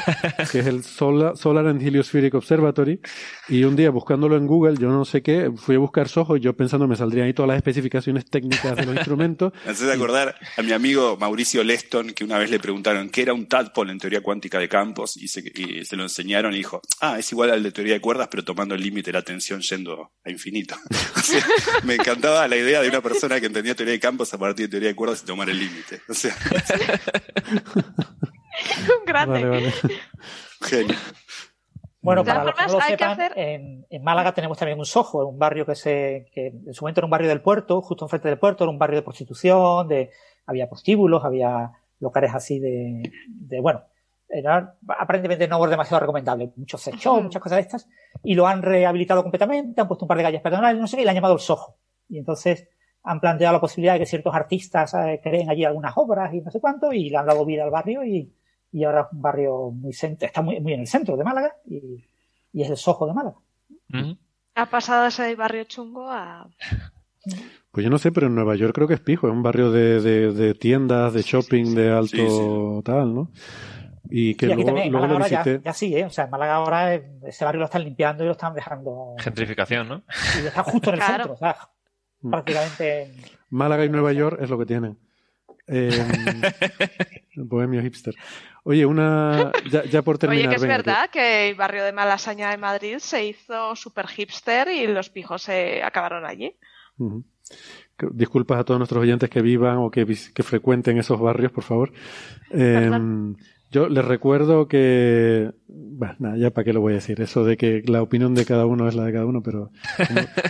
que 0.52 0.60
es 0.60 0.68
el 0.68 0.84
Solar, 0.84 1.38
Solar 1.38 1.66
and 1.68 1.82
Heliospheric 1.82 2.34
Observatory. 2.34 3.00
Y 3.48 3.64
un 3.64 3.78
día 3.78 3.90
buscándolo 3.90 4.36
en 4.36 4.46
Google, 4.48 4.76
yo 4.78 4.90
no 4.90 5.06
sé 5.06 5.22
qué, 5.22 5.50
fui 5.56 5.76
a 5.76 5.80
buscar 5.80 6.10
Soho 6.10 6.36
y 6.36 6.42
yo 6.42 6.58
pensando 6.58 6.90
me 6.90 6.98
saldrían 6.98 7.28
ahí 7.28 7.34
todas 7.34 7.48
las 7.48 7.56
especificaciones 7.56 8.26
técnicas 8.26 8.76
de 8.76 8.86
los 8.86 8.94
instrumentos. 8.94 9.54
Me 9.66 9.72
hace 9.72 9.86
de 9.86 9.94
acordar 9.94 10.36
a 10.58 10.62
mi 10.62 10.74
amigo 10.74 11.16
Mauricio 11.18 11.64
Leston 11.64 12.10
que 12.10 12.26
una 12.26 12.38
vez 12.38 12.52
le 12.52 12.60
preguntaron 12.60 13.10
qué 13.10 13.22
era 13.22 13.34
un 13.34 13.48
tadpole 13.48 13.94
en 13.94 13.98
teoría 13.98 14.20
cuántica 14.20 14.60
de 14.60 14.68
campos 14.68 15.16
y 15.16 15.30
se, 15.30 15.42
y 15.56 15.86
se 15.86 15.96
lo 15.96 16.04
enseñaron 16.04 16.54
y 16.54 16.58
dijo, 16.58 16.82
ah, 17.00 17.18
es 17.18 17.32
igual 17.32 17.52
al 17.52 17.64
de 17.64 17.72
teoría 17.72 17.94
de 17.94 18.02
cuerdas 18.02 18.28
pero 18.30 18.44
tomando 18.44 18.76
el 18.76 18.82
límite 18.82 19.12
de 19.12 19.20
la 19.20 19.22
tensión 19.22 19.62
yendo 19.62 20.12
a 20.26 20.30
infinito. 20.30 20.76
me 21.86 21.96
encantaba 21.96 22.46
la 22.50 22.58
idea 22.58 22.82
de 22.82 22.90
una 22.90 23.00
persona 23.00 23.40
que 23.40 23.46
entendía 23.46 23.74
teoría 23.74 23.94
de 23.94 24.00
campos 24.02 24.34
a 24.34 24.38
partir 24.38 24.68
de 24.68 24.81
de 24.88 24.96
cuerdas 24.96 25.22
y 25.24 25.26
tomar 25.26 25.50
el 25.50 25.60
límite. 25.60 26.02
O 26.10 26.14
sea, 26.14 26.36
un 29.00 29.06
grande. 29.06 29.74
Genio. 30.62 30.96
Bueno, 32.02 32.24
para 32.24 32.44
los 32.44 32.56
que 32.56 32.66
no 32.66 32.74
lo 32.74 32.82
sepan, 32.82 33.20
en, 33.36 34.04
Málaga 34.04 34.34
tenemos 34.34 34.58
también 34.58 34.80
un 34.80 34.86
Soho, 34.86 35.28
un 35.28 35.38
barrio 35.38 35.66
que 35.66 35.76
se, 35.76 36.28
que 36.34 36.48
en 36.48 36.74
su 36.74 36.84
momento 36.84 37.02
era 37.02 37.06
un 37.06 37.12
barrio 37.12 37.30
del 37.30 37.42
puerto, 37.42 37.82
justo 37.82 38.06
enfrente 38.06 38.28
del 38.28 38.40
puerto, 38.40 38.64
era 38.64 38.72
un 38.72 38.80
barrio 38.80 38.98
de 38.98 39.04
prostitución, 39.04 39.88
de, 39.88 40.10
había 40.48 40.68
prostíbulos, 40.68 41.24
había 41.24 41.72
locales 42.00 42.34
así 42.34 42.60
de, 42.60 43.04
de 43.28 43.62
bueno, 43.62 43.84
era 44.28 44.76
aparentemente 44.88 45.48
no 45.48 45.64
demasiado 45.68 46.00
recomendable, 46.00 46.52
muchos 46.56 46.82
sex 46.82 47.06
muchas 47.06 47.42
cosas 47.42 47.58
de 47.58 47.62
estas, 47.62 47.88
y 48.24 48.34
lo 48.34 48.48
han 48.48 48.64
rehabilitado 48.64 49.22
completamente, 49.22 49.80
han 49.80 49.88
puesto 49.88 50.06
un 50.06 50.10
par 50.10 50.18
de 50.18 50.24
calles 50.24 50.42
peatonales, 50.42 50.82
no 50.82 50.88
sé 50.88 50.96
qué, 50.96 51.04
y 51.04 51.06
le 51.06 51.12
han 51.12 51.16
llamado 51.16 51.36
el 51.36 51.40
Soho. 51.40 51.78
Y 52.10 52.18
entonces, 52.18 52.68
han 53.04 53.20
planteado 53.20 53.54
la 53.54 53.62
posibilidad 53.62 53.94
de 53.94 54.00
que 54.00 54.06
ciertos 54.06 54.34
artistas 54.36 54.94
eh, 54.94 55.20
creen 55.24 55.50
allí 55.50 55.66
algunas 55.66 55.94
obras 55.96 56.34
y 56.34 56.42
no 56.42 56.52
sé 56.52 56.60
cuánto, 56.60 56.94
y 56.94 57.10
le 57.10 57.18
han 57.18 57.26
dado 57.26 57.46
vida 57.46 57.64
al 57.64 57.72
barrio 57.72 58.04
y, 58.04 58.32
y 58.72 58.84
ahora 58.84 59.02
es 59.02 59.08
un 59.14 59.22
barrio 59.22 59.72
muy 59.72 59.94
centro, 59.94 60.28
está 60.28 60.42
muy, 60.42 60.60
muy 60.60 60.74
en 60.74 60.82
el 60.82 60.88
centro 60.88 61.18
de 61.18 61.24
Málaga 61.24 61.56
y, 61.66 62.04
y 62.54 62.62
es 62.62 62.70
el 62.70 62.78
sojo 62.78 63.08
de 63.08 63.14
Málaga. 63.14 63.38
Ha 64.56 64.66
pasado 64.70 65.08
ese 65.08 65.36
barrio 65.36 65.64
chungo 65.64 66.10
a... 66.10 66.48
Pues 67.72 67.84
yo 67.84 67.90
no 67.90 67.98
sé, 67.98 68.12
pero 68.12 68.28
en 68.28 68.36
Nueva 68.36 68.56
York 68.56 68.74
creo 68.76 68.88
que 68.88 68.96
es 68.96 69.00
pijo, 69.00 69.28
es 69.28 69.34
un 69.34 69.44
barrio 69.44 69.72
de, 69.72 70.02
de, 70.02 70.34
de 70.34 70.54
tiendas, 70.54 71.14
de 71.14 71.22
shopping, 71.22 71.74
de 71.74 71.92
alto 71.92 72.82
tal, 72.84 73.16
¿no? 73.16 73.32
Y 74.10 74.36
que 74.36 74.48
luego, 74.48 74.66
también, 74.66 74.92
luego 74.92 75.08
lo 75.08 75.28
ya, 75.28 75.44
ya, 75.64 75.74
sí, 75.74 75.96
¿eh? 75.96 76.04
O 76.04 76.10
sea, 76.10 76.26
en 76.26 76.32
Málaga 76.32 76.56
ahora 76.56 76.96
ese 76.96 77.46
barrio 77.46 77.60
lo 77.60 77.66
están 77.66 77.84
limpiando 77.84 78.24
y 78.24 78.28
lo 78.28 78.34
están 78.34 78.54
dejando... 78.54 79.16
Gentrificación, 79.20 79.88
¿no? 79.88 80.04
Y 80.44 80.48
está 80.48 80.64
justo 80.64 80.90
en 80.90 80.96
el 80.96 81.02
centro, 81.02 81.34
o 81.34 81.38
sea, 81.38 81.56
Mm. 81.56 81.71
Prácticamente. 82.30 83.14
Málaga 83.50 83.86
y 83.86 83.90
Nueva 83.90 84.14
York 84.14 84.40
es 84.42 84.50
lo 84.50 84.58
que 84.58 84.66
tienen. 84.66 84.98
Eh, 85.74 85.90
bohemio 87.36 87.82
hipster. 87.82 88.14
Oye, 88.64 88.86
una. 88.86 89.54
Ya, 89.90 90.02
por 90.02 90.18
terminar. 90.18 90.48
Oye, 90.48 90.50
que 90.50 90.56
es 90.56 90.68
verdad 90.68 91.10
que... 91.10 91.50
el 91.50 91.56
barrio 91.56 91.86
de 91.86 91.94
Malasaña 91.94 92.50
de 92.50 92.58
Madrid 92.58 92.98
se 93.00 93.26
hizo 93.26 93.76
super 93.76 94.08
hipster 94.08 94.68
y 94.68 94.88
los 94.88 95.10
pijos 95.10 95.44
se 95.44 95.82
acabaron 95.82 96.26
allí. 96.26 96.58
Disculpas 98.12 98.60
a 98.60 98.64
todos 98.66 98.80
nuestros 98.80 99.02
oyentes 99.02 99.30
que 99.30 99.42
vivan 99.42 99.78
o 99.78 99.90
que, 99.90 100.06
que 100.06 100.44
frecuenten 100.44 100.98
esos 100.98 101.20
barrios, 101.20 101.52
por 101.52 101.64
favor. 101.64 101.94
Em, 102.50 103.36
yo 103.72 103.88
les 103.88 104.04
recuerdo 104.04 104.68
que, 104.68 105.52
bueno, 105.68 106.36
ya 106.36 106.50
para 106.52 106.66
qué 106.66 106.74
lo 106.74 106.82
voy 106.82 106.94
a 106.94 106.96
decir, 106.96 107.22
eso 107.22 107.46
de 107.46 107.56
que 107.58 107.82
la 107.86 108.02
opinión 108.02 108.36
de 108.36 108.46
cada 108.46 108.66
uno 108.66 108.88
es 108.88 108.96
la 108.96 109.06
de 109.06 109.14
cada 109.14 109.26
uno, 109.26 109.42
pero 109.42 109.72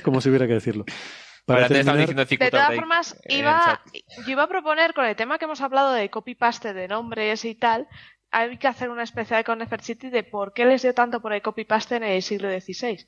como, 0.04 0.22
si 0.22 0.30
hubiera 0.30 0.48
que 0.48 0.54
decirlo. 0.54 0.86
Para 1.54 1.68
de 1.68 2.52
todas 2.52 2.76
formas, 2.76 3.22
iba, 3.28 3.82
yo 4.26 4.32
iba 4.32 4.44
a 4.44 4.48
proponer 4.48 4.94
con 4.94 5.06
el 5.06 5.16
tema 5.16 5.38
que 5.38 5.46
hemos 5.46 5.62
hablado 5.62 5.92
de 5.94 6.10
copy-paste 6.10 6.74
de 6.74 6.88
nombres 6.88 7.46
y 7.46 7.56
tal, 7.56 7.88
hay 8.32 8.58
que 8.58 8.68
hacer 8.68 8.90
una 8.90 9.04
especial 9.04 9.44
con 9.44 9.60
Nefertiti 9.60 10.10
de 10.10 10.24
por 10.24 10.54
qué 10.54 10.66
les 10.66 10.82
dio 10.82 10.94
tanto 10.94 11.22
por 11.22 11.34
el 11.34 11.42
copy-paste 11.42 11.98
en 11.98 12.04
el 12.04 12.22
siglo 12.22 12.50
XVI. 12.50 13.06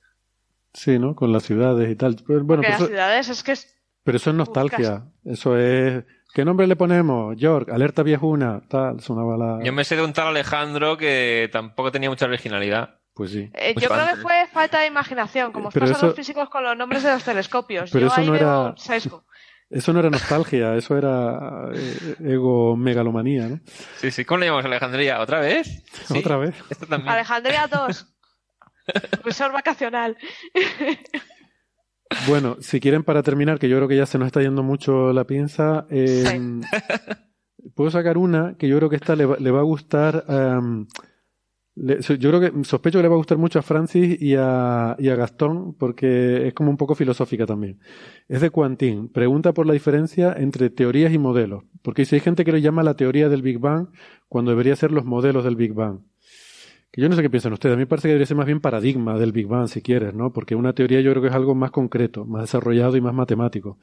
Sí, 0.73 0.99
¿no? 0.99 1.15
Con 1.15 1.31
las 1.31 1.43
ciudades 1.43 1.89
y 1.89 1.95
tal. 1.95 2.17
Bueno, 2.27 2.45
Porque 2.47 2.69
las 2.69 2.85
ciudades 2.85 3.29
es 3.29 3.43
que 3.43 3.55
pero 4.03 4.17
eso 4.17 4.29
es 4.31 4.35
nostalgia. 4.35 5.05
Eso 5.23 5.57
es. 5.57 6.03
¿Qué 6.33 6.43
nombre 6.43 6.67
le 6.67 6.75
ponemos? 6.75 7.37
York, 7.37 7.69
alerta 7.69 8.03
viejuna, 8.03 8.61
tal, 8.67 8.99
sonaba 8.99 9.37
la. 9.37 9.63
Yo 9.63 9.71
me 9.71 9.83
sé 9.83 9.95
de 9.95 10.03
un 10.03 10.13
tal 10.13 10.27
Alejandro 10.27 10.97
que 10.97 11.49
tampoco 11.51 11.91
tenía 11.91 12.09
mucha 12.09 12.25
originalidad. 12.25 12.99
Pues 13.13 13.31
sí. 13.31 13.51
Eh, 13.53 13.75
yo 13.79 13.89
creo 13.89 14.07
que 14.07 14.21
fue 14.21 14.47
falta 14.51 14.79
de 14.79 14.87
imaginación, 14.87 15.51
como 15.51 15.67
os 15.67 15.73
pasa 15.73 16.05
los 16.05 16.15
físicos 16.15 16.49
con 16.49 16.63
los 16.63 16.75
nombres 16.75 17.03
de 17.03 17.11
los 17.11 17.23
telescopios. 17.23 17.91
Pero 17.91 18.07
yo 18.07 18.13
eso 18.13 18.21
no 18.23 18.35
era. 18.35 18.75
Eso 19.69 19.91
no 19.91 20.01
era 20.01 20.11
nostalgia, 20.11 20.75
eso 20.75 20.95
era 20.95 21.71
eh, 21.73 22.15
ego 22.19 22.77
megalomanía, 22.77 23.47
¿no? 23.47 23.59
Sí, 23.95 24.11
sí. 24.11 24.23
¿Cómo 24.23 24.41
le 24.41 24.45
llamamos 24.45 24.65
Alejandría? 24.65 25.19
¿Otra 25.19 25.39
vez? 25.39 25.83
¿Otra 26.15 26.37
vez? 26.37 26.53
Alejandría 27.07 27.65
2. 27.65 28.15
Profesor 29.09 29.51
vacacional. 29.51 30.15
Bueno, 32.27 32.57
si 32.59 32.79
quieren 32.79 33.03
para 33.03 33.23
terminar, 33.23 33.57
que 33.57 33.67
yo 33.67 33.77
creo 33.77 33.87
que 33.87 33.97
ya 33.97 34.05
se 34.05 34.19
nos 34.19 34.27
está 34.27 34.41
yendo 34.41 34.61
mucho 34.61 35.11
la 35.11 35.23
pinza, 35.23 35.87
em, 35.89 36.61
puedo 37.73 37.89
sacar 37.89 38.19
una 38.19 38.55
que 38.59 38.67
yo 38.67 38.77
creo 38.77 38.91
que 38.91 38.97
esta 38.97 39.15
le 39.15 39.25
va, 39.25 39.59
a 39.59 39.63
gustar. 39.63 40.23
Yo 41.75 42.29
creo 42.29 42.39
que 42.39 42.63
sospecho 42.63 42.99
que 42.99 43.03
le 43.03 43.09
va 43.09 43.15
a 43.15 43.17
gustar 43.17 43.39
mucho 43.39 43.57
a 43.57 43.63
Francis 43.63 44.21
y 44.21 44.35
a, 44.35 44.95
Gastón 44.99 45.73
porque 45.73 46.47
es 46.47 46.53
como 46.53 46.69
un 46.69 46.77
poco 46.77 46.93
filosófica 46.93 47.45
también. 47.45 47.79
Es 48.27 48.41
de 48.41 48.51
Quantin. 48.51 49.09
Pregunta 49.09 49.53
por 49.53 49.65
la 49.65 49.73
diferencia 49.73 50.35
entre 50.37 50.69
teorías 50.69 51.11
y 51.13 51.17
modelos. 51.17 51.63
Porque 51.81 52.05
si 52.05 52.15
hay 52.15 52.21
gente 52.21 52.45
que 52.45 52.51
le 52.51 52.61
llama 52.61 52.83
la 52.83 52.95
teoría 52.95 53.27
del 53.27 53.41
Big 53.41 53.59
Bang 53.59 53.87
cuando 54.29 54.51
debería 54.51 54.75
ser 54.75 54.91
los 54.91 55.05
modelos 55.05 55.43
del 55.43 55.55
Big 55.55 55.73
Bang 55.73 56.01
que 56.93 57.01
yo 57.01 57.09
no 57.09 57.15
sé 57.15 57.23
qué 57.23 57.29
piensan 57.31 57.51
ustedes, 57.53 57.73
a 57.73 57.75
mí 57.75 57.81
me 57.81 57.87
parece 57.87 58.07
que 58.07 58.09
debería 58.09 58.27
ser 58.27 58.37
más 58.37 58.45
bien 58.45 58.61
paradigma 58.61 59.17
del 59.17 59.31
Big 59.31 59.47
Bang, 59.47 59.67
si 59.67 59.81
quieres, 59.81 60.13
¿no? 60.13 60.31
Porque 60.31 60.53
una 60.53 60.73
teoría 60.73 61.01
yo 61.01 61.09
creo 61.09 61.23
que 61.23 61.29
es 61.29 61.33
algo 61.33 61.55
más 61.55 61.71
concreto, 61.71 62.23
más 62.23 62.43
desarrollado 62.43 62.95
y 62.95 63.01
más 63.01 63.15
matemático. 63.15 63.79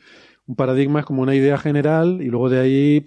Un 0.46 0.54
paradigma 0.54 1.00
es 1.00 1.06
como 1.06 1.22
una 1.22 1.34
idea 1.34 1.58
general 1.58 2.22
y 2.22 2.26
luego 2.26 2.48
de 2.48 2.60
ahí, 2.60 3.04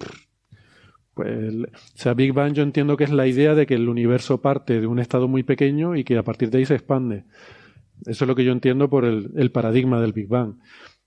pues, 1.14 1.54
o 1.54 1.98
sea, 1.98 2.14
Big 2.14 2.34
Bang 2.34 2.54
yo 2.54 2.64
entiendo 2.64 2.98
que 2.98 3.04
es 3.04 3.12
la 3.12 3.28
idea 3.28 3.56
de 3.56 3.66
que 3.66 3.76
el 3.76 3.90
universo 3.90 4.42
parte 4.42 4.80
de 4.80 4.88
un 4.88 5.00
estado 5.00 5.28
muy 5.28 5.44
pequeño 5.44 5.96
y 5.96 6.04
que 6.04 6.18
a 6.18 6.24
partir 6.24 6.50
de 6.50 6.60
ahí 6.60 6.66
se 6.66 6.76
expande. 6.76 7.26
Eso 8.06 8.26
es 8.26 8.28
lo 8.28 8.36
que 8.36 8.44
yo 8.44 8.52
entiendo 8.52 8.90
por 8.90 9.06
el, 9.06 9.32
el 9.36 9.52
paradigma 9.52 10.02
del 10.02 10.14
Big 10.14 10.28
Bang. 10.28 10.56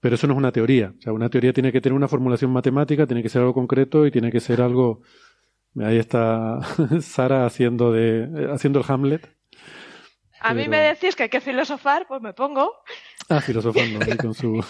Pero 0.00 0.14
eso 0.14 0.26
no 0.26 0.34
es 0.34 0.38
una 0.38 0.52
teoría. 0.52 0.94
O 0.98 1.00
sea, 1.00 1.12
una 1.12 1.28
teoría 1.28 1.52
tiene 1.52 1.72
que 1.72 1.80
tener 1.80 1.96
una 1.96 2.08
formulación 2.08 2.50
matemática, 2.52 3.06
tiene 3.06 3.22
que 3.22 3.28
ser 3.28 3.40
algo 3.40 3.54
concreto 3.54 4.06
y 4.06 4.10
tiene 4.10 4.30
que 4.30 4.40
ser 4.40 4.60
algo 4.60 5.02
Ahí 5.82 5.98
está 5.98 6.60
Sara 7.00 7.44
haciendo 7.44 7.92
de 7.92 8.48
haciendo 8.52 8.80
el 8.80 8.84
Hamlet. 8.88 9.28
A 10.40 10.54
mí 10.54 10.68
me 10.68 10.78
decís 10.78 11.16
que 11.16 11.24
hay 11.24 11.28
que 11.28 11.40
filosofar, 11.40 12.06
pues 12.06 12.22
me 12.22 12.32
pongo. 12.32 12.72
Ah, 13.28 13.40
filosofando 13.40 13.98
con 14.16 14.34
su. 14.34 14.64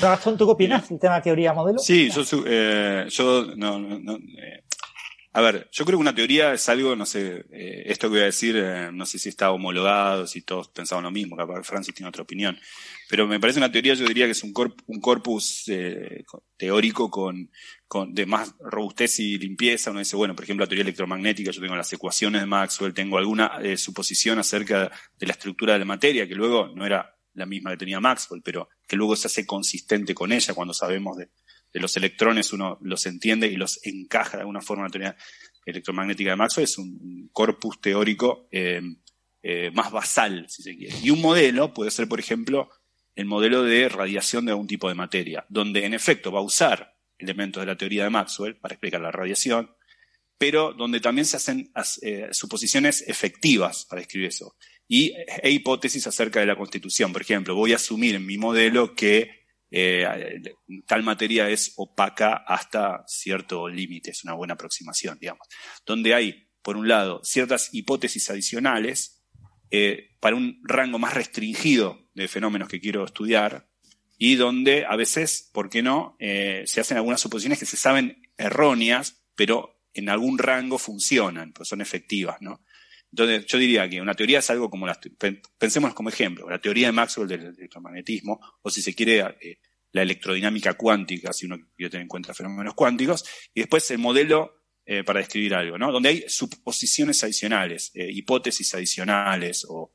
Gastón, 0.00 0.36
¿tú 0.36 0.46
qué 0.46 0.52
opinas 0.52 0.88
del 0.88 0.98
tema 0.98 1.22
teoría 1.22 1.52
modelo? 1.52 1.78
Sí, 1.78 2.10
yo, 2.10 2.22
eh, 2.46 3.06
yo 3.08 3.46
no, 3.56 3.78
eh, 4.16 4.64
a 5.32 5.40
ver, 5.42 5.68
yo 5.70 5.84
creo 5.84 5.96
que 5.96 6.02
una 6.02 6.14
teoría 6.14 6.52
es 6.52 6.68
algo, 6.68 6.96
no 6.96 7.06
sé, 7.06 7.44
eh, 7.52 7.84
esto 7.86 8.08
que 8.08 8.14
voy 8.14 8.20
a 8.22 8.24
decir, 8.24 8.56
eh, 8.56 8.90
no 8.92 9.06
sé 9.06 9.18
si 9.18 9.28
está 9.28 9.52
homologado, 9.52 10.26
si 10.26 10.42
todos 10.42 10.68
pensaban 10.68 11.04
lo 11.04 11.12
mismo, 11.12 11.36
capaz 11.36 11.62
Francis 11.62 11.94
tiene 11.94 12.08
otra 12.08 12.24
opinión, 12.24 12.58
pero 13.08 13.28
me 13.28 13.38
parece 13.38 13.60
una 13.60 13.70
teoría, 13.70 13.94
yo 13.94 14.06
diría 14.06 14.24
que 14.26 14.32
es 14.32 14.42
un, 14.42 14.52
un 14.86 15.00
corpus 15.00 15.70
teórico 16.56 17.08
con, 17.08 17.50
con, 17.86 18.12
de 18.12 18.26
más 18.26 18.54
robustez 18.58 19.20
y 19.20 19.38
limpieza. 19.38 19.90
Uno 19.90 20.00
dice, 20.00 20.16
bueno, 20.16 20.34
por 20.34 20.44
ejemplo, 20.44 20.64
la 20.64 20.68
teoría 20.68 20.82
electromagnética, 20.82 21.52
yo 21.52 21.60
tengo 21.60 21.76
las 21.76 21.92
ecuaciones 21.92 22.42
de 22.42 22.46
Maxwell, 22.46 22.92
tengo 22.92 23.16
alguna 23.16 23.52
suposición 23.76 24.38
acerca 24.38 24.90
de 25.18 25.26
la 25.26 25.32
estructura 25.32 25.72
de 25.72 25.80
la 25.80 25.84
materia, 25.84 26.28
que 26.28 26.34
luego 26.34 26.68
no 26.74 26.84
era 26.84 27.16
la 27.34 27.46
misma 27.46 27.70
que 27.70 27.78
tenía 27.78 28.00
Maxwell, 28.00 28.42
pero 28.42 28.68
que 28.90 28.96
luego 28.96 29.14
se 29.14 29.28
hace 29.28 29.46
consistente 29.46 30.16
con 30.16 30.32
ella 30.32 30.52
cuando 30.52 30.74
sabemos 30.74 31.16
de, 31.16 31.28
los 31.74 31.96
electrones 31.96 32.52
uno 32.52 32.76
los 32.82 33.06
entiende 33.06 33.46
y 33.46 33.54
los 33.54 33.78
encaja 33.86 34.38
de 34.38 34.40
alguna 34.40 34.60
forma 34.60 34.82
en 34.82 34.86
la 34.88 34.90
teoría 34.90 35.16
electromagnética 35.64 36.30
de 36.30 36.36
Maxwell, 36.36 36.64
es 36.64 36.76
un, 36.76 37.30
corpus 37.32 37.80
teórico 37.80 38.48
eh, 38.50 38.82
eh, 39.44 39.70
más 39.72 39.92
basal, 39.92 40.46
si 40.48 40.64
se 40.64 40.76
quiere. 40.76 40.96
Y 41.00 41.10
un 41.10 41.22
modelo 41.22 41.72
puede 41.72 41.92
ser, 41.92 42.08
por 42.08 42.18
ejemplo, 42.18 42.68
el 43.14 43.26
modelo 43.26 43.62
de 43.62 43.88
radiación 43.88 44.46
de 44.46 44.50
algún 44.50 44.66
tipo 44.66 44.88
de 44.88 44.96
materia, 44.96 45.46
donde 45.48 45.84
en 45.84 45.94
efecto 45.94 46.32
va 46.32 46.40
a 46.40 46.42
usar 46.42 46.96
elementos 47.16 47.62
de 47.62 47.66
la 47.66 47.78
teoría 47.78 48.02
de 48.02 48.10
Maxwell 48.10 48.56
para 48.56 48.74
explicar 48.74 49.00
la 49.00 49.12
radiación, 49.12 49.70
pero 50.36 50.72
donde 50.72 50.98
también 50.98 51.26
se 51.26 51.36
hacen 51.36 51.70
eh, 52.02 52.30
suposiciones 52.32 53.04
efectivas 53.06 53.86
para 53.88 54.02
escribir 54.02 54.30
eso. 54.30 54.56
Y, 54.92 55.14
e 55.40 55.50
hipótesis 55.52 56.04
acerca 56.08 56.40
de 56.40 56.46
la 56.46 56.56
constitución. 56.56 57.12
Por 57.12 57.22
ejemplo, 57.22 57.54
voy 57.54 57.72
a 57.72 57.76
asumir 57.76 58.16
en 58.16 58.26
mi 58.26 58.38
modelo 58.38 58.96
que 58.96 59.30
eh, 59.70 60.04
tal 60.84 61.04
materia 61.04 61.48
es 61.48 61.74
opaca 61.76 62.42
hasta 62.44 63.04
cierto 63.06 63.68
límite, 63.68 64.10
es 64.10 64.24
una 64.24 64.34
buena 64.34 64.54
aproximación, 64.54 65.16
digamos, 65.20 65.46
donde 65.86 66.12
hay, 66.12 66.48
por 66.60 66.76
un 66.76 66.88
lado, 66.88 67.20
ciertas 67.22 67.72
hipótesis 67.72 68.30
adicionales 68.30 69.22
eh, 69.70 70.16
para 70.18 70.34
un 70.34 70.60
rango 70.64 70.98
más 70.98 71.14
restringido 71.14 72.10
de 72.14 72.26
fenómenos 72.26 72.68
que 72.68 72.80
quiero 72.80 73.04
estudiar 73.04 73.68
y 74.18 74.34
donde 74.34 74.86
a 74.86 74.96
veces, 74.96 75.50
¿por 75.52 75.70
qué 75.70 75.82
no?, 75.82 76.16
eh, 76.18 76.64
se 76.66 76.80
hacen 76.80 76.96
algunas 76.96 77.20
suposiciones 77.20 77.60
que 77.60 77.66
se 77.66 77.76
saben 77.76 78.20
erróneas, 78.36 79.22
pero 79.36 79.84
en 79.94 80.08
algún 80.08 80.38
rango 80.38 80.78
funcionan, 80.78 81.52
pues 81.52 81.68
son 81.68 81.80
efectivas, 81.80 82.38
¿no? 82.40 82.60
Entonces, 83.12 83.46
yo 83.46 83.58
diría 83.58 83.88
que 83.88 84.00
una 84.00 84.14
teoría 84.14 84.38
es 84.38 84.50
algo 84.50 84.70
como 84.70 84.86
las, 84.86 84.98
pensemos 85.58 85.94
como 85.94 86.08
ejemplo, 86.08 86.48
la 86.48 86.60
teoría 86.60 86.86
de 86.86 86.92
Maxwell 86.92 87.28
del 87.28 87.54
electromagnetismo, 87.56 88.40
o 88.62 88.70
si 88.70 88.82
se 88.82 88.94
quiere, 88.94 89.18
eh, 89.40 89.58
la 89.92 90.02
electrodinámica 90.02 90.74
cuántica, 90.74 91.32
si 91.32 91.46
uno 91.46 91.58
quiere 91.76 91.90
tener 91.90 92.02
en 92.02 92.08
cuenta 92.08 92.32
fenómenos 92.34 92.74
cuánticos, 92.74 93.24
y 93.52 93.60
después 93.60 93.90
el 93.90 93.98
modelo 93.98 94.62
eh, 94.86 95.02
para 95.02 95.18
describir 95.18 95.54
algo, 95.54 95.76
¿no? 95.76 95.90
Donde 95.90 96.08
hay 96.10 96.24
suposiciones 96.28 97.22
adicionales, 97.24 97.90
eh, 97.94 98.08
hipótesis 98.10 98.74
adicionales 98.74 99.66
o, 99.68 99.92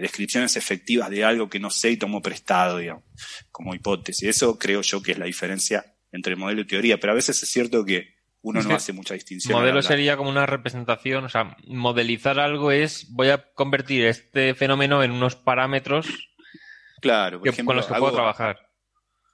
descripciones 0.00 0.56
efectivas 0.56 1.10
de 1.10 1.22
algo 1.22 1.50
que 1.50 1.60
no 1.60 1.68
sé 1.68 1.90
y 1.90 1.96
tomo 1.98 2.22
prestado, 2.22 2.78
digamos, 2.78 3.04
como 3.50 3.74
hipótesis. 3.74 4.26
Eso 4.26 4.58
creo 4.58 4.80
yo 4.80 5.02
que 5.02 5.12
es 5.12 5.18
la 5.18 5.26
diferencia 5.26 5.84
entre 6.12 6.34
modelo 6.34 6.62
y 6.62 6.66
teoría, 6.66 6.98
pero 6.98 7.12
a 7.12 7.16
veces 7.16 7.42
es 7.42 7.50
cierto 7.50 7.84
que 7.84 8.15
uno 8.46 8.62
no 8.62 8.76
hace 8.76 8.92
mucha 8.92 9.14
distinción. 9.14 9.58
Modelo 9.58 9.82
sería 9.82 10.16
como 10.16 10.30
una 10.30 10.46
representación, 10.46 11.24
o 11.24 11.28
sea, 11.28 11.56
modelizar 11.66 12.38
algo 12.38 12.70
es 12.70 13.10
voy 13.10 13.30
a 13.30 13.52
convertir 13.54 14.04
este 14.04 14.54
fenómeno 14.54 15.02
en 15.02 15.10
unos 15.10 15.34
parámetros 15.34 16.06
claro, 17.00 17.40
con 17.40 17.76
los 17.76 17.86
que 17.86 17.94
puedo 17.94 18.12
trabajar. 18.12 18.70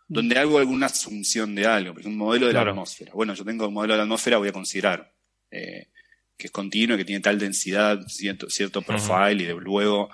Donde 0.08 0.38
hago 0.38 0.58
alguna 0.58 0.86
asunción 0.86 1.54
de 1.54 1.66
algo, 1.66 1.92
por 1.92 2.00
ejemplo, 2.00 2.24
un 2.24 2.28
modelo 2.28 2.46
de 2.46 2.54
la 2.54 2.62
atmósfera. 2.62 3.12
Bueno, 3.12 3.34
yo 3.34 3.44
tengo 3.44 3.68
un 3.68 3.74
modelo 3.74 3.92
de 3.92 3.98
la 3.98 4.04
atmósfera, 4.04 4.38
voy 4.38 4.48
a 4.48 4.52
considerar 4.52 5.14
eh, 5.50 5.90
que 6.38 6.46
es 6.46 6.50
continuo, 6.50 6.96
que 6.96 7.04
tiene 7.04 7.20
tal 7.20 7.38
densidad, 7.38 8.00
cierto, 8.06 8.48
cierto 8.48 8.80
profile, 8.80 9.42
y 9.42 9.46
de 9.46 9.54
luego 9.54 10.08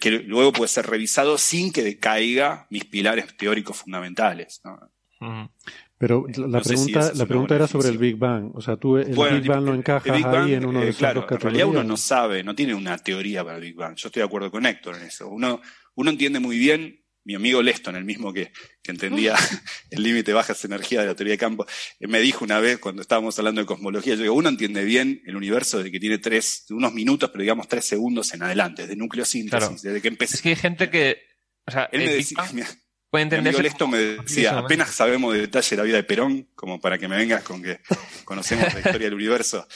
que 0.00 0.10
luego 0.10 0.52
puede 0.52 0.68
ser 0.68 0.86
revisado 0.86 1.38
sin 1.38 1.72
que 1.72 1.84
decaiga 1.84 2.66
mis 2.70 2.84
pilares 2.86 3.36
teóricos 3.36 3.76
fundamentales. 3.76 4.60
¿no? 4.64 5.52
Pero 5.98 6.26
la 6.36 6.60
pregunta, 6.60 7.12
la 7.14 7.24
pregunta 7.26 7.54
era 7.54 7.66
sobre 7.66 7.88
el 7.88 7.96
Big 7.96 8.16
Bang. 8.16 8.50
O 8.54 8.60
sea, 8.60 8.76
tú 8.76 8.98
el 8.98 9.06
Big 9.06 9.46
Bang 9.46 9.64
lo 9.64 9.74
encajas 9.74 10.12
ahí 10.12 10.52
en 10.52 10.66
uno 10.66 10.80
de 10.80 10.86
eh, 10.86 10.88
esos 10.90 10.98
claro, 10.98 11.22
dos 11.22 11.32
En 11.32 11.40
realidad 11.40 11.68
uno 11.68 11.84
no 11.84 11.96
sabe, 11.96 12.44
no 12.44 12.54
tiene 12.54 12.74
una 12.74 12.98
teoría 12.98 13.42
para 13.42 13.56
el 13.56 13.62
Big 13.62 13.74
Bang. 13.74 13.94
Yo 13.96 14.08
estoy 14.08 14.20
de 14.20 14.26
acuerdo 14.26 14.50
con 14.50 14.66
Héctor 14.66 14.96
en 14.96 15.02
eso. 15.04 15.28
Uno, 15.28 15.62
uno 15.94 16.10
entiende 16.10 16.38
muy 16.38 16.58
bien, 16.58 17.02
mi 17.24 17.34
amigo 17.34 17.62
Leston, 17.62 17.96
el 17.96 18.04
mismo 18.04 18.30
que, 18.32 18.52
que 18.82 18.92
entendía 18.92 19.34
el 19.90 20.02
límite 20.02 20.32
de 20.32 20.34
bajas 20.34 20.62
energías 20.66 21.02
de 21.02 21.08
la 21.08 21.14
teoría 21.16 21.32
de 21.32 21.38
campo, 21.38 21.66
eh, 21.98 22.06
me 22.06 22.20
dijo 22.20 22.44
una 22.44 22.60
vez 22.60 22.78
cuando 22.78 23.00
estábamos 23.00 23.38
hablando 23.38 23.62
de 23.62 23.66
cosmología, 23.66 24.14
yo 24.14 24.22
digo, 24.22 24.34
uno 24.34 24.50
entiende 24.50 24.84
bien 24.84 25.22
el 25.24 25.34
universo 25.34 25.82
de 25.82 25.90
que 25.90 25.98
tiene 25.98 26.18
tres, 26.18 26.66
unos 26.70 26.92
minutos, 26.92 27.30
pero 27.30 27.40
digamos 27.40 27.68
tres 27.68 27.86
segundos 27.86 28.34
en 28.34 28.42
adelante, 28.42 28.86
de 28.86 28.96
nucleosíntesis, 28.96 29.80
desde 29.80 30.02
que 30.02 30.08
empecé. 30.08 30.36
Es 30.36 30.42
que 30.42 30.50
hay 30.50 30.56
gente 30.56 30.90
que, 30.90 31.22
o 31.66 31.70
sea, 31.70 31.88
él 31.90 32.04
me 32.04 32.14
decía, 32.14 32.36
puede 33.16 33.22
entenderse. 33.22 33.62
Lesto 33.62 33.88
me 33.88 33.98
decía, 33.98 34.58
apenas 34.58 34.90
sabemos 34.90 35.32
de 35.32 35.40
detalle 35.40 35.70
de 35.70 35.76
la 35.76 35.82
vida 35.84 35.96
de 35.96 36.02
Perón, 36.02 36.48
como 36.54 36.78
para 36.78 36.98
que 36.98 37.08
me 37.08 37.16
vengas 37.16 37.42
con 37.42 37.62
que 37.62 37.80
conocemos 38.24 38.72
la 38.74 38.80
historia 38.80 39.06
del 39.06 39.14
universo. 39.14 39.66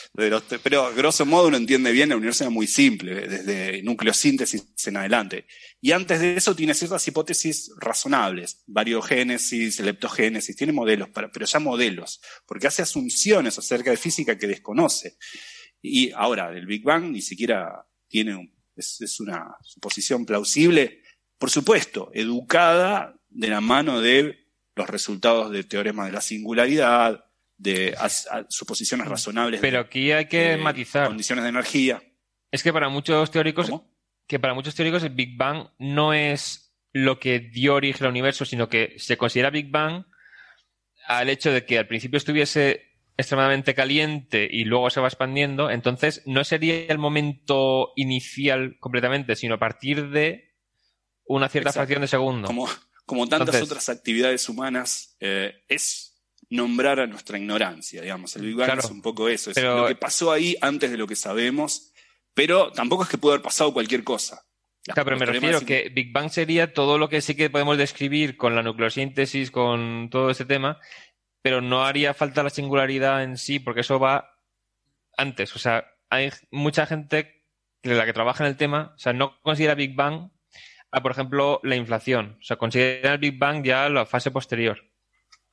pero 0.62 0.94
grosso 0.94 1.24
modo 1.24 1.48
uno 1.48 1.56
entiende 1.56 1.90
bien, 1.90 2.10
el 2.10 2.18
universo 2.18 2.44
es 2.44 2.50
muy 2.50 2.66
simple, 2.66 3.26
desde 3.26 3.82
nucleosíntesis 3.82 4.62
en 4.86 4.96
adelante. 4.98 5.46
Y 5.80 5.92
antes 5.92 6.20
de 6.20 6.36
eso 6.36 6.54
tiene 6.54 6.74
ciertas 6.74 7.06
hipótesis 7.08 7.72
razonables, 7.78 8.62
variogénesis, 8.66 9.80
leptogénesis, 9.80 10.54
tiene 10.54 10.74
modelos, 10.74 11.08
pero 11.14 11.46
ya 11.46 11.58
modelos, 11.58 12.20
porque 12.46 12.66
hace 12.66 12.82
asunciones 12.82 13.58
acerca 13.58 13.90
de 13.90 13.96
física 13.96 14.36
que 14.36 14.48
desconoce. 14.48 15.16
Y 15.80 16.12
ahora, 16.12 16.50
del 16.50 16.66
Big 16.66 16.82
Bang 16.82 17.04
ni 17.10 17.22
siquiera 17.22 17.86
tiene 18.06 18.36
un, 18.36 18.54
es 18.76 19.18
una 19.18 19.56
suposición 19.62 20.26
plausible, 20.26 21.00
por 21.38 21.48
supuesto, 21.48 22.10
educada 22.12 23.16
de 23.30 23.48
la 23.48 23.60
mano 23.60 24.00
de 24.00 24.46
los 24.76 24.88
resultados 24.88 25.50
de 25.50 25.64
teoremas 25.64 26.06
de 26.06 26.12
la 26.12 26.20
singularidad, 26.20 27.24
de 27.56 27.96
suposiciones 28.48 29.06
razonables. 29.06 29.60
Pero 29.60 29.80
aquí 29.80 30.12
hay 30.12 30.26
que 30.26 30.56
matizar. 30.56 31.08
Condiciones 31.08 31.44
de 31.44 31.50
energía. 31.50 32.02
Es 32.50 32.62
que 32.62 32.72
para 32.72 32.88
muchos 32.88 33.30
teóricos, 33.30 33.70
que 34.26 34.38
para 34.38 34.54
muchos 34.54 34.74
teóricos 34.74 35.02
el 35.02 35.10
Big 35.10 35.36
Bang 35.36 35.68
no 35.78 36.12
es 36.12 36.74
lo 36.92 37.18
que 37.20 37.38
dio 37.38 37.74
origen 37.74 38.06
al 38.06 38.10
universo, 38.10 38.44
sino 38.44 38.68
que 38.68 38.94
se 38.98 39.16
considera 39.16 39.50
Big 39.50 39.70
Bang 39.70 40.04
al 41.06 41.28
hecho 41.28 41.52
de 41.52 41.64
que 41.64 41.78
al 41.78 41.86
principio 41.86 42.16
estuviese 42.16 42.90
extremadamente 43.16 43.74
caliente 43.74 44.48
y 44.50 44.64
luego 44.64 44.90
se 44.90 45.00
va 45.00 45.08
expandiendo, 45.08 45.70
entonces 45.70 46.22
no 46.26 46.42
sería 46.42 46.86
el 46.86 46.98
momento 46.98 47.92
inicial 47.96 48.78
completamente, 48.80 49.36
sino 49.36 49.56
a 49.56 49.58
partir 49.58 50.08
de 50.08 50.54
una 51.24 51.48
cierta 51.48 51.72
fracción 51.72 52.00
de 52.00 52.08
segundo. 52.08 52.46
Como, 52.46 52.66
como 53.10 53.26
tantas 53.26 53.60
otras 53.60 53.88
actividades 53.88 54.48
humanas, 54.48 55.16
eh, 55.18 55.64
es 55.66 56.22
nombrar 56.48 57.00
a 57.00 57.08
nuestra 57.08 57.38
ignorancia, 57.38 58.02
digamos. 58.02 58.36
El 58.36 58.42
Big 58.42 58.54
Bang 58.54 58.78
es 58.78 58.84
un 58.84 59.02
poco 59.02 59.28
eso, 59.28 59.50
es 59.50 59.60
lo 59.60 59.88
que 59.88 59.96
pasó 59.96 60.30
ahí 60.30 60.56
antes 60.60 60.92
de 60.92 60.96
lo 60.96 61.08
que 61.08 61.16
sabemos, 61.16 61.90
pero 62.34 62.70
tampoco 62.70 63.02
es 63.02 63.08
que 63.08 63.18
pueda 63.18 63.34
haber 63.34 63.42
pasado 63.42 63.72
cualquier 63.72 64.04
cosa. 64.04 64.46
claro, 64.84 65.04
pero 65.04 65.18
me 65.18 65.26
refiero 65.26 65.60
que 65.62 65.90
Big 65.92 66.12
Bang 66.12 66.30
sería 66.30 66.72
todo 66.72 66.98
lo 66.98 67.08
que 67.08 67.20
sí 67.20 67.34
que 67.34 67.50
podemos 67.50 67.76
describir 67.76 68.36
con 68.36 68.54
la 68.54 68.62
nucleosíntesis, 68.62 69.50
con 69.50 70.08
todo 70.08 70.30
ese 70.30 70.44
tema, 70.44 70.78
pero 71.42 71.60
no 71.60 71.84
haría 71.84 72.14
falta 72.14 72.44
la 72.44 72.50
singularidad 72.50 73.24
en 73.24 73.38
sí, 73.38 73.58
porque 73.58 73.80
eso 73.80 73.98
va 73.98 74.38
antes. 75.16 75.56
O 75.56 75.58
sea, 75.58 75.84
hay 76.10 76.30
mucha 76.52 76.86
gente 76.86 77.42
de 77.82 77.94
la 77.96 78.06
que 78.06 78.12
trabaja 78.12 78.44
en 78.44 78.50
el 78.50 78.56
tema, 78.56 78.92
o 78.94 78.98
sea, 79.00 79.12
no 79.12 79.40
considera 79.42 79.74
Big 79.74 79.96
Bang 79.96 80.30
a, 80.90 81.02
por 81.02 81.12
ejemplo, 81.12 81.60
la 81.62 81.76
inflación. 81.76 82.36
O 82.40 82.42
sea, 82.42 82.56
considera 82.56 83.14
el 83.14 83.18
Big 83.18 83.38
Bang 83.38 83.64
ya 83.64 83.88
la 83.88 84.06
fase 84.06 84.30
posterior. 84.30 84.78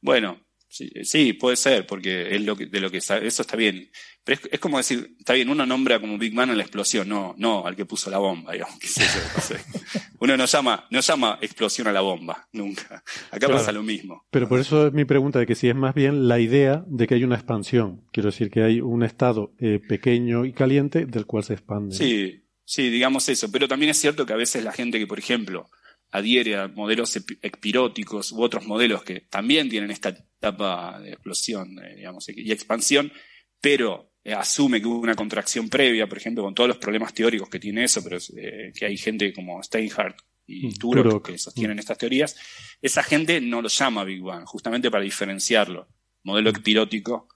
Bueno, 0.02 0.48
Sí, 0.70 1.34
puede 1.34 1.56
ser, 1.56 1.88
porque 1.88 2.36
es 2.36 2.42
lo 2.42 2.56
que, 2.56 2.66
de 2.66 2.82
lo 2.82 2.92
que 2.92 2.98
eso 2.98 3.16
está 3.24 3.56
bien. 3.56 3.90
Pero 4.24 4.42
es, 4.52 4.60
como 4.60 4.78
decir, 4.78 5.16
está 5.18 5.34
bien, 5.34 5.50
uno 5.50 5.66
nombra 5.66 6.00
como 6.00 6.18
Big 6.18 6.34
Man 6.34 6.50
a 6.50 6.56
la 6.56 6.64
explosión, 6.64 7.08
no, 7.08 7.34
no 7.38 7.66
al 7.66 7.76
que 7.76 7.86
puso 7.86 8.10
la 8.10 8.18
bomba, 8.18 8.52
digamos, 8.52 8.78
que 8.78 8.88
Uno 10.20 10.36
no 10.36 10.46
llama, 10.46 10.86
no 10.92 11.00
llama 11.00 11.40
explosión 11.42 11.88
a 11.88 11.94
la 11.94 12.02
bomba, 12.02 12.50
nunca. 12.52 13.02
Acá 13.32 13.48
pasa 13.48 13.72
lo 13.72 13.82
mismo. 13.82 14.26
Pero 14.30 14.50
por 14.50 14.60
eso 14.60 14.88
es 14.88 14.94
mi 14.94 15.06
pregunta 15.06 15.40
de 15.40 15.46
que 15.46 15.56
si 15.56 15.70
es 15.70 15.76
más 15.76 15.96
bien 15.96 16.28
la 16.28 16.40
idea 16.40 16.84
de 16.88 17.08
que 17.08 17.16
hay 17.16 17.24
una 17.24 17.36
expansión. 17.36 18.06
Quiero 18.12 18.28
decir 18.28 18.50
que 18.50 18.64
hay 18.64 18.82
un 18.82 19.04
estado 19.04 19.54
eh, 19.60 19.80
pequeño 19.80 20.44
y 20.44 20.52
caliente 20.52 21.06
del 21.06 21.26
cual 21.26 21.44
se 21.46 21.54
expande. 21.54 21.96
Sí, 21.96 22.47
sí, 22.68 22.90
digamos 22.90 23.28
eso. 23.30 23.50
Pero 23.52 23.68
también 23.68 23.90
es 23.92 23.98
cierto 23.98 24.26
que 24.26 24.34
a 24.34 24.38
veces 24.38 24.64
la 24.64 24.74
gente 24.74 25.00
que, 25.00 25.08
por 25.08 25.18
ejemplo, 25.18 25.70
adhiere 26.12 26.58
a 26.58 26.68
modelos 26.68 27.16
epiróticos 27.16 28.32
u 28.32 28.42
otros 28.42 28.66
modelos 28.66 29.04
que 29.04 29.22
también 29.22 29.70
tienen 29.70 29.92
esta 29.92 30.10
etapa 30.10 31.00
de 31.00 31.12
explosión 31.12 31.80
eh, 31.84 31.96
digamos, 31.96 32.30
y 32.30 32.52
expansión, 32.52 33.12
pero 33.60 34.12
eh, 34.24 34.34
asume 34.34 34.82
que 34.82 34.88
hubo 34.88 35.00
una 35.00 35.16
contracción 35.16 35.70
previa, 35.70 36.08
por 36.08 36.18
ejemplo, 36.18 36.44
con 36.44 36.54
todos 36.54 36.70
los 36.70 36.78
problemas 36.78 37.14
teóricos 37.14 37.50
que 37.50 37.60
tiene 37.60 37.84
eso, 37.84 38.04
pero 38.04 38.18
eh, 38.38 38.72
que 38.74 38.86
hay 38.86 38.98
gente 38.98 39.34
como 39.34 39.62
Steinhardt 39.62 40.18
y 40.46 40.68
mm, 40.68 40.74
Turok 40.74 41.28
que 41.28 41.38
sostienen 41.38 41.78
mm. 41.78 41.80
estas 41.80 41.98
teorías, 41.98 42.36
esa 42.82 43.04
gente 43.04 43.42
no 43.42 43.62
lo 43.62 43.68
llama 43.68 44.04
Big 44.04 44.22
Bang, 44.22 44.46
justamente 44.46 44.90
para 44.90 45.04
diferenciarlo. 45.04 45.88
Modelo 46.24 46.50
epirótico 46.50 47.28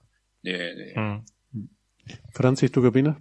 de... 0.42 0.92
Mm. 0.96 1.24
Francis, 2.32 2.70
¿tú 2.70 2.80
qué 2.80 2.88
opinas? 2.88 3.16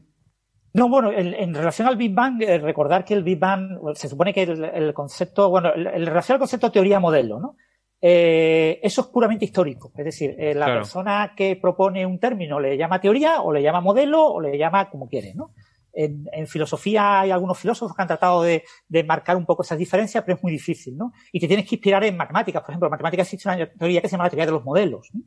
No, 0.73 0.87
bueno, 0.87 1.11
en, 1.11 1.53
relación 1.53 1.87
al 1.87 1.97
Big 1.97 2.13
Bang, 2.13 2.41
eh, 2.41 2.57
recordar 2.57 3.03
que 3.03 3.13
el 3.13 3.23
Big 3.23 3.37
Bang, 3.37 3.77
se 3.93 4.07
supone 4.07 4.33
que 4.33 4.43
el, 4.43 4.93
concepto, 4.93 5.49
bueno, 5.49 5.73
en 5.75 6.05
relación 6.05 6.35
al 6.35 6.39
concepto 6.39 6.71
teoría-modelo, 6.71 7.39
¿no? 7.39 7.57
Eh, 7.99 8.79
eso 8.81 9.01
es 9.01 9.07
puramente 9.07 9.45
histórico. 9.45 9.91
Es 9.95 10.05
decir, 10.05 10.35
eh, 10.39 10.55
la 10.55 10.67
persona 10.67 11.33
que 11.35 11.57
propone 11.57 12.05
un 12.05 12.19
término 12.19 12.59
le 12.59 12.77
llama 12.77 13.01
teoría, 13.01 13.41
o 13.41 13.51
le 13.51 13.61
llama 13.61 13.81
modelo, 13.81 14.25
o 14.25 14.39
le 14.39 14.57
llama 14.57 14.89
como 14.89 15.07
quiere, 15.07 15.33
¿no? 15.35 15.53
En, 15.93 16.47
filosofía 16.47 17.19
hay 17.19 17.31
algunos 17.31 17.59
filósofos 17.59 17.93
que 17.93 18.01
han 18.01 18.07
tratado 18.07 18.43
de, 18.43 18.63
de, 18.87 19.03
marcar 19.03 19.35
un 19.35 19.45
poco 19.45 19.63
esas 19.63 19.77
diferencias, 19.77 20.23
pero 20.23 20.37
es 20.37 20.43
muy 20.43 20.53
difícil, 20.53 20.95
¿no? 20.95 21.11
Y 21.33 21.39
te 21.41 21.47
tienes 21.47 21.67
que 21.67 21.75
inspirar 21.75 22.01
en 22.05 22.15
matemáticas. 22.15 22.61
Por 22.61 22.71
ejemplo, 22.71 22.87
en 22.87 22.91
matemáticas 22.91 23.27
existe 23.27 23.49
una 23.49 23.69
teoría 23.69 24.01
que 24.01 24.07
se 24.07 24.13
llama 24.13 24.23
la 24.23 24.29
teoría 24.29 24.45
de 24.45 24.53
los 24.53 24.63
modelos. 24.63 25.09
¿no? 25.13 25.21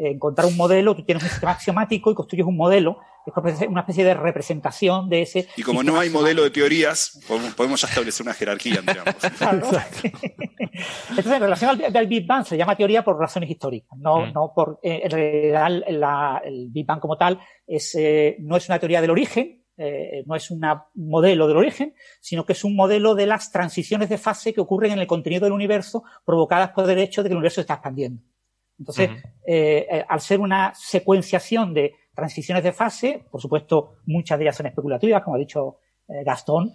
encontrar 0.00 0.46
un 0.46 0.56
modelo, 0.56 0.94
tú 0.94 1.04
tienes 1.04 1.24
un 1.24 1.28
sistema 1.28 1.52
axiomático 1.52 2.10
y 2.10 2.14
construyes 2.14 2.46
un 2.46 2.56
modelo, 2.56 2.98
es 3.46 3.68
una 3.68 3.80
especie 3.80 4.04
de 4.04 4.14
representación 4.14 5.08
de 5.08 5.22
ese. 5.22 5.48
Y 5.56 5.62
como 5.62 5.82
no 5.82 5.98
hay 5.98 6.10
modelo 6.10 6.42
de 6.42 6.50
teorías, 6.50 7.20
podemos, 7.56 7.80
ya 7.80 7.88
establecer 7.88 8.24
una 8.24 8.34
jerarquía 8.34 8.80
entre 8.80 8.98
ambos. 8.98 9.14
Entonces, 11.10 11.32
en 11.32 11.40
relación 11.40 11.80
al, 11.96 12.06
Big 12.06 12.26
Bang 12.26 12.44
se 12.44 12.56
llama 12.56 12.76
teoría 12.76 13.04
por 13.04 13.18
razones 13.18 13.50
históricas, 13.50 13.98
no, 13.98 14.26
mm. 14.26 14.32
no 14.32 14.52
por, 14.54 14.78
eh, 14.82 15.00
en 15.04 15.10
realidad 15.10 16.40
el 16.44 16.68
Big 16.70 16.86
Bang 16.86 17.00
como 17.00 17.16
tal 17.16 17.40
es, 17.66 17.94
eh, 17.94 18.36
no 18.40 18.56
es 18.56 18.68
una 18.68 18.78
teoría 18.78 19.00
del 19.00 19.10
origen, 19.10 19.64
eh, 19.80 20.24
no 20.26 20.34
es 20.34 20.50
un 20.50 20.60
modelo 20.94 21.46
del 21.46 21.56
origen, 21.56 21.94
sino 22.20 22.44
que 22.44 22.52
es 22.52 22.64
un 22.64 22.74
modelo 22.74 23.14
de 23.14 23.26
las 23.26 23.52
transiciones 23.52 24.08
de 24.08 24.18
fase 24.18 24.52
que 24.52 24.60
ocurren 24.60 24.92
en 24.92 24.98
el 24.98 25.06
contenido 25.06 25.44
del 25.44 25.52
universo 25.52 26.02
provocadas 26.24 26.70
por 26.70 26.90
el 26.90 26.98
hecho 26.98 27.22
de 27.22 27.28
que 27.28 27.32
el 27.32 27.38
universo 27.38 27.56
se 27.56 27.60
está 27.60 27.74
expandiendo. 27.74 28.20
Entonces, 28.78 29.10
eh, 29.46 29.86
eh, 29.90 30.04
al 30.08 30.20
ser 30.20 30.40
una 30.40 30.72
secuenciación 30.74 31.74
de 31.74 31.94
transiciones 32.18 32.64
de 32.64 32.72
fase, 32.72 33.24
por 33.30 33.40
supuesto, 33.40 33.96
muchas 34.06 34.38
de 34.38 34.44
ellas 34.44 34.56
son 34.56 34.66
especulativas, 34.66 35.22
como 35.22 35.36
ha 35.36 35.38
dicho 35.38 35.78
eh, 36.08 36.24
Gastón, 36.24 36.72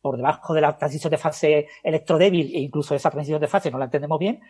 por 0.00 0.16
debajo 0.16 0.54
de 0.54 0.60
la 0.60 0.78
transición 0.78 1.10
de 1.10 1.18
fase 1.18 1.66
electrodébil 1.82 2.54
e 2.54 2.60
incluso 2.60 2.94
esa 2.94 3.10
transición 3.10 3.40
de 3.40 3.48
fase 3.48 3.72
no 3.72 3.78
la 3.78 3.86
entendemos 3.86 4.20
bien, 4.20 4.40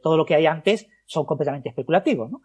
todo 0.00 0.16
lo 0.16 0.24
que 0.24 0.36
hay 0.36 0.46
antes 0.46 0.86
son 1.06 1.24
completamente 1.26 1.70
especulativos, 1.70 2.30
¿no? 2.30 2.42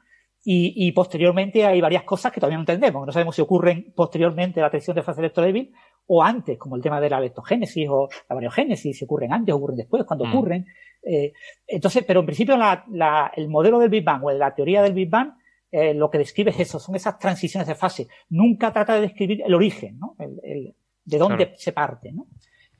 Y, 0.49 0.91
posteriormente 0.93 1.65
hay 1.65 1.81
varias 1.81 2.03
cosas 2.03 2.31
que 2.31 2.39
todavía 2.39 2.57
no 2.57 2.61
entendemos. 2.61 3.05
No 3.05 3.11
sabemos 3.11 3.35
si 3.35 3.41
ocurren 3.41 3.91
posteriormente 3.93 4.61
la 4.61 4.69
transición 4.69 4.95
de 4.95 5.03
fase 5.03 5.19
electrodébil 5.19 5.73
o 6.05 6.23
antes, 6.23 6.57
como 6.57 6.77
el 6.77 6.81
tema 6.81 7.01
de 7.01 7.09
la 7.09 7.19
leptogénesis 7.19 7.87
o 7.89 8.07
la 8.29 8.35
variogénesis, 8.35 8.97
si 8.97 9.03
ocurren 9.03 9.33
antes 9.33 9.53
o 9.53 9.57
ocurren 9.57 9.75
después, 9.75 10.05
cuando 10.05 10.23
mm. 10.23 10.29
ocurren. 10.29 10.65
Eh, 11.03 11.33
entonces, 11.67 12.05
pero 12.07 12.21
en 12.21 12.25
principio 12.25 12.55
el 12.55 13.49
modelo 13.49 13.79
del 13.79 13.89
Big 13.89 14.05
Bang 14.05 14.23
o 14.23 14.31
la 14.31 14.55
teoría 14.55 14.81
del 14.81 14.93
Big 14.93 15.09
Bang 15.09 15.33
eh, 15.71 15.93
lo 15.93 16.09
que 16.09 16.17
describe 16.17 16.51
es 16.51 16.59
eso, 16.59 16.79
son 16.79 16.95
esas 16.95 17.19
transiciones 17.19 17.67
de 17.67 17.75
fase. 17.75 18.07
Nunca 18.29 18.71
trata 18.71 18.95
de 18.95 19.01
describir 19.01 19.41
el 19.45 19.53
origen, 19.53 19.99
¿no? 19.99 20.15
El, 20.19 20.75
de 21.03 21.17
dónde 21.17 21.53
se 21.57 21.71
parte, 21.71 22.11
¿no? 22.11 22.27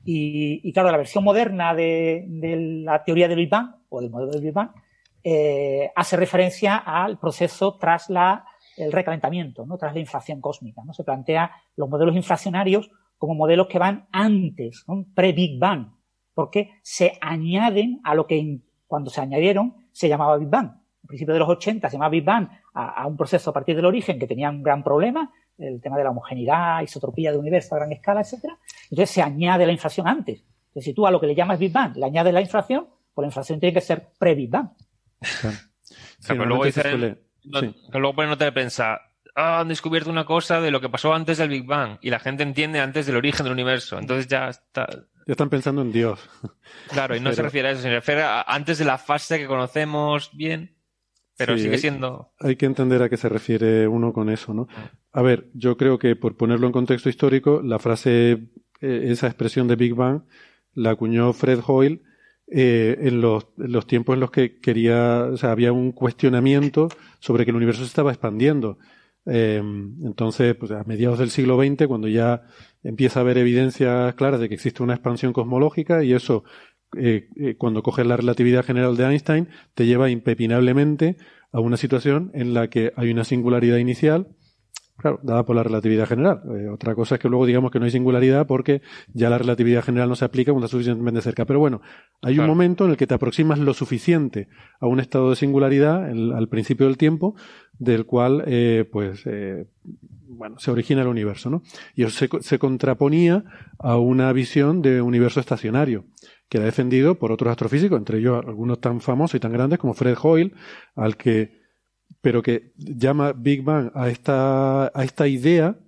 Y, 0.04 0.72
claro, 0.72 0.90
la 0.90 0.96
versión 0.96 1.22
moderna 1.22 1.74
de, 1.74 2.24
la 2.82 3.04
teoría 3.04 3.28
del 3.28 3.36
Big 3.36 3.50
Bang 3.50 3.74
o 3.90 4.00
del 4.00 4.10
modelo 4.10 4.32
del 4.32 4.42
Big 4.42 4.54
Bang 4.54 4.70
eh, 5.22 5.90
hace 5.94 6.16
referencia 6.16 6.76
al 6.76 7.18
proceso 7.18 7.76
tras 7.76 8.08
la, 8.08 8.46
el 8.78 8.90
recalentamiento, 8.90 9.66
¿no? 9.66 9.76
tras 9.76 9.92
la 9.92 10.00
inflación 10.00 10.40
cósmica. 10.40 10.82
¿no? 10.84 10.94
Se 10.94 11.04
plantea 11.04 11.50
los 11.76 11.90
modelos 11.90 12.16
inflacionarios 12.16 12.90
como 13.18 13.34
modelos 13.34 13.66
que 13.66 13.78
van 13.78 14.08
antes, 14.10 14.86
pre-Big 15.14 15.58
Bang, 15.58 15.92
porque 16.32 16.70
se 16.82 17.18
añaden 17.20 18.00
a 18.04 18.14
lo 18.14 18.26
que 18.26 18.60
cuando 18.86 19.10
se 19.10 19.20
añadieron 19.20 19.74
se 19.92 20.08
llamaba 20.08 20.38
Big 20.38 20.48
Bang. 20.48 20.72
Al 21.08 21.12
principio 21.12 21.32
de 21.32 21.40
los 21.40 21.48
80 21.48 21.88
se 21.88 21.96
llamaba 21.96 22.10
Big 22.10 22.22
Bang 22.22 22.50
a, 22.74 23.06
un 23.06 23.16
proceso 23.16 23.48
a 23.48 23.52
partir 23.54 23.74
del 23.74 23.86
origen 23.86 24.18
que 24.18 24.26
tenía 24.26 24.50
un 24.50 24.62
gran 24.62 24.84
problema, 24.84 25.32
el 25.56 25.80
tema 25.80 25.96
de 25.96 26.04
la 26.04 26.10
homogeneidad, 26.10 26.82
isotropía 26.82 27.32
de 27.32 27.38
universo 27.38 27.74
a 27.74 27.78
gran 27.78 27.92
escala, 27.92 28.20
etcétera. 28.20 28.58
Entonces 28.90 29.08
se 29.08 29.22
añade 29.22 29.64
la 29.64 29.72
inflación 29.72 30.06
antes. 30.06 30.44
Entonces, 30.66 30.84
si 30.84 30.92
tú 30.92 31.06
a 31.06 31.10
lo 31.10 31.18
que 31.18 31.26
le 31.26 31.34
llamas 31.34 31.58
Big 31.58 31.72
Bang 31.72 31.96
le 31.96 32.04
añades 32.04 32.34
la 32.34 32.42
inflación, 32.42 32.88
pues 33.14 33.22
la 33.22 33.28
inflación 33.28 33.58
tiene 33.58 33.72
que 33.72 33.80
ser 33.80 34.10
pre-Big 34.18 34.50
Bang. 34.50 34.68
pero 36.28 36.44
luego 36.44 36.66
dicen, 36.66 37.18
luego 37.42 38.14
ponen 38.14 38.28
nota 38.28 38.44
de 38.44 38.52
pensar, 38.52 39.00
ah, 39.34 39.60
han 39.60 39.68
descubierto 39.68 40.10
una 40.10 40.26
cosa 40.26 40.60
de 40.60 40.70
lo 40.70 40.82
que 40.82 40.90
pasó 40.90 41.14
antes 41.14 41.38
del 41.38 41.48
Big 41.48 41.64
Bang 41.64 41.96
y 42.02 42.10
la 42.10 42.18
gente 42.18 42.42
entiende 42.42 42.80
antes 42.80 43.06
del 43.06 43.16
origen 43.16 43.44
del 43.44 43.54
universo. 43.54 43.98
Entonces 43.98 44.28
ya 44.28 44.50
está. 44.50 44.86
Ya 45.26 45.32
están 45.32 45.50
pensando 45.50 45.82
en 45.82 45.90
Dios. 45.92 46.20
Claro, 46.90 47.16
y 47.16 47.20
no 47.20 47.32
se 47.32 47.42
refiere 47.42 47.68
a 47.68 47.70
eso, 47.72 47.82
se 47.82 47.90
refiere 47.90 48.22
a 48.22 48.42
antes 48.42 48.78
de 48.78 48.84
la 48.84 48.98
fase 48.98 49.38
que 49.38 49.46
conocemos 49.46 50.30
bien, 50.34 50.77
pero 51.38 51.56
sigue 51.56 51.78
siendo. 51.78 52.32
Hay, 52.40 52.56
que 52.56 52.66
entender 52.66 53.00
a 53.02 53.08
qué 53.08 53.16
se 53.16 53.28
refiere 53.28 53.86
uno 53.86 54.12
con 54.12 54.28
eso, 54.28 54.52
¿no? 54.52 54.68
A 55.12 55.22
ver, 55.22 55.48
yo 55.54 55.76
creo 55.76 55.98
que 55.98 56.16
por 56.16 56.36
ponerlo 56.36 56.66
en 56.66 56.72
contexto 56.72 57.08
histórico, 57.08 57.62
la 57.62 57.78
frase, 57.78 58.48
eh, 58.80 59.04
esa 59.04 59.28
expresión 59.28 59.68
de 59.68 59.76
Big 59.76 59.94
Bang, 59.94 60.22
la 60.74 60.90
acuñó 60.90 61.32
Fred 61.32 61.60
Hoyle 61.64 62.02
eh, 62.48 62.96
en, 63.00 63.20
los, 63.20 63.46
los, 63.56 63.86
tiempos 63.86 64.14
en 64.14 64.20
los 64.20 64.30
que 64.32 64.58
quería, 64.58 65.28
o 65.32 65.36
sea, 65.36 65.52
había 65.52 65.72
un 65.72 65.92
cuestionamiento 65.92 66.88
sobre 67.20 67.44
que 67.44 67.52
el 67.52 67.56
universo 67.56 67.82
se 67.82 67.88
estaba 67.88 68.10
expandiendo. 68.10 68.78
Eh, 69.26 69.62
entonces, 70.02 70.56
pues 70.56 70.72
a 70.72 70.82
mediados 70.84 71.18
del 71.18 71.30
siglo 71.30 71.62
XX, 71.62 71.86
cuando 71.86 72.08
ya 72.08 72.42
empieza 72.82 73.20
a 73.20 73.22
haber 73.22 73.38
evidencias 73.38 74.14
claras 74.14 74.40
de 74.40 74.48
que 74.48 74.54
existe 74.54 74.82
una 74.82 74.94
expansión 74.94 75.32
cosmológica 75.32 76.02
y 76.02 76.14
eso, 76.14 76.44
eh, 76.96 77.54
cuando 77.58 77.82
coges 77.82 78.06
la 78.06 78.16
relatividad 78.16 78.64
general 78.64 78.96
de 78.96 79.04
Einstein, 79.04 79.48
te 79.74 79.86
lleva 79.86 80.10
impepinablemente 80.10 81.16
a 81.52 81.60
una 81.60 81.76
situación 81.76 82.30
en 82.34 82.54
la 82.54 82.68
que 82.68 82.92
hay 82.96 83.10
una 83.10 83.24
singularidad 83.24 83.78
inicial 83.78 84.28
Claro, 84.98 85.20
dada 85.22 85.44
por 85.44 85.54
la 85.54 85.62
relatividad 85.62 86.08
general. 86.08 86.42
Eh, 86.56 86.68
otra 86.68 86.96
cosa 86.96 87.14
es 87.14 87.20
que 87.20 87.28
luego 87.28 87.46
digamos 87.46 87.70
que 87.70 87.78
no 87.78 87.84
hay 87.84 87.92
singularidad 87.92 88.48
porque 88.48 88.82
ya 89.14 89.30
la 89.30 89.38
relatividad 89.38 89.84
general 89.84 90.08
no 90.08 90.16
se 90.16 90.24
aplica 90.24 90.50
cuando 90.50 90.66
está 90.66 90.72
suficientemente 90.72 91.20
cerca. 91.20 91.44
Pero 91.44 91.60
bueno, 91.60 91.80
hay 92.20 92.40
un 92.40 92.48
momento 92.48 92.84
en 92.84 92.90
el 92.90 92.96
que 92.96 93.06
te 93.06 93.14
aproximas 93.14 93.60
lo 93.60 93.74
suficiente 93.74 94.48
a 94.80 94.88
un 94.88 94.98
estado 94.98 95.30
de 95.30 95.36
singularidad 95.36 96.02
al 96.04 96.48
principio 96.48 96.86
del 96.86 96.98
tiempo, 96.98 97.36
del 97.78 98.06
cual, 98.06 98.42
eh, 98.48 98.88
pues, 98.90 99.22
eh, 99.26 99.66
bueno, 100.26 100.58
se 100.58 100.72
origina 100.72 101.02
el 101.02 101.08
universo, 101.08 101.48
¿no? 101.48 101.62
Y 101.94 102.02
eso 102.02 102.10
se, 102.18 102.28
se 102.40 102.58
contraponía 102.58 103.44
a 103.78 103.98
una 103.98 104.32
visión 104.32 104.82
de 104.82 105.00
universo 105.00 105.38
estacionario 105.38 106.06
que 106.48 106.58
era 106.58 106.66
defendido 106.66 107.18
por 107.18 107.32
otros 107.32 107.50
astrofísicos, 107.50 107.98
entre 107.98 108.18
ellos 108.18 108.44
algunos 108.46 108.80
tan 108.80 109.00
famosos 109.00 109.36
y 109.36 109.40
tan 109.40 109.52
grandes 109.52 109.78
como 109.78 109.94
Fred 109.94 110.16
Hoyle, 110.20 110.54
al 110.94 111.16
que 111.16 111.58
pero 112.20 112.42
que 112.42 112.72
llama 112.76 113.32
Big 113.32 113.62
Bang 113.62 113.90
a 113.94 114.08
esta, 114.08 114.86
a 114.86 115.04
esta 115.04 115.28
idea 115.28 115.78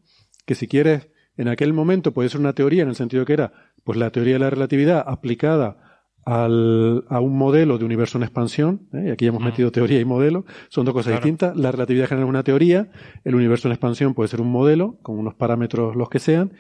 que 0.47 0.55
si 0.55 0.69
quieres, 0.69 1.09
en 1.37 1.49
aquel 1.49 1.73
momento 1.73 2.13
puede 2.13 2.29
ser 2.29 2.41
una 2.41 2.53
teoría 2.53 2.83
en 2.83 2.89
el 2.89 2.97
sentido 2.97 3.25
que 3.25 3.33
era 3.33 3.53
pues 3.85 3.99
la 3.99 4.11
teoría 4.11 4.35
de 4.35 4.41
la 4.41 4.51
relatividad 4.51 5.03
aplicada 5.07 5.91
al, 6.25 7.05
a 7.09 7.21
un 7.21 7.37
modelo 7.37 7.79
de 7.79 7.85
universo 7.85 8.19
en 8.19 8.25
expansión, 8.25 8.89
¿eh? 8.93 9.07
y 9.07 9.11
aquí 9.11 9.27
hemos 9.27 9.43
metido 9.43 9.73
teoría 9.73 10.01
y 10.01 10.05
modelo, 10.05 10.45
son 10.69 10.85
dos 10.85 10.95
cosas 10.95 11.15
distintas. 11.15 11.57
La 11.57 11.73
relatividad 11.73 12.09
general 12.09 12.27
es 12.27 12.31
una 12.31 12.43
teoría, 12.43 12.91
el 13.25 13.35
universo 13.35 13.69
en 13.69 13.73
expansión 13.73 14.15
puede 14.15 14.29
ser 14.29 14.41
un 14.41 14.53
modelo, 14.53 14.99
con 15.03 15.19
unos 15.19 15.35
parámetros 15.35 15.97
los 15.97 16.11
que 16.11 16.19
sean, 16.19 16.53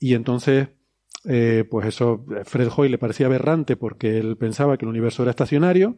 y 0.00 0.14
entonces, 0.14 0.68
eh, 1.24 1.64
pues 1.70 1.86
eso, 1.86 2.24
Fred 2.44 2.68
Hoyle 2.74 2.92
le 2.92 2.98
parecía 2.98 3.26
aberrante 3.26 3.76
porque 3.76 4.18
él 4.18 4.36
pensaba 4.36 4.76
que 4.76 4.84
el 4.84 4.90
universo 4.90 5.22
era 5.22 5.30
estacionario, 5.30 5.96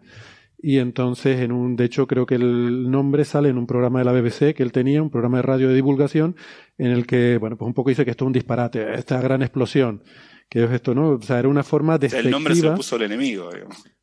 y 0.62 0.78
entonces 0.78 1.40
en 1.40 1.52
un 1.52 1.76
de 1.76 1.84
hecho 1.84 2.07
creo 2.07 2.26
que 2.26 2.34
el 2.34 2.90
nombre 2.90 3.24
sale 3.24 3.49
en 3.49 3.58
un 3.58 3.66
programa 3.66 4.00
de 4.00 4.05
la 4.05 4.12
BBC 4.12 4.55
que 4.55 4.62
él 4.62 4.73
tenía 4.73 5.02
un 5.02 5.10
programa 5.10 5.39
de 5.39 5.42
radio 5.42 5.68
de 5.68 5.74
divulgación 5.74 6.36
en 6.76 6.89
el 6.89 7.07
que 7.07 7.39
bueno 7.39 7.57
pues 7.57 7.66
un 7.66 7.74
poco 7.74 7.89
dice 7.89 8.05
que 8.05 8.10
esto 8.10 8.24
es 8.24 8.26
un 8.26 8.32
disparate 8.32 8.94
esta 8.94 9.20
gran 9.20 9.42
explosión 9.42 10.02
que 10.50 10.65
es 10.65 10.70
esto 10.70 10.94
no 10.94 11.12
o 11.12 11.23
sea 11.23 11.39
era 11.39 11.49
una 11.49 11.62
forma 11.62 11.97
despectiva 11.97 12.28
el 12.28 12.31
nombre 12.31 12.55
se 12.55 12.62
lo 12.62 12.74
puso 12.74 12.97
el 12.97 13.02
enemigo 13.02 13.49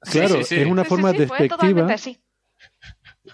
claro 0.01 0.35
es 0.39 0.51
una 0.65 0.83
forma 0.83 1.13
despectiva 1.13 1.95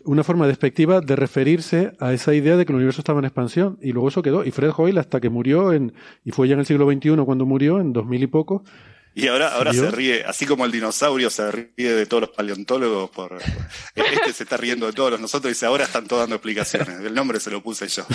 una 0.06 0.24
forma 0.24 0.48
despectiva 0.48 1.02
de 1.02 1.16
referirse 1.16 1.94
a 2.00 2.14
esa 2.14 2.34
idea 2.34 2.58
de 2.58 2.66
que 2.66 2.72
el 2.72 2.78
universo 2.78 3.02
estaba 3.02 3.20
en 3.20 3.26
expansión 3.26 3.78
y 3.82 3.92
luego 3.92 4.10
eso 4.10 4.22
quedó 4.22 4.44
y 4.44 4.52
Fred 4.52 4.72
Hoyle 4.76 5.00
hasta 5.00 5.20
que 5.20 5.30
murió 5.30 5.74
en 5.74 5.94
y 6.24 6.32
fue 6.32 6.48
ya 6.48 6.54
en 6.54 6.60
el 6.60 6.66
siglo 6.66 6.90
XXI 6.92 7.18
cuando 7.26 7.46
murió 7.46 7.80
en 7.80 7.94
dos 7.94 8.06
mil 8.06 8.22
y 8.24 8.28
poco 8.28 8.64
y 9.16 9.28
ahora, 9.28 9.54
ahora 9.54 9.74
se 9.74 9.92
ríe, 9.92 10.24
así 10.26 10.48
como 10.48 10.66
el 10.66 10.72
dinosaurio 10.72 11.30
se 11.30 11.52
ríe 11.52 11.94
de 11.94 12.06
todos 12.08 12.22
los 12.22 12.30
paleontólogos, 12.32 13.12
por, 13.12 13.38
este 13.96 14.34
se 14.34 14.44
está 14.44 14.58
riendo 14.58 14.88
de 14.88 14.94
todos 14.94 15.20
nosotros 15.20 15.52
y 15.52 15.54
dice, 15.54 15.68
ahora 15.68 15.84
están 15.84 16.08
todos 16.08 16.24
dando 16.24 16.36
explicaciones. 16.36 17.00
El 17.00 17.14
nombre 17.14 17.40
se 17.40 17.52
lo 17.52 17.62
puse 17.62 17.88
yo. 17.88 18.04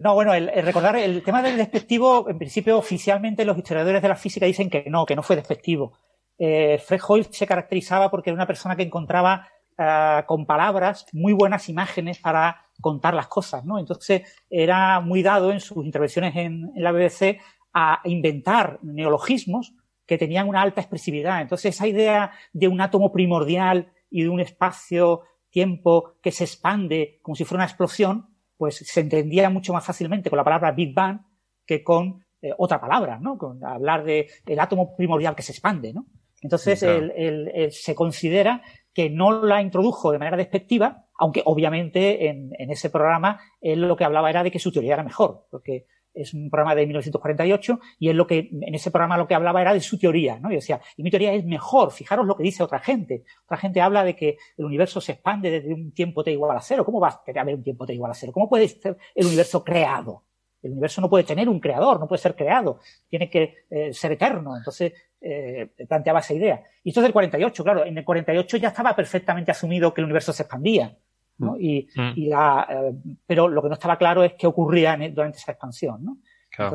No, 0.00 0.14
bueno, 0.14 0.34
el, 0.34 0.50
recordar 0.62 0.96
el 0.96 1.22
tema 1.22 1.42
del 1.42 1.56
despectivo, 1.56 2.28
en 2.28 2.38
principio 2.38 2.76
oficialmente 2.76 3.44
los 3.44 3.56
historiadores 3.56 4.02
de 4.02 4.08
la 4.08 4.16
física 4.16 4.46
dicen 4.46 4.68
que 4.68 4.84
no, 4.88 5.06
que 5.06 5.14
no 5.14 5.22
fue 5.22 5.36
despectivo. 5.36 5.98
Eh, 6.38 6.82
Fred 6.84 7.00
Hoyle 7.06 7.28
se 7.30 7.46
caracterizaba 7.46 8.10
porque 8.10 8.30
era 8.30 8.34
una 8.34 8.46
persona 8.46 8.76
que 8.76 8.82
encontraba 8.82 9.46
eh, 9.82 10.22
con 10.26 10.44
palabras 10.44 11.06
muy 11.12 11.32
buenas 11.32 11.70
imágenes 11.70 12.18
para 12.18 12.66
contar 12.82 13.14
las 13.14 13.28
cosas, 13.28 13.64
¿no? 13.64 13.78
Entonces 13.78 14.22
era 14.50 15.00
muy 15.00 15.22
dado 15.22 15.50
en 15.52 15.60
sus 15.60 15.82
intervenciones 15.84 16.36
en, 16.36 16.70
en 16.74 16.82
la 16.82 16.92
BBC 16.92 17.40
a 17.72 18.00
inventar 18.04 18.78
neologismos 18.82 19.74
que 20.10 20.18
tenían 20.18 20.48
una 20.48 20.60
alta 20.60 20.80
expresividad. 20.80 21.40
Entonces, 21.40 21.74
esa 21.74 21.86
idea 21.86 22.32
de 22.52 22.68
un 22.68 22.80
átomo 22.80 23.12
primordial 23.12 23.92
y 24.10 24.24
de 24.24 24.28
un 24.28 24.40
espacio-tiempo 24.40 26.16
que 26.20 26.32
se 26.32 26.44
expande 26.44 27.20
como 27.22 27.36
si 27.36 27.44
fuera 27.44 27.60
una 27.60 27.70
explosión, 27.70 28.28
pues 28.56 28.76
se 28.76 29.00
entendía 29.00 29.48
mucho 29.50 29.72
más 29.72 29.86
fácilmente 29.86 30.28
con 30.28 30.36
la 30.36 30.44
palabra 30.44 30.72
Big 30.72 30.92
Bang 30.92 31.20
que 31.64 31.82
con 31.82 32.24
eh, 32.42 32.50
otra 32.58 32.80
palabra, 32.80 33.18
¿no? 33.20 33.38
Con 33.38 33.64
hablar 33.64 34.04
de 34.04 34.28
el 34.46 34.58
átomo 34.58 34.96
primordial 34.96 35.36
que 35.36 35.42
se 35.42 35.52
expande, 35.52 35.92
¿no? 35.94 36.06
Entonces, 36.42 36.80
se 36.80 37.94
considera 37.94 38.62
que 38.92 39.10
no 39.10 39.44
la 39.44 39.62
introdujo 39.62 40.12
de 40.12 40.18
manera 40.18 40.36
despectiva, 40.36 41.06
aunque 41.18 41.42
obviamente 41.44 42.28
en, 42.28 42.50
en, 42.58 42.70
ese 42.70 42.90
programa 42.90 43.40
él 43.60 43.82
lo 43.82 43.96
que 43.96 44.04
hablaba 44.04 44.30
era 44.30 44.42
de 44.42 44.50
que 44.50 44.58
su 44.58 44.72
teoría 44.72 44.94
era 44.94 45.04
mejor, 45.04 45.46
porque 45.50 45.86
es 46.14 46.34
un 46.34 46.50
programa 46.50 46.74
de 46.74 46.86
1948 46.86 47.80
y 47.98 48.08
es 48.08 48.14
lo 48.14 48.26
que 48.26 48.50
en 48.50 48.74
ese 48.74 48.90
programa 48.90 49.16
lo 49.16 49.26
que 49.26 49.34
hablaba 49.34 49.60
era 49.60 49.72
de 49.72 49.80
su 49.80 49.98
teoría, 49.98 50.38
¿no? 50.38 50.50
Y 50.50 50.56
decía, 50.56 50.80
y 50.96 51.02
mi 51.02 51.10
teoría 51.10 51.32
es 51.32 51.44
mejor, 51.44 51.92
fijaros 51.92 52.26
lo 52.26 52.36
que 52.36 52.42
dice 52.42 52.62
otra 52.62 52.80
gente. 52.80 53.24
Otra 53.44 53.56
gente 53.58 53.80
habla 53.80 54.04
de 54.04 54.16
que 54.16 54.36
el 54.56 54.64
universo 54.64 55.00
se 55.00 55.12
expande 55.12 55.50
desde 55.50 55.72
un 55.72 55.92
tiempo 55.92 56.24
t 56.24 56.32
igual 56.32 56.56
a 56.56 56.60
cero. 56.60 56.84
¿Cómo 56.84 57.00
va 57.00 57.08
a 57.08 57.40
haber 57.40 57.54
un 57.54 57.62
tiempo 57.62 57.86
t 57.86 57.94
igual 57.94 58.10
a 58.10 58.14
cero? 58.14 58.32
¿Cómo 58.32 58.48
puede 58.48 58.68
ser 58.68 58.96
el 59.14 59.26
universo 59.26 59.62
creado? 59.64 60.24
El 60.62 60.72
universo 60.72 61.00
no 61.00 61.08
puede 61.08 61.24
tener 61.24 61.48
un 61.48 61.60
creador, 61.60 61.98
no 61.98 62.06
puede 62.06 62.20
ser 62.20 62.36
creado, 62.36 62.80
tiene 63.08 63.30
que 63.30 63.64
eh, 63.70 63.92
ser 63.92 64.12
eterno. 64.12 64.56
Entonces, 64.56 64.92
eh, 65.20 65.70
planteaba 65.88 66.20
esa 66.20 66.34
idea. 66.34 66.62
Y 66.82 66.90
esto 66.90 67.00
es 67.00 67.04
del 67.04 67.12
48, 67.12 67.64
claro, 67.64 67.84
en 67.84 67.96
el 67.96 68.04
48 68.04 68.56
ya 68.56 68.68
estaba 68.68 68.94
perfectamente 68.96 69.50
asumido 69.50 69.92
que 69.92 70.00
el 70.00 70.06
universo 70.06 70.32
se 70.32 70.42
expandía. 70.42 70.96
¿no? 71.38 71.52
Mm. 71.52 71.60
Y, 71.60 71.88
mm. 71.94 72.12
y 72.16 72.26
la, 72.26 72.66
eh, 72.70 72.92
pero 73.26 73.48
lo 73.48 73.62
que 73.62 73.68
no 73.68 73.74
estaba 73.74 73.96
claro 73.96 74.22
es 74.22 74.34
qué 74.34 74.46
ocurría 74.46 74.94
en, 74.94 75.14
durante 75.14 75.38
esa 75.38 75.52
expansión. 75.52 76.04
¿no? 76.04 76.18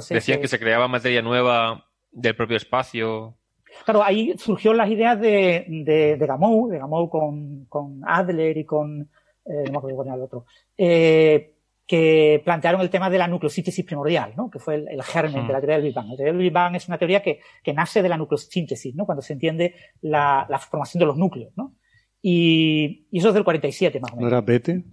Decían 0.10 0.42
que 0.42 0.48
se 0.48 0.60
creaba 0.60 0.88
materia 0.88 1.22
nueva 1.22 1.86
del 2.12 2.36
propio 2.36 2.58
espacio. 2.58 3.36
Claro, 3.84 4.04
ahí 4.04 4.36
surgieron 4.38 4.78
las 4.78 4.90
ideas 4.90 5.20
de, 5.20 5.66
de, 5.68 6.16
de 6.18 6.28
Gamow, 6.28 6.70
de 6.70 6.80
Gamow 6.80 7.10
con, 7.10 7.66
con 7.66 8.02
Adler 8.06 8.58
y 8.58 8.64
con, 8.64 9.10
eh, 9.46 9.64
no 9.66 9.72
me 9.72 9.78
acuerdo 9.78 9.96
cuál 9.98 10.08
era 10.08 10.16
el 10.16 10.22
otro, 10.22 10.46
eh, 10.78 11.55
que 11.88 12.42
plantearon 12.44 12.82
el 12.82 12.90
tema 12.90 13.10
de 13.10 13.18
la 13.18 13.28
nucleosíntesis 13.28 13.86
primordial, 13.86 14.34
¿no? 14.36 14.50
que 14.50 14.60
fue 14.60 14.76
el, 14.76 14.88
el 14.88 15.04
germen 15.04 15.46
de 15.46 15.54
la 15.54 15.60
mm. 15.60 15.62
teoría 15.62 15.76
del 15.76 15.86
Big 15.86 15.94
Bang. 15.94 16.10
La 16.10 16.16
teoría 16.16 16.34
del 16.34 16.42
Big 16.42 16.52
Bang 16.52 16.76
es 16.76 16.88
una 16.88 16.98
teoría 16.98 17.22
que, 17.22 17.40
que 17.64 17.74
nace 17.74 18.02
de 18.02 18.10
la 18.10 18.18
nucleosíntesis, 18.18 18.96
¿no? 18.96 19.06
cuando 19.06 19.22
se 19.22 19.34
entiende 19.34 19.76
la, 20.02 20.48
la 20.50 20.58
formación 20.58 21.00
de 21.00 21.06
los 21.06 21.18
núcleos. 21.18 21.54
¿no? 21.56 21.76
Y, 22.22 23.08
eso 23.12 23.28
es 23.28 23.34
del 23.36 23.44
47 23.44 24.00
más 24.00 24.12
o 24.12 24.16
menos. 24.16 24.32
¿No 24.32 24.36
era 24.36 24.46
Bete? 24.46 24.84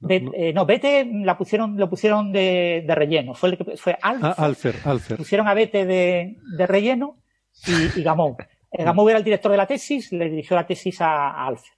No, 0.00 0.66
Bete 0.66 1.00
eh, 1.00 1.10
la 1.22 1.36
pusieron, 1.36 1.76
lo 1.76 1.88
pusieron 1.88 2.32
de, 2.32 2.82
de 2.86 2.94
relleno. 2.94 3.34
Fue, 3.34 3.50
el 3.50 3.58
que, 3.58 3.76
fue 3.76 3.96
Alfer. 4.00 4.34
Ah, 4.36 4.44
Alfer, 4.44 4.76
Alfer. 4.84 5.16
Pusieron 5.18 5.46
a 5.48 5.54
Bete 5.54 5.84
de, 5.84 6.38
de 6.56 6.66
relleno 6.66 7.22
y, 7.66 8.00
y 8.00 8.02
Gamow. 8.02 8.36
Eh, 8.74 8.84
Gamow 8.84 9.06
era 9.06 9.18
el 9.18 9.24
director 9.24 9.50
de 9.50 9.58
la 9.58 9.66
tesis, 9.66 10.10
le 10.12 10.30
dirigió 10.30 10.56
la 10.56 10.66
tesis 10.66 10.98
a, 11.02 11.28
a 11.28 11.46
Alfer. 11.46 11.74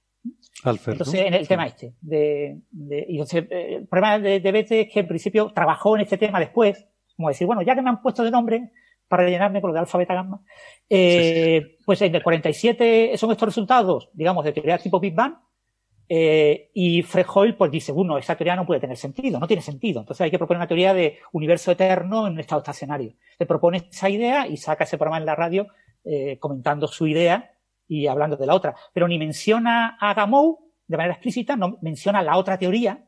Alfer. 0.63 0.93
Entonces, 0.93 1.21
en 1.21 1.33
el 1.33 1.47
tema 1.47 1.67
este. 1.67 1.93
De, 2.01 2.59
de, 2.71 3.05
y 3.07 3.13
entonces, 3.13 3.45
eh, 3.49 3.75
el 3.75 3.87
problema 3.87 4.19
de, 4.19 4.39
de 4.39 4.51
Bete 4.51 4.81
es 4.81 4.93
que 4.93 5.01
en 5.01 5.07
principio 5.07 5.51
trabajó 5.53 5.95
en 5.95 6.03
este 6.03 6.17
tema 6.17 6.39
después, 6.39 6.85
como 7.15 7.29
decir, 7.29 7.45
bueno, 7.47 7.61
ya 7.61 7.75
que 7.75 7.81
me 7.81 7.89
han 7.89 8.01
puesto 8.01 8.23
de 8.23 8.31
nombre, 8.31 8.71
para 9.07 9.23
rellenarme 9.23 9.61
con 9.61 9.69
lo 9.69 9.73
de 9.75 9.79
alfa, 9.81 9.97
beta, 9.97 10.13
gamma. 10.13 10.41
Eh, 10.89 11.77
Pues 11.85 12.01
en 12.01 12.15
el 12.15 12.23
47 12.23 13.13
son 13.17 13.31
estos 13.31 13.47
resultados, 13.47 14.09
digamos, 14.13 14.43
de 14.43 14.53
teoría 14.53 14.77
tipo 14.77 14.99
Big 14.99 15.13
Bang. 15.13 15.35
Eh, 16.07 16.69
y 16.73 17.01
Fred 17.01 17.25
Hoyle 17.33 17.55
pues 17.55 17.71
dice, 17.71 17.91
bueno, 17.91 18.17
esa 18.19 18.35
teoría 18.35 18.55
no 18.55 18.65
puede 18.65 18.79
tener 18.79 18.97
sentido, 18.97 19.39
no 19.39 19.47
tiene 19.47 19.61
sentido. 19.61 20.01
Entonces 20.01 20.23
hay 20.23 20.31
que 20.31 20.37
proponer 20.37 20.59
una 20.59 20.67
teoría 20.67 20.93
de 20.93 21.17
universo 21.31 21.71
eterno 21.71 22.27
en 22.27 22.33
un 22.33 22.39
estado 22.39 22.61
estacionario. 22.61 23.13
Se 23.37 23.45
propone 23.45 23.87
esa 23.89 24.09
idea 24.09 24.47
y 24.47 24.57
saca 24.57 24.83
ese 24.83 24.97
programa 24.97 25.17
en 25.17 25.25
la 25.25 25.35
radio 25.35 25.67
eh, 26.03 26.37
comentando 26.39 26.87
su 26.87 27.07
idea 27.07 27.54
y 27.87 28.07
hablando 28.07 28.35
de 28.37 28.45
la 28.45 28.55
otra. 28.55 28.75
Pero 28.93 29.07
ni 29.07 29.17
menciona 29.17 29.97
a 29.99 30.13
Gamow 30.13 30.59
de 30.87 30.97
manera 30.97 31.13
explícita, 31.13 31.55
no 31.55 31.77
menciona 31.81 32.21
la 32.21 32.37
otra 32.37 32.57
teoría, 32.57 33.05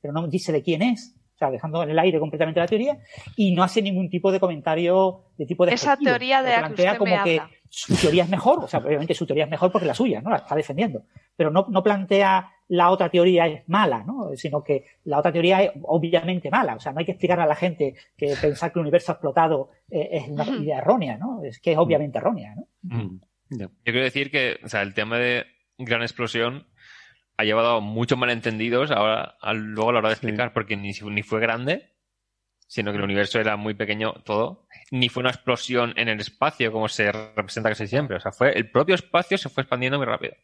pero 0.00 0.12
no 0.12 0.26
dice 0.26 0.52
de 0.52 0.62
quién 0.62 0.82
es 0.82 1.14
sea, 1.40 1.50
dejando 1.50 1.82
en 1.82 1.90
el 1.90 1.98
aire 1.98 2.20
completamente 2.20 2.60
la 2.60 2.66
teoría, 2.66 2.98
y 3.34 3.54
no 3.54 3.62
hace 3.62 3.82
ningún 3.82 4.08
tipo 4.10 4.30
de 4.30 4.38
comentario 4.38 5.24
de 5.36 5.46
tipo 5.46 5.64
de... 5.66 5.72
Esa 5.72 5.96
teoría 5.96 6.42
de 6.42 6.50
la 6.50 6.58
plantea 6.60 6.98
como 6.98 7.24
que 7.24 7.40
su 7.68 7.96
teoría 7.96 8.24
es 8.24 8.28
mejor, 8.28 8.64
o 8.64 8.68
sea, 8.68 8.80
obviamente 8.80 9.14
su 9.14 9.26
teoría 9.26 9.44
es 9.44 9.50
mejor 9.50 9.72
porque 9.72 9.86
la 9.86 9.94
suya, 9.94 10.20
¿no? 10.20 10.30
La 10.30 10.36
está 10.36 10.54
defendiendo, 10.54 11.04
pero 11.36 11.50
no, 11.50 11.66
no 11.70 11.82
plantea 11.82 12.50
la 12.68 12.90
otra 12.90 13.08
teoría 13.08 13.46
es 13.46 13.68
mala, 13.68 14.04
¿no? 14.04 14.30
Sino 14.34 14.62
que 14.62 14.84
la 15.04 15.18
otra 15.18 15.32
teoría 15.32 15.62
es 15.62 15.72
obviamente 15.82 16.50
mala, 16.50 16.76
o 16.76 16.80
sea, 16.80 16.92
no 16.92 16.98
hay 16.98 17.06
que 17.06 17.12
explicar 17.12 17.40
a 17.40 17.46
la 17.46 17.56
gente 17.56 17.94
que 18.16 18.34
pensar 18.40 18.72
que 18.72 18.78
el 18.78 18.82
universo 18.82 19.12
explotado 19.12 19.70
eh, 19.90 20.08
es 20.12 20.28
una 20.28 20.44
idea 20.44 20.78
errónea, 20.78 21.16
¿no? 21.16 21.42
Es 21.42 21.58
que 21.58 21.72
es 21.72 21.78
obviamente 21.78 22.18
errónea, 22.18 22.54
¿no? 22.54 22.66
Mm. 22.82 23.20
Yo 23.50 23.68
quiero 23.84 24.02
decir 24.02 24.30
que, 24.30 24.60
o 24.64 24.68
sea, 24.68 24.82
el 24.82 24.94
tema 24.94 25.18
de 25.18 25.46
gran 25.76 26.02
explosión 26.02 26.66
ha 27.36 27.44
llevado 27.44 27.76
a 27.76 27.80
muchos 27.80 28.18
malentendidos 28.18 28.90
ahora, 28.90 29.36
luego 29.54 29.90
a 29.90 29.92
la 29.92 29.98
hora 30.00 30.08
de 30.10 30.14
explicar, 30.14 30.52
porque 30.52 30.76
ni, 30.76 30.92
ni 30.92 31.22
fue 31.22 31.40
grande, 31.40 31.90
sino 32.66 32.92
que 32.92 32.98
el 32.98 33.04
universo 33.04 33.40
era 33.40 33.56
muy 33.56 33.74
pequeño 33.74 34.12
todo, 34.24 34.68
ni 34.90 35.08
fue 35.08 35.22
una 35.22 35.30
explosión 35.30 35.92
en 35.96 36.08
el 36.08 36.20
espacio 36.20 36.70
como 36.70 36.88
se 36.88 37.10
representa 37.10 37.70
casi 37.70 37.86
siempre. 37.86 38.16
O 38.16 38.20
sea, 38.20 38.30
fue 38.30 38.52
el 38.52 38.70
propio 38.70 38.94
espacio 38.94 39.38
se 39.38 39.48
fue 39.48 39.62
expandiendo 39.62 39.98
muy 39.98 40.06
rápido. 40.06 40.34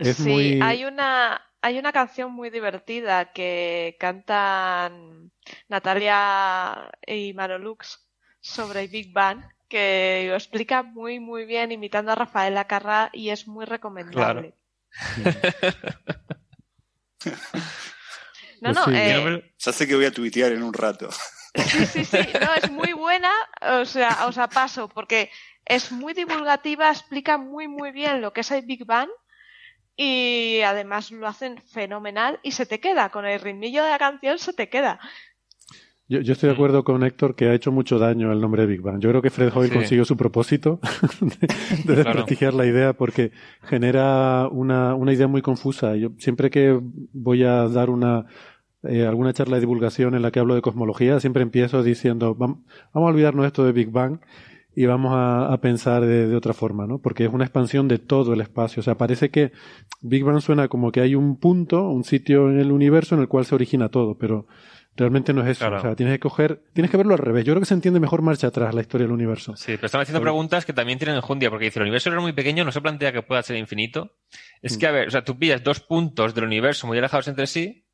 sí, 0.00 0.60
hay 0.62 0.84
una 0.84 1.40
hay 1.60 1.78
una 1.78 1.92
canción 1.92 2.30
muy 2.30 2.50
divertida 2.50 3.32
que 3.32 3.96
cantan 3.98 5.32
Natalia 5.68 6.90
y 7.06 7.32
Marolux 7.32 8.06
sobre 8.40 8.86
Big 8.86 9.12
Bang 9.14 9.42
que 9.68 10.26
lo 10.28 10.34
explica 10.34 10.82
muy 10.82 11.20
muy 11.20 11.44
bien 11.44 11.72
imitando 11.72 12.12
a 12.12 12.14
Rafael 12.14 12.56
Acarra 12.56 13.10
y 13.12 13.30
es 13.30 13.46
muy 13.46 13.64
recomendable. 13.64 14.54
no, 18.60 18.72
pues 18.72 18.74
no, 18.74 18.84
eh, 18.92 19.54
ya 19.58 19.72
sé 19.72 19.86
que 19.86 19.96
voy 19.96 20.04
a 20.04 20.12
tuitear 20.12 20.52
en 20.52 20.62
un 20.62 20.72
rato. 20.72 21.08
Sí, 21.54 21.86
sí, 21.86 22.04
sí, 22.04 22.18
no, 22.40 22.54
es 22.54 22.70
muy 22.70 22.92
buena, 22.92 23.30
o 23.60 23.84
sea, 23.84 24.26
o 24.26 24.32
sea, 24.32 24.48
paso, 24.48 24.88
porque 24.88 25.30
es 25.64 25.92
muy 25.92 26.12
divulgativa, 26.12 26.90
explica 26.90 27.38
muy 27.38 27.68
muy 27.68 27.92
bien 27.92 28.20
lo 28.20 28.32
que 28.32 28.40
es 28.40 28.50
el 28.50 28.62
Big 28.62 28.84
Bang 28.84 29.08
y 29.96 30.60
además 30.62 31.10
lo 31.12 31.28
hacen 31.28 31.62
fenomenal 31.62 32.40
y 32.42 32.52
se 32.52 32.66
te 32.66 32.80
queda, 32.80 33.10
con 33.10 33.24
el 33.24 33.40
ritmillo 33.40 33.84
de 33.84 33.90
la 33.90 33.98
canción 33.98 34.38
se 34.38 34.52
te 34.52 34.68
queda. 34.68 34.98
Yo, 36.06 36.20
estoy 36.20 36.48
de 36.48 36.54
acuerdo 36.54 36.84
con 36.84 37.02
Héctor 37.02 37.34
que 37.34 37.48
ha 37.48 37.54
hecho 37.54 37.72
mucho 37.72 37.98
daño 37.98 38.30
el 38.30 38.38
nombre 38.38 38.62
de 38.62 38.68
Big 38.68 38.82
Bang. 38.82 39.00
Yo 39.00 39.08
creo 39.08 39.22
que 39.22 39.30
Fred 39.30 39.50
Hoyle 39.54 39.72
consiguió 39.72 40.04
su 40.04 40.18
propósito 40.18 40.78
de, 41.86 41.94
desprestigiar 41.94 42.52
la 42.52 42.66
idea 42.66 42.92
porque 42.92 43.32
genera 43.62 44.48
una, 44.48 44.94
una 44.94 45.14
idea 45.14 45.28
muy 45.28 45.40
confusa. 45.40 45.96
Yo 45.96 46.10
siempre 46.18 46.50
que 46.50 46.78
voy 47.14 47.44
a 47.44 47.68
dar 47.68 47.88
una 47.88 48.26
eh, 48.82 49.06
alguna 49.06 49.32
charla 49.32 49.56
de 49.56 49.60
divulgación 49.60 50.14
en 50.14 50.20
la 50.20 50.30
que 50.30 50.40
hablo 50.40 50.54
de 50.54 50.60
cosmología, 50.60 51.18
siempre 51.20 51.42
empiezo 51.42 51.82
diciendo 51.82 52.34
vamos, 52.34 52.58
a 52.92 52.98
olvidarnos 53.00 53.46
esto 53.46 53.64
de 53.64 53.72
Big 53.72 53.90
Bang 53.90 54.20
y 54.76 54.84
vamos 54.84 55.12
a, 55.14 55.56
pensar 55.62 56.04
de, 56.04 56.34
otra 56.36 56.52
forma, 56.52 56.86
¿no? 56.86 56.98
Porque 56.98 57.24
es 57.24 57.32
una 57.32 57.44
expansión 57.44 57.88
de 57.88 57.98
todo 57.98 58.34
el 58.34 58.40
espacio. 58.40 58.80
O 58.80 58.82
sea, 58.82 58.98
parece 58.98 59.30
que 59.30 59.52
Big 60.02 60.24
Bang 60.24 60.40
suena 60.40 60.68
como 60.68 60.92
que 60.92 61.00
hay 61.00 61.14
un 61.14 61.38
punto, 61.38 61.88
un 61.88 62.04
sitio 62.04 62.50
en 62.50 62.58
el 62.58 62.72
universo 62.72 63.14
en 63.14 63.22
el 63.22 63.28
cual 63.28 63.46
se 63.46 63.54
origina 63.54 63.88
todo, 63.88 64.18
pero 64.18 64.46
realmente 64.96 65.32
no 65.32 65.42
es 65.42 65.58
eso. 65.58 65.68
O 65.68 65.80
sea, 65.80 65.94
tienes 65.96 66.14
que 66.14 66.20
coger, 66.20 66.62
tienes 66.72 66.90
que 66.90 66.96
verlo 66.96 67.14
al 67.14 67.18
revés. 67.18 67.44
Yo 67.44 67.52
creo 67.52 67.60
que 67.60 67.66
se 67.66 67.74
entiende 67.74 68.00
mejor 68.00 68.22
marcha 68.22 68.48
atrás 68.48 68.74
la 68.74 68.80
historia 68.80 69.06
del 69.06 69.12
universo. 69.12 69.56
Sí, 69.56 69.72
pero 69.76 69.86
están 69.86 70.00
haciendo 70.00 70.20
preguntas 70.20 70.64
que 70.64 70.72
también 70.72 70.98
tienen 70.98 71.16
enjundia, 71.16 71.50
porque 71.50 71.66
dice, 71.66 71.78
el 71.78 71.84
universo 71.84 72.10
era 72.10 72.20
muy 72.20 72.32
pequeño, 72.32 72.64
no 72.64 72.72
se 72.72 72.80
plantea 72.80 73.12
que 73.12 73.22
pueda 73.22 73.42
ser 73.42 73.56
infinito. 73.56 74.16
Es 74.62 74.78
que, 74.78 74.86
a 74.86 74.90
ver, 74.92 75.08
o 75.08 75.10
sea, 75.10 75.24
tú 75.24 75.38
pillas 75.38 75.62
dos 75.62 75.80
puntos 75.80 76.34
del 76.34 76.44
universo 76.44 76.86
muy 76.86 76.98
alejados 76.98 77.28
entre 77.28 77.46
sí, 77.46 77.86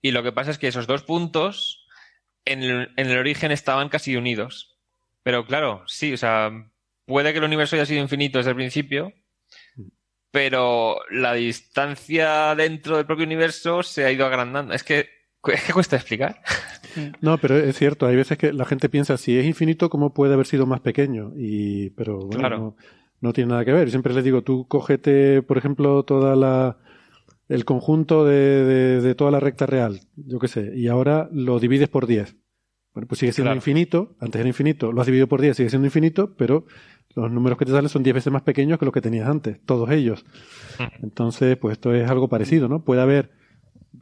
y 0.00 0.10
lo 0.12 0.22
que 0.22 0.32
pasa 0.32 0.50
es 0.50 0.58
que 0.58 0.68
esos 0.68 0.86
dos 0.86 1.02
puntos 1.02 1.86
en 2.44 2.62
el 2.62 3.18
origen 3.18 3.50
estaban 3.50 3.88
casi 3.88 4.16
unidos. 4.16 4.78
Pero 5.22 5.44
claro, 5.44 5.82
sí, 5.86 6.12
o 6.12 6.16
sea, 6.16 6.52
puede 7.04 7.32
que 7.32 7.38
el 7.38 7.44
universo 7.44 7.74
haya 7.74 7.86
sido 7.86 8.00
infinito 8.00 8.38
desde 8.38 8.50
el 8.50 8.56
principio, 8.56 9.12
pero 10.30 10.98
la 11.10 11.32
distancia 11.32 12.54
dentro 12.54 12.96
del 12.96 13.06
propio 13.06 13.24
universo 13.24 13.82
se 13.82 14.04
ha 14.04 14.12
ido 14.12 14.26
agrandando. 14.26 14.74
Es 14.74 14.84
que, 14.84 15.08
es 15.52 15.62
que 15.66 15.72
cuesta 15.72 15.96
explicar. 15.96 16.40
No, 17.20 17.38
pero 17.38 17.56
es 17.56 17.76
cierto, 17.76 18.06
hay 18.06 18.16
veces 18.16 18.38
que 18.38 18.52
la 18.52 18.64
gente 18.64 18.88
piensa, 18.88 19.16
si 19.16 19.38
es 19.38 19.44
infinito, 19.44 19.90
¿cómo 19.90 20.14
puede 20.14 20.34
haber 20.34 20.46
sido 20.46 20.66
más 20.66 20.80
pequeño? 20.80 21.32
Y, 21.36 21.90
pero 21.90 22.18
bueno, 22.18 22.76
no, 23.20 23.32
tiene 23.32 23.50
nada 23.50 23.64
que 23.64 23.72
ver. 23.72 23.90
siempre 23.90 24.14
les 24.14 24.24
digo, 24.24 24.42
tú 24.42 24.66
cógete, 24.66 25.42
por 25.42 25.58
ejemplo, 25.58 26.02
toda 26.04 26.36
la, 26.36 26.78
el 27.48 27.64
conjunto 27.64 28.24
de, 28.24 29.00
de, 29.00 29.14
toda 29.14 29.30
la 29.30 29.40
recta 29.40 29.66
real, 29.66 30.00
yo 30.16 30.38
qué 30.38 30.48
sé, 30.48 30.72
y 30.74 30.88
ahora 30.88 31.28
lo 31.32 31.58
divides 31.58 31.88
por 31.88 32.06
10. 32.06 32.36
Bueno, 32.94 33.08
pues 33.08 33.18
sigue 33.18 33.32
siendo 33.32 33.54
infinito, 33.54 34.16
antes 34.20 34.40
era 34.40 34.48
infinito, 34.48 34.90
lo 34.90 35.02
has 35.02 35.06
dividido 35.06 35.26
por 35.26 35.42
10, 35.42 35.54
sigue 35.54 35.68
siendo 35.68 35.86
infinito, 35.86 36.34
pero 36.34 36.64
los 37.14 37.30
números 37.30 37.58
que 37.58 37.66
te 37.66 37.72
salen 37.72 37.88
son 37.88 38.02
10 38.02 38.14
veces 38.14 38.32
más 38.32 38.42
pequeños 38.42 38.78
que 38.78 38.86
los 38.86 38.94
que 38.94 39.02
tenías 39.02 39.28
antes, 39.28 39.60
todos 39.64 39.90
ellos. 39.90 40.24
Hmm. 40.78 41.04
Entonces, 41.04 41.56
pues 41.58 41.72
esto 41.72 41.94
es 41.94 42.08
algo 42.08 42.28
parecido, 42.28 42.68
¿no? 42.68 42.84
Puede 42.84 43.02
haber 43.02 43.32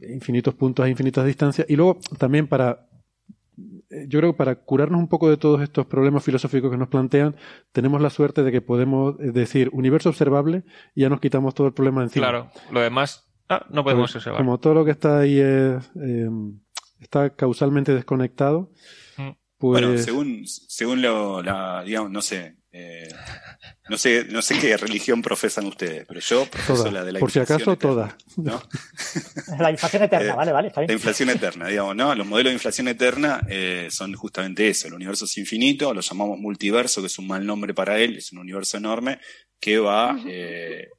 infinitos 0.01 0.53
puntos 0.53 0.85
a 0.85 0.89
infinitas 0.89 1.25
distancias. 1.25 1.67
Y 1.69 1.75
luego, 1.75 1.99
también 2.17 2.47
para, 2.47 2.87
eh, 3.89 4.05
yo 4.07 4.19
creo 4.19 4.33
que 4.33 4.37
para 4.37 4.55
curarnos 4.55 4.99
un 4.99 5.07
poco 5.07 5.29
de 5.29 5.37
todos 5.37 5.61
estos 5.61 5.85
problemas 5.85 6.23
filosóficos 6.23 6.71
que 6.71 6.77
nos 6.77 6.89
plantean, 6.89 7.35
tenemos 7.71 8.01
la 8.01 8.09
suerte 8.09 8.43
de 8.43 8.51
que 8.51 8.61
podemos 8.61 9.19
eh, 9.19 9.31
decir 9.31 9.69
universo 9.73 10.09
observable 10.09 10.63
y 10.93 11.01
ya 11.01 11.09
nos 11.09 11.19
quitamos 11.19 11.53
todo 11.53 11.67
el 11.67 11.73
problema 11.73 12.03
encima. 12.03 12.27
Claro, 12.27 12.49
lo 12.71 12.81
demás 12.81 13.27
ah, 13.49 13.65
no 13.69 13.83
podemos 13.83 14.15
observar. 14.15 14.39
Como 14.41 14.59
todo 14.59 14.73
lo 14.73 14.85
que 14.85 14.91
está 14.91 15.19
ahí 15.19 15.39
es... 15.39 15.91
Eh, 16.01 16.29
está 16.99 17.29
causalmente 17.29 17.93
desconectado. 17.93 18.71
Mm. 19.69 19.71
Pues... 19.71 19.81
Bueno, 19.81 19.97
según, 20.03 20.47
según 20.47 21.01
lo, 21.01 21.41
la, 21.41 21.83
digamos, 21.83 22.11
no 22.11 22.21
sé, 22.21 22.57
eh, 22.77 23.07
no 23.87 23.97
sé, 23.97 24.25
no 24.29 24.41
sé 24.41 24.59
qué 24.59 24.75
religión 24.75 25.21
profesan 25.21 25.65
ustedes, 25.65 26.05
pero 26.05 26.19
yo 26.19 26.45
profeso 26.45 26.91
la 26.91 27.05
de 27.05 27.13
la 27.13 27.19
Por 27.19 27.31
si 27.31 27.39
acaso, 27.39 27.77
toda. 27.77 28.17
¿no? 28.35 28.61
la 29.59 29.71
inflación 29.71 30.03
eterna, 30.03 30.33
eh, 30.33 30.35
vale, 30.35 30.51
vale. 30.51 30.73
La 30.85 30.93
inflación 30.93 31.29
eterna, 31.29 31.67
digamos, 31.69 31.95
¿no? 31.95 32.13
Los 32.13 32.27
modelos 32.27 32.49
de 32.49 32.55
inflación 32.55 32.89
eterna 32.89 33.47
eh, 33.49 33.87
son 33.89 34.13
justamente 34.15 34.67
eso. 34.67 34.89
El 34.89 34.93
universo 34.93 35.23
es 35.23 35.37
infinito, 35.37 35.93
lo 35.93 36.01
llamamos 36.01 36.37
multiverso, 36.37 36.99
que 36.99 37.07
es 37.07 37.17
un 37.17 37.27
mal 37.27 37.45
nombre 37.45 37.73
para 37.73 37.97
él, 37.97 38.17
es 38.17 38.33
un 38.33 38.39
universo 38.39 38.75
enorme 38.75 39.19
que 39.61 39.79
va 39.79 40.19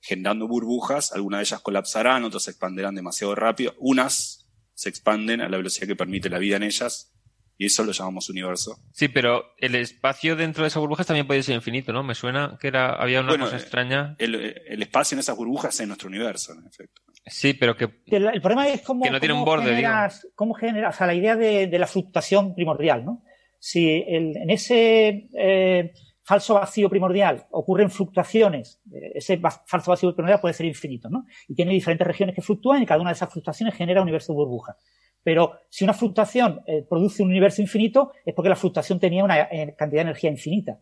generando 0.01 0.49
burbujas, 0.49 1.13
algunas 1.13 1.41
de 1.41 1.45
ellas 1.45 1.61
colapsarán, 1.61 2.25
otras 2.25 2.45
se 2.45 2.53
expanderán 2.53 2.95
demasiado 2.95 3.35
rápido, 3.35 3.75
unas 3.79 4.47
se 4.73 4.89
expanden 4.89 5.43
a 5.43 5.49
la 5.51 5.59
velocidad 5.59 5.87
que 5.87 5.95
permite 5.95 6.31
la 6.31 6.39
vida 6.39 6.57
en 6.57 6.63
ellas. 6.63 7.16
Y 7.59 7.67
eso 7.67 7.85
lo 7.85 7.93
llamamos 7.93 8.29
universo. 8.29 8.79
Sí, 8.93 9.09
pero 9.09 9.55
el 9.59 9.75
espacio 9.75 10.37
dentro 10.37 10.63
de 10.63 10.69
esas 10.69 10.81
burbujas 10.81 11.07
también 11.07 11.27
puede 11.27 11.43
ser 11.43 11.55
infinito, 11.55 11.93
¿no? 11.93 12.03
Me 12.03 12.15
suena 12.15 12.59
que 12.61 12.69
era 12.69 12.93
había 12.95 13.21
una 13.21 13.39
cosa 13.39 13.57
extraña. 13.57 14.15
El, 14.19 14.83
espacio 14.83 15.15
en 15.15 15.21
esas 15.21 15.37
burbujas 15.37 15.79
es 15.81 15.87
nuestro 15.87 16.09
universo, 16.09 16.53
en 16.53 16.67
efecto. 16.67 17.03
Sí, 17.27 17.55
pero 17.55 17.77
que. 17.77 17.89
El, 18.07 18.41
problema 18.41 18.69
es 18.69 18.83
cómo. 18.83 19.05
Que 19.05 19.11
no 19.11 19.21
tiene 19.21 19.35
un 19.35 19.45
borde, 19.45 19.71
generas, 19.71 20.29
Cómo 20.35 20.55
generas, 20.55 20.95
o 20.95 20.99
sea, 20.99 21.07
la 21.07 21.15
idea 21.15 21.35
de, 21.35 21.79
la 21.79 21.87
fluctuación 21.87 22.55
primordial, 22.55 23.05
¿no? 23.05 23.23
Si 23.59 24.05
en 24.07 24.51
ese. 24.51 25.29
Eh, 25.35 25.93
falso 26.27 26.55
vacío 26.55 26.91
primordial 26.91 27.47
ocurren 27.53 27.89
fluctuaciones, 27.89 28.83
eh, 28.93 29.13
ese 29.15 29.39
falso 29.39 29.93
vacío 29.93 30.13
primordial 30.13 30.41
puede 30.41 30.55
ser 30.55 30.67
infinito, 30.67 31.09
¿no? 31.09 31.25
Y 31.47 31.55
tiene 31.55 31.73
diferentes 31.73 32.05
regiones 32.05 32.35
que 32.35 32.43
fluctúan 32.43 32.83
y 32.83 32.87
cada 32.87 33.01
una 33.01 33.11
de 33.11 33.15
esas 33.15 33.33
fluctuaciones 33.33 33.75
genera 33.77 34.01
un 34.01 34.07
universo 34.07 34.33
de 34.33 34.39
burbuja. 34.39 34.77
Pero 35.23 35.53
si 35.71 35.85
una 35.85 35.95
fluctuación 35.95 36.63
eh, 36.67 36.85
produce 36.89 37.23
un 37.23 37.29
universo 37.29 37.63
infinito, 37.63 38.11
es 38.25 38.35
porque 38.35 38.49
la 38.49 38.57
fluctuación 38.57 38.99
tenía 38.99 39.23
una 39.23 39.43
eh, 39.43 39.75
cantidad 39.79 40.01
de 40.01 40.09
energía 40.09 40.31
infinita. 40.31 40.81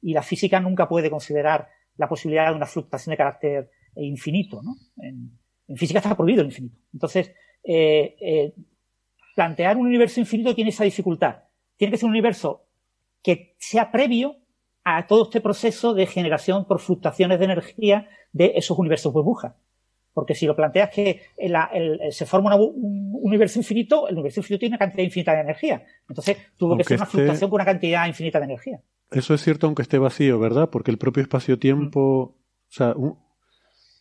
Y 0.00 0.12
la 0.12 0.22
física 0.22 0.60
nunca 0.60 0.88
puede 0.88 1.10
considerar 1.10 1.66
la 1.96 2.08
posibilidad 2.08 2.50
de 2.50 2.56
una 2.56 2.66
fluctuación 2.66 3.12
de 3.12 3.16
carácter 3.16 3.70
infinito, 3.96 4.62
¿no? 4.62 4.74
En, 5.02 5.76
física 5.76 5.98
está 5.98 6.14
prohibido 6.16 6.42
el 6.42 6.48
infinito. 6.48 6.78
Entonces, 6.92 7.32
plantear 9.34 9.76
un 9.76 9.86
universo 9.86 10.20
infinito 10.20 10.54
tiene 10.54 10.70
esa 10.70 10.84
dificultad. 10.84 11.44
Tiene 11.76 11.92
que 11.92 11.96
ser 11.96 12.04
un 12.04 12.12
universo 12.12 12.66
que 13.22 13.56
sea 13.58 13.90
previo 13.90 14.43
a 14.84 15.06
todo 15.06 15.24
este 15.24 15.40
proceso 15.40 15.94
de 15.94 16.06
generación 16.06 16.66
por 16.66 16.78
fluctuaciones 16.78 17.38
de 17.38 17.44
energía 17.46 18.08
de 18.32 18.52
esos 18.56 18.78
universos 18.78 19.12
burbujas. 19.12 19.54
Porque 20.12 20.34
si 20.34 20.46
lo 20.46 20.54
planteas 20.54 20.90
que 20.90 21.22
se 22.10 22.26
forma 22.26 22.54
un 22.54 23.18
universo 23.20 23.58
infinito, 23.58 24.06
el 24.06 24.14
universo 24.14 24.40
infinito 24.40 24.60
tiene 24.60 24.74
una 24.74 24.78
cantidad 24.78 25.02
infinita 25.02 25.32
de 25.32 25.40
energía. 25.40 25.84
Entonces 26.08 26.36
tuvo 26.56 26.76
que 26.76 26.84
ser 26.84 26.98
una 26.98 27.06
fluctuación 27.06 27.50
con 27.50 27.56
una 27.56 27.64
cantidad 27.64 28.06
infinita 28.06 28.38
de 28.38 28.44
energía. 28.44 28.80
Eso 29.10 29.34
es 29.34 29.42
cierto 29.42 29.66
aunque 29.66 29.82
esté 29.82 29.98
vacío, 29.98 30.38
¿verdad? 30.38 30.70
Porque 30.70 30.90
el 30.92 30.98
propio 30.98 31.22
espacio-tiempo, 31.22 32.36
mm. 32.36 32.38
o 32.38 32.72
sea, 32.72 32.92
un 32.94 33.18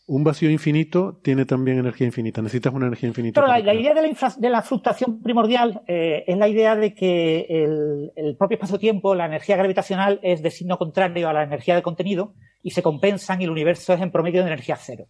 vacío 0.08 0.50
infinito 0.50 1.20
tiene 1.24 1.46
también 1.46 1.80
energía 1.80 2.06
infinita. 2.06 2.42
Necesitas 2.42 2.74
una 2.74 2.88
energía 2.88 3.08
infinita. 3.08 3.42
Pero 3.42 3.48
la, 3.48 3.74
idea 3.74 3.94
de 3.94 4.50
la, 4.50 4.62
fluctuación 4.62 5.22
primordial 5.22 5.82
eh, 5.88 6.26
es 6.28 6.38
la 6.38 6.48
idea 6.48 6.76
de 6.76 6.94
que 6.94 7.48
el, 7.50 8.36
propio 8.38 8.56
espacio-tiempo, 8.56 9.16
la 9.16 9.26
energía 9.26 9.56
gravitacional, 9.56 10.20
es 10.22 10.42
de 10.42 10.52
signo 10.52 10.78
contrario 10.78 11.30
a 11.30 11.34
la 11.34 11.44
energía 11.44 11.76
de 11.76 11.82
contenido 11.82 12.34
y 12.62 12.72
se 12.72 12.84
compensan 12.84 13.42
y 13.42 13.46
el 13.46 13.52
universo 13.52 13.94
es 13.94 14.02
en 14.02 14.12
promedio 14.12 14.42
de 14.42 14.48
energía 14.48 14.76
cero. 14.76 15.06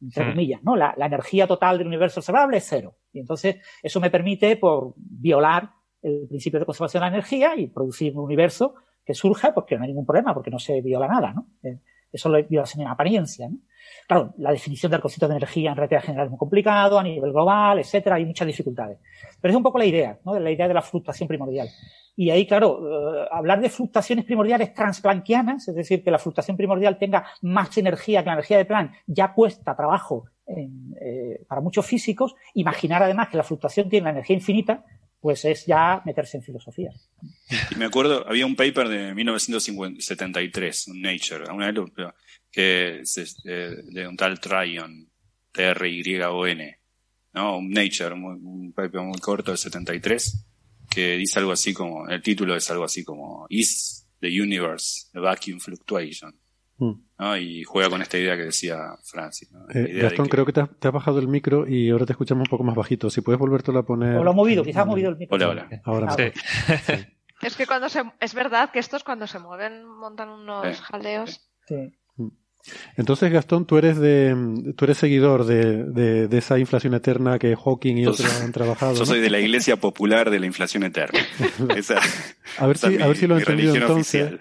Entre 0.00 0.24
hmm. 0.24 0.30
comillas, 0.30 0.62
¿no? 0.62 0.76
La, 0.76 0.94
energía 0.98 1.46
total 1.46 1.78
del 1.78 1.86
universo 1.86 2.20
observable 2.20 2.56
es 2.56 2.66
cero. 2.66 2.96
Y 3.12 3.20
entonces 3.20 3.56
eso 3.82 4.00
me 4.00 4.10
permite 4.10 4.56
por 4.56 4.94
violar 4.96 5.70
el 6.00 6.26
principio 6.28 6.58
de 6.58 6.66
conservación 6.66 7.02
de 7.02 7.10
la 7.10 7.16
energía 7.16 7.54
y 7.56 7.68
producir 7.68 8.16
un 8.16 8.24
universo 8.24 8.74
que 9.04 9.14
surja 9.14 9.52
porque 9.52 9.76
no 9.76 9.82
hay 9.82 9.88
ningún 9.88 10.06
problema, 10.06 10.32
porque 10.32 10.50
no 10.50 10.58
se 10.58 10.80
viola 10.80 11.06
nada, 11.06 11.32
¿no? 11.34 11.46
Eh, 11.62 11.80
eso 12.12 12.28
lo 12.28 12.42
violación 12.44 12.82
en 12.82 12.88
apariencia, 12.88 13.48
¿no? 13.48 13.56
Claro, 14.06 14.34
la 14.38 14.52
definición 14.52 14.90
del 14.90 15.00
concepto 15.00 15.28
de 15.28 15.36
energía 15.36 15.70
en 15.70 15.76
relatividad 15.76 16.02
general 16.02 16.26
es 16.26 16.30
muy 16.30 16.38
complicado, 16.38 16.98
a 16.98 17.02
nivel 17.02 17.32
global, 17.32 17.78
etcétera, 17.78 18.16
hay 18.16 18.24
muchas 18.24 18.46
dificultades. 18.46 18.98
Pero 19.40 19.52
es 19.52 19.56
un 19.56 19.62
poco 19.62 19.78
la 19.78 19.84
idea, 19.84 20.18
¿no? 20.24 20.38
La 20.38 20.50
idea 20.50 20.68
de 20.68 20.74
la 20.74 20.82
fluctuación 20.82 21.28
primordial. 21.28 21.68
Y 22.14 22.30
ahí, 22.30 22.46
claro, 22.46 23.22
eh, 23.22 23.28
hablar 23.30 23.60
de 23.60 23.70
fluctuaciones 23.70 24.24
primordiales 24.24 24.74
transplanquianas, 24.74 25.68
es 25.68 25.74
decir, 25.74 26.04
que 26.04 26.10
la 26.10 26.18
fluctuación 26.18 26.56
primordial 26.56 26.98
tenga 26.98 27.24
más 27.40 27.76
energía 27.78 28.22
que 28.22 28.26
la 28.26 28.34
energía 28.34 28.58
de 28.58 28.64
plan, 28.64 28.92
ya 29.06 29.32
cuesta 29.32 29.74
trabajo 29.74 30.24
eh, 30.46 31.44
para 31.48 31.60
muchos 31.60 31.86
físicos. 31.86 32.34
Imaginar 32.54 33.02
además 33.02 33.28
que 33.28 33.36
la 33.36 33.44
fluctuación 33.44 33.88
tiene 33.88 34.04
la 34.04 34.10
energía 34.10 34.36
infinita, 34.36 34.84
pues 35.22 35.44
es 35.44 35.64
ya 35.66 36.02
meterse 36.04 36.36
en 36.36 36.42
filosofía. 36.42 36.90
Me 37.78 37.84
acuerdo, 37.84 38.28
había 38.28 38.44
un 38.44 38.56
paper 38.56 38.88
de 38.88 39.14
1973, 39.14 40.88
un 40.88 41.00
Nature, 41.00 41.44
que 42.50 43.00
es 43.02 43.36
de, 43.44 44.06
un 44.08 44.16
tal 44.16 44.40
Tryon, 44.40 45.08
T-R-Y-O-N, 45.52 46.78
¿no? 47.34 47.58
Un 47.58 47.70
Nature, 47.70 48.14
un, 48.14 48.72
paper 48.72 49.00
muy 49.00 49.20
corto 49.20 49.52
del 49.52 49.58
73, 49.58 50.44
que 50.90 51.16
dice 51.16 51.38
algo 51.38 51.52
así 51.52 51.72
como, 51.72 52.08
el 52.08 52.20
título 52.20 52.56
es 52.56 52.68
algo 52.72 52.82
así 52.82 53.04
como, 53.04 53.46
Is 53.48 54.08
the 54.18 54.28
Universe 54.28 55.06
a 55.14 55.20
Vacuum 55.20 55.60
Fluctuation? 55.60 56.34
Mm. 56.82 57.36
Y 57.40 57.62
juega 57.62 57.88
con 57.88 58.02
esta 58.02 58.18
idea 58.18 58.36
que 58.36 58.44
decía 58.44 58.96
Francis. 59.04 59.48
Eh, 59.72 60.00
Gastón, 60.02 60.26
creo 60.26 60.44
que 60.44 60.52
te 60.52 60.60
has, 60.60 60.92
bajado 60.92 61.20
el 61.20 61.28
micro 61.28 61.68
y 61.68 61.90
ahora 61.90 62.06
te 62.06 62.12
escuchamos 62.12 62.46
un 62.46 62.50
poco 62.50 62.64
más 62.64 62.74
bajito. 62.74 63.10
Si 63.10 63.20
puedes 63.20 63.38
volvértelo 63.38 63.78
a 63.78 63.84
poner. 63.84 64.16
O 64.16 64.24
lo 64.24 64.32
he 64.32 64.34
movido, 64.34 64.64
quizás 64.64 64.82
ha 64.82 64.86
movido 64.86 65.10
el 65.10 65.16
micro. 65.16 65.36
Hola, 65.36 65.48
hola. 65.48 65.82
Ahora 65.84 66.10
sí. 66.10 66.24
Es 67.42 67.56
que 67.56 67.66
cuando 67.66 67.88
se, 67.88 68.04
es 68.20 68.34
verdad 68.34 68.70
que 68.70 68.78
estos 68.78 69.02
cuando 69.02 69.26
se 69.26 69.40
mueven 69.40 69.84
montan 69.84 70.28
unos 70.28 70.80
jaleos. 70.80 71.40
Sí. 71.66 71.74
Mm. 72.14 72.28
Entonces, 72.96 73.32
Gastón, 73.32 73.66
tú 73.66 73.78
eres 73.78 73.98
de, 73.98 74.72
tú 74.76 74.84
eres 74.84 74.98
seguidor 74.98 75.44
de, 75.44 75.82
de, 76.28 76.38
esa 76.38 76.60
inflación 76.60 76.94
eterna 76.94 77.40
que 77.40 77.56
Hawking 77.56 77.96
y 77.96 78.06
otros 78.06 78.40
han 78.40 78.52
trabajado. 78.52 78.94
Yo 78.94 79.04
soy 79.04 79.18
de 79.18 79.30
la 79.30 79.40
Iglesia 79.40 79.76
Popular 79.76 80.30
de 80.30 80.38
la 80.38 80.46
inflación 80.46 80.84
eterna. 80.84 81.18
a 82.58 82.66
ver 82.68 82.78
si, 82.78 83.02
a 83.02 83.06
ver 83.08 83.16
si 83.16 83.26
lo 83.26 83.36
he 83.36 83.40
entendido 83.40 83.74
entonces. 83.74 84.38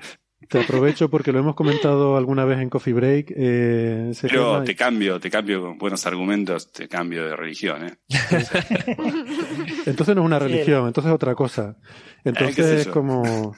Te 0.51 0.59
aprovecho 0.59 1.09
porque 1.09 1.31
lo 1.31 1.39
hemos 1.39 1.55
comentado 1.55 2.17
alguna 2.17 2.43
vez 2.43 2.59
en 2.59 2.69
Coffee 2.69 2.93
Break. 2.93 3.33
Eh, 3.33 4.11
Pero 4.21 4.61
te 4.63 4.75
cambio, 4.75 5.17
te 5.17 5.31
cambio 5.31 5.61
con 5.61 5.77
buenos 5.77 6.05
argumentos, 6.05 6.73
te 6.73 6.89
cambio 6.89 7.25
de 7.25 7.37
religión. 7.37 7.87
¿eh? 7.87 7.93
entonces 9.85 10.13
no 10.13 10.21
es 10.21 10.25
una 10.25 10.39
religión, 10.39 10.87
entonces 10.87 11.09
es 11.09 11.15
otra 11.15 11.35
cosa. 11.35 11.77
Entonces 12.25 12.81
es 12.81 12.87
como... 12.87 13.55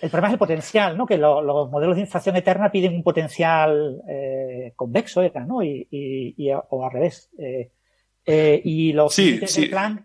El 0.00 0.10
problema 0.10 0.28
es 0.28 0.34
el 0.34 0.38
potencial, 0.38 0.96
¿no? 0.96 1.06
Que 1.06 1.18
los 1.18 1.70
modelos 1.70 1.96
de 1.96 2.02
inflación 2.02 2.36
eterna 2.36 2.70
piden 2.70 2.94
un 2.94 3.02
potencial 3.02 4.00
eh, 4.08 4.72
convexo, 4.76 5.22
¿no? 5.44 5.64
Y, 5.64 5.88
y, 5.90 6.50
o 6.52 6.84
al 6.84 6.92
revés. 6.92 7.30
Eh, 7.36 7.72
eh, 8.24 8.60
y 8.62 8.92
los 8.92 9.12
sí, 9.12 9.40
sí. 9.46 9.66
Planck, 9.66 10.04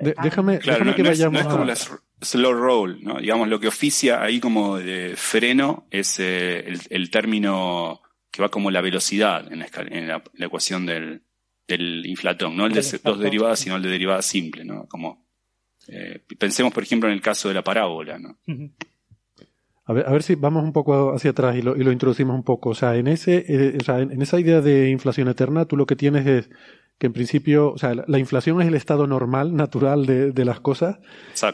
déjame, 0.00 0.58
déjame 0.58 0.94
que 0.94 1.02
vayamos 1.02 2.00
slow 2.20 2.52
roll, 2.52 3.02
¿no? 3.02 3.18
Digamos, 3.20 3.48
lo 3.48 3.60
que 3.60 3.68
oficia 3.68 4.22
ahí 4.22 4.40
como 4.40 4.78
de 4.78 5.14
freno 5.16 5.86
es 5.90 6.18
eh, 6.18 6.64
el, 6.90 7.10
término 7.10 8.00
que 8.30 8.42
va 8.42 8.48
como 8.48 8.70
la 8.70 8.80
velocidad 8.80 9.50
en 9.52 9.60
la, 10.08 10.22
ecuación 10.38 10.86
del, 10.86 11.22
inflatón, 12.06 12.56
no 12.56 12.66
el 12.66 12.72
de 12.72 13.00
dos 13.02 13.18
derivadas, 13.18 13.58
sino 13.58 13.76
el 13.76 13.82
de 13.82 13.90
derivada 13.90 14.22
simple, 14.22 14.64
¿no? 14.64 14.86
Como, 14.86 15.26
eh, 15.88 16.22
pensemos, 16.38 16.72
por 16.72 16.82
ejemplo, 16.82 17.08
en 17.08 17.14
el 17.14 17.22
caso 17.22 17.48
de 17.48 17.54
la 17.54 17.62
parábola, 17.62 18.18
¿no? 18.18 18.38
A 19.88 19.92
ver, 19.92 20.06
a 20.08 20.10
ver 20.10 20.22
si 20.22 20.34
vamos 20.34 20.64
un 20.64 20.72
poco 20.72 21.14
hacia 21.14 21.30
atrás 21.30 21.56
y 21.56 21.62
lo, 21.62 21.76
y 21.76 21.84
lo 21.84 21.92
introducimos 21.92 22.34
un 22.34 22.42
poco. 22.42 22.70
O 22.70 22.74
sea, 22.74 22.96
en 22.96 23.06
ese, 23.06 23.44
eh, 23.46 23.76
o 23.80 23.84
sea, 23.84 24.00
en 24.00 24.20
esa 24.20 24.40
idea 24.40 24.60
de 24.60 24.90
inflación 24.90 25.28
eterna, 25.28 25.66
tú 25.66 25.76
lo 25.76 25.86
que 25.86 25.94
tienes 25.94 26.26
es 26.26 26.50
que 26.98 27.06
en 27.06 27.12
principio, 27.12 27.72
o 27.72 27.78
sea, 27.78 27.94
la 28.06 28.18
inflación 28.18 28.60
es 28.62 28.68
el 28.68 28.74
estado 28.74 29.06
normal, 29.06 29.54
natural 29.54 30.06
de, 30.06 30.32
de 30.32 30.44
las 30.44 30.60
cosas, 30.60 30.98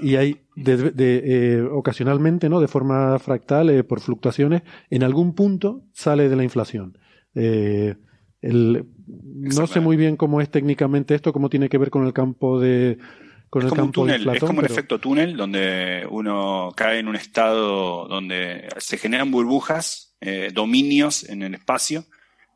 y 0.00 0.14
hay 0.14 0.42
de, 0.54 0.92
eh, 0.96 1.62
ocasionalmente, 1.62 2.48
¿no? 2.48 2.60
De 2.60 2.68
forma 2.68 3.18
fractal, 3.18 3.70
eh, 3.70 3.82
por 3.82 4.00
fluctuaciones, 4.00 4.62
en 4.90 5.02
algún 5.02 5.34
punto 5.34 5.82
sale 5.92 6.28
de 6.28 6.36
la 6.36 6.44
inflación. 6.44 6.96
Eh, 7.34 7.96
el, 8.40 8.86
no 9.06 9.66
sé 9.66 9.80
muy 9.80 9.96
bien 9.96 10.16
cómo 10.16 10.40
es 10.40 10.50
técnicamente 10.50 11.14
esto, 11.14 11.32
cómo 11.32 11.48
tiene 11.48 11.68
que 11.68 11.78
ver 11.78 11.90
con 11.90 12.06
el 12.06 12.12
campo 12.12 12.60
de 12.60 12.98
con 13.50 13.62
es 13.62 13.66
el 13.66 13.70
como 13.70 13.82
campo 13.82 14.00
un 14.00 14.06
túnel, 14.06 14.28
es 14.28 14.40
como 14.40 14.60
un 14.60 14.64
efecto 14.64 14.98
túnel 14.98 15.36
donde 15.36 16.06
uno 16.10 16.72
cae 16.74 17.00
en 17.00 17.08
un 17.08 17.16
estado 17.16 18.08
donde 18.08 18.68
se 18.78 18.96
generan 18.96 19.30
burbujas, 19.30 20.16
eh, 20.20 20.50
dominios 20.52 21.28
en 21.28 21.42
el 21.42 21.54
espacio 21.54 22.04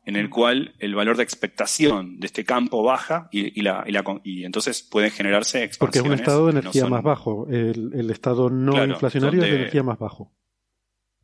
en 0.07 0.15
el 0.15 0.29
cual 0.29 0.73
el 0.79 0.95
valor 0.95 1.17
de 1.17 1.23
expectación 1.23 2.17
de 2.21 2.27
este 2.27 2.45
campo 2.45 2.81
baja 2.81 3.27
y, 3.29 3.61
la, 3.61 3.83
y, 4.23 4.45
entonces 4.45 4.81
pueden 4.81 5.11
generarse 5.11 5.63
expansiones. 5.63 5.77
Porque 5.79 5.99
es 5.99 6.05
un 6.05 6.13
estado 6.13 6.45
de 6.45 6.51
energía 6.53 6.85
más 6.87 7.03
bajo. 7.03 7.45
El, 7.49 8.09
estado 8.09 8.49
no 8.49 8.85
inflacionario 8.85 9.43
es 9.43 9.49
de 9.49 9.55
energía 9.57 9.83
más 9.83 9.99
bajo. 9.99 10.31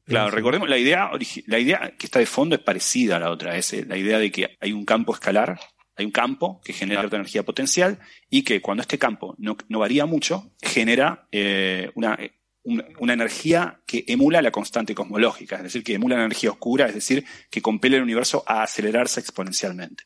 Claro, 0.03 0.31
recordemos, 0.31 0.67
la 0.67 0.77
idea, 0.77 1.09
la 1.47 1.59
idea 1.59 1.93
que 1.97 2.07
está 2.07 2.19
de 2.19 2.25
fondo 2.25 2.55
es 2.55 2.61
parecida 2.61 3.15
a 3.15 3.19
la 3.19 3.31
otra, 3.31 3.55
es 3.55 3.71
eh, 3.71 3.85
la 3.87 3.95
idea 3.95 4.19
de 4.19 4.29
que 4.33 4.57
hay 4.59 4.73
un 4.73 4.83
campo 4.83 5.13
escalar, 5.13 5.57
hay 5.95 6.03
un 6.05 6.11
campo 6.11 6.59
que 6.61 6.73
genera 6.73 6.99
cierta 6.99 7.15
energía 7.15 7.43
potencial 7.43 7.99
y 8.29 8.43
que 8.43 8.61
cuando 8.61 8.81
este 8.81 8.99
campo 8.99 9.33
no, 9.37 9.55
varía 9.79 10.05
mucho, 10.05 10.51
genera 10.61 11.29
eh, 11.31 11.89
una, 11.95 12.19
una, 12.63 13.13
energía 13.13 13.81
que 13.85 14.05
emula 14.07 14.41
la 14.41 14.51
constante 14.51 14.95
cosmológica, 14.95 15.57
es 15.57 15.63
decir, 15.63 15.83
que 15.83 15.95
emula 15.95 16.17
la 16.17 16.25
energía 16.25 16.51
oscura, 16.51 16.87
es 16.87 16.95
decir, 16.95 17.25
que 17.49 17.61
compele 17.61 17.97
el 17.97 18.03
universo 18.03 18.43
a 18.47 18.63
acelerarse 18.63 19.19
exponencialmente. 19.19 20.05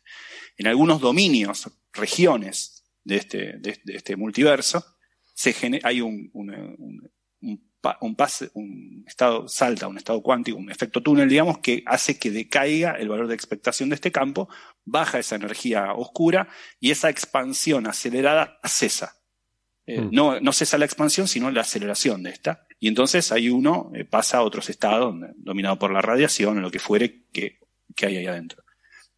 En 0.58 0.68
algunos 0.68 1.00
dominios, 1.00 1.70
regiones 1.94 2.84
de 3.04 3.16
este, 3.18 3.58
de, 3.60 3.80
este 3.86 4.16
multiverso, 4.16 4.84
se 5.34 5.56
hay 5.84 6.02
un, 6.02 6.30
un, 6.34 7.12
un, 8.02 8.16
pase, 8.16 8.50
un 8.56 9.04
estado 9.08 9.48
salta, 9.48 9.88
un 9.88 9.98
estado 9.98 10.22
cuántico, 10.24 10.58
un 10.58 10.72
efecto 10.72 11.02
túnel, 11.02 11.30
digamos, 11.30 11.60
que 11.60 11.84
hace 11.86 12.18
que 12.18 12.32
decaiga 12.32 12.94
el 12.94 13.08
valor 13.08 13.28
de 13.28 13.36
expectación 13.36 13.90
de 13.90 13.96
este 13.96 14.12
campo, 14.12 14.50
baja 14.84 15.20
esa 15.20 15.36
energía 15.36 15.94
oscura 15.94 16.50
y 16.80 16.90
esa 16.90 17.10
expansión 17.10 17.86
acelerada 17.86 18.60
cesa. 18.64 19.17
Eh, 19.88 20.02
mm. 20.02 20.10
no, 20.12 20.40
no 20.42 20.52
cesa 20.52 20.78
la 20.78 20.86
expansión, 20.86 21.28
sino 21.30 21.50
la 21.50 21.62
aceleración 21.62 22.22
de 22.22 22.32
esta. 22.32 22.68
Y 22.78 22.90
entonces 22.90 23.32
ahí 23.32 23.50
uno 23.50 23.90
eh, 23.96 24.04
pasa 24.04 24.38
a 24.38 24.44
otros 24.44 24.70
estados, 24.70 25.16
dominado 25.38 25.80
por 25.80 25.92
la 25.92 26.02
radiación 26.02 26.58
o 26.58 26.62
lo 26.62 26.70
que 26.70 26.80
fuere 26.80 27.24
que, 27.32 27.60
que 27.96 28.06
hay 28.06 28.18
ahí 28.18 28.28
adentro. 28.28 28.64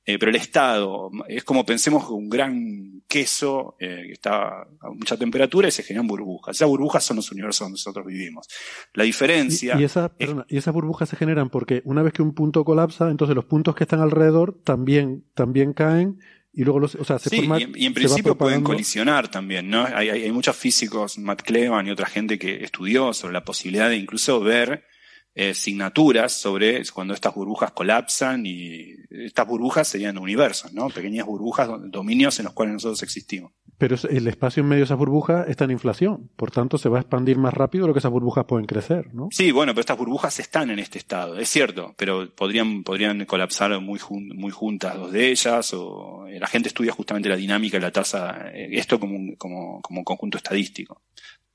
Eh, 0.06 0.18
pero 0.18 0.30
el 0.30 0.38
estado 0.38 1.12
es 1.28 1.44
como 1.44 1.66
pensemos 1.66 2.10
un 2.10 2.30
gran 2.30 3.02
queso 3.08 3.76
que 3.80 4.12
está 4.12 4.62
a 4.62 4.90
mucha 4.94 5.18
temperatura 5.18 5.68
y 5.68 5.72
se 5.72 5.84
generan 5.84 6.08
burbujas. 6.08 6.56
Esas 6.56 6.68
burbujas 6.68 7.04
son 7.04 7.18
los 7.18 7.32
universos 7.32 7.66
donde 7.66 7.74
nosotros 7.74 8.06
vivimos. 8.06 8.48
La 8.94 9.04
diferencia. 9.04 9.76
Y, 9.80 9.84
esa, 9.84 10.14
y 10.48 10.58
esas 10.58 10.74
burbujas 10.74 11.10
se 11.10 11.16
generan 11.16 11.50
porque 11.50 11.82
una 11.86 12.04
vez 12.04 12.14
que 12.14 12.22
un 12.22 12.34
punto 12.34 12.64
colapsa, 12.64 13.10
entonces 13.10 13.36
los 13.36 13.46
puntos 13.46 13.76
que 13.76 13.84
están 13.84 14.00
alrededor 14.00 14.60
también, 14.64 15.26
también 15.34 15.74
caen 15.74 16.20
y 16.52 16.64
luego 16.64 16.80
los, 16.80 16.96
o 16.96 17.06
sea, 17.06 17.20
se 17.20 17.30
sí, 17.30 17.48
y, 17.76 17.86
en 17.86 17.94
principio 17.94 18.38
pueden 18.38 18.64
colisionar 18.64 19.30
también, 19.30 19.70
¿no? 19.70 19.86
Hay, 19.86 20.10
hay, 20.10 20.24
hay, 20.24 20.32
muchos 20.32 20.56
físicos, 20.56 21.18
Matt 21.18 21.44
Clevan 21.44 21.88
y 21.88 21.92
otra 21.92 22.08
gente 22.08 22.40
que 22.40 22.64
estudió 22.64 23.14
sobre 23.14 23.34
la 23.34 23.44
posibilidad 23.44 23.90
de 23.90 23.98
incluso 23.98 24.40
ver 24.40 24.86
eh, 25.36 25.54
signaturas 25.54 26.34
sobre 26.34 26.84
cuando 26.94 27.14
estas 27.14 27.34
burbujas 27.34 27.72
colapsan 27.72 28.46
y 28.46 28.96
estas 29.10 29.48
burbujas 29.48 29.88
serían 29.88 30.18
universos, 30.18 30.74
¿no? 30.74 30.90
Pequeñas 30.90 31.26
burbujas, 31.26 31.70
dominios 31.86 32.40
en 32.40 32.46
los 32.46 32.54
cuales 32.54 32.74
nosotros 32.74 33.04
existimos. 33.04 33.52
Pero 33.78 33.96
el 34.10 34.28
espacio 34.28 34.62
en 34.62 34.68
medio 34.68 34.82
de 34.82 34.86
esas 34.86 34.98
burbujas 34.98 35.48
está 35.48 35.64
en 35.64 35.72
inflación, 35.72 36.30
por 36.36 36.52
tanto 36.52 36.78
se 36.78 36.90
va 36.90 36.98
a 36.98 37.02
expandir 37.02 37.38
más 37.38 37.54
rápido 37.54 37.84
de 37.84 37.88
lo 37.88 37.94
que 37.94 38.00
esas 38.00 38.12
burbujas 38.12 38.44
pueden 38.46 38.66
crecer, 38.66 39.14
¿no? 39.14 39.30
Sí, 39.32 39.52
bueno, 39.52 39.72
pero 39.72 39.80
estas 39.82 39.98
burbujas 39.98 40.38
están 40.40 40.72
en 40.72 40.80
este 40.80 40.98
estado, 40.98 41.38
es 41.38 41.48
cierto, 41.48 41.94
pero 41.96 42.30
podrían, 42.36 42.84
podrían 42.84 43.24
colapsar 43.24 43.80
muy, 43.80 44.00
muy 44.10 44.52
juntas 44.52 44.98
dos 44.98 45.14
de 45.14 45.30
ellas, 45.30 45.74
o 45.74 46.26
la 46.28 46.48
gente 46.48 46.68
estudia 46.68 46.92
justamente 46.92 47.30
la 47.30 47.38
dinámica 47.38 47.78
y 47.78 47.80
la 47.80 47.92
tasa, 47.92 48.50
eh, 48.54 48.70
esto 48.74 49.00
como 49.00 49.16
un, 49.16 49.36
como, 49.36 49.82
como 49.82 50.04
conjunto 50.04 50.38
estadístico. 50.38 51.02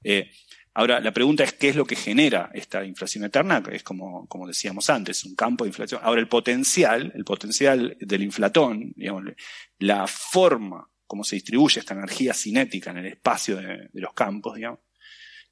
Eh, 0.03 0.31
Ahora, 0.77 0.99
la 1.01 1.13
pregunta 1.13 1.45
es 1.45 1.53
qué 1.53 1.69
es 1.69 1.77
lo 1.77 1.85
que 1.85 1.95
genera 1.95 2.51
esta 2.53 2.85
inflación 2.85 3.25
eterna, 3.25 3.63
es 3.71 3.85
como, 3.85 4.27
como 4.27 4.49
decíamos 4.49 4.91
antes, 4.91 5.25
un 5.25 5.37
campo 5.37 5.65
de 5.65 5.69
inflación. 5.69 6.01
Ahora, 6.03 6.21
el 6.21 6.29
potencial, 6.29 7.13
el 7.15 7.25
potencial 7.25 7.97
del 8.01 8.23
inflatón, 8.23 8.93
digamos, 8.97 9.25
la 9.79 10.07
forma 10.09 10.89
como 11.07 11.23
se 11.23 11.37
distribuye 11.37 11.79
esta 11.79 11.95
energía 11.95 12.35
cinética 12.35 12.91
en 12.91 12.99
el 12.99 13.07
espacio 13.07 13.57
de, 13.57 13.89
los 13.93 14.13
campos, 14.15 14.57
digamos, 14.57 14.81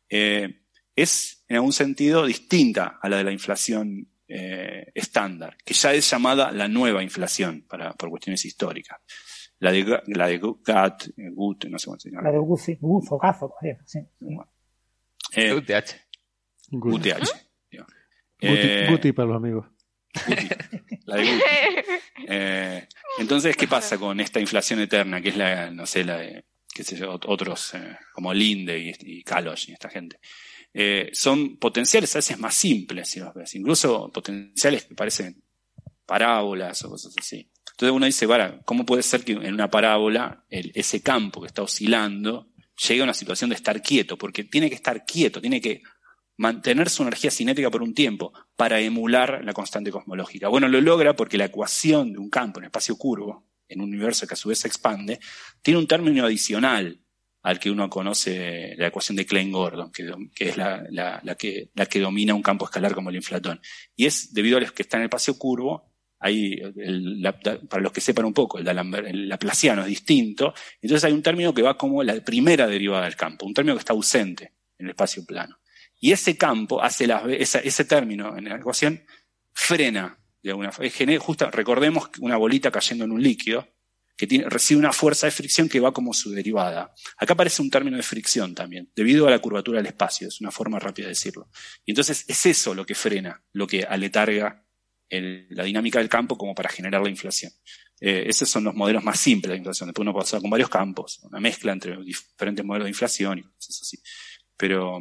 eh, 0.09 0.62
es 0.97 1.44
en 1.49 1.57
algún 1.57 1.73
sentido 1.73 2.26
distinta 2.26 2.99
a 3.01 3.09
la 3.09 3.18
de 3.18 3.25
la 3.25 3.33
inflación 3.33 4.09
eh, 4.26 4.91
estándar, 4.94 5.57
que 5.65 5.75
ya 5.75 5.94
es 5.94 6.10
llamada 6.10 6.51
la 6.51 6.67
nueva 6.67 7.02
inflación 7.02 7.65
para, 7.68 7.92
por 7.94 8.10
cuestiones 8.10 8.44
históricas. 8.44 8.99
La 9.60 9.70
de, 9.70 10.02
la 10.07 10.26
de 10.26 10.39
Gut, 10.39 10.68
Gut, 11.33 11.67
no 11.67 11.78
sé 11.78 11.84
cómo 11.84 12.01
se 12.01 12.10
llama. 12.10 12.25
La 12.25 12.33
de 12.33 12.39
Gut, 12.39 12.59
sí, 12.59 12.76
Gut 12.81 13.05
o 13.10 13.18
Gazo, 13.18 13.55
sí. 13.84 14.01
Eh, 15.35 15.52
UTH. 15.52 15.94
UTH. 16.70 17.43
Eh, 18.44 18.89
Guti, 18.91 19.12
para 19.12 19.28
los 19.28 19.36
amigos. 19.36 19.67
La 21.07 21.17
de 21.17 21.23
Guti. 21.23 21.43
Eh, 22.28 22.89
entonces, 23.19 23.57
¿qué 23.57 23.69
pasa 23.69 23.99
con 23.99 24.20
esta 24.20 24.41
inflación 24.41 24.81
eterna? 24.81 25.20
Que 25.20 25.31
es 25.31 25.36
la, 25.36 25.70
no 25.70 25.86
sé, 25.86 26.05
la 26.05 26.19
de, 26.19 26.44
qué 26.73 26.85
sé 26.85 26.97
yo, 26.97 27.12
otros 27.12 27.75
eh, 27.75 27.97
como 28.12 28.33
Linde 28.33 28.78
y, 28.78 28.93
y 29.01 29.23
Kalos 29.23 29.69
y 29.69 29.73
esta 29.73 29.89
gente. 29.89 30.19
Eh, 30.75 31.11
son 31.12 31.59
potenciales 31.59 32.15
a 32.15 32.19
veces 32.19 32.39
más 32.39 32.55
simples, 32.55 33.09
si 33.11 33.20
los 33.20 33.35
ves. 33.35 33.55
Incluso 33.55 34.11
potenciales 34.11 34.85
que 34.85 34.94
parecen 34.94 35.43
parábolas 36.07 36.85
o 36.85 36.91
cosas 36.91 37.15
así. 37.19 37.51
Entonces 37.73 37.94
uno 37.94 38.07
dice, 38.07 38.27
para, 38.28 38.61
¿cómo 38.62 38.85
puede 38.86 39.02
ser 39.02 39.25
que 39.25 39.33
en 39.33 39.55
una 39.55 39.70
parábola 39.70 40.44
el, 40.49 40.73
ese 40.75 41.02
campo 41.02 41.41
que 41.41 41.49
está 41.49 41.62
oscilando 41.62 42.51
llegue 42.89 43.01
a 43.01 43.05
una 43.05 43.15
situación 43.15 43.51
de 43.51 43.57
estar 43.57 43.81
quieto, 43.83 44.17
porque 44.17 44.44
tiene 44.44 44.69
que 44.69 44.75
estar 44.75 45.05
quieto, 45.05 45.41
tiene 45.41 45.61
que 45.61 45.83
mantener 46.36 46.89
su 46.91 47.02
energía 47.02 47.31
cinética 47.31 47.70
por 47.70 47.83
un 47.83 47.94
tiempo 47.94 48.33
para 48.57 48.81
emular 48.81 49.43
la 49.44 49.52
constante 49.52 49.91
cosmológica. 49.91 50.49
Bueno, 50.49 50.69
lo 50.69 50.81
logra 50.81 51.15
porque 51.15 51.39
la 51.39 51.47
ecuación 51.47 52.12
de 52.12 52.19
un 52.19 52.31
campo 52.31 52.61
en 52.61 52.67
espacio 52.67 52.97
curvo, 52.97 53.47
en 53.69 53.81
un 53.81 53.89
universo 53.89 54.27
que 54.27 54.35
a 54.35 54.36
su 54.36 54.49
vez 54.49 54.59
se 54.59 54.69
expande, 54.69 55.20
tiene 55.62 55.78
un 55.78 55.86
término 55.86 56.25
adicional 56.25 56.99
al 57.43 57.59
que 57.59 57.70
uno 57.70 57.91
conoce 57.91 58.75
la 58.77 58.86
ecuación 58.86 59.17
de 59.17 59.27
Klein-Gordon, 59.27 59.91
que, 59.91 60.05
es 60.39 60.57
la, 60.57 60.85
que, 61.36 61.70
la 61.75 61.86
que 61.86 62.01
domina 62.01 62.35
un 62.35 62.43
campo 62.43 62.65
escalar 62.65 62.94
como 62.94 63.11
el 63.11 63.17
inflatón. 63.17 63.61
Y 63.97 64.07
es 64.07 64.33
debido 64.33 64.59
a 64.59 64.61
los 64.61 64.73
que 64.73 64.83
está 64.83 64.97
en 64.97 65.02
el 65.02 65.07
espacio 65.07 65.36
curvo, 65.36 65.92
hay 66.23 66.57
para 67.68 67.83
los 67.83 67.92
que 67.92 68.01
sepan 68.01 68.25
un 68.25 68.33
poco, 68.33 68.59
el, 68.59 68.68
el 68.68 69.28
laplaciano 69.28 69.83
es 69.83 69.89
distinto, 69.89 70.55
entonces 70.81 71.05
hay 71.05 71.12
un 71.12 71.23
término 71.23 71.52
que 71.52 71.62
va 71.62 71.76
como 71.76 72.02
la 72.02 72.15
primera 72.20 72.67
derivada 72.67 73.05
del 73.05 73.17
campo, 73.17 73.44
un 73.44 73.55
término 73.55 73.75
que 73.75 73.81
está 73.81 73.92
ausente 73.92 74.52
en 74.78 74.86
el 74.86 74.91
espacio 74.91 75.25
plano. 75.25 75.59
Y 75.99 76.12
ese 76.12 76.36
campo 76.36 76.83
hace 76.83 77.09
ese 77.28 77.84
término 77.84 78.36
en 78.36 78.49
la 78.49 78.57
ecuación 78.57 79.05
frena 79.52 80.18
de 80.42 80.51
alguna 80.51 80.73
forma. 80.73 80.91
Justo, 81.20 81.51
recordemos 81.51 82.10
una 82.20 82.36
bolita 82.36 82.70
cayendo 82.70 83.05
en 83.05 83.12
un 83.12 83.23
líquido 83.23 83.68
que 84.17 84.26
tiene, 84.26 84.49
recibe 84.49 84.78
una 84.78 84.92
fuerza 84.92 85.26
de 85.26 85.31
fricción 85.31 85.68
que 85.68 85.81
va 85.81 85.92
como 85.92 86.12
su 86.12 86.31
derivada. 86.31 86.92
Acá 87.17 87.34
aparece 87.34 87.62
un 87.62 87.70
término 87.70 87.97
de 87.97 88.02
fricción 88.02 88.55
también, 88.55 88.91
debido 88.94 89.26
a 89.26 89.31
la 89.31 89.39
curvatura 89.39 89.78
del 89.78 89.86
espacio, 89.86 90.28
es 90.28 90.41
una 90.41 90.51
forma 90.51 90.78
rápida 90.78 91.07
de 91.07 91.10
decirlo. 91.10 91.49
Y 91.84 91.92
entonces 91.92 92.25
es 92.28 92.47
eso 92.47 92.75
lo 92.75 92.84
que 92.84 92.94
frena, 92.94 93.42
lo 93.52 93.67
que 93.67 93.84
aletarga 93.84 94.65
la 95.20 95.65
dinámica 95.65 95.99
del 95.99 96.08
campo 96.08 96.36
como 96.36 96.55
para 96.55 96.68
generar 96.68 97.02
la 97.02 97.10
inflación. 97.10 97.52
Eh, 98.00 98.24
esos 98.26 98.49
son 98.49 98.65
los 98.65 98.74
modelos 98.74 99.05
más 99.05 99.20
simples 99.20 99.52
de 99.52 99.58
inflación. 99.58 99.89
Después 99.89 100.02
uno 100.02 100.12
puede 100.12 100.24
hacer 100.24 100.41
con 100.41 100.50
varios 100.50 100.68
campos, 100.68 101.20
una 101.23 101.41
mezcla 101.41 101.73
entre 101.73 101.97
diferentes 102.02 102.65
modelos 102.65 102.86
de 102.86 102.91
inflación 102.91 103.39
y 103.39 103.42
cosas 103.42 103.81
así. 103.82 103.99
Pero 104.57 105.00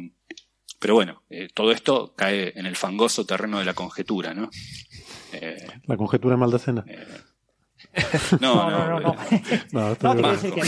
pero 0.82 0.94
bueno, 0.94 1.22
eh, 1.30 1.48
todo 1.54 1.70
esto 1.70 2.12
cae 2.16 2.58
en 2.58 2.66
el 2.66 2.74
fangoso 2.74 3.24
terreno 3.24 3.60
de 3.60 3.64
la 3.64 3.72
conjetura, 3.72 4.34
¿no? 4.34 4.50
Eh, 5.32 5.64
la 5.86 5.96
conjetura 5.96 6.36
maldacena. 6.36 6.84
Eh, 6.88 7.06
no, 8.40 8.68
no, 8.68 9.00
no. 9.00 9.16
no, 9.70 10.14
no. 10.14 10.32
decir 10.32 10.52
que 10.52 10.62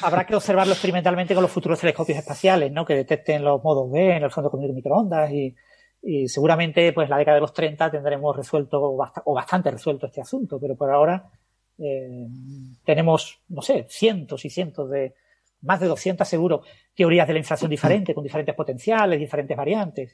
habrá 0.00 0.24
que 0.24 0.34
observarlo 0.34 0.72
experimentalmente 0.72 1.34
con 1.34 1.42
los 1.42 1.52
futuros 1.52 1.78
telescopios 1.78 2.16
espaciales, 2.16 2.72
¿no? 2.72 2.86
Que 2.86 2.94
detecten 2.94 3.44
los 3.44 3.62
modos 3.62 3.92
B 3.92 4.16
en 4.16 4.22
el 4.22 4.30
fondo 4.30 4.50
con 4.50 4.60
microondas 4.74 5.30
y, 5.32 5.54
y 6.10 6.26
seguramente, 6.26 6.94
pues, 6.94 7.10
la 7.10 7.18
década 7.18 7.34
de 7.34 7.42
los 7.42 7.52
30 7.52 7.90
tendremos 7.90 8.34
resuelto 8.34 8.80
o 8.80 9.34
bastante 9.34 9.70
resuelto 9.70 10.06
este 10.06 10.22
asunto, 10.22 10.58
pero 10.58 10.74
por 10.74 10.90
ahora 10.90 11.30
tenemos, 12.82 13.40
no 13.48 13.60
sé, 13.60 13.86
cientos 13.90 14.42
y 14.46 14.50
cientos 14.50 14.88
de, 14.88 15.14
más 15.60 15.80
de 15.80 15.86
200 15.86 16.26
seguro 16.26 16.62
teorías 16.94 17.26
de 17.26 17.34
la 17.34 17.38
inflación 17.40 17.70
diferentes, 17.70 18.14
con 18.14 18.24
diferentes 18.24 18.54
potenciales, 18.54 19.20
diferentes 19.20 19.54
variantes. 19.54 20.10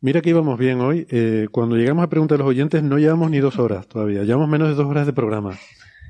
Mira 0.00 0.20
que 0.20 0.30
íbamos 0.30 0.56
bien 0.58 0.80
hoy. 0.80 1.08
Eh, 1.10 1.48
cuando 1.50 1.74
llegamos 1.74 2.04
a 2.04 2.08
preguntar 2.08 2.36
a 2.36 2.38
los 2.38 2.48
oyentes 2.48 2.84
no 2.84 2.98
llevamos 2.98 3.28
ni 3.32 3.38
dos 3.38 3.58
horas 3.58 3.88
todavía, 3.88 4.22
llevamos 4.22 4.48
menos 4.48 4.68
de 4.68 4.74
dos 4.74 4.86
horas 4.86 5.06
de 5.06 5.12
programa. 5.12 5.58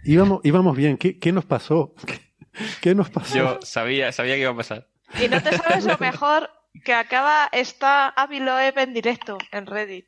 Íbamos, 0.04 0.40
íbamos 0.44 0.76
bien. 0.76 0.98
¿Qué, 0.98 1.18
qué 1.18 1.32
nos 1.32 1.46
pasó? 1.46 1.94
¿Qué, 2.82 2.94
nos 2.94 3.08
pasó? 3.08 3.34
Yo 3.34 3.58
sabía, 3.62 4.12
sabía 4.12 4.34
que 4.34 4.42
iba 4.42 4.50
a 4.50 4.56
pasar. 4.56 4.88
Y 5.24 5.28
no 5.28 5.42
te 5.42 5.56
sabes 5.56 5.86
lo 5.86 5.96
mejor 5.98 6.50
que 6.84 6.94
acaba 6.94 7.48
esta 7.52 8.08
Aviloeb 8.08 8.78
en 8.78 8.94
directo 8.94 9.38
en 9.52 9.66
Reddit. 9.66 10.06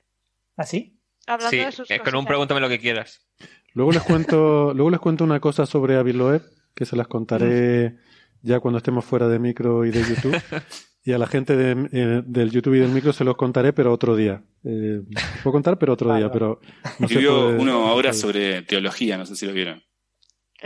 ¿Ah, 0.57 0.65
sí? 0.65 1.01
Hablando 1.27 1.57
de 1.57 1.73
sus 1.73 1.89
con 2.05 2.17
un 2.17 2.27
pregúntame 2.27 2.61
lo 2.61 2.69
que 2.69 2.79
quieras. 2.79 3.27
Luego 3.75 3.93
les 3.93 4.03
cuento, 4.03 4.73
luego 4.75 4.91
les 4.91 5.01
cuento 5.01 5.25
una 5.25 5.41
cosa 5.41 5.67
sobre 5.67 5.97
Aviloeb 5.97 6.43
que 6.75 6.85
se 6.85 6.97
las 6.97 7.09
contaré 7.09 7.97
ya 8.43 8.61
cuando 8.61 8.79
estemos 8.79 9.05
fuera 9.05 9.29
de 9.29 9.39
micro 9.39 9.85
y 9.85 9.91
de 9.91 10.01
YouTube. 10.01 10.41
Y 11.05 11.13
a 11.13 11.17
la 11.17 11.27
gente 11.27 11.57
de, 11.57 11.89
eh, 11.93 12.23
del 12.27 12.51
YouTube 12.51 12.75
y 12.75 12.81
del 12.81 12.91
micro 12.91 13.15
se 13.15 13.25
los 13.25 13.35
contaré, 13.35 13.73
pero 13.73 13.91
otro 13.95 14.15
día. 14.15 14.45
Eh, 14.63 15.01
puedo 15.43 15.53
contar, 15.53 15.79
pero 15.79 15.95
otro 15.95 16.15
día. 16.15 16.31
Pero 16.31 16.61
no 16.99 17.49
uno 17.59 17.87
ahora 17.87 18.13
sobre 18.13 18.61
teología, 18.61 19.17
no 19.17 19.25
sé 19.25 19.35
si 19.35 19.47
lo 19.47 19.55
vieron. 19.55 19.83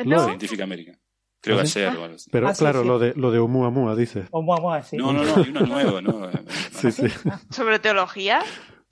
¿No? 0.04 0.24
Científica 0.24 0.64
América. 0.64 0.98
Creo 1.42 1.56
que 1.56 1.62
ayer 1.62 1.88
o 1.88 2.04
algo 2.04 2.14
así. 2.14 2.30
Pero 2.30 2.48
ah, 2.48 2.54
claro, 2.56 2.84
lo 2.84 3.00
de 3.00 3.14
lo 3.16 3.32
de 3.32 3.40
Oumuamua, 3.40 3.96
dices. 3.96 4.28
Oumuamua, 4.30 4.82
sí. 4.84 4.96
No, 4.96 5.12
no, 5.12 5.24
no, 5.24 5.34
hay 5.42 5.50
uno 5.50 5.66
nuevo, 5.66 6.00
¿no? 6.00 6.30
sí, 6.70 6.92
sí. 6.92 7.06
¿Sobre 7.50 7.80
teología? 7.80 8.40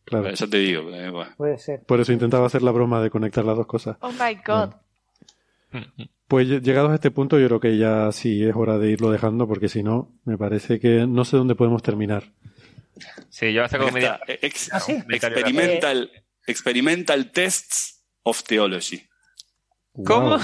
Claro. 0.05 0.31
ya 0.33 0.47
te 0.49 0.59
digo. 0.59 0.91
Eh, 0.93 1.13
Puede 1.37 1.59
ser. 1.59 1.85
Por 1.85 2.01
eso 2.01 2.13
intentaba 2.13 2.47
hacer 2.47 2.63
la 2.63 2.73
broma 2.73 3.01
de 3.01 3.11
conectar 3.11 3.45
las 3.45 3.57
dos 3.57 3.67
cosas. 3.67 3.97
Oh 4.01 4.11
my 4.11 4.37
god. 4.45 4.71
Pues 6.27 6.49
llegados 6.49 6.91
a 6.91 6.95
este 6.95 7.13
punto, 7.13 7.39
yo 7.39 7.47
creo 7.47 7.61
que 7.61 7.79
ya 7.79 8.11
sí 8.11 8.45
es 8.45 8.57
hora 8.57 8.79
de 8.79 8.91
irlo 8.91 9.13
dejando, 9.13 9.47
porque 9.47 9.69
si 9.69 9.85
no, 9.85 10.13
me 10.25 10.37
parece 10.37 10.81
que 10.81 11.07
no 11.07 11.25
sé 11.25 11.37
dónde 11.37 11.55
podemos 11.55 11.83
terminar. 11.83 12.25
Sí, 13.29 13.53
yo 13.53 13.63
hace 13.63 13.79
como 13.79 13.93
media... 13.93 14.21
Ex, 14.27 14.73
¿Ah, 14.73 14.79
experimental, 15.09 16.11
experimental 16.47 17.31
Tests 17.31 18.05
of 18.25 18.43
Theology. 18.43 19.09
¿Cómo? 20.05 20.39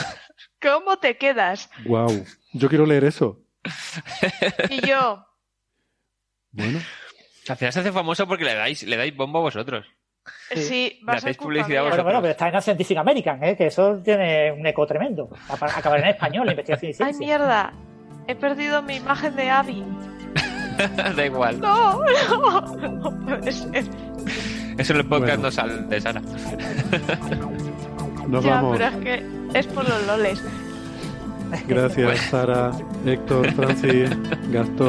¿Cómo 0.66 0.98
te 0.98 1.16
quedas? 1.16 1.70
Wow. 1.84 2.24
Yo 2.52 2.68
quiero 2.68 2.86
leer 2.86 3.04
eso. 3.04 3.40
y 4.70 4.84
yo. 4.84 5.24
Bueno. 6.50 6.80
Al 7.48 7.56
final 7.56 7.72
se 7.72 7.80
hace 7.80 7.92
famoso 7.92 8.26
porque 8.26 8.44
le 8.44 8.54
dais, 8.54 8.82
le 8.82 8.96
dais 8.96 9.14
bombo 9.14 9.38
a 9.38 9.42
vosotros. 9.42 9.86
Sí, 10.56 10.98
vas 11.02 11.24
a 11.24 11.32
publicidad 11.34 11.82
bueno, 11.82 12.02
bueno, 12.02 12.20
pero 12.20 12.32
está 12.32 12.48
en 12.48 12.54
la 12.54 12.60
Scientific 12.60 12.98
American, 12.98 13.44
¿eh? 13.44 13.56
que 13.56 13.66
eso 13.66 14.00
tiene 14.02 14.50
un 14.50 14.66
eco 14.66 14.84
tremendo. 14.84 15.30
Acabar 15.48 16.00
en 16.00 16.08
español, 16.08 16.50
investigación 16.50 16.90
y 16.90 16.94
ciencia. 16.94 17.06
¡Ay, 17.06 17.26
mierda! 17.26 17.72
He 18.26 18.34
perdido 18.34 18.82
mi 18.82 18.96
imagen 18.96 19.36
de 19.36 19.48
Abby. 19.48 19.84
da 21.16 21.26
igual. 21.26 21.60
No, 21.60 22.02
no, 22.02 22.60
no 22.88 23.24
puede 23.24 23.52
ser. 23.52 23.84
Eso 24.76 24.92
en 24.92 24.98
el 24.98 25.06
podcast 25.06 25.40
no 25.40 25.50
sale 25.52 25.74
de 25.82 26.00
Sara. 26.00 26.22
Nos 28.28 28.44
ya, 28.44 28.56
vamos. 28.56 28.78
pero 28.78 28.90
es 28.90 28.96
que 29.05 29.58
es 29.58 29.66
por 29.66 29.88
los 29.88 30.06
loles. 30.06 30.42
Gracias, 31.68 32.20
Sara, 32.30 32.72
Héctor, 33.05 33.52
Francis, 33.52 34.10
Gastón. 34.50 34.88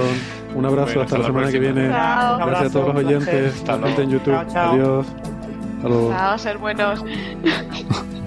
Un 0.56 0.66
abrazo, 0.66 1.02
hasta 1.02 1.20
la 1.20 1.26
semana 1.26 1.52
que 1.52 1.60
viene. 1.60 1.88
Gracias 1.88 2.70
a 2.70 2.70
todos 2.72 2.96
los 2.96 3.06
oyentes, 3.06 3.64
gente 3.66 4.02
en 4.02 4.10
YouTube. 4.10 4.34
Adiós. 4.34 5.06
Hasta 5.78 5.90
luego. 5.90 6.12
Chao, 6.12 6.38
ser 6.38 6.58
buenos. 6.58 7.04